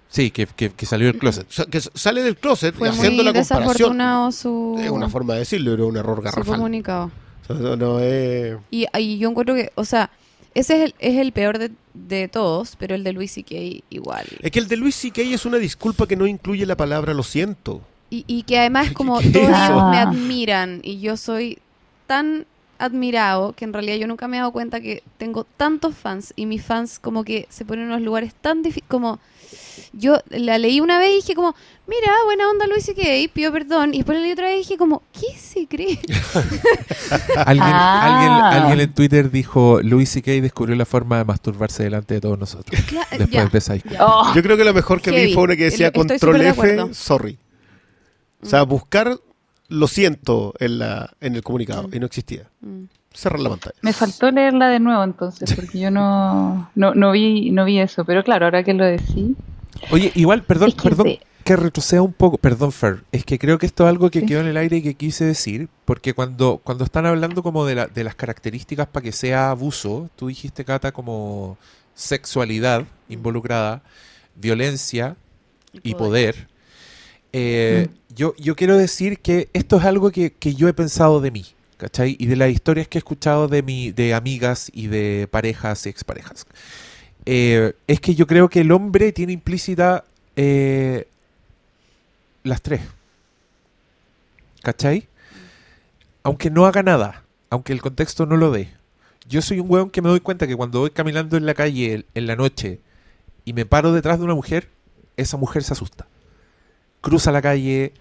Sí, 0.09 0.29
que, 0.31 0.45
que- 0.45 0.71
que 0.71 0.85
salió 0.85 1.07
del 1.07 1.17
closet. 1.17 1.47
Que 1.69 1.79
sale 1.79 2.21
del 2.21 2.35
closet 2.35 2.75
Fue 2.75 2.89
haciendo 2.89 3.23
muy 3.23 3.31
la 3.31 3.39
comparación. 3.39 3.63
desafortunado 3.69 4.31
su, 4.33 4.77
Es 4.81 4.89
una 4.89 5.07
forma 5.07 5.33
de 5.35 5.39
decirlo, 5.39 5.73
era 5.73 5.85
un 5.85 5.95
error 5.95 6.17
su 6.17 6.21
garrafal. 6.23 6.55
comunicado. 6.57 7.11
O 7.43 7.45
sea, 7.47 7.55
no, 7.55 7.75
no 7.77 7.99
es... 8.01 8.57
Y, 8.71 8.85
y 8.97 9.17
yo 9.19 9.29
encuentro 9.29 9.55
que, 9.55 9.71
o 9.75 9.85
sea, 9.85 10.09
ese 10.53 10.76
es 10.78 10.82
el, 10.84 10.95
es 10.99 11.18
el 11.18 11.32
peor 11.32 11.57
de, 11.60 11.72
de 11.94 12.28
todos, 12.28 12.76
pero 12.78 12.95
el 12.95 13.03
de 13.03 13.14
Luis 13.14 13.32
C.K. 13.34 13.56
igual. 13.90 14.26
Es 14.41 14.52
que 14.52 14.60
el 14.60 14.68
de 14.68 14.78
Luis 14.78 14.95
C.K. 14.95 15.22
es 15.22 15.45
una 15.45 15.57
disculpa 15.57 16.07
que 16.07 16.15
no 16.15 16.28
incluye 16.28 16.65
la 16.65 16.76
palabra 16.78 17.14
lo 17.14 17.23
siento. 17.23 17.82
Y, 18.10 18.26
y 18.28 18.44
que 18.44 18.60
además 18.60 18.90
¿Qué- 18.90 18.94
como 18.95 19.19
qué 19.19 19.30
todos 19.30 19.48
ellos 19.49 19.84
me 19.90 19.98
admiran 19.98 20.82
y 20.84 20.99
yo 20.99 21.15
soy 21.18 21.60
tan 22.07 22.45
admirado 22.80 23.53
que 23.53 23.64
en 23.64 23.73
realidad 23.73 23.95
yo 23.98 24.07
nunca 24.07 24.28
me 24.28 24.38
he 24.38 24.40
dado 24.40 24.52
cuenta 24.52 24.82
que 24.82 25.03
tengo 25.18 25.44
tantos 25.44 25.95
fans 25.95 26.34
y 26.36 26.45
mis 26.48 26.64
fans 26.64 26.98
como 26.99 27.23
que 27.23 27.45
se 27.49 27.64
ponen 27.64 27.84
en 27.86 27.91
unos 27.91 28.02
lugares 28.02 28.34
tan 28.34 28.64
difíciles 28.64 28.90
como 28.90 29.19
yo 29.94 30.18
la 30.30 30.57
leí 30.57 30.80
una 30.80 30.98
vez 30.99 31.11
y 31.11 31.15
dije 31.18 31.36
como 31.36 31.56
mira 31.88 32.11
buena 32.26 32.49
onda 32.49 32.65
Luis 32.68 32.86
C.K. 32.86 33.02
pido 33.34 33.52
perdón 33.52 33.94
y 33.94 33.98
después 33.98 34.18
la 34.18 34.22
leí 34.23 34.32
otra 34.32 34.45
vez 34.48 34.56
y 34.56 34.60
dije 34.60 34.78
como 34.78 35.03
¿qué 35.14 35.38
se 35.38 35.68
cree? 35.68 35.99
Alguien, 37.45 37.65
Ah. 37.68 38.02
alguien, 38.15 38.32
alguien 38.61 38.80
en 38.82 38.94
Twitter 38.94 39.32
dijo, 39.32 39.80
Louis 39.82 40.10
C.K. 40.10 40.32
descubrió 40.41 40.76
la 40.76 40.86
forma 40.86 41.18
de 41.18 41.26
masturbarse 41.26 41.84
delante 41.84 42.14
de 42.15 42.22
todos 42.22 42.40
nosotros. 42.40 42.80
Cla- 42.88 43.07
Después 43.18 43.68
ya. 43.68 44.06
Oh, 44.06 44.34
Yo 44.34 44.41
creo 44.44 44.57
que 44.57 44.64
la 44.64 44.73
mejor 44.73 45.02
que 45.02 45.11
vi 45.11 45.34
fue 45.34 45.44
una 45.44 45.56
que 45.56 45.65
decía 45.65 45.88
Estoy 45.88 46.07
control 46.07 46.41
F, 46.41 46.94
sorry. 46.94 47.38
O 48.41 48.45
sea, 48.45 48.64
buscar 48.64 49.18
lo 49.68 49.88
siento 49.88 50.53
en, 50.60 50.80
la, 50.80 51.14
en 51.22 51.36
el 51.36 51.44
comunicado 51.44 51.90
y 51.91 51.99
no 51.99 52.06
existía. 52.06 52.49
Mm. 52.61 52.84
Cerrar 53.13 53.39
la 53.41 53.49
pantalla. 53.49 53.75
me 53.81 53.91
faltó 53.93 54.31
leerla 54.31 54.69
de 54.69 54.79
nuevo 54.79 55.03
entonces, 55.03 55.53
porque 55.53 55.79
yo 55.79 55.91
no, 55.91 56.69
no, 56.75 56.93
no 56.95 57.11
vi, 57.11 57.51
no 57.51 57.65
vi 57.65 57.79
eso. 57.79 58.05
Pero 58.05 58.23
claro, 58.23 58.45
ahora 58.45 58.63
que 58.63 58.73
lo 58.73 58.85
decís. 58.85 59.35
Oye, 59.91 60.11
igual, 60.15 60.43
perdón, 60.43 60.69
Es 60.69 60.75
que 60.75 60.81
perdón 60.83 61.07
sí. 61.07 61.19
que 61.43 61.55
retroceda 61.55 62.01
un 62.01 62.13
poco, 62.13 62.38
perdón 62.38 62.71
Fer, 62.71 63.03
es 63.11 63.25
que 63.25 63.38
creo 63.39 63.57
que 63.57 63.65
esto 63.65 63.83
es 63.83 63.89
algo 63.89 64.09
que 64.11 64.21
Sí. 64.21 64.25
quedó 64.27 64.41
en 64.41 64.47
el 64.47 64.57
aire 64.57 64.77
y 64.77 64.81
que 64.81 64.93
quise 64.93 65.25
decir, 65.25 65.67
porque 65.85 66.13
cuando, 66.13 66.61
cuando 66.63 66.83
están 66.83 67.05
hablando 67.05 67.41
como 67.43 67.65
de, 67.65 67.75
la- 67.75 67.88
de 67.88 68.03
las 68.03 68.15
características 68.15 68.88
para 68.88 69.03
que 69.03 69.11
sea 69.11 69.49
abuso, 69.51 70.09
tú 70.15 70.27
dijiste, 70.27 70.63
Cata, 70.65 70.91
como 70.91 71.57
sexualidad 71.95 72.83
involucrada, 73.09 73.81
violencia 74.35 75.15
y 75.83 75.95
poder. 75.95 76.47
Eh, 77.33 77.88
yo, 78.13 78.33
yo 78.38 78.55
quiero 78.55 78.77
decir 78.77 79.19
que 79.19 79.49
esto 79.53 79.77
es 79.77 79.85
algo 79.85 80.11
que, 80.11 80.31
que 80.33 80.53
yo 80.53 80.67
he 80.67 80.73
pensado 80.73 81.21
de 81.21 81.31
mí, 81.31 81.45
¿cachai? 81.82 82.16
Y 82.20 82.28
de 82.28 82.36
las 82.36 82.52
historias 82.52 82.88
que 82.88 82.99
he 82.99 82.99
escuchado 82.99 83.48
de, 83.48 83.64
mi, 83.64 83.91
de 83.91 84.14
amigas 84.14 84.70
y 84.72 84.86
de 84.86 85.28
parejas 85.32 85.84
y 85.88 85.90
exparejas. 85.90 86.45
Eh, 87.26 87.74
es 87.88 87.99
que 87.99 88.14
yo 88.14 88.28
creo 88.28 88.49
que 88.49 88.62
el 88.62 88.72
hombre 88.72 89.12
tiene 89.12 89.34
implícita 89.34 90.03
eh, 90.36 91.08
las 92.44 92.62
tres. 92.62 92.82
¿Cachai? 94.62 95.08
Aunque 96.22 96.52
no 96.52 96.68
haga 96.68 96.84
nada, 96.84 97.24
aunque 97.49 97.74
el 97.74 97.82
contexto 97.82 98.28
no 98.28 98.38
lo 98.38 98.52
dé. 98.52 98.70
Yo 99.28 99.41
soy 99.41 99.60
un 99.60 99.66
weón 99.72 99.90
que 99.90 100.03
me 100.03 100.10
doy 100.10 100.20
cuenta 100.20 100.45
que 100.45 100.56
cuando 100.56 100.82
voy 100.82 100.91
caminando 100.91 101.36
en 101.36 101.48
la 101.48 101.56
calle 101.56 102.06
en- 102.14 102.28
la 102.28 102.36
noche 102.36 102.80
y 103.44 103.53
me 103.53 103.66
paro 103.66 103.91
detrás 103.91 104.20
de 104.20 104.26
una 104.26 104.36
mujer, 104.36 104.70
esa 105.18 105.36
mujer 105.38 105.64
se 105.64 105.74
asusta. 105.74 106.06
Cruza 107.02 107.32
la 107.32 107.41
calle, 107.41 107.94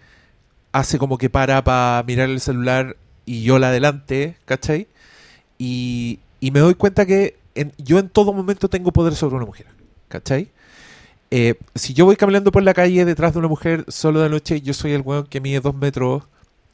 hace 0.72 0.98
como 0.98 1.16
que 1.16 1.30
para 1.30 1.64
para 1.64 2.02
mirar 2.06 2.28
el 2.28 2.40
celular 2.40 2.96
y 3.26 3.42
yo 3.42 3.58
la 3.58 3.68
adelante, 3.68 4.36
¿cachai? 4.44 4.88
Y, 5.58 6.20
y 6.40 6.50
me 6.50 6.60
doy 6.60 6.74
cuenta 6.74 7.06
que 7.06 7.36
en- 7.54 7.72
yo 7.78 7.98
en 7.98 8.08
todo 8.08 8.32
momento 8.32 8.68
tengo 8.68 8.92
poder 8.92 9.14
sobre 9.14 9.36
una 9.36 9.46
mujer, 9.46 9.66
¿cachai? 10.08 10.48
Eh, 11.30 11.54
si 11.74 11.94
yo 11.94 12.04
voy 12.06 12.16
caminando 12.16 12.50
por 12.52 12.62
la 12.62 12.74
calle 12.74 13.04
detrás 13.04 13.32
de 13.34 13.38
una 13.38 13.48
mujer 13.48 13.84
solo 13.88 14.20
de 14.20 14.28
noche, 14.30 14.60
yo 14.62 14.74
soy 14.74 14.92
el 14.92 15.02
weón 15.02 15.26
que 15.26 15.40
mide 15.40 15.60
dos 15.60 15.74
metros, 15.74 16.24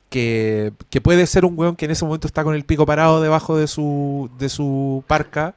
que, 0.09 0.73
que 0.90 1.01
puede 1.01 1.27
ser 1.27 1.44
un 1.44 1.59
weón 1.59 1.77
que 1.77 1.85
en 1.86 1.90
ese 1.90 2.05
momento 2.05 2.27
está 2.27 2.44
con 2.44 2.55
el 2.55 2.64
pico 2.64 2.86
parado 2.86 3.20
debajo 3.20 3.56
de 3.59 3.66
su, 3.66 4.31
de 4.39 4.48
su 4.48 5.05
parca, 5.06 5.55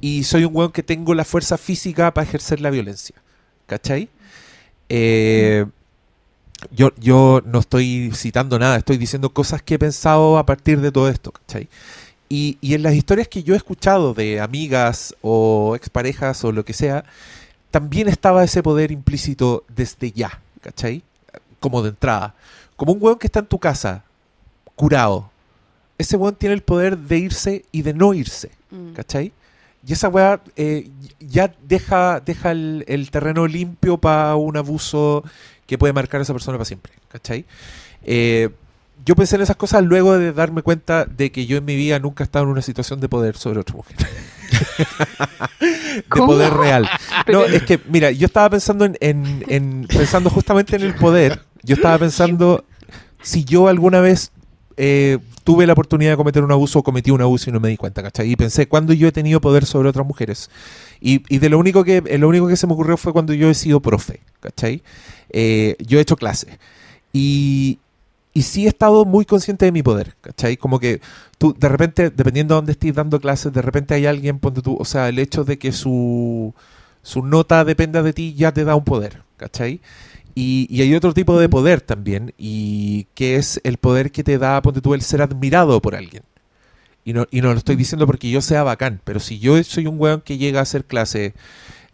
y 0.00 0.24
soy 0.24 0.44
un 0.44 0.54
weón 0.56 0.72
que 0.72 0.82
tengo 0.82 1.14
la 1.14 1.24
fuerza 1.24 1.58
física 1.58 2.12
para 2.14 2.26
ejercer 2.26 2.60
la 2.60 2.70
violencia, 2.70 3.16
¿cachai? 3.66 4.08
Eh, 4.88 5.66
yo, 6.70 6.90
yo 6.98 7.42
no 7.44 7.58
estoy 7.60 8.10
citando 8.14 8.58
nada, 8.58 8.76
estoy 8.76 8.96
diciendo 8.96 9.30
cosas 9.30 9.62
que 9.62 9.74
he 9.74 9.78
pensado 9.78 10.38
a 10.38 10.46
partir 10.46 10.80
de 10.80 10.92
todo 10.92 11.08
esto, 11.08 11.32
¿cachai? 11.32 11.68
Y, 12.28 12.58
y 12.60 12.74
en 12.74 12.82
las 12.82 12.94
historias 12.94 13.28
que 13.28 13.42
yo 13.42 13.54
he 13.54 13.56
escuchado 13.56 14.12
de 14.12 14.40
amigas 14.40 15.14
o 15.22 15.74
exparejas 15.76 16.44
o 16.44 16.52
lo 16.52 16.64
que 16.64 16.72
sea, 16.74 17.04
también 17.70 18.08
estaba 18.08 18.44
ese 18.44 18.62
poder 18.62 18.90
implícito 18.92 19.64
desde 19.68 20.12
ya, 20.12 20.40
¿cachai? 20.60 21.02
Como 21.60 21.82
de 21.82 21.90
entrada. 21.90 22.34
Como 22.76 22.92
un 22.92 22.98
weón 23.02 23.18
que 23.18 23.26
está 23.26 23.40
en 23.40 23.46
tu 23.46 23.58
casa, 23.58 24.04
curado. 24.74 25.30
Ese 25.96 26.16
weón 26.16 26.34
tiene 26.34 26.54
el 26.54 26.62
poder 26.62 26.98
de 26.98 27.18
irse 27.18 27.64
y 27.72 27.82
de 27.82 27.94
no 27.94 28.14
irse, 28.14 28.50
Mm. 28.70 28.92
¿cachai? 28.92 29.32
Y 29.86 29.94
esa 29.94 30.08
weá 30.10 30.42
eh, 30.56 30.90
ya 31.20 31.54
deja, 31.62 32.20
deja 32.20 32.50
el, 32.50 32.84
el 32.86 33.10
terreno 33.10 33.46
limpio 33.46 33.96
para 33.96 34.36
un 34.36 34.58
abuso 34.58 35.24
que 35.68 35.78
puede 35.78 35.92
marcar 35.92 36.18
a 36.18 36.22
esa 36.24 36.32
persona 36.32 36.58
para 36.58 36.64
siempre, 36.64 36.92
¿cachai? 37.08 37.44
Eh, 38.02 38.48
yo 39.04 39.14
pensé 39.14 39.36
en 39.36 39.42
esas 39.42 39.54
cosas 39.56 39.84
luego 39.84 40.18
de 40.18 40.32
darme 40.32 40.62
cuenta 40.62 41.04
de 41.04 41.30
que 41.30 41.46
yo 41.46 41.58
en 41.58 41.64
mi 41.64 41.76
vida 41.76 42.00
nunca 42.00 42.24
he 42.24 42.26
estado 42.26 42.46
en 42.46 42.50
una 42.50 42.62
situación 42.62 42.98
de 43.00 43.08
poder 43.08 43.36
sobre 43.36 43.60
otra 43.60 43.76
mujer. 43.76 43.96
de 45.60 46.02
¿Cómo? 46.08 46.26
poder 46.26 46.52
real. 46.54 46.88
No, 47.30 47.44
es 47.44 47.62
que, 47.62 47.78
mira, 47.88 48.10
yo 48.10 48.26
estaba 48.26 48.50
pensando 48.50 48.84
en, 48.84 48.96
en- 49.00 49.44
en- 49.48 49.86
pensando 49.88 50.30
justamente 50.30 50.76
en 50.76 50.82
el 50.82 50.94
poder. 50.94 51.42
Yo 51.62 51.74
estaba 51.76 51.98
pensando 51.98 52.64
si 53.22 53.44
yo 53.44 53.68
alguna 53.68 54.00
vez 54.00 54.32
eh, 54.78 55.18
tuve 55.42 55.66
la 55.66 55.72
oportunidad 55.72 56.12
de 56.12 56.16
cometer 56.16 56.44
un 56.44 56.52
abuso 56.52 56.78
o 56.78 56.82
cometí 56.84 57.10
un 57.10 57.20
abuso 57.20 57.50
y 57.50 57.52
no 57.52 57.58
me 57.58 57.68
di 57.68 57.76
cuenta, 57.76 58.00
¿cachai? 58.00 58.30
Y 58.30 58.36
pensé, 58.36 58.68
¿cuándo 58.68 58.92
yo 58.92 59.08
he 59.08 59.12
tenido 59.12 59.40
poder 59.40 59.66
sobre 59.66 59.88
otras 59.88 60.06
mujeres? 60.06 60.50
Y, 61.00 61.22
y 61.28 61.38
de 61.38 61.48
lo 61.48 61.58
único 61.58 61.82
que 61.82 62.02
eh, 62.06 62.18
lo 62.18 62.28
único 62.28 62.46
que 62.46 62.56
se 62.56 62.66
me 62.68 62.74
ocurrió 62.74 62.96
fue 62.96 63.12
cuando 63.12 63.34
yo 63.34 63.50
he 63.50 63.54
sido 63.54 63.80
profe, 63.80 64.20
¿cachai? 64.40 64.82
Eh, 65.30 65.76
yo 65.80 65.98
he 65.98 66.02
hecho 66.02 66.16
clases. 66.16 66.58
Y, 67.12 67.78
y 68.32 68.42
sí 68.42 68.66
he 68.66 68.68
estado 68.68 69.04
muy 69.04 69.24
consciente 69.24 69.64
de 69.64 69.72
mi 69.72 69.82
poder, 69.82 70.14
¿cachai? 70.20 70.56
Como 70.56 70.78
que 70.78 71.00
tú, 71.38 71.56
de 71.58 71.68
repente, 71.68 72.10
dependiendo 72.10 72.54
de 72.54 72.58
dónde 72.58 72.72
estés 72.72 72.94
dando 72.94 73.20
clases, 73.20 73.52
de 73.52 73.62
repente 73.62 73.94
hay 73.94 74.06
alguien, 74.06 74.38
ponte 74.38 74.62
tú, 74.62 74.76
o 74.78 74.84
sea, 74.84 75.08
el 75.08 75.18
hecho 75.18 75.42
de 75.42 75.58
que 75.58 75.72
su, 75.72 76.54
su 77.02 77.24
nota 77.24 77.64
dependa 77.64 78.02
de 78.02 78.12
ti 78.12 78.34
ya 78.34 78.52
te 78.52 78.64
da 78.64 78.76
un 78.76 78.84
poder, 78.84 79.22
¿cachai? 79.38 79.80
Y, 80.40 80.68
y 80.70 80.82
hay 80.82 80.94
otro 80.94 81.12
tipo 81.14 81.36
de 81.40 81.48
poder 81.48 81.80
también, 81.80 82.32
y 82.38 83.08
que 83.16 83.34
es 83.34 83.60
el 83.64 83.76
poder 83.76 84.12
que 84.12 84.22
te 84.22 84.38
da, 84.38 84.62
ponte 84.62 84.80
tú, 84.80 84.94
el 84.94 85.02
ser 85.02 85.20
admirado 85.20 85.82
por 85.82 85.96
alguien. 85.96 86.22
Y 87.04 87.12
no, 87.12 87.26
y 87.32 87.40
no 87.40 87.50
lo 87.50 87.58
estoy 87.58 87.74
diciendo 87.74 88.06
porque 88.06 88.30
yo 88.30 88.40
sea 88.40 88.62
bacán, 88.62 89.00
pero 89.02 89.18
si 89.18 89.40
yo 89.40 89.60
soy 89.64 89.88
un 89.88 89.98
weón 89.98 90.20
que 90.20 90.38
llega 90.38 90.60
a 90.60 90.62
hacer 90.62 90.84
clase, 90.84 91.34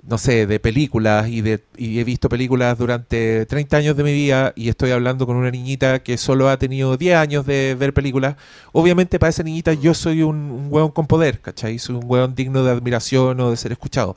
no 0.06 0.18
sé, 0.18 0.46
de 0.46 0.60
películas 0.60 1.26
y, 1.30 1.40
de, 1.40 1.64
y 1.78 2.00
he 2.00 2.04
visto 2.04 2.28
películas 2.28 2.76
durante 2.76 3.46
30 3.46 3.78
años 3.78 3.96
de 3.96 4.04
mi 4.04 4.12
vida 4.12 4.52
y 4.56 4.68
estoy 4.68 4.90
hablando 4.90 5.26
con 5.26 5.36
una 5.36 5.50
niñita 5.50 6.02
que 6.02 6.18
solo 6.18 6.50
ha 6.50 6.58
tenido 6.58 6.98
10 6.98 7.16
años 7.16 7.46
de 7.46 7.74
ver 7.78 7.94
películas, 7.94 8.36
obviamente 8.72 9.18
para 9.18 9.30
esa 9.30 9.42
niñita 9.42 9.72
yo 9.72 9.94
soy 9.94 10.22
un, 10.22 10.36
un 10.50 10.66
weón 10.70 10.90
con 10.90 11.06
poder, 11.06 11.40
¿cachai? 11.40 11.78
Soy 11.78 11.96
un 11.96 12.04
weón 12.04 12.34
digno 12.34 12.62
de 12.62 12.72
admiración 12.72 13.40
o 13.40 13.50
de 13.50 13.56
ser 13.56 13.72
escuchado. 13.72 14.16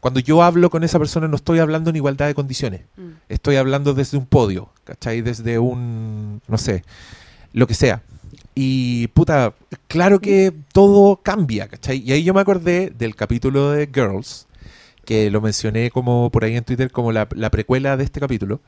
Cuando 0.00 0.20
yo 0.20 0.42
hablo 0.42 0.70
con 0.70 0.84
esa 0.84 0.98
persona 0.98 1.26
no 1.28 1.36
estoy 1.36 1.58
hablando 1.58 1.90
en 1.90 1.96
igualdad 1.96 2.26
de 2.28 2.34
condiciones, 2.34 2.82
Mm. 2.96 3.08
estoy 3.28 3.56
hablando 3.56 3.94
desde 3.94 4.16
un 4.16 4.26
podio, 4.26 4.70
¿cachai? 4.84 5.22
Desde 5.22 5.58
un, 5.58 6.40
no 6.46 6.58
sé, 6.58 6.84
lo 7.52 7.66
que 7.66 7.74
sea. 7.74 8.02
Y 8.54 9.08
puta, 9.08 9.54
claro 9.88 10.20
que 10.20 10.52
todo 10.72 11.16
cambia, 11.22 11.68
¿cachai? 11.68 11.98
Y 12.04 12.12
ahí 12.12 12.22
yo 12.24 12.34
me 12.34 12.40
acordé 12.40 12.90
del 12.96 13.14
capítulo 13.16 13.70
de 13.72 13.88
Girls, 13.92 14.46
que 15.04 15.30
lo 15.30 15.40
mencioné 15.40 15.90
como 15.90 16.30
por 16.30 16.44
ahí 16.44 16.56
en 16.56 16.64
Twitter 16.64 16.90
como 16.90 17.12
la, 17.12 17.26
la 17.34 17.50
precuela 17.50 17.96
de 17.96 18.04
este 18.04 18.20
capítulo, 18.20 18.60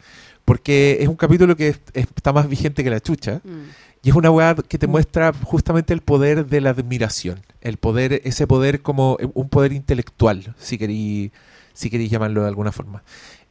porque 0.44 0.98
es 1.01 1.09
un 1.09 1.16
capítulo 1.16 1.55
que 1.57 1.69
es- 1.69 1.81
está 1.94 2.32
más 2.32 2.48
vigente 2.48 2.82
que 2.82 2.90
la 2.90 3.01
chucha, 3.01 3.40
Mm. 3.44 3.90
Y 4.03 4.11
es 4.11 4.15
una 4.15 4.31
weá 4.31 4.55
que 4.55 4.79
te 4.79 4.87
muestra 4.87 5.33
justamente 5.45 5.93
el 5.93 6.01
poder 6.01 6.47
de 6.47 6.61
la 6.61 6.71
admiración, 6.71 7.43
el 7.61 7.77
poder, 7.77 8.23
ese 8.25 8.47
poder 8.47 8.83
como 8.83 9.19
un 9.35 9.49
poder 9.49 9.73
intelectual, 9.73 10.55
si 10.59 10.79
queréis 10.79 11.33
si 11.73 11.89
queréis 11.89 12.11
llamarlo 12.11 12.43
de 12.43 12.49
alguna 12.49 12.73
forma. 12.73 13.03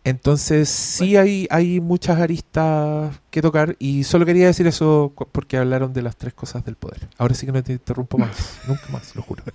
Entonces 0.04 0.70
sí 0.70 1.18
hay, 1.18 1.48
hay 1.50 1.80
muchas 1.80 2.20
aristas 2.20 3.20
que 3.30 3.42
tocar 3.42 3.76
y 3.80 4.04
solo 4.06 4.26
quería 4.26 4.48
decir 4.48 4.66
eso 4.68 5.14
porque 5.32 5.58
hablaron 5.58 5.94
de 5.94 6.02
las 6.02 6.16
tres 6.16 6.34
cosas 6.34 6.64
del 6.64 6.76
poder. 6.76 7.10
Ahora 7.18 7.36
sí 7.36 7.46
que 7.46 7.52
no 7.52 7.62
te 7.64 7.74
interrumpo 7.74 8.18
más, 8.18 8.60
nunca 8.68 8.88
más, 8.92 9.16
lo 9.16 9.22
juro. 9.22 9.44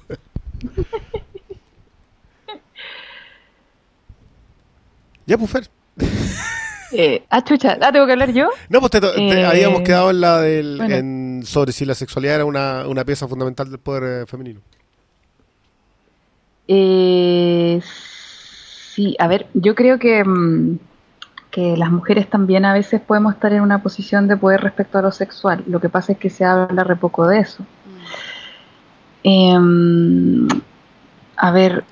Ya, 5.27 5.39
pues, 5.39 5.51
Fer. 5.51 5.71
Eh, 6.97 7.25
ah, 7.31 7.43
chucha, 7.43 7.77
ah, 7.81 7.91
tengo 7.93 8.07
que 8.07 8.13
hablar 8.13 8.33
yo. 8.33 8.49
No, 8.69 8.79
pues 8.81 8.91
te- 8.93 9.01
te- 9.01 9.41
Eh, 9.41 9.45
habíamos 9.47 9.83
quedado 9.83 10.11
en 10.11 10.21
la 10.21 10.41
del, 10.41 10.77
bueno. 10.79 10.95
en- 10.95 11.43
sobre 11.45 11.73
si 11.73 11.85
la 11.85 11.95
sexualidad 11.95 12.37
era 12.37 12.45
una, 12.45 12.87
una 12.87 13.05
pieza 13.05 13.27
fundamental 13.29 13.69
del 13.71 13.81
poder 13.81 14.23
eh, 14.23 14.27
femenino. 14.27 14.61
Eh, 16.69 17.81
sí, 18.95 19.17
a 19.19 19.27
ver, 19.29 19.47
yo 19.55 19.75
creo 19.75 19.99
que, 19.99 20.25
mm, 20.25 20.79
que 21.51 21.77
las 21.77 21.91
mujeres 21.91 22.29
también 22.29 22.65
a 22.65 22.73
veces 22.73 23.01
podemos 23.01 23.35
estar 23.35 23.53
en 23.53 23.61
una 23.63 23.83
posición 23.83 24.27
de 24.29 24.37
poder 24.37 24.61
respecto 24.61 24.99
a 24.99 25.03
lo 25.03 25.13
sexual. 25.13 25.63
Lo 25.67 25.81
que 25.81 25.89
pasa 25.89 26.13
es 26.13 26.19
que 26.19 26.31
se 26.31 26.45
habla 26.45 26.85
re 26.85 26.97
poco 26.97 27.27
de 27.27 27.41
eso. 27.41 27.63
Mm. 27.63 28.05
Em, 29.27 30.49
a 31.37 31.51
ver, 31.51 31.85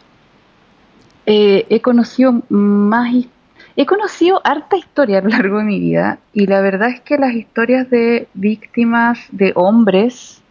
eh, 1.26 1.66
he 1.70 1.80
conocido 1.80 2.42
más, 2.48 3.12
his- 3.14 3.28
he 3.76 3.86
conocido 3.86 4.40
harta 4.44 4.76
historia 4.76 5.18
a 5.18 5.22
lo 5.22 5.28
largo 5.28 5.58
de 5.58 5.64
mi 5.64 5.80
vida 5.80 6.18
y 6.32 6.46
la 6.46 6.60
verdad 6.60 6.90
es 6.90 7.00
que 7.00 7.16
las 7.18 7.34
historias 7.34 7.88
de 7.90 8.28
víctimas 8.34 9.18
de 9.30 9.52
hombres 9.54 10.42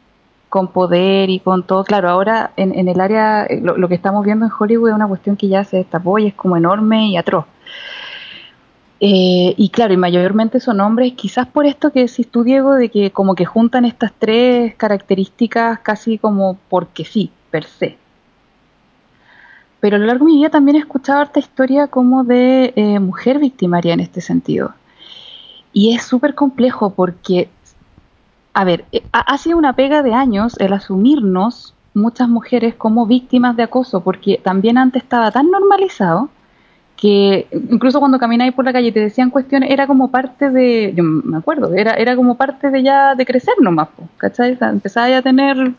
con 0.49 0.67
poder 0.67 1.29
y 1.29 1.39
con 1.39 1.63
todo, 1.63 1.85
claro, 1.85 2.09
ahora 2.09 2.51
en, 2.57 2.87
el 2.87 2.99
área, 2.99 3.45
eh, 3.45 3.61
lo, 3.61 3.77
lo 3.77 3.87
que 3.87 3.95
estamos 3.95 4.25
viendo 4.25 4.45
en 4.45 4.51
Hollywood 4.57 4.89
es 4.89 4.95
una 4.95 5.07
cuestión 5.07 5.37
que 5.37 5.47
ya 5.47 5.63
se 5.63 5.77
destapó 5.77 6.19
y 6.19 6.27
es 6.27 6.33
como 6.33 6.57
enorme 6.57 7.07
y 7.07 7.15
atroz. 7.15 7.45
Eh, 9.03 9.55
y 9.57 9.69
claro, 9.69 9.93
y 9.93 9.97
mayormente 9.97 10.59
son 10.59 10.79
hombres, 10.79 11.13
quizás 11.13 11.47
por 11.47 11.65
esto 11.65 11.91
que 11.91 12.01
decís 12.01 12.29
tú, 12.29 12.43
Diego, 12.43 12.75
de 12.75 12.89
que 12.89 13.09
como 13.11 13.33
que 13.33 13.45
juntan 13.45 13.83
estas 13.83 14.11
tres 14.13 14.75
características 14.75 15.79
casi 15.79 16.19
como 16.19 16.57
porque 16.69 17.03
sí, 17.03 17.31
per 17.49 17.63
se. 17.63 17.97
Pero 19.81 19.95
a 19.97 19.99
lo 19.99 20.05
largo 20.05 20.25
de 20.25 20.31
mi 20.31 20.37
vida 20.37 20.49
también 20.49 20.77
he 20.77 20.79
escuchado 20.79 21.19
harta 21.19 21.39
historia 21.39 21.87
como 21.87 22.23
de 22.23 22.71
eh, 22.75 22.99
mujer 22.99 23.39
victimaria 23.39 23.93
en 23.93 23.99
este 23.99 24.21
sentido. 24.21 24.73
Y 25.73 25.95
es 25.95 26.03
súper 26.03 26.35
complejo 26.35 26.91
porque, 26.91 27.49
a 28.53 28.63
ver, 28.63 28.85
eh, 28.91 29.03
ha, 29.11 29.37
sido 29.39 29.57
una 29.57 29.73
pega 29.73 30.03
de 30.03 30.13
años 30.13 30.55
el 30.59 30.71
asumirnos 30.73 31.73
muchas 31.95 32.29
mujeres 32.29 32.75
como 32.75 33.07
víctimas 33.07 33.57
de 33.57 33.63
acoso, 33.63 34.01
porque 34.01 34.39
también 34.41 34.77
antes 34.77 35.03
estaba 35.03 35.31
tan 35.31 35.49
normalizado 35.49 36.29
que 36.95 37.47
incluso 37.51 37.99
cuando 37.99 38.19
camináis 38.19 38.53
por 38.53 38.63
la 38.63 38.73
calle 38.73 38.91
te 38.91 38.99
decían 38.99 39.31
cuestiones, 39.31 39.71
era 39.71 39.87
como 39.87 40.11
parte 40.11 40.51
de, 40.51 40.93
yo 40.95 41.03
me 41.03 41.37
acuerdo, 41.37 41.73
era, 41.73 41.93
era 41.93 42.15
como 42.15 42.35
parte 42.35 42.69
de 42.69 42.83
ya 42.83 43.15
de 43.15 43.25
crecer 43.25 43.55
nomás, 43.59 43.89
¿cachai? 44.17 44.55
Empezaba 44.61 45.09
ya 45.09 45.17
a 45.17 45.21
tener 45.23 45.73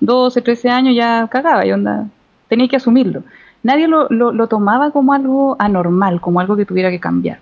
12, 0.00 0.40
13 0.40 0.70
años, 0.70 0.96
ya 0.96 1.28
cagaba 1.30 1.66
y 1.66 1.72
onda, 1.72 2.06
tenía 2.54 2.68
que 2.68 2.76
asumirlo. 2.76 3.24
Nadie 3.64 3.88
lo, 3.88 4.08
lo, 4.08 4.46
tomaba 4.46 4.92
como 4.92 5.12
algo 5.12 5.56
anormal, 5.58 6.20
como 6.20 6.38
algo 6.38 6.56
que 6.56 6.64
tuviera 6.64 6.90
que 6.90 7.00
cambiar. 7.00 7.38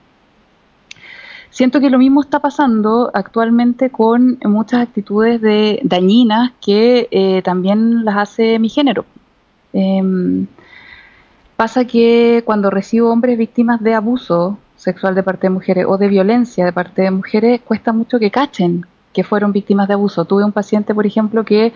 Siento 1.51 1.81
que 1.81 1.91
lo 1.91 1.99
mismo 1.99 2.23
está 2.23 2.39
pasando 2.41 3.11
actualmente 3.13 3.91
con 3.91 4.39
muchas 4.45 4.81
actitudes 4.81 5.43
de 5.43 5.81
dañinas 5.83 6.53
que 6.65 7.09
eh, 7.11 7.43
también 7.43 8.07
las 8.07 8.17
hace 8.17 8.59
mi 8.59 8.71
género. 8.71 9.05
Em, 9.75 10.47
pasa 11.57 11.85
que 11.85 12.43
cuando 12.47 12.71
recibo 12.71 13.11
hombres 13.11 13.37
víctimas 13.37 13.83
de 13.83 13.95
abuso 13.95 14.59
sexual 14.77 15.15
de 15.15 15.23
parte 15.23 15.49
de 15.49 15.51
mujeres 15.51 15.85
o 15.87 15.99
de 15.99 16.09
violencia 16.09 16.65
de 16.65 16.73
parte 16.73 17.03
de 17.03 17.11
mujeres, 17.11 17.61
cuesta 17.61 17.93
mucho 17.93 18.19
que 18.19 18.31
cachen 18.31 18.87
que 19.13 19.25
fueron 19.25 19.53
víctimas 19.53 19.89
de 19.89 19.95
abuso. 19.95 20.25
Tuve 20.25 20.43
un 20.43 20.53
paciente, 20.53 20.95
por 20.95 21.05
ejemplo, 21.05 21.45
que 21.45 21.75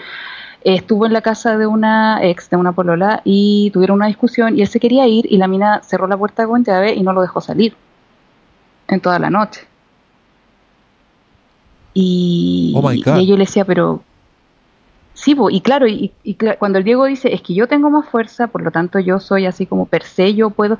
estuvo 0.74 1.06
en 1.06 1.12
la 1.12 1.20
casa 1.20 1.56
de 1.56 1.66
una 1.66 2.18
ex, 2.22 2.51
de 2.51 2.56
una 2.56 2.72
polola, 2.72 3.22
y 3.24 3.70
tuvieron 3.72 3.97
una 3.97 4.06
discusión 4.06 4.59
y 4.59 4.62
él 4.62 4.68
se 4.68 4.80
quería 4.80 5.06
ir 5.06 5.26
y 5.30 5.36
la 5.36 5.48
mina 5.48 5.80
cerró 5.82 6.06
la 6.06 6.16
puerta 6.16 6.47
con 6.47 6.64
llave 6.64 6.94
y 6.94 7.02
no 7.02 7.12
lo 7.12 7.20
dejó 7.22 7.40
salir 7.40 7.74
en 8.88 9.01
toda 9.01 9.18
la 9.18 9.30
noche. 9.30 9.66
Y, 11.94 12.74
Oh 12.76 12.93
y 12.93 13.26
yo 13.26 13.36
le 13.36 13.44
decía, 13.44 13.64
pero 13.64 14.02
Sí, 15.16 15.34
y 15.51 15.60
claro, 15.62 15.88
y, 15.88 16.12
cuando 16.59 16.76
el 16.76 16.84
Diego 16.84 17.06
dice, 17.06 17.32
es 17.32 17.40
que 17.40 17.55
yo 17.55 17.66
tengo 17.66 17.88
más 17.88 18.06
fuerza, 18.06 18.48
por 18.48 18.62
lo 18.62 18.70
tanto 18.70 18.98
yo 18.98 19.18
soy 19.18 19.47
así 19.47 19.64
como 19.64 19.86
per 19.86 20.02
se, 20.02 20.34
yo 20.34 20.51
puedo, 20.51 20.78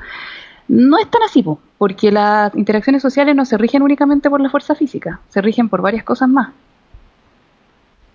no 0.69 0.99
es 0.99 1.11
tan 1.11 1.23
así, 1.23 1.43
po, 1.43 1.59
porque 1.79 2.13
las 2.13 2.55
interacciones 2.55 3.01
sociales 3.01 3.35
no 3.35 3.47
se 3.47 3.57
rigen 3.57 3.81
únicamente 3.81 4.29
por 4.29 4.43
la 4.43 4.51
fuerza 4.51 4.75
física, 4.75 5.21
se 5.31 5.41
rigen 5.41 5.71
por 5.71 5.81
varias 5.81 6.05
cosas 6.05 6.29
más. 6.29 6.51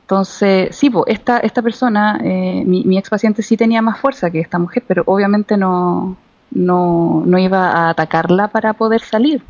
Entonces, 0.04 0.76
sí, 0.76 0.90
po, 0.90 1.06
esta, 1.08 1.38
esta 1.40 1.62
persona, 1.62 2.20
eh, 2.24 2.64
mi, 2.66 2.84
mi 2.84 2.98
ex 2.98 3.10
paciente 3.10 3.44
sí 3.44 3.56
tenía 3.56 3.82
más 3.82 4.00
fuerza 4.00 4.30
que 4.30 4.40
esta 4.42 4.60
mujer, 4.60 4.84
pero 4.88 5.04
obviamente 5.06 5.56
no, 5.58 6.18
no, 6.52 7.24
no 7.26 7.38
iba 7.40 7.72
a 7.72 7.90
atacarla 7.90 8.50
para 8.50 8.74
poder 8.74 9.02
salir. 9.02 9.42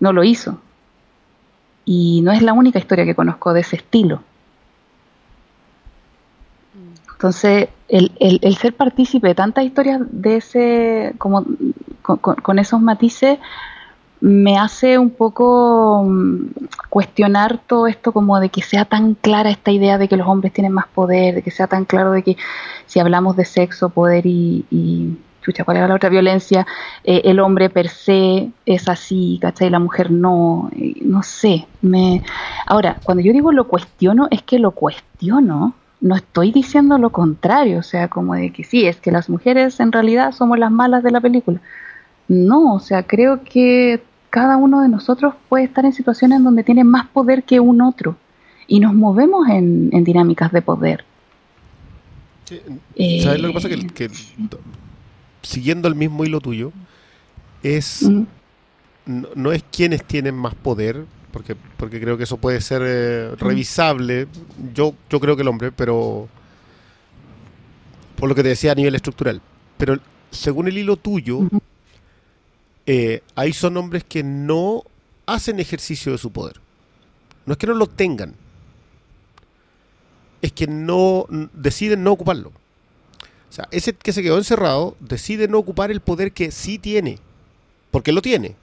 No 0.00 0.12
lo 0.12 0.22
hizo. 0.22 0.58
Y 1.84 2.20
no 2.22 2.30
es 2.32 2.42
la 2.42 2.52
única 2.52 2.78
historia 2.78 3.04
que 3.04 3.14
conozco 3.16 3.52
de 3.52 3.60
ese 3.62 3.76
estilo. 3.76 4.22
Entonces, 7.12 7.68
el, 7.88 8.12
el, 8.20 8.38
el 8.42 8.56
ser 8.56 8.76
partícipe 8.76 9.28
de 9.28 9.34
tantas 9.34 9.64
historias 9.64 10.00
de 10.10 10.36
ese, 10.36 11.14
como 11.18 11.44
con- 12.02 12.18
con 12.18 12.58
esos 12.58 12.80
matices, 12.80 13.38
me 14.20 14.58
hace 14.58 14.98
un 14.98 15.10
poco 15.10 16.04
mm, 16.04 16.50
cuestionar 16.88 17.58
todo 17.66 17.86
esto 17.86 18.12
como 18.12 18.40
de 18.40 18.48
que 18.48 18.62
sea 18.62 18.84
tan 18.84 19.14
clara 19.14 19.50
esta 19.50 19.70
idea 19.70 19.98
de 19.98 20.08
que 20.08 20.16
los 20.16 20.26
hombres 20.26 20.52
tienen 20.52 20.72
más 20.72 20.86
poder, 20.88 21.36
de 21.36 21.42
que 21.42 21.50
sea 21.50 21.66
tan 21.66 21.84
claro 21.84 22.12
de 22.12 22.22
que 22.22 22.36
si 22.86 23.00
hablamos 23.00 23.36
de 23.36 23.44
sexo, 23.44 23.90
poder 23.90 24.26
y, 24.26 24.64
y 24.70 25.16
¿cuál 25.64 25.76
era 25.78 25.88
la 25.88 25.94
otra 25.94 26.08
violencia? 26.08 26.66
Eh, 27.04 27.22
el 27.24 27.40
hombre 27.40 27.70
per 27.70 27.88
se 27.88 28.50
es 28.66 28.88
así, 28.88 29.38
¿cachai? 29.40 29.70
La 29.70 29.78
mujer 29.78 30.10
no, 30.10 30.70
eh, 30.76 30.94
no 31.02 31.22
sé. 31.22 31.66
Me... 31.80 32.22
Ahora, 32.66 32.98
cuando 33.02 33.22
yo 33.22 33.32
digo 33.32 33.52
lo 33.52 33.66
cuestiono, 33.66 34.28
es 34.30 34.42
que 34.42 34.58
lo 34.58 34.72
cuestiono, 34.72 35.74
no 36.00 36.16
estoy 36.16 36.52
diciendo 36.52 36.98
lo 36.98 37.10
contrario, 37.10 37.78
o 37.80 37.82
sea, 37.82 38.08
como 38.08 38.34
de 38.34 38.50
que 38.50 38.64
sí, 38.64 38.86
es 38.86 39.00
que 39.00 39.10
las 39.10 39.28
mujeres 39.28 39.80
en 39.80 39.92
realidad 39.92 40.32
somos 40.32 40.58
las 40.58 40.70
malas 40.70 41.02
de 41.02 41.10
la 41.10 41.20
película. 41.20 41.60
No, 42.28 42.74
o 42.74 42.80
sea, 42.80 43.04
creo 43.04 43.42
que 43.42 44.02
cada 44.30 44.56
uno 44.56 44.82
de 44.82 44.88
nosotros 44.88 45.34
puede 45.48 45.64
estar 45.64 45.84
en 45.84 45.92
situaciones 45.92 46.42
donde 46.42 46.64
tiene 46.64 46.84
más 46.84 47.06
poder 47.08 47.44
que 47.44 47.60
un 47.60 47.80
otro 47.80 48.16
y 48.66 48.80
nos 48.80 48.94
movemos 48.94 49.48
en, 49.48 49.90
en 49.92 50.04
dinámicas 50.04 50.52
de 50.52 50.62
poder. 50.62 51.04
Eh, 52.96 53.22
¿Sabes 53.22 53.40
lo 53.40 53.48
que 53.48 53.54
pasa? 53.54 53.68
Que, 53.68 53.86
que 53.88 54.10
siguiendo 55.42 55.88
el 55.88 55.94
mismo 55.94 56.24
hilo 56.24 56.40
tuyo, 56.40 56.72
es 57.62 58.02
Mm, 58.02 58.22
no, 59.08 59.28
no 59.34 59.52
es 59.52 59.64
quienes 59.72 60.04
tienen 60.04 60.34
más 60.34 60.54
poder, 60.54 61.04
porque, 61.32 61.56
porque 61.76 62.00
creo 62.00 62.16
que 62.16 62.24
eso 62.24 62.36
puede 62.36 62.60
ser 62.60 62.82
eh, 62.84 63.34
revisable. 63.36 64.28
Yo, 64.74 64.94
yo 65.10 65.18
creo 65.18 65.34
que 65.34 65.42
el 65.42 65.48
hombre, 65.48 65.72
pero 65.72 66.28
por 68.16 68.28
lo 68.28 68.34
que 68.34 68.42
te 68.42 68.50
decía 68.50 68.72
a 68.72 68.74
nivel 68.74 68.94
estructural. 68.94 69.40
Pero 69.78 69.98
según 70.30 70.68
el 70.68 70.78
hilo 70.78 70.96
tuyo. 70.96 71.40
Eh, 72.90 73.22
ahí 73.34 73.52
son 73.52 73.76
hombres 73.76 74.02
que 74.02 74.22
no 74.22 74.82
hacen 75.26 75.60
ejercicio 75.60 76.10
de 76.10 76.16
su 76.16 76.32
poder. 76.32 76.58
No 77.44 77.52
es 77.52 77.58
que 77.58 77.66
no 77.66 77.74
lo 77.74 77.86
tengan, 77.86 78.34
es 80.40 80.52
que 80.52 80.66
no 80.66 81.26
deciden 81.52 82.02
no 82.02 82.12
ocuparlo. 82.12 82.48
O 82.48 83.52
sea, 83.52 83.68
ese 83.72 83.92
que 83.92 84.14
se 84.14 84.22
quedó 84.22 84.38
encerrado 84.38 84.96
decide 85.00 85.48
no 85.48 85.58
ocupar 85.58 85.90
el 85.90 86.00
poder 86.00 86.32
que 86.32 86.50
sí 86.50 86.78
tiene, 86.78 87.18
porque 87.90 88.10
lo 88.10 88.22
tiene. 88.22 88.56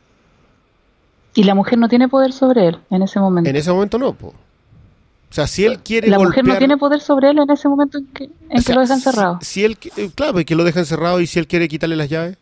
Y 1.35 1.43
la 1.43 1.53
mujer 1.53 1.77
no 1.77 1.87
tiene 1.87 2.07
poder 2.07 2.33
sobre 2.33 2.69
él 2.69 2.79
en 2.89 3.03
ese 3.03 3.19
momento. 3.19 3.47
En 3.47 3.55
ese 3.55 3.71
momento 3.71 3.99
no, 3.99 4.13
po. 4.13 4.29
O 4.29 5.33
sea, 5.35 5.45
si 5.45 5.65
él 5.65 5.83
quiere 5.83 6.07
la 6.07 6.17
mujer 6.17 6.43
no 6.43 6.57
tiene 6.57 6.77
poder 6.77 6.99
sobre 6.99 7.29
él 7.29 7.37
en 7.37 7.51
ese 7.51 7.69
momento 7.69 7.99
en 7.99 8.07
que, 8.07 8.23
en 8.23 8.31
o 8.31 8.55
que 8.55 8.61
sea, 8.61 8.73
lo 8.73 8.81
deja 8.81 8.95
encerrado. 8.95 9.37
Si, 9.41 9.63
él, 9.63 9.77
eh, 9.97 10.09
claro, 10.15 10.39
y 10.39 10.45
que 10.45 10.55
lo 10.55 10.63
deja 10.63 10.79
encerrado 10.79 11.21
y 11.21 11.27
si 11.27 11.37
él 11.37 11.45
quiere 11.45 11.67
quitarle 11.67 11.95
las 11.95 12.09
llaves, 12.09 12.37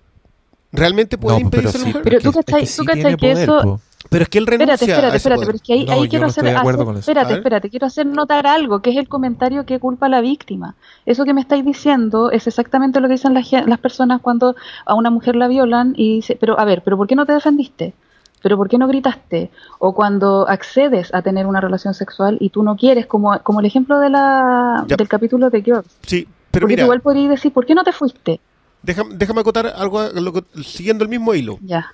¿realmente 0.73 1.17
puede 1.17 1.39
No, 1.41 1.49
pero 1.49 1.61
impedirse 1.69 1.79
la 1.79 1.85
mujer? 1.85 2.01
Pero 2.03 2.19
tú 2.19 2.29
es 2.29 2.33
que- 2.33 2.39
es 2.39 2.45
cachai- 2.45 2.59
que 2.59 2.65
tú 2.65 2.71
sí 2.81 2.85
cachai 2.85 3.11
que 3.15 3.17
poder, 3.31 3.37
eso- 3.49 3.61
po. 3.61 3.81
Pero 4.09 4.23
es 4.23 4.29
que 4.29 4.37
él 4.37 4.45
renuncia 4.47 4.73
Espérate, 4.73 4.91
a 4.91 4.95
espérate, 4.95 5.07
ese 5.07 5.17
espérate, 5.17 5.37
poder. 5.39 5.47
pero 5.47 5.55
es 5.55 5.61
que 5.63 5.73
ahí, 5.73 5.85
No, 5.85 5.91
ahí 5.93 6.09
quiero 6.09 6.25
no 6.25 6.29
hacer, 6.29 6.45
hacer- 6.45 6.95
espérate, 6.99 7.33
espérate, 7.35 7.69
quiero 7.69 7.87
hacer 7.87 8.05
notar 8.05 8.45
algo, 8.45 8.81
que 8.81 8.89
es 8.89 8.97
el 8.97 9.07
comentario 9.07 9.65
que 9.65 9.79
culpa 9.79 10.07
a 10.07 10.09
la 10.09 10.19
víctima. 10.21 10.75
Eso 11.05 11.23
que 11.23 11.33
me 11.33 11.39
estáis 11.41 11.63
diciendo 11.63 12.29
es 12.29 12.45
exactamente 12.45 12.99
lo 12.99 13.07
que 13.07 13.13
dicen 13.13 13.33
las, 13.33 13.49
las 13.51 13.79
personas 13.79 14.19
cuando 14.21 14.55
a 14.85 14.93
una 14.93 15.09
mujer 15.09 15.37
la 15.37 15.47
violan 15.47 15.93
y 15.95 16.15
dice, 16.17 16.37
pero 16.39 16.59
a 16.59 16.65
ver, 16.65 16.81
pero 16.83 16.97
¿por 16.97 17.07
qué 17.07 17.15
no 17.15 17.25
te 17.25 17.31
defendiste? 17.31 17.93
¿Pero 18.41 18.57
por 18.57 18.67
qué 18.67 18.77
no 18.77 18.89
gritaste? 18.89 19.49
O 19.79 19.93
cuando 19.95 20.47
accedes 20.49 21.13
a 21.13 21.21
tener 21.21 21.45
una 21.47 21.61
relación 21.61 21.93
sexual 21.93 22.35
y 22.41 22.49
tú 22.49 22.61
no 22.61 22.75
quieres, 22.75 23.05
como, 23.05 23.39
como 23.41 23.61
el 23.61 23.65
ejemplo 23.65 23.99
de 23.99 24.09
la, 24.09 24.83
Ya. 24.85 24.97
del 24.97 25.07
capítulo 25.07 25.49
de 25.49 25.61
Girls. 25.61 25.87
Sí, 26.05 26.27
pero 26.51 26.65
Porque 26.65 26.73
tú 26.73 26.77
mira, 26.77 26.83
igual 26.83 26.99
podrías 26.99 27.29
decir, 27.29 27.53
¿por 27.53 27.65
qué 27.65 27.73
no 27.73 27.85
te 27.85 27.93
fuiste? 27.93 28.41
Déjame, 28.83 29.15
déjame 29.15 29.41
acotar 29.41 29.65
algo 29.67 30.03
lo 30.09 30.33
que- 30.33 30.63
siguiendo 30.63 31.03
el 31.03 31.09
mismo 31.09 31.33
hilo. 31.33 31.57
Ya. 31.61 31.87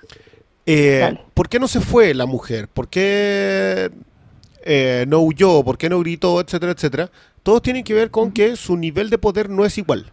Eh. 0.66 1.18
¿Por 1.34 1.48
qué 1.48 1.58
no 1.58 1.66
se 1.68 1.80
fue 1.80 2.12
la 2.14 2.26
mujer? 2.26 2.68
¿Por 2.68 2.88
qué 2.88 3.90
eh, 4.64 5.04
no 5.08 5.20
huyó? 5.20 5.64
¿Por 5.64 5.78
qué 5.78 5.88
no 5.88 5.98
gritó? 6.00 6.40
Etcétera, 6.40 6.72
etcétera. 6.72 7.10
Todos 7.42 7.62
tienen 7.62 7.82
que 7.82 7.94
ver 7.94 8.10
con 8.10 8.30
que 8.30 8.54
su 8.56 8.76
nivel 8.76 9.08
de 9.08 9.16
poder 9.18 9.48
no 9.48 9.64
es 9.64 9.78
igual. 9.78 10.12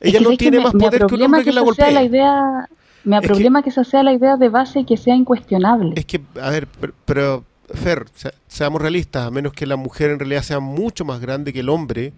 Es 0.00 0.10
Ella 0.10 0.18
que 0.18 0.24
no 0.24 0.30
que 0.30 0.36
tiene 0.36 0.58
me- 0.58 0.64
más 0.64 0.74
me 0.74 0.80
poder 0.80 1.06
que 1.06 1.14
un 1.14 1.22
hombre 1.22 1.44
que 1.44 1.52
la 1.52 1.64
sea 1.72 1.90
la 1.90 2.02
idea, 2.02 2.68
me 3.04 3.20
que- 3.20 3.28
problema 3.28 3.62
que 3.62 3.70
esa 3.70 3.84
sea 3.84 4.02
la 4.02 4.12
idea 4.12 4.36
de 4.36 4.48
base 4.48 4.80
y 4.80 4.84
que 4.84 4.96
sea 4.96 5.14
incuestionable. 5.14 5.92
Es 5.96 6.04
que, 6.04 6.20
a 6.40 6.50
ver, 6.50 6.66
pero, 6.80 6.92
pero, 7.04 7.44
Fer, 7.72 8.04
se- 8.14 8.32
seamos 8.46 8.80
realistas, 8.82 9.26
a 9.26 9.30
menos 9.30 9.52
que 9.52 9.66
la 9.66 9.76
mujer 9.76 10.10
en 10.10 10.18
realidad 10.20 10.42
sea 10.42 10.60
mucho 10.60 11.04
más 11.04 11.20
grande 11.20 11.52
que 11.52 11.60
el 11.60 11.68
hombre, 11.68 12.12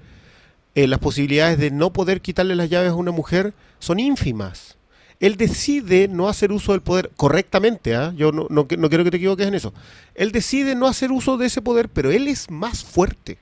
eh, 0.79 0.87
las 0.87 0.99
posibilidades 0.99 1.59
de 1.59 1.71
no 1.71 1.93
poder 1.93 2.21
quitarle 2.21 2.55
las 2.55 2.69
llaves 2.71 2.91
a 2.91 2.95
una 2.95 3.11
mujer 3.11 3.53
son 3.79 3.99
ínfimas. 4.01 4.77
Él 5.21 5.37
decide 5.37 6.07
no 6.07 6.29
hacer 6.29 6.53
uso 6.53 6.73
del 6.73 6.81
poder 6.83 7.11
correctamente, 7.17 7.97
¿ah? 7.97 8.13
yo 8.17 8.31
no, 8.31 8.47
no, 8.51 8.67
no 8.79 8.89
quiero 8.89 9.03
que 9.05 9.11
te 9.11 9.17
equivoques 9.17 9.47
en 9.49 9.55
eso. 9.55 9.73
Él 10.15 10.31
decide 10.31 10.75
no 10.77 10.87
hacer 10.87 11.11
uso 11.11 11.37
de 11.37 11.47
ese 11.47 11.61
poder, 11.63 11.89
pero 11.89 12.11
él 12.13 12.29
es 12.29 12.51
más 12.51 12.85
fuerte. 12.85 13.39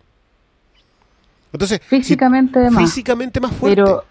Entonces, 1.53 1.81
si- 1.83 1.97
Físicamente 1.97 2.71
más. 2.71 2.83
físicamente 2.83 3.41
más 3.41 3.53
fuerte. 3.53 3.83
Pero, 3.83 4.05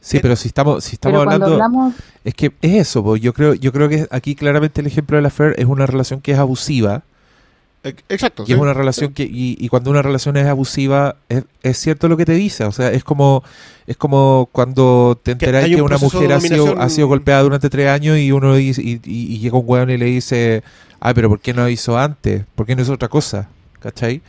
Sí, 0.00 0.20
pero 0.20 0.36
si 0.36 0.46
estamos, 0.48 0.84
si 0.84 0.94
estamos 0.94 1.18
hablando... 1.20 1.46
hablamos, 1.46 1.94
Es 2.22 2.32
que 2.34 2.52
es 2.62 2.74
eso, 2.88 3.02
po. 3.02 3.16
yo 3.16 3.32
creo, 3.32 3.54
yo 3.54 3.72
creo 3.72 3.88
que 3.88 4.06
aquí 4.12 4.36
claramente 4.36 4.80
el 4.80 4.86
ejemplo 4.86 5.16
de 5.16 5.22
la 5.22 5.30
Fer 5.30 5.54
es 5.58 5.64
una 5.66 5.86
relación 5.86 6.20
que 6.20 6.32
es 6.32 6.38
abusiva 6.38 6.96
Eh, 6.98 7.07
Exacto. 8.08 8.42
y 8.44 8.46
sí. 8.46 8.52
es 8.52 8.58
una 8.58 8.74
relación 8.74 9.12
que 9.12 9.22
y, 9.24 9.56
y 9.58 9.68
cuando 9.68 9.90
una 9.90 10.02
relación 10.02 10.36
es 10.36 10.46
abusiva 10.46 11.16
es, 11.28 11.44
es 11.62 11.78
cierto 11.78 12.08
lo 12.08 12.16
que 12.16 12.24
te 12.24 12.32
dice, 12.34 12.64
o 12.64 12.72
sea, 12.72 12.90
es 12.92 13.04
como 13.04 13.42
es 13.86 13.96
como 13.96 14.48
cuando 14.52 15.18
te 15.22 15.32
enteras 15.32 15.64
que, 15.66 15.76
un 15.76 15.82
una 15.82 15.98
mujer 15.98 16.32
ha 16.32 16.40
sido, 16.40 16.80
ha 16.80 16.88
sido 16.88 17.08
golpeada 17.08 17.42
durante 17.42 17.70
tres 17.70 17.88
años 17.88 18.18
y 18.18 18.32
uno 18.32 18.54
dice, 18.54 18.82
y, 18.82 19.00
y- 19.04 19.34
y 19.34 19.38
llega 19.38 19.56
un 19.58 19.64
weón 19.66 19.90
y 19.90 19.96
le 19.96 20.06
dice, 20.06 20.62
ay, 21.00 21.14
pero 21.14 21.28
¿por 21.28 21.40
qué 21.40 21.54
no 21.54 21.68
hizo 21.68 21.98
antes? 21.98 22.44
¿Por 22.54 22.66
qué 22.66 22.76
no 22.76 22.82
hizo 22.82 22.92
otra 22.92 23.08
cosa? 23.08 23.48
¿Cachai? 23.80 24.20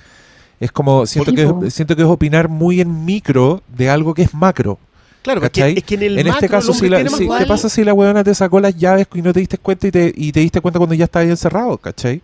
Es 0.60 0.72
como, 0.72 1.06
siento 1.06 1.32
que, 1.34 1.68
es, 1.68 1.74
siento 1.74 1.96
que 1.96 2.02
es 2.02 2.08
opinar 2.08 2.50
muy 2.50 2.82
en 2.82 3.06
micro 3.06 3.62
de 3.68 3.90
algo 3.90 4.14
que 4.14 4.24
es 4.24 4.34
macro. 4.34 4.78
Claro, 5.22 5.42
es 5.44 5.50
que, 5.50 5.62
¿cachai? 5.62 5.78
es 5.78 5.84
que 5.84 5.96
en 5.96 6.04
el 6.04 6.14
en 6.20 6.28
este 6.28 6.32
macro 6.32 6.50
caso, 6.50 6.74
si 6.74 6.88
la-. 6.90 7.04
¿qué 7.04 7.46
pasa 7.46 7.68
si 7.70 7.84
la 7.84 7.94
weona 7.94 8.24
te 8.24 8.34
sacó 8.36 8.60
las 8.60 8.76
llaves 8.78 9.08
y 9.14 9.22
no 9.22 9.34
te 9.34 9.40
diste 9.42 9.58
cuenta 9.58 9.88
y 9.88 9.92
te, 9.92 10.14
y 10.16 10.32
te 10.32 10.40
diste 10.40 10.62
cuenta 10.62 10.80
cuando 10.80 10.96
ya 10.96 11.06
estabas 11.06 11.28
encerrado, 11.30 11.78
¿cachai? 11.78 12.22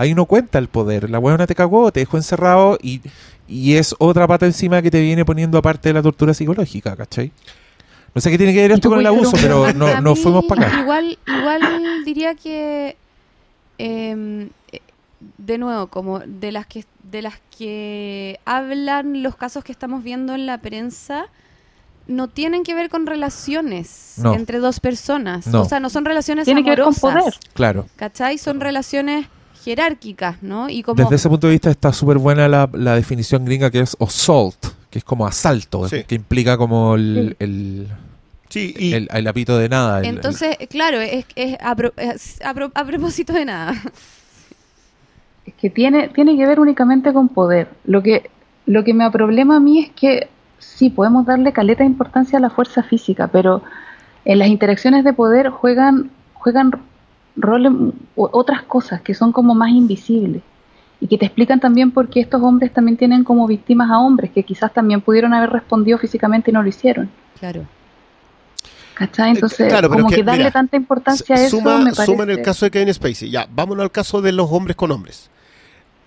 Ahí 0.00 0.14
no 0.14 0.26
cuenta 0.26 0.58
el 0.60 0.68
poder. 0.68 1.10
La 1.10 1.18
weona 1.18 1.46
te 1.48 1.56
cagó, 1.56 1.90
te 1.90 1.98
dejó 2.00 2.16
encerrado 2.18 2.78
y, 2.80 3.00
y 3.48 3.74
es 3.74 3.96
otra 3.98 4.28
pata 4.28 4.46
encima 4.46 4.80
que 4.80 4.92
te 4.92 5.00
viene 5.00 5.24
poniendo 5.24 5.58
aparte 5.58 5.88
de 5.88 5.94
la 5.94 6.02
tortura 6.02 6.32
psicológica, 6.34 6.94
¿cachai? 6.94 7.32
No 8.14 8.20
sé 8.20 8.30
qué 8.30 8.38
tiene 8.38 8.52
que 8.54 8.62
ver 8.62 8.70
¿Y 8.70 8.74
esto 8.74 8.88
con 8.90 9.00
el 9.00 9.06
abuso, 9.06 9.32
pero 9.40 9.72
no, 9.72 10.00
no 10.00 10.14
fuimos 10.14 10.44
para 10.44 10.68
acá. 10.68 10.80
Igual, 10.80 11.18
igual 11.26 11.60
diría 12.04 12.36
que 12.36 12.96
em, 13.78 14.50
eh, 14.72 14.80
de 15.36 15.58
nuevo, 15.58 15.88
como 15.88 16.20
de 16.20 16.52
las 16.52 16.66
que 16.66 16.84
de 17.02 17.22
las 17.22 17.34
que 17.56 18.38
hablan 18.44 19.22
los 19.22 19.34
casos 19.34 19.64
que 19.64 19.72
estamos 19.72 20.04
viendo 20.04 20.34
en 20.34 20.46
la 20.46 20.58
prensa, 20.58 21.26
no 22.06 22.28
tienen 22.28 22.62
que 22.62 22.74
ver 22.74 22.88
con 22.88 23.06
relaciones 23.06 24.14
No. 24.18 24.34
entre 24.34 24.58
dos 24.58 24.78
personas. 24.78 25.46
No. 25.48 25.62
O 25.62 25.64
sea, 25.64 25.80
no 25.80 25.90
son 25.90 26.04
relaciones 26.04 26.44
Tiene 26.44 26.62
que 26.62 26.70
ver 26.70 26.82
con 26.82 26.94
amorosas. 26.94 27.34
poder. 27.34 27.34
Claro. 27.54 27.86
¿Cachai? 27.96 28.38
Son 28.38 28.60
relaciones 28.60 29.26
jerárquicas, 29.68 30.42
¿no? 30.42 30.68
Y 30.70 30.82
como 30.82 31.02
Desde 31.02 31.16
ese 31.16 31.28
punto 31.28 31.46
de 31.46 31.52
vista 31.52 31.70
está 31.70 31.92
súper 31.92 32.16
buena 32.18 32.48
la, 32.48 32.68
la 32.72 32.94
definición 32.94 33.44
gringa 33.44 33.70
que 33.70 33.80
es 33.80 33.94
assault, 34.00 34.56
que 34.90 34.98
es 34.98 35.04
como 35.04 35.26
asalto, 35.26 35.86
Sí. 35.88 36.04
que 36.04 36.14
implica 36.14 36.56
como 36.56 36.94
el, 36.94 37.36
el, 37.38 37.86
Sí, 38.48 38.74
y 38.78 38.94
el- 38.94 39.08
el 39.12 39.26
apito 39.28 39.58
de 39.58 39.68
nada. 39.68 39.98
el- 39.98 40.06
el- 40.06 40.14
Entonces, 40.16 40.56
claro, 40.70 41.00
es, 41.00 41.26
es 41.36 41.58
a, 41.60 41.76
pro- 41.76 41.92
es 41.98 42.40
a 42.42 42.54
pro- 42.54 42.72
a 42.74 42.84
propósito 42.84 43.34
de 43.34 43.44
nada. 43.44 43.74
Es 45.46 45.54
que 45.54 45.70
tiene, 45.70 46.08
tiene 46.08 46.36
que 46.36 46.46
ver 46.46 46.60
únicamente 46.60 47.12
con 47.12 47.28
poder. 47.28 47.68
Lo 47.84 48.02
que, 48.02 48.30
lo 48.66 48.84
que 48.84 48.94
me 48.94 49.04
aproblema 49.04 49.56
a 49.56 49.60
mí 49.60 49.80
es 49.80 49.90
que 49.90 50.28
sí, 50.58 50.90
podemos 50.90 51.24
darle 51.26 51.52
caleta 51.52 51.82
de 51.84 51.90
importancia 51.90 52.38
a 52.38 52.40
la 52.40 52.50
fuerza 52.50 52.82
física, 52.82 53.28
pero 53.28 53.62
en 54.24 54.38
las 54.38 54.48
interacciones 54.48 55.04
de 55.04 55.12
poder 55.12 55.48
juegan, 55.50 56.10
juegan 56.34 56.70
roles, 57.38 57.72
o- 58.16 58.30
otras 58.32 58.62
cosas 58.64 59.00
que 59.00 59.14
son 59.14 59.32
como 59.32 59.54
más 59.54 59.70
invisibles 59.70 60.42
y 61.00 61.06
que 61.06 61.16
te 61.16 61.26
explican 61.26 61.60
también 61.60 61.90
por 61.92 62.08
qué 62.08 62.20
estos 62.20 62.42
hombres 62.42 62.72
también 62.72 62.96
tienen 62.96 63.22
como 63.24 63.46
víctimas 63.46 63.90
a 63.90 63.98
hombres 64.00 64.30
que 64.32 64.42
quizás 64.42 64.72
también 64.74 65.00
pudieron 65.00 65.32
haber 65.32 65.50
respondido 65.50 65.96
físicamente 65.98 66.50
y 66.50 66.54
no 66.54 66.62
lo 66.62 66.68
hicieron. 66.68 67.08
Claro. 67.38 67.64
¿Cachai? 68.94 69.30
Entonces, 69.30 69.60
Eh, 69.60 69.68
claro, 69.68 69.88
pero 69.88 70.02
como 70.02 70.08
es 70.08 70.16
que, 70.16 70.20
que, 70.22 70.24
darle 70.24 70.38
mira, 70.44 70.50
tanta 70.50 70.76
importancia 70.76 71.36
a 71.36 71.40
eso 71.40 71.58
suma, 71.58 71.78
me 71.78 71.92
parece... 71.92 72.06
suma 72.06 72.24
en 72.24 72.30
el 72.30 72.42
caso 72.42 72.64
de 72.66 72.72
Kevin 72.72 72.92
Spacey. 72.92 73.30
Ya, 73.30 73.46
vámonos 73.54 73.84
al 73.84 73.92
caso 73.92 74.20
de 74.20 74.32
los 74.32 74.50
hombres 74.50 74.74
con 74.76 74.90
hombres. 74.90 75.30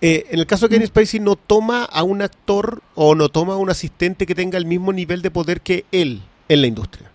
Eh, 0.02 0.26
en 0.30 0.40
el 0.40 0.46
caso 0.46 0.66
de 0.68 0.74
Kevin 0.74 0.86
Spacey 0.88 1.20
no 1.20 1.36
toma 1.36 1.84
a 1.84 2.02
un 2.02 2.20
actor 2.20 2.82
o 2.94 3.14
no 3.14 3.30
toma 3.30 3.54
a 3.54 3.56
un 3.56 3.70
asistente 3.70 4.26
que 4.26 4.34
tenga 4.34 4.58
el 4.58 4.66
mismo 4.66 4.92
nivel 4.92 5.22
de 5.22 5.30
poder 5.30 5.62
que 5.62 5.86
él 5.90 6.20
en 6.50 6.60
la 6.60 6.66
industria. 6.66 7.10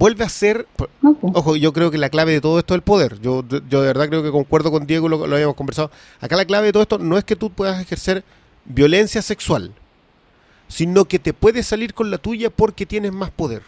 Vuelve 0.00 0.24
a 0.24 0.28
ser, 0.30 0.66
No, 1.02 1.16
ojo, 1.20 1.56
yo 1.56 1.74
creo 1.74 1.90
que 1.90 1.98
la 1.98 2.08
clave 2.08 2.32
de 2.32 2.40
todo 2.40 2.58
esto 2.58 2.72
es 2.74 2.78
el 2.78 2.82
poder. 2.82 3.20
Yo, 3.20 3.44
yo 3.68 3.80
de 3.82 3.86
verdad 3.86 4.08
creo 4.08 4.22
que 4.22 4.30
concuerdo 4.30 4.70
con 4.70 4.86
Diego, 4.86 5.08
lo, 5.10 5.26
lo 5.26 5.34
habíamos 5.36 5.56
conversado. 5.56 5.90
Acá 6.20 6.36
la 6.36 6.46
clave 6.46 6.68
de 6.68 6.72
todo 6.72 6.82
esto 6.82 6.98
no 6.98 7.18
es 7.18 7.24
que 7.24 7.36
tú 7.36 7.50
puedas 7.50 7.78
ejercer 7.80 8.24
violencia 8.64 9.20
sexual, 9.20 9.72
sino 10.68 11.04
que 11.04 11.18
te 11.18 11.32
puedes 11.34 11.66
salir 11.66 11.92
con 11.92 12.10
la 12.10 12.16
tuya 12.18 12.48
porque 12.48 12.86
tienes 12.86 13.12
más 13.12 13.30
poder. 13.30 13.62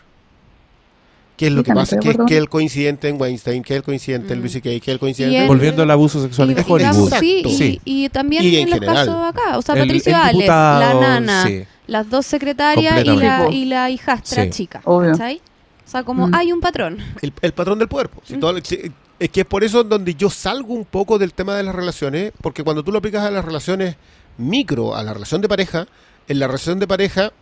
¿Qué 1.36 1.46
es 1.48 1.52
lo 1.52 1.60
Sí, 1.60 1.64
que 1.66 1.74
pasa? 1.74 1.98
Que, 1.98 2.09
acuerdo. 2.10 2.26
que 2.26 2.36
el 2.38 2.48
coincidente 2.48 3.09
en 3.09 3.20
Weinstein, 3.20 3.62
que 3.62 3.74
el 3.76 3.82
coincidente 3.82 4.32
en 4.32 4.38
Mm. 4.40 4.42
Lucy 4.42 4.60
Kay, 4.60 4.80
que 4.80 4.92
el 4.92 4.98
coincidente 4.98 5.36
en... 5.36 5.42
el- 5.42 5.48
Volviendo 5.48 5.82
al 5.82 5.90
abuso 5.90 6.22
sexual 6.22 6.48
Y, 6.50 6.52
en 6.52 6.59
y 6.59 6.62
Hollywood. 6.70 7.12
sí, 7.20 7.42
y, 7.44 7.54
Sí. 7.56 7.80
y 7.84 8.09
también 8.10 8.44
Y 8.44 8.56
en, 8.56 8.62
en 8.64 8.70
los 8.70 8.78
general. 8.80 9.06
casos 9.06 9.22
acá. 9.28 9.59
O 9.59 9.62
sea, 9.62 9.74
Patricio 9.74 10.16
Ales, 10.16 10.46
la 10.46 10.94
nana, 11.00 11.46
sí. 11.46 11.64
las 11.86 12.09
dos 12.09 12.26
secretarias 12.26 12.92
y 13.02 13.04
la, 13.04 13.12
Completamente. 13.12 13.56
y 13.56 13.64
la 13.64 13.90
hijastra 13.90 14.44
Sí. 14.44 14.50
chica. 14.50 14.82
Obvio. 14.84 15.12
¿Cachai? 15.12 15.40
O 15.86 15.90
sea, 15.90 16.04
como 16.04 16.28
Mm. 16.28 16.34
hay 16.34 16.52
un 16.52 16.60
patrón. 16.60 16.98
el, 17.22 17.32
el 17.42 17.52
patrón 17.52 17.78
del 17.78 17.88
cuerpo. 17.88 18.20
Mm. 18.22 18.26
Si 18.28 18.36
todo- 18.38 18.59
si- 18.62 18.92
es 19.18 19.28
que 19.30 19.40
es 19.40 19.46
por 19.46 19.62
eso 19.62 19.84
donde 19.84 20.14
yo 20.14 20.30
salgo 20.30 20.74
un 20.74 20.84
poco 20.84 21.18
del 21.18 21.32
tema 21.32 21.54
de 21.56 21.62
las 21.62 21.74
relaciones, 21.74 22.32
porque 22.40 22.64
cuando 22.64 22.82
tú 22.82 22.90
lo 22.92 22.98
aplicas 22.98 23.24
a 23.24 23.30
las 23.30 23.44
relaciones 23.44 23.96
micro, 24.38 24.94
a 24.96 25.02
la 25.02 25.12
relación 25.14 25.40
de 25.40 25.48
pareja, 25.48 25.86
en 26.28 26.38
la 26.38 26.46
relación 26.46 26.78
de 26.78 26.86
pareja 26.86 27.32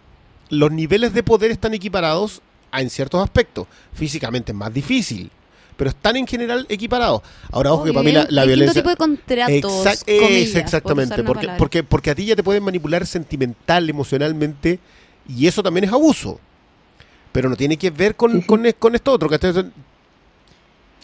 los 0.48 0.72
niveles 0.72 1.14
de 1.14 1.22
poder 1.22 1.50
están 1.52 1.74
equiparados 1.74 2.42
a- 2.72 2.80
en 2.80 2.90
ciertos 2.90 3.22
aspectos. 3.22 3.66
Físicamente 3.94 4.52
es 4.52 4.58
más 4.58 4.72
difícil, 4.74 5.30
pero 5.76 5.90
están 5.90 6.16
en 6.16 6.26
general 6.26 6.66
equiparados. 6.68 7.22
Ahora, 7.52 7.72
ojo 7.72 7.84
que 7.84 7.92
para 7.92 8.02
mí 8.04 8.12
la, 8.12 8.44
violencia... 8.44 8.82
tipo 8.82 8.90
de 8.90 8.96
contratos, 8.96 9.54
Exact- 9.86 10.04
comillas, 10.06 10.42
es 10.48 10.50
por 10.52 10.60
exactamente, 10.60 11.22
porque, 11.22 11.48
porque, 11.56 11.82
porque 11.84 12.10
a 12.10 12.14
ti 12.14 12.24
ya 12.26 12.36
te 12.36 12.42
pueden 12.42 12.62
manipular 12.64 13.06
sentimental, 13.06 13.88
emocionalmente, 13.88 14.80
y 15.28 15.46
eso 15.46 15.62
también 15.62 15.84
es 15.84 15.92
abuso. 15.92 16.40
Pero 17.32 17.48
no 17.48 17.56
tiene 17.56 17.76
que 17.76 17.90
ver 17.90 18.16
con, 18.16 18.32
Sí, 18.32 18.40
sí. 18.40 18.46
con, 18.46 18.66
con 18.78 18.94
esto 18.94 19.12
otro. 19.12 19.28
Que 19.28 19.38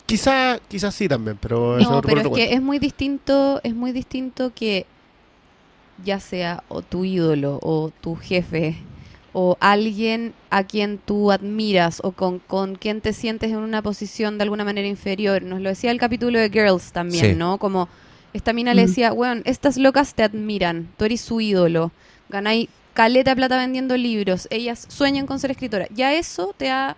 quizá, 0.07 0.59
quizás 0.69 0.94
sí 0.94 1.09
también, 1.09 1.39
pero 1.40 1.78
eso 1.78 1.90
No, 1.90 1.98
otro 1.98 2.09
pero 2.15 2.31
por 2.31 2.39
es 2.39 2.48
que 2.48 2.55
es 2.55 2.62
muy 2.62 2.78
distinto, 2.78 3.61
es 3.62 3.74
muy 3.74 3.93
distinto 3.93 4.53
que 4.55 4.86
ya 6.05 6.20
sea 6.20 6.62
o 6.69 6.82
tu 6.82 7.05
ídolo 7.05 7.59
o 7.62 7.90
tu 8.01 8.16
jefe 8.16 8.77
o 9.32 9.57
alguien 9.61 10.32
a 10.51 10.65
quien 10.65 10.98
tú 10.98 11.31
admiras 11.32 12.01
o 12.03 12.12
con, 12.12 12.39
con 12.39 12.77
quien 12.77 13.01
te 13.01 13.12
sientes 13.12 13.51
en 13.51 13.59
una 13.59 13.82
posición 13.82 14.39
de 14.39 14.44
alguna 14.44 14.65
manera 14.65 14.89
inferior. 14.89 15.43
Nos 15.43 15.61
lo 15.61 15.69
decía 15.69 15.90
el 15.90 15.98
capítulo 15.98 16.39
de 16.39 16.51
Girls 16.51 16.93
también, 16.93 17.32
Sí. 17.32 17.35
¿no? 17.35 17.59
Como 17.59 17.89
esta 18.32 18.53
mina 18.53 18.74
le 18.74 18.86
decía, 18.86 19.12
weón, 19.12 19.43
estas 19.44 19.77
locas 19.77 20.15
te 20.15 20.23
admiran, 20.23 20.89
tú 20.98 21.05
eres 21.07 21.20
su 21.23 21.40
ídolo, 21.40 21.90
ganáis 22.28 22.69
caleta 22.97 23.31
de 23.31 23.36
plata 23.36 23.59
vendiendo 23.59 23.97
libros, 23.97 24.48
ellas 24.51 24.86
sueñan 24.89 25.27
con 25.27 25.39
ser 25.39 25.51
escritora. 25.51 25.86
Ya 25.94 26.12
eso 26.14 26.55
te 26.56 26.66
todas 26.66 26.97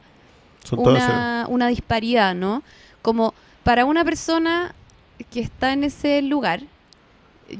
una, 0.70 1.46
una 1.48 1.66
disparidad, 1.68 2.34
¿no? 2.34 2.62
Como 3.02 3.34
para 3.64 3.84
una 3.84 4.04
persona 4.04 4.74
que 5.32 5.40
está 5.40 5.72
en 5.72 5.82
ese 5.84 6.22
lugar, 6.22 6.60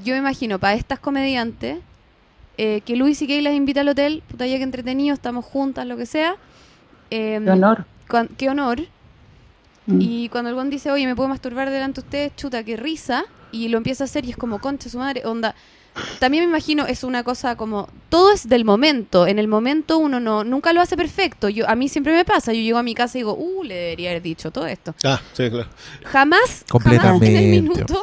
yo 0.04 0.12
me 0.14 0.18
imagino, 0.18 0.58
para 0.58 0.74
estas 0.74 0.98
comediantes, 1.00 1.78
eh, 2.56 2.80
que 2.84 2.96
Luis 2.96 3.20
y 3.22 3.26
Kay 3.26 3.40
las 3.40 3.54
invita 3.54 3.80
al 3.80 3.88
hotel, 3.88 4.22
puta 4.28 4.46
ya 4.46 4.56
que 4.56 4.62
entretenido, 4.62 5.14
estamos 5.14 5.44
juntas, 5.44 5.86
lo 5.86 5.96
que 5.96 6.06
sea. 6.06 6.36
eh, 7.10 7.40
Qué 7.44 7.50
honor. 7.50 7.86
cuan- 8.08 8.28
qué 8.36 8.48
honor. 8.50 8.82
Mm. 9.86 10.00
Y 10.00 10.28
cuando 10.28 10.54
buen 10.54 10.68
dice, 10.70 10.90
oye, 10.90 11.06
me 11.06 11.16
puedo 11.16 11.28
masturbar 11.28 11.70
delante 11.70 12.00
de 12.02 12.06
ustedes, 12.06 12.36
chuta, 12.36 12.62
qué 12.62 12.76
risa, 12.76 13.24
y 13.50 13.68
lo 13.68 13.78
empieza 13.78 14.04
a 14.04 14.06
hacer 14.06 14.24
y 14.26 14.30
es 14.30 14.36
como, 14.36 14.58
concha 14.60 14.88
su 14.90 14.98
madre, 14.98 15.22
onda. 15.24 15.54
También 16.18 16.44
me 16.44 16.50
imagino, 16.50 16.86
es 16.86 17.04
una 17.04 17.22
cosa 17.24 17.56
como, 17.56 17.88
todo 18.08 18.32
es 18.32 18.48
del 18.48 18.64
momento, 18.64 19.26
en 19.26 19.38
el 19.38 19.48
momento 19.48 19.98
uno 19.98 20.20
no, 20.20 20.44
nunca 20.44 20.72
lo 20.72 20.80
hace 20.80 20.96
perfecto, 20.96 21.48
yo 21.48 21.68
a 21.68 21.74
mí 21.74 21.88
siempre 21.88 22.12
me 22.12 22.24
pasa, 22.24 22.52
yo 22.52 22.60
llego 22.60 22.78
a 22.78 22.82
mi 22.82 22.94
casa 22.94 23.18
y 23.18 23.20
digo, 23.20 23.34
uh, 23.34 23.62
le 23.64 23.74
debería 23.74 24.10
haber 24.10 24.22
dicho 24.22 24.50
todo 24.50 24.66
esto. 24.66 24.94
Ah, 25.04 25.20
sí, 25.32 25.48
claro. 25.50 25.68
Jamás, 26.04 26.40
jamás 26.42 26.42
en 26.42 26.54
el 26.56 26.68
Completamente. 26.68 27.40
minuto 27.62 28.02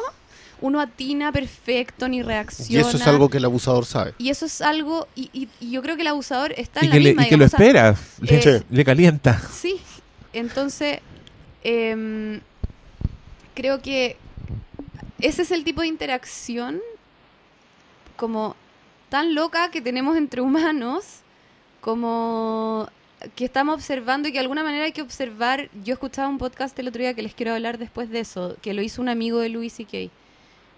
uno 0.62 0.80
atina 0.80 1.32
perfecto 1.32 2.08
ni 2.08 2.18
Y 2.18 2.22
reacciona. 2.22 2.88
eso 2.88 2.96
es 2.96 3.06
algo 3.06 3.28
que 3.28 3.36
el 3.36 3.44
abusador 3.44 3.84
sabe. 3.84 4.14
Y 4.18 4.30
eso 4.30 4.46
es 4.46 4.62
algo, 4.62 5.06
y, 5.14 5.28
y- 5.34 5.48
y 5.60 5.70
yo 5.70 5.82
creo 5.82 5.96
que 5.96 6.02
el 6.02 6.08
abusador 6.08 6.52
está 6.56 6.80
Y 6.82 6.86
en 6.86 6.92
que, 6.92 6.98
la 6.98 7.02
le, 7.02 7.08
misma. 7.10 7.26
y 7.26 7.28
que 7.28 7.36
lo 7.36 7.44
digamos, 7.44 7.54
o 7.54 7.56
sea, 7.58 7.66
espera, 7.66 8.50
le, 8.50 8.56
eh, 8.58 8.62
le 8.70 8.84
calienta. 8.84 9.40
Sí, 9.52 9.76
entonces 10.32 11.00
em, 11.62 12.40
creo 13.54 13.80
que 13.82 14.16
ese 15.20 15.42
es 15.42 15.50
el 15.50 15.62
tipo 15.64 15.82
de 15.82 15.88
interacción 15.88 16.80
como 18.16 18.56
tan 19.08 19.34
loca 19.34 19.70
que 19.70 19.80
tenemos 19.80 20.16
entre 20.16 20.40
humanos, 20.40 21.20
como 21.80 22.88
que 23.34 23.44
estamos 23.44 23.74
observando 23.74 24.28
y 24.28 24.32
que 24.32 24.38
de 24.38 24.42
alguna 24.42 24.62
manera 24.62 24.84
hay 24.84 24.92
que 24.92 25.02
observar. 25.02 25.70
Yo 25.84 25.94
escuchaba 25.94 26.28
un 26.28 26.38
podcast 26.38 26.78
el 26.78 26.88
otro 26.88 27.00
día 27.00 27.14
que 27.14 27.22
les 27.22 27.34
quiero 27.34 27.54
hablar 27.54 27.78
después 27.78 28.10
de 28.10 28.20
eso, 28.20 28.56
que 28.62 28.74
lo 28.74 28.82
hizo 28.82 29.00
un 29.00 29.08
amigo 29.08 29.38
de 29.38 29.48
Louis 29.48 29.72
C.K., 29.72 30.12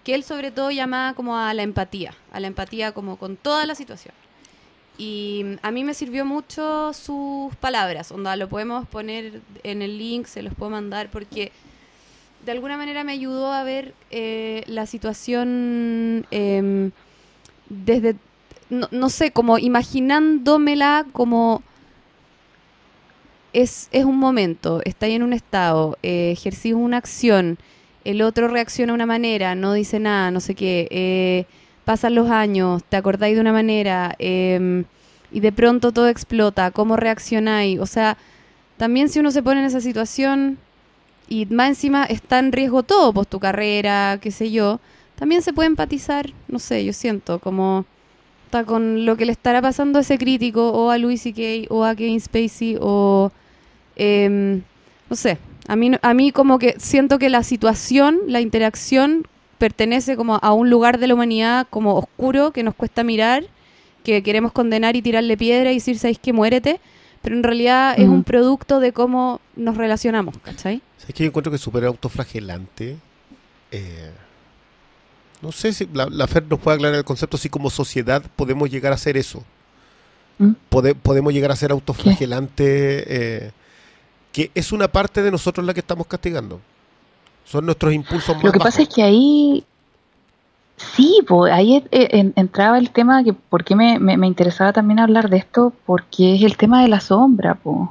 que 0.03 0.15
él 0.15 0.23
sobre 0.23 0.51
todo 0.51 0.71
llamaba 0.71 1.13
como 1.13 1.37
a 1.37 1.53
la 1.53 1.63
empatía, 1.63 2.13
a 2.31 2.39
la 2.39 2.47
empatía 2.47 2.93
como 2.93 3.17
con 3.17 3.35
toda 3.35 3.65
la 3.65 3.75
situación. 3.75 4.13
Y 4.97 5.57
a 5.61 5.71
mí 5.71 5.83
me 5.83 5.93
sirvió 5.93 6.25
mucho 6.25 6.93
sus 6.93 7.55
palabras, 7.55 8.11
onda, 8.11 8.35
lo 8.35 8.49
podemos 8.49 8.87
poner 8.87 9.41
en 9.63 9.81
el 9.81 9.97
link, 9.97 10.25
se 10.25 10.41
los 10.41 10.53
puedo 10.53 10.71
mandar, 10.71 11.09
porque 11.09 11.51
de 12.45 12.51
alguna 12.51 12.77
manera 12.77 13.03
me 13.03 13.13
ayudó 13.13 13.51
a 13.51 13.63
ver 13.63 13.93
eh, 14.11 14.63
la 14.67 14.85
situación 14.85 16.25
em, 16.31 16.91
desde, 17.69 18.15
no, 18.69 18.87
no 18.91 19.09
sé, 19.09 19.31
como 19.31 19.57
imaginándomela 19.57 21.05
como 21.13 21.63
es, 23.53 23.89
es 23.91 24.05
un 24.05 24.17
momento, 24.17 24.81
está 24.85 25.05
ahí 25.05 25.13
en 25.13 25.23
un 25.23 25.33
estado, 25.33 25.97
eh, 26.03 26.31
ejercís 26.31 26.73
una 26.73 26.97
acción, 26.97 27.57
el 28.03 28.21
otro 28.21 28.47
reacciona 28.47 28.93
de 28.93 28.95
una 28.95 29.05
manera, 29.05 29.55
no 29.55 29.73
dice 29.73 29.99
nada, 29.99 30.31
no 30.31 30.39
sé 30.39 30.55
qué, 30.55 30.87
eh, 30.91 31.45
pasan 31.85 32.15
los 32.15 32.29
años, 32.29 32.83
te 32.87 32.97
acordáis 32.97 33.35
de 33.35 33.41
una 33.41 33.53
manera 33.53 34.15
em, 34.19 34.85
y 35.31 35.39
de 35.39 35.51
pronto 35.51 35.91
todo 35.91 36.07
explota, 36.07 36.71
¿cómo 36.71 36.95
reaccionáis? 36.95 37.79
O 37.79 37.85
sea, 37.85 38.17
también 38.77 39.09
si 39.09 39.19
uno 39.19 39.31
se 39.31 39.43
pone 39.43 39.59
en 39.61 39.65
esa 39.65 39.81
situación 39.81 40.57
y 41.27 41.45
más 41.47 41.69
encima 41.69 42.05
está 42.05 42.39
en 42.39 42.51
riesgo 42.51 42.83
todo, 42.83 43.13
pues 43.13 43.27
tu 43.27 43.39
carrera, 43.39 44.19
qué 44.21 44.31
sé 44.31 44.51
yo, 44.51 44.79
también 45.19 45.41
se 45.41 45.51
puede 45.51 45.67
empatizar, 45.67 46.31
no 46.47 46.59
sé, 46.59 46.85
yo 46.85 46.93
siento 46.93 47.39
como 47.39 47.85
está 48.45 48.63
con 48.63 49.05
lo 49.05 49.17
que 49.17 49.25
le 49.25 49.33
estará 49.33 49.61
pasando 49.61 49.99
a 49.99 50.01
ese 50.01 50.17
crítico 50.17 50.69
o 50.69 50.91
a 50.91 50.97
Louis 50.97 51.21
C.K. 51.21 51.67
o 51.69 51.83
a 51.83 51.93
Kevin 51.93 52.21
Spacey 52.21 52.77
o 52.79 53.29
em, 53.97 54.61
no 55.09 55.15
sé, 55.17 55.37
a 55.67 55.75
mí, 55.75 55.91
a 56.01 56.13
mí 56.13 56.31
como 56.31 56.57
que 56.57 56.75
siento 56.79 57.19
que 57.19 57.29
la 57.29 57.43
situación, 57.43 58.17
la 58.27 58.39
interacción 58.39 59.27
pertenece 59.57 60.15
como 60.15 60.39
a 60.41 60.53
un 60.53 60.69
lugar 60.69 60.99
de 60.99 61.07
la 61.07 61.15
humanidad 61.15 61.67
como 61.69 61.95
oscuro 61.95 62.51
que 62.51 62.63
nos 62.63 62.73
cuesta 62.73 63.03
mirar, 63.03 63.43
que 64.05 64.23
queremos 64.23 64.53
condenar 64.53 64.95
y 64.95 65.01
tirarle 65.01 65.35
piedra 65.35 65.73
y 65.73 65.75
decir, 65.75 65.99
¿sabéis 65.99 66.19
que 66.19 66.31
muérete? 66.31 66.79
Pero 67.21 67.35
en 67.35 67.43
realidad 67.43 67.93
es 67.99 68.07
un 68.07 68.23
producto 68.23 68.79
de 68.79 68.93
cómo 68.93 69.41
nos 69.57 69.75
relacionamos, 69.75 70.37
¿cachai? 70.37 70.81
Es 71.05 71.13
que 71.13 71.23
yo 71.23 71.27
encuentro 71.27 71.51
que 71.51 71.57
es 71.57 71.61
súper 71.61 71.83
autoflagelante. 71.83 72.95
Eh, 73.71 74.11
no 75.41 75.51
sé 75.51 75.73
si 75.73 75.87
la, 75.93 76.07
la 76.09 76.27
Fer 76.27 76.45
nos 76.49 76.59
puede 76.59 76.75
aclarar 76.75 76.97
el 76.97 77.03
concepto 77.05 77.37
si 77.37 77.49
como 77.49 77.69
sociedad 77.69 78.21
podemos 78.35 78.69
llegar 78.69 78.91
a 78.91 78.95
hacer 78.95 79.17
eso. 79.17 79.43
¿Mm? 80.37 80.51
Pode- 80.69 80.95
podemos 80.95 81.33
llegar 81.33 81.51
a 81.51 81.55
ser 81.55 81.71
autoflagelante, 81.71 83.45
eh, 83.45 83.51
que 84.31 84.51
es 84.55 84.71
una 84.71 84.87
parte 84.87 85.21
de 85.23 85.31
nosotros 85.31 85.65
la 85.65 85.73
que 85.73 85.79
estamos 85.81 86.07
castigando. 86.07 86.59
Son 87.45 87.65
nuestros 87.65 87.93
impulsos 87.93 88.35
más 88.35 88.43
Lo 88.43 88.51
que 88.51 88.59
bajos. 88.59 88.73
pasa 88.73 88.83
es 88.83 88.89
que 88.89 89.03
ahí 89.03 89.63
Sí, 90.95 91.19
pues 91.27 91.51
ahí 91.51 91.75
eh, 91.91 92.07
en- 92.13 92.31
entraba 92.37 92.77
el 92.77 92.91
tema 92.91 93.21
que 93.23 93.33
por 93.33 93.65
qué 93.65 93.75
me, 93.75 93.99
me- 93.99 94.15
me 94.15 94.27
interesaba 94.27 94.71
también 94.71 94.99
hablar 94.99 95.29
de 95.29 95.35
esto, 95.37 95.73
porque 95.85 96.35
es 96.35 96.41
el 96.43 96.55
tema 96.55 96.81
de 96.81 96.87
la 96.87 97.01
sombra, 97.01 97.55
pues. 97.55 97.89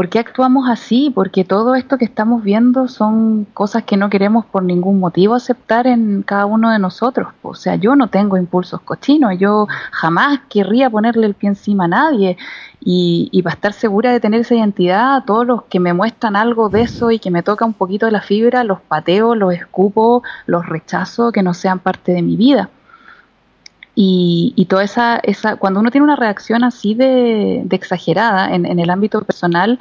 ¿Por 0.00 0.08
qué 0.08 0.18
actuamos 0.18 0.66
así? 0.66 1.12
Porque 1.14 1.44
todo 1.44 1.74
esto 1.74 1.98
que 1.98 2.06
estamos 2.06 2.42
viendo 2.42 2.88
son 2.88 3.44
cosas 3.52 3.82
que 3.82 3.98
no 3.98 4.08
queremos 4.08 4.46
por 4.46 4.62
ningún 4.62 4.98
motivo 4.98 5.34
aceptar 5.34 5.86
en 5.86 6.22
cada 6.22 6.46
uno 6.46 6.70
de 6.70 6.78
nosotros. 6.78 7.34
O 7.42 7.54
sea, 7.54 7.74
yo 7.74 7.94
no 7.94 8.08
tengo 8.08 8.38
impulsos 8.38 8.80
cochinos, 8.80 9.38
yo 9.38 9.66
jamás 9.90 10.40
querría 10.48 10.88
ponerle 10.88 11.26
el 11.26 11.34
pie 11.34 11.50
encima 11.50 11.84
a 11.84 11.88
nadie. 11.88 12.38
Y, 12.80 13.28
y 13.30 13.42
para 13.42 13.56
estar 13.56 13.74
segura 13.74 14.10
de 14.10 14.20
tener 14.20 14.40
esa 14.40 14.54
identidad, 14.54 15.22
todos 15.26 15.46
los 15.46 15.64
que 15.64 15.80
me 15.80 15.92
muestran 15.92 16.34
algo 16.34 16.70
de 16.70 16.80
eso 16.80 17.10
y 17.10 17.18
que 17.18 17.30
me 17.30 17.42
toca 17.42 17.66
un 17.66 17.74
poquito 17.74 18.06
de 18.06 18.12
la 18.12 18.22
fibra, 18.22 18.64
los 18.64 18.80
pateo, 18.80 19.34
los 19.34 19.52
escupo, 19.52 20.22
los 20.46 20.66
rechazo, 20.66 21.30
que 21.30 21.42
no 21.42 21.52
sean 21.52 21.78
parte 21.78 22.12
de 22.12 22.22
mi 22.22 22.38
vida. 22.38 22.70
Y, 24.02 24.54
y 24.56 24.64
toda 24.66 24.82
esa, 24.84 25.18
esa, 25.22 25.56
cuando 25.56 25.80
uno 25.80 25.90
tiene 25.90 26.04
una 26.04 26.16
reacción 26.16 26.64
así 26.64 26.94
de, 26.94 27.60
de 27.64 27.76
exagerada 27.76 28.54
en, 28.54 28.64
en 28.64 28.78
el 28.78 28.88
ámbito 28.88 29.20
personal, 29.22 29.78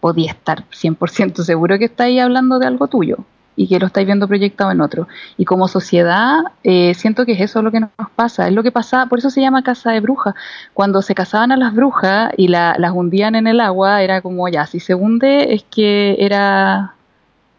podía 0.00 0.30
estar 0.32 0.64
100% 0.70 1.42
seguro 1.42 1.78
que 1.78 1.84
estáis 1.86 2.20
hablando 2.22 2.58
de 2.58 2.66
algo 2.66 2.88
tuyo 2.88 3.18
y 3.56 3.68
que 3.68 3.78
lo 3.80 3.86
estáis 3.86 4.06
viendo 4.06 4.28
proyectado 4.28 4.70
en 4.70 4.80
otro. 4.80 5.08
Y 5.36 5.44
como 5.44 5.68
sociedad, 5.68 6.38
eh, 6.62 6.94
siento 6.94 7.26
que 7.26 7.32
es 7.32 7.40
eso 7.40 7.60
lo 7.60 7.72
que 7.72 7.80
nos 7.80 7.90
pasa. 8.14 8.46
Es 8.48 8.54
lo 8.54 8.62
que 8.62 8.70
pasa, 8.72 9.06
por 9.06 9.18
eso 9.18 9.30
se 9.30 9.40
llama 9.42 9.62
casa 9.64 9.90
de 9.90 10.00
brujas. 10.00 10.34
Cuando 10.74 11.02
se 11.02 11.14
casaban 11.14 11.50
a 11.52 11.56
las 11.56 11.74
brujas 11.74 12.30
y 12.36 12.48
la- 12.48 12.76
las 12.78 12.92
hundían 12.92 13.34
en 13.34 13.48
el 13.48 13.60
agua, 13.60 14.02
era 14.02 14.22
como 14.22 14.48
ya, 14.48 14.66
si 14.66 14.80
se 14.80 14.94
hunde 14.94 15.52
es 15.54 15.64
que 15.70 16.16
era 16.20 16.94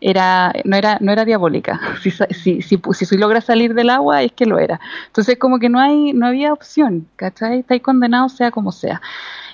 era 0.01 0.53
no 0.63 0.77
era 0.77 0.97
no 1.01 1.11
era 1.11 1.25
diabólica 1.25 1.79
si 2.01 2.11
si, 2.11 2.61
si, 2.61 2.79
si, 2.93 3.17
logra 3.17 3.41
salir 3.41 3.73
del 3.73 3.89
agua 3.89 4.23
es 4.23 4.31
que 4.31 4.45
lo 4.45 4.59
era 4.59 4.79
entonces 5.07 5.37
como 5.37 5.59
que 5.59 5.69
no 5.69 5.79
hay 5.79 6.13
no 6.13 6.27
había 6.27 6.53
opción 6.53 7.07
¿cachai? 7.15 7.59
estáis 7.59 7.81
condenados 7.81 8.33
sea 8.33 8.51
como 8.51 8.71
sea 8.71 9.01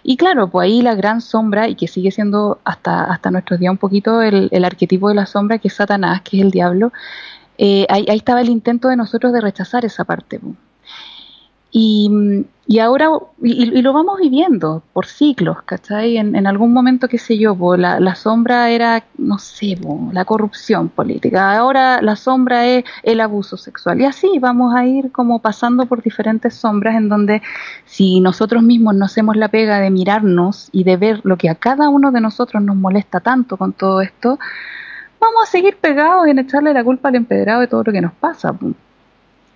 y 0.03 0.17
claro 0.17 0.47
pues 0.47 0.65
ahí 0.65 0.81
la 0.81 0.95
gran 0.95 1.21
sombra 1.21 1.67
y 1.67 1.75
que 1.75 1.87
sigue 1.87 2.11
siendo 2.11 2.59
hasta 2.63 3.05
hasta 3.05 3.31
nuestros 3.31 3.59
días 3.59 3.71
un 3.71 3.77
poquito 3.77 4.21
el, 4.21 4.49
el 4.51 4.65
arquetipo 4.65 5.09
de 5.09 5.15
la 5.15 5.25
sombra 5.25 5.57
que 5.57 5.69
es 5.69 5.73
Satanás 5.73 6.21
que 6.21 6.37
es 6.37 6.43
el 6.43 6.51
diablo 6.51 6.91
eh, 7.57 7.87
ahí, 7.89 8.05
ahí 8.09 8.17
estaba 8.17 8.41
el 8.41 8.49
intento 8.49 8.89
de 8.89 8.97
nosotros 8.97 9.33
de 9.33 9.41
rechazar 9.41 9.85
esa 9.85 10.03
parte 10.03 10.39
po. 10.39 10.55
Y, 11.77 12.09
y 12.67 12.79
ahora, 12.79 13.09
y, 13.43 13.81
lo 13.81 13.91
vamos 13.91 14.17
viviendo 14.21 14.81
por 14.93 15.07
ciclos, 15.07 15.61
¿cachai? 15.63 16.15
En, 16.15 16.33
en 16.33 16.47
algún 16.47 16.71
momento, 16.71 17.09
qué 17.09 17.17
sé 17.17 17.37
yo, 17.37 17.53
po, 17.53 17.75
la, 17.75 17.99
la 17.99 18.15
sombra 18.15 18.69
era, 18.69 19.03
no 19.17 19.39
sé, 19.39 19.77
la 20.13 20.23
corrupción 20.23 20.87
política, 20.87 21.57
ahora 21.57 22.01
la 22.01 22.15
sombra 22.15 22.65
es 22.65 22.85
el 23.03 23.19
abuso 23.19 23.57
sexual. 23.57 23.99
Y 23.99 24.05
así 24.05 24.39
vamos 24.39 24.73
a 24.73 24.85
ir 24.85 25.11
como 25.11 25.39
pasando 25.39 25.85
por 25.85 26.01
diferentes 26.01 26.53
sombras 26.53 26.95
en 26.95 27.09
donde 27.09 27.41
si 27.83 28.21
nosotros 28.21 28.63
mismos 28.63 28.95
no 28.95 29.03
hacemos 29.03 29.35
la 29.35 29.49
pega 29.49 29.81
de 29.81 29.89
mirarnos 29.89 30.69
y 30.71 30.85
de 30.85 30.95
ver 30.95 31.19
lo 31.25 31.35
que 31.35 31.49
a 31.49 31.55
cada 31.55 31.89
uno 31.89 32.13
de 32.13 32.21
nosotros 32.21 32.63
nos 32.63 32.77
molesta 32.77 33.19
tanto 33.19 33.57
con 33.57 33.73
todo 33.73 33.99
esto, 33.99 34.39
vamos 35.19 35.43
a 35.43 35.51
seguir 35.51 35.75
pegados 35.75 36.25
en 36.27 36.39
echarle 36.39 36.73
la 36.73 36.85
culpa 36.85 37.09
al 37.09 37.15
empedrado 37.15 37.59
de 37.59 37.67
todo 37.67 37.83
lo 37.83 37.91
que 37.91 37.99
nos 37.99 38.13
pasa. 38.13 38.55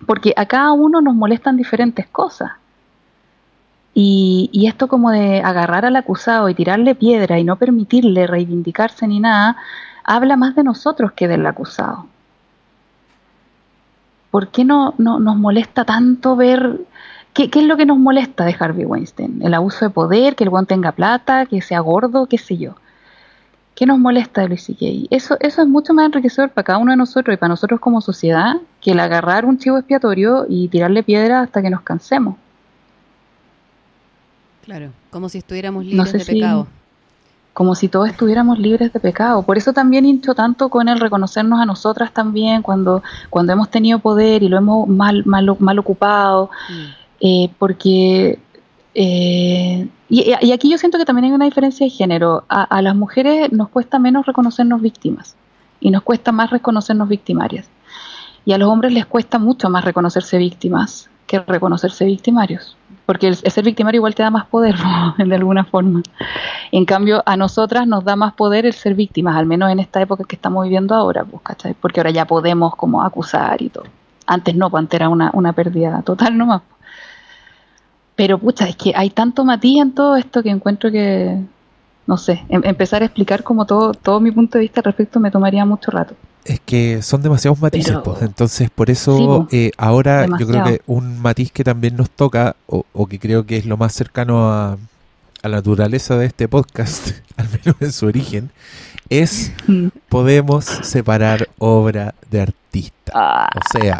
Porque 0.05 0.33
a 0.35 0.45
cada 0.45 0.71
uno 0.73 1.01
nos 1.01 1.15
molestan 1.15 1.57
diferentes 1.57 2.07
cosas. 2.07 2.51
Y, 3.93 4.65
esto 4.67 4.87
como 4.87 5.11
de 5.11 5.41
agarrar 5.41 5.85
al 5.85 5.95
acusado 5.95 6.47
y 6.47 6.53
tirarle 6.53 6.95
piedra 6.95 7.39
y 7.39 7.43
no 7.43 7.57
permitirle 7.57 8.27
reivindicarse 8.27 9.07
ni 9.07 9.19
nada, 9.19 9.57
habla 10.03 10.37
más 10.37 10.55
de 10.55 10.63
nosotros 10.63 11.11
que 11.13 11.27
del 11.27 11.45
acusado. 11.45 12.05
¿Por 14.31 14.49
qué 14.49 14.63
no, 14.63 14.93
no 14.97 15.19
nos 15.19 15.35
molesta 15.35 15.85
tanto 15.85 16.35
ver 16.35 16.81
qué, 17.33 17.49
qué, 17.49 17.59
es 17.59 17.65
lo 17.65 17.77
que 17.77 17.85
nos 17.85 17.97
molesta 17.97 18.45
de 18.45 18.55
Harvey 18.57 18.85
Weinstein? 18.85 19.41
El 19.41 19.53
abuso 19.53 19.85
de 19.85 19.91
poder, 19.91 20.35
que 20.35 20.43
el 20.43 20.49
buen 20.49 20.65
tenga 20.65 20.91
plata, 20.91 21.45
que 21.45 21.61
sea 21.61 21.79
gordo, 21.79 22.27
qué 22.27 22.37
sé 22.37 22.57
yo. 22.57 22.75
¿Qué 23.79 23.85
nos 23.85 23.97
molesta 23.97 24.41
de 24.41 24.49
Luis 24.49 24.63
C.K.? 24.65 25.07
Eso, 25.09 25.37
eso 25.39 25.61
es 25.61 25.67
mucho 25.69 25.93
más 25.93 26.07
enriquecedor 26.07 26.49
para 26.49 26.65
cada 26.65 26.79
uno 26.79 26.91
de 26.91 26.97
nosotros 26.97 27.33
y 27.33 27.37
para 27.37 27.47
nosotros 27.47 27.79
como 27.79 28.01
sociedad 28.01 28.57
que 28.81 28.91
el 28.91 28.99
agarrar 28.99 29.45
un 29.45 29.57
chivo 29.57 29.77
expiatorio 29.77 30.45
y 30.49 30.67
tirarle 30.67 31.01
piedra 31.01 31.39
hasta 31.39 31.61
que 31.61 31.69
nos 31.69 31.79
cansemos. 31.79 32.35
Claro, 34.65 34.89
como 35.11 35.29
si 35.29 35.37
estuviéramos 35.37 35.85
libres 35.85 35.97
no 35.97 36.05
sé 36.07 36.17
de 36.17 36.23
si, 36.25 36.33
pecado. 36.33 36.67
Como 37.53 37.73
si 37.73 37.87
todos 37.87 38.09
estuviéramos 38.09 38.59
libres 38.59 38.91
de 38.91 38.99
pecado. 38.99 39.43
Por 39.43 39.57
eso 39.57 39.71
también 39.71 40.03
hincho 40.05 40.35
tanto 40.35 40.67
con 40.67 40.89
el 40.89 40.99
reconocernos 40.99 41.61
a 41.61 41.65
nosotras 41.65 42.11
también 42.13 42.61
cuando, 42.61 43.01
cuando 43.29 43.53
hemos 43.53 43.69
tenido 43.69 43.99
poder 43.99 44.43
y 44.43 44.49
lo 44.49 44.57
hemos 44.57 44.89
mal, 44.89 45.23
mal, 45.25 45.55
mal 45.57 45.79
ocupado. 45.79 46.49
Mm. 46.69 46.99
Eh, 47.21 47.49
porque 47.57 48.39
eh, 48.95 49.87
y, 50.09 50.51
aquí 50.51 50.69
yo 50.69 50.77
siento 50.77 50.97
que 50.97 51.05
también 51.05 51.25
hay 51.25 51.31
una 51.31 51.45
diferencia 51.45 51.85
de 51.85 51.91
género. 51.91 52.43
A, 52.49 52.81
las 52.81 52.95
mujeres 52.95 53.51
nos 53.51 53.69
cuesta 53.69 53.99
menos 53.99 54.25
reconocernos 54.25 54.81
víctimas 54.81 55.35
y 55.79 55.91
nos 55.91 56.03
cuesta 56.03 56.31
más 56.31 56.49
reconocernos 56.49 57.07
victimarias. 57.07 57.69
Y 58.45 58.53
a 58.53 58.57
los 58.57 58.69
hombres 58.69 58.93
les 58.93 59.05
cuesta 59.05 59.37
mucho 59.37 59.69
más 59.69 59.85
reconocerse 59.85 60.37
víctimas 60.37 61.09
que 61.27 61.39
reconocerse 61.39 62.05
victimarios. 62.05 62.75
Porque 63.05 63.27
el, 63.27 63.35
ser 63.35 63.63
victimario 63.63 63.99
igual 63.99 64.15
te 64.15 64.23
da 64.23 64.31
más 64.31 64.47
poder, 64.47 64.75
de 65.17 65.35
alguna 65.35 65.63
forma. 65.63 66.01
En 66.71 66.85
cambio, 66.85 67.21
a 67.25 67.37
nosotras 67.37 67.85
nos 67.85 68.03
da 68.03 68.15
más 68.15 68.33
poder 68.33 68.65
el 68.65 68.73
ser 68.73 68.95
víctimas, 68.95 69.35
al 69.35 69.45
menos 69.45 69.71
en 69.71 69.79
esta 69.79 70.01
época 70.01 70.23
que 70.23 70.35
estamos 70.35 70.63
viviendo 70.63 70.95
ahora, 70.95 71.23
pues, 71.23 71.43
¿cachai? 71.43 71.75
Porque 71.79 71.99
ahora 71.99 72.11
ya 72.11 72.25
podemos 72.25 72.75
como 72.75 73.03
acusar 73.03 73.61
y 73.61 73.69
todo. 73.69 73.85
Antes 74.25 74.55
no, 74.55 74.69
pues 74.69 74.81
antes 74.81 74.99
era 74.99 75.09
una, 75.09 75.29
una 75.33 75.53
pérdida 75.53 76.01
total 76.01 76.37
nomás. 76.37 76.61
Pero 78.19 78.37
pucha, 78.37 78.67
es 78.67 78.75
que 78.75 78.91
hay 78.97 79.09
tanto 79.11 79.45
matiz 79.45 79.81
en 79.81 79.93
todo 79.93 80.17
esto 80.17 80.43
que 80.43 80.49
encuentro 80.49 80.91
que, 80.91 81.37
no 82.05 82.17
sé, 82.17 82.43
em 82.49 82.61
empezar 82.65 83.01
a 83.01 83.05
explicar 83.05 83.43
como 83.43 83.63
todo, 83.65 83.93
todo 83.93 84.19
mi 84.19 84.29
punto 84.29 84.57
de 84.57 84.63
vista 84.63 84.81
al 84.81 84.83
respecto 84.83 85.21
me 85.21 85.31
tomaría 85.31 85.63
mucho 85.63 85.89
rato. 85.89 86.15
Es 86.43 86.59
que 86.59 87.01
son 87.01 87.21
demasiados 87.21 87.61
matices, 87.61 87.91
Pero- 87.91 88.03
pues. 88.03 88.21
entonces 88.21 88.69
por 88.69 88.89
eso 88.89 89.47
Sí, 89.49 89.55
eh, 89.57 89.71
ahora 89.77 90.25
yo 90.37 90.45
creo 90.45 90.63
que 90.65 90.81
un 90.85 91.17
matiz 91.21 91.49
que 91.53 91.63
también 91.63 91.95
nos 91.95 92.09
toca, 92.09 92.57
o, 92.67 92.83
o 92.91 93.05
que 93.07 93.19
creo 93.19 93.45
que 93.45 93.55
es 93.55 93.65
lo 93.65 93.77
más 93.77 93.93
cercano 93.93 94.49
a, 94.51 94.73
a 95.41 95.47
la 95.47 95.55
naturaleza 95.57 96.17
de 96.17 96.25
este 96.25 96.49
podcast, 96.49 97.11
al 97.37 97.47
menos 97.47 97.81
en 97.81 97.93
su 97.93 98.05
origen, 98.05 98.49
es 99.09 99.53
podemos 100.09 100.65
separar 100.65 101.47
obra 101.57 102.15
de 102.29 102.41
artista. 102.41 103.13
Ah, 103.15 103.49
O 103.55 103.79
sea, 103.79 103.97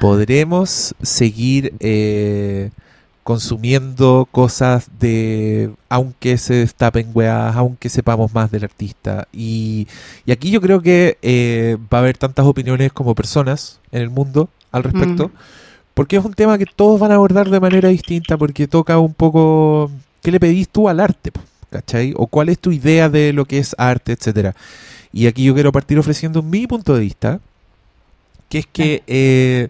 podremos 0.00 0.94
seguir 1.02 1.74
eh, 1.80 2.70
consumiendo 3.30 4.26
cosas 4.32 4.88
de, 4.98 5.70
aunque 5.88 6.36
se 6.36 6.54
destapen 6.54 7.12
weas, 7.14 7.54
aunque 7.54 7.88
sepamos 7.88 8.34
más 8.34 8.50
del 8.50 8.64
artista. 8.64 9.28
Y, 9.32 9.86
y 10.26 10.32
aquí 10.32 10.50
yo 10.50 10.60
creo 10.60 10.82
que 10.82 11.16
eh, 11.22 11.76
va 11.92 11.98
a 11.98 12.00
haber 12.00 12.18
tantas 12.18 12.44
opiniones 12.44 12.92
como 12.92 13.14
personas 13.14 13.78
en 13.92 14.02
el 14.02 14.10
mundo 14.10 14.48
al 14.72 14.82
respecto, 14.82 15.28
Mm. 15.28 15.32
porque 15.94 16.16
es 16.16 16.24
un 16.24 16.34
tema 16.34 16.58
que 16.58 16.66
todos 16.66 16.98
van 16.98 17.12
a 17.12 17.14
abordar 17.14 17.48
de 17.50 17.60
manera 17.60 17.88
distinta, 17.88 18.36
porque 18.36 18.66
toca 18.66 18.98
un 18.98 19.14
poco, 19.14 19.92
¿qué 20.22 20.32
le 20.32 20.40
pedís 20.40 20.68
tú 20.68 20.88
al 20.88 20.98
arte? 20.98 21.30
¿Cachai? 21.70 22.12
O 22.16 22.26
cuál 22.26 22.48
es 22.48 22.58
tu 22.58 22.72
idea 22.72 23.08
de 23.08 23.32
lo 23.32 23.44
que 23.44 23.58
es 23.58 23.76
arte, 23.78 24.10
etcétera. 24.10 24.56
Y 25.12 25.28
aquí 25.28 25.44
yo 25.44 25.54
quiero 25.54 25.70
partir 25.70 26.00
ofreciendo 26.00 26.42
mi 26.42 26.66
punto 26.66 26.94
de 26.94 27.00
vista, 27.00 27.38
que 28.48 28.58
es 28.58 28.66
que 28.66 29.04
eh, 29.06 29.68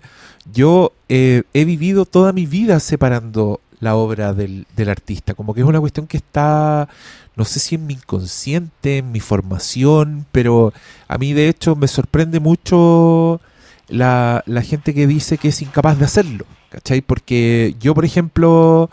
yo 0.52 0.92
eh, 1.08 1.42
he 1.54 1.64
vivido 1.64 2.04
toda 2.04 2.32
mi 2.32 2.46
vida 2.46 2.80
separando 2.80 3.60
la 3.80 3.96
obra 3.96 4.34
del, 4.34 4.66
del 4.76 4.88
artista, 4.90 5.34
como 5.34 5.54
que 5.54 5.60
es 5.62 5.66
una 5.66 5.80
cuestión 5.80 6.06
que 6.06 6.18
está, 6.18 6.88
no 7.36 7.44
sé 7.44 7.60
si 7.60 7.76
en 7.76 7.86
mi 7.86 7.94
inconsciente, 7.94 8.98
en 8.98 9.10
mi 9.12 9.20
formación, 9.20 10.26
pero 10.32 10.72
a 11.08 11.16
mí 11.18 11.32
de 11.32 11.48
hecho 11.48 11.76
me 11.76 11.88
sorprende 11.88 12.40
mucho 12.40 13.40
la, 13.88 14.42
la 14.46 14.62
gente 14.62 14.92
que 14.94 15.06
dice 15.06 15.38
que 15.38 15.48
es 15.48 15.62
incapaz 15.62 15.98
de 15.98 16.04
hacerlo, 16.04 16.44
¿cachai? 16.68 17.00
Porque 17.00 17.74
yo, 17.80 17.94
por 17.94 18.04
ejemplo, 18.04 18.90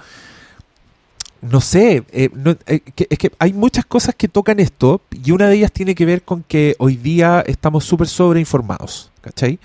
no 1.41 1.61
sé, 1.61 2.03
eh, 2.11 2.29
no- 2.34 2.55
eh, 2.65 2.81
es 3.09 3.17
que 3.17 3.31
hay 3.39 3.53
muchas 3.53 3.85
cosas 3.85 4.15
que 4.15 4.27
tocan 4.27 4.59
esto 4.59 5.01
y 5.23 5.31
una 5.31 5.47
de 5.47 5.55
ellas 5.57 5.71
tiene 5.71 5.93
que 5.95 6.05
ver 6.05 6.23
con 6.23 6.43
que 6.43 6.75
hoy 6.79 6.95
día 6.95 7.43
estamos 7.45 7.85
súper 7.85 8.07
sobreinformados, 8.07 9.11
¿cachai? 9.21 9.59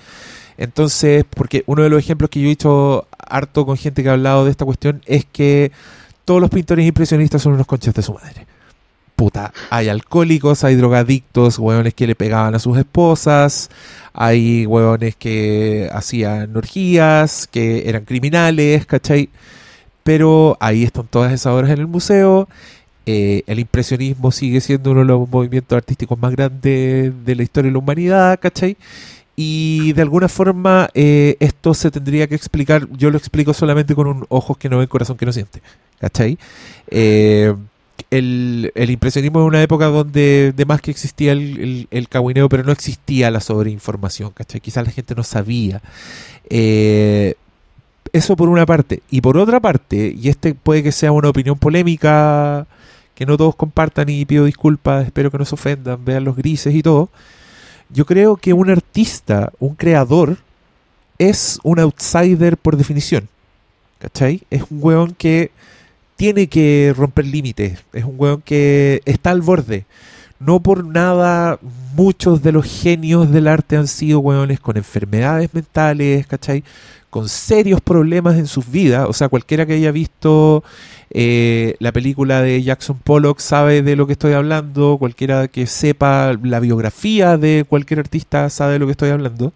Entonces, 0.56 1.24
porque 1.28 1.64
uno 1.66 1.82
de 1.82 1.88
los 1.88 2.00
ejemplos 2.00 2.30
que 2.30 2.40
yo 2.40 2.46
he 2.46 2.50
dicho 2.50 3.06
harto 3.18 3.64
con 3.66 3.76
gente 3.76 4.02
que 4.02 4.08
ha 4.08 4.12
hablado 4.12 4.44
de 4.44 4.50
esta 4.50 4.64
cuestión 4.64 5.02
es 5.06 5.24
que 5.24 5.72
todos 6.24 6.40
los 6.40 6.50
pintores 6.50 6.86
impresionistas 6.86 7.42
son 7.42 7.54
unos 7.54 7.66
conchas 7.66 7.94
de 7.94 8.02
su 8.02 8.12
madre. 8.12 8.46
Puta, 9.16 9.52
hay 9.70 9.88
alcohólicos, 9.88 10.64
hay 10.64 10.74
drogadictos, 10.74 11.58
hueones 11.58 11.94
que 11.94 12.06
le 12.06 12.14
pegaban 12.14 12.54
a 12.54 12.58
sus 12.58 12.78
esposas, 12.78 13.70
hay 14.12 14.66
hueones 14.66 15.16
que 15.16 15.88
hacían 15.92 16.56
orgías, 16.56 17.46
que 17.46 17.88
eran 17.88 18.04
criminales, 18.04 18.86
¿cachai? 18.86 19.28
Pero 20.02 20.56
ahí 20.60 20.82
están 20.82 21.06
todas 21.06 21.32
esas 21.32 21.52
obras 21.52 21.70
en 21.70 21.80
el 21.80 21.86
museo. 21.86 22.48
Eh, 23.04 23.42
el 23.46 23.58
impresionismo 23.58 24.30
sigue 24.30 24.60
siendo 24.60 24.92
uno 24.92 25.00
de 25.00 25.06
los 25.06 25.28
movimientos 25.28 25.76
artísticos 25.76 26.18
más 26.18 26.32
grandes 26.32 27.12
de 27.24 27.34
la 27.34 27.42
historia 27.42 27.68
de 27.68 27.72
la 27.72 27.78
humanidad, 27.78 28.38
¿cachai? 28.40 28.76
Y 29.34 29.92
de 29.94 30.02
alguna 30.02 30.28
forma 30.28 30.90
eh, 30.94 31.36
esto 31.40 31.72
se 31.74 31.90
tendría 31.90 32.26
que 32.26 32.34
explicar, 32.34 32.86
yo 32.92 33.10
lo 33.10 33.16
explico 33.16 33.54
solamente 33.54 33.94
con 33.94 34.06
un 34.06 34.26
ojos 34.28 34.58
que 34.58 34.68
no 34.68 34.78
ven, 34.78 34.88
corazón 34.88 35.16
que 35.16 35.26
no 35.26 35.32
siente. 35.32 35.62
¿Cachai? 36.00 36.38
Eh, 36.88 37.54
el, 38.10 38.72
el 38.74 38.90
impresionismo 38.90 39.40
es 39.40 39.46
una 39.46 39.62
época 39.62 39.86
donde 39.86 40.52
de 40.54 40.64
más 40.66 40.80
que 40.80 40.90
existía 40.90 41.32
el, 41.32 41.88
el, 41.90 42.08
el 42.12 42.48
pero 42.48 42.64
no 42.64 42.72
existía 42.72 43.30
la 43.30 43.40
sobreinformación, 43.40 44.30
¿cachai? 44.32 44.60
Quizás 44.60 44.84
la 44.84 44.92
gente 44.92 45.14
no 45.14 45.22
sabía. 45.22 45.80
Eh, 46.50 47.34
eso 48.12 48.36
por 48.36 48.48
una 48.48 48.66
parte. 48.66 49.02
Y 49.10 49.20
por 49.20 49.38
otra 49.38 49.60
parte, 49.60 50.14
y 50.16 50.28
este 50.28 50.54
puede 50.54 50.82
que 50.82 50.92
sea 50.92 51.12
una 51.12 51.30
opinión 51.30 51.58
polémica, 51.58 52.66
que 53.14 53.26
no 53.26 53.36
todos 53.36 53.56
compartan 53.56 54.08
y 54.08 54.24
pido 54.24 54.44
disculpas, 54.44 55.06
espero 55.06 55.30
que 55.30 55.38
no 55.38 55.44
se 55.44 55.54
ofendan, 55.54 56.04
vean 56.04 56.24
los 56.24 56.36
grises 56.36 56.74
y 56.74 56.82
todo. 56.82 57.08
Yo 57.92 58.06
creo 58.06 58.36
que 58.36 58.52
un 58.52 58.70
artista, 58.70 59.52
un 59.58 59.74
creador, 59.74 60.38
es 61.18 61.60
un 61.62 61.78
outsider 61.78 62.56
por 62.56 62.76
definición. 62.76 63.28
¿Cachai? 63.98 64.42
Es 64.50 64.62
un 64.70 64.78
weón 64.82 65.14
que 65.14 65.50
tiene 66.16 66.48
que 66.48 66.92
romper 66.96 67.26
límites. 67.26 67.84
Es 67.92 68.04
un 68.04 68.14
weón 68.16 68.42
que 68.42 69.02
está 69.04 69.30
al 69.30 69.42
borde. 69.42 69.86
No 70.40 70.60
por 70.60 70.84
nada 70.84 71.58
muchos 71.94 72.42
de 72.42 72.50
los 72.50 72.66
genios 72.66 73.30
del 73.30 73.46
arte 73.46 73.76
han 73.76 73.86
sido 73.86 74.18
weones 74.20 74.58
con 74.58 74.76
enfermedades 74.76 75.52
mentales, 75.52 76.26
¿cachai? 76.26 76.64
Con 77.12 77.28
serios 77.28 77.82
problemas 77.82 78.36
en 78.36 78.46
sus 78.46 78.70
vidas. 78.70 79.06
O 79.06 79.12
sea, 79.12 79.28
cualquiera 79.28 79.66
que 79.66 79.74
haya 79.74 79.92
visto 79.92 80.64
eh, 81.10 81.76
la 81.78 81.92
película 81.92 82.40
de 82.40 82.62
Jackson 82.62 82.98
Pollock 83.04 83.38
sabe 83.38 83.82
de 83.82 83.96
lo 83.96 84.06
que 84.06 84.14
estoy 84.14 84.32
hablando. 84.32 84.96
Cualquiera 84.96 85.46
que 85.48 85.66
sepa 85.66 86.32
la 86.42 86.58
biografía 86.58 87.36
de 87.36 87.66
cualquier 87.68 88.00
artista 88.00 88.48
sabe 88.48 88.72
de 88.72 88.78
lo 88.78 88.86
que 88.86 88.92
estoy 88.92 89.10
hablando. 89.10 89.52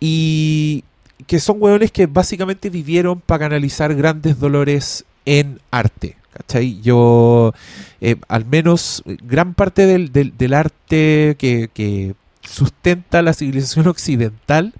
Y 0.00 0.82
que 1.28 1.38
son 1.38 1.58
weones 1.60 1.92
que 1.92 2.06
básicamente 2.06 2.70
vivieron 2.70 3.20
para 3.20 3.44
canalizar 3.44 3.94
grandes 3.94 4.40
dolores 4.40 5.04
en 5.26 5.60
arte. 5.70 6.16
¿Cachai? 6.32 6.80
Yo, 6.80 7.54
eh, 8.00 8.16
al 8.26 8.44
menos, 8.46 9.04
gran 9.22 9.54
parte 9.54 9.86
del, 9.86 10.10
del, 10.10 10.36
del 10.36 10.54
arte 10.54 11.36
que, 11.38 11.70
que, 11.72 12.16
sustenta 12.42 13.22
la 13.22 13.32
civilización 13.32 13.86
occidental 13.88 14.74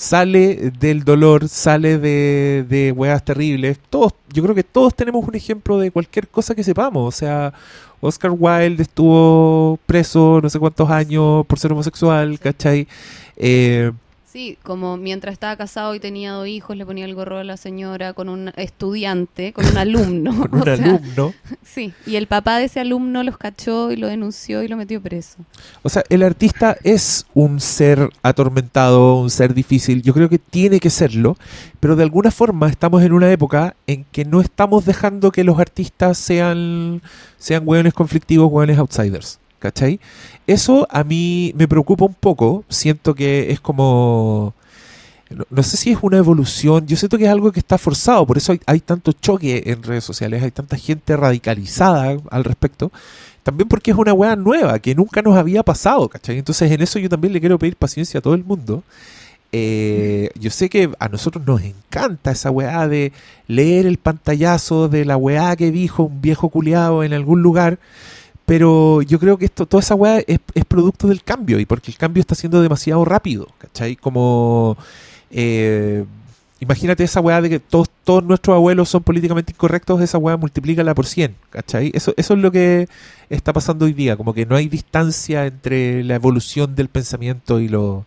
sale 0.00 0.72
del 0.80 1.04
dolor, 1.04 1.46
sale 1.46 1.98
de, 1.98 2.64
de 2.66 2.90
weas 2.90 3.22
terribles. 3.22 3.78
Todos, 3.90 4.14
yo 4.32 4.42
creo 4.42 4.54
que 4.54 4.64
todos 4.64 4.94
tenemos 4.94 5.22
un 5.28 5.34
ejemplo 5.34 5.78
de 5.78 5.90
cualquier 5.90 6.26
cosa 6.26 6.54
que 6.54 6.64
sepamos. 6.64 7.14
O 7.14 7.16
sea, 7.16 7.52
Oscar 8.00 8.32
Wilde 8.36 8.82
estuvo 8.82 9.78
preso 9.84 10.40
no 10.42 10.48
sé 10.48 10.58
cuántos 10.58 10.88
años 10.88 11.44
por 11.46 11.58
ser 11.58 11.72
homosexual, 11.72 12.38
¿cachai? 12.40 12.88
Eh, 13.36 13.92
Sí, 14.32 14.56
como 14.62 14.96
mientras 14.96 15.32
estaba 15.32 15.56
casado 15.56 15.92
y 15.92 15.98
tenía 15.98 16.30
dos 16.30 16.46
hijos, 16.46 16.76
le 16.76 16.86
ponía 16.86 17.04
el 17.04 17.16
gorro 17.16 17.38
a 17.38 17.44
la 17.44 17.56
señora 17.56 18.12
con 18.12 18.28
un 18.28 18.52
estudiante, 18.54 19.52
con 19.52 19.66
un 19.66 19.76
alumno. 19.76 20.30
con 20.50 20.54
un 20.62 20.68
o 20.68 20.76
sea, 20.76 20.84
alumno. 20.84 21.34
Sí, 21.64 21.92
y 22.06 22.14
el 22.14 22.28
papá 22.28 22.58
de 22.58 22.66
ese 22.66 22.78
alumno 22.78 23.24
los 23.24 23.36
cachó 23.36 23.90
y 23.90 23.96
lo 23.96 24.06
denunció 24.06 24.62
y 24.62 24.68
lo 24.68 24.76
metió 24.76 25.02
preso. 25.02 25.38
O 25.82 25.88
sea, 25.88 26.04
el 26.10 26.22
artista 26.22 26.76
es 26.84 27.26
un 27.34 27.58
ser 27.58 28.08
atormentado, 28.22 29.16
un 29.16 29.30
ser 29.30 29.52
difícil. 29.52 30.00
Yo 30.02 30.14
creo 30.14 30.28
que 30.28 30.38
tiene 30.38 30.78
que 30.78 30.90
serlo, 30.90 31.36
pero 31.80 31.96
de 31.96 32.04
alguna 32.04 32.30
forma 32.30 32.68
estamos 32.68 33.02
en 33.02 33.12
una 33.12 33.32
época 33.32 33.74
en 33.88 34.04
que 34.12 34.24
no 34.24 34.40
estamos 34.40 34.84
dejando 34.84 35.32
que 35.32 35.42
los 35.42 35.58
artistas 35.58 36.18
sean, 36.18 37.02
sean 37.36 37.64
hueones 37.66 37.94
conflictivos, 37.94 38.48
hueones 38.48 38.78
outsiders. 38.78 39.39
¿Cachai? 39.60 40.00
Eso 40.46 40.88
a 40.90 41.04
mí 41.04 41.52
me 41.54 41.68
preocupa 41.68 42.06
un 42.06 42.14
poco. 42.14 42.64
Siento 42.68 43.14
que 43.14 43.52
es 43.52 43.60
como. 43.60 44.54
No, 45.50 45.62
sé 45.62 45.76
si 45.76 45.92
es 45.92 45.98
una 46.02 46.16
evolución. 46.16 46.86
Yo 46.88 46.96
siento 46.96 47.16
que 47.16 47.24
es 47.24 47.30
algo 47.30 47.52
que 47.52 47.60
está 47.60 47.78
forzado. 47.78 48.26
Por 48.26 48.36
eso 48.36 48.52
hay, 48.52 48.60
hay, 48.66 48.80
tanto 48.80 49.12
choque 49.12 49.62
en 49.66 49.82
redes 49.82 50.02
sociales. 50.02 50.42
Hay 50.42 50.50
tanta 50.50 50.76
gente 50.76 51.16
radicalizada 51.16 52.16
al 52.30 52.44
respecto. 52.44 52.90
También 53.44 53.68
porque 53.68 53.92
es 53.92 53.96
una 53.96 54.12
weá 54.12 54.34
nueva 54.34 54.78
que 54.80 54.94
nunca 54.94 55.22
nos 55.22 55.36
había 55.36 55.62
pasado. 55.62 56.08
¿Cachai? 56.08 56.38
Entonces 56.38 56.72
en 56.72 56.80
eso 56.80 56.98
yo 56.98 57.08
también 57.08 57.32
le 57.32 57.40
quiero 57.40 57.58
pedir 57.58 57.76
paciencia 57.76 58.18
a 58.18 58.22
todo 58.22 58.34
el 58.34 58.42
mundo. 58.42 58.82
Eh, 59.52 60.30
yo 60.38 60.50
sé 60.50 60.68
que 60.68 60.90
a 61.00 61.08
nosotros 61.08 61.44
nos 61.44 61.60
encanta 61.62 62.30
esa 62.30 62.50
weá 62.50 62.86
de 62.86 63.12
leer 63.48 63.86
el 63.86 63.98
pantallazo 63.98 64.88
de 64.88 65.04
la 65.04 65.16
weá 65.16 65.56
que 65.56 65.72
dijo 65.72 66.04
un 66.04 66.20
viejo 66.22 66.48
culiado 66.48 67.02
en 67.04 67.12
algún 67.12 67.42
lugar. 67.42 67.78
Pero 68.50 69.00
yo 69.02 69.20
creo 69.20 69.38
que 69.38 69.44
esto, 69.44 69.64
toda 69.64 69.80
esa 69.80 69.94
weá 69.94 70.18
es, 70.26 70.40
es, 70.54 70.64
producto 70.64 71.06
del 71.06 71.22
cambio 71.22 71.60
y 71.60 71.66
porque 71.66 71.92
el 71.92 71.96
cambio 71.96 72.20
está 72.20 72.34
siendo 72.34 72.60
demasiado 72.60 73.04
rápido, 73.04 73.46
¿cachai? 73.58 73.94
Como, 73.94 74.76
eh, 75.30 76.04
imagínate 76.58 77.04
esa 77.04 77.20
weá 77.20 77.40
de 77.40 77.48
que 77.48 77.60
todos, 77.60 77.88
todos 78.02 78.24
nuestros 78.24 78.56
abuelos 78.56 78.88
son 78.88 79.04
políticamente 79.04 79.52
incorrectos, 79.52 80.00
esa 80.00 80.18
weá 80.18 80.36
multiplícala 80.36 80.96
por 80.96 81.06
100, 81.06 81.36
¿cachai? 81.50 81.92
Eso, 81.94 82.12
eso 82.16 82.34
es 82.34 82.40
lo 82.40 82.50
que 82.50 82.88
está 83.28 83.52
pasando 83.52 83.84
hoy 83.84 83.92
día, 83.92 84.16
como 84.16 84.34
que 84.34 84.44
no 84.46 84.56
hay 84.56 84.66
distancia 84.66 85.46
entre 85.46 86.02
la 86.02 86.16
evolución 86.16 86.74
del 86.74 86.88
pensamiento 86.88 87.60
y 87.60 87.68
lo... 87.68 88.04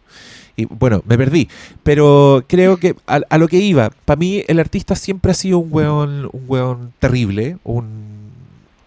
Y 0.58 0.66
bueno, 0.66 1.04
me 1.08 1.18
perdí, 1.18 1.48
pero 1.84 2.44
creo 2.50 2.76
que 2.76 2.98
a, 3.08 3.22
a 3.30 3.38
lo 3.38 3.48
que 3.48 3.60
iba, 3.60 3.92
para 4.04 4.20
mí 4.20 4.44
el 4.50 4.60
artista 4.60 4.98
siempre 4.98 5.32
ha 5.32 5.36
sido 5.36 5.60
un 5.60 5.70
weón, 5.72 6.30
un 6.34 6.44
weón 6.48 6.92
terrible, 7.00 7.60
un 7.64 8.12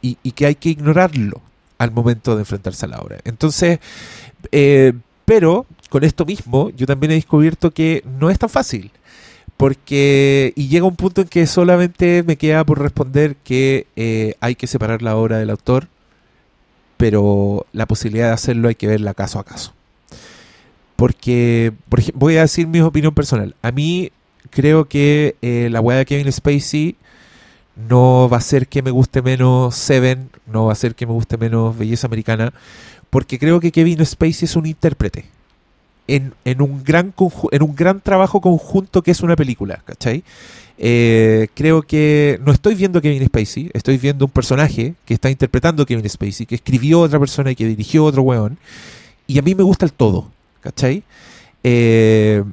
y, 0.03 0.19
y, 0.23 0.33
que 0.33 0.47
hay 0.47 0.55
que 0.55 0.69
ignorarlo 0.69 1.41
al 1.78 1.90
momento 1.93 2.35
de 2.35 2.43
enfrentarse 2.43 2.86
a 2.86 2.89
la 2.89 2.98
obra. 2.98 3.19
Entonces, 3.24 3.81
eh, 4.53 4.93
pero 5.24 5.66
con 5.90 6.05
esto 6.05 6.24
mismo, 6.24 6.70
yo 6.70 6.86
también 6.86 7.12
he 7.12 7.16
descubierto 7.16 7.70
que 7.73 8.03
no 8.19 8.31
es 8.31 8.39
tan 8.39 8.48
fácil. 8.48 8.90
Porque, 9.57 10.53
y 10.55 10.69
llega 10.69 10.86
un 10.86 10.97
punto 10.97 11.23
en 11.23 11.28
que 11.28 11.47
solamente 11.47 12.23
me 12.23 12.36
queda 12.36 12.65
por 12.65 12.78
responder 12.78 13.36
que 13.36 13.86
eh, 13.97 14.35
hay 14.40 14.55
que 14.55 14.66
separar 14.66 15.01
la 15.01 15.16
obra 15.16 15.39
del 15.39 15.51
autor, 15.51 15.89
pero 16.98 17.66
la 17.73 17.86
posibilidad 17.86 18.28
de 18.28 18.35
hacerlo 18.35 18.69
hay 18.69 18.74
que 18.74 18.86
verla 18.86 19.15
caso 19.15 19.39
a 19.39 19.44
caso. 19.44 19.73
Porque, 20.94 21.73
por 21.89 22.01
ejemplo, 22.01 22.20
voy 22.20 22.36
a 22.36 22.43
decir 22.43 22.66
mi 22.66 22.81
opinión 22.81 23.15
personal. 23.15 23.55
A 23.62 23.70
mí 23.70 24.12
creo 24.51 24.89
que 24.89 25.36
eh, 25.43 25.69
la 25.70 25.81
weá 25.81 25.98
de 25.98 26.07
Kevin 26.07 26.31
Spacey 26.32 26.97
no 27.77 28.28
va 28.28 28.39
a 28.39 28.40
ser 28.40 28.69
que 28.69 28.82
me 28.82 28.90
guste 28.90 29.23
menos 29.23 29.74
Seven, 29.74 30.31
no 30.47 30.66
va 30.66 30.73
a 30.73 30.77
ser 30.77 30.94
que 30.94 31.07
me 31.07 31.12
guste 31.12 31.36
menos 31.36 31.77
Belleza 31.77 32.07
Americana, 32.07 32.53
porque 33.11 33.39
creo 33.39 33.61
que 33.61 33.73
Kevin 33.73 34.05
Spacey 34.05 34.47
es 34.47 34.57
un 34.57 34.66
intérprete 34.66 35.27
en, 36.09 36.35
en, 36.44 36.62
un, 36.62 36.82
gran 36.85 37.15
en 37.53 37.62
un 37.62 37.74
gran 37.74 38.01
trabajo 38.01 38.40
conjunto 38.40 39.03
que 39.03 39.11
es 39.11 39.20
una 39.23 39.36
película, 39.36 39.82
¿cachai? 39.85 40.24
Eh, 40.78 41.48
creo 41.55 41.82
que 41.82 42.39
no 42.44 42.53
estoy 42.53 42.74
viendo 42.74 43.01
Kevin 43.01 43.27
Spacey, 43.27 43.70
estoy 43.73 43.97
viendo 43.97 44.27
un 44.27 44.31
personaje 44.31 44.94
que 45.05 45.15
está 45.15 45.31
interpretando 45.31 45.86
Kevin 45.86 46.09
Spacey, 46.09 46.47
que 46.47 46.55
escribió 46.55 47.01
otra 47.01 47.19
persona 47.19 47.51
y 47.51 47.57
que 47.57 47.66
dirigió 47.66 48.05
otro 48.05 48.23
weón, 48.23 48.59
y 49.27 49.39
a 49.39 49.43
mí 49.43 49.55
me 49.55 49.62
gusta 49.62 49.86
el 49.86 49.93
todo, 49.93 50.31
¿cachai? 50.61 51.03
Eh, 51.65 52.44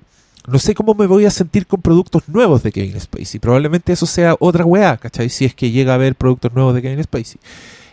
no 0.48 0.60
sé 0.60 0.74
cómo 0.74 0.94
me 0.94 1.08
voy 1.08 1.26
a 1.26 1.32
sentir 1.32 1.66
con 1.66 1.82
productos 1.82 2.24
nuevos 2.28 2.64
de 2.64 2.72
Kevin 2.72 3.00
Spacey. 3.00 3.40
Probablemente 3.40 3.94
eso 3.94 4.06
sea 4.06 4.36
otra 4.40 4.66
weá, 4.66 4.98
¿cachai? 4.98 5.30
Si 5.30 5.46
es 5.46 5.56
que 5.56 5.72
llega 5.72 5.94
a 5.94 5.96
haber 5.96 6.16
productos 6.16 6.54
nuevos 6.54 6.76
de 6.76 6.82
Kevin 6.82 7.04
Spacey. 7.04 7.40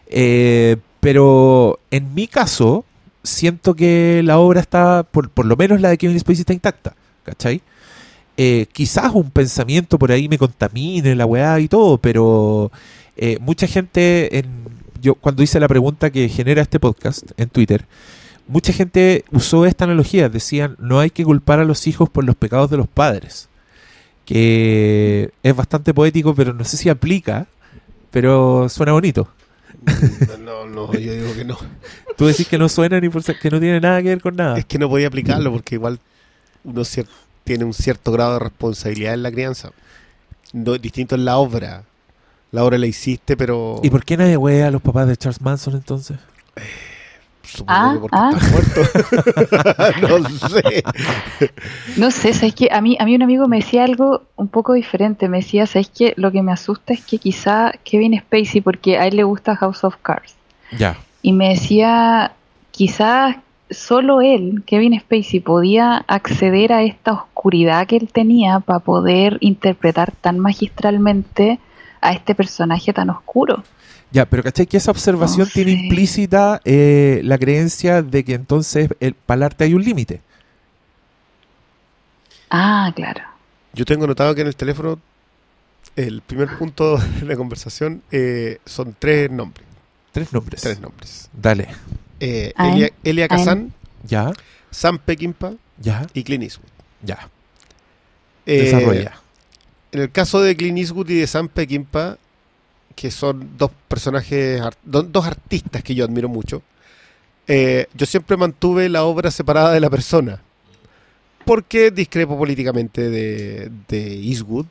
Eh, 0.09 0.77
pero 1.01 1.78
en 1.90 2.12
mi 2.14 2.27
caso, 2.27 2.85
siento 3.22 3.74
que 3.74 4.22
la 4.24 4.39
obra 4.39 4.60
está, 4.60 5.05
por, 5.05 5.31
por, 5.31 5.47
lo 5.47 5.56
menos 5.56 5.81
la 5.81 5.90
de 5.90 5.98
Kevin 5.98 6.18
Spacey 6.18 6.40
está 6.40 6.52
intacta, 6.52 6.94
¿cachai? 7.24 7.62
Eh, 8.36 8.66
quizás 8.72 9.12
un 9.14 9.31
pensamiento 9.31 9.98
por 9.98 10.10
ahí 10.10 10.28
me 10.28 10.39
contamine 10.39 11.14
la 11.14 11.27
weá 11.27 11.60
y 11.60 11.68
todo, 11.68 11.98
pero 11.98 12.72
eh, 13.16 13.39
mucha 13.40 13.66
gente, 13.66 14.39
en, 14.39 14.47
yo 15.01 15.14
cuando 15.14 15.43
hice 15.43 15.60
la 15.60 15.68
pregunta 15.68 16.10
que 16.10 16.28
genera 16.28 16.62
este 16.62 16.81
podcast 16.81 17.31
en 17.36 17.48
Twitter, 17.48 17.86
mucha 18.51 18.72
gente 18.72 19.24
usó 19.31 19.64
esta 19.64 19.85
analogía, 19.85 20.28
decían, 20.28 20.77
no 20.81 20.98
hay 20.98 21.10
que 21.10 21.24
culpar 21.24 21.60
a 21.60 21.64
los 21.64 21.86
hijos 21.86 22.10
por 22.10 22.24
los 22.24 22.35
pecados 22.35 22.68
de 22.68 22.77
los 22.77 22.89
padres, 22.89 23.48
que 24.24 25.31
es 25.43 25.56
bastante 25.56 25.94
poético, 25.94 26.35
pero 26.35 26.52
no 26.52 26.64
sé 26.64 26.77
si 26.77 26.89
aplica, 26.89 27.47
pero 28.10 28.68
suena 28.68 28.93
bonito. 28.93 29.28
No, 30.40 30.66
no, 30.66 30.93
yo 30.98 31.14
digo 31.14 31.32
que 31.35 31.44
no. 31.44 31.56
Tú 32.16 32.27
decís 32.27 32.48
que 32.48 32.59
no 32.59 32.68
suena 32.68 33.01
ni 33.01 33.09
por 33.09 33.22
que 33.22 33.51
no 33.51 33.60
tiene 33.60 33.81
nada 33.81 34.02
que 34.02 34.09
ver 34.09 34.20
con 34.20 34.35
nada. 34.35 34.59
Es 34.59 34.64
que 34.64 34.78
no 34.78 34.89
podía 34.89 35.06
aplicarlo 35.06 35.52
porque 35.52 35.77
igual 35.77 36.01
uno 36.64 36.82
tiene 37.44 37.64
un 37.64 37.72
cierto 37.72 38.10
grado 38.10 38.35
de 38.35 38.40
responsabilidad 38.40 39.14
en 39.14 39.22
la 39.22 39.31
crianza. 39.31 39.70
No, 40.52 40.77
distinto 40.77 41.14
en 41.14 41.24
la 41.24 41.36
obra. 41.36 41.85
La 42.51 42.64
obra 42.64 42.78
la 42.78 42.86
hiciste, 42.86 43.36
pero... 43.36 43.81
¿Y 43.85 43.90
por 43.90 44.05
qué 44.05 44.16
nadie 44.16 44.36
wea 44.36 44.66
a 44.66 44.70
los 44.72 44.82
papás 44.82 45.06
de 45.06 45.16
Charles 45.16 45.40
Manson 45.40 45.74
entonces? 45.74 46.18
Supongo 47.43 47.73
ah, 47.77 47.93
que 47.93 48.01
porque 48.01 48.17
ah. 48.17 48.31
muerto. 48.51 50.01
no 50.41 50.49
sé. 50.49 50.83
No 51.97 52.11
sé, 52.11 52.33
¿sabes 52.35 52.55
qué? 52.55 52.69
A 52.71 52.81
mí, 52.81 52.97
a 53.01 53.05
mí 53.05 53.15
un 53.15 53.23
amigo 53.23 53.49
me 53.49 53.57
decía 53.57 53.85
algo 53.85 54.23
un 54.37 54.49
poco 54.49 54.75
diferente. 54.75 55.29
Me 55.29 55.39
decía, 55.39 55.67
¿sabes 55.67 55.91
qué? 55.91 56.15
Lo 56.17 56.31
que 56.31 56.43
me 56.43 56.53
asusta 56.53 56.93
es 56.93 57.05
que 57.05 57.19
quizá 57.19 57.73
Kevin 57.85 58.19
Spacey, 58.19 58.61
porque 58.61 58.99
a 58.99 59.07
él 59.07 59.17
le 59.17 59.25
gusta 59.25 59.57
House 59.57 59.85
of 59.85 59.97
Cards. 60.03 60.35
Ya. 60.79 60.97
Y 61.23 61.33
me 61.33 61.51
decía, 61.51 62.33
quizás 62.71 63.37
solo 63.71 64.21
él, 64.21 64.62
Kevin 64.67 64.99
Spacey, 64.99 65.41
podía 65.41 66.05
acceder 66.09 66.73
a 66.73 66.83
esta 66.83 67.12
oscuridad 67.12 67.87
que 67.87 67.97
él 67.97 68.09
tenía 68.12 68.61
para 68.61 68.81
poder 68.81 69.39
interpretar 69.41 70.12
tan 70.12 70.39
magistralmente 70.39 71.59
a 72.01 72.12
este 72.12 72.35
personaje 72.35 72.93
tan 72.93 73.10
oscuro. 73.10 73.62
Ya, 74.12 74.27
pero 74.27 74.43
¿cachai? 74.43 74.66
Que 74.66 74.77
esa 74.77 74.90
observación 74.90 75.47
No 75.47 75.52
tiene 75.52 75.72
sé. 75.72 75.78
implícita 75.78 76.60
eh, 76.64 77.20
la 77.24 77.39
creencia 77.39 78.02
de 78.02 78.24
que 78.24 78.35
entonces 78.35 78.89
el, 78.98 79.14
para 79.14 79.36
el 79.36 79.43
arte 79.44 79.64
hay 79.64 79.74
un 79.74 79.85
límite. 79.85 80.20
Ah, 82.51 82.93
claro. 82.94 83.22
Yo 83.72 83.85
tengo 83.85 84.06
notado 84.06 84.35
que 84.35 84.40
en 84.40 84.48
el 84.48 84.56
teléfono 84.56 84.98
el 85.97 86.22
primer 86.22 86.56
punto 86.59 86.97
de 86.98 87.27
la 87.27 87.36
conversación 87.36 88.02
eh, 88.10 88.59
son 88.64 88.97
tres 88.98 89.31
nombres. 89.31 89.66
Tres 90.12 90.32
nombres. 90.32 90.60
Tres 90.62 90.81
nombres. 90.81 91.28
Dale. 91.32 91.68
Eh, 92.18 92.52
Elia 93.05 93.28
Kazan, 93.28 93.72
Ya, 94.02 94.32
Sam 94.70 94.98
Peckinpah 94.98 95.52
ya, 95.78 96.06
y 96.14 96.24
Clint 96.24 96.43
Eastwood. 96.44 96.68
ya. 97.02 97.28
Eh, 98.47 98.62
Desarrolla. 98.64 99.14
En 99.93 100.01
el 100.01 100.11
caso 100.11 100.41
de 100.41 100.57
Clint 100.57 100.79
Eastwood 100.79 101.09
y 101.11 101.21
de 101.21 101.27
Sam 101.27 101.49
Peckinpah, 101.49 102.17
que 102.95 103.11
son 103.11 103.57
dos 103.57 103.71
personajes, 103.89 104.62
dos 104.85 105.27
artistas 105.27 105.83
que 105.83 105.95
yo 105.95 106.05
admiro 106.05 106.29
mucho, 106.29 106.62
eh, 107.49 107.87
yo 107.95 108.07
siempre 108.07 108.37
mantuve 108.37 108.89
la 108.89 109.05
obra 109.05 109.31
separada 109.31 109.73
de 109.73 109.81
la 109.81 109.91
persona. 109.91 110.41
Porque 111.45 111.91
discrepo 111.91 112.39
políticamente 112.39 113.09
de, 113.09 113.71
de 113.89 114.15
Eastwood 114.15 114.67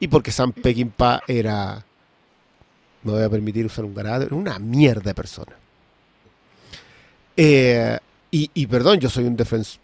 y 0.00 0.08
porque 0.08 0.32
Sam 0.32 0.52
Peckinpah 0.52 1.22
era, 1.28 1.84
no 3.04 3.12
voy 3.12 3.22
a 3.22 3.28
permitir 3.28 3.66
usar 3.66 3.84
un 3.84 3.94
ganado, 3.94 4.24
era 4.24 4.34
una 4.34 4.58
mierda 4.58 5.02
de 5.02 5.14
persona. 5.14 5.52
Eh, 7.36 7.98
y 8.30 8.66
perdón, 8.66 8.98
yo 8.98 9.08
soy 9.08 9.24
un 9.24 9.36
defensor 9.36 9.80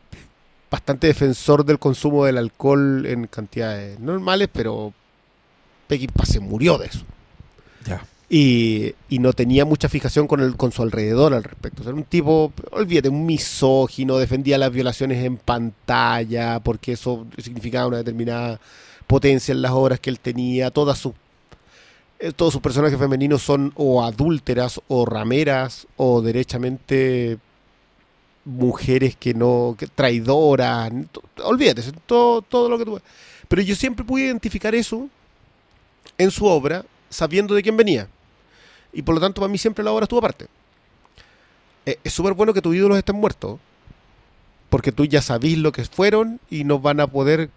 bastante 0.75 1.07
defensor 1.07 1.65
del 1.65 1.79
consumo 1.79 2.25
del 2.25 2.37
alcohol 2.37 3.07
en 3.07 3.29
cantidades 3.29 4.01
normales, 4.01 4.49
pero 4.53 4.93
Peckinpah 5.87 6.27
se 6.27 6.41
murió 6.41 6.79
de 6.79 6.87
eso. 6.87 7.05
Ya. 7.87 8.05
Y, 8.29 8.93
y 9.09 9.21
no 9.21 9.33
tenía 9.33 9.65
mucha 9.65 9.89
fijación 9.89 10.27
con, 10.27 10.41
el, 10.41 10.57
con 10.57 10.73
su 10.73 10.83
alrededor 10.83 11.33
al 11.33 11.45
respecto. 11.45 11.83
O 11.83 11.85
sea, 11.85 11.91
era 11.91 11.97
un 11.97 12.05
tipo, 12.05 12.53
olvídate, 12.73 13.09
un 13.09 13.25
misógino, 13.25 14.19
defendía 14.19 14.59
las 14.59 14.73
violaciones 14.73 15.25
en 15.25 15.37
pantalla, 15.37 16.59
porque 16.59 16.95
eso 16.95 17.25
significaba 17.39 17.87
una 17.87 17.99
determinada 17.99 18.59
potencia 19.07 19.53
en 19.53 19.63
las 19.63 19.71
obras 19.71 20.01
que 20.01 20.11
él 20.11 20.19
tenía. 20.19 20.73
Todas 20.73 20.99
sus, 20.99 21.13
eh, 22.19 22.33
todos 22.33 22.53
sus 22.53 22.61
personajes 22.61 22.99
femeninos 22.99 23.43
son 23.43 23.73
o 23.77 24.03
adúlteras, 24.03 24.81
o 24.89 25.07
rameras, 25.07 25.87
o 25.97 26.21
derechamente 26.21 27.39
mujeres 28.45 29.17
que 29.17 29.35
no, 29.35 29.75
que 29.79 29.87
traidoras, 29.87 30.93
olvídate, 31.43 31.83
todo, 32.07 32.43
todo 32.43 32.69
lo 32.69 32.79
que 32.79 32.85
tú... 32.85 33.01
Pero 33.49 33.63
yo 33.63 33.75
siempre 33.75 34.05
pude 34.05 34.25
identificar 34.25 34.75
eso 34.75 35.09
en 36.19 36.31
su 36.31 36.47
obra, 36.47 36.85
sabiendo 37.11 37.55
de 37.55 37.63
quién 37.63 37.77
venía. 37.77 38.09
Y 38.93 39.03
por 39.03 39.15
lo 39.15 39.21
tanto, 39.21 39.41
para 39.41 39.51
mí 39.51 39.59
siempre 39.59 39.85
la 39.85 39.93
obra 39.93 40.05
estuvo 40.05 40.19
aparte. 40.19 40.47
Eh, 41.87 41.99
es 42.03 42.13
súper 42.13 42.35
bueno 42.35 42.55
que 42.55 42.63
tus 42.63 42.75
ídolos 42.75 42.99
estén 42.99 43.17
muertos, 43.17 43.59
porque 44.71 44.93
tú 44.93 45.05
ya 45.05 45.23
sabís 45.23 45.59
lo 45.59 45.73
que 45.73 45.85
fueron 45.85 46.41
y 46.51 46.65
no 46.65 46.79
van 46.79 47.01
a 47.01 47.07
poder... 47.07 47.51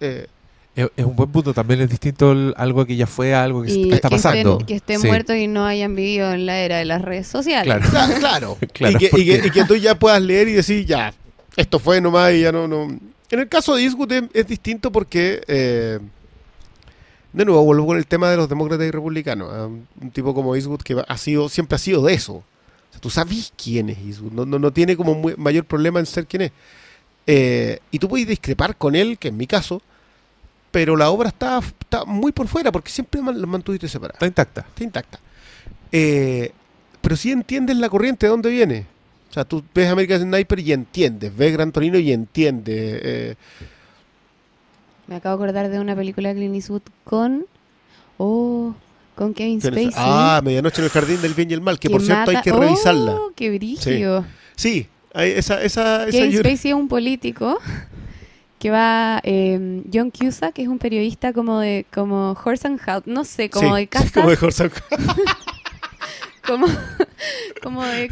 eh, 0.00 0.26
Es, 0.76 0.88
es 0.96 1.04
un 1.04 1.14
buen 1.14 1.30
punto. 1.30 1.54
También 1.54 1.80
es 1.82 1.90
distinto 1.90 2.32
el- 2.32 2.54
algo 2.56 2.84
que 2.84 2.96
ya 2.96 3.06
fue 3.06 3.34
a 3.34 3.44
algo 3.44 3.62
que, 3.62 3.70
Y 3.72 3.92
está 3.92 4.08
que 4.08 4.16
pasando. 4.16 4.52
estén, 4.52 4.66
que 4.66 4.74
estén 4.74 5.00
Sí. 5.00 5.06
muertos 5.06 5.36
y 5.36 5.46
no 5.46 5.64
hayan 5.66 5.94
vivido 5.94 6.32
en 6.32 6.46
la 6.46 6.58
era 6.58 6.78
de 6.78 6.84
las 6.84 7.00
redes 7.02 7.26
sociales. 7.28 7.64
Claro. 7.88 8.14
Cla- 8.14 8.18
claro. 8.18 8.58
Claro, 8.72 8.96
y, 8.96 8.98
que, 8.98 9.10
y 9.20 9.24
que- 9.24 9.46
y 9.46 9.50
que 9.50 9.64
tú 9.64 9.76
ya 9.76 9.94
puedas 9.98 10.20
leer 10.20 10.48
y 10.48 10.52
decir, 10.54 10.84
ya, 10.84 11.14
esto 11.56 11.78
fue 11.78 12.00
nomás 12.00 12.32
y 12.32 12.40
ya 12.40 12.50
no... 12.52 12.66
no. 12.66 12.84
En 13.30 13.40
el 13.40 13.48
caso 13.48 13.74
de 13.74 13.82
Eastwood 13.84 14.12
es, 14.12 14.22
es 14.32 14.46
distinto 14.46 14.92
porque, 14.92 15.42
eh, 15.48 15.98
de 17.32 17.44
nuevo, 17.44 17.64
vuelvo 17.64 17.86
con 17.86 17.96
el 17.96 18.06
tema 18.06 18.30
de 18.30 18.36
los 18.36 18.48
demócratas 18.48 18.86
y 18.86 18.90
republicanos. 18.90 19.48
¿ah? 19.52 19.66
Un 19.66 20.10
tipo 20.12 20.34
como 20.34 20.54
Eastwood 20.54 20.82
que 20.82 21.02
ha 21.06 21.16
sido, 21.16 21.48
siempre 21.48 21.76
ha 21.76 21.78
sido 21.78 22.02
de 22.04 22.14
eso. 22.14 22.34
O 22.34 22.44
sea, 22.92 23.00
tú 23.00 23.10
sabes 23.10 23.52
quién 23.60 23.90
es 23.90 23.98
Eastwood, 23.98 24.32
no, 24.32 24.44
no, 24.46 24.58
no 24.58 24.72
tiene 24.72 24.96
como 24.96 25.14
muy- 25.14 25.34
mayor 25.36 25.64
problema 25.64 25.98
en 26.00 26.06
ser 26.06 26.26
quién 26.26 26.42
es. 26.42 26.52
Eh, 27.26 27.78
y 27.90 27.98
tú 27.98 28.08
puedes 28.08 28.28
discrepar 28.28 28.76
con 28.76 28.94
él, 28.94 29.18
que 29.18 29.28
en 29.28 29.36
mi 29.36 29.46
caso, 29.48 29.82
pero 30.74 30.96
la 30.96 31.08
obra 31.08 31.28
está, 31.28 31.60
está 31.60 32.04
muy 32.04 32.32
por 32.32 32.48
fuera 32.48 32.72
porque 32.72 32.90
siempre 32.90 33.20
la 33.22 33.46
mantuviste 33.46 33.86
separada 33.86 34.14
Está 34.16 34.26
intacta. 34.26 34.60
está 34.62 34.82
intacta. 34.82 35.20
Eh, 35.92 36.50
pero 37.00 37.14
sí 37.14 37.30
entiendes 37.30 37.76
la 37.76 37.88
corriente 37.88 38.26
de 38.26 38.30
dónde 38.30 38.50
viene. 38.50 38.84
O 39.30 39.32
sea, 39.32 39.44
tú 39.44 39.62
ves 39.72 39.88
American 39.88 40.20
Sniper 40.22 40.58
y 40.58 40.72
entiendes, 40.72 41.36
ves 41.36 41.52
Gran 41.52 41.70
Torino 41.70 41.96
y 41.96 42.10
entiendes. 42.12 43.00
eh, 43.04 43.34
Me 45.06 45.14
acabo 45.14 45.36
de 45.38 45.44
acordar 45.44 45.70
de 45.70 45.78
una 45.78 45.94
película 45.94 46.30
de 46.30 46.34
Clint 46.40 46.56
Eastwood 46.56 46.82
con. 47.04 47.46
Oh, 48.18 48.74
con 49.14 49.32
Kevin. 49.32 49.60
Spacey. 49.60 49.90
Ah, 49.94 50.40
Medianoche 50.42 50.80
en 50.80 50.86
el 50.86 50.90
Jardín 50.90 51.22
del 51.22 51.34
Bien 51.34 51.50
y 51.50 51.54
el 51.54 51.60
Mal, 51.60 51.78
que, 51.78 51.88
por 51.88 52.02
cierto 52.02 52.32
hay 52.32 52.40
que 52.42 52.50
revisarla. 52.52 53.12
Oh, 53.12 53.32
qué 53.36 53.50
brillo. 53.50 54.24
Sí, 54.56 54.88
hay- 55.12 55.30
esa, 55.32 55.62
esa, 55.62 56.08
esa 56.08 56.10
Kevin 56.18 56.38
Spacey 56.40 56.70
es 56.72 56.76
un 56.76 56.88
político 56.88 57.58
que 58.64 58.70
va. 58.70 59.20
eh, 59.24 59.82
John 59.92 60.10
Cusack, 60.10 60.54
que 60.54 60.62
es 60.62 60.68
un 60.68 60.78
periodista 60.78 61.34
como 61.34 61.60
de. 61.60 61.84
como 61.92 62.32
Horse 62.32 62.66
and 62.66 62.80
House, 62.80 63.02
no 63.04 63.22
sé, 63.24 63.50
como 63.50 63.74
sí, 63.74 63.80
de 63.82 63.86
casas. 63.88 64.10
como 64.14 64.30
de 64.30 64.38
Horse 64.40 64.62
and- 64.62 64.72
como, 66.46 66.66
como 67.62 67.84
de 67.84 68.10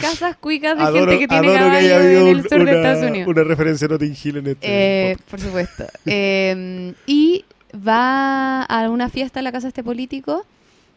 casas 0.00 0.36
cuicas 0.36 0.78
de 0.78 0.84
Adoro, 0.84 1.10
gente 1.10 1.18
que 1.18 1.26
tiene 1.26 1.48
que 1.48 1.54
caballo 1.58 1.96
habido 1.96 2.20
en 2.20 2.28
el 2.28 2.48
sur 2.48 2.64
de 2.64 2.76
Estados 2.76 3.10
Unidos. 3.10 3.26
una 3.28 3.42
referencia 3.42 3.86
a 3.86 3.90
Notting 3.90 4.16
Hill 4.22 4.36
en 4.36 4.46
este. 4.46 5.10
Eh, 5.10 5.16
por 5.28 5.40
supuesto. 5.40 5.84
Eh, 6.06 6.94
y 7.06 7.44
va 7.74 8.62
a 8.62 8.88
una 8.90 9.08
fiesta 9.08 9.40
en 9.40 9.44
la 9.44 9.50
casa 9.52 9.64
de 9.64 9.70
este 9.70 9.82
político 9.82 10.46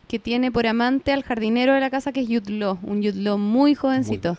que 0.08 0.20
tiene 0.20 0.52
por 0.52 0.68
amante 0.68 1.12
al 1.12 1.24
jardinero 1.24 1.74
de 1.74 1.80
la 1.80 1.90
casa 1.90 2.12
que 2.12 2.20
es 2.20 2.30
Law, 2.50 2.78
un 2.84 3.02
Law 3.24 3.40
muy 3.40 3.74
jovencito. 3.74 4.38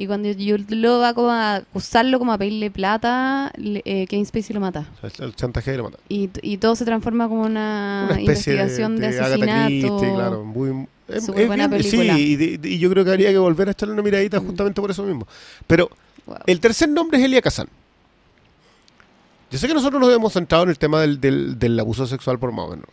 Y 0.00 0.06
cuando 0.06 0.28
Law 0.70 1.00
va 1.00 1.12
como 1.14 1.30
a 1.30 1.56
acusarlo, 1.56 2.18
como 2.18 2.32
a 2.32 2.38
pedirle 2.38 2.70
plata, 2.70 3.52
le- 3.56 3.82
eh, 3.84 4.06
Kevin 4.08 4.24
Spacey 4.24 4.54
lo 4.54 4.60
mata. 4.60 4.86
O 5.02 5.10
sea, 5.10 5.26
el 5.26 5.34
chantaje 5.36 5.72
de 5.72 5.76
la 5.76 5.82
mata. 5.82 5.98
Y, 6.08 6.30
y 6.42 6.56
todo 6.56 6.74
se 6.74 6.84
transforma 6.86 7.28
como 7.28 7.42
una, 7.42 8.06
Una 8.10 8.20
investigación 8.20 8.96
de, 8.96 9.08
Agatha 9.08 9.26
asesinato. 9.26 9.66
Christie, 9.68 10.14
claro, 10.14 10.44
muy, 10.44 10.86
es- 11.08 11.28
es 11.28 11.46
buena 11.46 11.68
bien- 11.68 11.82
película. 11.82 12.14
Sí, 12.16 12.20
y, 12.32 12.36
de- 12.56 12.68
y 12.70 12.78
yo 12.78 12.88
creo 12.88 13.04
que 13.04 13.10
habría 13.10 13.30
que 13.30 13.38
volver 13.38 13.68
a 13.68 13.72
echarle 13.72 13.92
una 13.92 14.02
miradita 14.02 14.40
Mm. 14.40 14.46
justamente 14.46 14.80
por 14.80 14.90
eso 14.90 15.02
mismo. 15.02 15.26
Pero 15.66 15.90
Wow. 16.26 16.36
El 16.46 16.60
tercer 16.60 16.88
nombre 16.88 17.18
es 17.18 17.24
Elia 17.24 17.42
Kazan. 17.42 17.66
Yo 19.50 19.58
sé 19.58 19.66
que 19.66 19.74
nosotros 19.74 20.00
nos 20.00 20.14
hemos 20.14 20.32
centrado 20.32 20.64
en 20.64 20.70
el 20.70 20.78
tema 20.78 21.00
del, 21.00 21.20
del- 21.20 21.58
del 21.58 21.78
abuso 21.80 22.06
sexual 22.06 22.38
por 22.38 22.52
más 22.52 22.66
o 22.66 22.70
menos. 22.70 22.86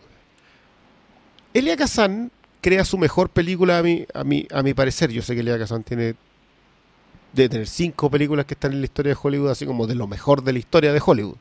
Elia 1.54 1.78
Kazan 1.78 2.32
crea 2.62 2.84
su 2.84 2.98
mejor 2.98 3.30
película 3.30 3.78
a 3.80 3.84
mi, 3.84 4.06
a 4.14 4.24
mi, 4.24 4.48
a 4.52 4.64
mi 4.64 4.74
parecer. 4.74 5.12
Yo 5.12 5.22
sé 5.22 5.36
que 5.36 5.42
Elia 5.42 5.58
Kazan 5.60 5.84
tiene 5.84 6.16
de 7.44 7.50
tener 7.50 7.68
cinco 7.68 8.10
películas 8.10 8.46
que 8.46 8.54
están 8.54 8.74
en 8.74 8.82
la 8.82 8.86
historia 8.86 9.14
de 9.14 9.20
Hollywood, 9.22 9.50
así 9.50 9.66
como 9.66 9.88
de 9.88 9.96
lo 9.96 10.08
mejor 10.08 10.44
de 10.44 10.54
la 10.54 10.60
historia 10.60 10.94
de 10.94 11.02
Hollywood. 11.04 11.38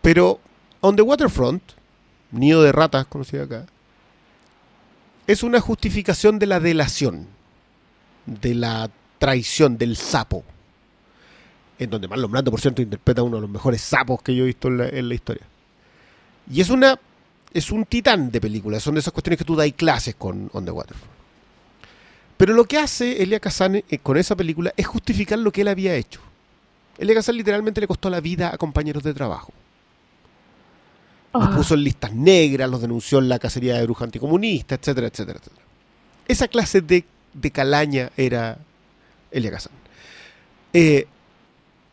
Pero 0.00 0.40
On 0.80 0.96
the 0.96 1.02
Waterfront, 1.02 1.62
Nido 2.32 2.62
de 2.62 2.72
Ratas, 2.72 3.06
conocido 3.06 3.44
acá, 3.44 3.66
es 5.26 5.42
una 5.42 5.60
justificación 5.60 6.38
de 6.38 6.46
la 6.46 6.60
delación, 6.60 7.26
de 8.26 8.54
la 8.54 8.90
traición, 9.18 9.78
del 9.78 9.96
sapo. 9.96 10.44
En 11.78 11.90
donde 11.90 12.08
Marlon 12.08 12.30
Brando, 12.30 12.50
por 12.50 12.60
cierto, 12.60 12.82
interpreta 12.82 13.22
uno 13.22 13.36
de 13.36 13.42
los 13.42 13.50
mejores 13.50 13.80
sapos 13.80 14.22
que 14.22 14.34
yo 14.34 14.44
he 14.44 14.46
visto 14.46 14.68
en 14.68 15.08
la, 15.08 15.14
historia. 15.14 15.42
Y 16.50 16.60
es 16.60 16.70
una 16.70 16.98
es 17.52 17.70
un 17.70 17.84
titán 17.84 18.30
de 18.30 18.40
películas, 18.40 18.82
son 18.82 18.94
de 18.94 19.00
esas 19.00 19.12
cuestiones 19.12 19.38
que 19.38 19.44
tú 19.44 19.54
dais 19.54 19.74
clases 19.74 20.14
con 20.14 20.50
On 20.52 20.64
the 20.64 20.70
Waterfront. 20.70 21.21
Pero 22.42 22.54
lo 22.54 22.64
que 22.64 22.76
hace 22.76 23.22
Elia 23.22 23.38
Kazan 23.38 23.76
eh, 23.76 23.98
con 24.02 24.16
esa 24.16 24.34
película 24.34 24.74
es 24.76 24.84
justificar 24.84 25.38
lo 25.38 25.52
que 25.52 25.60
él 25.60 25.68
había 25.68 25.94
hecho. 25.94 26.18
Elia 26.98 27.14
Kazan 27.14 27.36
literalmente 27.36 27.80
le 27.80 27.86
costó 27.86 28.10
la 28.10 28.18
vida 28.18 28.52
a 28.52 28.58
compañeros 28.58 29.04
de 29.04 29.14
trabajo. 29.14 29.52
Los 31.34 31.44
Ah. 31.44 31.52
puso 31.54 31.74
en 31.74 31.84
listas 31.84 32.12
negras, 32.12 32.68
los 32.68 32.80
denunció 32.80 33.20
en 33.20 33.28
la 33.28 33.38
cacería 33.38 33.76
de 33.76 33.84
bruja 33.84 34.06
anticomunista, 34.06 34.74
etcétera, 34.74 35.06
etcétera, 35.06 35.38
etcétera. 35.38 35.62
Esa 36.26 36.48
clase 36.48 36.80
de, 36.80 37.04
de 37.32 37.50
calaña 37.52 38.10
era 38.16 38.58
Elia 39.30 39.52
Kazan. 39.52 39.72
Eh, 40.72 41.06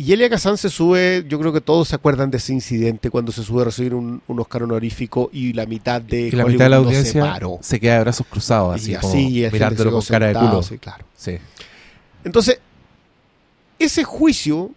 y 0.01 0.13
Elia 0.13 0.29
Kazan 0.29 0.57
se 0.57 0.69
sube, 0.69 1.25
yo 1.27 1.37
creo 1.37 1.51
que 1.51 1.59
todos 1.59 1.89
se 1.89 1.95
acuerdan 1.95 2.31
de 2.31 2.37
ese 2.37 2.53
incidente 2.53 3.09
cuando 3.09 3.33
se 3.33 3.43
sube 3.43 3.63
a 3.63 3.65
recibir 3.65 3.93
un, 3.93 4.21
un 4.27 4.39
Oscar 4.39 4.63
honorífico 4.63 5.29
y 5.33 5.51
la 5.51 5.65
mitad 5.65 6.01
de 6.01 6.29
Y 6.29 6.31
la 6.31 6.45
mitad 6.45 6.65
de 6.65 6.69
la 6.69 6.77
no 6.77 6.83
se 6.83 6.87
audiencia 6.87 7.21
paró. 7.21 7.59
se, 7.61 7.81
queda 7.81 7.95
de 7.95 7.99
brazos 7.99 8.25
cruzados, 8.29 8.75
así, 8.75 8.93
y 8.93 8.95
como 8.95 9.09
así, 9.09 9.41
que 9.41 9.51
mirándolo 9.51 9.91
con 9.91 10.01
cara 10.03 10.27
de 10.27 10.33
culo. 10.35 10.63
sí, 10.63 10.77
claro. 10.77 11.03
Sí. 11.17 11.37
Entonces, 12.23 12.61
ese 13.77 14.05
juicio, 14.05 14.71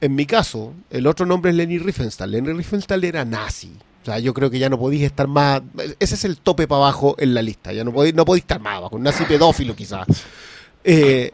en 0.00 0.16
mi 0.16 0.26
caso, 0.26 0.72
el 0.90 1.06
otro 1.06 1.26
nombre 1.26 1.52
es 1.52 1.56
Lenny 1.56 1.78
Riefenstahl. 1.78 2.32
Lenny 2.32 2.52
Riefenstahl 2.52 3.04
era 3.04 3.24
nazi. 3.24 3.70
O 4.02 4.04
sea, 4.04 4.18
yo 4.18 4.34
creo 4.34 4.50
que 4.50 4.58
ya 4.58 4.68
no 4.68 4.80
podéis 4.80 5.02
estar 5.02 5.28
más. 5.28 5.62
Ese 6.00 6.16
es 6.16 6.24
el 6.24 6.38
tope 6.38 6.66
para 6.66 6.82
abajo 6.82 7.14
en 7.18 7.34
la 7.34 7.42
lista. 7.42 7.72
Ya 7.72 7.84
no 7.84 7.92
podéis, 7.92 8.16
no 8.16 8.24
podéis 8.24 8.42
estar 8.42 8.60
más 8.60 8.78
abajo. 8.78 8.96
Un 8.96 9.04
nazi 9.04 9.24
pedófilo, 9.26 9.76
quizás. 9.76 10.08
Eh, 10.82 11.30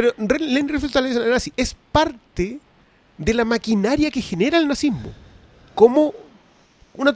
Pero 0.00 0.14
Re- 0.16 0.38
Leni 0.38 0.66
Riefenstahl 0.72 1.04
era 1.04 1.26
nazi. 1.26 1.52
Es 1.58 1.76
parte 1.92 2.58
de 3.18 3.34
la 3.34 3.44
maquinaria 3.44 4.10
que 4.10 4.22
genera 4.22 4.56
el 4.56 4.66
nazismo. 4.66 5.12
Como 5.74 6.14
una... 6.94 7.14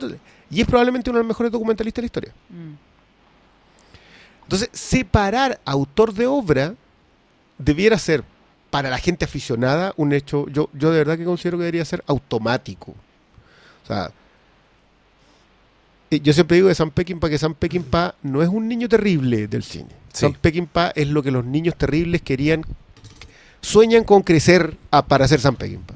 Y 0.51 0.61
es 0.61 0.66
probablemente 0.66 1.09
uno 1.09 1.16
de 1.16 1.23
los 1.23 1.28
mejores 1.28 1.51
documentalistas 1.51 1.97
de 1.97 2.02
la 2.02 2.06
historia. 2.06 2.32
Mm. 2.51 2.74
Entonces, 4.43 4.69
separar 4.73 5.59
autor 5.65 6.12
de 6.12 6.27
obra 6.27 6.74
debiera 7.56 7.97
ser, 7.98 8.23
para 8.69 8.90
la 8.90 8.98
gente 8.98 9.24
aficionada, 9.24 9.94
un 9.97 10.12
hecho, 10.12 10.47
yo, 10.51 10.69
yo 10.74 10.90
de 10.90 10.98
verdad 10.98 11.16
que 11.16 11.24
considero 11.24 11.56
que 11.56 11.62
debería 11.65 11.86
ser 11.86 12.05
automático. 12.06 12.90
O 13.82 13.86
sea, 13.86 14.12
yo 16.11 16.32
siempre 16.35 16.56
digo 16.56 16.69
de 16.69 16.74
Sam 16.74 16.90
Peckinpah 16.90 17.31
que 17.31 17.39
Sam 17.39 17.55
Peckinpah 17.55 18.16
no 18.23 18.43
es 18.43 18.51
un 18.51 18.69
niño 18.69 18.90
terrible 18.90 19.48
del 19.48 19.62
cine. 19.62 20.04
Sí. 20.15 20.20
Sam 20.20 20.35
Peckinpah 20.41 20.93
es 20.95 21.09
lo 21.09 21.23
que 21.23 21.31
los 21.31 21.45
niños 21.45 21.77
terribles 21.77 22.23
querían, 22.23 22.65
sueñan 23.61 24.05
con 24.05 24.23
crecer 24.23 24.77
a- 24.91 25.05
para 25.05 25.28
ser 25.28 25.41
Sam 25.41 25.57
Peckinpah. 25.57 25.95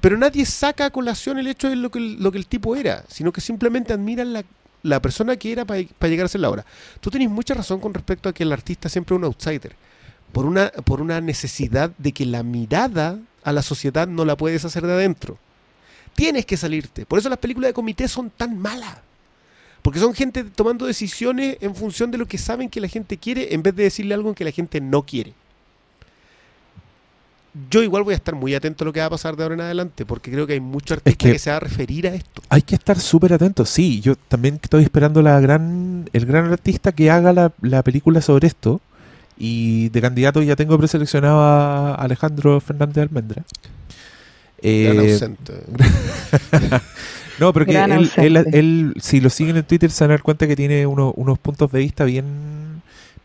Pero 0.00 0.18
nadie 0.18 0.44
saca 0.44 0.84
a 0.86 0.90
colación 0.90 1.38
el 1.38 1.46
hecho 1.46 1.68
de 1.70 1.76
lo 1.76 1.90
que 1.90 1.98
el, 1.98 2.22
lo 2.22 2.30
que 2.30 2.38
el 2.38 2.46
tipo 2.46 2.76
era, 2.76 3.04
sino 3.08 3.32
que 3.32 3.40
simplemente 3.40 3.92
admiran 3.94 4.32
la, 4.34 4.44
la 4.82 5.00
persona 5.00 5.36
que 5.36 5.50
era 5.50 5.64
para 5.64 5.80
llegar 5.80 6.26
a 6.26 6.28
ser 6.28 6.42
la 6.42 6.50
obra. 6.50 6.64
Tú 7.00 7.10
tenés 7.10 7.30
mucha 7.30 7.54
razón 7.54 7.80
con 7.80 7.94
respecto 7.94 8.28
a 8.28 8.32
que 8.34 8.42
el 8.42 8.52
artista 8.52 8.88
siempre 8.90 9.14
es 9.14 9.18
un 9.18 9.24
outsider, 9.24 9.74
por 10.32 10.44
una, 10.44 10.70
por 10.84 11.00
una 11.00 11.20
necesidad 11.22 11.90
de 11.96 12.12
que 12.12 12.26
la 12.26 12.42
mirada 12.42 13.18
a 13.42 13.52
la 13.52 13.62
sociedad 13.62 14.06
no 14.06 14.24
la 14.26 14.36
puedes 14.36 14.64
hacer 14.66 14.86
de 14.86 14.92
adentro. 14.92 15.38
Tienes 16.14 16.44
que 16.44 16.56
salirte. 16.58 17.06
Por 17.06 17.18
eso 17.18 17.28
las 17.30 17.38
películas 17.38 17.70
de 17.70 17.74
comité 17.74 18.06
son 18.06 18.28
tan 18.30 18.58
malas. 18.58 18.96
Porque 19.84 19.98
son 20.00 20.14
gente 20.14 20.44
tomando 20.44 20.86
decisiones 20.86 21.58
en 21.60 21.74
función 21.74 22.10
de 22.10 22.16
lo 22.16 22.24
que 22.26 22.38
saben 22.38 22.70
que 22.70 22.80
la 22.80 22.88
gente 22.88 23.18
quiere 23.18 23.52
en 23.54 23.62
vez 23.62 23.76
de 23.76 23.82
decirle 23.82 24.14
algo 24.14 24.34
que 24.34 24.42
la 24.44 24.50
gente 24.50 24.80
no 24.80 25.02
quiere. 25.02 25.34
Yo 27.70 27.82
igual 27.82 28.02
voy 28.02 28.14
a 28.14 28.16
estar 28.16 28.34
muy 28.34 28.54
atento 28.54 28.82
a 28.82 28.86
lo 28.86 28.92
que 28.92 29.00
va 29.00 29.06
a 29.06 29.10
pasar 29.10 29.36
de 29.36 29.42
ahora 29.44 29.54
en 29.54 29.60
adelante, 29.60 30.04
porque 30.06 30.32
creo 30.32 30.46
que 30.46 30.54
hay 30.54 30.60
mucho 30.60 30.94
artista 30.94 31.16
que- 31.26 31.32
que... 31.34 31.38
se 31.38 31.50
va 31.50 31.56
a 31.58 31.60
referir 31.60 32.08
a 32.08 32.14
esto. 32.14 32.42
Hay 32.48 32.62
que 32.62 32.74
estar 32.74 32.98
súper 32.98 33.32
atentos, 33.34 33.68
sí. 33.68 34.00
Yo 34.00 34.16
también 34.16 34.58
estoy 34.60 34.82
esperando 34.82 35.20
la 35.22 35.38
gran, 35.38 36.08
el 36.12 36.26
gran 36.26 36.50
artista 36.50 36.90
que 36.90 37.10
haga 37.10 37.32
la, 37.32 37.52
la 37.60 37.82
película 37.82 38.20
sobre 38.22 38.48
esto. 38.48 38.80
Y 39.38 39.88
de 39.90 40.00
candidato 40.00 40.40
ya 40.42 40.56
tengo 40.56 40.78
preseleccionado 40.78 41.40
a 41.40 41.94
Alejandro 41.96 42.58
Fernández 42.60 43.02
Almendra. 43.02 43.42
Gran 44.64 44.98
Eh, 45.06 45.12
ausente. 45.12 45.52
no, 47.38 47.52
porque 47.52 47.72
Gran 47.74 47.92
él, 47.92 48.10
él, 48.16 48.36
él, 48.52 48.94
si 49.00 49.20
lo 49.20 49.30
siguen 49.30 49.56
en 49.56 49.64
Twitter, 49.64 49.90
se 49.90 50.04
van 50.04 50.10
a 50.12 50.14
dar 50.14 50.22
cuenta 50.22 50.46
que 50.46 50.56
tiene 50.56 50.86
uno- 50.86 51.12
unos 51.16 51.38
puntos 51.38 51.70
de 51.72 51.80
vista 51.80 52.04
bien, 52.04 52.24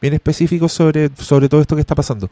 bien 0.02 0.14
específicos 0.14 0.74
sobre, 0.74 1.10
sobre 1.18 1.48
todo 1.50 1.62
esto 1.62 1.76
que 1.76 1.82
está 1.82 1.96
pasando. 1.96 2.30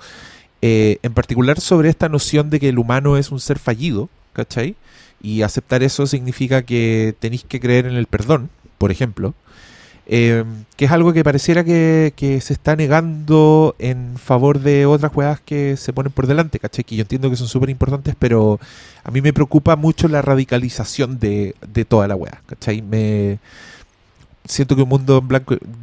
Eh, 0.62 0.98
en 1.04 1.14
particular 1.14 1.60
sobre 1.62 1.90
esta 1.90 2.10
noción 2.10 2.50
de 2.50 2.60
que 2.60 2.70
el 2.70 2.80
humano 2.80 3.16
es 3.18 3.32
un 3.32 3.40
ser 3.40 3.60
fallido, 3.60 4.10
¿cachai? 4.34 4.76
Y 5.22 5.42
aceptar 5.44 5.84
eso 5.84 6.06
significa 6.08 6.64
que 6.64 7.16
tenéis 7.20 7.44
que 7.44 7.60
creer 7.60 7.86
en 7.86 7.96
el 7.96 8.08
perdón, 8.08 8.50
por 8.78 8.92
ejemplo. 8.92 9.34
Eh, 10.10 10.46
que 10.78 10.86
es 10.86 10.92
algo 10.92 11.12
que 11.12 11.24
pareciera 11.26 11.66
que, 11.66 12.14
se 12.42 12.54
está 12.54 12.78
negando 12.78 13.76
en 13.78 14.18
favor 14.18 14.62
de 14.62 14.86
otras 14.86 15.12
juegas 15.12 15.42
que 15.42 15.76
se 15.76 15.92
ponen 15.92 16.14
por 16.14 16.28
delante, 16.28 16.60
¿cachai? 16.60 16.86
Que 16.86 16.96
yo 16.96 17.02
entiendo 17.02 17.30
que 17.30 17.36
son 17.36 17.50
súper 17.50 17.70
importantes, 17.70 18.16
pero 18.18 18.58
a 19.04 19.12
mí 19.12 19.22
me 19.22 19.34
preocupa 19.34 19.76
mucho 19.76 20.08
la 20.08 20.22
radicalización 20.22 21.20
de, 21.20 21.56
de 21.68 21.84
toda 21.84 22.08
la 22.08 22.16
wea, 22.16 22.42
¿cachai? 22.46 22.82
Me 22.82 23.40
siento 24.46 24.78
que 24.78 24.84
un 24.84 24.90
mundo 24.90 25.22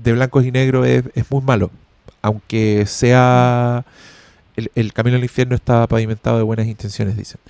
de 0.02 0.12
blancos 0.12 0.44
y 0.46 0.50
negros 0.50 0.86
es, 0.86 1.04
es 1.14 1.30
muy 1.30 1.42
malo, 1.42 1.70
aunque 2.22 2.86
sea 2.86 3.84
el, 4.56 4.70
el 4.74 4.94
camino 4.94 5.16
al 5.18 5.22
infierno 5.22 5.54
está 5.54 5.86
pavimentado 5.86 6.38
de 6.38 6.44
buenas 6.44 6.66
intenciones, 6.66 7.16
dicen. 7.16 7.40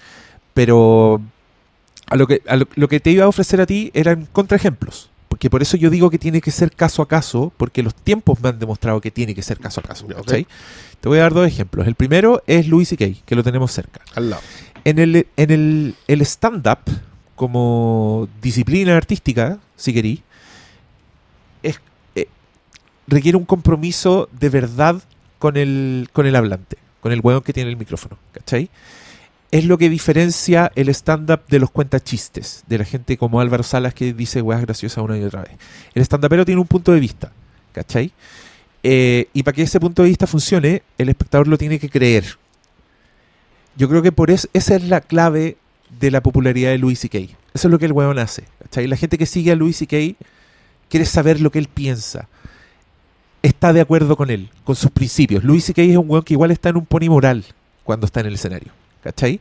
Pero 0.55 1.21
a 2.07 2.17
lo 2.17 2.27
que, 2.27 2.43
a 2.49 2.57
lo, 2.57 2.67
lo 2.75 2.89
que 2.89 2.99
te 2.99 3.11
iba 3.13 3.25
a 3.27 3.29
ofrecer 3.29 3.61
a 3.61 3.67
ti 3.67 3.93
eran 3.95 4.27
contraejemplos. 4.33 5.11
Porque 5.35 5.51
por 5.51 5.63
eso 5.63 5.77
yo 5.77 5.91
digo 5.91 6.11
que 6.11 6.19
tiene 6.21 6.41
que 6.41 6.53
ser 6.53 6.71
caso 6.71 7.03
a 7.03 7.09
caso, 7.09 7.53
porque 7.57 7.83
los 7.83 7.93
tiempos 7.93 8.41
me 8.41 8.51
han 8.51 8.59
demostrado 8.61 9.01
que 9.01 9.11
tiene 9.11 9.35
que 9.35 9.43
ser 9.43 9.59
caso 9.59 9.81
a 9.81 9.83
caso. 9.83 10.07
Ya, 10.07 10.15
ok. 10.15 10.27
¿cachai? 10.27 10.47
Te 11.01 11.09
voy 11.09 11.19
a 11.19 11.23
dar 11.23 11.35
dos 11.35 11.45
ejemplos. 11.45 11.89
El 11.89 11.97
primero 11.97 12.45
es 12.47 12.69
Louis 12.69 12.89
C.K., 12.89 13.21
que 13.27 13.35
lo 13.35 13.43
tenemos 13.43 13.73
cerca. 13.73 14.01
Al 14.15 14.31
lado. 14.31 14.43
En 14.85 15.01
el, 15.01 15.27
en 15.37 15.51
el, 15.51 15.97
el 16.07 16.21
stand-up, 16.21 16.79
como 17.35 18.29
disciplina 18.41 18.97
artística, 18.97 19.59
si 19.75 19.93
querí, 19.93 20.23
es, 21.65 21.81
eh, 22.15 22.29
requiere 23.09 23.37
un 23.37 23.45
compromiso 23.45 24.29
de 24.31 24.51
verdad 24.51 25.03
con 25.41 25.57
el, 25.57 26.11
con 26.13 26.27
el 26.27 26.37
hablante, 26.37 26.79
con 27.01 27.11
el 27.11 27.19
hueón 27.21 27.43
que 27.43 27.53
tiene 27.53 27.71
el 27.71 27.77
micrófono, 27.77 28.19
¿cachai? 28.31 28.71
Es 29.55 29.65
lo 29.67 29.79
que 29.79 29.89
diferencia 29.89 30.73
el 30.75 30.89
stand-up 30.89 31.43
de 31.47 31.61
los 31.61 31.71
cuentachistes, 31.71 32.65
de 32.67 32.77
la 32.77 32.85
gente 32.85 33.17
como 33.17 33.39
Álvaro 33.39 33.63
Salas 33.63 33.95
que 33.95 34.13
dice 34.13 34.43
weas 34.43 34.61
graciosas 34.61 34.99
una 35.05 35.17
y 35.17 35.23
otra 35.23 35.43
vez. 35.43 35.53
El 35.95 36.03
stand-upero 36.03 36.45
tiene 36.45 36.61
un 36.61 36.67
punto 36.67 36.91
de 36.91 36.99
vista, 36.99 37.31
¿cachai? 37.71 38.11
Eh, 38.83 39.29
y 39.33 39.45
para 39.45 39.55
que 39.55 39.63
ese 39.63 39.79
punto 39.79 40.03
de 40.03 40.09
vista 40.09 40.27
funcione, 40.27 40.83
el 40.99 41.09
espectador 41.09 41.47
lo 41.47 41.57
tiene 41.57 41.79
que 41.79 41.89
creer. 41.89 42.37
Yo 43.77 43.89
creo 43.89 44.03
que 44.03 44.11
por 44.11 44.33
eso 44.33 44.49
esa 44.55 44.75
es 44.75 44.89
la 44.89 45.01
clave 45.01 45.57
de 46.01 46.11
la 46.11 46.21
popularidad 46.21 46.71
de 46.71 46.79
Louis 46.79 46.99
C.K. 46.99 47.19
Eso 47.19 47.69
es 47.69 47.71
lo 47.71 47.79
que 47.79 47.87
el 47.87 47.93
weón 47.93 48.19
hace. 48.19 48.43
¿cachai? 48.61 48.89
La 48.89 48.97
gente 48.97 49.19
que 49.19 49.27
sigue 49.27 49.53
a 49.53 49.55
Louis 49.55 49.77
C.K. 49.77 50.17
quiere 50.89 51.07
saber 51.07 51.41
lo 51.41 51.53
que 51.53 51.61
él 51.61 51.69
piensa. 51.69 52.27
Está 53.41 53.73
de 53.73 53.83
acuerdo 53.83 54.17
con 54.17 54.31
él, 54.31 54.51
con 54.65 54.75
sus 54.75 54.91
principios. 54.91 55.45
Louis 55.45 55.65
C.K. 55.65 55.81
es 55.81 55.97
un 55.97 56.11
weón 56.11 56.25
que 56.25 56.35
igual 56.35 56.51
está 56.51 56.71
en 56.71 56.79
un 56.79 56.87
pony 56.87 57.09
moral 57.09 57.45
cuando 57.85 58.07
está 58.07 58.19
en 58.19 58.27
el 58.27 58.35
escenario. 58.35 58.73
¿Cachai? 59.05 59.41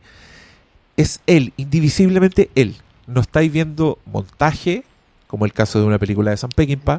Es 0.96 1.20
él, 1.26 1.54
indivisiblemente 1.56 2.50
él. 2.54 2.76
No 3.06 3.22
estáis 3.22 3.50
viendo 3.50 3.98
montaje, 4.04 4.84
como 5.26 5.46
el 5.46 5.54
caso 5.54 5.80
de 5.80 5.86
una 5.86 5.98
película 5.98 6.30
de 6.30 6.36
Sam 6.36 6.50
Peckinpah, 6.54 6.98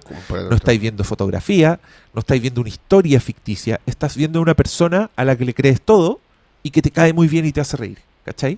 no 0.49 0.55
estáis 0.55 0.81
viendo 0.81 1.03
fotografía, 1.03 1.79
no 2.13 2.19
estáis 2.19 2.41
viendo 2.41 2.61
una 2.61 2.69
historia 2.69 3.21
ficticia, 3.21 3.79
estás 3.85 4.17
viendo 4.17 4.39
a 4.39 4.41
una 4.41 4.55
persona 4.55 5.11
a 5.15 5.23
la 5.23 5.37
que 5.37 5.45
le 5.45 5.53
crees 5.53 5.81
todo 5.81 6.19
y 6.63 6.71
que 6.71 6.81
te 6.81 6.91
cae 6.91 7.13
muy 7.13 7.27
bien 7.27 7.45
y 7.45 7.51
te 7.51 7.61
hace 7.61 7.77
reír. 7.77 7.99
¿Cachai? 8.25 8.57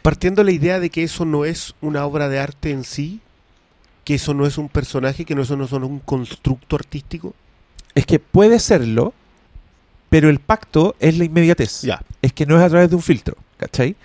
Partiendo 0.00 0.42
la 0.42 0.52
idea 0.52 0.80
de 0.80 0.88
que 0.88 1.02
eso 1.02 1.26
no 1.26 1.44
es 1.44 1.74
una 1.82 2.06
obra 2.06 2.30
de 2.30 2.38
arte 2.38 2.70
en 2.70 2.84
sí, 2.84 3.20
que 4.04 4.14
eso 4.14 4.32
no 4.32 4.46
es 4.46 4.56
un 4.56 4.70
personaje, 4.70 5.26
que 5.26 5.34
no 5.34 5.42
eso 5.42 5.56
no 5.56 5.66
es 5.66 5.72
un 5.72 5.98
constructo 5.98 6.76
artístico. 6.76 7.34
Es 7.94 8.06
que 8.06 8.18
puede 8.18 8.58
serlo, 8.60 9.12
pero 10.10 10.28
el 10.30 10.38
pacto 10.40 10.94
es 11.00 11.18
la 11.18 11.24
inmediatez. 11.24 11.82
Ya. 11.82 12.00
Es 12.22 12.32
que 12.32 12.46
no 12.46 12.56
es 12.58 12.62
a 12.64 12.68
través 12.68 12.90
de 12.90 12.96
un 12.96 13.02
filtro. 13.02 13.36
¿Cachai? 13.56 13.96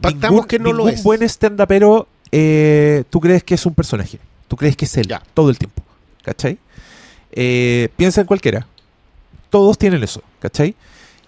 Pactamos 0.00 0.46
que 0.46 0.58
no 0.58 0.72
lo 0.72 0.84
ningún 0.84 0.90
es. 0.94 1.02
buen 1.02 1.22
stand-upero, 1.22 2.08
eh, 2.32 3.04
tú 3.10 3.20
crees 3.20 3.42
que 3.44 3.54
es 3.54 3.64
un 3.66 3.74
personaje. 3.74 4.18
Tú 4.48 4.56
crees 4.56 4.76
que 4.76 4.84
es 4.84 4.96
él 4.96 5.06
Ya. 5.08 5.22
todo 5.34 5.50
el 5.50 5.58
tiempo. 5.58 5.82
¿Cachai? 6.22 6.58
Eh, 7.32 7.88
piensa 7.96 8.20
en 8.20 8.26
cualquiera. 8.26 8.66
Todos 9.50 9.78
tienen 9.78 10.02
eso. 10.02 10.22
¿Cachai? 10.40 10.74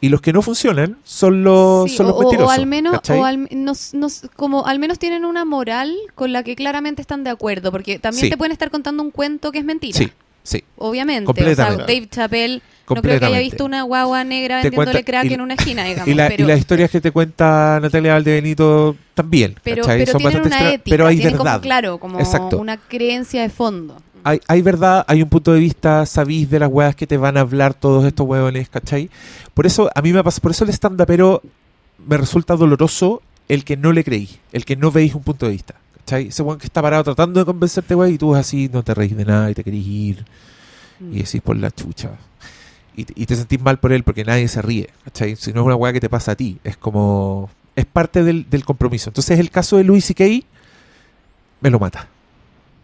Y 0.03 0.09
los 0.09 0.21
que 0.23 0.33
no 0.33 0.41
funcionan 0.41 0.97
son 1.05 1.43
los, 1.45 1.91
Sí, 1.91 1.97
son 1.99 2.07
los 2.07 2.17
o, 2.17 2.21
mentirosos. 2.21 2.49
o 2.49 2.51
al 2.53 2.67
menos, 2.67 3.01
o 3.11 3.25
al, 3.25 3.49
nos- 3.51 3.93
nos- 3.93 4.23
como 4.35 4.67
al 4.67 4.79
menos 4.79 4.99
tienen 4.99 5.27
una 5.27 5.45
moral 5.45 5.95
con 6.15 6.33
la 6.33 6.43
que 6.43 6.57
claramente 6.57 7.03
están 7.03 7.23
de 7.23 7.29
acuerdo, 7.31 7.71
porque 7.71 7.99
también 7.99 8.25
Sí. 8.25 8.31
te 8.31 8.39
pueden 8.39 8.53
estar 8.53 8.71
contando 8.71 9.03
un 9.03 9.11
cuento 9.11 9.53
que 9.53 9.59
es 9.59 9.65
mentira. 9.65 9.97
Sí, 9.99 10.11
sí. 10.43 10.65
Obviamente. 10.79 11.31
O 11.31 11.35
sea, 11.35 11.45
Completamente. 11.45 11.83
Dave 11.93 12.09
Chappelle 12.09 12.63
no 12.97 13.03
creo 13.03 13.19
que 13.21 13.27
haya 13.27 13.39
visto 13.39 13.65
una 13.65 13.83
guagua 13.83 14.25
negra 14.25 14.63
vendiéndole 14.63 15.05
crack 15.05 15.25
y- 15.27 15.35
en 15.35 15.41
una 15.41 15.55
esquina, 15.55 15.85
digamos. 15.85 16.09
Y, 16.09 16.15
la- 16.15 16.27
y 16.27 16.37
pero, 16.37 16.49
las 16.49 16.59
historias 16.59 16.91
que 16.91 17.01
te 17.01 17.11
cuenta 17.11 17.79
Natalia 17.81 18.13
Valdebenito 18.15 18.97
también. 19.15 19.55
pero, 19.63 19.85
pero 19.87 20.13
Son 20.13 20.19
tienen 20.21 20.41
una 20.41 20.47
extra- 20.49 20.69
ética, 20.73 20.91
pero 20.91 21.07
hay 21.07 21.17
tienen 21.17 21.33
verdad. 21.35 21.53
como, 21.53 21.61
claro, 21.63 21.99
como 21.99 22.19
Exacto. 22.21 22.59
una 22.59 22.77
creencia 22.77 23.43
de 23.43 23.49
fondo. 23.51 24.03
hay, 24.25 24.39
hay 24.49 24.61
verdad, 24.63 25.05
hay 25.09 25.23
un 25.23 25.29
punto 25.31 25.53
de 25.53 25.61
vista, 25.61 26.05
sabís 26.07 26.51
de 26.51 26.59
las 26.59 26.69
weas 26.71 26.95
que 26.95 27.07
te 27.07 27.17
van 27.17 27.37
a 27.37 27.41
hablar 27.41 27.73
todos 27.75 28.05
estos 28.05 28.27
huevones, 28.27 28.69
¿cachai? 28.69 29.09
Por 29.55 29.65
eso, 29.67 29.91
a 29.95 30.03
mí 30.03 30.13
me 30.13 30.23
pasa, 30.23 30.41
por 30.43 30.51
eso 30.51 30.65
el 30.65 30.71
stand 30.71 31.03
pero 31.07 31.43
me 32.07 32.17
resulta 32.19 32.55
doloroso 32.57 33.23
el 33.49 33.65
que 33.65 33.77
no 33.77 33.93
le 33.93 34.05
creí, 34.05 34.29
el 34.53 34.65
que 34.65 34.77
no 34.77 34.91
veis 34.93 35.15
un 35.15 35.23
punto 35.23 35.47
de 35.47 35.53
vista, 35.53 35.75
¿cachai? 35.99 36.29
Ese 36.29 36.43
weón 36.43 36.59
que 36.59 36.67
está 36.67 36.83
parado 36.83 37.03
tratando 37.03 37.41
de 37.41 37.47
convencerte, 37.47 37.95
wey, 37.95 38.15
y 38.15 38.19
tú 38.19 38.35
así, 38.35 38.69
no 38.73 38.83
te 38.83 38.93
reís 38.95 39.17
de 39.17 39.25
nada 39.25 39.51
y 39.51 39.55
te 39.55 39.65
querís 39.65 39.87
ir, 39.87 40.25
Mm. 41.01 41.15
y 41.15 41.23
decís 41.23 41.41
por 41.41 41.57
la 41.57 41.71
chucha. 41.71 42.11
Y, 43.15 43.27
te- 43.27 43.37
sentís 43.37 43.61
mal 43.61 43.79
por 43.79 43.93
él 43.93 44.03
porque 44.03 44.25
nadie 44.25 44.49
se 44.49 44.63
ríe, 44.63 44.91
¿cachai? 45.05 45.37
Si 45.37 45.53
no 45.53 45.61
es 45.61 45.67
una 45.67 45.77
wea 45.77 45.93
que 45.93 46.01
te 46.01 46.09
pasa 46.09 46.33
a 46.33 46.37
ti, 46.37 46.59
es 46.65 46.77
como... 46.77 47.51
Es 47.77 47.87
parte 47.87 48.25
del, 48.25 48.47
compromiso. 48.65 49.11
Entonces 49.11 49.39
el 49.39 49.51
caso 49.51 49.77
de 49.77 49.85
Louis 49.85 50.05
C.K. 50.05 50.25
me 51.61 51.71
lo 51.71 51.79
mata. 51.79 52.09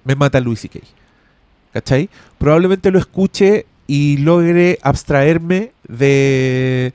Me 0.05 0.14
mata 0.14 0.40
Louis 0.40 0.60
C.K. 0.60 0.78
¿Cachai? 1.72 2.09
Probablemente 2.38 2.90
lo 2.90 2.98
escuche 2.98 3.66
y 3.86 4.16
logre 4.18 4.78
abstraerme 4.82 5.72
de, 5.86 6.94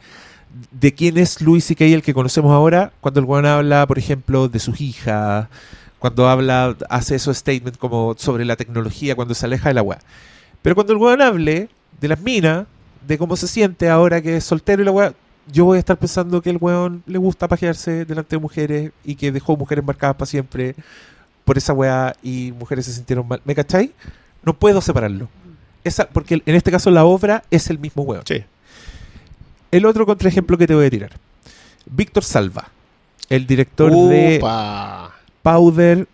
de 0.71 0.93
quién 0.93 1.17
es 1.17 1.41
Louis 1.41 1.63
C.K. 1.63 1.85
el 1.85 2.01
que 2.01 2.13
conocemos 2.13 2.51
ahora 2.51 2.91
cuando 3.01 3.19
el 3.19 3.25
weón 3.25 3.45
habla, 3.45 3.85
por 3.85 3.99
ejemplo, 3.99 4.47
de 4.47 4.59
sus 4.59 4.81
hijas, 4.81 5.47
cuando 5.99 6.27
habla, 6.27 6.75
hace 6.89 7.15
esos 7.15 7.37
statements 7.37 7.77
como 7.77 8.15
sobre 8.17 8.45
la 8.45 8.55
tecnología, 8.55 9.15
cuando 9.15 9.35
se 9.35 9.45
aleja 9.45 9.69
de 9.69 9.75
la 9.75 9.83
weá. 9.83 9.99
Pero 10.63 10.73
cuando 10.75 10.93
el 10.93 10.99
weón 10.99 11.21
hable 11.21 11.69
de 11.99 12.07
las 12.07 12.19
minas, 12.21 12.65
de 13.07 13.17
cómo 13.17 13.35
se 13.35 13.47
siente 13.47 13.89
ahora 13.89 14.21
que 14.21 14.37
es 14.37 14.43
soltero 14.43 14.81
y 14.81 14.85
la 14.85 14.91
weá, 14.91 15.13
yo 15.51 15.65
voy 15.65 15.77
a 15.77 15.79
estar 15.79 15.97
pensando 15.97 16.41
que 16.41 16.49
el 16.49 16.57
weón 16.59 17.03
le 17.05 17.17
gusta 17.17 17.47
pajearse 17.47 18.05
delante 18.05 18.35
de 18.35 18.41
mujeres 18.41 18.91
y 19.03 19.15
que 19.15 19.31
dejó 19.31 19.57
mujeres 19.57 19.83
marcadas 19.83 20.15
para 20.15 20.27
siempre 20.27 20.75
por 21.43 21.57
esa 21.57 21.73
weá 21.73 22.15
y 22.21 22.53
mujeres 22.57 22.85
se 22.85 22.93
sintieron 22.93 23.27
mal. 23.27 23.41
¿Me 23.43 23.55
cachai? 23.55 23.91
No 24.43 24.53
puedo 24.53 24.81
separarlo. 24.81 25.29
Esa, 25.83 26.07
porque 26.07 26.41
en 26.45 26.55
este 26.55 26.71
caso 26.71 26.91
la 26.91 27.05
obra 27.05 27.43
es 27.49 27.69
el 27.69 27.79
mismo 27.79 28.03
weón. 28.03 28.23
Sí. 28.25 28.43
El 29.71 29.85
otro 29.85 30.05
contraejemplo 30.05 30.57
que 30.57 30.67
te 30.67 30.75
voy 30.75 30.85
a 30.85 30.89
tirar. 30.89 31.11
Víctor 31.85 32.23
Salva, 32.23 32.69
el 33.29 33.47
director 33.47 33.91
de. 33.91 34.39
Powder, 35.41 36.07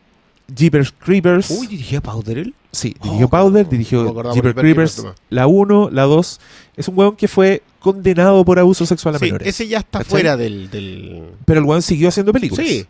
Jeepers 0.54 0.94
Creepers. 0.98 1.50
Uy, 1.52 1.68
dirigía 1.68 2.02
Powder 2.02 2.38
él. 2.38 2.54
Sí, 2.72 2.96
Oh, 3.00 3.06
dirigió 3.06 3.28
Powder, 3.30 3.66
no 3.66 3.70
dirigió 3.72 4.02
acordaba 4.10 4.34
Jeepers 4.36 4.56
Creepers, 4.56 5.04
la 5.30 5.48
1, 5.48 5.90
la 5.92 6.04
2. 6.04 6.40
Es 6.76 6.88
un 6.88 6.98
weón 6.98 7.16
que 7.16 7.28
fue 7.28 7.64
condenado 7.80 8.44
por 8.46 8.60
abuso 8.60 8.86
sexual 8.86 9.16
a 9.16 9.20
Sí, 9.20 9.26
menores. 9.26 9.48
ese 9.48 9.68
ya 9.68 9.80
está 9.80 10.00
¿Cachai? 10.00 10.10
fuera 10.12 10.38
del, 10.38 10.70
del... 10.70 11.24
Pero 11.46 11.60
el 11.60 11.66
weón 11.66 11.82
siguió 11.82 12.10
haciendo 12.10 12.32
películas. 12.34 12.66
Sí. 12.68 12.86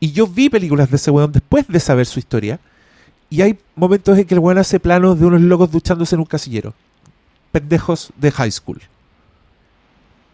Y 0.00 0.12
yo 0.12 0.26
vi 0.26 0.48
películas 0.48 0.88
de 0.90 0.96
ese 0.96 1.10
weón 1.10 1.30
después 1.32 1.66
de 1.68 1.78
saber 1.80 2.06
su 2.06 2.18
historia. 2.18 2.58
Y 3.30 3.42
hay 3.42 3.58
momentos 3.74 4.16
en 4.16 4.24
que 4.24 4.34
el 4.34 4.40
weón 4.40 4.58
hace 4.58 4.80
planos 4.80 5.18
de 5.20 5.26
unos 5.26 5.40
locos 5.42 5.70
duchándose 5.70 6.14
en 6.14 6.20
un 6.20 6.26
casillero. 6.26 6.72
Pendejos 7.52 8.10
de 8.16 8.30
high 8.30 8.50
school. 8.52 8.80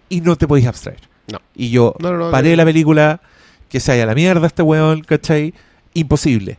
Y 0.09 0.21
no 0.21 0.37
te 0.37 0.47
podéis 0.47 0.67
abstraer. 0.69 1.01
No. 1.33 1.41
Y 1.55 1.71
yo 1.71 1.95
No, 1.99 2.13
no, 2.13 2.19
no, 2.27 2.31
paré 2.31 2.51
no. 2.51 2.57
la 2.57 2.65
película, 2.65 3.21
que 3.69 3.81
se 3.81 3.91
haya 3.93 4.07
la 4.07 4.15
mierda 4.15 4.47
este 4.47 4.63
weón, 4.63 5.01
¿cachai? 5.03 5.55
Imposible. 5.95 6.59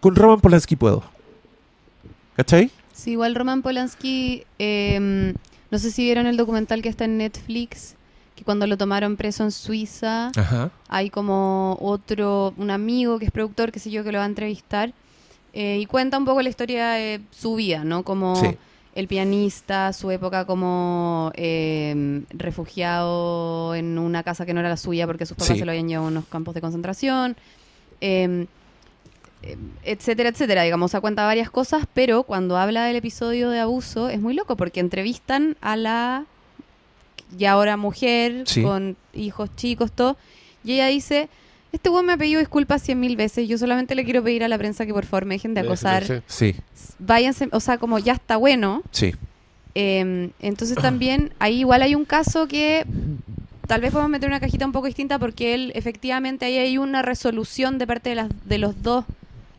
Con 0.00 0.14
Roman 0.16 0.40
Polanski 0.40 0.76
puedo. 0.76 1.02
¿Cachai? 2.36 2.70
Sí, 2.92 3.12
igual 3.12 3.34
Roman 3.34 3.62
Polanski, 3.62 4.44
eh, 4.58 5.34
no 5.70 5.78
sé 5.78 5.90
si 5.90 6.02
vieron 6.04 6.26
el 6.26 6.36
documental 6.36 6.82
que 6.82 6.88
está 6.88 7.04
en 7.04 7.18
Netflix, 7.18 7.94
que 8.34 8.44
cuando 8.44 8.66
lo 8.66 8.76
tomaron 8.76 9.16
preso 9.16 9.42
en 9.44 9.50
Suiza, 9.52 10.30
Ajá. 10.36 10.70
hay 10.88 11.10
como 11.10 11.78
otro, 11.80 12.52
un 12.56 12.70
amigo 12.70 13.18
que 13.18 13.26
es 13.26 13.30
productor, 13.30 13.72
que 13.72 13.78
sé 13.78 13.90
yo, 13.90 14.04
que 14.04 14.12
lo 14.12 14.18
va 14.18 14.24
a 14.24 14.28
entrevistar, 14.28 14.92
eh, 15.54 15.78
y 15.80 15.86
cuenta 15.86 16.18
un 16.18 16.24
poco 16.26 16.42
la 16.42 16.48
historia 16.50 16.90
de 16.90 17.20
su 17.30 17.54
vida, 17.54 17.84
¿no? 17.84 18.02
Como 18.02 18.36
Sí. 18.36 18.48
el 18.94 19.08
pianista, 19.08 19.92
su 19.94 20.10
época 20.10 20.44
como 20.46 21.32
eh, 21.34 22.22
refugiado 22.30 23.74
en 23.74 23.98
una 23.98 24.22
casa 24.22 24.44
que 24.46 24.52
no 24.54 24.60
era 24.60 24.68
la 24.70 24.76
suya 24.76 25.06
porque 25.06 25.24
sus 25.26 25.36
papás 25.36 25.54
Sí. 25.54 25.58
se 25.60 25.64
lo 25.64 25.70
habían 25.72 25.88
llevado 25.88 26.06
a 26.08 26.10
unos 26.10 26.26
campos 26.26 26.54
de 26.54 26.60
concentración, 26.60 27.36
eh, 28.00 28.46
eh, 29.42 29.56
etcétera, 29.84 30.28
etcétera. 30.30 30.62
Digamos, 30.62 30.90
o 30.90 30.92
sea, 30.92 31.00
cuenta 31.00 31.24
varias 31.24 31.50
cosas, 31.50 31.84
pero 31.94 32.22
cuando 32.24 32.56
habla 32.56 32.84
del 32.84 32.96
episodio 32.96 33.50
de 33.50 33.60
abuso 33.60 34.08
es 34.08 34.20
muy 34.20 34.34
loco 34.34 34.56
porque 34.56 34.80
entrevistan 34.80 35.56
a 35.60 35.76
la 35.76 36.24
ya 37.36 37.52
ahora 37.52 37.76
mujer 37.76 38.44
Sí. 38.46 38.62
con 38.62 38.96
hijos 39.14 39.50
chicos, 39.56 39.92
todo, 39.92 40.16
y 40.64 40.72
ella 40.74 40.86
dice... 40.88 41.28
Este 41.72 41.90
weón 41.90 42.06
me 42.06 42.14
ha 42.14 42.16
pedido 42.16 42.38
disculpas 42.40 42.80
cien 42.80 42.98
mil 43.00 43.16
veces. 43.16 43.46
Yo 43.48 43.58
solamente 43.58 43.94
le 43.94 44.04
quiero 44.04 44.22
pedir 44.22 44.42
a 44.44 44.48
la 44.48 44.56
prensa 44.56 44.86
que 44.86 44.94
por 44.94 45.04
favor 45.04 45.26
me 45.26 45.34
dejen 45.34 45.52
de 45.52 45.60
acosar. 45.60 46.22
Sí, 46.26 46.54
Váyanse, 46.98 47.48
o 47.52 47.60
sea, 47.60 47.76
como 47.76 47.98
ya 47.98 48.14
está 48.14 48.36
bueno. 48.38 48.82
sí. 48.92 49.12
Eh, 49.74 50.30
entonces 50.40 50.78
también 50.78 51.34
ahí 51.38 51.58
igual 51.58 51.82
hay 51.82 51.94
un 51.94 52.06
caso 52.06 52.48
que 52.48 52.86
tal 53.66 53.80
vez 53.80 53.90
podemos 53.92 54.10
meter 54.10 54.28
una 54.28 54.40
cajita 54.40 54.64
un 54.66 54.72
poco 54.72 54.86
distinta 54.86 55.18
porque 55.18 55.54
él 55.54 55.72
efectivamente 55.74 56.44
ahí 56.46 56.58
hay 56.58 56.78
una 56.78 57.02
resolución 57.02 57.78
de 57.78 57.86
parte 57.86 58.10
de, 58.10 58.14
las, 58.16 58.28
de 58.44 58.58
los 58.58 58.82
dos 58.82 59.04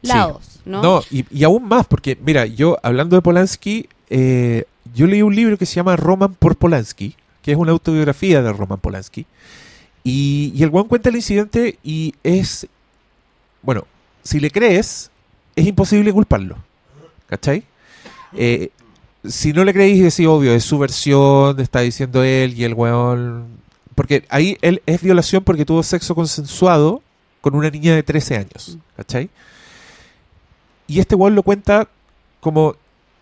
Sí. 0.03 0.09
lados, 0.09 0.59
¿no? 0.63 0.81
No, 0.83 1.01
y, 1.09 1.25
y 1.31 1.43
aún 1.43 1.67
más, 1.67 1.85
porque 1.87 2.17
mira, 2.23 2.45
yo 2.45 2.77
hablando 2.83 3.15
de 3.15 3.21
Polanski, 3.21 3.89
eh, 4.11 4.63
yo 4.93 5.07
leí 5.07 5.23
un 5.23 5.35
libro 5.35 5.57
que 5.57 5.65
se 5.65 5.73
llama 5.75 5.95
Roman 5.95 6.35
por 6.35 6.55
Polanski, 6.55 7.15
que 7.41 7.51
es 7.51 7.57
una 7.57 7.71
autobiografía 7.71 8.41
de 8.43 8.53
Roman 8.53 8.79
Polanski. 8.79 9.25
Y, 10.03 10.53
y 10.55 10.63
el 10.63 10.69
weón 10.69 10.87
cuenta 10.87 11.09
el 11.09 11.15
incidente 11.15 11.79
y 11.83 12.13
es. 12.23 12.67
Bueno, 13.63 13.85
si 14.23 14.39
le 14.39 14.51
crees, 14.51 15.09
es 15.55 15.65
imposible 15.65 16.13
culparlo. 16.13 16.57
¿Cachai? 17.27 17.63
Eh, 18.33 18.69
si 19.25 19.51
no 19.51 19.65
le 19.65 19.73
creéis, 19.73 20.03
es 20.03 20.25
obvio, 20.27 20.53
es 20.53 20.63
su 20.63 20.77
versión, 20.77 21.59
está 21.59 21.79
diciendo 21.81 22.23
él 22.23 22.53
y 22.57 22.63
el 22.63 22.75
weón. 22.75 23.47
Porque 23.97 24.25
ahí 24.29 24.59
él 24.61 24.83
es 24.85 25.01
violación 25.01 25.43
porque 25.43 25.65
tuvo 25.65 25.81
sexo 25.81 26.13
consensuado 26.13 27.01
con 27.41 27.55
una 27.55 27.71
niña 27.71 27.95
de 27.95 28.03
13 28.03 28.35
años. 28.37 28.77
¿Cachai? 28.95 29.27
Y 30.85 30.99
este 30.99 31.15
weón 31.15 31.33
lo 31.33 31.41
cuenta 31.41 31.87
como 32.39 32.75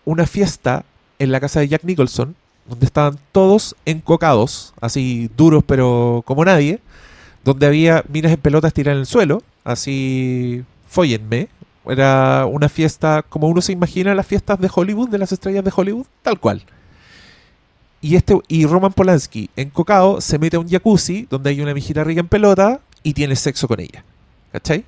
una 0.04 0.26
fiesta 0.26 0.84
en 1.18 1.32
la 1.32 1.40
casa 1.40 1.60
de 1.60 1.68
Jack 1.68 1.82
Nicholson, 1.84 2.36
donde 2.68 2.84
estaban 2.84 3.18
todos 3.32 3.74
encocados, 3.86 4.74
así 4.78 5.30
duros 5.34 5.64
pero 5.66 6.22
como 6.26 6.44
nadie, 6.44 6.80
donde 7.42 7.64
había 7.64 8.04
minas 8.10 8.32
en 8.32 8.40
pelotas 8.40 8.74
tiradas 8.74 8.96
en 8.96 9.00
el 9.00 9.06
suelo, 9.06 9.42
así, 9.64 10.62
fóllenme. 10.88 11.48
Era 11.86 12.44
una 12.44 12.68
fiesta 12.68 13.24
como 13.26 13.48
uno 13.48 13.62
se 13.62 13.72
imagina 13.72 14.14
las 14.14 14.26
fiestas 14.26 14.60
de 14.60 14.68
Hollywood, 14.70 15.08
de 15.08 15.16
las 15.16 15.32
estrellas 15.32 15.64
de 15.64 15.72
Hollywood, 15.74 16.06
tal 16.20 16.38
cual. 16.38 16.62
Y, 18.06 18.14
este, 18.14 18.38
y 18.46 18.66
Roman 18.66 18.92
Polanski, 18.92 19.50
encocado, 19.56 20.20
se 20.20 20.38
mete 20.38 20.56
a 20.56 20.60
un 20.60 20.68
jacuzzi 20.68 21.26
donde 21.28 21.50
hay 21.50 21.60
una 21.60 21.74
mijita 21.74 22.04
rica 22.04 22.20
en 22.20 22.28
pelota 22.28 22.78
y 23.02 23.14
tiene 23.14 23.34
sexo 23.34 23.66
con 23.66 23.80
ella. 23.80 24.04
¿Cachai? 24.52 24.84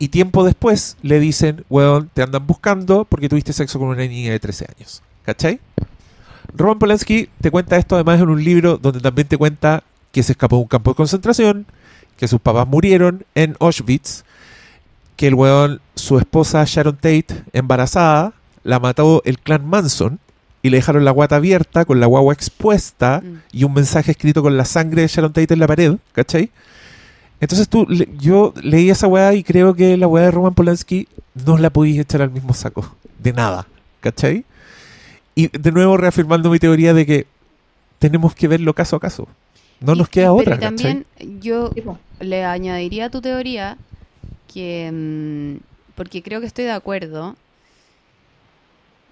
Y 0.00 0.08
tiempo 0.08 0.42
después 0.42 0.96
le 1.02 1.20
dicen, 1.20 1.64
weón, 1.70 2.10
te 2.12 2.22
andan 2.22 2.48
buscando 2.48 3.04
porque 3.04 3.28
tuviste 3.28 3.52
sexo 3.52 3.78
con 3.78 3.86
una 3.86 4.04
niña 4.04 4.32
de 4.32 4.40
13 4.40 4.66
años. 4.76 5.04
¿Cachai? 5.24 5.60
Roman 6.52 6.80
Polanski 6.80 7.28
te 7.40 7.52
cuenta 7.52 7.76
esto 7.76 7.94
además 7.94 8.20
en 8.20 8.28
un 8.28 8.42
libro 8.42 8.76
donde 8.76 8.98
también 8.98 9.28
te 9.28 9.38
cuenta 9.38 9.84
que 10.10 10.24
se 10.24 10.32
escapó 10.32 10.56
de 10.56 10.62
un 10.62 10.68
campo 10.68 10.90
de 10.90 10.96
concentración, 10.96 11.64
que 12.16 12.26
sus 12.26 12.40
papás 12.40 12.66
murieron 12.66 13.24
en 13.36 13.56
Auschwitz, 13.60 14.24
que 15.14 15.28
el 15.28 15.34
weón, 15.34 15.80
su 15.94 16.18
esposa 16.18 16.64
Sharon 16.66 16.96
Tate, 16.96 17.44
embarazada, 17.52 18.32
la 18.64 18.80
mató 18.80 19.22
el 19.24 19.38
clan 19.38 19.64
Manson 19.64 20.18
y 20.64 20.70
le 20.70 20.78
dejaron 20.78 21.04
la 21.04 21.10
guata 21.10 21.36
abierta 21.36 21.84
con 21.84 22.00
la 22.00 22.06
guagua 22.06 22.32
expuesta 22.32 23.20
Mm. 23.22 23.36
y 23.52 23.64
un 23.64 23.74
mensaje 23.74 24.10
escrito 24.12 24.40
con 24.42 24.56
la 24.56 24.64
sangre 24.64 25.02
de 25.02 25.08
Sharon 25.08 25.30
Tate 25.32 25.52
en 25.52 25.60
la 25.60 25.66
pared, 25.66 25.96
¿cachai? 26.12 26.48
Entonces 27.38 27.68
tú, 27.68 27.84
le- 27.86 28.08
yo 28.18 28.54
leí 28.62 28.88
esa 28.88 29.06
weá 29.06 29.34
y 29.34 29.42
creo 29.44 29.74
que 29.74 29.96
la 29.98 30.06
weá 30.08 30.24
de 30.24 30.30
Roman 30.30 30.54
Polanski 30.54 31.06
no 31.44 31.58
la 31.58 31.68
podéis 31.68 31.98
echar 32.00 32.22
al 32.22 32.30
mismo 32.30 32.54
saco. 32.54 32.96
De 33.18 33.34
nada, 33.34 33.66
¿cachai? 34.00 34.46
Y 35.34 35.48
de 35.48 35.70
nuevo 35.70 35.98
reafirmando 35.98 36.48
mi 36.48 36.58
teoría 36.58 36.94
de 36.94 37.04
que 37.04 37.26
tenemos 37.98 38.34
que 38.34 38.48
verlo 38.48 38.72
caso 38.72 38.96
a 38.96 39.00
caso. 39.00 39.28
No 39.80 39.92
Y- 39.94 39.98
nos 39.98 40.08
queda 40.08 40.24
pero 40.28 40.34
otra, 40.36 40.54
y 40.54 40.58
¿cachai? 40.60 40.70
también 40.70 41.06
yo 41.42 41.70
le 42.20 42.44
añadiría 42.44 43.06
a 43.06 43.10
tu 43.10 43.20
teoría 43.20 43.76
que, 44.52 44.90
mm, 44.90 45.62
porque 45.94 46.22
creo 46.22 46.40
que 46.40 46.46
estoy 46.46 46.64
de 46.64 46.72
acuerdo, 46.72 47.36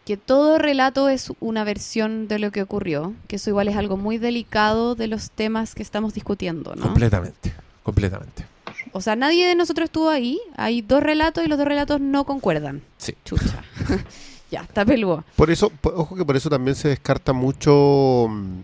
que 0.05 0.17
todo 0.17 0.59
relato 0.59 1.09
es 1.09 1.33
una 1.41 1.65
versión 1.65 2.29
de 2.29 2.39
lo 2.39 2.51
que 2.51 2.63
ocurrió, 2.63 3.15
que 3.29 3.37
eso 3.37 3.51
igual 3.51 3.69
es 3.69 3.77
algo 3.77 3.97
muy 3.97 4.19
delicado 4.19 4.95
de 4.95 5.07
los 5.07 5.31
temas 5.31 5.75
que 5.75 5.83
estamos 5.83 6.15
discutiendo, 6.15 6.75
¿no? 6.75 6.83
Completamente, 6.83 7.53
completamente. 7.83 8.47
O 8.93 9.01
sea, 9.01 9.17
nadie 9.17 9.47
de 9.47 9.55
nosotros 9.55 9.87
estuvo 9.87 10.09
ahí, 10.09 10.41
hay 10.57 10.83
dos 10.83 11.03
relatos 11.03 11.45
y 11.45 11.49
los 11.49 11.57
dos 11.59 11.67
relatos 11.67 12.01
no 12.01 12.25
concuerdan. 12.25 12.83
Sí. 12.99 13.15
Chucha. 13.25 13.63
ya, 14.51 14.63
está 14.63 14.85
peludo. 14.85 15.25
Por 15.37 15.51
eso, 15.51 15.73
ojo 15.83 16.17
que 16.17 16.25
por 16.25 16.37
eso 16.37 16.51
también 16.51 16.75
se 16.75 16.89
descarta 16.89 17.33
mucho 17.33 18.27
mm, 18.29 18.61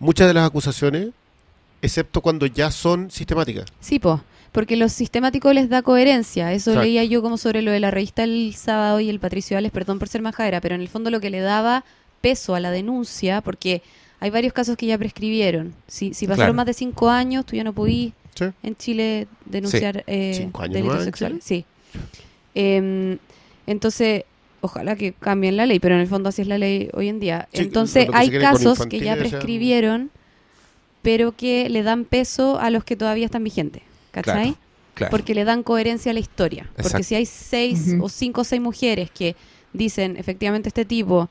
muchas 0.00 0.28
de 0.28 0.34
las 0.34 0.46
acusaciones, 0.46 1.10
excepto 1.82 2.20
cuando 2.20 2.46
ya 2.46 2.70
son 2.70 3.10
sistemáticas. 3.10 3.66
Sí, 3.80 3.98
po, 3.98 4.22
porque 4.52 4.76
lo 4.76 4.88
sistemático 4.88 5.52
les 5.52 5.68
da 5.68 5.82
coherencia. 5.82 6.52
Eso 6.52 6.70
Exacto. 6.70 6.84
leía 6.86 7.04
yo 7.04 7.22
como 7.22 7.36
sobre 7.36 7.62
lo 7.62 7.70
de 7.70 7.80
la 7.80 7.90
revista 7.90 8.24
El 8.24 8.54
Sábado 8.56 9.00
y 9.00 9.08
el 9.10 9.20
Patricio 9.20 9.56
Ales, 9.58 9.70
perdón 9.72 9.98
por 9.98 10.08
ser 10.08 10.22
majadera, 10.22 10.60
pero 10.60 10.74
en 10.74 10.80
el 10.80 10.88
fondo 10.88 11.10
lo 11.10 11.20
que 11.20 11.30
le 11.30 11.40
daba 11.40 11.84
peso 12.20 12.54
a 12.54 12.60
la 12.60 12.70
denuncia, 12.70 13.40
porque 13.42 13.82
hay 14.20 14.30
varios 14.30 14.52
casos 14.52 14.76
que 14.76 14.86
ya 14.86 14.98
prescribieron. 14.98 15.74
Si, 15.86 16.14
si 16.14 16.26
pasaron 16.26 16.46
Claro. 16.46 16.54
más 16.54 16.66
de 16.66 16.72
cinco 16.74 17.08
años, 17.10 17.46
tú 17.46 17.54
ya 17.56 17.64
no 17.64 17.72
podís 17.72 18.12
Sí. 18.34 18.44
en 18.62 18.76
Chile 18.76 19.26
denunciar 19.46 20.04
eh, 20.06 20.32
¿Cinco 20.36 20.62
años 20.62 20.74
delitos 20.74 21.04
sexuales. 21.04 21.42
Sí. 21.44 21.64
Em, 22.54 23.18
entonces, 23.66 24.24
ojalá 24.60 24.96
que 24.96 25.12
cambien 25.12 25.56
la 25.56 25.66
ley, 25.66 25.78
pero 25.78 25.94
en 25.94 26.00
el 26.00 26.06
fondo 26.06 26.28
así 26.28 26.42
es 26.42 26.48
la 26.48 26.58
ley 26.58 26.88
hoy 26.94 27.08
en 27.08 27.20
día. 27.20 27.48
Sí, 27.52 27.60
entonces, 27.62 28.08
hay 28.12 28.30
casos 28.30 28.86
que 28.86 28.98
ya 29.00 29.12
infantiles, 29.12 29.26
o 29.26 29.28
sea, 29.30 29.38
prescribieron, 29.38 30.10
pero 31.02 31.32
que 31.32 31.68
le 31.68 31.82
dan 31.82 32.04
peso 32.04 32.58
a 32.58 32.70
los 32.70 32.84
que 32.84 32.96
todavía 32.96 33.24
están 33.26 33.44
vigentes. 33.44 33.82
¿Cachai? 34.10 34.42
Claro, 34.42 34.56
Claro. 34.94 35.10
Porque 35.12 35.32
le 35.32 35.44
dan 35.44 35.62
coherencia 35.62 36.10
a 36.10 36.12
la 36.14 36.18
historia. 36.18 36.68
Porque 36.82 37.04
si 37.04 37.14
hay 37.14 37.24
seis 37.24 37.94
o 38.00 38.08
cinco 38.08 38.40
o 38.40 38.44
seis 38.44 38.60
mujeres 38.60 39.12
que 39.12 39.36
dicen, 39.72 40.16
efectivamente, 40.16 40.68
este 40.70 40.84
tipo 40.84 41.28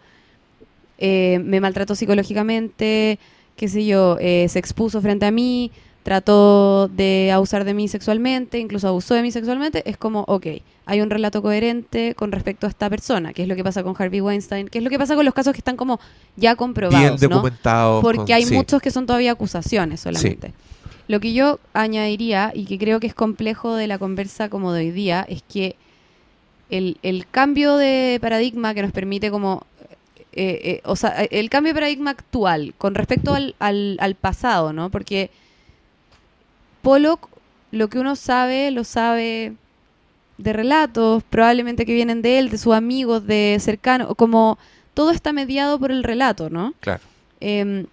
eh, 1.00 1.40
me 1.44 1.60
maltrató 1.60 1.94
psicológicamente, 1.94 3.20
qué 3.58 3.68
sé 3.68 3.86
yo, 3.86 4.18
eh, 4.22 4.48
se 4.50 4.60
expuso 4.60 5.02
frente 5.02 5.26
a 5.26 5.32
mí, 5.32 5.72
trató 6.04 6.88
de 6.88 7.32
abusar 7.34 7.66
de 7.66 7.74
mí 7.74 7.90
sexualmente, 7.90 8.58
incluso 8.60 8.88
abusó 8.88 9.14
de 9.16 9.22
mí 9.22 9.32
sexualmente, 9.32 9.84
es 9.90 9.98
como, 9.98 10.22
ok, 10.30 10.46
hay 10.86 11.02
un 11.02 11.10
relato 11.10 11.42
coherente 11.42 12.16
con 12.16 12.32
respecto 12.32 12.66
a 12.68 12.70
esta 12.70 12.90
persona, 12.90 13.34
que 13.34 13.42
es 13.42 13.50
lo 13.50 13.56
que 13.58 13.64
pasa 13.66 13.84
con 13.84 13.94
Harvey 14.00 14.22
Weinstein, 14.22 14.70
que 14.70 14.78
es 14.78 14.84
lo 14.86 14.90
que 14.90 14.98
pasa 14.98 15.16
con 15.16 15.26
los 15.26 15.34
casos 15.34 15.52
que 15.52 15.60
están 15.60 15.76
como 15.76 16.00
ya 16.38 16.56
comprobados, 16.56 17.20
Bien 17.20 17.30
¿no? 17.30 17.36
documentados. 17.36 18.02
Porque 18.02 18.18
con- 18.20 18.32
hay 18.32 18.46
sí. 18.46 18.54
muchos 18.54 18.82
que 18.82 18.92
son 18.92 19.06
todavía 19.06 19.34
acusaciones 19.34 20.00
solamente. 20.00 20.54
Lo 21.08 21.20
que 21.20 21.34
yo 21.34 21.60
añadiría, 21.74 22.52
y 22.54 22.66
que 22.66 22.78
creo 22.78 23.00
que 23.00 23.08
es 23.08 23.14
complejo 23.14 23.76
de 23.76 23.88
la 23.88 23.98
conversa 23.98 24.50
como 24.50 24.74
de 24.74 24.82
hoy 24.82 24.92
día, 24.92 25.26
es 25.30 25.42
que 25.42 25.76
el, 26.70 26.98
el 27.02 27.26
cambio 27.28 27.78
de 27.78 28.18
paradigma 28.22 28.74
que 28.74 28.82
nos 28.82 28.92
permite 28.92 29.32
como... 29.32 29.66
eh, 30.34 30.60
eh, 30.64 30.82
o 30.84 30.96
sea, 30.96 31.24
el 31.24 31.50
cambio 31.50 31.74
de 31.74 31.80
paradigma 31.80 32.12
actual 32.12 32.74
con 32.78 32.94
respecto 32.94 33.34
al, 33.34 33.56
al, 33.60 33.98
al 34.02 34.16
pasado, 34.16 34.74
¿no? 34.74 34.90
Porque 34.90 35.30
Pollock, 36.82 37.30
lo 37.72 37.88
que 37.88 38.00
uno 38.00 38.16
sabe, 38.16 38.72
lo 38.72 38.84
sabe 38.84 39.54
de 40.38 40.54
relatos, 40.54 41.24
probablemente 41.24 41.86
que 41.86 41.94
vienen 41.94 42.22
de 42.22 42.38
él, 42.38 42.50
de 42.50 42.58
sus 42.58 42.74
amigos, 42.74 43.26
de 43.26 43.58
cercanos, 43.60 44.14
como 44.16 44.60
todo 44.94 45.12
está 45.12 45.32
mediado 45.32 45.80
por 45.80 45.92
el 45.92 46.04
relato, 46.04 46.50
¿no? 46.50 46.74
Claro. 46.82 47.02
Eh, 47.40 47.86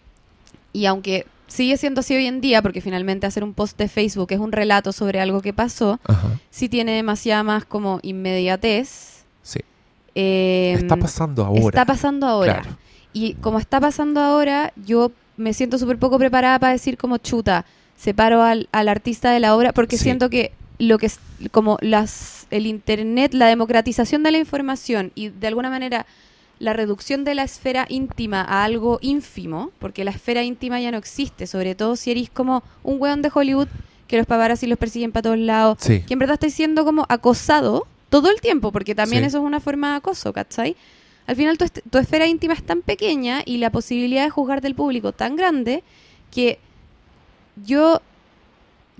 y 0.73 0.87
aunque 0.87 1.27
sigue 1.55 1.77
siendo 1.77 2.01
así 2.01 2.15
hoy 2.17 2.27
en 2.27 2.41
día, 2.41 2.61
porque 2.63 2.81
finalmente 2.81 3.27
hacer 3.27 3.45
un 3.45 3.55
post 3.55 3.79
de 3.79 3.89
Facebook 3.89 4.29
es 4.33 4.39
un 4.41 4.51
relato 4.53 4.93
sobre 4.93 5.21
algo 5.21 5.41
que 5.41 5.53
pasó, 5.53 6.01
Ajá. 6.05 6.29
sí 6.51 6.69
tiene 6.69 6.93
demasiada 6.93 7.43
más 7.45 7.65
como 7.65 8.01
inmediatez. 8.03 9.25
Sí. 9.43 9.61
Eh, 10.15 10.75
Está 10.79 10.97
pasando 10.97 11.45
ahora. 11.45 11.61
Está 11.61 11.85
pasando 11.85 12.27
ahora. 12.27 12.61
Claro. 12.63 12.77
Y 13.13 13.35
como 13.35 13.59
está 13.59 13.81
pasando 13.81 14.21
ahora, 14.21 14.73
yo 14.85 15.13
me 15.37 15.53
siento 15.53 15.79
súper 15.79 15.99
poco 15.99 16.19
preparada 16.19 16.59
para 16.59 16.73
decir 16.73 16.97
como 16.97 17.19
chuta, 17.19 17.65
separo 17.97 18.43
al, 18.43 18.69
al 18.73 18.89
artista 18.89 19.31
de 19.31 19.41
la 19.41 19.55
obra, 19.57 19.73
porque 19.73 19.97
Sí. 19.97 20.05
siento 20.05 20.29
que 20.31 20.53
lo 20.79 20.99
que 20.99 21.07
es 21.07 21.21
como 21.53 21.79
las 21.81 22.47
el 22.51 22.67
internet, 22.67 23.33
la 23.35 23.47
democratización 23.47 24.23
de 24.25 24.33
la 24.33 24.39
información 24.39 25.13
y 25.15 25.29
de 25.29 25.47
alguna 25.47 25.71
manera 25.71 26.05
la 26.59 26.73
reducción 26.73 27.25
de 27.25 27.35
la 27.35 27.43
esfera 27.43 27.87
íntima 27.89 28.41
a 28.43 28.65
algo 28.65 28.99
ínfimo, 29.03 29.71
porque 29.79 30.05
la 30.05 30.11
esfera 30.13 30.43
íntima 30.43 30.81
ya 30.81 30.91
no 30.91 30.99
existe, 30.99 31.47
sobre 31.47 31.75
todo 31.75 31.97
si 31.97 32.11
eres 32.13 32.31
como 32.31 32.63
un 32.83 33.01
weón 33.01 33.23
de 33.23 33.31
Hollywood 33.35 33.69
que 34.07 34.17
los 34.19 34.27
paparazzi 34.27 34.67
los 34.67 34.79
persiguen 34.79 35.13
para 35.13 35.23
todos 35.23 35.39
lados, 35.39 35.79
Sí. 35.81 36.03
que 36.07 36.13
en 36.13 36.19
verdad 36.19 36.35
estáis 36.35 36.55
siendo 36.55 36.85
como 36.85 37.07
acosado 37.09 37.87
todo 38.11 38.31
el 38.31 38.41
tiempo, 38.41 38.71
porque 38.71 38.95
también 38.95 39.23
Sí. 39.23 39.29
eso 39.29 39.39
es 39.39 39.45
una 39.45 39.61
forma 39.61 39.91
de 39.91 39.97
acoso, 39.97 40.33
¿cachai? 40.33 40.77
Al 41.27 41.37
final 41.37 41.57
tu, 41.59 41.65
tu 41.91 41.99
esfera 41.99 42.27
íntima 42.27 42.53
es 42.55 42.63
tan 42.63 42.83
pequeña 42.83 43.43
y 43.45 43.57
la 43.57 43.71
posibilidad 43.71 44.25
de 44.25 44.31
juzgar 44.31 44.61
del 44.61 44.75
público 44.75 45.13
tan 45.13 45.37
grande 45.37 45.83
que 46.31 46.59
yo 47.65 48.01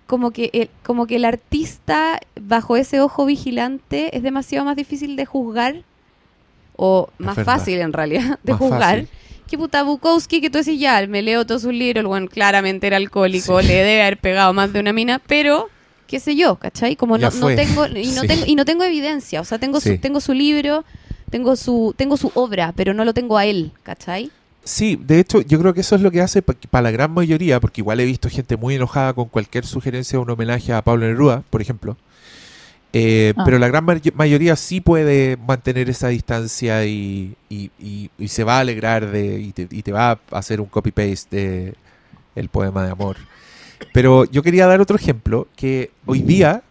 como 0.07 0.31
que 0.33 0.51
el, 0.53 0.71
como 0.83 1.07
que 1.07 1.17
el 1.17 1.25
artista 1.25 2.21
bajo 2.41 2.77
ese 2.77 3.01
ojo 3.01 3.25
vigilante 3.27 4.17
es 4.17 4.23
demasiado 4.23 4.65
más 4.65 4.77
difícil 4.77 5.17
de 5.17 5.27
juzgar 5.27 5.83
o 6.77 7.09
más 7.19 7.39
fácil 7.45 7.79
en 7.81 7.93
realidad 7.93 8.39
de 8.43 8.53
Más 8.53 8.59
juzgar 8.61 8.81
fácil. 9.01 9.09
que 9.49 9.59
puta 9.59 9.83
Bukowski 9.83 10.41
que 10.41 10.51
tú 10.51 10.59
decís 10.59 10.79
ya 10.81 11.07
me 11.07 11.23
leo 11.23 11.47
todos 11.47 11.63
sus 11.63 11.73
libros 11.73 12.01
el 12.01 12.07
buen 12.07 12.27
claramente 12.27 12.87
era 12.87 12.97
alcohólico 12.97 13.61
le 13.61 13.75
debe 13.75 14.03
haber 14.03 14.19
pegado 14.19 14.53
más 14.53 14.73
de 14.73 14.81
una 14.81 14.93
mina 14.93 15.21
pero 15.27 15.69
qué 16.07 16.21
sé 16.21 16.35
yo 16.37 16.57
¿cachai? 16.57 16.97
como 16.97 17.17
no, 17.19 17.31
no 17.31 17.47
tengo 17.55 17.87
y 17.87 18.07
no 18.13 18.23
Sí. 18.23 18.27
tengo 18.29 18.45
y 18.47 18.55
no 18.57 18.65
tengo 18.65 18.85
evidencia 18.85 19.41
o 19.41 19.45
sea 19.45 19.59
tengo 19.59 19.81
Sí. 19.81 19.91
su, 19.95 19.99
tengo 19.99 20.21
su 20.21 20.33
libro 20.35 20.85
tengo 21.31 21.57
su 21.57 21.95
tengo 21.97 22.17
su 22.17 22.31
obra 22.35 22.73
pero 22.77 22.95
no 22.95 23.05
lo 23.05 23.15
tengo 23.15 23.39
a 23.39 23.45
él 23.47 23.73
¿cachai? 23.83 24.31
Sí, 24.67 24.99
de 24.99 25.21
hecho, 25.21 25.43
yo 25.43 25.61
creo 25.61 25.75
que 25.75 25.83
eso 25.83 25.95
es 25.95 26.01
lo 26.01 26.11
que 26.11 26.23
hace 26.23 26.41
para 26.41 26.81
la 26.85 26.91
gran 26.91 27.11
mayoría, 27.13 27.61
porque 27.61 27.83
igual 27.83 28.01
he 28.01 28.07
visto 28.07 28.31
gente 28.31 28.57
muy 28.57 28.75
enojada 28.77 29.13
con 29.13 29.27
cualquier 29.29 29.67
sugerencia 29.67 30.17
de 30.19 30.23
un 30.23 30.31
homenaje 30.31 30.73
a 30.73 30.81
Pablo 30.81 31.05
Neruda, 31.07 31.43
por 31.51 31.61
ejemplo. 31.61 31.99
Eh, 32.97 33.35
Ah. 33.37 33.43
Pero 33.45 33.59
la 33.59 33.67
gran 33.69 33.85
may- 33.85 34.01
mayoría 34.15 34.55
sí 34.57 34.81
puede 34.81 35.37
mantener 35.37 35.91
esa 35.91 36.09
distancia 36.09 36.85
y, 36.87 37.35
y- 37.49 37.71
y- 37.81 38.11
y 38.19 38.29
se 38.29 38.45
va 38.45 38.59
a 38.59 38.61
alegrar 38.61 39.11
de 39.11 39.41
y 39.41 39.53
te, 39.53 39.67
y 39.71 39.83
te 39.83 39.91
va 39.93 40.13
a 40.13 40.19
hacer 40.39 40.61
un 40.61 40.67
copy-paste 40.69 41.37
de 41.37 41.75
el 42.37 42.49
poema 42.49 42.85
de 42.85 42.91
amor. 42.93 43.17
Pero 43.93 44.25
yo 44.27 44.43
quería 44.43 44.67
dar 44.67 44.81
otro 44.81 44.97
ejemplo, 44.97 45.49
que 45.57 45.91
hoy 46.07 46.23
día 46.23 46.63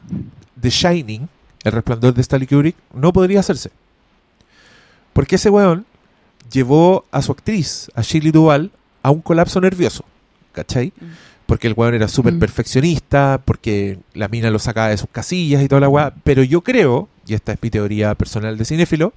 The 0.60 0.70
Shining, 0.70 1.28
el 1.64 1.72
resplandor 1.72 2.14
de 2.14 2.22
Stanley 2.22 2.48
Kubrick, 2.48 2.76
no 2.94 3.12
podría 3.14 3.42
hacerse. 3.42 3.70
Porque 5.14 5.36
ese 5.36 5.50
weón 5.50 5.86
llevó 6.52 7.06
a 7.12 7.22
su 7.22 7.32
actriz, 7.32 7.90
a 7.96 8.02
Shirley 8.02 8.32
Duvall, 8.32 8.72
a 9.02 9.12
un 9.12 9.22
colapso 9.22 9.60
nervioso. 9.62 10.04
¿Cachai? 10.54 10.94
Mm. 11.00 11.06
Porque 11.46 11.68
el 11.68 11.74
weón 11.76 11.94
era 11.94 12.08
súper 12.08 12.34
Mm. 12.34 12.40
perfeccionista, 12.40 13.42
porque 13.44 14.00
la 14.14 14.28
mina 14.28 14.50
lo 14.50 14.60
sacaba 14.60 14.90
de 14.90 14.98
sus 14.98 15.10
casillas 15.12 15.62
y 15.62 15.68
toda 15.68 15.82
la 15.82 15.90
weá. 15.90 16.14
Pero 16.24 16.44
yo 16.44 16.62
creo, 16.62 17.10
y 17.28 17.34
esta 17.34 17.52
es 17.54 17.60
mi 17.62 17.70
teoría 17.70 18.16
personal 18.16 18.58
de 18.58 18.66
cinéfilo, 18.66 19.14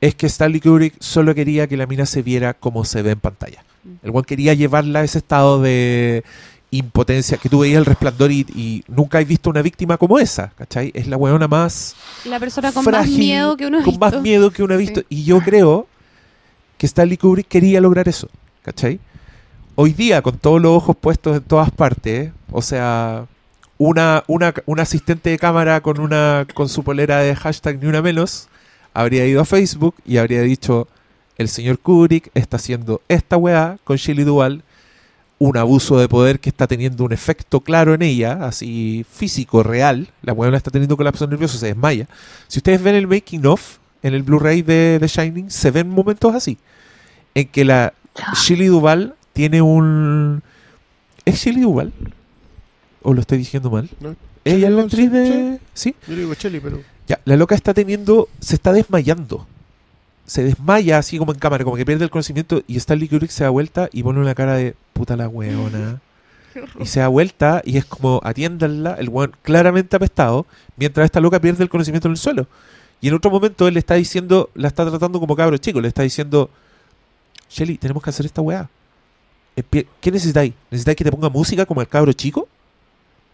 es 0.00 0.14
que 0.14 0.26
Stanley 0.26 0.60
Kubrick 0.60 0.94
solo 1.00 1.34
quería 1.34 1.66
que 1.66 1.76
la 1.76 1.86
mina 1.86 2.06
se 2.06 2.22
viera 2.22 2.54
como 2.54 2.84
se 2.84 3.02
ve 3.02 3.10
en 3.10 3.20
pantalla. 3.20 3.64
Mm. 3.84 3.88
El 4.06 4.10
weón 4.10 4.24
quería 4.24 4.54
llevarla 4.54 5.00
a 5.00 5.04
ese 5.04 5.18
estado 5.18 5.60
de 5.60 6.22
impotencia, 6.70 7.36
que 7.36 7.48
tú 7.48 7.58
veías 7.60 7.78
el 7.78 7.84
resplandor 7.84 8.30
y, 8.30 8.46
y 8.54 8.84
nunca 8.86 9.18
has 9.18 9.26
visto 9.26 9.50
una 9.50 9.60
víctima 9.60 9.96
como 9.98 10.20
esa, 10.20 10.52
¿cachai? 10.56 10.92
Es 10.94 11.08
la 11.08 11.16
weona 11.16 11.48
más 11.48 11.96
la 12.24 12.38
persona 12.38 12.70
con 12.70 12.84
más 12.84 12.94
frágil, 12.94 13.18
miedo 13.18 13.56
que 13.56 13.66
uno 13.66 13.80
ha 13.80 13.82
con 13.82 13.98
más 13.98 14.12
visto. 14.12 14.22
miedo 14.22 14.50
que 14.52 14.62
uno 14.62 14.74
ha 14.74 14.78
Sí. 14.78 14.84
visto. 14.84 15.02
Y 15.08 15.24
yo 15.24 15.40
creo 15.40 15.88
que 16.78 16.86
Stanley 16.86 17.16
Kubrick 17.16 17.48
quería 17.48 17.80
lograr 17.80 18.08
eso, 18.08 18.28
¿cachai? 18.62 19.00
Hoy 19.82 19.94
día, 19.94 20.20
con 20.20 20.36
todos 20.36 20.60
los 20.60 20.72
ojos 20.72 20.94
puestos 20.94 21.38
en 21.38 21.42
todas 21.42 21.70
partes, 21.70 22.32
o 22.52 22.60
sea, 22.60 23.24
una, 23.78 24.24
una, 24.26 24.52
una 24.66 24.82
asistente 24.82 25.30
de 25.30 25.38
cámara 25.38 25.80
con 25.80 26.00
una 26.00 26.46
con 26.52 26.68
su 26.68 26.84
polera 26.84 27.20
de 27.20 27.34
hashtag 27.34 27.80
ni 27.80 27.86
una 27.86 28.02
menos, 28.02 28.48
habría 28.92 29.26
ido 29.26 29.40
a 29.40 29.46
Facebook 29.46 29.94
y 30.04 30.18
habría 30.18 30.42
dicho, 30.42 30.86
el 31.38 31.48
señor 31.48 31.78
Kubrick 31.78 32.30
está 32.34 32.58
haciendo 32.58 33.00
esta 33.08 33.38
weá 33.38 33.78
con 33.82 33.96
Shelley 33.96 34.24
Duvall, 34.24 34.64
un 35.38 35.56
abuso 35.56 35.98
de 35.98 36.10
poder 36.10 36.40
que 36.40 36.50
está 36.50 36.66
teniendo 36.66 37.02
un 37.02 37.14
efecto 37.14 37.60
claro 37.60 37.94
en 37.94 38.02
ella, 38.02 38.32
así 38.42 39.06
físico, 39.10 39.62
real. 39.62 40.08
La 40.20 40.34
weá 40.34 40.54
está 40.54 40.70
teniendo 40.70 40.98
colapso 40.98 41.26
nervioso, 41.26 41.56
se 41.56 41.68
desmaya. 41.68 42.06
Si 42.48 42.58
ustedes 42.58 42.82
ven 42.82 42.96
el 42.96 43.06
making 43.06 43.46
of 43.46 43.78
en 44.02 44.12
el 44.12 44.24
Blu-ray 44.24 44.60
de 44.60 44.98
The 45.00 45.08
Shining, 45.08 45.50
se 45.50 45.70
ven 45.70 45.88
momentos 45.88 46.34
así. 46.34 46.58
En 47.34 47.48
que 47.48 47.64
la 47.64 47.94
Shelley 48.34 48.66
Duvall 48.66 49.14
tiene 49.32 49.62
un. 49.62 50.42
¿Es 51.24 51.36
Shelley 51.36 51.62
Duvall? 51.62 51.92
¿O 53.02 53.14
lo 53.14 53.20
estoy 53.20 53.38
diciendo 53.38 53.70
mal? 53.70 53.88
¿no? 54.00 54.16
Ella 54.44 54.68
es 54.68 54.74
la 54.74 54.82
actriz 54.82 55.06
sí, 55.06 55.08
de. 55.08 55.60
¿Sí? 55.74 55.94
Yo 56.06 56.16
digo 56.16 56.34
Cheli, 56.34 56.60
pero. 56.60 56.80
Ya, 57.06 57.20
la 57.24 57.36
loca 57.36 57.54
está 57.54 57.74
teniendo. 57.74 58.28
Se 58.40 58.54
está 58.54 58.72
desmayando. 58.72 59.46
Se 60.26 60.44
desmaya 60.44 60.98
así 60.98 61.18
como 61.18 61.32
en 61.32 61.38
cámara, 61.38 61.64
como 61.64 61.76
que 61.76 61.84
pierde 61.84 62.04
el 62.04 62.10
conocimiento. 62.10 62.62
Y 62.66 62.76
Stanley 62.76 63.08
Kubrick 63.08 63.30
se 63.30 63.44
da 63.44 63.50
vuelta 63.50 63.88
y 63.92 64.02
pone 64.02 64.20
una 64.20 64.34
cara 64.34 64.54
de 64.54 64.74
puta 64.92 65.16
la 65.16 65.28
weona. 65.28 66.00
Y 66.80 66.86
se 66.86 66.98
da 66.98 67.06
vuelta 67.06 67.62
y 67.64 67.76
es 67.76 67.84
como 67.84 68.20
atiéndanla, 68.24 68.94
el 68.94 69.08
weón 69.08 69.36
claramente 69.42 69.94
apestado, 69.94 70.46
mientras 70.76 71.04
esta 71.04 71.20
loca 71.20 71.40
pierde 71.40 71.62
el 71.62 71.68
conocimiento 71.68 72.08
en 72.08 72.12
el 72.12 72.18
suelo. 72.18 72.48
Y 73.00 73.06
en 73.06 73.14
otro 73.14 73.30
momento 73.30 73.68
él 73.68 73.74
le 73.74 73.78
está 73.78 73.94
diciendo, 73.94 74.50
la 74.54 74.66
está 74.66 74.84
tratando 74.84 75.20
como 75.20 75.36
cabro 75.36 75.56
chico, 75.58 75.80
le 75.80 75.86
está 75.86 76.02
diciendo, 76.02 76.50
Shelly, 77.48 77.78
tenemos 77.78 78.02
que 78.02 78.10
hacer 78.10 78.26
esta 78.26 78.42
weá. 78.42 78.68
Empie- 79.56 79.86
¿Qué 80.00 80.10
necesitáis? 80.10 80.52
¿Necesitáis 80.70 80.96
que 80.96 81.04
te 81.04 81.10
ponga 81.12 81.28
música 81.28 81.66
como 81.66 81.80
el 81.80 81.88
cabro 81.88 82.12
chico? 82.12 82.48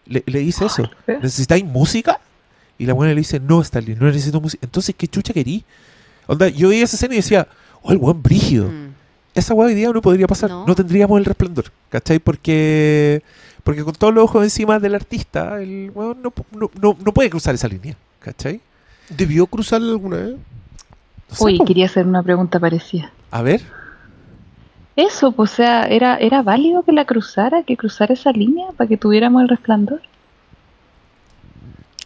Le, 0.05 0.23
le 0.25 0.39
dice 0.39 0.65
eso. 0.65 0.89
¿Necesitáis 1.07 1.63
música? 1.65 2.19
Y 2.77 2.85
la 2.85 2.93
buena 2.93 3.13
le 3.13 3.19
dice, 3.21 3.39
no, 3.39 3.61
Stanley, 3.61 3.95
no 3.95 4.05
necesito 4.07 4.39
música. 4.39 4.65
Entonces, 4.65 4.93
¿qué 4.97 5.07
chucha 5.07 5.33
querí? 5.33 5.63
Onda, 6.27 6.47
yo 6.49 6.69
veía 6.69 6.83
esa 6.83 6.95
escena 6.95 7.13
y 7.15 7.17
decía, 7.17 7.47
oh, 7.81 7.91
el 7.91 7.97
buen 7.97 8.21
brígido. 8.21 8.67
Mm. 8.69 8.87
Esa 9.33 9.53
weá 9.53 9.67
hoy 9.67 9.75
día 9.75 9.91
no 9.91 10.01
podría 10.01 10.27
pasar. 10.27 10.49
No. 10.49 10.65
No. 10.65 10.75
tendríamos 10.75 11.17
el 11.19 11.25
resplandor. 11.25 11.65
¿Cachai? 11.89 12.19
Porque 12.19 13.21
porque 13.63 13.83
con 13.83 13.93
todos 13.93 14.13
los 14.13 14.23
ojos 14.23 14.43
encima 14.43 14.79
del 14.79 14.95
artista, 14.95 15.61
el 15.61 15.91
weón 15.93 16.21
no, 16.21 16.33
no, 16.51 16.71
no, 16.81 16.97
no 17.03 17.13
puede 17.13 17.29
cruzar 17.29 17.53
esa 17.53 17.67
línea. 17.67 17.95
¿Cachai? 18.19 18.61
¿Debió 19.09 19.45
cruzarla 19.45 19.91
alguna 19.91 20.17
vez? 20.17 20.35
No 21.29 21.35
sé, 21.35 21.43
Uy, 21.43 21.59
quería 21.65 21.85
hacer 21.87 22.07
una 22.07 22.23
pregunta 22.23 22.59
parecida. 22.59 23.11
A 23.29 23.41
ver. 23.41 23.61
Eso, 24.97 25.31
pues, 25.31 25.53
o 25.53 25.55
sea, 25.55 25.83
¿era, 25.83 26.17
¿era 26.17 26.41
válido 26.41 26.83
que 26.83 26.91
la 26.91 27.05
cruzara, 27.05 27.63
que 27.63 27.77
cruzara 27.77 28.13
esa 28.15 28.31
línea 28.31 28.65
para 28.75 28.87
que 28.89 28.97
tuviéramos 28.97 29.41
el 29.43 29.47
resplandor? 29.47 30.01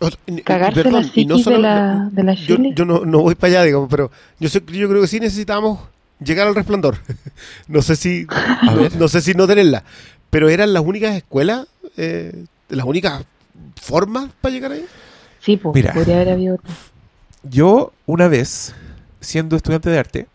O 0.02 0.10
sea, 0.10 0.18
Cagarse 0.44 0.84
perdón, 0.84 1.04
la 1.16 1.24
no 1.26 1.38
solo- 1.40 1.56
de 1.58 1.62
la, 1.62 2.10
de 2.12 2.24
la 2.24 2.34
Yo, 2.34 2.58
yo 2.58 2.86
no, 2.86 3.06
no 3.06 3.22
voy 3.22 3.36
para 3.36 3.54
allá, 3.54 3.64
digamos, 3.64 3.88
pero 3.90 4.12
yo, 4.40 4.50
sé, 4.50 4.62
yo 4.68 4.90
creo 4.90 5.02
que 5.02 5.08
sí 5.08 5.20
necesitamos 5.20 5.80
llegar 6.20 6.48
al 6.48 6.56
resplandor. 6.56 6.98
no 7.68 7.82
sé 7.82 7.96
si 7.96 8.28
no 8.98 9.08
sé 9.08 9.22
si 9.22 9.34
no 9.36 9.48
tenerla, 9.48 9.84
pero 10.30 10.50
eran 10.50 10.74
las 10.74 10.84
únicas 10.84 11.16
escuelas, 11.16 11.68
eh, 11.98 12.46
las 12.70 12.86
únicas 12.86 13.24
formas 13.80 14.30
para 14.42 14.54
llegar 14.54 14.72
ahí. 14.74 14.86
Sí, 15.40 15.56
pues, 15.58 15.74
Mira. 15.76 15.94
podría 15.94 16.16
haber 16.16 16.30
habido 16.30 16.56
otra. 16.56 16.74
Yo, 17.44 17.94
una 18.06 18.28
vez, 18.28 18.74
siendo 19.22 19.56
estudiante 19.56 19.90
de 19.90 19.98
arte, 20.00 20.28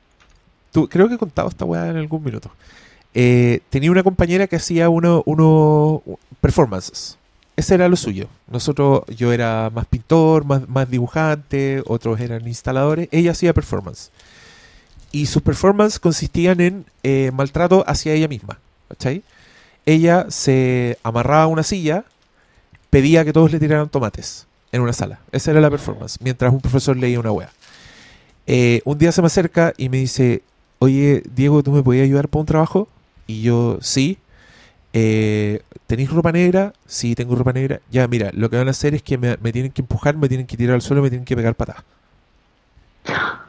creo 0.84 1.08
que 1.08 1.14
he 1.14 1.18
contado 1.18 1.48
esta 1.48 1.64
weá 1.64 1.88
en 1.88 1.96
algún 1.96 2.22
minuto. 2.22 2.50
eh, 3.18 3.60
tenía 3.70 3.90
una 3.90 4.02
compañera 4.02 4.46
que 4.46 4.56
hacía 4.56 4.90
uno, 4.90 5.22
uno 5.24 6.02
performances. 6.42 7.16
Ese 7.56 7.74
era 7.74 7.88
lo 7.88 7.96
suyo. 7.96 8.28
Nosotros, 8.46 9.04
yo 9.16 9.32
era 9.32 9.70
más 9.74 9.86
pintor, 9.86 10.44
más, 10.44 10.68
más 10.68 10.90
dibujante, 10.90 11.82
otros 11.86 12.20
eran 12.20 12.46
instaladores. 12.46 13.08
Ella 13.12 13.30
hacía 13.30 13.54
performance. 13.54 14.10
Y 15.12 15.24
sus 15.26 15.40
performances 15.40 15.98
consistían 15.98 16.60
en 16.60 16.84
eh, 17.02 17.30
maltrato 17.32 17.82
hacia 17.86 18.12
ella 18.12 18.28
misma. 18.28 18.58
¿Cachai? 18.88 19.22
Ella 19.86 20.26
se 20.28 20.98
amarraba 21.02 21.44
a 21.44 21.46
una 21.46 21.62
silla, 21.62 22.04
pedía 22.90 23.24
que 23.24 23.32
todos 23.32 23.50
le 23.50 23.58
tiraran 23.58 23.88
tomates 23.88 24.46
en 24.72 24.82
una 24.82 24.92
sala. 24.92 25.20
Esa 25.32 25.52
era 25.52 25.62
la 25.62 25.70
performance, 25.70 26.18
mientras 26.20 26.52
un 26.52 26.60
profesor 26.60 26.98
leía 26.98 27.18
una 27.18 27.32
wea. 27.32 27.50
Eh, 28.46 28.82
un 28.84 28.98
día 28.98 29.10
se 29.10 29.22
me 29.22 29.28
acerca 29.28 29.72
y 29.78 29.88
me 29.88 29.96
dice, 29.96 30.42
oye, 30.78 31.22
Diego, 31.34 31.62
¿tú 31.62 31.72
me 31.72 31.82
podías 31.82 32.04
ayudar 32.04 32.28
para 32.28 32.40
un 32.40 32.46
trabajo? 32.46 32.88
Y 33.26 33.42
yo, 33.42 33.78
sí. 33.80 34.18
Eh, 34.92 35.62
¿Tenéis 35.86 36.10
ropa 36.10 36.32
negra? 36.32 36.72
Sí, 36.86 37.14
tengo 37.14 37.34
ropa 37.34 37.52
negra. 37.52 37.80
Ya, 37.90 38.08
mira, 38.08 38.30
lo 38.32 38.48
que 38.50 38.56
van 38.56 38.68
a 38.68 38.70
hacer 38.70 38.94
es 38.94 39.02
que 39.02 39.18
me, 39.18 39.36
me 39.42 39.52
tienen 39.52 39.72
que 39.72 39.82
empujar, 39.82 40.16
me 40.16 40.28
tienen 40.28 40.46
que 40.46 40.56
tirar 40.56 40.74
al 40.74 40.82
suelo, 40.82 41.02
me 41.02 41.10
tienen 41.10 41.24
que 41.24 41.36
pegar 41.36 41.54
patadas. 41.54 41.84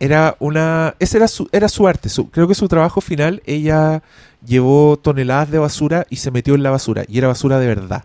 Era 0.00 0.36
una. 0.38 0.94
Ese 1.00 1.16
era 1.16 1.26
su, 1.26 1.48
era 1.50 1.68
su 1.68 1.88
arte. 1.88 2.08
Su, 2.08 2.30
creo 2.30 2.46
que 2.46 2.54
su 2.54 2.68
trabajo 2.68 3.00
final, 3.00 3.42
ella 3.46 4.00
llevó 4.46 4.96
toneladas 4.96 5.50
de 5.50 5.58
basura 5.58 6.06
y 6.08 6.16
se 6.16 6.30
metió 6.30 6.54
en 6.54 6.62
la 6.62 6.70
basura. 6.70 7.02
Y 7.08 7.18
era 7.18 7.26
basura 7.26 7.58
de 7.58 7.66
verdad. 7.66 8.04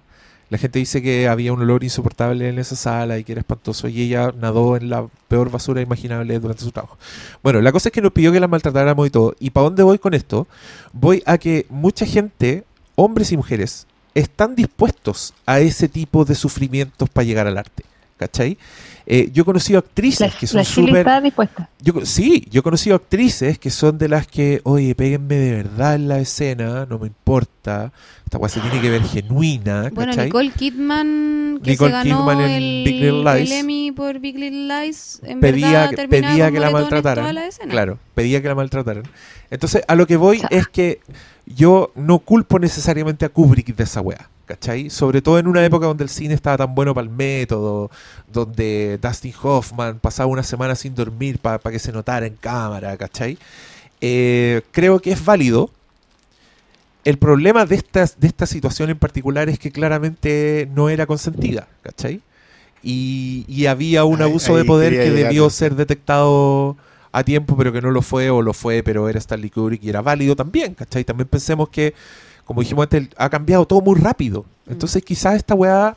La 0.49 0.57
gente 0.57 0.79
dice 0.79 1.01
que 1.01 1.27
había 1.27 1.53
un 1.53 1.61
olor 1.61 1.83
insoportable 1.83 2.47
en 2.47 2.59
esa 2.59 2.75
sala 2.75 3.17
y 3.17 3.23
que 3.23 3.31
era 3.31 3.41
espantoso. 3.41 3.87
Y 3.87 4.01
ella 4.01 4.31
nadó 4.37 4.75
en 4.75 4.89
la 4.89 5.07
peor 5.27 5.49
basura 5.49 5.81
imaginable 5.81 6.39
durante 6.39 6.63
su 6.63 6.71
trabajo. 6.71 6.97
Bueno, 7.41 7.61
la 7.61 7.71
cosa 7.71 7.89
es 7.89 7.93
que 7.93 8.01
nos 8.01 8.11
pidió 8.11 8.31
que 8.31 8.39
la 8.39 8.47
maltratáramos 8.47 9.07
y 9.07 9.09
todo. 9.09 9.35
¿Y 9.39 9.49
para 9.49 9.65
dónde 9.65 9.83
voy 9.83 9.99
con 9.99 10.13
esto? 10.13 10.47
Voy 10.91 11.23
a 11.25 11.37
que 11.37 11.65
mucha 11.69 12.05
gente, 12.05 12.65
hombres 12.95 13.31
y 13.31 13.37
mujeres, 13.37 13.87
están 14.13 14.55
dispuestos 14.55 15.33
a 15.45 15.59
ese 15.59 15.87
tipo 15.87 16.25
de 16.25 16.35
sufrimientos 16.35 17.09
para 17.09 17.25
llegar 17.25 17.47
al 17.47 17.57
arte. 17.57 17.83
¿Cachai? 18.17 18.57
Eh, 19.05 19.29
yo 19.33 19.41
he 19.41 19.45
conocido 19.45 19.79
actrices 19.79 20.33
La, 20.33 20.39
que 20.39 20.47
son 20.47 20.63
súper... 20.63 21.05
Yo, 21.81 22.05
sí, 22.05 22.45
yo 22.49 22.61
he 22.61 22.63
conocido 22.63 22.95
actrices 22.95 23.59
que 23.59 23.69
son 23.69 23.97
de 23.97 24.07
las 24.07 24.27
que, 24.27 24.61
oye, 24.63 24.95
péguenme 24.95 25.35
de 25.35 25.51
verdad 25.55 25.95
en 25.95 26.07
la 26.07 26.19
escena, 26.19 26.85
no 26.89 26.99
me 26.99 27.07
importa. 27.07 27.91
Esta 28.23 28.37
weá 28.37 28.49
se 28.49 28.61
tiene 28.61 28.79
que 28.81 28.89
ver 28.89 29.03
genuina, 29.03 29.89
Bueno, 29.93 30.11
¿cachai? 30.11 30.25
Nicole 30.27 30.51
Kidman, 30.51 31.59
que 31.63 31.71
Nicole 31.71 31.91
se 31.91 31.97
ganó 31.97 32.19
Kidman 32.19 32.41
en 32.41 32.49
el, 32.51 32.83
Big 32.85 32.95
Little 33.01 33.23
Lies. 33.39 33.51
el 33.51 33.57
Emmy 33.59 33.91
por 33.91 34.19
Big 34.19 34.39
Little 34.39 34.67
Lies, 34.85 35.19
en 35.23 35.39
pedía, 35.41 35.67
verdad 35.71 35.89
que- 35.89 35.95
terminaba 35.97 36.33
pedía 36.33 36.51
que 36.51 36.59
la 36.59 36.69
maltrataran. 36.71 37.23
toda 37.25 37.33
la 37.33 37.45
escena. 37.47 37.71
Claro, 37.71 37.99
pedía 38.15 38.41
que 38.41 38.47
la 38.47 38.55
maltrataran. 38.55 39.03
Entonces, 39.51 39.83
a 39.87 39.95
lo 39.95 40.07
que 40.07 40.15
voy 40.17 40.37
O 40.37 40.39
sea- 40.39 40.49
es 40.51 40.67
que 40.67 40.99
yo 41.45 41.91
no 41.95 42.19
culpo 42.19 42.57
necesariamente 42.57 43.25
a 43.25 43.29
Kubrick 43.29 43.75
de 43.75 43.83
esa 43.83 43.99
weá, 44.01 44.29
¿cachai? 44.45 44.89
Sobre 44.89 45.21
todo 45.21 45.39
en 45.39 45.47
una 45.47 45.63
época 45.65 45.85
donde 45.87 46.03
el 46.03 46.09
cine 46.09 46.33
estaba 46.33 46.57
tan 46.57 46.75
bueno 46.75 46.93
para 46.93 47.03
el 47.05 47.09
método, 47.13 47.89
donde 48.31 48.99
Dustin 49.01 49.33
Hoffman 49.41 49.99
pasaba 49.99 50.27
una 50.27 50.43
semana 50.43 50.75
sin 50.75 50.95
dormir 50.95 51.39
para 51.39 51.59
que 51.59 51.79
se 51.79 51.91
notara 51.91 52.25
en 52.25 52.35
cámara, 52.35 52.95
¿cachai? 52.97 53.37
Eh, 54.01 54.61
creo 54.71 54.99
que 54.99 55.11
es 55.11 55.23
válido. 55.23 55.69
El 57.05 57.17
problema 57.17 57.65
de 57.65 57.75
esta, 57.75 58.05
de 58.17 58.27
esta 58.27 58.45
situación 58.45 58.89
en 58.89 58.97
particular 58.97 59.49
es 59.49 59.59
que 59.59 59.71
claramente 59.71 60.69
no 60.73 60.87
era 60.89 61.05
consentida, 61.05 61.67
¿cachai? 61.81 62.21
Y, 62.81 63.45
y 63.47 63.65
había 63.65 64.05
un 64.05 64.21
Ahí- 64.21 64.29
abuso 64.29 64.55
de 64.55 64.63
poder 64.65 64.93
que 64.93 65.11
debió 65.11 65.49
ser 65.49 65.75
detectado 65.75 66.77
a 67.11 67.23
tiempo, 67.23 67.55
pero 67.57 67.71
que 67.71 67.81
no 67.81 67.91
lo 67.91 68.01
fue, 68.01 68.29
o 68.29 68.41
lo 68.41 68.53
fue, 68.53 68.83
pero 68.83 69.07
era 69.07 69.19
Stanley 69.19 69.49
Kubrick 69.49 69.83
y 69.83 69.89
era 69.89 70.01
válido 70.01 70.35
también, 70.35 70.73
¿cachai? 70.73 71.03
También 71.03 71.27
pensemos 71.27 71.69
que, 71.69 71.93
como 72.45 72.61
dijimos 72.61 72.83
antes, 72.83 73.09
ha 73.17 73.29
cambiado 73.29 73.65
todo 73.65 73.81
muy 73.81 73.99
rápido. 73.99 74.45
Entonces 74.67 75.03
quizás 75.03 75.35
esta 75.35 75.55
weá, 75.55 75.95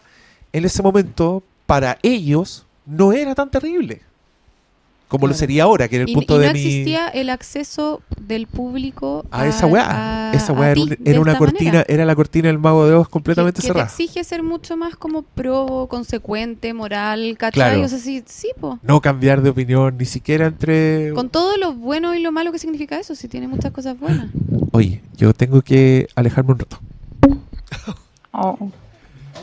en 0.52 0.64
ese 0.64 0.82
momento, 0.82 1.42
para 1.66 1.98
ellos, 2.02 2.66
no 2.84 3.12
era 3.12 3.34
tan 3.34 3.50
terrible. 3.50 4.02
Como 5.08 5.28
lo 5.28 5.34
sería 5.34 5.62
ahora, 5.62 5.86
que 5.86 5.96
era 5.96 6.02
el 6.04 6.10
Y, 6.10 6.14
punto 6.14 6.34
y 6.34 6.38
no 6.38 6.42
de 6.42 6.52
mi... 6.52 6.58
existía 6.58 7.06
el 7.08 7.30
acceso 7.30 8.02
del 8.20 8.48
público 8.48 9.24
A 9.30 9.46
esa 9.46 9.66
weá. 9.66 10.30
a- 10.30 10.32
Esa 10.34 10.52
a 10.52 10.56
weá 10.56 10.72
era, 10.72 10.80
un- 10.80 11.18
una 11.20 11.38
cortina, 11.38 11.70
manera. 11.70 11.84
era 11.88 12.04
la 12.04 12.16
cortina 12.16 12.48
del 12.48 12.58
mago 12.58 12.88
de 12.88 12.94
Oz 12.94 13.06
que, 13.06 13.12
completamente 13.12 13.58
que 13.58 13.62
te 13.62 13.68
cerrada. 13.68 13.86
exige 13.86 14.24
ser 14.24 14.42
mucho 14.42 14.76
más 14.76 14.96
como 14.96 15.22
pro, 15.22 15.86
consecuente, 15.88 16.74
moral, 16.74 17.36
¿cachai? 17.38 17.52
Claro. 17.52 17.82
O 17.84 17.88
sea, 17.88 17.98
sí, 18.00 18.24
sí, 18.26 18.48
po. 18.60 18.80
No 18.82 19.00
cambiar 19.00 19.42
de 19.42 19.50
opinión, 19.50 19.96
ni 19.96 20.06
siquiera 20.06 20.46
entre... 20.46 21.12
Con 21.14 21.30
todo 21.30 21.56
lo 21.56 21.72
bueno 21.72 22.12
y 22.14 22.18
lo 22.20 22.32
malo 22.32 22.50
que 22.50 22.58
significa 22.58 22.98
eso, 22.98 23.14
si 23.14 23.28
tiene 23.28 23.46
muchas 23.46 23.70
cosas 23.70 23.96
buenas. 24.00 24.26
Oye, 24.72 25.02
yo 25.16 25.32
tengo 25.32 25.62
que 25.62 26.08
alejarme 26.16 26.52
un 26.52 26.58
rato. 26.58 26.80
Oh. 28.32 28.70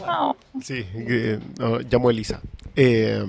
Oh. 0.06 0.36
Sí, 0.62 0.84
que, 0.94 1.40
no, 1.58 1.80
llamo 1.80 2.10
a 2.10 2.12
Elisa. 2.12 2.42
Eh, 2.76 3.24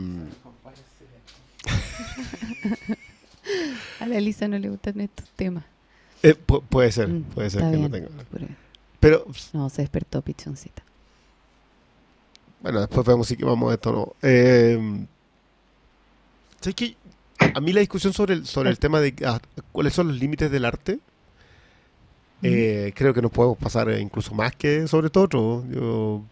A 4.01 4.07
la 4.07 4.17
Elisa 4.17 4.49
no 4.49 4.59
le 4.59 4.69
gustan 4.71 5.01
estos 5.01 5.29
temas. 5.37 5.65
eh, 6.23 6.35
pu- 6.35 6.63
puede 6.63 6.91
ser, 6.93 7.09
Mm, 7.09 7.23
puede 7.25 7.51
ser 7.51 7.61
está 7.63 7.71
que 7.73 7.77
no 7.79 7.89
bien. 7.91 8.07
tenga. 8.09 8.25
Pero- 9.01 9.27
No, 9.53 9.69
se 9.69 9.83
despertó 9.83 10.23
pichoncita. 10.23 10.83
bueno, 12.63 12.81
después 12.81 13.07
vemos 13.07 13.27
si 13.29 13.37
vamos 13.37 13.71
a 13.71 13.75
esto 13.75 13.91
o 13.91 13.93
no. 13.93 14.13
Eh, 14.23 15.05
¿Sabes 16.61 16.75
qué? 16.75 16.97
A 17.55 17.61
mí 17.61 17.75
la 17.75 17.81
discusión 17.81 18.15
sobre 18.15 18.33
el, 18.35 18.47
sobre 18.47 18.71
el 18.71 18.79
tema 18.79 19.01
de 19.01 19.15
ah, 19.27 19.39
cuáles 19.73 19.93
son 19.93 20.09
los 20.09 20.17
límites 20.19 20.51
del 20.51 20.65
arte, 20.65 20.99
eh, 22.43 22.93
creo 22.97 23.13
que 23.13 23.21
nos 23.21 23.31
podemos 23.31 23.59
pasar 23.59 23.91
eh, 23.91 24.01
incluso 24.01 24.35
más 24.35 24.57
que 24.57 24.89
sobre 24.89 25.11
todo 25.11 25.25
otro. 25.25 25.65
Yo, 25.71 26.23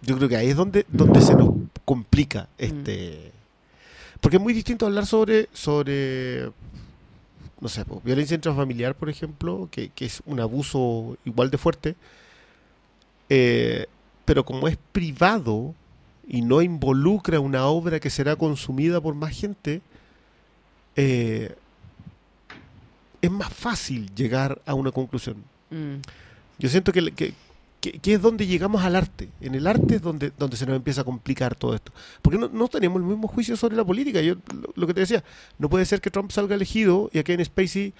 yo 0.00 0.16
creo 0.16 0.28
que 0.30 0.36
ahí 0.38 0.48
es 0.48 0.56
donde, 0.56 0.86
donde 0.88 1.20
se 1.20 1.34
nos 1.34 1.50
complica 1.84 2.48
este... 2.56 3.32
Porque 4.24 4.38
es 4.38 4.42
muy 4.42 4.54
distinto 4.54 4.86
hablar 4.86 5.04
sobre, 5.04 5.50
sobre 5.52 6.50
no 7.60 7.68
sé, 7.68 7.84
po, 7.84 8.00
violencia 8.02 8.34
intrafamiliar, 8.34 8.94
por 8.94 9.10
ejemplo, 9.10 9.68
que, 9.70 9.90
que 9.90 10.06
es 10.06 10.22
un 10.24 10.40
abuso 10.40 11.18
igual 11.26 11.50
de 11.50 11.58
fuerte, 11.58 11.94
eh, 13.28 13.84
pero 14.24 14.46
como 14.46 14.66
es 14.66 14.78
privado 14.92 15.74
y 16.26 16.40
no 16.40 16.62
involucra 16.62 17.38
una 17.38 17.66
obra 17.66 18.00
que 18.00 18.08
será 18.08 18.34
consumida 18.34 18.98
por 18.98 19.14
más 19.14 19.38
gente, 19.38 19.82
eh, 20.96 21.54
es 23.20 23.30
más 23.30 23.52
fácil 23.52 24.10
llegar 24.14 24.62
a 24.64 24.72
una 24.72 24.90
conclusión. 24.90 25.36
Mm. 25.68 25.96
Yo 26.58 26.70
siento 26.70 26.92
que, 26.92 27.12
que, 27.12 27.34
que- 27.92 27.98
que 27.98 28.14
es 28.14 28.22
donde 28.22 28.46
llegamos 28.46 28.82
al 28.82 28.96
arte. 28.96 29.28
En 29.40 29.54
el 29.54 29.66
arte 29.66 29.96
es 29.96 30.02
donde, 30.02 30.32
donde 30.38 30.56
se 30.56 30.64
nos 30.66 30.76
empieza 30.76 31.02
a 31.02 31.04
complicar 31.04 31.54
todo 31.54 31.74
esto. 31.74 31.92
Porque 32.22 32.38
no, 32.38 32.48
no 32.48 32.68
tenemos 32.68 33.00
el 33.02 33.06
mismo 33.06 33.28
juicio 33.28 33.56
sobre 33.56 33.76
la 33.76 33.84
política. 33.84 34.20
Yo 34.22 34.34
lo, 34.34 34.72
lo 34.74 34.86
que 34.86 34.94
te 34.94 35.00
decía, 35.00 35.22
no 35.58 35.68
puede 35.68 35.84
ser 35.84 36.00
que 36.00 36.10
Trump 36.10 36.30
salga 36.30 36.54
elegido 36.54 37.10
y 37.12 37.18
aquí 37.18 37.32
en 37.32 37.44
Spacey, 37.44 37.92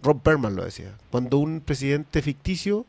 Rob 0.00 0.22
Berman 0.22 0.54
lo 0.56 0.64
decía, 0.64 0.92
cuando 1.10 1.38
un 1.38 1.60
presidente 1.60 2.22
ficticio 2.22 2.86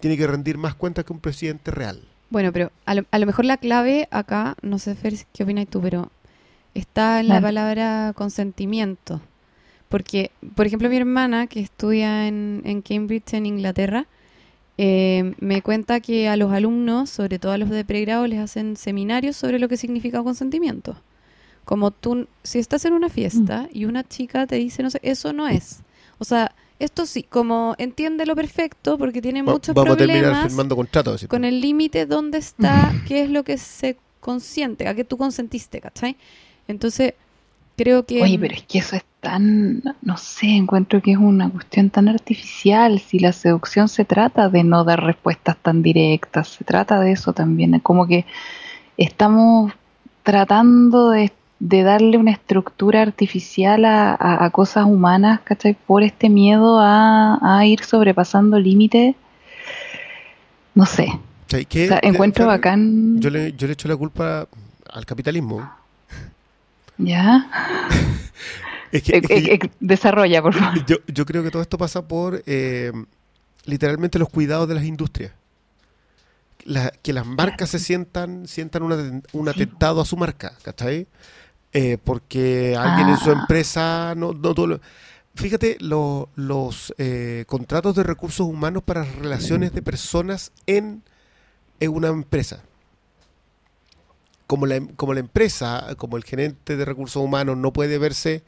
tiene 0.00 0.16
que 0.16 0.26
rendir 0.26 0.58
más 0.58 0.74
cuentas 0.74 1.04
que 1.04 1.12
un 1.12 1.20
presidente 1.20 1.70
real. 1.70 2.00
Bueno, 2.30 2.52
pero 2.52 2.72
a 2.86 2.94
lo, 2.94 3.04
a 3.10 3.18
lo 3.18 3.26
mejor 3.26 3.44
la 3.44 3.56
clave 3.58 4.08
acá, 4.10 4.56
no 4.62 4.78
sé 4.78 4.94
Fer, 4.94 5.14
qué 5.32 5.44
opinas 5.44 5.66
tú, 5.68 5.80
pero 5.80 6.10
está 6.74 7.20
en 7.20 7.28
la 7.28 7.40
palabra 7.40 8.12
consentimiento. 8.16 9.20
Porque, 9.88 10.30
por 10.56 10.66
ejemplo, 10.66 10.88
mi 10.88 10.96
hermana, 10.96 11.46
que 11.46 11.60
estudia 11.60 12.26
en, 12.26 12.62
en 12.64 12.82
Cambridge, 12.82 13.34
en 13.34 13.46
Inglaterra, 13.46 14.06
eh, 14.78 15.34
me 15.40 15.62
cuenta 15.62 16.00
que 16.00 16.28
a 16.28 16.36
los 16.36 16.52
alumnos, 16.52 17.10
sobre 17.10 17.38
todo 17.38 17.52
a 17.52 17.58
los 17.58 17.70
de 17.70 17.84
pregrado, 17.84 18.26
les 18.26 18.40
hacen 18.40 18.76
seminarios 18.76 19.36
sobre 19.36 19.58
lo 19.58 19.68
que 19.68 19.76
significa 19.76 20.22
consentimiento. 20.22 20.96
Como 21.64 21.90
tú, 21.92 22.28
si 22.42 22.58
estás 22.58 22.84
en 22.84 22.92
una 22.92 23.08
fiesta 23.08 23.68
y 23.72 23.86
una 23.86 24.04
chica 24.04 24.46
te 24.46 24.56
dice, 24.56 24.82
no 24.82 24.90
sé, 24.90 25.00
eso 25.02 25.32
no 25.32 25.48
es. 25.48 25.82
O 26.18 26.24
sea, 26.24 26.54
esto 26.78 27.06
sí, 27.06 27.22
como 27.22 27.74
entiende 27.78 28.26
lo 28.26 28.36
perfecto, 28.36 28.98
porque 28.98 29.22
tiene 29.22 29.42
Va- 29.42 29.52
muchos 29.52 29.74
vamos 29.74 29.94
a 29.94 29.96
terminar 29.96 30.22
problemas 30.22 30.42
firmando 30.50 30.76
contratos. 30.76 31.26
con 31.28 31.44
el 31.44 31.60
límite 31.60 32.06
dónde 32.06 32.38
está, 32.38 32.94
qué 33.04 33.22
es 33.22 33.30
lo 33.30 33.44
que 33.44 33.56
se 33.58 33.96
consiente, 34.20 34.88
a 34.88 34.94
qué 34.94 35.04
tú 35.04 35.16
consentiste, 35.16 35.80
¿cachai? 35.80 36.16
Entonces, 36.68 37.14
creo 37.76 38.04
que... 38.04 38.22
Oye, 38.22 38.38
pero 38.38 38.54
es 38.54 38.62
que 38.62 38.78
eso 38.78 38.96
es 38.96 39.04
tan, 39.20 39.82
no 40.02 40.16
sé, 40.16 40.46
encuentro 40.46 41.00
que 41.00 41.12
es 41.12 41.18
una 41.18 41.48
cuestión 41.50 41.90
tan 41.90 42.08
artificial. 42.08 42.98
Si 43.00 43.18
la 43.18 43.32
seducción 43.32 43.88
se 43.88 44.04
trata 44.04 44.48
de 44.48 44.64
no 44.64 44.84
dar 44.84 45.02
respuestas 45.02 45.56
tan 45.56 45.82
directas, 45.82 46.48
se 46.48 46.64
trata 46.64 47.00
de 47.00 47.12
eso 47.12 47.32
también. 47.32 47.74
Es 47.74 47.82
como 47.82 48.06
que 48.06 48.26
estamos 48.96 49.72
tratando 50.22 51.10
de, 51.10 51.32
de 51.58 51.82
darle 51.82 52.16
una 52.18 52.30
estructura 52.32 53.02
artificial 53.02 53.84
a, 53.84 54.12
a- 54.14 54.44
a 54.44 54.50
cosas 54.50 54.84
humanas, 54.86 55.40
¿cachai? 55.44 55.74
Por 55.74 56.02
este 56.02 56.28
miedo 56.28 56.78
a, 56.80 57.38
a 57.58 57.66
ir 57.66 57.82
sobrepasando 57.84 58.58
límites. 58.58 59.14
No 60.74 60.86
sé. 60.86 61.08
O 61.84 61.88
sea, 61.88 62.00
encuentro 62.02 62.46
bacán. 62.46 63.20
Yo 63.20 63.30
le, 63.30 63.52
yo 63.52 63.66
le 63.66 63.74
echo 63.74 63.86
la 63.88 63.96
culpa 63.96 64.48
al 64.92 65.06
capitalismo. 65.06 65.70
¿Ya? 66.98 67.50
Es 68.92 69.02
que, 69.02 69.16
es 69.16 69.26
que 69.26 69.34
Eh, 69.34 69.54
eh, 69.54 69.70
desarrolla, 69.80 70.40
por 70.40 70.54
favor. 70.54 70.86
yo, 70.86 70.98
yo 71.08 71.26
creo 71.26 71.42
que 71.42 71.50
todo 71.50 71.62
esto 71.62 71.76
pasa 71.76 72.06
por 72.06 72.44
eh, 72.46 72.92
literalmente 73.64 74.20
los 74.20 74.28
cuidados 74.28 74.68
de 74.68 74.74
las 74.76 74.84
industrias. 74.84 75.32
La- 76.64 76.92
que 77.02 77.12
las 77.12 77.26
marcas 77.26 77.70
se 77.70 77.80
sientan, 77.80 78.46
sientan 78.46 78.84
un, 78.84 78.92
aten- 78.92 79.24
un 79.32 79.48
atentado 79.48 80.00
a 80.00 80.04
su 80.04 80.16
marca, 80.16 80.52
¿cachai? 80.62 81.08
Eh, 81.72 81.98
porque 82.04 82.76
alguien 82.78 83.08
en 83.08 83.16
su 83.16 83.30
Ah. 83.30 83.38
empresa 83.40 84.14
no, 84.16 84.32
no 84.32 84.54
todo 84.54 84.66
lo- 84.68 84.80
Fíjate, 85.34 85.76
lo- 85.80 86.28
los 86.36 86.94
eh, 86.96 87.42
contratos 87.48 87.96
de 87.96 88.04
recursos 88.04 88.46
humanos 88.46 88.84
para 88.84 89.02
relaciones 89.02 89.72
de 89.74 89.82
personas 89.82 90.52
en, 90.68 91.02
en 91.80 91.90
una 91.90 92.08
empresa. 92.08 92.62
Como 94.46 94.66
la, 94.66 94.76
em- 94.76 94.88
como 94.88 95.14
la 95.14 95.20
empresa, 95.20 95.94
como 95.96 96.16
el 96.16 96.24
gerente 96.24 96.76
de 96.76 96.84
recursos 96.84 97.22
humanos 97.22 97.56
no 97.56 97.72
puede 97.72 97.98
verse 97.98 98.42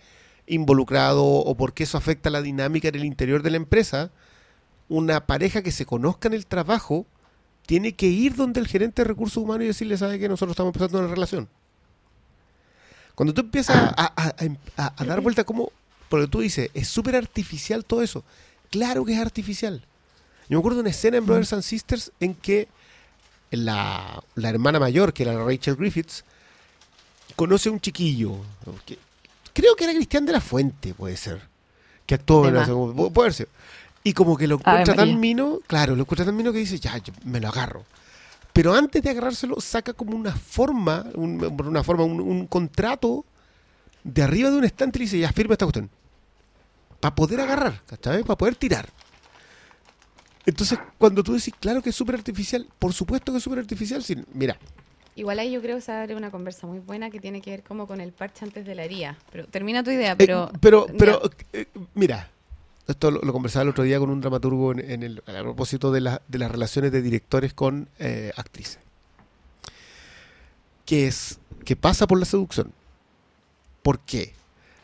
involucrado 0.46 1.24
o 1.24 1.56
porque 1.56 1.84
eso 1.84 1.98
afecta 1.98 2.30
la 2.30 2.42
dinámica 2.42 2.88
en 2.88 2.94
el 2.96 3.04
interior 3.04 3.42
de 3.42 3.50
la 3.50 3.56
empresa, 3.56 4.10
una 4.88 5.26
pareja 5.26 5.62
que 5.62 5.72
se 5.72 5.86
conozca 5.86 6.28
en 6.28 6.34
el 6.34 6.46
trabajo 6.46 7.06
tiene 7.66 7.94
que 7.94 8.06
ir 8.06 8.36
donde 8.36 8.60
el 8.60 8.68
gerente 8.68 9.02
de 9.02 9.08
recursos 9.08 9.42
humanos 9.42 9.64
y 9.64 9.68
decirle, 9.68 9.96
sabe 9.96 10.18
que 10.20 10.28
nosotros 10.28 10.52
estamos 10.52 10.68
empezando 10.68 11.00
una 11.00 11.08
relación. 11.08 11.48
Cuando 13.14 13.32
tú 13.34 13.40
empiezas 13.40 13.76
a, 13.96 14.12
a- 14.76 14.94
a 14.96 15.04
dar 15.04 15.20
vuelta 15.20 15.44
como, 15.44 15.72
porque 16.08 16.28
tú 16.28 16.40
dices, 16.40 16.70
es 16.74 16.86
súper 16.88 17.16
artificial 17.16 17.84
todo 17.84 18.02
eso. 18.02 18.22
Claro 18.70 19.04
que 19.04 19.14
es 19.14 19.18
artificial. 19.18 19.84
Yo 20.48 20.58
me 20.58 20.60
acuerdo 20.60 20.76
de 20.76 20.80
una 20.82 20.90
escena 20.90 21.16
en 21.16 21.26
Brothers 21.26 21.52
and 21.54 21.62
Sisters 21.62 22.12
en 22.20 22.34
que 22.34 22.68
la, 23.56 24.22
la 24.34 24.48
hermana 24.48 24.78
mayor, 24.78 25.12
que 25.12 25.22
era 25.24 25.42
Rachel 25.44 25.76
Griffiths, 25.76 26.24
conoce 27.34 27.68
a 27.68 27.72
un 27.72 27.80
chiquillo, 27.80 28.36
que 28.84 28.98
creo 29.52 29.74
que 29.76 29.84
era 29.84 29.92
Cristian 29.94 30.24
de 30.26 30.32
la 30.32 30.40
Fuente, 30.40 30.94
puede 30.94 31.16
ser, 31.16 31.40
que 32.06 32.14
actuó 32.14 32.42
en 32.48 32.54
segunda, 32.66 32.94
pu- 33.02 33.12
puede 33.12 33.32
ser. 33.32 33.48
Y 34.04 34.12
como 34.12 34.36
que 34.36 34.46
lo 34.46 34.56
encuentra 34.56 34.94
tan 35.10 35.20
mino, 35.20 35.58
claro, 35.66 35.96
lo 35.96 36.02
encuentra 36.02 36.24
tan 36.24 36.36
mino 36.36 36.52
que 36.52 36.58
dice, 36.58 36.78
ya, 36.78 36.96
yo 36.98 37.12
me 37.24 37.40
lo 37.40 37.48
agarro. 37.48 37.84
Pero 38.52 38.72
antes 38.74 39.02
de 39.02 39.10
agarrárselo, 39.10 39.60
saca 39.60 39.92
como 39.92 40.16
una 40.16 40.32
forma, 40.34 41.04
un- 41.14 41.42
una 41.66 41.82
forma, 41.82 42.04
un, 42.04 42.20
un 42.20 42.46
contrato 42.46 43.24
de 44.04 44.22
arriba 44.22 44.50
de 44.50 44.56
un 44.58 44.64
estante 44.64 44.98
y 44.98 45.00
le 45.00 45.04
dice, 45.06 45.18
ya 45.18 45.32
firma 45.32 45.54
esta 45.54 45.66
cuestión. 45.66 45.90
Para 47.00 47.14
poder 47.14 47.40
agarrar, 47.40 47.82
¿cachai? 47.86 48.22
Para 48.22 48.38
poder 48.38 48.54
tirar. 48.54 48.88
Entonces, 50.46 50.78
cuando 50.96 51.22
tú 51.24 51.32
decís, 51.34 51.52
claro 51.58 51.82
que 51.82 51.90
es 51.90 51.96
súper 51.96 52.14
artificial, 52.14 52.66
por 52.78 52.92
supuesto 52.92 53.32
que 53.32 53.38
es 53.38 53.44
súper 53.44 53.58
artificial. 53.58 54.02
si- 54.02 54.16
mira, 54.32 54.56
Igual 55.16 55.38
ahí 55.38 55.50
yo 55.50 55.62
creo 55.62 55.76
que 55.76 55.80
se 55.82 55.90
abre 55.92 56.14
una 56.14 56.30
conversa 56.30 56.66
muy 56.66 56.78
buena 56.78 57.10
que 57.10 57.20
tiene 57.20 57.40
que 57.40 57.50
ver 57.50 57.62
como 57.62 57.86
con 57.86 58.00
el 58.02 58.12
parche 58.12 58.44
antes 58.44 58.66
de 58.66 58.74
la 58.74 58.84
herida. 58.84 59.16
Pero 59.32 59.46
termina 59.46 59.82
tu 59.82 59.90
idea, 59.90 60.12
Eh, 60.12 60.16
pero... 60.18 60.50
pero, 60.60 60.86
pero 60.98 61.22
eh, 61.54 61.66
mira, 61.94 62.30
esto 62.86 63.10
lo, 63.10 63.20
lo 63.22 63.32
conversaba 63.32 63.62
el 63.62 63.70
otro 63.70 63.82
día 63.82 63.98
con 63.98 64.10
un 64.10 64.20
dramaturgo 64.20 64.72
en, 64.72 64.78
en 64.90 65.02
el, 65.02 65.22
a 65.26 65.42
propósito 65.42 65.90
de, 65.90 66.02
la- 66.02 66.22
de 66.28 66.38
las 66.38 66.50
relaciones 66.50 66.92
de 66.92 67.00
directores 67.00 67.54
con 67.54 67.88
eh, 67.98 68.30
actrices. 68.36 68.78
Que 70.84 71.06
es 71.08 71.38
que 71.64 71.76
pasa 71.76 72.06
por 72.06 72.18
la 72.18 72.24
seducción. 72.26 72.72
¿Por 73.82 73.98
qué? 74.00 74.34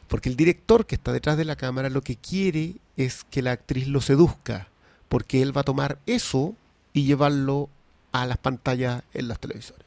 Porque 0.09 0.29
el 0.29 0.37
director 0.37 0.87
que 0.87 0.95
está 0.95 1.13
detrás 1.13 1.37
de 1.37 1.45
la 1.45 1.57
cámara 1.57 1.91
lo 1.91 2.01
que 2.03 2.17
quiere 2.17 2.75
es 2.97 3.25
que 3.31 3.43
la 3.43 3.53
actriz 3.53 3.87
lo 3.87 4.01
seduzca, 4.01 4.69
porque 5.13 5.43
él 5.43 5.55
va 5.55 5.61
a 5.61 5.65
tomar 5.65 5.99
eso 6.07 6.57
y 6.95 7.05
llevarlo 7.05 7.69
a 8.13 8.25
las 8.25 8.39
pantallas 8.39 9.03
en 9.13 9.29
los 9.29 9.39
televisores. 9.39 9.85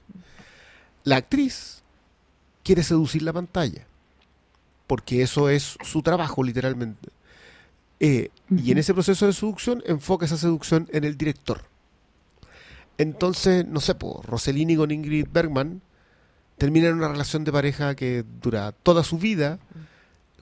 La 1.03 1.15
actriz 1.15 1.81
quiere 2.61 2.84
seducir 2.84 3.23
la 3.23 3.34
pantalla 3.34 3.88
porque 4.85 5.23
eso 5.23 5.49
es 5.49 5.80
su 5.84 6.03
trabajo 6.03 6.43
literalmente. 6.43 7.10
Eh, 7.99 8.30
Y 8.56 8.72
en 8.72 8.77
ese 8.77 8.93
proceso 8.93 9.26
de 9.26 9.34
seducción 9.34 9.81
enfoca 9.88 10.27
esa 10.27 10.38
seducción 10.38 10.88
en 10.91 11.06
el 11.06 11.18
director. 11.18 11.64
Entonces, 12.99 13.65
no 13.65 13.80
sé, 13.80 13.95
Rossellini 14.26 14.76
con 14.76 14.91
Ingrid 14.91 15.26
Bergman 15.34 15.81
terminan 16.60 16.93
una 16.93 17.07
relación 17.07 17.43
de 17.45 17.52
pareja 17.52 17.95
que 17.95 18.23
dura 18.43 18.73
toda 18.73 19.03
su 19.03 19.18
vida 19.18 19.57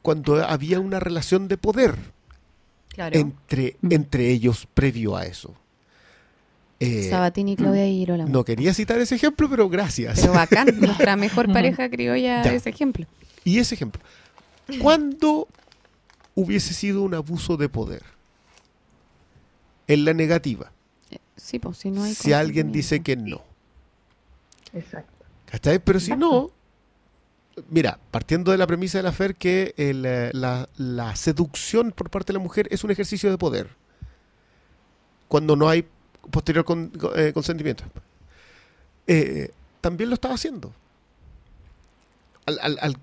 cuando 0.01 0.43
había 0.45 0.81
una 0.81 0.99
relación 0.99 1.47
de 1.47 1.57
poder 1.57 1.95
Claro. 2.93 3.17
entre, 3.17 3.75
Mm. 3.81 3.91
entre 3.93 4.29
ellos 4.29 4.67
previo 4.73 5.15
a 5.17 5.25
eso. 5.25 5.53
Eh, 6.79 7.07
Sabatini, 7.09 7.55
Claudia 7.55 7.87
y 7.87 7.97
Girolamo. 7.99 8.29
no 8.31 8.43
quería 8.43 8.73
citar 8.73 8.99
ese 8.99 9.15
ejemplo, 9.15 9.49
pero 9.49 9.69
gracias. 9.69 10.19
Pero 10.21 10.33
bacán, 10.33 10.67
nuestra 10.79 11.15
mejor 11.15 11.51
pareja 11.51 11.89
criolla 11.89 12.43
Ya. 12.43 12.53
ese 12.53 12.69
ejemplo. 12.69 13.05
Y 13.43 13.59
ese 13.59 13.75
ejemplo. 13.75 14.01
¿Cuándo 14.81 15.47
hubiese 16.35 16.73
sido 16.73 17.01
un 17.03 17.13
abuso 17.13 17.57
de 17.57 17.69
poder? 17.69 18.03
En 19.87 20.05
la 20.05 20.13
negativa. 20.13 20.71
Sí, 21.35 21.59
pues 21.59 21.77
si 21.77 21.91
no 21.91 22.03
hay 22.03 22.13
si 22.13 22.31
alguien 22.33 22.71
dice 22.71 23.01
que 23.01 23.15
no. 23.17 23.41
Exacto. 24.73 25.11
¿Cachai? 25.47 25.79
Pero 25.79 25.99
si 25.99 26.15
no, 26.15 26.51
mira, 27.69 27.99
partiendo 28.11 28.51
de 28.51 28.57
la 28.57 28.67
premisa 28.67 28.97
de 28.99 29.03
la 29.03 29.11
FER 29.11 29.35
que 29.35 29.73
el, 29.77 30.05
eh, 30.05 30.31
la, 30.33 30.67
la 30.77 31.15
seducción 31.15 31.91
por 31.91 32.09
parte 32.09 32.33
de 32.33 32.39
la 32.39 32.43
mujer 32.43 32.67
es 32.71 32.83
un 32.83 32.91
ejercicio 32.91 33.29
de 33.29 33.37
poder. 33.37 33.69
Cuando 35.27 35.55
no 35.55 35.69
hay 35.69 35.85
posterior 36.31 36.63
con- 36.65 36.91
eh, 37.15 37.31
consentimiento. 37.33 37.83
Eh, 39.07 39.51
también 39.81 40.09
lo 40.09 40.13
estaba 40.15 40.35
haciendo. 40.35 40.73
Al, 42.45 42.59
al, 42.61 42.77
al- 42.81 42.97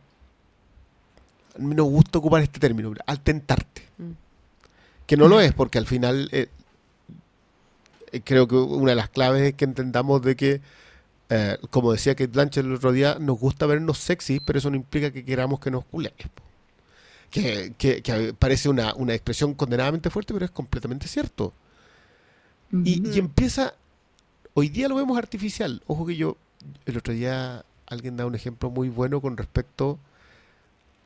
no 1.59 1.75
me 1.75 1.83
gusta 1.83 2.19
ocupar 2.19 2.43
este 2.43 2.59
término, 2.61 2.95
al 3.07 3.21
tentarte. 3.21 3.83
Mm. 3.99 4.11
Que 5.07 5.17
no 5.17 5.29
lo 5.29 5.41
es, 5.41 5.53
porque 5.53 5.79
al 5.79 5.87
final 5.87 6.29
eh, 6.33 6.49
creo 8.25 8.47
que 8.49 8.55
una 8.55 8.93
de 8.93 8.97
las 8.97 9.09
claves 9.09 9.43
es 9.43 9.55
que 9.55 9.65
entendamos 9.65 10.23
de 10.23 10.37
que 10.37 10.61
eh, 11.31 11.59
como 11.71 11.93
decía 11.93 12.15
Kate 12.15 12.27
Blanchett 12.29 12.65
el 12.67 12.75
otro 12.75 12.93
día, 12.93 13.17
nos 13.21 13.39
gusta 13.39 13.67
vernos 13.67 13.99
sexy, 13.99 14.41
pero 14.41 14.59
eso 14.59 14.69
no 14.71 14.77
implica 14.77 15.11
que 15.13 15.25
queramos 15.25 15.61
que 15.61 15.71
nos 15.71 15.85
po. 15.85 16.01
Que, 17.31 17.73
que- 17.79 18.03
que 18.03 18.35
parece 18.35 18.69
una, 18.69 18.93
una 18.95 19.15
expresión 19.15 19.55
condenadamente 19.55 20.11
fuerte, 20.11 20.33
pero 20.35 20.45
es 20.45 20.51
completamente 20.51 21.07
cierto. 21.07 21.53
Y, 22.85 23.01
y 23.15 23.19
empieza, 23.19 23.75
hoy 24.55 24.69
día 24.69 24.89
lo 24.89 24.97
vemos 24.97 25.17
artificial. 25.17 25.83
Ojo 25.87 26.05
que 26.07 26.17
yo, 26.17 26.37
el 26.87 26.97
otro 26.99 27.13
día 27.15 27.65
alguien 27.87 28.17
da 28.17 28.27
un 28.27 28.35
ejemplo 28.35 28.71
muy 28.71 28.89
bueno 28.89 29.21
con 29.21 29.37
respecto 29.37 29.99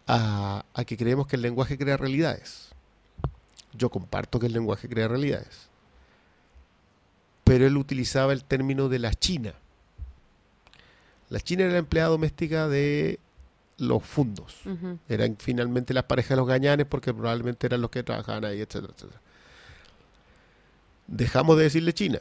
a, 0.07 0.65
a 0.75 0.85
que 0.85 0.97
creemos 0.97 1.27
que 1.27 1.37
el 1.37 1.43
lenguaje 1.43 1.77
crea 1.79 1.97
realidades. 1.97 2.71
Yo 3.77 3.91
comparto 3.91 4.39
que 4.39 4.47
el 4.47 4.53
lenguaje 4.53 4.89
crea 4.89 5.09
realidades. 5.09 5.69
Pero 7.45 7.67
él 7.67 7.77
utilizaba 7.77 8.33
el 8.33 8.45
término 8.45 8.89
de 8.89 8.99
la 8.99 9.13
China. 9.15 9.55
La 11.35 11.41
China 11.41 11.65
era 11.65 11.73
la 11.73 11.79
empleada 11.79 12.11
doméstica 12.11 12.69
de 12.69 13.19
los 13.79 14.03
fundos. 14.05 14.57
Eran 15.09 15.37
finalmente 15.39 15.93
las 15.93 16.05
parejas 16.05 16.31
de 16.31 16.37
los 16.37 16.47
gañanes 16.47 16.87
porque 16.87 17.13
probablemente 17.13 17.67
eran 17.67 17.81
los 17.81 17.91
que 17.91 18.03
trabajaban 18.05 18.45
ahí, 18.45 18.61
etcétera, 18.61 18.93
etcétera. 18.97 19.21
Dejamos 21.07 21.57
de 21.57 21.65
decirle 21.65 21.93
China. 21.93 22.21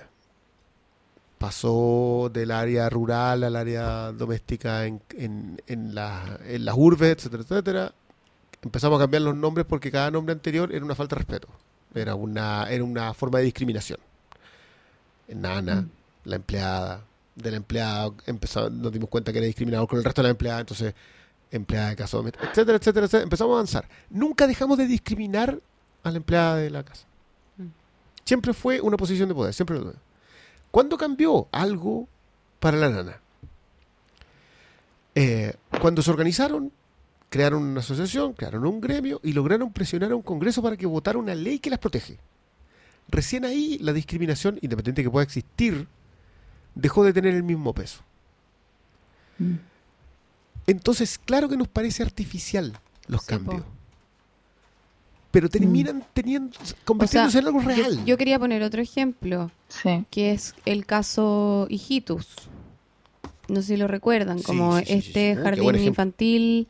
Pasó 1.37 2.29
del 2.33 2.51
área 2.51 2.89
rural 2.89 3.43
al 3.43 3.55
área 3.55 4.11
doméstica 4.13 4.85
en, 4.85 5.01
en, 5.17 5.61
en, 5.67 5.93
la- 5.93 6.39
en 6.45 6.63
las 6.65 6.75
urbes, 6.77 7.11
etcétera, 7.17 7.43
etcétera. 7.43 7.93
Empezamos 8.61 8.97
a 8.99 9.03
cambiar 9.03 9.23
los 9.23 9.35
nombres 9.35 9.65
porque 9.67 9.91
cada 9.91 10.09
nombre 10.09 10.33
anterior 10.33 10.73
era 10.73 10.85
una 10.85 10.95
falta 10.95 11.15
de 11.15 11.19
respeto. 11.19 11.49
Era 11.93 12.15
una, 12.15 12.65
era 12.69 12.83
una 12.83 13.13
forma 13.13 13.39
de 13.39 13.45
discriminación. 13.45 13.99
Nana, 15.27 15.85
la 16.25 16.35
empleada, 16.37 17.01
de 17.35 17.51
la 17.51 17.57
empleada, 17.57 18.11
empezó, 18.25 18.69
nos 18.69 18.91
dimos 18.91 19.09
cuenta 19.09 19.31
que 19.31 19.39
era 19.39 19.47
discriminado 19.47 19.87
con 19.87 19.97
el 19.97 20.03
resto 20.03 20.21
de 20.21 20.27
la 20.27 20.31
empleada, 20.31 20.59
entonces 20.59 20.93
empleada 21.51 21.89
de 21.89 21.95
casa 21.95 22.17
doméstica, 22.17 22.49
etcétera, 22.49 22.77
etcétera, 22.77 23.05
etcétera. 23.05 23.23
Empezamos 23.23 23.51
a 23.51 23.55
avanzar. 23.55 23.87
Nunca 24.09 24.47
dejamos 24.47 24.77
de 24.77 24.87
discriminar 24.87 25.59
a 26.03 26.11
la 26.11 26.17
empleada 26.17 26.57
de 26.57 26.69
la 26.69 26.83
casa. 26.83 27.05
Mm. 27.57 27.67
Siempre 28.25 28.53
fue 28.53 28.81
una 28.81 28.97
posición 28.97 29.29
de 29.29 29.35
poder, 29.35 29.53
siempre 29.53 29.77
lo 29.77 29.83
fue. 29.83 29.93
¿Cuándo 30.71 30.97
cambió 30.97 31.47
algo 31.51 32.07
para 32.59 32.77
la 32.77 32.89
nana? 32.89 33.19
Eh, 35.15 35.53
cuando 35.79 36.01
se 36.01 36.09
organizaron, 36.09 36.71
crearon 37.29 37.63
una 37.63 37.79
asociación, 37.79 38.33
crearon 38.33 38.65
un 38.65 38.81
gremio 38.81 39.19
y 39.23 39.33
lograron 39.33 39.71
presionar 39.71 40.11
a 40.11 40.15
un 40.15 40.23
congreso 40.23 40.61
para 40.63 40.77
que 40.77 40.87
votara 40.87 41.19
una 41.19 41.35
ley 41.35 41.59
que 41.59 41.69
las 41.69 41.79
protege. 41.79 42.17
Recién 43.09 43.45
ahí 43.45 43.77
la 43.81 43.93
discriminación, 43.93 44.57
independiente 44.61 45.01
de 45.01 45.05
que 45.05 45.11
pueda 45.11 45.23
existir, 45.23 45.87
dejó 46.75 47.03
de 47.03 47.13
tener 47.13 47.33
el 47.35 47.43
mismo 47.43 47.73
peso. 47.73 48.01
Mm. 49.39 49.55
Entonces, 50.67 51.17
claro 51.17 51.49
que 51.49 51.57
nos 51.57 51.67
parece 51.67 52.03
artificial 52.03 52.79
los 53.07 53.21
Sí, 53.21 53.27
cambios. 53.27 53.61
po. 53.61 53.67
Pero 55.31 55.49
terminan 55.49 56.05
teniendo, 56.13 56.55
convirtiéndose 56.85 57.39
en 57.39 57.47
algo 57.47 57.59
real. 57.59 58.05
Yo, 58.05 58.17
quería 58.17 58.37
poner 58.37 58.61
otro 58.61 58.81
ejemplo, 58.81 59.49
Sí. 59.67 60.05
que 60.11 60.31
es 60.31 60.53
el 60.65 60.85
caso 60.85 61.65
Hijitus. 61.69 62.27
No 63.47 63.55
sé 63.61 63.69
si 63.69 63.77
lo 63.77 63.87
recuerdan, 63.87 64.37
Sí, 64.39 64.45
como 64.45 64.77
sí, 64.79 64.85
sí, 64.85 64.91
sí, 64.91 64.97
este 65.07 65.33
buen 65.33 65.43
jardín 65.43 65.75
infantil 65.83 66.67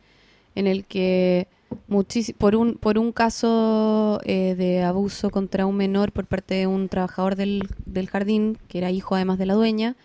en 0.55 0.67
el 0.67 0.85
que 0.85 1.47
muchis- 1.89 2.33
por 2.35 2.55
un 2.55 2.75
por 2.75 2.97
un 2.97 3.11
caso 3.11 4.19
eh, 4.25 4.55
de 4.57 4.83
abuso 4.83 5.29
contra 5.29 5.65
un 5.65 5.75
menor 5.77 6.11
por 6.11 6.25
parte 6.25 6.55
de 6.55 6.67
un 6.67 6.89
trabajador 6.89 7.35
del, 7.35 7.67
del 7.85 8.09
jardín 8.09 8.57
que 8.67 8.77
era 8.79 8.91
hijo 8.91 9.15
además 9.15 9.37
de 9.37 9.45
la 9.45 9.53
dueña 9.55 9.95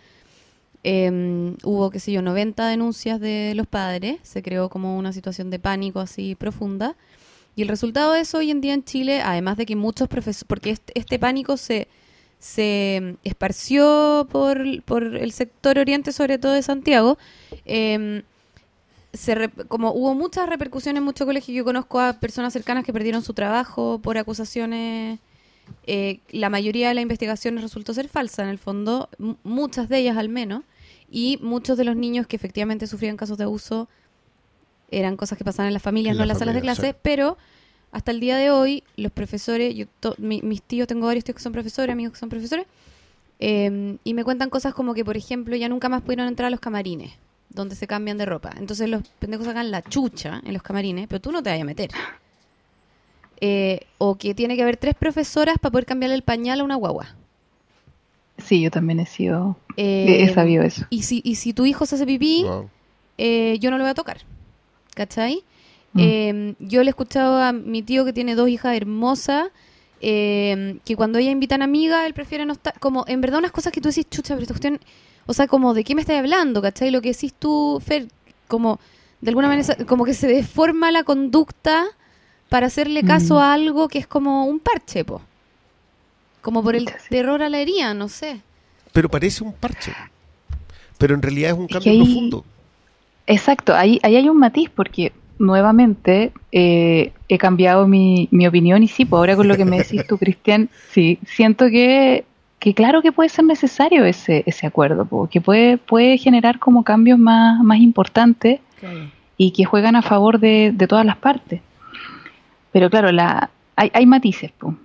eh, 0.83 1.55
hubo 1.63 1.89
qué 1.89 1.99
sé 1.99 2.11
yo 2.11 2.21
90 2.21 2.67
denuncias 2.67 3.19
de 3.19 3.53
los 3.55 3.67
padres. 3.67 4.17
Se 4.23 4.41
creó 4.41 4.69
como 4.69 4.97
una 4.97 5.11
situación 5.13 5.49
de 5.49 5.59
pánico 5.59 5.99
así 5.99 6.35
profunda. 6.35 6.95
Y 7.55 7.63
el 7.63 7.67
resultado 7.67 8.13
de 8.13 8.21
eso 8.21 8.37
hoy 8.37 8.51
en 8.51 8.61
día 8.61 8.73
en 8.73 8.83
Chile 8.85 9.21
además 9.21 9.57
de 9.57 9.65
que 9.65 9.75
muchos 9.75 10.07
profesores 10.07 10.45
porque 10.47 10.69
este, 10.71 10.93
este 10.97 11.19
pánico 11.19 11.57
se 11.57 11.87
se 12.39 13.17
esparció 13.25 14.25
por, 14.31 14.63
por 14.83 15.03
el 15.03 15.33
sector 15.33 15.77
oriente 15.77 16.13
sobre 16.13 16.37
todo 16.37 16.53
de 16.53 16.61
Santiago 16.61 17.17
eh, 17.65 18.23
se 19.13 19.35
rep- 19.35 19.67
como 19.67 19.91
hubo 19.93 20.13
muchas 20.13 20.47
repercusiones 20.47 20.99
en 20.99 21.03
muchos 21.05 21.25
colegios, 21.25 21.55
yo 21.55 21.63
conozco 21.63 21.99
a 21.99 22.13
personas 22.13 22.53
cercanas 22.53 22.83
que 22.85 22.93
perdieron 22.93 23.21
su 23.23 23.33
trabajo 23.33 23.99
por 23.99 24.17
acusaciones. 24.17 25.19
eh, 25.85 26.19
la 26.31 26.49
mayoría 26.49 26.87
de 26.89 26.95
las 26.95 27.03
investigaciones 27.03 27.61
resultó 27.63 27.93
ser 27.93 28.07
falsa, 28.07 28.41
en 28.43 28.49
el 28.49 28.57
fondo, 28.57 29.07
m- 29.19 29.35
muchas 29.43 29.87
de 29.87 29.99
ellas 29.99 30.17
al 30.17 30.27
menos, 30.29 30.63
y 31.11 31.37
muchos 31.43 31.77
de 31.77 31.83
los 31.83 31.95
niños 31.95 32.25
que 32.27 32.35
efectivamente 32.35 32.87
sufrían 32.87 33.17
casos 33.17 33.37
de 33.37 33.43
abuso 33.43 33.87
eran 34.91 35.15
cosas 35.15 35.37
que 35.37 35.43
pasaban 35.43 35.67
en 35.67 35.73
las 35.73 35.83
familias, 35.83 36.13
En 36.13 36.17
no 36.17 36.21
la 36.21 36.23
en 36.23 36.27
las 36.29 36.39
salas 36.39 36.55
de 36.55 36.61
familia, 36.61 36.75
clase, 36.75 36.91
sí. 36.93 36.99
pero 37.03 37.37
hasta 37.91 38.09
el 38.11 38.19
día 38.19 38.37
de 38.37 38.49
hoy 38.49 38.83
los 38.95 39.11
profesores, 39.11 39.75
yo 39.75 39.85
to- 39.99 40.15
mi- 40.17 40.41
mis 40.41 40.61
tíos, 40.63 40.87
tengo 40.87 41.05
varios 41.05 41.23
tíos 41.23 41.35
que 41.35 41.43
son 41.43 41.51
profesores, 41.53 41.93
amigos 41.93 42.13
que 42.13 42.19
son 42.19 42.29
profesores, 42.29 42.65
eh, 43.39 43.97
y 44.03 44.13
me 44.15 44.23
cuentan 44.23 44.49
cosas 44.49 44.73
como 44.73 44.93
que, 44.95 45.05
por 45.05 45.17
ejemplo, 45.17 45.55
ya 45.55 45.69
nunca 45.69 45.87
más 45.89 46.01
pudieron 46.01 46.27
entrar 46.27 46.47
a 46.47 46.49
los 46.49 46.59
camarines, 46.59 47.11
donde 47.49 47.75
se 47.75 47.87
cambian 47.87 48.17
de 48.17 48.25
ropa. 48.25 48.51
Entonces 48.57 48.89
los 48.89 49.03
pendejos 49.19 49.45
sacan 49.45 49.71
la 49.71 49.81
chucha 49.81 50.41
en 50.45 50.53
los 50.53 50.61
camarines, 50.63 51.07
pero 51.07 51.19
tú 51.21 51.31
no 51.31 51.41
te 51.43 51.49
vayas 51.49 51.63
a 51.63 51.65
meter. 51.65 51.89
Eh, 53.41 53.81
o 53.97 54.15
que 54.15 54.33
tiene 54.35 54.55
que 54.55 54.63
haber 54.63 54.77
tres 54.77 54.95
profesoras 54.95 55.57
para 55.59 55.71
poder 55.71 55.85
cambiarle 55.85 56.15
el 56.15 56.23
pañal 56.23 56.59
a 56.59 56.63
una 56.63 56.75
guagua. 56.75 57.15
Sí, 58.37 58.61
yo 58.61 58.71
también 58.71 58.99
he 58.99 59.05
sido. 59.05 59.57
Eh, 59.77 60.23
he 60.23 60.33
sabido 60.33 60.63
eso. 60.63 60.85
Y 60.89 61.03
si, 61.03 61.21
y 61.23 61.35
si 61.35 61.53
tu 61.53 61.65
hijo 61.65 61.85
se 61.85 61.95
hace 61.95 62.05
pipí, 62.05 62.43
Wow. 62.43 62.69
eh, 63.17 63.57
yo 63.59 63.71
no 63.71 63.77
lo 63.77 63.83
voy 63.83 63.91
a 63.91 63.95
tocar. 63.95 64.19
¿Cachai? 64.95 65.43
Mm. 65.93 65.99
Eh, 66.01 66.55
yo 66.59 66.83
le 66.83 66.89
he 66.89 66.91
escuchado 66.91 67.41
a 67.41 67.51
mi 67.53 67.81
tío 67.81 68.05
que 68.05 68.13
tiene 68.13 68.35
dos 68.35 68.49
hijas 68.49 68.75
hermosas, 68.75 69.47
eh, 70.01 70.77
que 70.85 70.95
cuando 70.95 71.17
ella 71.19 71.31
invitan 71.31 71.61
amigas, 71.61 72.05
él 72.05 72.13
prefiere 72.13 72.45
no 72.45 72.53
estar. 72.53 72.77
Como, 72.79 73.05
en 73.07 73.21
verdad, 73.21 73.39
unas 73.39 73.51
cosas 73.51 73.71
que 73.73 73.81
tú 73.81 73.89
decís, 73.89 74.05
chucha, 74.09 74.33
pero 74.35 74.43
esta 74.43 74.53
cuestión. 74.53 74.79
O 75.29 75.33
sea, 75.33 75.45
como, 75.47 75.75
¿de 75.75 75.83
qué 75.83 75.93
me 75.93 76.01
estás 76.01 76.17
hablando? 76.17 76.59
¿Cachai? 76.59 76.89
Lo 76.89 77.01
que 77.01 77.09
decís 77.13 77.33
tú, 77.37 77.79
Fer, 77.85 78.07
como, 78.47 78.79
de 79.21 79.29
alguna 79.29 79.47
manera, 79.47 79.75
como 79.85 80.03
que 80.03 80.15
se 80.15 80.25
deforma 80.27 80.91
la 80.91 81.03
conducta 81.03 81.85
para 82.49 82.65
hacerle 82.65 83.03
caso 83.03 83.35
Mm. 83.35 83.37
a 83.37 83.53
algo 83.53 83.87
que 83.89 83.99
es 83.99 84.07
como 84.07 84.45
un 84.45 84.59
parche, 84.59 85.05
po. 85.05 85.21
Como 86.41 86.63
por 86.63 86.75
el 86.75 86.89
terror 87.09 87.43
a 87.43 87.49
la 87.49 87.59
herida, 87.59 87.93
no 87.93 88.09
sé. 88.09 88.41
Pero 88.91 89.07
parece 89.07 89.43
un 89.43 89.53
parche. 89.53 89.93
Pero 90.97 91.13
en 91.13 91.21
realidad 91.21 91.51
es 91.51 91.57
un 91.57 91.65
Es 91.65 91.73
cambio 91.73 91.83
que 91.83 91.89
ahí- 91.91 92.03
profundo. 92.03 92.45
Exacto, 93.27 93.75
ahí, 93.75 93.99
ahí 94.01 94.15
hay 94.15 94.27
un 94.29 94.37
matiz 94.39 94.71
porque 94.73 95.11
nuevamente 95.37 96.31
eh, 96.51 97.11
he 97.27 97.37
cambiado 97.37 97.87
mi, 97.87 98.27
mi 98.31 98.47
opinión 98.47 98.81
y 98.81 98.87
sí, 98.87 99.05
pues 99.05 99.19
ahora 99.19 99.35
con 99.35 99.47
lo 99.47 99.55
que 99.55 99.65
me 99.65 99.77
decís 99.77 100.07
tú, 100.07 100.17
Cristian, 100.19 100.69
sí, 100.91 101.19
siento 101.27 101.67
que, 101.69 102.25
que 102.59 102.73
claro 102.73 103.01
que 103.01 103.11
puede 103.11 103.29
ser 103.29 103.45
necesario 103.45 104.03
ese, 104.05 104.43
ese 104.45 104.67
acuerdo, 104.67 105.05
po, 105.05 105.27
que 105.27 105.39
puede, 105.39 105.77
puede 105.77 106.17
generar 106.17 106.59
como 106.59 106.83
cambios 106.83 107.17
más, 107.17 107.63
más 107.63 107.79
importantes 107.79 108.59
y 109.37 109.51
que 109.51 109.63
juegan 109.63 109.95
a 109.95 110.01
favor 110.01 110.39
de, 110.39 110.71
de 110.75 110.87
todas 110.87 111.05
las 111.05 111.17
partes. 111.17 111.61
Pero 112.71 112.89
claro, 112.89 113.11
la, 113.11 113.49
hay, 113.75 113.89
hay 113.93 114.05
matices, 114.05 114.51
po, 114.51 114.75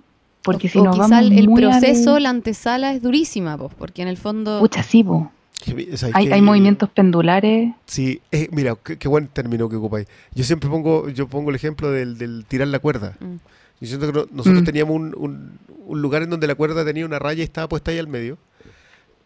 porque 0.41 0.67
o, 0.67 0.71
si 0.71 0.79
o 0.79 0.85
nos 0.85 0.97
vamos 0.97 1.19
el, 1.19 1.49
muy 1.49 1.61
proceso, 1.61 2.17
la 2.19 2.29
antesala 2.29 2.93
es 2.93 3.01
durísima, 3.01 3.57
pues, 3.57 3.73
porque 3.77 4.01
en 4.01 4.07
el 4.07 4.17
fondo... 4.17 4.59
Pucha, 4.59 4.81
sí, 4.81 5.03
po. 5.03 5.31
Que- 5.63 5.97
¿sabes 5.97 6.15
Hay, 6.15 6.31
hay 6.31 6.41
movimientos 6.41 6.89
pendulares. 6.89 7.73
Sí, 7.85 8.21
eh, 8.31 8.47
mira, 8.51 8.75
qué, 8.81 8.97
qué 8.97 9.07
buen 9.07 9.27
término 9.27 9.67
que 9.67 9.75
ocupáis. 9.75 10.07
Yo 10.33 10.43
siempre 10.43 10.69
pongo, 10.69 11.09
yo 11.09 11.27
pongo 11.27 11.49
el 11.49 11.55
ejemplo 11.55 11.91
del, 11.91 12.17
del 12.17 12.45
tirar 12.47 12.67
la 12.69 12.79
cuerda. 12.79 13.15
Mm. 13.19 13.35
Yo 13.81 13.87
siento 13.87 14.07
que 14.07 14.13
no- 14.13 14.27
nosotros 14.31 14.61
Mm. 14.61 14.65
teníamos 14.65 14.95
un, 14.95 15.13
un- 15.17 15.59
un 15.87 16.01
lugar 16.01 16.23
en 16.23 16.29
donde 16.29 16.47
la 16.47 16.55
cuerda 16.55 16.83
tenía 16.85 17.05
una 17.05 17.19
raya 17.19 17.41
y 17.41 17.43
estaba 17.43 17.67
puesta 17.69 17.91
ahí 17.91 17.99
al 17.99 18.07
medio. 18.07 18.37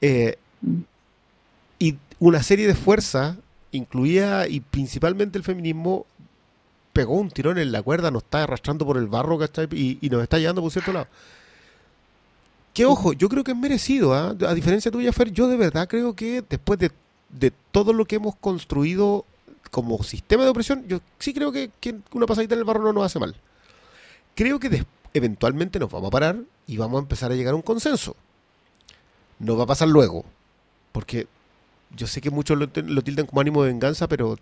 Eh, 0.02 0.38
y 1.78 1.96
una 2.20 2.44
serie 2.44 2.68
de 2.68 2.76
fuerzas, 2.76 3.38
incluía 3.72 4.48
y 4.48 4.60
principalmente 4.60 5.38
el 5.38 5.44
feminismo, 5.44 6.06
pegó 6.94 7.14
un 7.14 7.30
tirón 7.30 7.58
en 7.60 7.72
la 7.72 7.82
cuerda, 7.82 8.12
nos 8.12 8.24
está 8.24 8.44
arrastrando 8.44 8.86
por 8.86 8.98
el 8.98 9.08
barro, 9.08 9.38
¿cachai? 9.38 9.68
Y, 9.72 9.98
y 10.02 10.10
nos 10.10 10.22
está 10.24 10.38
llevando 10.40 10.62
por 10.62 10.72
cierto 10.72 10.92
lado. 10.92 11.08
Que 12.74 12.86
ojo, 12.86 13.14
yo 13.14 13.30
creo 13.30 13.44
que 13.44 13.52
es 13.52 13.58
merecido, 13.58 14.14
¿ah? 14.14 14.36
a 14.48 14.54
diferencia 14.54 14.92
tuya, 14.92 15.12
Fer, 15.14 15.32
yo 15.32 15.48
de 15.48 15.58
verdad 15.58 15.88
creo 15.88 16.16
que 16.16 16.44
después 16.48 16.80
de, 16.80 16.92
de 17.30 17.52
todo 17.72 17.94
lo 17.94 18.06
que 18.06 18.16
hemos 18.16 18.36
construido 18.36 19.26
como 19.72 20.02
sistema 20.04 20.44
de 20.44 20.50
opresión, 20.50 20.86
yo 20.88 21.00
sí 21.20 21.34
creo 21.34 21.52
que, 21.52 21.70
que 21.80 21.96
una 22.14 22.26
pasadita 22.26 22.56
en 22.56 22.60
el 22.60 22.66
barro 22.66 22.84
no 22.84 22.94
nos 22.94 23.06
hace 23.06 23.20
mal. 23.20 23.36
Creo 24.35 24.60
que 24.60 24.85
eventualmente 25.14 25.80
nos 25.80 25.91
vamos 25.91 26.07
a 26.07 26.11
parar 26.11 26.38
y 26.68 26.77
vamos 26.77 26.99
a 26.99 27.01
empezar 27.03 27.31
a 27.31 27.35
llegar 27.35 27.53
a 27.53 27.56
un 27.56 27.61
consenso. 27.61 28.15
No 29.39 29.57
va 29.57 29.64
a 29.64 29.68
pasar 29.68 29.88
luego, 29.88 30.26
porque 30.91 31.27
yo 31.95 32.07
sé 32.07 32.22
que 32.22 32.30
muchos 32.30 32.57
lo, 32.57 32.68
lo 32.73 33.01
tildan 33.01 33.26
como 33.26 33.41
ánimo 33.41 33.64
de 33.64 33.69
venganza, 33.72 34.07
pero 34.07 34.38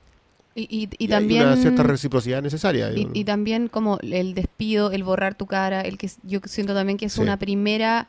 Y, 0.55 0.63
y- 0.63 0.89
y 0.97 1.03
hay 1.05 1.07
también... 1.09 1.43
una 1.45 1.55
cierta 1.57 1.83
reciprocidad 1.83 2.41
necesaria. 2.41 2.91
Y, 2.91 3.23
también 3.25 3.67
como 3.67 3.99
el 4.01 4.33
despido, 4.33 4.91
el 4.91 5.03
borrar 5.03 5.35
tu 5.35 5.45
cara, 5.45 5.81
el 5.81 5.97
que 5.97 6.09
yo 6.23 6.39
siento 6.45 6.73
también 6.73 6.97
que 6.97 7.05
es 7.05 7.13
Sí. 7.13 7.21
una 7.21 7.37
primera, 7.37 8.07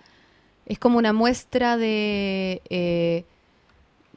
es 0.67 0.79
como 0.79 0.99
una 0.99 1.13
muestra 1.13 1.77
de, 1.77 2.63
eh, 2.71 3.25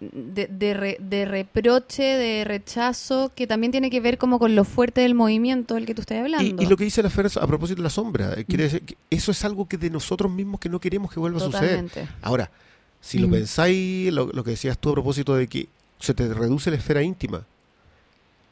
de, 0.01 0.47
de 0.47 0.73
re- 0.73 0.97
de 0.99 1.25
reproche, 1.25 2.01
de 2.03 2.43
rechazo, 2.43 3.31
que 3.35 3.45
también 3.47 3.71
tiene 3.71 3.89
que 3.91 3.99
ver 4.01 4.17
como 4.17 4.39
con 4.39 4.55
lo 4.55 4.63
fuerte 4.65 5.01
del 5.01 5.13
movimiento 5.13 5.75
del 5.75 5.85
que 5.85 5.93
tú 5.93 6.01
estás 6.01 6.17
hablando. 6.19 6.63
y 6.63 6.65
lo 6.65 6.75
que 6.75 6.83
dice 6.85 7.03
la 7.03 7.09
Fer 7.11 7.27
a 7.39 7.47
propósito 7.47 7.77
de 7.77 7.83
la 7.83 7.89
sombra, 7.91 8.33
eh, 8.33 8.41
Mm. 8.41 8.43
quiere 8.45 8.63
decir 8.63 8.81
que 8.83 8.97
eso 9.11 9.31
es 9.31 9.45
algo 9.45 9.67
que 9.67 9.77
de 9.77 9.89
nosotros 9.91 10.31
mismos 10.31 10.59
que 10.59 10.69
no 10.69 10.79
queremos 10.79 11.11
que 11.13 11.19
vuelva 11.19 11.37
a 11.37 11.41
suceder. 11.41 11.85
Ahora, 12.23 12.49
si 12.99 13.19
lo 13.19 13.27
Mm. 13.27 13.31
pensáis, 13.31 14.11
lo, 14.11 14.27
lo 14.33 14.43
que 14.43 14.51
decías 14.51 14.77
tú 14.77 14.89
a 14.89 14.93
propósito 14.93 15.35
de 15.35 15.47
que 15.47 15.67
se 15.99 16.13
te 16.15 16.33
reduce 16.33 16.71
la 16.71 16.77
esfera 16.77 17.03
íntima, 17.03 17.45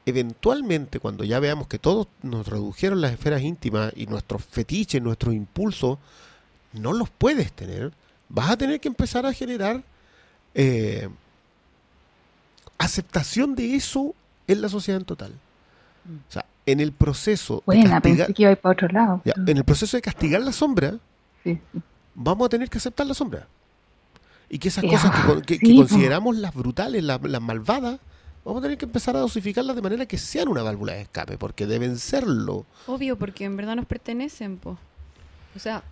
eventualmente 0.06 1.00
cuando 1.00 1.24
ya 1.24 1.40
veamos 1.40 1.68
que 1.68 1.78
todos 1.80 2.08
nos 2.24 2.48
redujeron 2.48 3.02
las 3.02 3.14
esferas 3.14 3.42
íntimas 3.42 3.92
y 3.96 4.06
nuestros 4.08 4.44
fetiches, 4.44 5.02
nuestros 5.02 5.34
impulsos, 5.34 5.98
no 6.74 6.94
los 6.94 7.10
puedes 7.10 7.52
tener, 7.52 7.92
vas 8.30 8.50
a 8.52 8.58
tener 8.58 8.80
que 8.80 8.88
empezar 8.88 9.26
a 9.26 9.34
generar 9.34 9.84
eh, 10.56 11.10
aceptación 12.80 13.54
de 13.56 13.76
eso 13.76 14.16
en 14.48 14.62
la 14.62 14.70
sociedad 14.70 15.00
en 15.00 15.06
total. 15.06 15.34
O 16.28 16.32
sea, 16.32 16.46
en 16.66 16.80
el 16.80 16.92
proceso 16.92 17.58
de 17.58 17.62
Buena, 17.68 17.84
castigar- 17.84 18.02
pensé 18.02 18.34
que 18.34 18.42
iba 18.44 18.50
a 18.50 18.52
ir 18.54 18.58
para 18.58 18.74
otro 18.74 18.88
lado. 18.88 19.22
ya, 19.26 19.34
en 19.36 19.58
el 19.58 19.64
proceso 19.64 19.96
de 19.98 20.02
castigar 20.02 20.42
la 20.42 20.52
sombra, 20.52 20.96
Sí, 21.44 21.60
sí. 21.72 21.82
vamos 22.16 22.46
a 22.48 22.50
tener 22.50 22.70
que 22.70 22.78
aceptar 22.80 23.06
la 23.06 23.14
sombra. 23.14 23.48
Y 24.50 24.58
que 24.58 24.70
esas 24.70 24.84
cosas 24.84 25.12
que, 25.46 25.60
consideramos 25.76 26.36
las 26.36 26.56
brutales, 26.56 27.04
las, 27.04 27.22
las 27.22 27.42
malvadas, 27.42 28.00
vamos 28.44 28.62
a 28.62 28.64
tener 28.64 28.78
que 28.80 28.86
empezar 28.86 29.16
a 29.16 29.20
dosificarlas 29.20 29.76
de 29.76 29.82
manera 29.84 30.06
que 30.08 30.18
sean 30.18 30.48
una 30.48 30.64
válvula 30.64 30.94
de 30.94 31.02
escape, 31.02 31.38
porque 31.38 31.68
deben 31.68 32.00
serlo. 32.00 32.66
Obvio, 32.88 33.16
porque 33.16 33.46
en 33.46 33.56
verdad 33.56 33.76
nos 33.76 33.86
pertenecen, 33.86 34.58
po. 34.58 34.78
O 35.56 35.60
sea, 35.60 35.84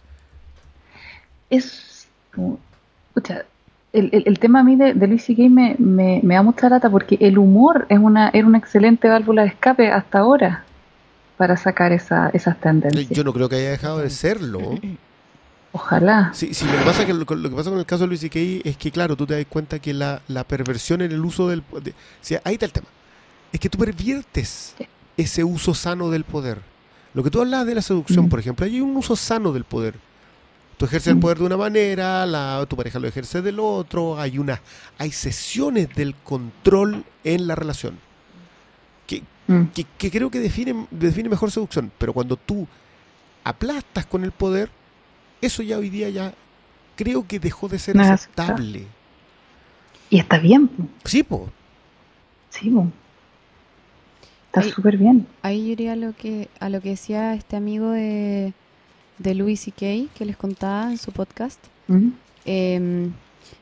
Es. 1.50 2.08
Escucha, 2.32 3.46
el, 3.94 4.10
el- 4.12 4.24
el 4.26 4.40
tema 4.40 4.60
a 4.60 4.64
mí 4.64 4.76
de, 4.76 4.94
de 4.94 5.08
Luis 5.08 5.24
C.K. 5.26 5.44
Me, 5.50 5.76
me, 5.80 6.20
me 6.24 6.36
da 6.36 6.44
mucha 6.44 6.70
lata 6.70 6.90
porque 6.90 7.18
el 7.22 7.38
humor 7.38 7.86
es 7.90 8.00
una, 8.00 8.30
era 8.30 8.46
una 8.48 8.58
excelente 8.58 9.08
válvula 9.08 9.44
de 9.44 9.50
escape 9.50 9.92
hasta 9.92 10.20
ahora 10.20 10.64
para 11.38 11.56
sacar 11.58 11.92
esa, 11.92 12.30
esas 12.34 12.60
tendencias. 12.60 13.10
Yo 13.10 13.24
no 13.24 13.32
creo 13.34 13.48
que 13.50 13.56
haya 13.58 13.70
dejado 13.72 14.00
de 14.00 14.10
serlo. 14.10 14.60
Ojalá. 15.72 16.32
Sí, 16.34 16.54
sí, 16.54 16.66
lo, 16.66 16.72
que 16.80 16.86
pasa 16.86 17.06
que, 17.06 17.14
lo, 17.14 17.26
lo 17.26 17.50
que 17.50 17.56
pasa 17.56 17.70
con 17.70 17.78
el 17.80 17.86
caso 17.86 18.04
de 18.04 18.08
Luis 18.08 18.22
C.K. 18.22 18.40
es 18.68 18.78
que, 18.78 18.92
claro, 18.92 19.16
tú 19.16 19.28
te 19.28 19.36
das 19.36 19.46
cuenta 19.48 19.80
que 19.80 19.94
la, 19.94 20.22
la 20.28 20.44
perversión 20.44 21.02
en 21.02 21.12
el 21.12 21.24
uso 21.24 21.48
del... 21.50 21.62
de- 21.84 21.92
o 21.92 21.94
sea, 22.22 22.42
ahí 22.44 22.54
está 22.54 22.66
el 22.66 22.72
tema. 22.72 22.88
Es 23.52 23.60
que 23.60 23.70
tú 23.70 23.78
perviertes 23.78 24.74
Sí. 24.78 24.88
ese 25.18 25.44
uso 25.44 25.74
sano 25.74 26.10
del 26.10 26.24
poder. 26.24 26.60
Lo 27.14 27.24
que 27.24 27.30
tú 27.30 27.42
hablabas 27.42 27.68
de 27.68 27.76
la 27.76 27.82
seducción, 27.82 28.26
Mm. 28.26 28.30
por 28.30 28.40
ejemplo, 28.40 28.66
hay 28.66 28.82
un 28.82 28.96
uso 28.96 29.16
sano 29.16 29.52
del 29.52 29.64
poder. 29.64 29.96
Tú 30.78 30.86
ejerces 30.86 31.14
el 31.14 31.20
poder 31.20 31.40
de 31.40 31.46
una 31.46 31.58
manera, 31.58 32.26
la, 32.26 32.66
tu 32.70 32.76
pareja 32.76 33.00
lo 33.00 33.08
ejerce 33.08 33.42
del 33.42 33.60
otro, 33.60 34.20
hay 34.20 34.38
una 34.38 34.62
hay 35.00 35.12
sesiones 35.12 35.94
del 35.96 36.14
control 36.16 37.04
en 37.24 37.48
la 37.48 37.56
relación. 37.56 37.98
Que, 39.08 39.24
Mm. 39.48 39.68
que, 39.74 39.86
que 39.98 40.12
creo 40.12 40.30
que 40.30 40.40
define, 40.40 40.88
define 40.92 41.30
mejor 41.30 41.52
seducción. 41.52 41.92
Pero 41.98 42.14
cuando 42.14 42.36
tú 42.36 42.68
aplastas 43.44 44.06
con 44.06 44.24
el 44.24 44.32
poder, 44.32 44.70
eso 45.42 45.64
ya 45.64 45.78
hoy 45.78 45.90
día 45.90 46.10
ya 46.10 46.34
creo 46.96 47.26
que 47.26 47.40
dejó 47.40 47.70
de 47.70 47.80
ser 47.80 47.96
No 47.96 48.04
aceptable. 48.04 48.86
Y 50.10 50.20
está 50.20 50.38
bien, 50.38 50.68
po. 50.68 50.84
Sí, 51.06 51.24
po. 51.24 51.50
sí, 52.50 52.70
po. 52.70 52.92
está 54.48 54.64
súper 54.64 54.98
bien. 54.98 55.28
Ahí 55.42 55.68
yo 55.68 55.72
iría 55.74 55.94
a 55.94 55.96
lo 55.96 56.14
que, 56.14 56.50
a 56.60 56.70
lo 56.70 56.82
que 56.82 56.90
decía 56.90 57.34
este 57.34 57.56
amigo 57.56 57.92
de, 57.92 58.54
de 59.18 59.36
Louis 59.36 59.60
C.K. 59.60 60.12
que 60.16 60.26
les 60.26 60.38
contaba 60.38 60.92
en 60.92 60.98
su 60.98 61.12
podcast. 61.12 61.60
Eh, 62.46 62.76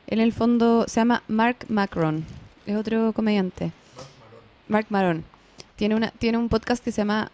en 0.08 0.20
el 0.20 0.32
fondo 0.32 0.84
se 0.88 1.00
llama 1.00 1.22
Mark 1.28 1.66
Macron, 1.68 2.24
es 2.66 2.76
otro 2.76 3.12
comediante. 3.12 3.72
Mark 4.68 4.86
Maron. 4.90 5.24
Tiene, 5.76 5.94
una, 5.94 6.10
tiene 6.10 6.38
un 6.38 6.48
podcast 6.48 6.82
que 6.82 6.90
se 6.90 6.98
llama 7.02 7.30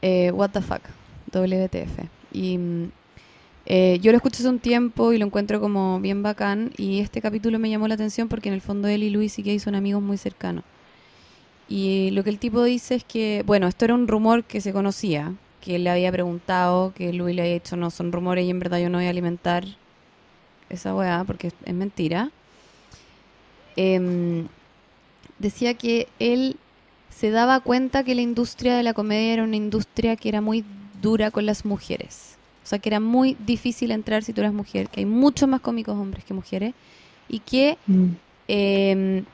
eh, 0.00 0.30
What 0.30 0.50
the 0.50 0.60
Fuck, 0.60 0.82
WTF. 1.32 2.06
Y 2.32 2.58
mm, 2.58 2.92
eh, 3.66 3.98
yo 4.00 4.12
lo 4.12 4.16
escucho 4.16 4.36
hace 4.38 4.48
un 4.48 4.58
tiempo 4.58 5.12
y 5.12 5.18
lo 5.18 5.26
encuentro 5.26 5.60
como 5.60 6.00
bien 6.00 6.22
bacán. 6.22 6.72
Y 6.76 7.00
este 7.00 7.20
capítulo 7.20 7.58
me 7.58 7.68
llamó 7.68 7.88
la 7.88 7.94
atención 7.94 8.28
porque 8.28 8.48
en 8.48 8.54
el 8.54 8.60
fondo 8.60 8.88
él 8.88 9.02
y 9.02 9.10
Louis 9.10 9.32
C.K. 9.32 9.58
son 9.58 9.74
amigos 9.74 10.02
muy 10.02 10.16
cercanos. 10.16 10.64
Y 11.68 12.10
lo 12.10 12.22
que 12.22 12.30
el 12.30 12.38
tipo 12.38 12.62
dice 12.62 12.96
es 12.96 13.04
que, 13.04 13.42
bueno, 13.46 13.66
esto 13.66 13.84
era 13.84 13.94
un 13.94 14.06
rumor 14.06 14.44
que 14.44 14.60
se 14.60 14.72
conocía, 14.72 15.32
que 15.62 15.76
él 15.76 15.84
le 15.84 15.90
había 15.90 16.12
preguntado, 16.12 16.92
que 16.94 17.12
Louis 17.12 17.34
le 17.34 17.42
había 17.42 17.54
dicho, 17.54 17.76
no, 17.76 17.90
son 17.90 18.12
rumores 18.12 18.44
y 18.44 18.50
en 18.50 18.58
verdad 18.58 18.78
yo 18.80 18.90
no 18.90 18.98
voy 18.98 19.06
a 19.06 19.10
alimentar 19.10 19.64
esa 20.68 20.94
weá 20.94 21.24
porque 21.24 21.52
es, 21.64 21.74
mentira. 21.74 22.30
Em, 23.76 24.48
decía 25.38 25.74
que 25.74 26.08
él 26.18 26.56
se 27.10 27.30
daba 27.30 27.60
cuenta 27.60 28.04
que 28.04 28.14
la 28.14 28.22
industria 28.22 28.74
de 28.76 28.82
la 28.82 28.92
comedia 28.92 29.32
era 29.34 29.44
una 29.44 29.56
industria 29.56 30.16
que 30.16 30.28
era 30.28 30.40
muy 30.40 30.64
dura 31.00 31.30
con 31.30 31.46
las 31.46 31.64
mujeres. 31.64 32.36
O 32.64 32.66
sea, 32.66 32.78
que 32.78 32.88
era 32.88 33.00
muy 33.00 33.36
difícil 33.46 33.90
entrar 33.90 34.22
si 34.24 34.32
tú 34.32 34.40
eras 34.40 34.52
mujer, 34.52 34.88
que 34.88 35.00
hay 35.00 35.06
muchos 35.06 35.48
más 35.48 35.60
cómicos 35.60 35.96
hombres 35.96 36.24
que 36.24 36.34
mujeres, 36.34 36.74
y 37.28 37.38
que 37.38 37.76
Mm. 37.86 38.06
eh, 38.48 39.24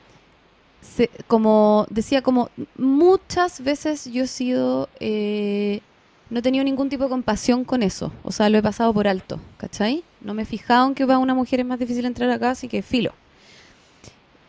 se- 0.81 1.09
como 1.27 1.85
decía, 1.89 2.21
como 2.21 2.49
muchas 2.77 3.61
veces 3.63 4.05
yo 4.11 4.23
he 4.23 4.27
sido, 4.27 4.87
eh, 4.99 5.81
no 6.29 6.39
he 6.39 6.41
tenido 6.41 6.63
ningún 6.63 6.89
tipo 6.89 7.03
de 7.03 7.09
compasión 7.09 7.63
con 7.63 7.81
eso, 7.81 8.11
o 8.23 8.31
sea, 8.31 8.49
lo 8.49 8.57
he 8.57 8.61
pasado 8.61 8.93
por 8.93 9.07
alto, 9.07 9.39
¿cachai? 9.57 10.03
No 10.21 10.33
me 10.33 10.43
he 10.43 10.45
fijado 10.45 10.87
en 10.87 10.95
que 10.95 11.05
para 11.05 11.19
una 11.19 11.33
mujer 11.33 11.59
es 11.59 11.65
más 11.65 11.79
difícil 11.79 12.05
entrar 12.05 12.29
acá, 12.29 12.51
así 12.51 12.67
que 12.67 12.81
filo. 12.81 13.13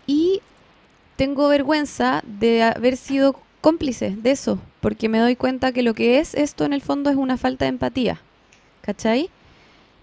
Y 0.06 0.42
tengo 1.16 1.48
vergüenza 1.48 2.22
de 2.26 2.62
haber 2.62 2.96
sido 2.96 3.36
cómplice 3.60 4.16
de 4.16 4.30
eso, 4.30 4.58
porque 4.80 5.08
me 5.08 5.18
doy 5.18 5.36
cuenta 5.36 5.72
que 5.72 5.82
lo 5.82 5.94
que 5.94 6.18
es 6.18 6.34
esto 6.34 6.64
en 6.64 6.72
el 6.72 6.82
fondo 6.82 7.10
es 7.10 7.16
una 7.16 7.36
falta 7.36 7.64
de 7.64 7.70
empatía, 7.70 8.20
¿cachai? 8.82 9.30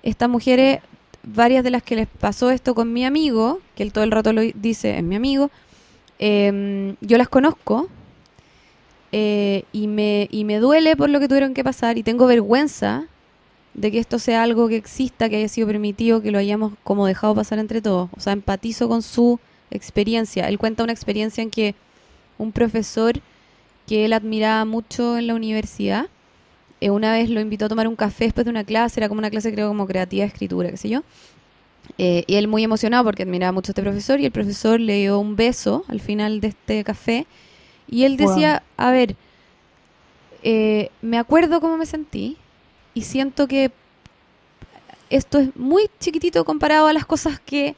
Estas 0.03 0.29
mujeres, 0.29 0.79
varias 1.23 1.63
de 1.63 1.71
las 1.71 1.83
que 1.83 1.95
les 1.95 2.07
pasó 2.07 2.49
esto 2.49 2.73
con 2.73 2.93
mi 2.93 3.05
amigo, 3.05 3.59
que 3.75 3.83
él 3.83 3.91
todo 3.91 4.03
el 4.03 4.11
rato 4.11 4.33
lo 4.33 4.41
dice, 4.41 4.97
es 4.97 5.03
mi 5.03 5.15
amigo, 5.15 5.51
em, 6.17 6.95
yo 7.01 7.17
las 7.17 7.29
conozco 7.29 7.89
eh, 9.11 9.63
y, 9.71 9.87
me, 9.87 10.27
y 10.31 10.43
me 10.43 10.59
duele 10.59 10.95
por 10.95 11.09
lo 11.09 11.19
que 11.19 11.27
tuvieron 11.27 11.53
que 11.53 11.63
pasar 11.63 11.97
y 11.97 12.03
tengo 12.03 12.27
vergüenza 12.27 13.07
de 13.73 13.91
que 13.91 13.99
esto 13.99 14.19
sea 14.19 14.43
algo 14.43 14.67
que 14.67 14.75
exista, 14.75 15.29
que 15.29 15.37
haya 15.37 15.47
sido 15.47 15.67
permitido, 15.67 16.21
que 16.21 16.31
lo 16.31 16.39
hayamos 16.39 16.73
como 16.83 17.05
dejado 17.05 17.35
pasar 17.35 17.59
entre 17.59 17.81
todos. 17.81 18.09
O 18.17 18.19
sea, 18.19 18.33
empatizo 18.33 18.89
con 18.89 19.01
su 19.01 19.39
experiencia. 19.71 20.47
Él 20.49 20.57
cuenta 20.57 20.83
una 20.83 20.93
experiencia 20.93 21.41
en 21.43 21.51
que 21.51 21.75
un 22.37 22.51
profesor 22.51 23.13
que 23.85 24.05
él 24.05 24.13
admiraba 24.13 24.65
mucho 24.65 25.17
en 25.17 25.27
la 25.27 25.35
universidad, 25.35 26.07
eh, 26.81 26.89
una 26.89 27.13
vez 27.13 27.29
lo 27.29 27.39
invitó 27.39 27.65
a 27.65 27.69
tomar 27.69 27.87
un 27.87 27.95
café 27.95 28.25
después 28.25 28.45
de 28.45 28.51
una 28.51 28.63
clase, 28.63 28.99
era 28.99 29.07
como 29.07 29.19
una 29.19 29.29
clase 29.29 29.51
creo 29.53 29.67
como 29.69 29.87
creativa 29.87 30.23
de 30.23 30.27
escritura, 30.27 30.69
qué 30.71 30.77
sé 30.77 30.89
yo. 30.89 31.03
Eh, 31.97 32.23
y 32.27 32.35
él 32.35 32.47
muy 32.47 32.63
emocionado 32.63 33.03
porque 33.03 33.23
admiraba 33.23 33.51
mucho 33.51 33.69
a 33.69 33.73
este 33.73 33.81
profesor 33.81 34.19
y 34.19 34.25
el 34.25 34.31
profesor 34.31 34.79
le 34.79 34.97
dio 34.97 35.19
un 35.19 35.35
beso 35.35 35.85
al 35.87 36.01
final 36.01 36.41
de 36.41 36.49
este 36.49 36.83
café 36.83 37.27
y 37.89 38.03
él 38.03 38.17
Wow. 38.17 38.27
decía, 38.27 38.63
a 38.77 38.91
ver, 38.91 39.15
eh, 40.43 40.89
me 41.01 41.17
acuerdo 41.17 41.59
cómo 41.61 41.77
me 41.77 41.85
sentí 41.85 42.37
y 42.93 43.01
siento 43.03 43.47
que 43.47 43.71
esto 45.09 45.39
es 45.39 45.55
muy 45.55 45.89
chiquitito 45.99 46.43
comparado 46.45 46.87
a 46.87 46.93
las 46.93 47.05
cosas 47.05 47.39
que 47.39 47.75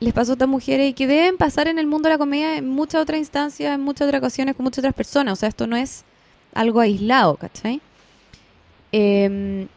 les 0.00 0.12
pasó 0.12 0.32
a 0.32 0.34
estas 0.34 0.48
mujeres 0.48 0.90
y 0.90 0.92
que 0.92 1.06
deben 1.06 1.36
pasar 1.38 1.68
en 1.68 1.78
el 1.78 1.86
mundo 1.86 2.08
de 2.08 2.14
la 2.14 2.18
comedia 2.18 2.56
en 2.56 2.68
muchas 2.68 3.00
otras 3.00 3.18
instancias, 3.18 3.74
en 3.74 3.80
muchas 3.80 4.06
otras 4.06 4.20
ocasiones, 4.20 4.54
con 4.54 4.64
muchas 4.64 4.80
otras 4.80 4.94
personas. 4.94 5.32
O 5.32 5.36
sea, 5.36 5.48
esto 5.48 5.66
no 5.66 5.76
es 5.76 6.04
algo 6.52 6.80
aislado, 6.80 7.36
¿cachai? 7.36 7.80
Em, 8.92 9.68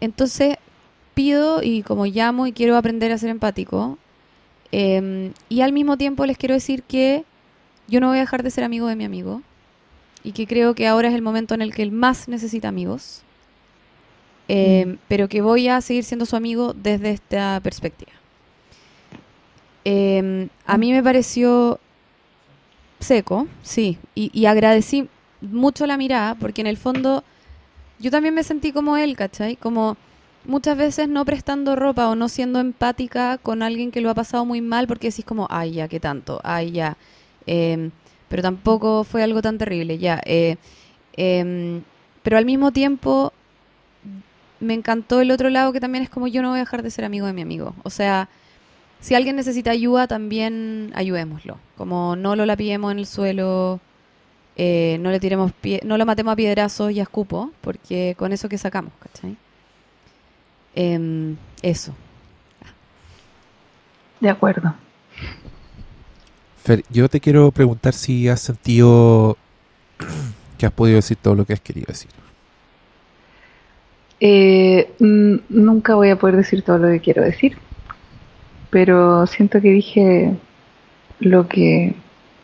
entonces, 0.00 0.56
pido 1.14 1.62
y 1.62 1.82
como 1.82 2.06
llamo 2.06 2.46
y 2.46 2.52
quiero 2.52 2.76
aprender 2.76 3.12
a 3.12 3.18
ser 3.18 3.30
empático. 3.30 3.98
em, 4.76 5.32
y 5.48 5.60
al 5.60 5.72
mismo 5.72 5.96
tiempo 5.96 6.26
les 6.26 6.36
quiero 6.36 6.54
decir 6.54 6.82
que 6.82 7.24
yo 7.88 8.00
no 8.00 8.08
voy 8.08 8.18
a 8.18 8.20
dejar 8.20 8.42
de 8.42 8.50
ser 8.50 8.64
amigo 8.64 8.86
de 8.88 8.96
mi 8.96 9.04
amigo. 9.04 9.42
Y 10.24 10.32
que 10.32 10.46
creo 10.46 10.74
que 10.74 10.86
ahora 10.86 11.08
es 11.08 11.14
el 11.14 11.22
momento 11.22 11.54
en 11.54 11.62
el 11.62 11.74
que 11.74 11.82
él 11.82 11.92
más 11.92 12.28
necesita 12.28 12.68
amigos. 12.68 13.22
em, 14.48 14.98
Pero 15.08 15.28
que 15.28 15.40
voy 15.42 15.68
a 15.68 15.80
seguir 15.80 16.04
siendo 16.04 16.26
su 16.26 16.36
amigo 16.36 16.74
desde 16.74 17.10
esta 17.12 17.60
perspectiva. 17.62 18.12
Em, 19.84 20.48
a 20.66 20.78
mí 20.78 20.92
me 20.92 21.02
pareció 21.02 21.78
seco, 23.00 23.46
sí, 23.62 23.98
y, 24.14 24.30
y 24.32 24.46
agradecí 24.46 25.08
mucho 25.40 25.86
la 25.86 25.96
mirada, 25.96 26.34
porque 26.36 26.62
en 26.62 26.66
el 26.66 26.76
fondo 26.78 27.22
yo 27.98 28.10
también 28.10 28.34
me 28.34 28.44
sentí 28.44 28.72
como 28.72 28.96
él, 28.96 29.16
¿cachai? 29.16 29.56
Como 29.56 29.96
muchas 30.44 30.76
veces 30.76 31.08
no 31.08 31.24
prestando 31.24 31.76
ropa 31.76 32.08
o 32.08 32.14
no 32.16 32.28
siendo 32.28 32.60
empática 32.60 33.38
con 33.38 33.62
alguien 33.62 33.90
que 33.90 34.00
lo 34.00 34.10
ha 34.10 34.14
pasado 34.14 34.44
muy 34.46 34.60
mal, 34.60 34.86
porque 34.86 35.10
decís 35.10 35.24
como, 35.24 35.46
ay, 35.50 35.72
ya, 35.72 35.88
qué 35.88 36.00
tanto, 36.00 36.40
ay, 36.44 36.72
ya. 36.72 36.96
Em, 37.46 37.90
pero 38.28 38.42
tampoco 38.42 39.04
fue 39.04 39.22
algo 39.22 39.42
tan 39.42 39.58
terrible, 39.58 39.98
ya. 39.98 40.20
eh, 40.24 40.56
em, 41.16 41.82
pero 42.22 42.38
al 42.38 42.46
mismo 42.46 42.72
tiempo 42.72 43.32
me 44.60 44.74
encantó 44.74 45.20
el 45.20 45.30
otro 45.30 45.50
lado 45.50 45.72
que 45.72 45.80
también 45.80 46.02
es 46.04 46.10
como 46.10 46.26
yo 46.26 46.42
no 46.42 46.50
voy 46.50 46.58
a 46.58 46.60
dejar 46.60 46.82
de 46.82 46.90
ser 46.90 47.04
amigo 47.04 47.26
de 47.26 47.32
mi 47.32 47.42
amigo. 47.42 47.74
O 47.82 47.90
sea, 47.90 48.28
si 49.00 49.14
alguien 49.14 49.36
necesita 49.36 49.70
ayuda, 49.70 50.06
también 50.06 50.92
ayudémoslo. 50.94 51.58
Como 51.76 52.16
no 52.16 52.36
lo 52.36 52.46
lapidemos 52.46 52.90
en 52.92 52.98
el 52.98 53.06
suelo, 53.06 53.80
eh, 54.56 54.98
no 55.00 55.10
le 55.10 55.20
tiremos 55.20 55.52
no 55.82 55.98
lo 55.98 56.06
matemos 56.06 56.32
a 56.32 56.36
piedrazos 56.36 56.92
y 56.92 57.00
a 57.00 57.02
escupo, 57.02 57.50
porque 57.60 58.14
con 58.18 58.32
eso 58.32 58.48
que 58.48 58.58
sacamos, 58.58 58.92
¿cachai? 59.00 59.36
Em, 60.74 61.36
eso. 61.62 61.94
De 64.20 64.30
acuerdo. 64.30 64.74
Fer, 66.64 66.82
yo 66.88 67.10
te 67.10 67.20
quiero 67.20 67.50
preguntar 67.50 67.92
si 67.92 68.26
has 68.26 68.40
sentido 68.40 69.36
que 70.58 70.64
has 70.64 70.72
podido 70.72 70.96
decir 70.96 71.18
todo 71.20 71.34
lo 71.34 71.44
que 71.44 71.52
has 71.52 71.60
querido 71.60 71.86
decir. 71.88 72.10
Eh, 74.18 74.94
nunca 74.98 75.94
voy 75.94 76.08
a 76.08 76.16
poder 76.16 76.36
decir 76.36 76.62
todo 76.62 76.78
lo 76.78 76.88
que 76.88 77.00
quiero 77.00 77.22
decir, 77.22 77.58
pero 78.70 79.26
siento 79.26 79.60
que 79.60 79.68
dije 79.68 80.34
lo 81.20 81.46
que 81.48 81.94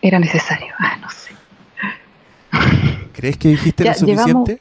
era 0.02 0.18
necesario. 0.18 0.74
Ah, 0.78 0.98
no 1.00 1.08
sé. 1.08 1.32
¿Crees 3.14 3.38
que 3.38 3.48
dijiste 3.48 3.84
Ya, 3.84 3.92
lo 3.92 3.98
suficiente? 3.98 4.60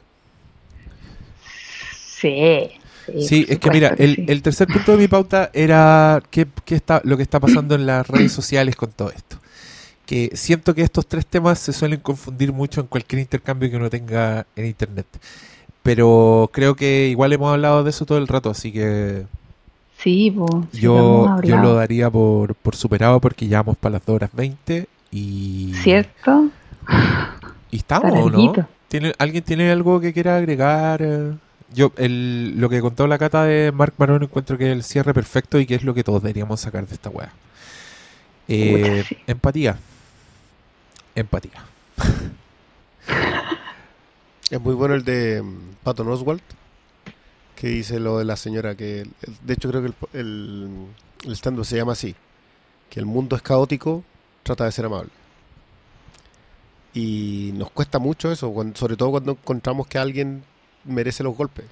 Sí. 1.94 2.70
Sí, 3.18 3.44
es 3.46 3.58
que 3.58 3.70
mira, 3.70 3.90
supuesto 3.90 4.04
el, 4.04 4.16
sí. 4.16 4.24
el 4.26 4.42
tercer 4.42 4.68
punto 4.68 4.92
de 4.92 4.98
mi 4.98 5.08
pauta 5.08 5.50
era 5.52 6.22
qué, 6.30 6.46
qué 6.64 6.76
está, 6.76 7.02
lo 7.04 7.18
que 7.18 7.24
está 7.24 7.40
pasando 7.40 7.74
en 7.74 7.84
las 7.84 8.08
redes 8.08 8.32
sociales 8.32 8.74
con 8.74 8.92
todo 8.92 9.10
esto. 9.10 9.39
Que 10.10 10.32
siento 10.34 10.74
que 10.74 10.82
estos 10.82 11.06
tres 11.06 11.24
temas 11.24 11.60
se 11.60 11.72
suelen 11.72 12.00
confundir 12.00 12.52
mucho 12.52 12.80
en 12.80 12.88
cualquier 12.88 13.20
intercambio 13.20 13.70
que 13.70 13.76
uno 13.76 13.88
tenga 13.88 14.44
en 14.56 14.66
internet. 14.66 15.06
Pero 15.84 16.50
creo 16.52 16.74
que 16.74 17.06
igual 17.06 17.32
hemos 17.32 17.52
hablado 17.52 17.84
de 17.84 17.90
eso 17.90 18.04
todo 18.04 18.18
el 18.18 18.26
rato, 18.26 18.50
así 18.50 18.72
que 18.72 19.24
Sí, 20.02 20.30
sí, 20.30 20.30
lo 20.30 20.64
yo, 20.72 21.40
yo 21.44 21.58
lo 21.58 21.74
daría 21.74 22.10
por, 22.10 22.56
por 22.56 22.74
superado 22.74 23.20
porque 23.20 23.46
ya 23.46 23.58
vamos 23.58 23.76
para 23.76 23.92
las 23.92 24.04
2 24.04 24.16
horas 24.16 24.30
20 24.32 24.88
y... 25.12 25.74
¿Cierto? 25.80 26.48
¿Y 27.70 27.76
estamos 27.76 28.08
Está 28.08 28.24
o 28.24 28.30
no? 28.30 28.66
¿Tiene, 28.88 29.12
¿Alguien 29.16 29.44
tiene 29.44 29.70
algo 29.70 30.00
que 30.00 30.12
quiera 30.12 30.38
agregar? 30.38 31.06
Yo, 31.72 31.92
el, 31.98 32.58
lo 32.58 32.68
que 32.68 32.80
contó 32.80 33.06
la 33.06 33.16
cata 33.16 33.44
de 33.44 33.70
Mark 33.70 33.94
Marón 33.96 34.24
encuentro 34.24 34.58
que 34.58 34.70
es 34.70 34.72
el 34.72 34.82
cierre 34.82 35.14
perfecto 35.14 35.60
y 35.60 35.66
que 35.66 35.76
es 35.76 35.84
lo 35.84 35.94
que 35.94 36.02
todos 36.02 36.20
deberíamos 36.20 36.60
sacar 36.60 36.84
de 36.84 36.94
esta 36.94 37.10
weá. 37.10 37.32
Eh. 38.48 39.04
Empatía. 39.28 39.78
Empatía. 41.14 41.64
Es 44.50 44.60
muy 44.60 44.74
bueno 44.74 44.96
el 44.96 45.04
de 45.04 45.42
mm, 45.42 45.76
Patton 45.84 46.08
Oswalt, 46.08 46.42
que 47.54 47.68
dice 47.68 48.00
lo 48.00 48.18
de 48.18 48.24
la 48.24 48.36
señora 48.36 48.74
que, 48.74 49.06
de 49.44 49.54
hecho 49.54 49.68
creo 49.68 49.80
que 49.80 49.88
el, 49.88 49.94
el, 50.20 50.86
el 51.24 51.32
stand-up 51.36 51.64
se 51.64 51.76
llama 51.76 51.92
así, 51.92 52.16
que 52.88 52.98
el 52.98 53.06
mundo 53.06 53.36
es 53.36 53.42
caótico, 53.42 54.02
trata 54.42 54.64
de 54.64 54.72
ser 54.72 54.86
amable. 54.86 55.10
Y 56.92 57.52
nos 57.54 57.70
cuesta 57.70 58.00
mucho 58.00 58.32
eso, 58.32 58.52
sobre 58.74 58.96
todo 58.96 59.12
cuando 59.12 59.32
encontramos 59.32 59.86
que 59.86 59.98
alguien 59.98 60.42
merece 60.84 61.22
los 61.22 61.36
golpes. 61.36 61.66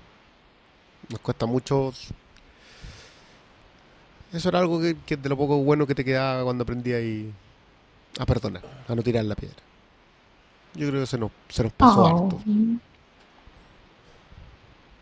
Nos 1.08 1.18
cuesta 1.20 1.46
mucho... 1.46 1.92
Eso 4.32 4.48
era 4.50 4.60
algo 4.60 4.80
que, 4.80 4.96
que 5.04 5.16
de 5.16 5.28
lo 5.28 5.36
poco 5.36 5.58
bueno 5.64 5.86
que 5.86 5.94
te 5.96 6.04
quedaba 6.04 6.44
cuando 6.44 6.62
aprendí 6.62 6.92
ahí 6.92 7.32
a 8.18 8.26
perdonar, 8.26 8.62
a 8.88 8.94
no 8.94 9.02
tirar 9.02 9.24
la 9.24 9.34
piedra. 9.34 9.56
Yo 10.74 10.88
creo 10.88 11.00
que 11.00 11.06
se 11.06 11.18
nos, 11.18 11.30
se 11.48 11.62
nos 11.62 11.72
pasó 11.72 12.02
Oh. 12.02 12.06
harto. 12.24 12.40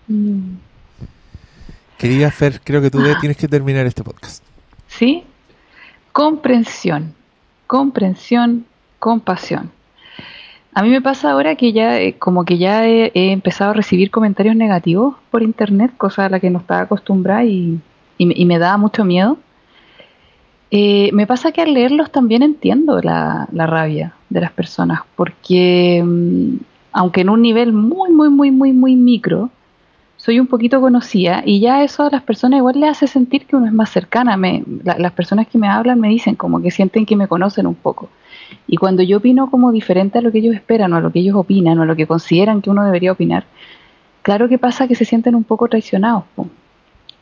Mm. 0.08 0.54
Querida 1.98 2.30
Fer, 2.30 2.60
creo 2.62 2.80
que 2.82 2.90
tú 2.90 3.00
de- 3.00 3.16
tienes 3.16 3.36
que 3.36 3.48
terminar 3.48 3.86
este 3.86 4.04
podcast. 4.04 4.42
¿Sí? 4.86 5.24
Comprensión, 6.12 7.14
comprensión, 7.66 8.66
compasión. 8.98 9.70
A 10.74 10.82
mí 10.82 10.90
me 10.90 11.00
pasa 11.00 11.30
ahora 11.30 11.54
que 11.56 11.72
ya, 11.72 11.98
eh, 12.00 12.16
como 12.18 12.44
que 12.44 12.58
ya 12.58 12.86
he, 12.86 13.10
he 13.14 13.32
empezado 13.32 13.70
a 13.70 13.74
recibir 13.74 14.10
comentarios 14.10 14.54
negativos 14.56 15.16
por 15.30 15.42
internet, 15.42 15.92
cosa 15.96 16.26
a 16.26 16.28
la 16.28 16.38
que 16.38 16.50
no 16.50 16.58
estaba 16.58 16.82
acostumbrada 16.82 17.44
y, 17.44 17.80
y 18.18 18.44
me 18.44 18.58
daba 18.58 18.76
mucho 18.76 19.04
miedo. 19.04 19.38
Eh, 20.70 21.10
me 21.12 21.26
pasa 21.26 21.52
que 21.52 21.62
al 21.62 21.72
leerlos 21.74 22.10
también 22.10 22.42
entiendo 22.42 23.00
la, 23.00 23.48
la 23.52 23.66
rabia 23.66 24.14
de 24.30 24.40
las 24.40 24.52
personas, 24.52 25.00
porque 25.14 26.02
mm, 26.04 26.56
aunque 26.92 27.20
en 27.20 27.30
un 27.30 27.42
nivel 27.42 27.72
muy, 27.72 28.10
muy, 28.10 28.28
muy, 28.30 28.50
muy, 28.50 28.72
muy 28.72 28.96
micro, 28.96 29.50
soy 30.16 30.40
un 30.40 30.46
poquito 30.48 30.80
conocida 30.80 31.42
y 31.46 31.60
ya 31.60 31.84
eso 31.84 32.04
a 32.04 32.10
las 32.10 32.22
personas 32.22 32.58
igual 32.58 32.80
le 32.80 32.88
hace 32.88 33.06
sentir 33.06 33.46
que 33.46 33.56
uno 33.56 33.66
es 33.66 33.72
más 33.72 33.90
cercana. 33.90 34.36
Me, 34.36 34.64
la- 34.84 34.98
las 34.98 35.12
personas 35.12 35.46
que 35.48 35.58
me 35.58 35.68
hablan 35.68 36.00
me 36.00 36.08
dicen 36.08 36.36
como 36.36 36.60
que 36.62 36.70
sienten 36.72 37.06
que 37.06 37.16
me 37.16 37.28
conocen 37.28 37.66
un 37.66 37.74
poco. 37.76 38.08
Y 38.66 38.76
cuando 38.76 39.02
yo 39.02 39.18
opino 39.18 39.50
como 39.50 39.72
diferente 39.72 40.18
a 40.18 40.22
lo 40.22 40.32
que 40.32 40.38
ellos 40.38 40.54
esperan 40.54 40.92
o 40.92 40.96
a 40.96 41.00
lo 41.00 41.12
que 41.12 41.20
ellos 41.20 41.36
opinan 41.36 41.78
o 41.78 41.82
a 41.82 41.86
lo 41.86 41.96
que 41.96 42.06
consideran 42.06 42.62
que 42.62 42.70
uno 42.70 42.84
debería 42.84 43.12
opinar, 43.12 43.44
claro 44.22 44.48
que 44.48 44.58
pasa 44.58 44.88
que 44.88 44.94
se 44.96 45.04
sienten 45.04 45.34
un 45.34 45.44
poco 45.44 45.68
traicionados. 45.68 46.24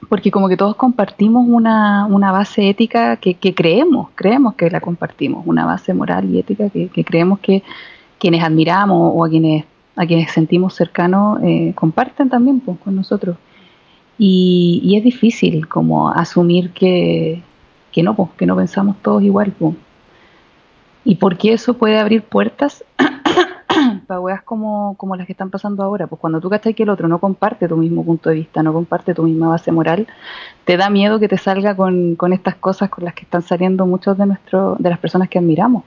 Po. 0.05 0.09
Porque 0.09 0.31
como 0.31 0.49
que 0.49 0.57
todos 0.57 0.77
compartimos 0.77 1.47
una, 1.49 2.07
una 2.07 2.33
base 2.33 2.69
ética 2.69 3.17
que, 3.17 3.37
creemos, 3.55 4.09
creemos 4.15 4.55
que 4.55 4.71
la 4.71 4.81
compartimos, 4.81 5.47
una 5.47 5.67
base 5.67 5.95
moral 5.95 6.25
y 6.33 6.39
ética 6.39 6.69
que, 6.71 6.89
que 6.89 7.05
creemos 7.05 7.39
que 7.41 7.63
quienes 8.19 8.43
admiramos 8.43 9.13
o 9.15 9.25
a 9.25 9.29
quienes 9.29 9.65
a 9.97 10.07
quienes 10.07 10.31
sentimos 10.33 10.75
cercanos 10.75 11.41
eh, 11.43 11.73
comparten 11.75 12.29
también 12.29 12.61
pues, 12.61 12.79
con 12.79 12.97
nosotros. 12.97 13.37
Y, 14.19 14.81
y 14.85 14.97
es 14.97 15.05
difícil 15.05 15.69
como 15.69 16.11
asumir 16.11 16.71
que, 16.71 17.43
que 17.93 18.03
no, 18.03 18.15
pues, 18.15 18.31
que 18.37 18.47
no 18.47 18.57
pensamos 18.57 18.97
todos 19.03 19.23
igual. 19.23 19.53
Pues. 19.59 19.75
Y 21.05 21.17
porque 21.17 21.53
eso 21.53 21.75
puede 21.75 21.99
abrir 21.99 22.23
puertas 22.23 22.85
para 24.07 24.21
weas 24.21 24.43
como, 24.43 24.95
como 24.97 25.17
las 25.17 25.27
que 25.27 25.33
están 25.33 25.51
pasando 25.51 25.83
ahora. 25.83 26.07
Pues 26.07 26.21
cuando 26.21 26.41
tú 26.41 26.51
cachas 26.51 26.75
que 26.75 26.83
el 26.83 26.89
otro 26.89 27.09
no 27.09 27.19
comparte 27.19 27.69
tu 27.69 27.77
mismo 27.77 28.05
punto 28.05 28.31
de 28.31 28.37
vista, 28.37 28.63
no 28.63 28.73
comparte 28.73 29.15
tu 29.15 29.23
misma 29.23 29.49
base 29.49 29.73
moral, 29.73 30.07
te 30.65 30.77
da 30.77 30.91
miedo 30.91 31.19
que 31.19 31.29
te 31.29 31.39
salga 31.39 31.77
con, 31.77 32.17
con 32.17 32.33
estas 32.33 32.57
cosas 32.57 32.91
con 32.91 33.05
las 33.05 33.15
que 33.15 33.23
están 33.23 33.43
saliendo 33.43 33.87
muchos 33.87 34.17
de, 34.19 34.27
nuestro, 34.27 34.77
de 34.79 34.91
las 34.91 34.99
personas 34.99 35.29
que 35.29 35.39
admiramos. 35.39 35.85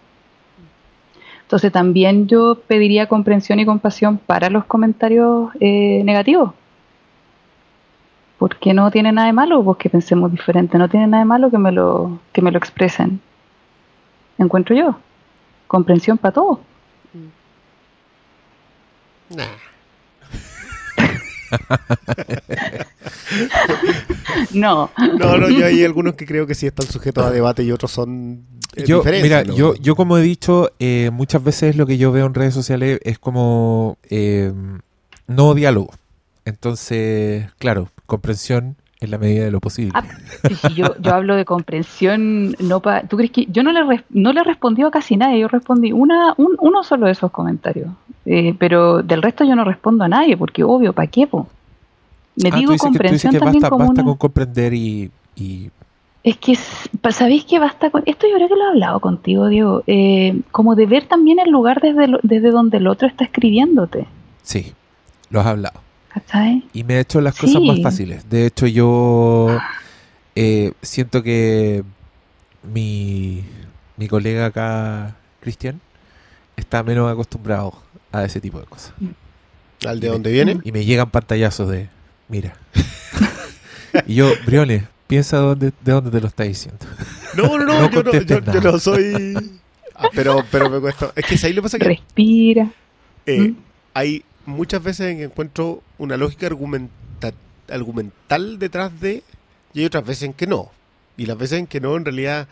Entonces 1.42 1.72
también 1.72 2.28
yo 2.28 2.60
pediría 2.68 3.08
comprensión 3.08 3.60
y 3.60 3.66
compasión 3.66 4.18
para 4.18 4.50
los 4.50 4.66
comentarios 4.66 5.50
eh, 5.62 6.02
negativos. 6.04 6.52
Porque 8.38 8.74
no 8.74 8.92
tiene 8.92 9.12
nada 9.14 9.28
de 9.28 9.34
malo 9.34 9.64
pues, 9.64 9.78
que 9.78 9.90
pensemos 9.90 10.30
diferente, 10.30 10.78
no 10.78 10.90
tiene 10.90 11.08
nada 11.08 11.24
de 11.24 11.28
malo 11.28 11.50
que 11.50 11.58
me 11.58 11.72
lo, 11.72 12.20
que 12.34 12.42
me 12.42 12.52
lo 12.52 12.58
expresen. 12.58 13.22
Encuentro 14.38 14.76
yo. 14.76 14.98
Comprensión 15.68 16.18
para 16.18 16.34
todos. 16.34 16.60
Nah. 19.30 19.48
No. 24.54 24.90
No, 25.18 25.38
no, 25.38 25.50
yo 25.50 25.66
hay 25.66 25.84
algunos 25.84 26.16
que 26.16 26.26
creo 26.26 26.48
que 26.48 26.56
sí 26.56 26.68
están 26.68 26.88
sujetos 26.88 27.26
a 27.26 27.32
debate 27.32 27.64
y 27.64 27.72
otros 27.72 27.92
son 27.92 28.46
eh, 28.76 28.84
Yo, 28.86 28.98
diferentes, 28.98 29.24
mira, 29.24 29.44
¿no? 29.44 29.56
yo, 29.56 29.76
yo 29.76 29.96
como 29.96 30.18
he 30.18 30.22
dicho, 30.22 30.72
eh, 30.80 31.10
muchas 31.12 31.44
veces 31.44 31.76
lo 31.76 31.86
que 31.86 31.98
yo 31.98 32.12
veo 32.12 32.26
en 32.26 32.34
redes 32.34 32.54
sociales 32.54 33.00
es 33.04 33.20
como 33.20 33.98
eh, 34.10 34.52
no 35.28 35.54
diálogo. 35.54 35.94
Entonces, 36.46 37.48
claro, 37.58 37.90
comprensión 38.06 38.78
en 39.00 39.12
la 39.12 39.18
medida 39.18 39.46
de 39.46 39.52
lo 39.52 39.60
posible. 39.60 39.92
Ah, 39.94 40.04
yo, 40.76 40.96
yo 41.00 41.14
hablo 41.14 41.36
de 41.36 41.46
comprensión, 41.46 42.56
no 42.60 42.80
pa, 42.82 43.02
¿tú 43.02 43.18
crees 43.18 43.32
que 43.32 43.46
yo 43.46 43.64
no 43.64 43.72
le 43.72 44.04
no 44.10 44.34
le 44.34 44.44
respondí 44.44 44.82
a 44.84 44.92
casi 44.92 45.18
nadie? 45.18 45.40
Yo 45.40 45.48
respondí 45.48 45.92
una 45.92 46.34
un- 46.38 46.58
uno 46.60 46.84
solo 46.84 47.06
de 47.06 47.12
esos 47.12 47.32
comentarios, 47.32 47.90
Eh, 48.26 48.54
pero 48.60 49.02
del 49.04 49.22
resto 49.22 49.46
yo 49.46 49.56
no 49.56 49.64
respondo 49.64 50.04
a 50.04 50.08
nadie 50.10 50.36
porque 50.36 50.64
obvio, 50.64 50.92
¿para 50.94 51.08
qué? 51.08 51.28
Po? 51.28 51.48
Me 52.36 52.50
Ah, 52.50 52.52
tú 52.52 52.58
digo 52.58 52.72
dices 52.74 52.82
que, 52.92 52.98
tú 52.98 53.00
comprensión 53.00 53.32
que 53.32 53.40
también 53.40 53.62
basta, 53.62 53.70
como 53.70 53.86
basta 53.86 54.02
una- 54.02 54.10
con 54.12 54.18
comprender 54.18 54.74
y, 54.74 55.10
y- 55.36 55.70
Es 56.24 56.38
que, 56.38 56.56
¿sabéis 57.12 57.46
que 57.46 57.58
basta 57.58 57.90
con 57.90 58.04
esto? 58.06 58.28
Yo 58.28 58.36
creo 58.36 58.50
que 58.50 58.56
lo 58.56 58.66
he 58.66 58.70
hablado 58.70 59.00
contigo, 59.00 59.48
Diego. 59.48 59.82
Eh, 59.88 60.42
como 60.52 60.76
de 60.76 60.86
ver 60.86 61.06
también 61.06 61.40
el 61.40 61.50
lugar 61.52 61.80
desde, 61.82 62.08
lo- 62.08 62.20
desde 62.22 62.52
donde 62.52 62.78
el 62.78 62.88
otro 62.88 63.08
está 63.08 63.24
escribiéndote. 63.24 64.08
sí, 64.42 64.74
lo 65.30 65.40
has 65.40 65.48
hablado. 65.48 65.80
¿Cachai? 66.14 66.66
Y 66.74 66.84
me 66.84 66.96
ha 66.96 67.00
hecho 67.00 67.22
las 67.22 67.36
cosas 67.38 67.58
Sí. 67.62 67.68
más 67.68 67.82
fáciles. 67.82 68.30
De 68.30 68.46
hecho, 68.46 68.66
yo 68.68 69.58
eh, 70.36 70.72
siento 70.82 71.22
que 71.24 71.84
mi, 72.64 73.44
mi 73.98 74.08
colega 74.08 74.48
acá, 74.48 75.16
Cristian, 75.42 75.80
está 76.56 76.82
menos 76.84 77.12
acostumbrado 77.12 77.74
a 78.12 78.24
ese 78.24 78.42
tipo 78.42 78.60
de 78.60 78.66
cosas. 78.66 78.94
¿Al 79.86 80.00
de 80.00 80.08
dónde 80.08 80.32
viene? 80.32 80.58
Y 80.64 80.72
me 80.72 80.86
llegan 80.86 81.10
pantallazos 81.12 81.70
de, 81.70 81.90
mira. 82.30 82.54
y 84.08 84.16
yo, 84.16 84.32
Briones, 84.46 84.84
piensa 85.08 85.38
dónde, 85.38 85.72
de 85.84 85.92
dónde 85.92 86.10
te 86.12 86.20
lo 86.22 86.28
está 86.28 86.44
diciendo. 86.44 86.84
No, 87.36 87.58
no, 87.60 87.66
no, 87.66 87.82
No 87.90 87.92
yo, 87.92 88.04
no 88.42 88.54
yo, 88.54 88.62
no 88.62 88.80
soy... 88.80 89.36
Ah, 89.96 90.10
pero, 90.14 90.44
pero 90.52 90.70
me 90.70 90.80
cuesta... 90.80 91.12
Es 91.16 91.26
que 91.26 91.48
ahí 91.48 91.54
lo 91.54 91.62
que 91.62 91.66
pasa 91.66 91.78
es 91.78 91.84
que 91.84 91.90
Respira. 91.90 92.72
eh, 93.26 93.40
¿Mm? 93.50 93.56
hay 93.94 94.24
muchas 94.48 94.82
veces 94.82 95.20
encuentro 95.20 95.84
una 96.00 96.18
lógica 96.18 96.48
argumenta- 96.48 97.34
argumental 97.70 98.58
detrás 98.60 99.00
de 99.00 99.24
y 99.74 99.80
hay 99.82 99.86
otras 99.86 100.06
veces 100.06 100.24
en 100.24 100.34
que 100.34 100.48
no. 100.48 100.72
Y 101.18 101.26
las 101.28 101.38
veces 101.38 101.60
en 101.60 101.68
que 101.68 101.80
no, 101.80 101.96
en 101.96 102.06
realidad 102.06 102.48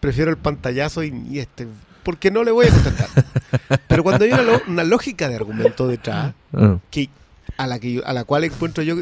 prefiero 0.00 0.30
el 0.30 0.36
pantallazo 0.38 1.02
y, 1.04 1.14
y 1.30 1.38
este... 1.38 1.66
Porque 2.02 2.30
no 2.30 2.44
le 2.44 2.50
voy 2.50 2.66
a 2.66 2.70
contestar. 2.70 3.08
Pero 3.88 4.02
cuando 4.02 4.24
hay 4.24 4.32
una, 4.32 4.42
una 4.66 4.84
lógica 4.84 5.28
de 5.28 5.36
argumento 5.36 5.86
detrás, 5.88 6.34
Ah, 6.52 6.76
que 6.90 7.08
a 7.56 7.66
la 7.66 7.78
que 7.78 7.92
yo- 7.94 8.06
a 8.06 8.12
la 8.12 8.24
cual 8.24 8.44
encuentro 8.44 8.82
yo 8.82 8.96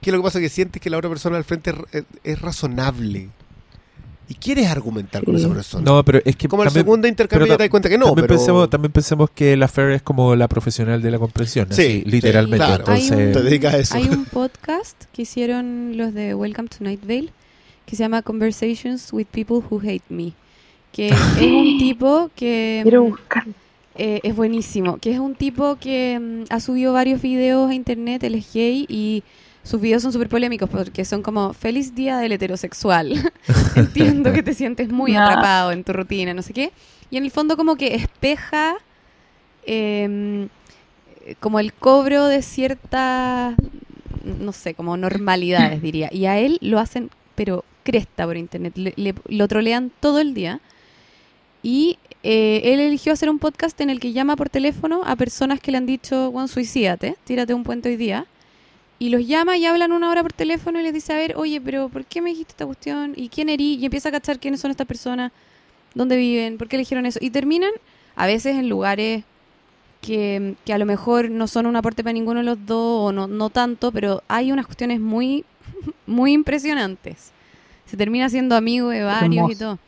que 0.00 0.12
lo 0.12 0.18
que 0.18 0.22
pasa 0.22 0.38
es 0.38 0.42
que 0.44 0.48
sientes 0.48 0.80
que 0.80 0.90
la 0.90 0.96
otra 0.98 1.10
persona 1.10 1.36
al 1.36 1.44
frente 1.44 1.74
es 2.24 2.40
razonable 2.40 3.28
y 4.28 4.34
quieres 4.34 4.66
argumentar 4.68 5.24
con 5.24 5.36
Sí. 5.36 5.44
esa 5.44 5.54
persona. 5.54 5.84
No, 5.84 6.04
pero 6.04 6.20
es 6.24 6.36
que 6.36 6.48
Como 6.48 6.62
el 6.62 6.68
también, 6.68 6.84
segundo 6.84 7.08
intercambio 7.08 7.46
pero 7.46 7.54
ya 7.54 7.56
te 7.58 7.62
das 7.64 7.70
cuenta 7.70 7.88
que 7.88 7.96
no, 7.98 8.06
también, 8.06 8.26
pero 8.26 8.36
pensemos, 8.38 8.70
también 8.70 8.92
pensemos 8.92 9.30
que 9.30 9.56
la 9.56 9.68
Fer 9.68 9.90
es 9.92 10.02
como 10.02 10.36
la 10.36 10.48
profesional 10.48 11.00
de 11.00 11.10
la 11.10 11.18
comprensión, 11.18 11.66
Sí, 11.70 11.82
así, 11.82 12.02
sí, 12.02 12.10
literalmente. 12.10 12.64
claro. 12.64 12.84
Entonces, 12.86 13.10
Hay 13.12 13.32
te 13.32 13.42
dedicas 13.42 13.74
a 13.74 13.78
eso. 13.78 13.94
Hay 13.96 14.08
un 14.08 14.24
podcast 14.32 15.04
que 15.12 15.22
hicieron 15.22 15.96
los 15.96 16.12
de 16.14 16.34
Welcome 16.34 16.68
to 16.68 16.84
Night 16.84 17.00
Vale 17.06 17.30
que 17.86 17.96
se 17.96 18.02
llama 18.02 18.20
Conversations 18.20 19.12
with 19.14 19.26
People 19.32 19.56
Who 19.70 19.80
Hate 19.80 20.02
Me. 20.10 20.32
Que 20.92 21.08
es 21.08 21.14
un 21.40 21.78
tipo 21.78 22.30
que 22.36 22.80
Quiero 22.82 23.04
mm, 23.04 23.08
buscar. 23.10 23.44
eh, 23.94 24.20
es 24.22 24.36
buenísimo. 24.36 24.98
Que 24.98 25.12
es 25.12 25.18
un 25.18 25.34
tipo 25.34 25.76
que 25.76 26.18
mm, 26.20 26.52
ha 26.52 26.60
subido 26.60 26.92
varios 26.92 27.22
videos 27.22 27.70
a 27.70 27.74
internet, 27.74 28.22
él 28.24 28.34
es 28.34 28.52
gay 28.52 28.84
y 28.90 29.22
sus 29.68 29.80
videos 29.80 30.02
son 30.02 30.12
súper 30.12 30.28
polémicos 30.28 30.68
porque 30.70 31.04
son 31.04 31.22
como 31.22 31.52
feliz 31.52 31.94
día 31.94 32.18
del 32.18 32.32
heterosexual. 32.32 33.12
Entiendo 33.76 34.32
que 34.32 34.42
te 34.42 34.54
sientes 34.54 34.88
muy 34.90 35.12
atrapado 35.14 35.72
en 35.72 35.84
tu 35.84 35.92
rutina, 35.92 36.32
no 36.34 36.42
sé 36.42 36.52
qué. 36.54 36.72
Y 37.10 37.16
en 37.18 37.24
el 37.24 37.30
fondo 37.30 37.56
como 37.56 37.76
que 37.76 37.94
espeja 37.94 38.76
em, 39.66 40.48
como 41.40 41.60
el 41.60 41.72
cobro 41.72 42.26
de 42.26 42.42
ciertas, 42.42 43.54
no 44.40 44.52
sé, 44.52 44.74
como 44.74 44.96
normalidades 44.96 45.82
diría. 45.82 46.08
Y 46.12 46.26
a 46.26 46.38
él 46.38 46.58
lo 46.60 46.78
hacen, 46.78 47.10
pero 47.34 47.64
cresta 47.84 48.26
por 48.26 48.36
internet. 48.36 48.72
Le- 48.76 48.94
le- 48.96 49.14
lo 49.28 49.48
trolean 49.48 49.90
todo 50.00 50.18
el 50.20 50.34
día. 50.34 50.60
Y 51.62 51.98
eh, 52.22 52.62
él 52.64 52.80
eligió 52.80 53.12
hacer 53.12 53.28
un 53.30 53.38
podcast 53.38 53.80
en 53.80 53.90
el 53.90 54.00
que 54.00 54.12
llama 54.12 54.36
por 54.36 54.48
teléfono 54.48 55.02
a 55.04 55.16
personas 55.16 55.60
que 55.60 55.70
le 55.72 55.78
han 55.78 55.86
dicho, 55.86 56.30
Juan, 56.30 56.48
suicídate, 56.48 57.16
tírate 57.24 57.52
un 57.54 57.64
puente 57.64 57.88
hoy 57.88 57.96
día. 57.96 58.26
Y 59.00 59.10
los 59.10 59.26
llama 59.26 59.56
y 59.56 59.64
hablan 59.64 59.92
una 59.92 60.10
hora 60.10 60.22
por 60.22 60.32
teléfono 60.32 60.80
y 60.80 60.82
les 60.82 60.92
dice, 60.92 61.12
a 61.12 61.16
ver, 61.16 61.34
oye, 61.36 61.60
pero 61.60 61.88
¿por 61.88 62.04
qué 62.04 62.20
me 62.20 62.30
dijiste 62.30 62.52
esta 62.52 62.66
cuestión? 62.66 63.12
¿Y 63.16 63.28
quién 63.28 63.48
erí? 63.48 63.74
Y 63.76 63.84
empieza 63.84 64.08
a 64.08 64.12
cachar 64.12 64.40
quiénes 64.40 64.60
son 64.60 64.70
estas 64.72 64.86
personas, 64.88 65.30
dónde 65.94 66.16
viven, 66.16 66.58
por 66.58 66.68
qué 66.68 66.76
eligieron 66.76 67.06
eso. 67.06 67.18
Y 67.22 67.30
terminan 67.30 67.70
a 68.16 68.26
veces 68.26 68.56
en 68.56 68.68
lugares 68.68 69.22
que, 70.00 70.54
que 70.64 70.72
a 70.72 70.78
lo 70.78 70.86
mejor 70.86 71.30
no 71.30 71.46
son 71.46 71.66
un 71.66 71.76
aporte 71.76 72.02
para 72.02 72.12
ninguno 72.12 72.40
de 72.40 72.46
los 72.46 72.66
dos 72.66 73.08
o 73.08 73.12
no, 73.12 73.28
no 73.28 73.50
tanto, 73.50 73.92
pero 73.92 74.22
hay 74.28 74.50
unas 74.50 74.66
cuestiones 74.66 74.98
muy, 75.00 75.44
muy 76.06 76.32
impresionantes. 76.32 77.32
Se 77.86 77.96
termina 77.96 78.28
siendo 78.28 78.56
amigo 78.56 78.88
de 78.88 79.02
varios 79.04 79.50
y 79.50 79.56
todo. 79.56 79.78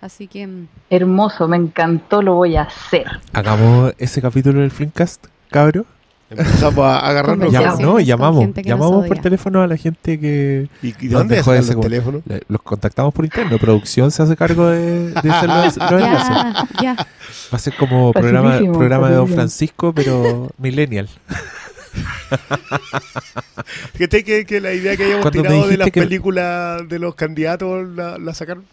Así 0.00 0.26
que... 0.26 0.46
mm, 0.46 0.68
Hermoso, 0.90 1.46
me 1.48 1.56
encantó, 1.56 2.22
lo 2.22 2.34
voy 2.34 2.56
a 2.56 2.62
hacer. 2.62 3.06
hagamos 3.32 3.92
ese 3.98 4.20
capítulo 4.22 4.60
del 4.60 4.70
Flimcast, 4.70 5.26
cabro. 5.50 5.84
Empezamos 6.38 6.84
a 6.84 6.98
agarrarnos. 6.98 7.52
No, 7.52 7.96
gente 7.96 8.12
llamamos, 8.12 8.54
llamamos 8.64 9.06
por 9.08 9.18
teléfono 9.18 9.62
a 9.62 9.66
la 9.66 9.76
gente 9.76 10.18
que 10.18 10.68
¿Y, 10.82 10.88
y 10.88 11.08
dónde 11.08 11.36
dejó 11.36 11.52
de 11.52 11.58
están 11.60 11.76
los 12.48 12.62
contactamos 12.62 13.12
por 13.14 13.24
interno. 13.24 13.58
Producción 13.58 14.10
se 14.10 14.22
hace 14.22 14.36
cargo 14.36 14.66
de, 14.68 15.10
de 15.10 15.30
hacer 15.30 15.48
los, 15.48 15.76
los 15.76 15.92
enlaces. 16.02 16.36
Ya, 16.80 16.82
ya. 16.82 16.94
Va 16.96 17.56
a 17.56 17.58
ser 17.58 17.74
como 17.76 18.12
programa, 18.12 18.50
Facilísimo, 18.50 18.78
programa 18.78 19.08
de 19.10 19.16
Don. 19.16 19.28
Francisco, 19.28 19.92
pero 19.94 20.50
millennial. 20.58 21.08
Que, 23.98 24.44
que 24.46 24.60
la 24.60 24.72
idea 24.72 24.96
que 24.96 25.04
habíamos 25.04 25.22
Cuando 25.22 25.42
tirado 25.42 25.68
de 25.68 25.76
las 25.76 25.90
que- 25.90 26.00
películas 26.00 26.88
de 26.88 26.98
los 26.98 27.14
candidatos 27.14 27.88
la, 27.94 28.18
la 28.18 28.34
sacaron. 28.34 28.64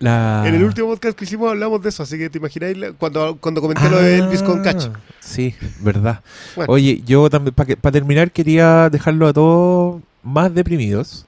La... 0.00 0.44
En 0.46 0.54
el 0.54 0.62
último 0.62 0.88
podcast 0.88 1.18
que 1.18 1.24
hicimos 1.24 1.50
hablamos 1.50 1.82
de 1.82 1.88
eso, 1.88 2.04
así 2.04 2.16
que 2.16 2.30
te 2.30 2.38
imagináis 2.38 2.76
cuando, 2.98 3.36
cuando 3.40 3.60
comenté 3.60 3.88
lo 3.90 3.98
de 4.00 4.18
Elvis 4.18 4.42
con 4.42 4.62
Catch. 4.62 4.86
Ah, 4.86 5.00
Sí, 5.20 5.54
verdad. 5.80 6.22
Bueno. 6.56 6.72
Oye, 6.72 7.02
yo 7.04 7.28
también, 7.28 7.54
para 7.54 7.92
terminar, 7.92 8.30
quería 8.30 8.88
dejarlo 8.90 9.26
a 9.26 9.32
todos 9.32 10.02
más 10.22 10.54
deprimidos. 10.54 11.26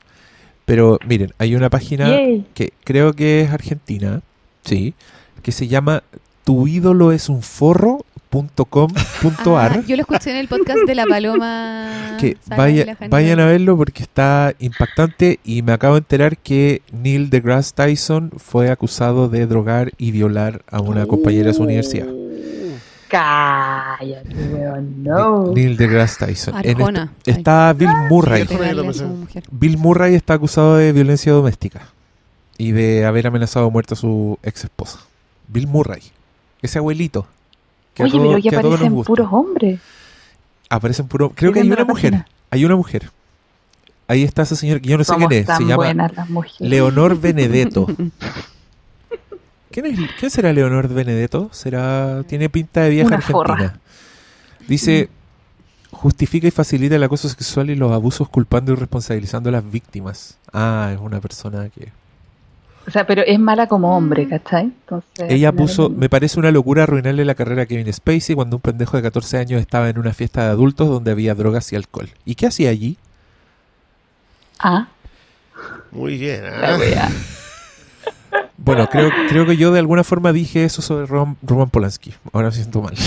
Pero 0.64 0.98
miren, 1.04 1.34
hay 1.38 1.56
una 1.56 1.68
página 1.68 2.08
Yay. 2.08 2.46
que 2.54 2.72
creo 2.84 3.12
que 3.12 3.40
es 3.42 3.50
argentina, 3.50 4.22
sí, 4.64 4.94
que 5.42 5.50
se 5.50 5.66
llama 5.66 6.04
tu 6.44 6.68
ídolo 6.68 7.12
es 7.12 7.28
un 7.28 7.42
forro.com.ar. 8.30 9.72
Ah, 9.78 9.82
yo 9.86 9.96
lo 9.96 10.02
escuché 10.02 10.30
en 10.30 10.36
el 10.36 10.48
podcast 10.48 10.78
de 10.86 10.94
la 10.94 11.04
Paloma. 11.06 12.16
que 12.18 12.36
vaya- 12.56 12.96
vayan 13.08 13.40
a 13.40 13.46
verlo 13.46 13.76
porque 13.76 14.02
está 14.02 14.54
impactante 14.58 15.40
y 15.44 15.62
me 15.62 15.72
acabo 15.72 15.94
de 15.94 15.98
enterar 16.00 16.36
que 16.38 16.82
Neil 16.92 17.30
deGrasse 17.30 17.72
Tyson 17.74 18.30
fue 18.36 18.70
acusado 18.70 19.28
de 19.28 19.46
drogar 19.46 19.92
y 19.98 20.10
violar 20.12 20.62
a 20.70 20.80
una 20.80 21.06
compañera 21.06 21.48
de 21.48 21.54
su 21.54 21.62
universidad. 21.62 22.06
Cállate, 23.08 24.34
weón. 24.52 25.02
No. 25.02 25.52
Neil 25.52 25.76
deGrasse 25.76 26.26
Tyson. 26.26 26.54
Arjona. 26.54 27.12
está 27.26 27.72
Bill 27.72 27.90
Murray. 28.08 28.46
Bill 29.50 29.76
Murray 29.78 30.14
está 30.14 30.34
acusado 30.34 30.76
de 30.76 30.92
violencia 30.92 31.32
doméstica 31.32 31.88
y 32.56 32.70
de 32.72 33.04
haber 33.06 33.26
amenazado 33.26 33.66
a 33.66 33.70
muerte 33.70 33.94
a 33.94 33.96
su 33.96 34.38
ex 34.44 34.64
esposa. 34.64 35.00
Bill 35.48 35.66
Murray, 35.66 36.02
ese 36.62 36.78
abuelito. 36.78 37.26
Que 38.00 38.04
Oye, 38.04 38.12
todo- 38.12 38.22
pero 38.28 38.38
ya 38.38 38.50
que 38.50 38.56
nos 38.56 38.64
aparecen 38.66 39.02
puros 39.04 39.28
hombres. 39.30 39.80
Aparecen 40.68 41.06
puro. 41.08 41.30
Creo 41.34 41.52
que 41.52 41.60
hay 41.60 41.66
una 41.70 41.84
mujer. 41.84 42.10
página. 42.12 42.26
Hay 42.50 42.64
una 42.64 42.76
mujer. 42.76 43.10
Ahí 44.08 44.24
está 44.24 44.42
ese 44.42 44.56
señor 44.56 44.80
que 44.80 44.88
yo 44.88 44.98
no 44.98 45.04
sé 45.04 45.12
Somos 45.12 45.28
quién 45.28 45.40
es. 45.42 45.46
tan 45.46 45.58
Se 45.58 45.64
llama. 45.64 45.92
Leonor 46.58 47.20
Benedetto. 47.20 47.86
¿Quién, 49.70 49.86
es, 49.86 49.98
¿Quién 50.18 50.30
será 50.30 50.52
Leonor 50.52 50.88
Benedetto? 50.88 51.48
Será 51.52 52.24
tiene 52.26 52.48
pinta 52.48 52.80
de 52.82 52.90
vieja 52.90 53.06
Una 53.06 53.16
argentina. 53.16 53.38
forra. 53.38 53.78
Dice 54.66 55.08
justifica 55.92 56.46
y 56.48 56.50
facilita 56.50 56.96
el 56.96 57.02
acoso 57.02 57.28
sexual 57.28 57.68
y 57.70 57.74
los 57.76 57.92
abusos 57.92 58.28
culpando 58.28 58.72
y 58.72 58.76
responsabilizando 58.76 59.48
a 59.48 59.52
las 59.52 59.70
víctimas. 59.70 60.38
Ah, 60.52 60.90
es 60.94 61.00
una 61.00 61.20
persona 61.20 61.68
que 61.68 61.88
O 62.90 62.92
sea, 62.92 63.06
pero 63.06 63.22
es 63.24 63.38
mala 63.38 63.68
como 63.68 63.96
hombre, 63.96 64.26
¿cachai? 64.26 64.64
Entonces, 64.64 65.30
ella 65.30 65.52
puso, 65.52 65.90
me 65.90 66.08
parece 66.08 66.40
una 66.40 66.50
locura 66.50 66.82
arruinarle 66.82 67.24
la 67.24 67.36
carrera 67.36 67.62
a 67.62 67.66
Kevin 67.66 67.92
Spacey 67.92 68.34
cuando 68.34 68.56
un 68.56 68.62
pendejo 68.62 68.96
de 68.96 69.04
14 69.04 69.38
años 69.38 69.60
estaba 69.60 69.88
en 69.88 69.96
una 69.96 70.12
fiesta 70.12 70.42
de 70.42 70.50
adultos 70.50 70.88
donde 70.88 71.12
había 71.12 71.36
drogas 71.36 71.72
y 71.72 71.76
alcohol. 71.76 72.08
¿Y 72.24 72.34
qué 72.34 72.48
hacía 72.48 72.70
allí? 72.70 72.96
Ah, 74.58 74.88
Muy 75.92 76.18
bien. 76.18 76.42
la 76.42 76.76
wea. 76.78 77.08
Bueno, 78.56 78.88
creo, 78.88 79.08
creo 79.28 79.46
que 79.46 79.56
yo 79.56 79.72
de 79.72 79.78
alguna 79.78 80.02
forma 80.02 80.32
dije 80.32 80.64
eso 80.64 80.82
sobre 80.82 81.06
Roman, 81.06 81.36
Roman 81.42 81.70
Polanski. 81.70 82.12
Ahora 82.32 82.48
me 82.48 82.54
siento 82.54 82.82
mal. 82.82 82.94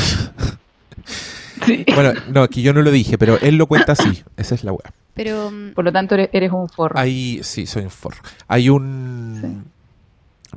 Sí. 1.65 1.85
Bueno, 1.95 2.19
no, 2.29 2.45
que 2.49 2.61
yo 2.61 2.73
no 2.73 2.81
lo 2.81 2.91
dije, 2.91 3.17
pero 3.17 3.39
él 3.39 3.55
lo 3.55 3.67
cuenta 3.67 3.93
así. 3.93 4.23
Esa 4.37 4.55
es 4.55 4.65
la 4.65 4.73
weá. 4.73 4.91
Pero 5.13 5.49
mm, 5.49 5.73
Por 5.73 5.85
lo 5.85 5.91
tanto, 5.93 6.15
eres, 6.15 6.29
eres 6.33 6.51
un 6.51 6.67
forro. 6.67 6.99
Hay, 6.99 7.39
sí, 7.43 7.65
soy 7.65 7.83
un 7.83 7.89
forro. 7.89 8.17
Hay 8.49 8.69
un... 8.69 9.63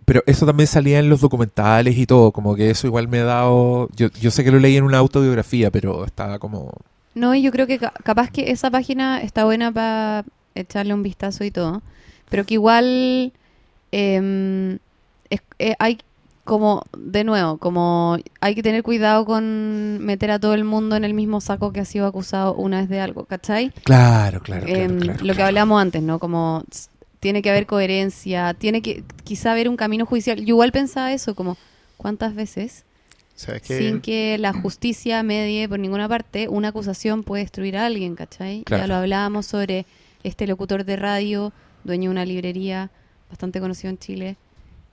Pero 0.05 0.23
eso 0.27 0.47
también 0.47 0.67
salía 0.67 0.99
en 0.99 1.09
los 1.09 1.21
documentales 1.21 1.97
y 1.97 2.07
todo, 2.07 2.31
como 2.33 2.55
que 2.55 2.71
eso 2.71 2.87
igual 2.87 3.09
me 3.09 3.21
ha 3.21 3.25
dado... 3.25 3.89
Yo, 3.97 4.09
yo 4.21 4.31
sé 4.31 4.45
que 4.45 4.51
lo 4.53 4.59
leí 4.59 4.77
en 4.77 4.85
una 4.85 4.99
autobiografía, 4.99 5.71
pero 5.71 6.05
estaba 6.05 6.39
como... 6.39 6.73
no, 7.15 7.35
y 7.35 7.43
yo 7.43 7.51
creo 7.51 7.67
que 7.67 7.79
ca- 7.79 7.93
capaz 8.05 8.31
que 8.31 8.51
esa 8.51 8.71
página 8.71 9.23
está 9.23 9.45
buena 9.45 9.73
para 9.73 10.25
echarle 10.55 10.95
un 10.95 11.03
vistazo 11.03 11.45
y 11.45 11.51
todo. 11.51 11.83
Pero 12.29 12.45
que 12.45 12.55
igual 12.55 13.33
em, 13.93 14.79
es- 15.31 15.43
eh, 15.59 15.75
hay 15.79 15.99
como, 16.45 16.85
de 16.97 17.25
nuevo, 17.25 17.59
como 17.59 18.19
hay 18.41 18.55
que 18.55 18.63
tener 18.63 18.83
cuidado 18.85 19.25
con 19.25 19.99
meter 20.05 20.31
a 20.31 20.39
todo 20.39 20.55
el 20.55 20.63
mundo 20.65 20.95
en 20.95 21.05
el 21.05 21.13
mismo 21.15 21.41
saco 21.41 21.73
que 21.73 21.81
ha 21.81 21.85
sido 21.85 22.07
acusado 22.07 22.55
una 22.55 22.81
vez 22.81 22.89
de 22.89 23.01
algo, 23.01 23.25
¿cachai? 23.25 23.73
Claro, 23.83 24.41
claro, 24.41 24.65
claro. 24.67 24.81
Em, 24.81 24.99
claro, 25.01 25.25
lo 25.25 25.35
que 25.35 25.43
hablamos 25.43 25.83
antes, 25.83 26.03
¿no? 26.03 26.21
Como 26.21 26.63
tiene 27.21 27.43
que 27.43 27.51
haber 27.51 27.67
coherencia, 27.67 28.55
tiene 28.55 28.83
que 28.83 29.05
quizá 29.25 29.53
haber 29.53 29.69
un 29.69 29.77
camino 29.77 30.07
judicial. 30.07 30.39
Yo 30.39 30.55
igual 30.55 30.73
pensaba 30.73 31.13
eso, 31.13 31.35
como 31.35 31.57
¿cuántas 31.97 32.35
veces 32.35 32.85
sin 33.63 34.01
que 34.01 34.39
la 34.39 34.53
justicia 34.55 35.23
medie 35.23 35.69
por 35.69 35.79
ninguna 35.79 36.09
parte 36.09 36.49
una 36.49 36.69
acusación 36.69 37.23
puede 37.23 37.43
destruir 37.43 37.77
a 37.77 37.87
alguien, 37.87 38.15
¿cachai? 38.17 38.63
Claro. 38.65 38.83
Ya 38.83 38.87
lo 38.87 38.95
hablábamos 38.95 39.47
sobre 39.47 39.85
este 40.23 40.47
locutor 40.47 40.85
de 40.85 40.97
radio, 40.97 41.53
dueño 41.85 42.09
de 42.09 42.13
una 42.13 42.25
librería 42.25 42.91
bastante 43.29 43.61
conocido 43.61 43.91
en 43.91 43.99
Chile, 43.99 44.37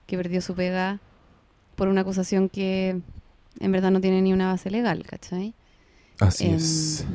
que 0.07 0.17
perdió 0.17 0.41
su 0.41 0.55
pega 0.55 0.99
por 1.75 1.87
una 1.87 2.01
acusación 2.01 2.49
que 2.49 2.99
en 3.59 3.71
verdad 3.71 3.91
no 3.91 4.01
tiene 4.01 4.21
ni 4.21 4.33
una 4.33 4.47
base 4.51 4.69
legal, 4.69 5.03
¿cachai? 5.05 5.53
Así 6.19 6.45
Em, 6.45 6.55
es. 6.55 7.05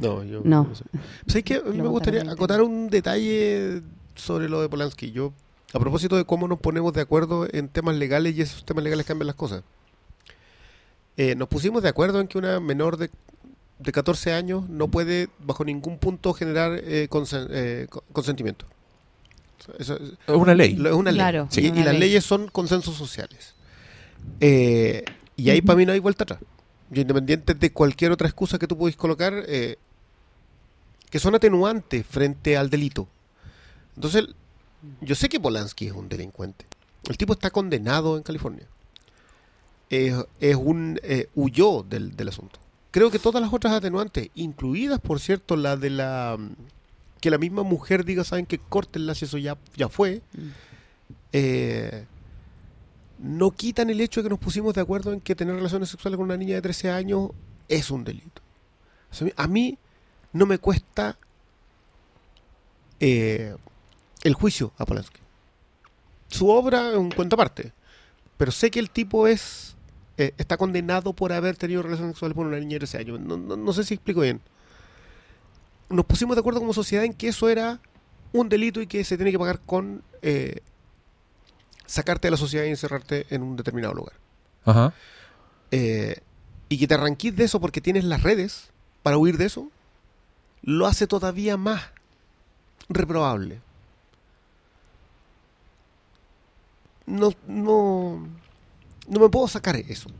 No, 0.00 0.22
yo 0.24 0.40
No. 0.44 0.74
sé. 0.74 0.84
¿Sabes 1.26 1.44
qué? 1.44 1.56
A 1.56 1.62
mí 1.70 1.80
me 1.80 1.88
gustaría 1.88 2.22
acotar 2.22 2.62
un 2.62 2.88
detalle 2.88 3.82
sobre 4.14 4.48
lo 4.48 4.60
de 4.62 4.68
Polanski. 4.68 5.10
Yo, 5.12 5.32
a 5.74 5.78
propósito 5.78 6.16
de 6.16 6.24
cómo 6.24 6.46
nos 6.48 6.58
ponemos 6.60 6.92
de 6.92 7.00
acuerdo 7.00 7.46
en 7.50 7.68
temas 7.68 7.96
legales 7.96 8.36
y 8.36 8.42
esos 8.42 8.64
temas 8.64 8.84
legales 8.84 9.06
cambian 9.06 9.26
las 9.26 9.36
cosas. 9.36 9.62
Eh, 11.16 11.34
nos 11.34 11.48
pusimos 11.48 11.82
de 11.82 11.88
acuerdo 11.88 12.20
en 12.20 12.28
que 12.28 12.38
una 12.38 12.60
menor 12.60 12.96
de, 12.96 13.10
de 13.80 13.92
14 13.92 14.32
años 14.32 14.68
no 14.68 14.88
puede, 14.88 15.28
bajo 15.40 15.64
ningún 15.64 15.98
punto, 15.98 16.32
generar 16.32 16.80
eh, 16.84 17.08
consen- 17.10 17.48
eh, 17.50 17.86
co- 17.90 18.04
consentimiento. 18.12 18.66
Eso 19.78 19.96
es- 19.96 20.12
Es 20.26 20.34
una 20.34 20.54
ley. 20.54 20.76
lo- 20.76 20.90
es 20.90 20.94
una 20.94 21.10
ley. 21.10 21.18
Claro, 21.18 21.48
Sí, 21.50 21.60
es 21.60 21.66
y 21.66 21.70
una 21.72 21.84
las 21.86 21.92
ley. 21.94 22.00
leyes 22.02 22.24
son 22.24 22.48
consensos 22.48 22.94
sociales. 22.94 23.54
Eh, 24.40 25.04
y 25.36 25.50
ahí 25.50 25.60
para 25.60 25.76
mí 25.76 25.84
no 25.86 25.92
hay 25.92 25.98
vuelta 25.98 26.22
atrás. 26.24 26.40
Yo, 26.90 27.02
independiente 27.02 27.54
de 27.54 27.72
cualquier 27.72 28.12
otra 28.12 28.28
excusa 28.28 28.58
que 28.58 28.66
tú 28.66 28.78
puedes 28.78 28.96
colocar, 28.96 29.34
eh, 29.48 29.76
que 31.10 31.18
son 31.18 31.34
atenuantes 31.34 32.04
frente 32.06 32.56
al 32.56 32.70
delito. 32.70 33.08
Entonces, 33.94 34.26
yo 35.00 35.14
sé 35.14 35.28
que 35.28 35.40
Polanski 35.40 35.86
es 35.86 35.92
un 35.92 36.08
delincuente. 36.08 36.66
El 37.08 37.16
tipo 37.16 37.32
está 37.32 37.50
condenado 37.50 38.16
en 38.16 38.22
California. 38.22 38.66
Es, 39.90 40.14
es 40.40 40.56
un 40.56 41.00
eh, 41.02 41.28
huyó 41.34 41.82
del, 41.82 42.14
del 42.16 42.28
asunto. 42.28 42.58
Creo 42.90 43.10
que 43.10 43.18
todas 43.18 43.40
las 43.42 43.52
otras 43.52 43.72
atenuantes, 43.72 44.28
incluidas, 44.34 45.00
por 45.00 45.20
cierto, 45.20 45.56
la 45.56 45.76
de 45.76 45.90
la 45.90 46.36
mm, 46.38 46.50
que 47.20 47.30
la 47.30 47.38
misma 47.38 47.62
mujer 47.62 48.04
diga, 48.04 48.22
saben 48.24 48.46
que 48.46 48.58
córtenla 48.58 49.14
si 49.14 49.24
eso 49.24 49.38
ya, 49.38 49.56
ya 49.76 49.88
fue, 49.88 50.22
Mm. 50.34 50.48
eh, 51.32 52.04
no 53.18 53.50
quitan 53.50 53.90
el 53.90 54.00
hecho 54.00 54.20
de 54.20 54.24
que 54.24 54.30
nos 54.30 54.38
pusimos 54.38 54.74
de 54.74 54.80
acuerdo 54.80 55.12
en 55.12 55.20
que 55.20 55.34
tener 55.34 55.54
relaciones 55.56 55.88
sexuales 55.88 56.16
con 56.16 56.26
una 56.26 56.36
niña 56.36 56.54
de 56.54 56.62
13 56.62 56.90
años 56.90 57.30
es 57.68 57.90
un 57.90 58.04
delito. 58.04 58.40
O 59.10 59.14
sea, 59.14 59.28
a 59.36 59.48
mí 59.48 59.76
no 60.32 60.46
me 60.46 60.58
cuesta 60.58 61.16
eh, 63.00 63.54
el 64.22 64.34
juicio 64.34 64.72
a 64.78 64.84
Polanski. 64.86 65.20
Su 66.28 66.48
obra 66.48 66.90
es 66.90 66.96
un 66.96 67.10
cuento 67.10 67.34
aparte, 67.36 67.72
pero 68.36 68.52
sé 68.52 68.70
que 68.70 68.78
el 68.80 68.90
tipo 68.90 69.26
es 69.26 69.76
eh, 70.18 70.34
está 70.36 70.56
condenado 70.56 71.12
por 71.12 71.32
haber 71.32 71.56
tenido 71.56 71.82
relaciones 71.82 72.14
sexuales 72.14 72.36
con 72.36 72.46
una 72.48 72.58
niña 72.58 72.72
de 72.74 72.78
13 72.80 72.98
años. 72.98 73.20
No, 73.20 73.36
no- 73.36 73.56
no 73.56 73.72
sé 73.72 73.84
si 73.84 73.94
explico 73.94 74.20
bien. 74.20 74.40
Nos 75.88 76.04
pusimos 76.04 76.36
de 76.36 76.40
acuerdo 76.40 76.60
como 76.60 76.74
sociedad 76.74 77.04
en 77.04 77.14
que 77.14 77.28
eso 77.28 77.48
era 77.48 77.80
un 78.32 78.48
delito 78.48 78.80
y 78.82 78.86
que 78.86 79.04
se 79.04 79.16
tiene 79.16 79.30
que 79.32 79.38
pagar 79.38 79.60
con 79.60 80.02
eh, 80.20 80.60
sacarte 81.86 82.26
de 82.26 82.32
la 82.32 82.36
sociedad 82.36 82.64
y 82.64 82.68
encerrarte 82.68 83.26
en 83.30 83.42
un 83.42 83.56
determinado 83.56 83.94
lugar. 83.94 84.14
Ajá. 84.64 84.92
Eh, 85.70 86.20
y 86.68 86.78
que 86.78 86.86
te 86.86 86.94
arranquís 86.94 87.34
de 87.36 87.44
eso 87.44 87.60
porque 87.60 87.80
tienes 87.80 88.04
las 88.04 88.22
redes 88.22 88.68
para 89.02 89.16
huir 89.16 89.38
de 89.38 89.46
eso, 89.46 89.70
lo 90.62 90.86
hace 90.86 91.06
todavía 91.06 91.56
más 91.56 91.82
reprobable. 92.88 93.60
No, 97.06 97.32
no, 97.46 98.28
no 99.08 99.20
me 99.20 99.28
puedo 99.28 99.48
sacar 99.48 99.76
eso. 99.76 100.10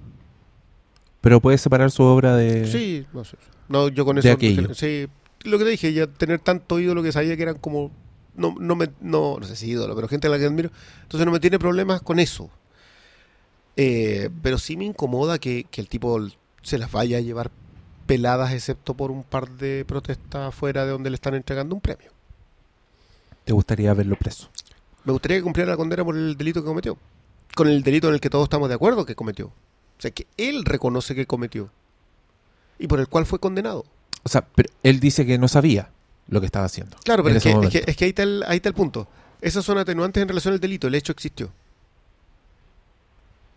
Pero 1.20 1.40
puede 1.40 1.58
separar 1.58 1.90
su 1.90 2.02
obra 2.02 2.36
de... 2.36 2.66
Sí, 2.66 3.06
no 3.12 3.24
sé. 3.24 3.36
No, 3.68 3.88
yo 3.88 4.04
con 4.04 4.16
De 4.16 4.20
eso. 4.20 4.32
aquello. 4.32 4.74
Sí, 4.74 5.06
lo 5.42 5.58
que 5.58 5.64
te 5.64 5.70
dije, 5.70 5.92
ya 5.92 6.06
tener 6.06 6.38
tanto 6.40 6.78
ídolo 6.80 7.02
que 7.02 7.12
sabía 7.12 7.36
que 7.36 7.42
eran 7.42 7.58
como. 7.58 7.90
No, 8.34 8.54
no, 8.58 8.76
me, 8.76 8.88
no, 9.00 9.36
no 9.38 9.46
sé 9.46 9.56
si 9.56 9.68
ídolo, 9.70 9.94
pero 9.94 10.08
gente 10.08 10.28
a 10.28 10.30
la 10.30 10.38
que 10.38 10.46
admiro. 10.46 10.70
Entonces 11.02 11.26
no 11.26 11.32
me 11.32 11.40
tiene 11.40 11.58
problemas 11.58 12.00
con 12.00 12.18
eso. 12.18 12.48
Eh, 13.76 14.30
pero 14.42 14.58
sí 14.58 14.76
me 14.76 14.84
incomoda 14.86 15.38
que, 15.38 15.64
que 15.70 15.80
el 15.80 15.88
tipo 15.88 16.18
se 16.62 16.78
las 16.78 16.90
vaya 16.90 17.18
a 17.18 17.20
llevar 17.20 17.50
peladas, 18.08 18.52
excepto 18.52 18.94
por 18.94 19.10
un 19.12 19.22
par 19.22 19.50
de 19.50 19.84
protestas 19.86 20.48
afuera 20.48 20.84
de 20.86 20.92
donde 20.92 21.10
le 21.10 21.14
están 21.14 21.34
entregando 21.34 21.74
un 21.74 21.80
premio. 21.80 22.10
¿Te 23.44 23.52
gustaría 23.52 23.92
verlo 23.94 24.16
preso? 24.16 24.48
Me 25.04 25.12
gustaría 25.12 25.36
que 25.36 25.42
cumpliera 25.42 25.70
la 25.70 25.76
condena 25.76 26.04
por 26.04 26.16
el 26.16 26.36
delito 26.36 26.62
que 26.62 26.66
cometió. 26.66 26.96
Con 27.54 27.68
el 27.68 27.82
delito 27.82 28.08
en 28.08 28.14
el 28.14 28.20
que 28.20 28.30
todos 28.30 28.44
estamos 28.44 28.68
de 28.70 28.74
acuerdo 28.74 29.04
que 29.04 29.14
cometió. 29.14 29.46
O 29.46 30.00
sea, 30.00 30.10
que 30.10 30.26
él 30.38 30.64
reconoce 30.64 31.14
que 31.14 31.26
cometió. 31.26 31.70
Y 32.78 32.86
por 32.86 32.98
el 32.98 33.08
cual 33.08 33.26
fue 33.26 33.38
condenado. 33.38 33.84
O 34.22 34.28
sea, 34.28 34.42
pero 34.54 34.70
él 34.82 35.00
dice 35.00 35.26
que 35.26 35.36
no 35.36 35.46
sabía 35.46 35.90
lo 36.28 36.40
que 36.40 36.46
estaba 36.46 36.64
haciendo. 36.64 36.96
Claro, 37.04 37.22
pero 37.22 37.36
es 37.36 37.42
que, 37.42 37.50
es, 37.50 37.70
que, 37.70 37.84
es 37.86 37.96
que 37.96 38.04
ahí, 38.06 38.10
está 38.10 38.22
el, 38.22 38.42
ahí 38.46 38.56
está 38.56 38.70
el 38.70 38.74
punto. 38.74 39.06
Esas 39.42 39.64
son 39.64 39.76
atenuantes 39.76 40.22
en 40.22 40.28
relación 40.28 40.54
al 40.54 40.60
delito. 40.60 40.86
El 40.86 40.94
hecho 40.94 41.12
existió. 41.12 41.50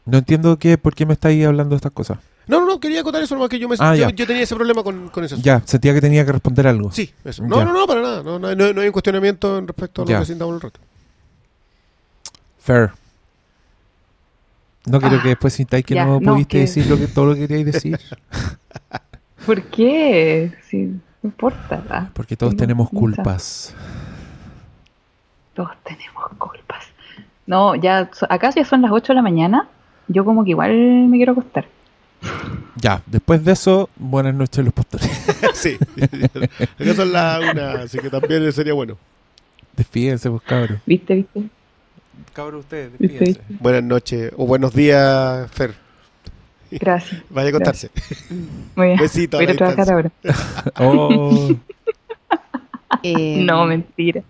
No 0.05 0.17
entiendo 0.17 0.57
qué, 0.59 0.77
por 0.77 0.93
qué 0.93 1.05
me 1.05 1.13
estáis 1.13 1.45
hablando 1.45 1.71
de 1.71 1.77
estas 1.77 1.91
cosas. 1.91 2.19
No, 2.51 2.59
no, 2.59 2.65
no, 2.65 2.79
quería 2.81 2.99
acotar 2.99 3.23
eso 3.23 3.33
nomás 3.33 3.49
que 3.49 3.57
yo, 3.57 3.69
me, 3.69 3.77
Ah, 3.79 3.95
yo, 3.95 4.27
tenía 4.27 4.43
ese 4.43 4.53
problema 4.55 4.83
con, 4.83 5.07
con 5.07 5.23
eso. 5.23 5.37
Ya, 5.41 5.61
sentía 5.65 5.93
que 5.93 6.01
tenía 6.01 6.25
que 6.25 6.33
responder 6.33 6.67
algo. 6.67 6.91
Sí, 6.91 7.09
eso. 7.23 7.43
No, 7.47 7.59
Ya. 7.59 7.65
no, 7.65 7.71
no, 7.73 7.87
para 7.87 8.01
nada. 8.01 8.23
No, 8.23 8.37
no, 8.39 8.47
hay- 8.49 8.55
no 8.57 8.81
un 8.81 8.91
cuestionamiento 8.91 9.57
en 9.57 9.67
respecto 9.67 10.01
a 10.01 10.05
lo 10.05 10.11
Ya. 10.11 10.19
que 10.19 10.25
sintamos 10.25 10.55
el 10.55 10.61
rato. 10.61 10.79
Fair. 12.59 12.91
No 14.85 14.99
quiero 14.99 15.15
Ah, 15.17 15.21
que 15.23 15.29
después 15.29 15.53
sintáis 15.53 15.85
que 15.85 15.95
ya, 15.95 16.03
no 16.05 16.19
no, 16.19 16.33
pudiste 16.33 16.57
que- 16.57 16.59
decir 16.59 16.87
lo 16.87 16.97
que, 16.97 17.07
todo 17.07 17.27
lo 17.27 17.35
que 17.35 17.47
queríais 17.47 17.65
decir. 17.67 17.97
¿Por 19.45 19.63
qué? 19.63 20.51
Sí, 20.69 20.77
no 21.23 21.29
importa. 21.29 22.09
Porque 22.13 22.35
todos 22.35 22.51
tengo 22.51 22.59
tenemos 22.63 22.89
culpas. 22.89 23.73
Todos 25.53 25.71
tenemos 25.83 26.23
culpas. 26.37 26.85
No, 27.47 27.75
ya, 27.75 28.09
acá 28.29 28.49
ya 28.53 28.65
son 28.65 28.81
las 28.81 28.91
8 28.91 29.13
de 29.13 29.15
la 29.15 29.21
mañana. 29.21 29.67
Yo 30.07 30.25
como 30.25 30.43
que 30.43 30.49
igual 30.51 30.73
me 31.07 31.17
quiero 31.17 31.31
acostar. 31.31 31.65
Ya, 32.75 33.01
después 33.05 33.43
de 33.43 33.51
eso, 33.53 33.89
buenas 33.97 34.33
noches 34.35 34.63
los 34.63 34.73
pastores. 34.73 35.09
sí. 35.53 35.77
Acá 36.79 36.93
son 36.95 37.11
las 37.11 37.39
una, 37.51 37.71
así 37.83 37.97
que 37.99 38.09
también 38.09 38.51
sería 38.51 38.73
bueno. 38.73 38.97
Despídense, 39.75 40.29
pues, 40.29 40.41
cabros. 40.43 40.79
¿Viste, 40.85 41.15
viste? 41.15 41.43
Cabros, 42.33 42.61
ustedes, 42.61 42.91
¿Viste, 42.97 43.07
despídense. 43.07 43.41
viste? 43.49 43.63
Buenas 43.63 43.83
noches 43.83 44.31
o 44.37 44.45
buenos 44.45 44.73
días, 44.73 45.49
Fer. 45.51 45.73
Gracias. 46.71 47.21
Vaya 47.29 47.49
a 47.49 47.51
contarse. 47.51 47.89
Muy 48.75 48.87
bien. 48.87 48.99
Besito 48.99 49.37
a 49.37 49.41
Voy 49.41 49.47
a 49.49 49.51
a 49.51 49.55
trabajar 49.57 49.85
distancia. 49.87 50.35
ahora. 50.73 50.73
Oh, 50.79 51.49
Eh, 53.03 53.43
No, 53.43 53.65
mentira. 53.65 54.21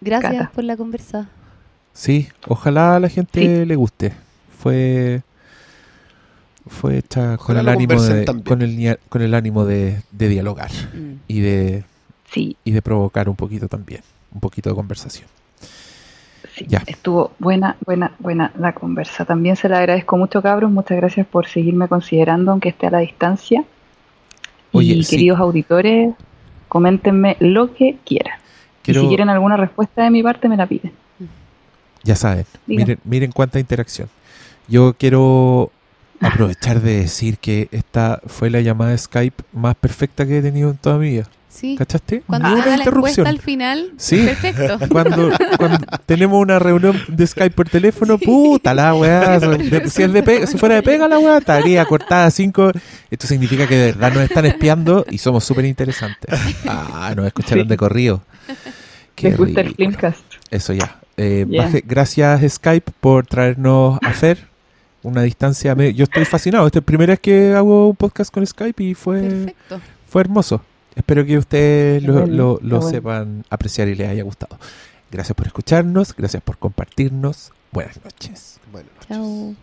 Gracias 0.00 0.32
Cata. 0.32 0.50
por 0.54 0.64
la 0.64 0.76
conversa. 0.76 1.28
sí, 1.92 2.28
ojalá 2.46 2.96
a 2.96 3.00
la 3.00 3.08
gente 3.08 3.40
Sí. 3.40 3.64
le 3.66 3.76
guste. 3.76 4.12
Fue 4.58 5.22
fue 6.66 6.98
hecha 6.98 7.36
con 7.36 7.56
el 7.56 7.68
ánimo 7.68 8.00
de, 8.02 8.24
con 8.44 8.62
el 8.62 8.98
con 9.08 9.22
el 9.22 9.34
ánimo 9.34 9.64
de, 9.64 10.02
de 10.12 10.28
dialogar 10.28 10.70
Mm. 10.94 11.12
y 11.28 11.40
de 11.40 11.84
Sí, 12.32 12.56
y 12.64 12.72
de 12.72 12.82
provocar 12.82 13.28
un 13.28 13.36
poquito 13.36 13.68
también, 13.68 14.00
un 14.32 14.40
poquito 14.40 14.68
de 14.70 14.74
conversación. 14.74 15.28
sí. 16.56 16.64
Ya. 16.68 16.82
Estuvo 16.86 17.32
buena, 17.38 17.76
buena, 17.86 18.12
buena 18.18 18.50
la 18.58 18.72
conversa. 18.72 19.24
También 19.24 19.56
se 19.56 19.68
la 19.68 19.78
agradezco 19.78 20.16
mucho, 20.16 20.42
cabros. 20.42 20.70
Muchas 20.70 20.96
gracias 20.96 21.26
por 21.26 21.46
seguirme 21.46 21.86
considerando, 21.88 22.50
aunque 22.50 22.70
esté 22.70 22.86
a 22.88 22.90
la 22.90 22.98
distancia. 22.98 23.64
Oye, 24.72 24.94
y 24.94 25.04
sí. 25.04 25.10
queridos 25.16 25.38
auditores, 25.38 26.14
coméntenme 26.68 27.36
lo 27.40 27.72
que 27.74 27.98
quieran. 28.04 28.38
Quiero- 28.82 29.00
Y 29.00 29.04
si 29.04 29.08
quieren 29.08 29.28
alguna 29.30 29.56
respuesta 29.56 30.02
de 30.02 30.10
mi 30.10 30.22
parte, 30.22 30.48
me 30.48 30.56
la 30.56 30.66
piden. 30.66 30.92
Ya 32.02 32.16
saben, 32.16 32.44
miren, 32.66 32.98
miren 33.04 33.32
cuánta 33.32 33.58
interacción. 33.60 34.08
Yo 34.68 34.94
quiero 34.98 35.70
aprovechar 36.20 36.80
de 36.80 37.00
decir 37.00 37.38
que 37.38 37.68
esta 37.72 38.20
fue 38.26 38.50
la 38.50 38.60
llamada 38.60 38.92
de 38.92 38.98
Skype 38.98 39.42
más 39.52 39.74
perfecta 39.76 40.26
que 40.26 40.38
he 40.38 40.42
tenido 40.42 40.70
en 40.70 40.76
toda 40.76 40.98
mi 40.98 41.10
vida. 41.10 41.28
Sí. 41.48 41.76
¿Cachaste? 41.76 42.24
Cuando 42.26 42.52
una 42.52 42.66
la 42.66 42.76
interrupción. 42.78 43.28
al 43.28 43.38
final, 43.38 43.92
Sí. 43.96 44.24
perfecto. 44.26 44.76
Cuando, 44.90 45.30
cuando 45.56 45.78
tenemos 46.04 46.42
una 46.42 46.58
reunión 46.58 47.00
de 47.06 47.24
Skype 47.26 47.54
por 47.54 47.68
teléfono, 47.68 48.18
puta 48.18 48.74
la 48.74 48.92
weá. 48.92 49.38
si, 49.88 50.02
es 50.02 50.12
de 50.12 50.22
pe- 50.24 50.48
si 50.48 50.58
fuera 50.58 50.74
de 50.74 50.82
pega 50.82 51.06
la 51.06 51.16
weá, 51.20 51.38
estaría 51.38 51.84
cortada 51.84 52.26
a 52.26 52.30
cinco. 52.32 52.72
Esto 53.08 53.28
significa 53.28 53.68
que 53.68 53.76
de 53.76 53.86
verdad 53.92 54.12
nos 54.14 54.24
están 54.24 54.46
espiando 54.46 55.06
y 55.08 55.18
somos 55.18 55.44
súper 55.44 55.64
interesantes. 55.66 56.34
Ah, 56.66 57.12
nos 57.16 57.26
escucharon 57.26 57.64
Sí. 57.66 57.68
de 57.68 57.76
corrido. 57.76 58.22
Qué 59.14 59.28
¿Les 59.28 59.38
gusta 59.38 59.60
el? 59.60 59.76
Eso 60.50 60.72
ya. 60.72 60.96
Eh, 61.16 61.46
baje- 61.48 61.84
gracias 61.86 62.52
Skype 62.54 62.90
por 63.00 63.26
traernos 63.28 64.00
a 64.02 64.10
Fer. 64.10 64.48
Una 65.04 65.22
distancia. 65.22 65.74
me- 65.76 65.94
yo 65.94 66.02
estoy 66.04 66.24
fascinado. 66.24 66.66
Esta 66.66 66.78
es 66.80 66.82
la 66.82 66.86
primera 66.86 67.12
vez 67.12 67.20
que 67.20 67.54
hago 67.54 67.90
un 67.90 67.96
podcast 67.96 68.32
con 68.34 68.44
Skype 68.46 68.82
y 68.82 68.94
fue, 68.94 69.20
Perfecto. 69.20 69.80
fue 70.08 70.20
hermoso. 70.22 70.62
Espero 70.96 71.24
que 71.24 71.38
ustedes 71.38 72.02
lo, 72.02 72.12
bueno, 72.14 72.26
lo- 72.34 72.58
qué 72.58 72.66
lo 72.66 72.76
bueno. 72.80 72.90
sepan 72.90 73.44
apreciar 73.50 73.88
y 73.88 73.94
les 73.94 74.08
haya 74.08 74.22
gustado. 74.24 74.58
Gracias 75.10 75.36
por 75.36 75.46
escucharnos. 75.46 76.14
Gracias 76.16 76.42
por 76.42 76.58
compartirnos. 76.58 77.52
Buenas 77.72 78.02
noches. 78.04 78.58
Buenas 78.72 78.90
noches. 78.94 79.08
Chao. 79.08 79.54